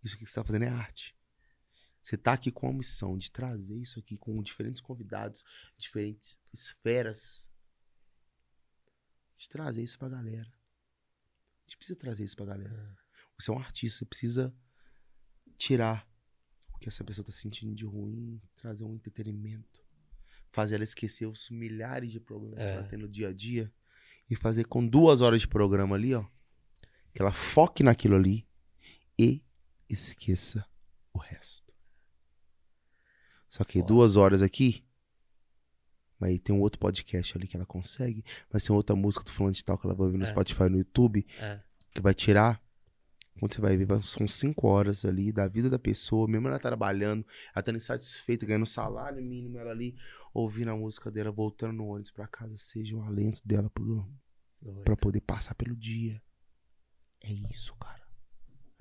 Isso 0.03 0.17
que 0.17 0.25
você 0.25 0.31
está 0.31 0.45
fazendo 0.45 0.65
é 0.65 0.69
arte. 0.69 1.17
Você 2.01 2.15
está 2.15 2.33
aqui 2.33 2.51
com 2.51 2.69
a 2.69 2.73
missão 2.73 3.19
de 3.19 3.31
trazer 3.31 3.77
isso 3.77 3.99
aqui 3.99 4.17
com 4.17 4.43
diferentes 4.43 4.81
convidados, 4.81 5.45
diferentes 5.77 6.39
esferas. 6.53 7.51
De 9.37 9.49
trazer 9.49 9.83
isso 9.83 9.99
pra 9.99 10.09
galera. 10.09 10.49
A 10.49 11.63
gente 11.63 11.77
precisa 11.77 11.99
trazer 11.99 12.25
isso 12.25 12.37
pra 12.37 12.47
galera. 12.47 12.99
Você 13.39 13.51
é 13.51 13.55
um 13.55 13.59
artista, 13.59 13.99
você 13.99 14.05
precisa 14.07 14.55
tirar 15.57 16.09
o 16.79 16.81
que 16.81 16.89
essa 16.89 17.05
pessoa 17.05 17.25
tá 17.25 17.33
sentindo 17.33 17.75
de 17.75 17.85
ruim, 17.85 18.41
trazer 18.57 18.85
um 18.85 18.95
entretenimento 18.95 19.87
fazer 20.51 20.77
ela 20.77 20.85
esquecer 20.85 21.27
os 21.27 21.51
milhares 21.51 22.11
de 22.11 22.19
problemas 22.19 22.61
que 22.65 22.71
É. 22.71 22.73
ela 22.73 22.83
tem 22.83 22.99
no 22.99 23.07
dia 23.07 23.29
a 23.29 23.33
dia 23.35 23.71
e 24.31 24.35
fazer 24.35 24.65
com 24.65 24.85
duas 24.87 25.21
horas 25.21 25.43
de 25.43 25.47
programa 25.49 25.95
ali, 25.95 26.15
ó, 26.15 26.25
que 27.13 27.21
ela 27.21 27.31
foque 27.33 27.83
naquilo 27.83 28.17
ali 28.17 28.49
e 29.19 29.43
esqueça 29.91 30.67
o 31.13 31.19
resto. 31.19 31.71
Só 33.47 33.63
que 33.63 33.75
Foda. 33.81 33.87
duas 33.89 34.17
horas 34.17 34.41
aqui, 34.41 34.83
mas 36.19 36.41
tem 36.41 36.55
um 36.55 36.61
outro 36.61 36.79
podcast 36.81 37.37
ali 37.37 37.47
que 37.47 37.57
ela 37.57 37.67
consegue, 37.67 38.25
mas 38.51 38.65
tem 38.65 38.75
outra 38.75 38.97
música 38.97 39.25
do 39.25 39.31
fulano 39.33 39.55
de 39.55 39.63
tal 39.63 39.77
que 39.79 39.87
ela 39.87 39.95
vai 39.95 40.07
ouvir 40.07 40.19
no 40.19 40.25
É. 40.25 40.29
Spotify, 40.29 40.65
no 40.71 40.79
YouTube, 40.79 41.27
É. 41.39 41.61
que 41.93 42.01
vai 42.01 42.15
tirar. 42.15 42.63
Quando 43.39 43.55
você 43.55 43.61
vai 43.61 43.77
ver, 43.77 43.87
são 44.03 44.27
cinco 44.27 44.67
horas 44.67 45.05
ali 45.05 45.31
da 45.33 45.47
vida 45.47 45.71
da 45.71 45.79
pessoa, 45.79 46.27
mesmo 46.27 46.49
ela 46.49 46.59
trabalhando, 46.59 47.25
ela 47.53 47.61
estando 47.61 47.77
insatisfeita, 47.77 48.45
ganhando 48.45 48.67
salário 48.67 49.23
mínimo, 49.23 49.59
ela 49.59 49.71
ali, 49.71 49.95
ouvindo 50.35 50.71
a 50.71 50.77
música 50.77 51.11
dela, 51.11 51.31
voltando 51.31 51.75
no 51.75 51.87
ônibus 51.87 52.11
pra 52.11 52.27
casa, 52.27 52.57
seja 52.57 52.97
um 52.97 53.03
alento 53.03 53.41
dela 53.45 53.71
pra 54.85 54.97
poder 54.97 55.21
passar 55.21 55.55
pelo 55.55 55.77
dia. 55.77 56.21
É 57.21 57.33
isso, 57.33 57.75
cara. 57.77 58.03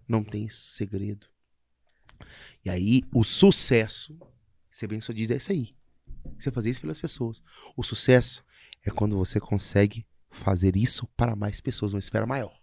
Não 0.08 0.24
tem 0.24 0.48
segredo. 0.50 1.28
E 2.66 2.70
aí, 2.70 3.04
o 3.14 3.24
sucesso, 3.24 4.18
você 4.70 4.88
bem 4.88 5.02
só 5.02 5.14
diz, 5.14 5.30
é 5.32 5.36
isso 5.36 5.52
aí. 5.52 5.76
Você 6.40 6.52
fazer 6.52 6.70
isso 6.70 6.82
pelas 6.82 7.00
pessoas. 7.00 7.44
O 7.76 7.84
sucesso 7.84 8.44
é 8.84 8.90
quando 8.90 9.18
você 9.18 9.40
consegue 9.40 10.06
fazer 10.30 10.76
isso 10.76 11.08
para 11.16 11.36
mais 11.36 11.62
pessoas, 11.62 11.94
uma 11.94 12.00
esfera 12.00 12.26
maior. 12.26 12.58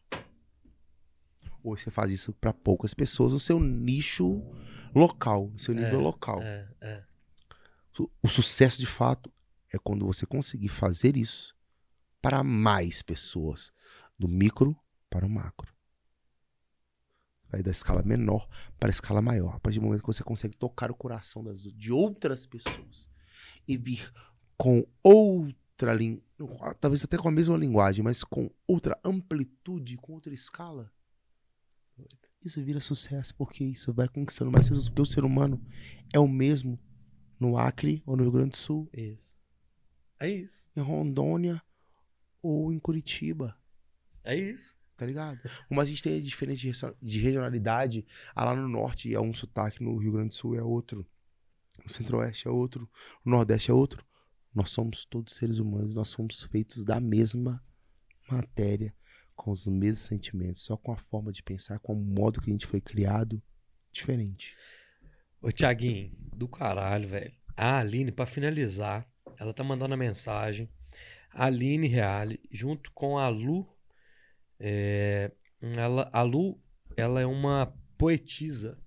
Ou 1.64 1.76
você 1.76 1.90
faz 1.90 2.12
isso 2.12 2.30
para 2.34 2.52
poucas 2.52 2.92
pessoas 2.92 3.32
no 3.32 3.40
seu 3.40 3.58
nicho 3.58 4.42
local, 4.94 5.48
no 5.48 5.58
seu 5.58 5.74
nível 5.74 5.98
É, 5.98 6.02
local. 6.02 6.42
É, 6.42 6.68
é. 6.82 7.04
O 8.22 8.28
sucesso 8.28 8.78
de 8.78 8.86
fato 8.86 9.32
é 9.72 9.78
quando 9.78 10.04
você 10.04 10.26
conseguir 10.26 10.68
fazer 10.68 11.16
isso 11.16 11.56
para 12.20 12.44
mais 12.44 13.00
pessoas, 13.00 13.72
do 14.18 14.28
micro 14.28 14.76
para 15.08 15.24
o 15.24 15.30
macro. 15.30 15.72
Vai 17.48 17.62
da 17.62 17.70
escala 17.70 18.02
menor 18.02 18.46
para 18.78 18.90
a 18.90 18.90
escala 18.90 19.22
maior. 19.22 19.54
A 19.54 19.60
partir 19.60 19.78
do 19.78 19.86
momento 19.86 20.00
que 20.02 20.06
você 20.06 20.22
consegue 20.22 20.56
tocar 20.56 20.90
o 20.90 20.94
coração 20.94 21.42
das, 21.42 21.62
de 21.62 21.92
outras 21.92 22.44
pessoas 22.44 23.08
e 23.66 23.76
vir 23.76 24.12
com 24.56 24.86
outra 25.02 25.94
linguagem, 25.94 26.22
talvez 26.80 27.02
até 27.04 27.16
com 27.16 27.28
a 27.28 27.32
mesma 27.32 27.56
linguagem, 27.56 28.04
mas 28.04 28.22
com 28.22 28.50
outra 28.66 28.98
amplitude, 29.04 29.96
com 29.96 30.12
outra 30.12 30.34
escala, 30.34 30.92
isso 32.44 32.62
vira 32.62 32.80
sucesso, 32.80 33.34
porque 33.34 33.64
isso 33.64 33.92
vai 33.92 34.06
conquistando 34.08 34.50
mais 34.50 34.68
pessoas, 34.68 34.88
porque 34.88 35.02
o 35.02 35.06
ser 35.06 35.24
humano 35.24 35.60
é 36.12 36.18
o 36.18 36.28
mesmo 36.28 36.78
no 37.40 37.56
Acre 37.58 38.02
ou 38.06 38.16
no 38.16 38.22
Rio 38.22 38.32
Grande 38.32 38.50
do 38.50 38.56
Sul, 38.56 38.88
Isso. 38.92 39.34
É 40.20 40.28
isso. 40.28 40.66
em 40.76 40.80
Rondônia 40.80 41.60
ou 42.42 42.72
em 42.72 42.78
Curitiba. 42.78 43.56
É 44.22 44.34
isso. 44.36 44.74
Tá 44.96 45.04
ligado? 45.04 45.40
Como 45.68 45.80
a 45.80 45.84
gente 45.84 46.02
tem 46.02 46.22
diferença 46.22 46.96
de 47.02 47.18
regionalidade, 47.18 48.06
ah, 48.34 48.44
lá 48.44 48.54
no 48.54 48.68
norte 48.68 49.12
é 49.12 49.20
um 49.20 49.34
sotaque, 49.34 49.82
no 49.82 49.96
Rio 49.96 50.12
Grande 50.12 50.28
do 50.28 50.34
Sul 50.34 50.54
é 50.54 50.62
outro, 50.62 51.04
no 51.84 51.90
centro-oeste 51.90 52.46
é 52.46 52.50
outro, 52.50 52.88
no 53.24 53.32
nordeste 53.32 53.70
é 53.70 53.74
outro. 53.74 54.06
Nós 54.54 54.70
somos 54.70 55.04
todos 55.04 55.34
seres 55.34 55.58
humanos, 55.58 55.92
nós 55.92 56.08
somos 56.08 56.44
feitos 56.44 56.84
da 56.84 57.00
mesma 57.00 57.62
matéria, 58.30 58.94
com 59.44 59.50
os 59.50 59.66
mesmos 59.66 60.06
sentimentos, 60.06 60.62
só 60.62 60.74
com 60.74 60.90
a 60.90 60.96
forma 60.96 61.30
de 61.30 61.42
pensar, 61.42 61.78
com 61.78 61.92
o 61.92 61.96
modo 61.96 62.40
que 62.40 62.48
a 62.48 62.52
gente 62.52 62.66
foi 62.66 62.80
criado 62.80 63.42
diferente. 63.92 64.54
Ô, 65.38 65.52
Tiaguinho, 65.52 66.10
do 66.34 66.48
caralho, 66.48 67.06
velho. 67.06 67.30
A 67.54 67.78
Aline, 67.78 68.10
pra 68.10 68.24
finalizar, 68.24 69.06
ela 69.38 69.52
tá 69.52 69.62
mandando 69.62 69.92
a 69.92 69.98
mensagem. 69.98 70.66
A 71.30 71.44
Aline 71.44 71.86
Reale, 71.86 72.40
junto 72.50 72.90
com 72.92 73.18
a 73.18 73.28
Lu. 73.28 73.68
é, 74.58 75.30
ela, 75.76 76.08
a 76.10 76.22
Lu, 76.22 76.58
ela 76.96 77.20
é 77.20 77.26
uma 77.26 77.70
poetisa. 77.98 78.78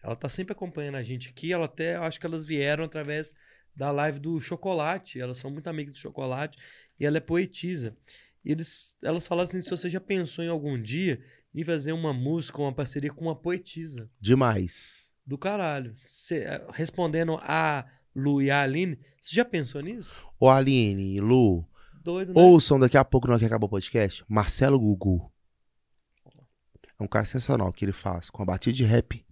Ela 0.00 0.14
tá 0.14 0.28
sempre 0.28 0.52
acompanhando 0.52 0.94
a 0.94 1.02
gente 1.02 1.28
aqui. 1.28 1.52
Ela 1.52 1.64
até, 1.64 1.96
acho 1.96 2.20
que 2.20 2.26
elas 2.26 2.44
vieram 2.44 2.84
através 2.84 3.34
da 3.74 3.90
live 3.90 4.20
do 4.20 4.40
Chocolate. 4.40 5.20
Elas 5.20 5.38
são 5.38 5.50
muito 5.50 5.66
amigas 5.66 5.94
do 5.94 5.98
Chocolate. 5.98 6.56
E 7.00 7.04
ela 7.04 7.16
é 7.16 7.20
poetisa. 7.20 7.96
E 8.44 8.52
eles, 8.52 8.96
elas 9.02 9.26
falaram 9.26 9.48
assim: 9.48 9.60
se 9.60 9.70
você 9.70 9.88
já 9.88 10.00
pensou 10.00 10.44
em 10.44 10.48
algum 10.48 10.80
dia 10.80 11.22
em 11.54 11.64
fazer 11.64 11.92
uma 11.92 12.12
música, 12.12 12.60
uma 12.60 12.72
parceria 12.72 13.12
com 13.12 13.24
uma 13.24 13.36
poetisa. 13.36 14.10
Demais. 14.20 15.12
Do 15.24 15.38
caralho. 15.38 15.92
Cê, 15.96 16.44
eh, 16.44 16.66
respondendo 16.72 17.36
a 17.40 17.86
Lu 18.14 18.42
e 18.42 18.50
a 18.50 18.62
Aline, 18.62 18.98
você 19.20 19.36
já 19.36 19.44
pensou 19.44 19.80
nisso? 19.80 20.26
Ô 20.40 20.48
Aline, 20.48 21.20
Lu, 21.20 21.66
Doido, 22.02 22.34
né? 22.34 22.40
ouçam 22.40 22.78
daqui 22.78 22.96
a 22.96 23.04
pouco, 23.04 23.28
não 23.28 23.38
que 23.38 23.44
acabou 23.44 23.68
o 23.68 23.70
podcast, 23.70 24.24
Marcelo 24.28 24.80
Gugu. 24.80 25.30
É 26.98 27.02
um 27.02 27.06
cara 27.06 27.24
sensacional 27.24 27.72
que 27.72 27.84
ele 27.84 27.92
faz 27.92 28.30
com 28.30 28.42
a 28.42 28.46
batida 28.46 28.74
de 28.74 28.84
rap. 28.84 29.24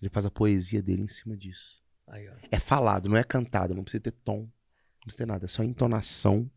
Ele 0.00 0.08
faz 0.08 0.24
a 0.24 0.30
poesia 0.30 0.82
dele 0.82 1.02
em 1.02 1.08
cima 1.08 1.36
disso. 1.36 1.82
Aí. 2.06 2.28
É 2.50 2.58
falado, 2.58 3.08
não 3.08 3.16
é 3.16 3.22
cantado, 3.22 3.74
não 3.74 3.84
precisa 3.84 4.02
ter 4.02 4.12
tom, 4.12 4.40
não 4.40 5.04
precisa 5.04 5.24
ter 5.24 5.26
nada, 5.26 5.44
é 5.44 5.48
só 5.48 5.62
entonação 5.62 6.50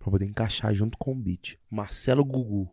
pra 0.00 0.10
poder 0.10 0.24
encaixar 0.24 0.74
junto 0.74 0.98
com 0.98 1.12
o 1.12 1.14
beat. 1.14 1.56
Marcelo 1.70 2.24
Gugu. 2.24 2.68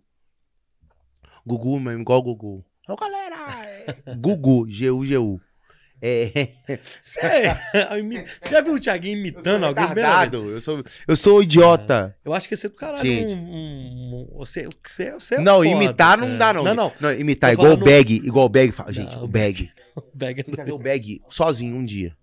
Gugu 1.46 1.80
mesmo, 1.80 2.02
igual 2.02 2.24
Gugu. 2.24 2.66
Ô 2.90 2.96
galera! 2.96 3.36
é- 4.06 4.16
Gugu, 4.18 4.68
G-U-G-U. 4.68 5.40
É. 6.00 6.54
Você 7.02 8.50
já 8.52 8.62
viu 8.62 8.76
o 8.76 8.80
Thiaguinho 8.80 9.18
imitando 9.18 9.64
alguém? 9.66 9.84
Primeira 9.86 10.10
vez? 10.10 10.18
retardado, 10.26 10.50
eu 10.52 10.62
sou, 10.62 10.84
eu 11.08 11.16
sou 11.16 11.42
idiota. 11.42 12.16
Eu 12.24 12.34
acho 12.36 12.48
que 12.48 12.54
ia 12.54 12.58
ser 12.58 12.70
do 12.70 12.76
caralho. 12.76 13.04
Gente. 13.04 13.34
Um, 13.34 13.40
um- 13.40 14.38
você, 14.38 14.68
você, 14.86 15.12
você 15.12 15.36
é 15.36 15.40
não, 15.40 15.56
foda. 15.64 15.68
imitar 15.70 16.16
não 16.18 16.28
É. 16.36 16.38
dá, 16.38 16.54
não. 16.54 16.64
Não, 16.64 16.94
não. 17.00 17.12
imitar 17.14 17.50
Tô 17.50 17.54
igual 17.56 17.68
o 17.70 17.72
falando- 17.80 17.86
Bag, 17.86 18.14
igual 18.16 18.46
o 18.46 18.50
Bag 18.50 18.72
fala. 18.72 18.94
Gente, 18.94 19.16
Não, 19.16 19.24
o 19.24 19.28
Bag. 19.28 19.72
Pega 20.18 20.44
Tem 20.44 20.54
que 20.54 20.64
ver 20.64 20.72
o 20.72 20.78
Bag 20.78 21.22
sozinho 21.30 21.76
um 21.76 21.84
dia. 21.84 22.16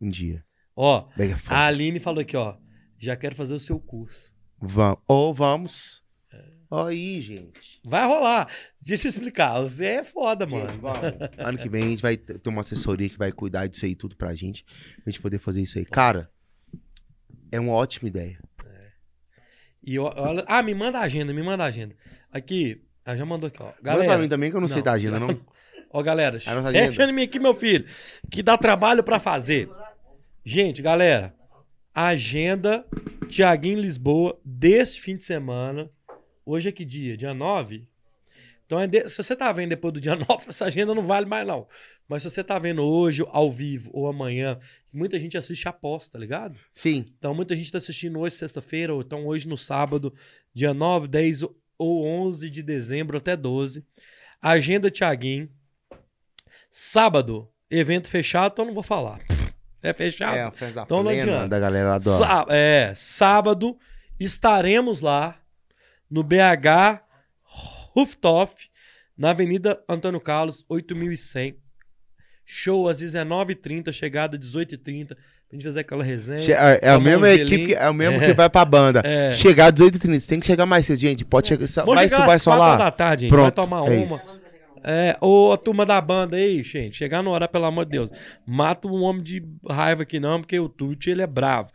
Um 0.00 0.08
dia. 0.08 0.44
Ó, 0.74 1.06
Bag 1.16 1.32
é 1.32 1.36
a. 1.46 1.66
Aline 1.66 2.00
falou 2.00 2.20
aqui, 2.22 2.36
ó. 2.36 2.56
Já 2.98 3.14
quero 3.14 3.36
fazer 3.36 3.54
o 3.54 3.60
seu 3.60 3.78
curso. 3.78 4.31
Vamos. 4.62 4.98
Ou 5.08 5.34
vamos. 5.34 6.02
É. 6.32 6.42
Aí, 6.70 7.20
gente. 7.20 7.80
Vai 7.84 8.06
rolar. 8.06 8.48
Deixa 8.80 9.06
eu 9.06 9.10
explicar. 9.10 9.60
Você 9.60 9.84
é 9.86 10.04
foda, 10.04 10.46
mano. 10.46 10.68
Gente, 10.68 10.80
vamos. 10.80 11.00
Ano 11.38 11.58
que 11.58 11.68
vem 11.68 11.82
a 11.84 11.88
gente 11.88 12.02
vai 12.02 12.16
ter 12.16 12.40
uma 12.48 12.60
assessoria 12.60 13.08
que 13.08 13.18
vai 13.18 13.32
cuidar 13.32 13.66
disso 13.66 13.84
aí 13.84 13.94
tudo 13.94 14.16
pra 14.16 14.34
gente. 14.34 14.64
Pra 14.64 15.10
gente 15.10 15.20
poder 15.20 15.38
fazer 15.38 15.60
isso 15.62 15.78
aí. 15.78 15.84
Cara, 15.84 16.30
é 17.50 17.58
uma 17.60 17.72
ótima 17.72 18.08
ideia. 18.08 18.38
E 19.84 19.96
eu- 19.96 20.04
olha- 20.04 20.44
ah, 20.46 20.62
me 20.62 20.74
manda 20.74 20.98
a 20.98 21.02
agenda, 21.02 21.32
me 21.32 21.42
manda 21.42 21.64
a 21.64 21.66
agenda. 21.66 21.94
Aqui, 22.30 22.80
ela 23.04 23.16
já 23.16 23.26
mandou 23.26 23.48
aqui, 23.48 23.60
ó. 23.60 23.66
Manda 23.66 23.78
Galera, 23.82 24.06
pra 24.12 24.18
mim 24.18 24.28
também 24.28 24.48
que 24.50 24.56
eu 24.56 24.60
não, 24.60 24.68
sei 24.68 24.76
não, 24.76 24.84
da 24.84 24.92
agenda, 24.92 25.18
não. 25.18 25.28
Ó, 25.94 26.02
galera, 26.02 26.40
fecha 26.40 27.02
em 27.04 27.12
mim 27.12 27.22
aqui, 27.24 27.38
meu 27.38 27.52
filho, 27.52 27.84
que 28.30 28.42
dá 28.42 28.56
trabalho 28.56 29.04
pra 29.04 29.18
fazer. 29.18 29.68
Gente, 30.42 30.80
galera, 30.80 31.34
agenda 31.94 32.86
Tiaguinho 33.28 33.80
Lisboa 33.80 34.38
desse 34.44 34.98
fim 35.00 35.16
de 35.16 35.24
semana. 35.24 35.90
Hoje 36.44 36.68
é 36.68 36.72
que 36.72 36.84
dia? 36.84 37.16
Dia 37.16 37.32
9? 37.34 37.86
Então, 38.66 38.80
é 38.80 38.86
de- 38.86 39.08
se 39.08 39.16
você 39.22 39.36
tá 39.36 39.52
vendo 39.52 39.70
depois 39.70 39.92
do 39.92 40.00
dia 40.00 40.16
9, 40.28 40.46
essa 40.48 40.64
agenda 40.64 40.94
não 40.94 41.04
vale 41.04 41.26
mais, 41.26 41.46
não. 41.46 41.66
Mas 42.08 42.22
se 42.22 42.30
você 42.30 42.42
tá 42.42 42.58
vendo 42.58 42.82
hoje, 42.82 43.22
ao 43.28 43.50
vivo, 43.50 43.90
ou 43.92 44.06
amanhã, 44.08 44.58
muita 44.92 45.18
gente 45.18 45.36
assiste 45.36 45.68
aposta, 45.68 46.12
tá 46.12 46.18
ligado? 46.18 46.58
Sim. 46.72 47.04
Então, 47.18 47.34
muita 47.34 47.54
gente 47.54 47.66
está 47.66 47.78
assistindo 47.78 48.18
hoje, 48.18 48.36
sexta-feira, 48.36 48.94
ou 48.94 49.02
então 49.02 49.26
hoje 49.26 49.46
no 49.46 49.58
sábado, 49.58 50.12
dia 50.54 50.72
9, 50.72 51.06
10 51.08 51.42
ou 51.78 52.06
11 52.06 52.48
de 52.48 52.62
dezembro 52.62 53.18
até 53.18 53.36
12. 53.36 53.84
Agenda 54.40 54.90
Tiaguinho. 54.90 55.48
Sábado, 56.70 57.48
evento 57.70 58.08
fechado, 58.08 58.52
então 58.52 58.64
não 58.64 58.74
vou 58.74 58.82
falar. 58.82 59.20
É 59.82 59.92
fechado. 59.92 60.36
É, 60.36 60.42
a 60.42 60.50
festa 60.50 60.74
da 60.76 60.82
Então 60.82 60.98
não 60.98 61.04
plena, 61.10 61.22
adianta. 61.32 61.48
da 61.48 61.58
galera 61.58 61.98
do... 61.98 62.18
Sá- 62.18 62.46
é, 62.48 62.92
sábado 62.94 63.76
estaremos 64.20 65.00
lá 65.00 65.36
no 66.10 66.22
BH 66.22 67.00
Rooftop, 67.94 68.70
na 69.16 69.30
Avenida 69.30 69.82
Antônio 69.88 70.20
Carlos, 70.20 70.64
8100. 70.68 71.56
Show 72.44 72.88
às 72.88 73.00
19h30, 73.00 73.92
chegada 73.92 74.36
às 74.36 74.42
18h30, 74.44 75.08
pra 75.08 75.16
gente 75.52 75.64
fazer 75.64 75.80
aquela 75.80 76.02
resenha. 76.02 76.40
Che- 76.40 76.52
É, 76.52 76.56
é 76.82 76.90
a 76.90 76.94
tomar 76.94 76.98
um 76.98 77.00
mesma 77.00 77.28
gelinho. 77.28 77.46
equipe, 77.46 77.66
que, 77.66 77.74
é 77.74 77.88
o 77.88 77.94
mesmo 77.94 78.20
É. 78.22 78.26
que 78.26 78.34
vai 78.34 78.50
pra 78.50 78.64
banda. 78.64 79.00
É. 79.04 79.32
Chegar 79.32 79.66
às 79.66 79.72
18h30, 79.72 80.26
tem 80.28 80.40
que 80.40 80.46
chegar 80.46 80.66
mais 80.66 80.84
cedo, 80.86 80.98
gente. 80.98 81.24
Pode 81.24 81.48
chegar. 81.48 81.66
só- 81.68 81.82
Vamos 81.82 81.96
Vai, 81.96 82.08
chegar 82.08 82.26
vai 82.26 82.38
só 82.38 82.56
quatro 82.56 82.78
lá. 82.78 82.84
da 82.84 82.90
tarde, 82.90 83.22
gente. 83.22 83.30
Pronto, 83.30 83.44
vai 83.44 83.64
tomar 83.64 83.78
é 83.92 84.04
uma. 84.04 84.16
isso. 84.16 84.41
É, 84.84 85.16
ô, 85.20 85.52
a 85.52 85.56
turma 85.56 85.86
da 85.86 86.00
banda 86.00 86.36
aí, 86.36 86.62
gente, 86.62 86.96
chegar 86.96 87.22
no 87.22 87.30
horário, 87.30 87.52
pelo 87.52 87.66
amor 87.66 87.84
de 87.84 87.92
Deus. 87.92 88.10
Mata 88.46 88.88
um 88.88 89.02
homem 89.02 89.22
de 89.22 89.44
raiva 89.68 90.02
aqui 90.02 90.18
não, 90.18 90.40
porque 90.40 90.58
o 90.58 90.68
Tuti, 90.68 91.10
ele 91.10 91.22
é 91.22 91.26
bravo. 91.26 91.70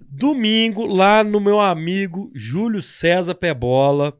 Domingo, 0.00 0.86
lá 0.86 1.22
no 1.22 1.40
meu 1.40 1.60
amigo 1.60 2.30
Júlio 2.34 2.82
César 2.82 3.34
Pebola, 3.34 4.16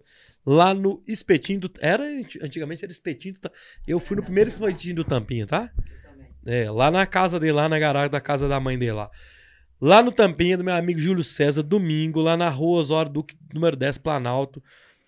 lá 0.47 0.73
no 0.73 1.03
Espetinho 1.07 1.61
do... 1.61 1.71
Era, 1.81 2.05
antigamente 2.43 2.85
era 2.85 2.93
Espetinho 2.93 3.35
do... 3.35 3.51
Eu 3.87 3.99
fui 3.99 4.17
no 4.17 4.23
primeiro 4.23 4.51
Espetinho 4.51 4.97
do 4.97 5.05
Tampinha, 5.05 5.47
tá? 5.47 5.71
É, 6.47 6.71
lá 6.71 6.91
na 6.91 7.07
casa 7.07 7.39
dele, 7.41 7.53
lá 7.53 7.69
na 7.69 7.79
garagem 7.79 8.11
da 8.11 8.21
casa 8.21 8.49
da 8.49 8.61
mãe 8.61 8.79
dele 8.79 8.93
lá. 8.93 9.11
Lá 9.81 10.03
no 10.03 10.11
Tampinha, 10.11 10.57
do 10.57 10.65
meu 10.65 10.75
amigo 10.75 11.01
Júlio 11.01 11.23
César, 11.23 11.63
domingo, 11.63 12.21
lá 12.21 12.37
na 12.37 12.49
rua 12.49 12.81
Osório 12.81 13.13
Duque, 13.13 13.37
número 13.53 13.77
10, 13.77 13.99
Planalto. 13.99 14.63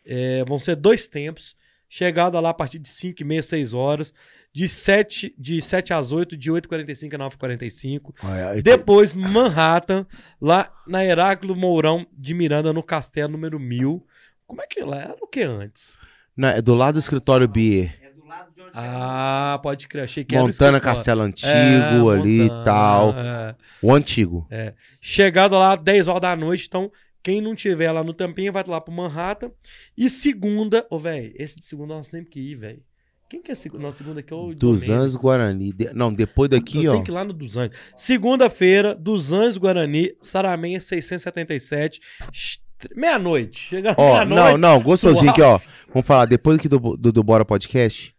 É, 0.04 0.44
vão 0.44 0.58
ser 0.58 0.76
dois 0.76 1.08
tempos. 1.08 1.56
Chegada 1.92 2.38
lá 2.38 2.50
a 2.50 2.54
partir 2.54 2.78
de 2.78 2.88
5 2.88 3.20
e 3.20 3.24
meia, 3.24 3.42
6 3.42 3.74
horas. 3.74 4.14
De 4.52 4.68
7, 4.68 5.34
de 5.38 5.60
7 5.60 5.92
às 5.92 6.10
8, 6.12 6.36
de 6.36 6.50
8h45 6.50 7.14
a 7.14 7.18
9h45. 7.18 8.14
Olha, 8.22 8.48
aí- 8.50 8.62
Depois, 8.62 9.14
Manhattan, 9.14 10.06
lá 10.40 10.72
na 10.86 11.04
Heráclito 11.04 11.54
Mourão 11.56 12.06
de 12.16 12.32
Miranda, 12.32 12.72
no 12.72 12.82
Castelo 12.82 13.32
número 13.32 13.58
1000. 13.60 14.04
Como 14.46 14.62
é 14.62 14.66
que 14.66 14.82
lá 14.82 14.98
era 14.98 15.16
o 15.20 15.26
que 15.26 15.42
antes? 15.42 15.98
Não, 16.36 16.48
é 16.48 16.62
do 16.62 16.74
lado 16.74 16.94
do 16.94 16.98
escritório 17.00 17.46
Bier. 17.48 17.96
É 18.02 18.10
do 18.12 18.24
lado 18.26 18.52
de 18.54 18.62
onde 18.62 18.70
Ah, 18.74 19.58
pode 19.62 19.86
crer. 19.88 20.04
Achei 20.04 20.24
que 20.24 20.34
era 20.34 20.44
Montana 20.44 20.78
escritório. 20.78 20.96
Castelo 20.96 21.22
Antigo 21.22 22.10
É, 22.12 22.14
ali 22.18 22.38
e 22.38 22.42
Montana, 22.42 22.64
tal. 22.64 23.14
é. 23.18 23.54
O 23.82 23.92
antigo. 23.94 24.48
Chegada 25.00 25.56
lá, 25.58 25.76
10 25.76 26.08
horas 26.08 26.22
da 26.22 26.34
noite. 26.36 26.66
Então, 26.66 26.90
quem 27.22 27.40
não 27.40 27.54
tiver 27.54 27.90
lá 27.92 28.02
no 28.04 28.12
Tampinha 28.14 28.50
vai 28.52 28.64
lá 28.66 28.80
pro 28.80 28.92
Manhattan. 28.92 29.50
E 29.96 30.08
segunda, 30.10 30.86
ô, 30.90 30.98
velho, 30.98 31.32
esse 31.36 31.58
de 31.58 31.64
segunda 31.66 31.94
nós 31.94 32.08
temos 32.08 32.28
que 32.28 32.40
ir, 32.40 32.56
velho. 32.56 32.82
Quem 33.28 33.40
que 33.40 33.52
é 33.52 33.54
segunda? 33.54 33.84
Não, 33.84 33.92
segunda 33.92 34.18
aqui 34.20 34.32
é 34.32 34.36
o. 34.36 34.50
Anjos 34.90 35.14
Guarani. 35.14 35.72
De- 35.72 35.92
Não, 35.94 36.12
depois 36.12 36.50
daqui, 36.50 36.84
Eu 36.84 36.90
ó. 36.90 36.94
tenho 36.94 37.04
que 37.04 37.10
ir 37.12 37.14
lá 37.14 37.24
no 37.24 37.32
Dos 37.32 37.56
Anjos. 37.56 37.76
Segunda-feira, 37.96 38.92
Dos 38.94 39.32
Anjos 39.32 39.56
Guarani, 39.56 40.10
Saramenha 40.20 40.80
677. 40.80 42.00
Sh- 42.32 42.58
Meia-noite. 42.96 43.58
Chega 43.68 43.94
Ó, 43.96 44.14
meia-noite. 44.24 44.50
não, 44.52 44.58
não, 44.58 44.82
gostosinho 44.82 45.30
aqui, 45.30 45.42
ó. 45.42 45.60
Vamos 45.92 46.06
falar, 46.06 46.24
depois 46.26 46.56
aqui 46.58 46.68
do, 46.68 46.78
do, 46.96 47.12
do 47.12 47.22
Bora 47.22 47.44
Podcast. 47.44 48.16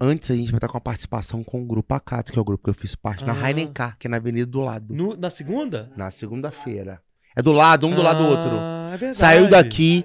Antes 0.00 0.30
a 0.30 0.34
gente 0.36 0.50
vai 0.50 0.58
estar 0.58 0.68
com 0.68 0.76
a 0.76 0.80
participação 0.80 1.42
com 1.44 1.62
o 1.62 1.64
Grupo 1.64 1.94
Acato, 1.94 2.32
que 2.32 2.38
é 2.38 2.42
o 2.42 2.44
grupo 2.44 2.64
que 2.64 2.70
eu 2.70 2.74
fiz 2.74 2.94
parte, 2.96 3.24
na 3.24 3.32
Ah. 3.32 3.48
Heineken, 3.48 3.92
que 3.98 4.06
é 4.06 4.10
na 4.10 4.16
avenida 4.16 4.44
do 4.44 4.60
lado. 4.60 4.92
No- 4.92 5.16
na 5.16 5.30
segunda? 5.30 5.90
Na 5.96 6.10
segunda-feira. 6.10 7.00
É 7.36 7.42
do 7.42 7.52
lado, 7.52 7.86
um 7.86 7.94
do 7.94 8.02
lado 8.02 8.22
do 8.22 8.28
outro. 8.28 8.50
Ah, 8.52 8.90
é 8.94 8.96
verdade. 8.96 9.16
Saiu 9.16 9.48
daqui. 9.48 10.04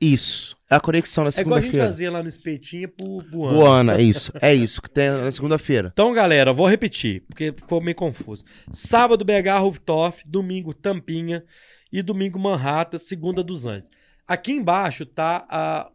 Isso. 0.00 0.56
É 0.70 0.76
a 0.76 0.80
conexão 0.80 1.24
na 1.24 1.30
É 1.36 1.40
igual 1.40 1.58
a 1.58 1.60
gente 1.60 1.70
segunda-feira. 1.70 1.86
fazia 1.86 2.10
lá 2.10 2.22
no 2.22 2.28
espetinho 2.28 2.88
pro 2.88 3.22
Buana. 3.22 3.56
Boana, 3.58 3.94
é 3.98 4.02
isso. 4.02 4.32
É 4.40 4.54
isso, 4.54 4.80
que 4.80 4.88
tem 4.88 5.10
na 5.10 5.30
segunda-feira. 5.30 5.90
Então, 5.92 6.12
galera, 6.12 6.52
vou 6.52 6.66
repetir, 6.66 7.22
porque 7.26 7.52
ficou 7.52 7.80
meio 7.80 7.96
confuso. 7.96 8.44
Sábado, 8.72 9.24
BH 9.24 9.58
Rooftop, 9.60 10.22
domingo, 10.26 10.72
Tampinha 10.72 11.44
e 11.92 12.02
domingo, 12.02 12.38
Manhattan, 12.38 12.98
segunda 12.98 13.42
dos 13.42 13.66
Andes. 13.66 13.90
Aqui 14.26 14.52
embaixo 14.52 15.04
tá 15.04 15.44
a- 15.50 15.90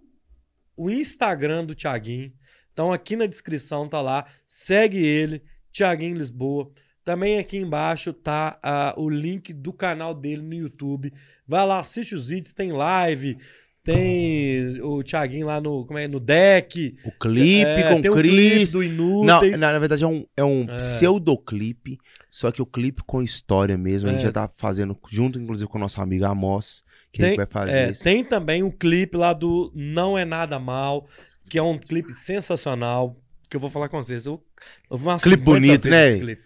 o 0.76 0.90
Instagram 0.90 1.64
do 1.66 1.74
Thiaguinho. 1.74 2.34
Então, 2.74 2.92
aqui 2.92 3.16
na 3.16 3.26
descrição 3.26 3.88
tá 3.88 4.02
lá. 4.02 4.26
Segue 4.46 4.98
ele, 5.04 5.42
Thiaguinho 5.72 6.18
Lisboa. 6.18 6.70
Também 7.06 7.38
aqui 7.38 7.58
embaixo 7.58 8.12
tá 8.12 8.58
ah, 8.64 8.94
o 8.98 9.08
link 9.10 9.54
do 9.54 9.72
canal 9.72 10.14
dele 10.14 10.42
no 10.42 10.54
YouTube. 10.56 11.14
Vai 11.48 11.66
lá, 11.66 11.80
assiste 11.80 12.16
os 12.16 12.28
vídeos, 12.28 12.52
tem 12.52 12.72
live, 12.72 13.38
tem 13.84 14.82
o 14.82 15.04
Thiaguinho 15.04 15.46
lá 15.46 15.62
no, 15.62 15.86
como 15.86 16.00
é, 16.00 16.08
no 16.08 16.20
deck. 16.20 16.98
O 17.06 17.12
clipe 17.12 17.64
É, 17.64 17.94
com 17.94 18.10
o 18.10 18.14
Cris. 18.16 18.72
do 18.72 18.80
Não, 18.80 18.84
Inúteis. 18.84 19.60
na, 19.60 19.72
na 19.72 19.78
verdade 19.80 20.04
é 20.04 20.08
um, 20.08 20.26
é 20.36 20.44
um 20.44 20.64
É. 20.68 20.78
pseudoclipe, 20.78 22.00
só 22.32 22.52
que 22.52 22.62
o 22.62 22.66
clipe 22.66 23.04
com 23.06 23.22
história 23.22 23.78
mesmo. 23.78 24.10
A 24.10 24.12
gente 24.12 24.22
É. 24.22 24.26
já 24.26 24.32
tá 24.32 24.50
fazendo 24.58 24.98
junto, 25.08 25.40
inclusive, 25.40 25.70
com 25.70 25.78
o 25.78 25.82
nosso 25.82 26.02
amigo 26.02 26.26
Amos, 26.26 26.82
que 27.12 27.22
Tem, 27.22 27.36
vai 27.38 27.46
fazer 27.46 27.72
é, 27.72 27.90
esse. 27.92 28.04
tem 28.04 28.24
também 28.26 28.64
o 28.64 28.72
clipe 28.72 29.16
lá 29.16 29.32
do 29.32 29.72
Não 29.76 30.18
É 30.18 30.26
Nada 30.26 30.58
Mal, 30.58 31.08
que 31.48 31.60
é 31.60 31.62
um 31.64 31.78
clipe 31.78 32.16
sensacional, 32.16 33.16
que 33.48 33.56
eu 33.56 33.62
vou 33.62 33.70
falar 33.70 33.90
com 33.90 34.02
vocês. 34.02 34.26
Eu, 34.26 34.44
eu 34.90 34.98
Clipe 34.98 35.20
50 35.20 35.38
bonito, 35.44 35.88
né? 35.88 36.18
clipe. 36.18 36.42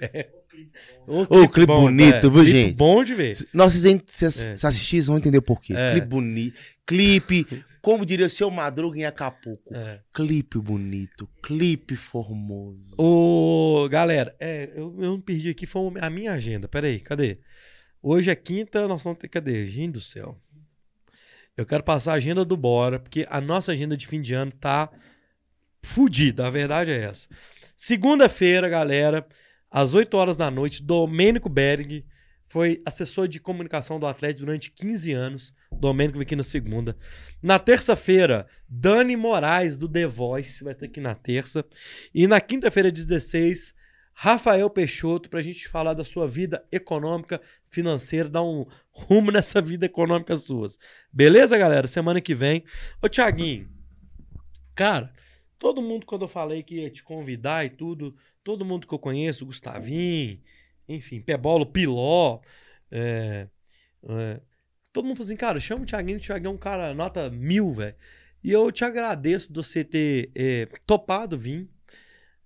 É. 0.73 1.11
Ô, 1.11 1.21
Ô, 1.43 1.49
clipe 1.49 1.67
bonito, 1.67 2.29
viu, 2.31 2.43
clipe 2.43 2.45
gente? 2.51 2.75
bom 2.77 3.03
de 3.03 3.13
ver. 3.13 3.37
Nossa, 3.53 3.77
vocês, 3.77 3.85
en- 3.85 4.01
vocês 4.05 4.49
É. 4.49 4.55
se 4.55 4.67
assistirem, 4.67 5.01
vocês 5.01 5.07
vão 5.07 5.17
entender 5.17 5.41
por 5.41 5.61
quê. 5.61 5.73
É. 5.75 5.91
Clipe 5.91 6.07
bonito. 6.07 6.59
Clipe, 6.85 7.63
como 7.81 8.05
diria 8.05 8.25
o 8.25 8.29
seu 8.29 8.49
Madruga 8.51 8.97
em 8.99 9.05
Acapulco. 9.05 9.73
É. 9.75 9.99
Clipe 10.13 10.57
bonito. 10.59 11.29
Clipe 11.43 11.95
formoso. 11.95 12.93
Ô, 12.97 13.87
galera, 13.89 14.35
é, 14.39 14.71
eu, 14.75 14.95
eu 14.99 15.11
não 15.11 15.21
perdi 15.21 15.49
aqui, 15.49 15.65
foi 15.65 15.81
a 16.01 16.09
minha 16.09 16.33
agenda. 16.33 16.67
Peraí, 16.67 16.99
cadê? 16.99 17.37
Hoje 18.01 18.29
é 18.31 18.35
quinta, 18.35 18.87
nós 18.87 19.03
vamos 19.03 19.19
ter. 19.19 19.27
Cadê? 19.27 19.65
Gente 19.65 19.93
do 19.93 20.01
céu. 20.01 20.37
Eu 21.57 21.65
quero 21.65 21.83
passar 21.83 22.13
a 22.13 22.15
agenda 22.15 22.45
do 22.45 22.55
Bora, 22.55 22.99
porque 22.99 23.27
a 23.29 23.41
nossa 23.41 23.73
agenda 23.73 23.97
de 23.97 24.07
fim 24.07 24.21
de 24.21 24.33
ano 24.33 24.51
tá 24.51 24.89
fudida. 25.83 26.47
A 26.47 26.49
verdade 26.49 26.91
é 26.91 27.03
essa. 27.03 27.27
Segunda-feira, 27.75 28.67
galera, 28.69 29.25
às 29.71 29.93
8 29.93 30.15
horas 30.15 30.37
da 30.37 30.49
noite, 30.49 30.83
Domênico 30.83 31.49
Berg 31.49 32.05
foi 32.49 32.81
assessor 32.83 33.27
de 33.27 33.39
comunicação 33.39 33.99
do 33.99 34.07
Atlético 34.07 34.45
durante 34.45 34.71
15 34.71 35.13
anos. 35.13 35.53
Domênico 35.71 36.17
vem 36.17 36.23
aqui 36.25 36.35
na 36.35 36.43
segunda. 36.43 36.97
Na 37.41 37.59
terça-feira, 37.59 38.47
Dani 38.67 39.15
Moraes, 39.15 39.77
do 39.77 39.87
The 39.87 40.07
Voice, 40.07 40.63
vai 40.63 40.73
ter 40.73 40.87
aqui 40.87 40.99
na 40.99 41.13
terça. 41.13 41.63
E 42.13 42.25
na 42.25 42.41
quinta-feira, 42.41 42.91
16, 42.91 43.75
Rafael 44.15 44.67
Peixoto, 44.69 45.29
pra 45.29 45.43
gente 45.43 45.69
falar 45.69 45.93
da 45.93 46.03
sua 46.03 46.27
vida 46.27 46.65
econômica, 46.71 47.39
financeira, 47.69 48.27
dar 48.27 48.43
um 48.43 48.65
rumo 48.91 49.29
nessa 49.31 49.61
vida 49.61 49.85
econômica 49.85 50.35
suas. 50.35 50.79
Beleza, 51.13 51.55
galera? 51.55 51.87
Semana 51.87 52.19
que 52.19 52.33
vem. 52.33 52.63
Ô, 53.01 53.07
Tiaguinho, 53.07 53.69
cara, 54.75 55.13
todo 55.59 55.81
mundo, 55.81 56.05
quando 56.05 56.23
eu 56.23 56.27
falei 56.27 56.63
que 56.63 56.75
ia 56.75 56.89
te 56.89 57.03
convidar 57.03 57.65
e 57.65 57.69
tudo, 57.69 58.15
todo 58.43 58.65
mundo 58.65 58.87
que 58.87 58.93
eu 58.93 58.99
conheço, 58.99 59.45
Gustavinho, 59.45 60.39
enfim, 60.87 61.21
Pebolo, 61.21 61.65
Piló, 61.65 62.39
é, 62.89 63.47
é, 64.07 64.39
todo 64.91 65.05
mundo 65.05 65.17
falou 65.17 65.27
assim, 65.27 65.35
cara, 65.35 65.59
chama 65.59 65.83
o 65.83 65.85
Thiaguinho, 65.85 66.17
o 66.17 66.21
Thiaguinho 66.21 66.51
é 66.51 66.53
um 66.53 66.57
cara 66.57 66.93
nota 66.93 67.29
mil, 67.29 67.73
velho. 67.73 67.95
E 68.41 68.51
eu 68.51 68.71
te 68.71 68.85
agradeço 68.85 69.49
de 69.49 69.55
você 69.55 69.83
ter 69.83 70.31
é, 70.33 70.67
topado 70.85 71.37
vir, 71.37 71.69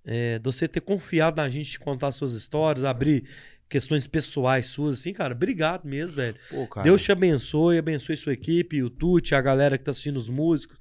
é, 0.03 0.40
de 0.40 0.43
você 0.43 0.67
ter 0.67 0.82
confiado 0.82 1.38
na 1.38 1.48
gente 1.48 1.72
de 1.72 1.80
contar 1.80 2.11
suas 2.11 2.33
histórias, 2.33 2.83
abrir 2.83 3.30
questões 3.69 4.06
pessoais 4.06 4.67
suas, 4.67 5.00
assim, 5.00 5.14
cara, 5.14 5.33
obrigado 5.33 5.85
mesmo, 5.85 6.17
velho. 6.17 6.38
Pô. 6.50 6.82
Deus 6.82 7.01
te 7.01 7.11
abençoe, 7.11 7.77
abençoe 7.77 8.17
sua 8.17 8.33
equipe, 8.33 8.83
o 8.83 8.90
Tuti, 8.90 9.33
a 9.33 9.42
galera 9.42 9.77
que 9.77 9.83
tá 9.83 9.92
assistindo 9.92 10.17
os 10.17 10.30
músicos, 10.30 10.77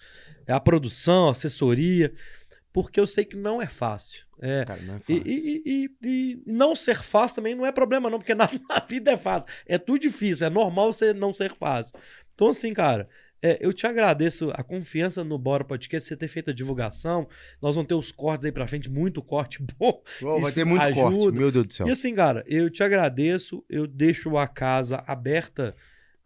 a 0.48 0.58
produção, 0.60 1.28
a 1.28 1.30
assessoria, 1.32 2.12
porque 2.72 2.98
eu 2.98 3.06
sei 3.06 3.24
que 3.24 3.36
não 3.36 3.60
é 3.60 3.66
fácil. 3.66 4.24
É, 4.40 4.64
Cara, 4.64 4.80
não 4.82 4.94
é 4.96 4.98
fácil. 4.98 5.22
e- 5.26 5.62
e- 5.64 5.84
e- 5.84 5.90
e 6.02 6.42
não 6.46 6.74
ser 6.74 6.96
fácil 7.02 7.36
também 7.36 7.54
não 7.54 7.66
é 7.66 7.70
problema, 7.72 8.08
não, 8.10 8.18
porque 8.18 8.34
nada 8.58 8.58
na 8.68 8.78
vida 8.88 9.12
é 9.12 9.16
fácil. 9.16 9.48
É 9.66 9.76
tudo 9.78 9.98
difícil, 10.00 10.46
é 10.46 10.50
normal 10.50 10.92
você 10.92 11.12
não 11.12 11.32
ser 11.32 11.52
fácil. 11.54 11.92
Então, 12.34 12.48
assim, 12.48 12.72
cara, 12.72 13.08
é, 13.44 13.58
eu 13.60 13.72
te 13.72 13.86
agradeço 13.86 14.50
a 14.54 14.62
confiança 14.62 15.22
no 15.22 15.36
Bora 15.36 15.64
Podcast, 15.64 16.08
você 16.08 16.16
ter 16.16 16.28
feito 16.28 16.50
a 16.50 16.54
divulgação. 16.54 17.28
Nós 17.60 17.74
vamos 17.74 17.88
ter 17.88 17.94
os 17.94 18.10
cortes 18.10 18.46
aí 18.46 18.52
pra 18.52 18.66
frente, 18.66 18.88
muito 18.88 19.20
corte 19.22 19.58
bom. 19.78 20.02
Ô, 20.22 20.40
vai 20.40 20.50
ter 20.52 20.64
muito 20.64 20.80
ajuda. 20.82 21.10
corte, 21.16 21.38
meu 21.38 21.50
Deus 21.52 21.66
do 21.66 21.72
céu. 21.74 21.86
E 21.86 21.90
assim, 21.90 22.14
cara, 22.14 22.42
eu 22.46 22.70
te 22.70 22.82
agradeço, 22.82 23.64
eu 23.68 23.86
deixo 23.86 24.36
a 24.38 24.46
casa 24.48 25.02
aberta, 25.06 25.74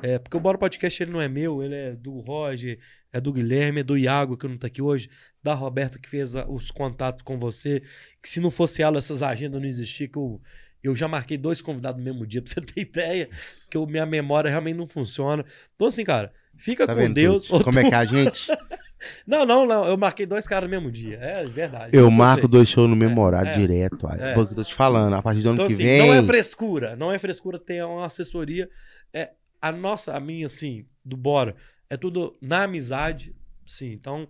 é, 0.02 0.18
porque 0.18 0.36
o 0.36 0.40
Bora 0.40 0.58
Podcast 0.58 1.02
ele 1.02 1.10
não 1.10 1.20
é 1.20 1.28
meu, 1.28 1.62
ele 1.62 1.74
é 1.74 1.92
do 1.92 2.20
Roger, 2.20 2.78
é 3.12 3.20
do 3.20 3.32
Guilherme, 3.32 3.80
é 3.80 3.84
do 3.84 3.96
Iago, 3.96 4.36
que 4.36 4.46
não 4.48 4.58
tá 4.58 4.66
aqui 4.66 4.82
hoje, 4.82 5.08
da 5.42 5.54
Roberta, 5.54 5.98
que 5.98 6.08
fez 6.08 6.34
a- 6.36 6.46
os 6.48 6.70
contatos 6.70 7.22
com 7.22 7.38
você, 7.38 7.82
que 8.22 8.28
se 8.28 8.40
não 8.40 8.50
fosse 8.50 8.82
ela, 8.82 8.98
essas 8.98 9.22
agendas 9.22 9.60
não 9.60 9.68
existiam, 9.68 10.08
que 10.08 10.18
eu, 10.18 10.40
eu 10.82 10.94
já 10.94 11.08
marquei 11.08 11.36
dois 11.38 11.60
convidados 11.62 11.98
no 11.98 12.04
mesmo 12.04 12.26
dia, 12.26 12.40
pra 12.42 12.52
você 12.52 12.60
ter 12.60 12.80
ideia, 12.80 13.28
que 13.70 13.76
eu- 13.76 13.86
minha 13.86 14.04
memória 14.06 14.50
realmente 14.50 14.76
não 14.76 14.86
funciona. 14.88 15.44
Então 15.74 15.86
assim, 15.88 16.04
cara, 16.04 16.32
fica 16.56 16.86
Tá 16.86 16.94
com 16.94 17.00
vendo, 17.00 17.14
Deus. 17.14 17.48
Como 17.48 17.78
é 17.78 17.82
tu- 17.82 17.88
que 17.88 17.94
é 17.94 17.98
a 17.98 18.04
gente? 18.04 18.46
Não, 19.26 19.44
não, 19.46 19.66
não, 19.66 19.84
eu 19.86 19.96
marquei 19.96 20.24
dois 20.26 20.48
caras 20.48 20.68
no 20.68 20.74
mesmo 20.74 20.90
dia, 20.90 21.18
é 21.20 21.44
verdade. 21.44 21.94
Eu 21.94 22.08
sei. 22.08 22.16
marco 22.16 22.48
dois 22.48 22.66
shows 22.68 22.88
no 22.88 22.96
mesmo 22.96 23.20
horário 23.20 23.50
é. 23.50 23.52
direto. 23.52 24.08
É. 24.08 24.32
Pô, 24.34 24.44
que 24.44 24.52
eu 24.52 24.56
tô 24.56 24.64
te 24.64 24.74
falando, 24.74 25.14
a 25.14 25.22
partir 25.22 25.42
do 25.42 25.50
ano 25.50 25.56
Então, 25.56 25.66
que 25.68 25.74
assim, 25.74 25.84
vem. 25.84 25.98
não 25.98 26.14
é 26.14 26.22
frescura, 26.24 26.96
não 26.96 27.12
é 27.12 27.18
frescura 27.18 27.58
ter 27.58 27.84
uma 27.84 28.06
assessoria. 28.06 28.68
É, 29.12 29.32
a 29.60 29.70
nossa, 29.70 30.16
a 30.16 30.18
minha, 30.18 30.46
assim, 30.46 30.86
do 31.04 31.16
Bora, 31.16 31.54
é 31.88 31.96
tudo 31.96 32.36
na 32.40 32.64
amizade, 32.64 33.34
sim. 33.66 33.92
Então, 33.92 34.28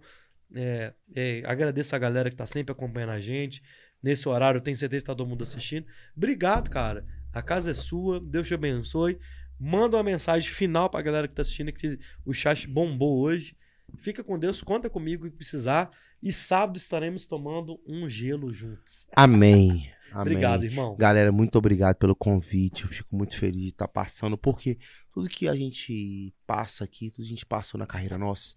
é, 0.55 0.93
é, 1.15 1.43
agradeço 1.45 1.95
a 1.95 1.99
galera 1.99 2.31
que 2.31 2.37
tá 2.37 2.47
sempre 2.47 2.73
acompanhando 2.73 3.11
a 3.11 3.21
gente. 3.21 3.63
Nesse 4.03 4.29
horário, 4.29 4.61
tenho 4.61 4.77
certeza 4.77 5.03
que 5.03 5.07
tá 5.07 5.15
todo 5.15 5.27
mundo 5.27 5.43
assistindo. 5.43 5.87
Obrigado, 6.17 6.71
cara. 6.71 7.05
A 7.33 7.43
casa 7.43 7.71
é 7.71 7.75
sua, 7.75 8.21
Deus 8.21 8.47
te 8.47 8.55
abençoe. 8.55 9.19
Manda 9.59 9.97
uma 9.97 10.03
mensagem 10.03 10.49
final 10.49 10.89
pra 10.89 11.03
galera 11.03 11.27
que 11.27 11.35
tá 11.35 11.43
assistindo, 11.43 11.73
que 11.73 11.99
o 12.25 12.33
chat 12.33 12.69
bombou 12.69 13.19
hoje. 13.19 13.57
Fica 13.99 14.23
com 14.23 14.39
Deus, 14.39 14.63
conta 14.63 14.91
comigo 14.91 15.25
que 15.25 15.37
precisar. 15.37 15.91
E 16.23 16.33
sábado 16.33 16.77
estaremos 16.77 17.25
tomando 17.25 17.81
um 17.87 18.09
gelo 18.09 18.53
juntos. 18.53 19.07
Amém. 19.15 19.91
Amém. 20.13 20.23
Obrigado, 20.23 20.65
irmão. 20.65 20.97
Galera, 20.97 21.31
muito 21.31 21.57
obrigado 21.57 21.97
pelo 21.97 22.17
convite. 22.17 22.85
Eu 22.85 22.91
fico 22.91 23.15
muito 23.15 23.39
feliz 23.39 23.63
de 23.63 23.69
estar 23.69 23.89
passando, 23.89 24.39
porque 24.39 24.79
tudo 25.13 25.29
que 25.29 25.49
a 25.49 25.55
gente 25.55 26.35
passa 26.47 26.85
aqui, 26.85 27.11
tudo 27.11 27.17
que 27.17 27.23
a 27.23 27.29
gente 27.29 27.47
passou 27.47 27.79
na 27.79 27.87
carreira 27.87 28.17
nossa, 28.17 28.57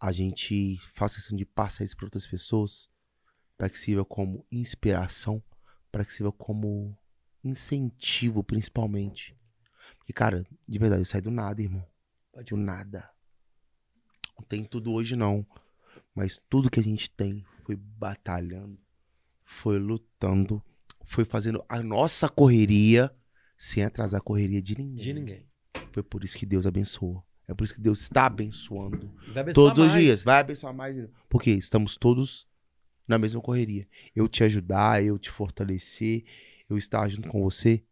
a 0.00 0.12
gente 0.12 0.78
faz 0.94 1.14
questão 1.14 1.36
de 1.36 1.44
passar 1.44 1.84
isso 1.84 1.96
para 1.96 2.06
outras 2.06 2.26
pessoas, 2.26 2.88
para 3.56 3.68
que 3.68 3.78
sirva 3.78 4.04
como 4.04 4.46
inspiração, 4.50 5.42
para 5.90 6.04
que 6.04 6.12
sirva 6.12 6.32
como 6.32 6.96
incentivo, 7.42 8.42
principalmente. 8.44 9.36
Porque, 9.98 10.12
cara, 10.12 10.46
de 10.66 10.78
verdade, 10.78 11.02
eu 11.02 11.06
saí 11.06 11.20
do 11.20 11.30
nada, 11.30 11.60
irmão. 11.60 11.84
Do 12.46 12.56
nada. 12.56 13.10
Não 14.38 14.44
tem 14.46 14.64
tudo 14.64 14.92
hoje, 14.92 15.16
não. 15.16 15.44
Mas 16.18 16.36
tudo 16.50 16.68
que 16.68 16.80
a 16.80 16.82
gente 16.82 17.08
tem 17.08 17.44
foi 17.64 17.76
batalhando, 17.76 18.76
foi 19.44 19.78
lutando, 19.78 20.60
foi 21.04 21.24
fazendo 21.24 21.64
a 21.68 21.80
nossa 21.80 22.28
correria 22.28 23.08
sem 23.56 23.84
atrasar 23.84 24.18
a 24.18 24.20
correria 24.20 24.60
de 24.60 24.76
ninguém. 24.76 24.96
De 24.96 25.14
ninguém. 25.14 25.46
Foi 25.92 26.02
por 26.02 26.24
isso 26.24 26.36
que 26.36 26.44
Deus 26.44 26.66
abençoou. 26.66 27.24
É 27.46 27.54
por 27.54 27.62
isso 27.62 27.72
que 27.72 27.80
Deus 27.80 28.00
está 28.00 28.26
abençoando. 28.26 29.14
Todos 29.54 29.86
os 29.86 29.92
mais. 29.92 30.02
dias. 30.02 30.22
Vai 30.24 30.40
abençoar 30.40 30.74
mais. 30.74 31.08
Porque 31.28 31.52
estamos 31.52 31.96
todos 31.96 32.48
na 33.06 33.16
mesma 33.16 33.40
correria. 33.40 33.86
Eu 34.12 34.26
te 34.26 34.42
ajudar, 34.42 35.00
eu 35.04 35.20
te 35.20 35.30
fortalecer, 35.30 36.24
eu 36.68 36.76
estar 36.76 37.08
junto 37.08 37.28
com 37.28 37.40
você, 37.40 37.84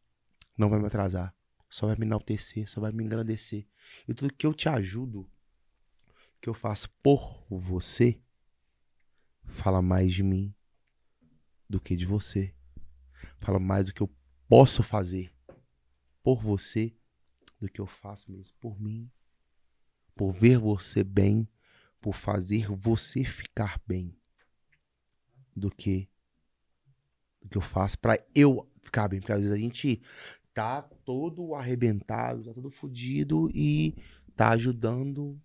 não 0.58 0.68
vai 0.68 0.80
me 0.80 0.86
atrasar. 0.86 1.32
Só 1.70 1.86
vai 1.86 1.94
me 1.94 2.04
enaltecer, 2.04 2.68
só 2.68 2.80
vai 2.80 2.90
me 2.90 3.04
engrandecer. 3.04 3.68
E 4.08 4.12
tudo 4.12 4.34
que 4.34 4.48
eu 4.48 4.52
te 4.52 4.68
ajudo, 4.68 5.30
que 6.46 6.50
eu 6.50 6.54
faço 6.54 6.88
por 7.02 7.44
você, 7.50 8.20
fala 9.46 9.82
mais 9.82 10.14
de 10.14 10.22
mim 10.22 10.54
do 11.68 11.80
que 11.80 11.96
de 11.96 12.06
você. 12.06 12.54
Fala 13.40 13.58
mais 13.58 13.86
do 13.86 13.92
que 13.92 14.00
eu 14.00 14.08
posso 14.46 14.80
fazer 14.84 15.34
por 16.22 16.40
você 16.40 16.94
do 17.58 17.68
que 17.68 17.80
eu 17.80 17.86
faço 17.88 18.30
mesmo 18.30 18.56
por 18.60 18.80
mim. 18.80 19.10
Por 20.14 20.32
ver 20.32 20.56
você 20.56 21.02
bem, 21.02 21.48
por 22.00 22.14
fazer 22.14 22.68
você 22.70 23.24
ficar 23.24 23.82
bem 23.84 24.16
do 25.54 25.68
que 25.68 26.08
do 27.42 27.48
que 27.48 27.58
eu 27.58 27.62
faço 27.62 27.98
pra 27.98 28.24
eu 28.32 28.70
ficar 28.82 29.08
bem, 29.08 29.18
porque 29.18 29.32
às 29.32 29.40
vezes 29.40 29.52
a 29.52 29.58
gente 29.58 30.00
tá 30.54 30.80
todo 30.80 31.56
arrebentado, 31.56 32.44
tá 32.44 32.54
todo 32.54 32.70
fudido 32.70 33.50
e 33.52 33.96
tá 34.36 34.50
ajudando 34.50 35.42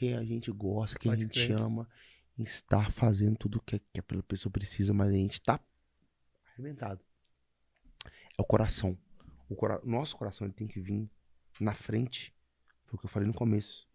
quem 0.00 0.14
a 0.14 0.24
gente 0.24 0.50
gosta, 0.50 0.98
quem 0.98 1.12
Pode 1.12 1.24
a 1.24 1.26
gente 1.26 1.46
crer. 1.46 1.60
ama, 1.60 1.86
em 2.38 2.42
estar 2.42 2.90
fazendo 2.90 3.36
tudo 3.36 3.60
que, 3.60 3.78
que 3.92 4.00
aquela 4.00 4.22
pessoa 4.22 4.50
precisa, 4.50 4.94
mas 4.94 5.10
a 5.10 5.12
gente 5.12 5.42
tá 5.42 5.60
arrebentado. 6.46 7.04
É 8.06 8.40
o 8.40 8.44
coração. 8.44 8.96
O 9.46 9.54
cora... 9.54 9.78
Nosso 9.84 10.16
coração 10.16 10.46
ele 10.46 10.54
tem 10.54 10.66
que 10.66 10.80
vir 10.80 11.06
na 11.60 11.74
frente, 11.74 12.34
foi 12.86 12.96
o 12.96 12.98
que 12.98 13.04
eu 13.04 13.10
falei 13.10 13.28
no 13.28 13.34
começo. 13.34 13.86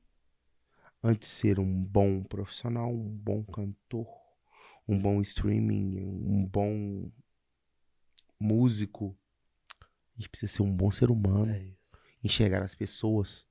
Antes 1.03 1.27
de 1.27 1.35
ser 1.37 1.59
um 1.59 1.83
bom 1.83 2.23
profissional, 2.23 2.93
um 2.93 3.09
bom 3.09 3.43
cantor, 3.43 4.07
um 4.87 4.99
bom 4.99 5.19
streaming, 5.21 5.97
um 5.97 6.45
bom 6.45 7.11
músico, 8.39 9.17
A 9.81 10.21
gente 10.21 10.29
precisa 10.29 10.53
ser 10.53 10.61
um 10.61 10.71
bom 10.71 10.91
ser 10.91 11.09
humano. 11.09 11.51
É. 11.51 11.73
Enxergar 12.23 12.61
as 12.61 12.75
pessoas 12.75 13.47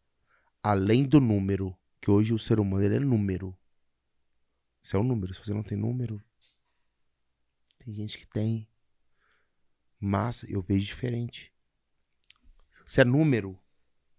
além 0.62 1.02
do 1.02 1.20
número. 1.20 1.76
Que 2.04 2.10
hoje 2.10 2.34
o 2.34 2.38
ser 2.38 2.60
humano 2.60 2.84
ele 2.84 2.96
é 2.96 3.00
número. 3.00 3.56
Isso 4.82 4.94
é 4.94 5.00
um 5.00 5.02
número. 5.02 5.32
Se 5.32 5.40
você 5.40 5.54
não 5.54 5.62
tem 5.62 5.78
número, 5.78 6.22
tem 7.78 7.94
gente 7.94 8.18
que 8.18 8.26
tem. 8.26 8.68
Massa, 9.98 10.46
eu 10.52 10.60
vejo 10.60 10.84
diferente. 10.84 11.50
Se 12.86 13.00
é 13.00 13.06
número, 13.06 13.58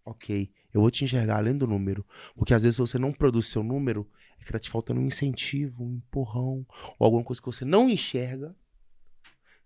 ok. 0.04 0.52
Eu 0.74 0.82
vou 0.82 0.90
te 0.90 1.06
enxergar 1.06 1.38
além 1.38 1.56
do 1.56 1.68
número. 1.68 2.04
Porque 2.36 2.56
às 2.56 2.64
vezes 2.64 2.80
você 2.80 2.98
não 2.98 3.14
produz 3.14 3.46
seu 3.46 3.62
número, 3.62 4.10
é 4.40 4.44
que 4.44 4.52
tá 4.52 4.58
te 4.58 4.72
faltando 4.72 5.00
um 5.00 5.06
incentivo, 5.06 5.84
um 5.84 5.98
empurrão, 5.98 6.66
ou 6.98 7.06
alguma 7.06 7.24
coisa 7.24 7.40
que 7.40 7.46
você 7.46 7.64
não 7.64 7.88
enxerga, 7.88 8.56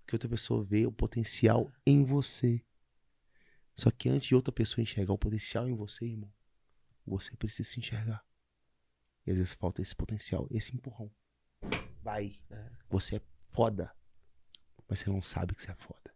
que 0.06 0.14
outra 0.14 0.28
pessoa 0.28 0.62
vê 0.62 0.86
o 0.86 0.92
potencial 0.92 1.72
em 1.86 2.04
você. 2.04 2.62
Só 3.74 3.90
que 3.90 4.10
antes 4.10 4.28
de 4.28 4.36
outra 4.36 4.52
pessoa 4.52 4.84
enxergar 4.84 5.14
o 5.14 5.18
potencial 5.18 5.70
em 5.70 5.74
você, 5.74 6.06
irmão, 6.06 6.30
você 7.10 7.36
precisa 7.36 7.68
se 7.70 7.80
enxergar. 7.80 8.24
E 9.26 9.32
às 9.32 9.38
vezes 9.38 9.54
falta 9.54 9.82
esse 9.82 9.96
potencial, 9.96 10.48
esse 10.52 10.76
empurrão. 10.76 11.12
Vai. 12.02 12.34
É. 12.50 12.66
Você 12.90 13.18
é 13.18 13.22
foda. 13.52 13.92
Mas 14.88 15.00
você 15.00 15.10
não 15.10 15.22
sabe 15.22 15.54
que 15.54 15.62
você 15.62 15.72
é 15.72 15.76
foda. 15.76 16.14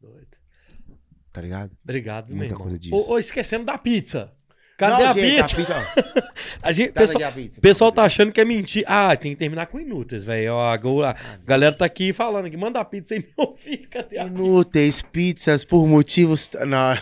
Doido. 0.00 0.36
Tá 1.32 1.40
ligado? 1.40 1.76
Obrigado, 1.82 2.28
meu 2.28 2.38
Muita 2.38 2.56
coisa 2.56 2.78
disso. 2.78 2.94
Ô, 3.10 3.18
esquecemos 3.18 3.66
da 3.66 3.78
pizza. 3.78 4.34
Cadê 4.76 5.02
Não, 5.04 5.10
a 5.10 5.14
gente, 5.14 5.54
pizza? 5.54 5.76
A 5.78 5.92
pizza. 5.94 6.32
A 6.62 6.72
gente, 6.72 6.92
Tá 6.92 7.00
pessoal, 7.00 7.24
a 7.24 7.32
pizza. 7.32 7.58
o 7.58 7.62
pessoal 7.62 7.92
tá 7.92 8.02
achando 8.04 8.32
que 8.32 8.40
é 8.40 8.44
mentira. 8.44 8.86
Ah, 8.88 9.16
tem 9.16 9.32
que 9.32 9.38
terminar 9.38 9.66
com 9.66 9.78
inúteis, 9.78 10.24
velho. 10.24 10.58
A, 10.58 10.74
a 10.74 11.16
galera 11.44 11.74
tá 11.76 11.84
aqui 11.84 12.12
falando 12.12 12.50
que 12.50 12.56
manda 12.56 12.80
a 12.80 12.84
pizza 12.84 13.14
sem 13.14 13.20
me 13.20 13.32
ouvir. 13.36 13.86
Cadê 13.90 14.18
a 14.18 14.24
pizza? 14.24 14.34
Inúteis 14.38 15.02
pizzas 15.02 15.64
por 15.64 15.86
motivos. 15.86 16.50
Não. 16.66 16.94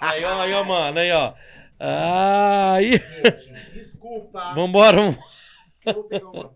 Aí, 0.00 0.24
ó, 0.24 0.40
aí, 0.42 0.52
ó, 0.52 0.64
mano. 0.64 0.98
Aí, 0.98 1.10
ó. 1.12 1.34
Aí. 1.78 2.92
Desculpa. 3.72 4.54
Vambora, 4.54 4.96
vamos. 4.96 5.16
Vou 5.84 6.04
pegar 6.04 6.30
uma. 6.30 6.52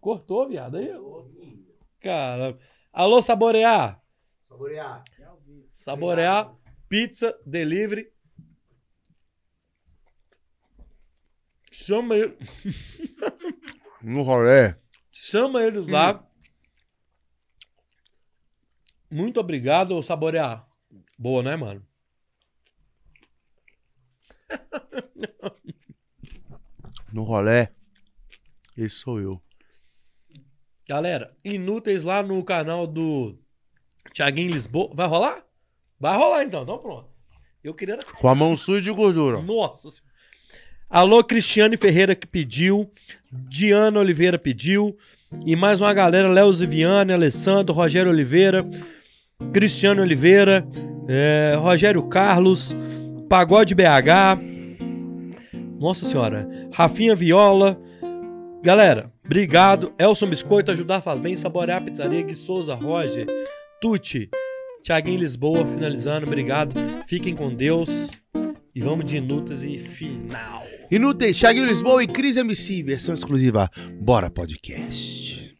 Cortou, 0.00 0.48
viado. 0.48 0.76
Aí. 0.76 0.90
Caramba. 2.00 2.58
Alô, 2.92 3.22
Saborear. 3.22 4.02
Saborear. 4.48 5.04
Saborear. 5.72 6.54
Pizza, 6.88 7.38
delivery. 7.44 8.12
Chama 11.72 12.14
ele. 12.14 12.38
No 14.00 14.22
rolê. 14.22 14.74
Chama 15.10 15.62
eles 15.62 15.86
lá. 15.88 16.24
Muito 19.10 19.40
obrigado, 19.40 20.02
Saborear. 20.02 20.68
Boa, 21.18 21.42
né, 21.42 21.56
mano? 21.56 21.84
No 27.12 27.22
rolê. 27.22 27.68
Esse 28.76 28.96
sou 28.96 29.20
eu. 29.20 29.40
Galera, 30.88 31.34
inúteis 31.44 32.02
lá 32.02 32.22
no 32.22 32.44
canal 32.44 32.86
do 32.86 33.38
Thiaguinho 34.12 34.50
Lisboa. 34.50 34.90
Vai 34.94 35.06
rolar? 35.06 35.44
Vai 35.98 36.16
rolar 36.16 36.44
então, 36.44 36.62
então 36.62 36.78
pronto. 36.78 37.08
Eu 37.62 37.72
queria. 37.72 37.98
Com 38.18 38.28
a 38.28 38.34
mão 38.34 38.56
suja 38.56 38.82
de 38.82 38.90
gordura. 38.90 39.40
Nossa 39.40 39.90
Senhora. 39.90 40.14
Alô, 40.90 41.24
Cristiane 41.24 41.76
Ferreira 41.76 42.14
que 42.14 42.26
pediu. 42.26 42.90
Diana 43.32 43.98
Oliveira 43.98 44.38
pediu. 44.38 44.96
E 45.46 45.56
mais 45.56 45.80
uma 45.80 45.94
galera: 45.94 46.30
Léo 46.30 46.52
Ziviane, 46.52 47.12
Alessandro, 47.12 47.74
Rogério 47.74 48.10
Oliveira, 48.10 48.64
Cristiano 49.52 50.02
Oliveira, 50.02 50.66
é, 51.08 51.56
Rogério 51.58 52.02
Carlos, 52.08 52.74
Pagode 53.34 53.74
BH. 53.74 54.38
Nossa 55.80 56.06
Senhora. 56.06 56.48
Rafinha 56.72 57.16
Viola. 57.16 57.76
Galera, 58.62 59.12
obrigado. 59.24 59.92
Elson 59.98 60.28
Biscoito, 60.28 60.70
ajudar 60.70 61.00
faz 61.00 61.18
bem. 61.18 61.36
Saborear 61.36 61.82
pizzaria. 61.82 62.22
Gui 62.22 62.36
Souza, 62.36 62.76
Roger, 62.76 63.26
Tuti, 63.80 64.30
Thiaguinho 64.84 65.18
Lisboa, 65.18 65.66
finalizando. 65.66 66.28
Obrigado. 66.28 66.76
Fiquem 67.08 67.34
com 67.34 67.52
Deus. 67.52 68.08
E 68.72 68.80
vamos 68.80 69.04
de 69.04 69.20
Nutas 69.20 69.64
e 69.64 69.80
final. 69.80 70.62
Inúteis, 70.88 71.36
Thiaguinho 71.36 71.66
Lisboa 71.66 72.04
e 72.04 72.06
Cris 72.06 72.36
MC, 72.36 72.84
versão 72.84 73.14
exclusiva. 73.14 73.68
Bora 74.00 74.30
podcast. 74.30 75.58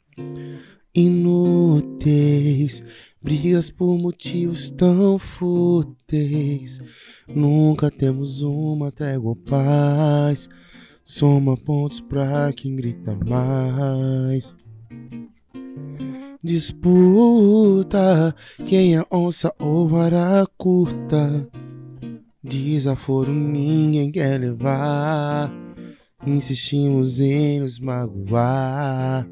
Inúteis, 0.95 2.85
brigas 3.25 3.71
por 3.71 3.99
motivos 3.99 4.71
tão 4.71 5.19
fúteis. 5.19 6.79
Nunca 7.27 7.91
temos 7.91 8.43
uma 8.43 8.93
trégua 8.93 9.31
ou 9.31 9.37
paz. 9.37 10.47
Soma 11.03 11.57
pontos 11.57 12.01
pra 12.01 12.53
quem 12.53 12.77
grita 12.77 13.19
mais. 13.27 14.55
Disputa 16.43 18.37
quem 18.67 18.95
é 18.95 19.03
onça 19.11 19.51
ou 19.59 19.89
vara 19.89 20.47
curta. 20.59 21.49
Desaforo 22.43 23.33
ninguém 23.33 24.13
quer 24.13 24.39
levar. 24.39 25.51
Insistimos 26.27 27.21
em 27.21 27.61
nos 27.61 27.79
magoar. 27.79 29.27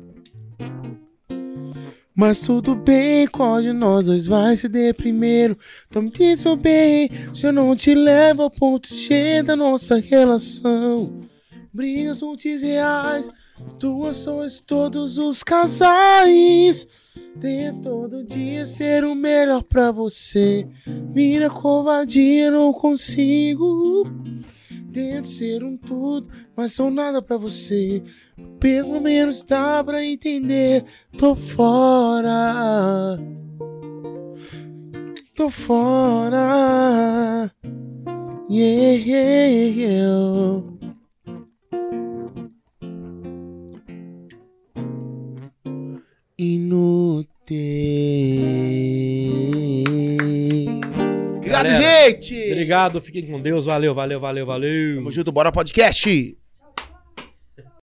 Mas 2.23 2.41
tudo 2.41 2.77
bem, 2.77 3.27
qual 3.27 3.61
de 3.61 3.73
nós 3.73 4.07
dois 4.07 4.29
vai 4.29 4.55
ceder 4.55 4.95
primeiro? 4.95 5.59
Então 5.89 6.03
me 6.03 6.09
diz, 6.09 6.41
meu 6.41 6.55
bem, 6.55 7.11
se 7.35 7.49
eu 7.49 7.53
não 7.53 7.75
te 7.75 7.97
levo 7.97 8.43
ao 8.43 8.51
ponto 8.51 8.95
G 8.95 9.43
da 9.43 9.57
nossa 9.57 9.97
relação. 9.97 11.29
Brigas 11.73 12.23
multisreais, 12.23 13.29
situações 13.67 14.61
todos 14.61 15.19
os 15.19 15.43
casais. 15.43 16.87
Tento 17.41 17.83
todo 17.83 18.25
dia 18.25 18.67
ser 18.67 19.03
o 19.03 19.17
melhor 19.17 19.65
pra 19.65 19.91
você. 19.91 20.65
Mira 21.13 21.51
covardia, 21.51 22.53
não 22.53 22.73
consigo. 22.73 24.07
Tento 24.93 25.27
ser 25.27 25.65
um 25.65 25.77
tudo, 25.77 26.31
mas 26.55 26.73
sou 26.73 26.89
nada 26.89 27.21
pra 27.21 27.37
você. 27.37 28.01
Pelo 28.59 29.01
menos 29.01 29.43
dá 29.43 29.83
pra 29.83 30.05
entender. 30.05 30.85
Tô 31.19 31.35
fora. 31.35 33.19
Tô 35.35 35.51
fora. 35.51 37.51
Yeah, 38.49 39.05
yeah, 39.05 39.81
yeah. 39.81 40.63
Inútil. 46.39 47.43
Obrigado, 51.37 51.65
Galera, 51.65 51.81
gente! 51.81 52.35
Obrigado, 52.35 53.01
fiquem 53.01 53.27
com 53.27 53.41
Deus. 53.41 53.67
Valeu, 53.67 53.95
valeu, 53.95 54.21
valeu, 54.21 54.47
valeu. 54.47 54.97
Tamo 54.97 55.11
junto, 55.11 55.33
bora 55.33 55.53
podcast! 55.53 56.37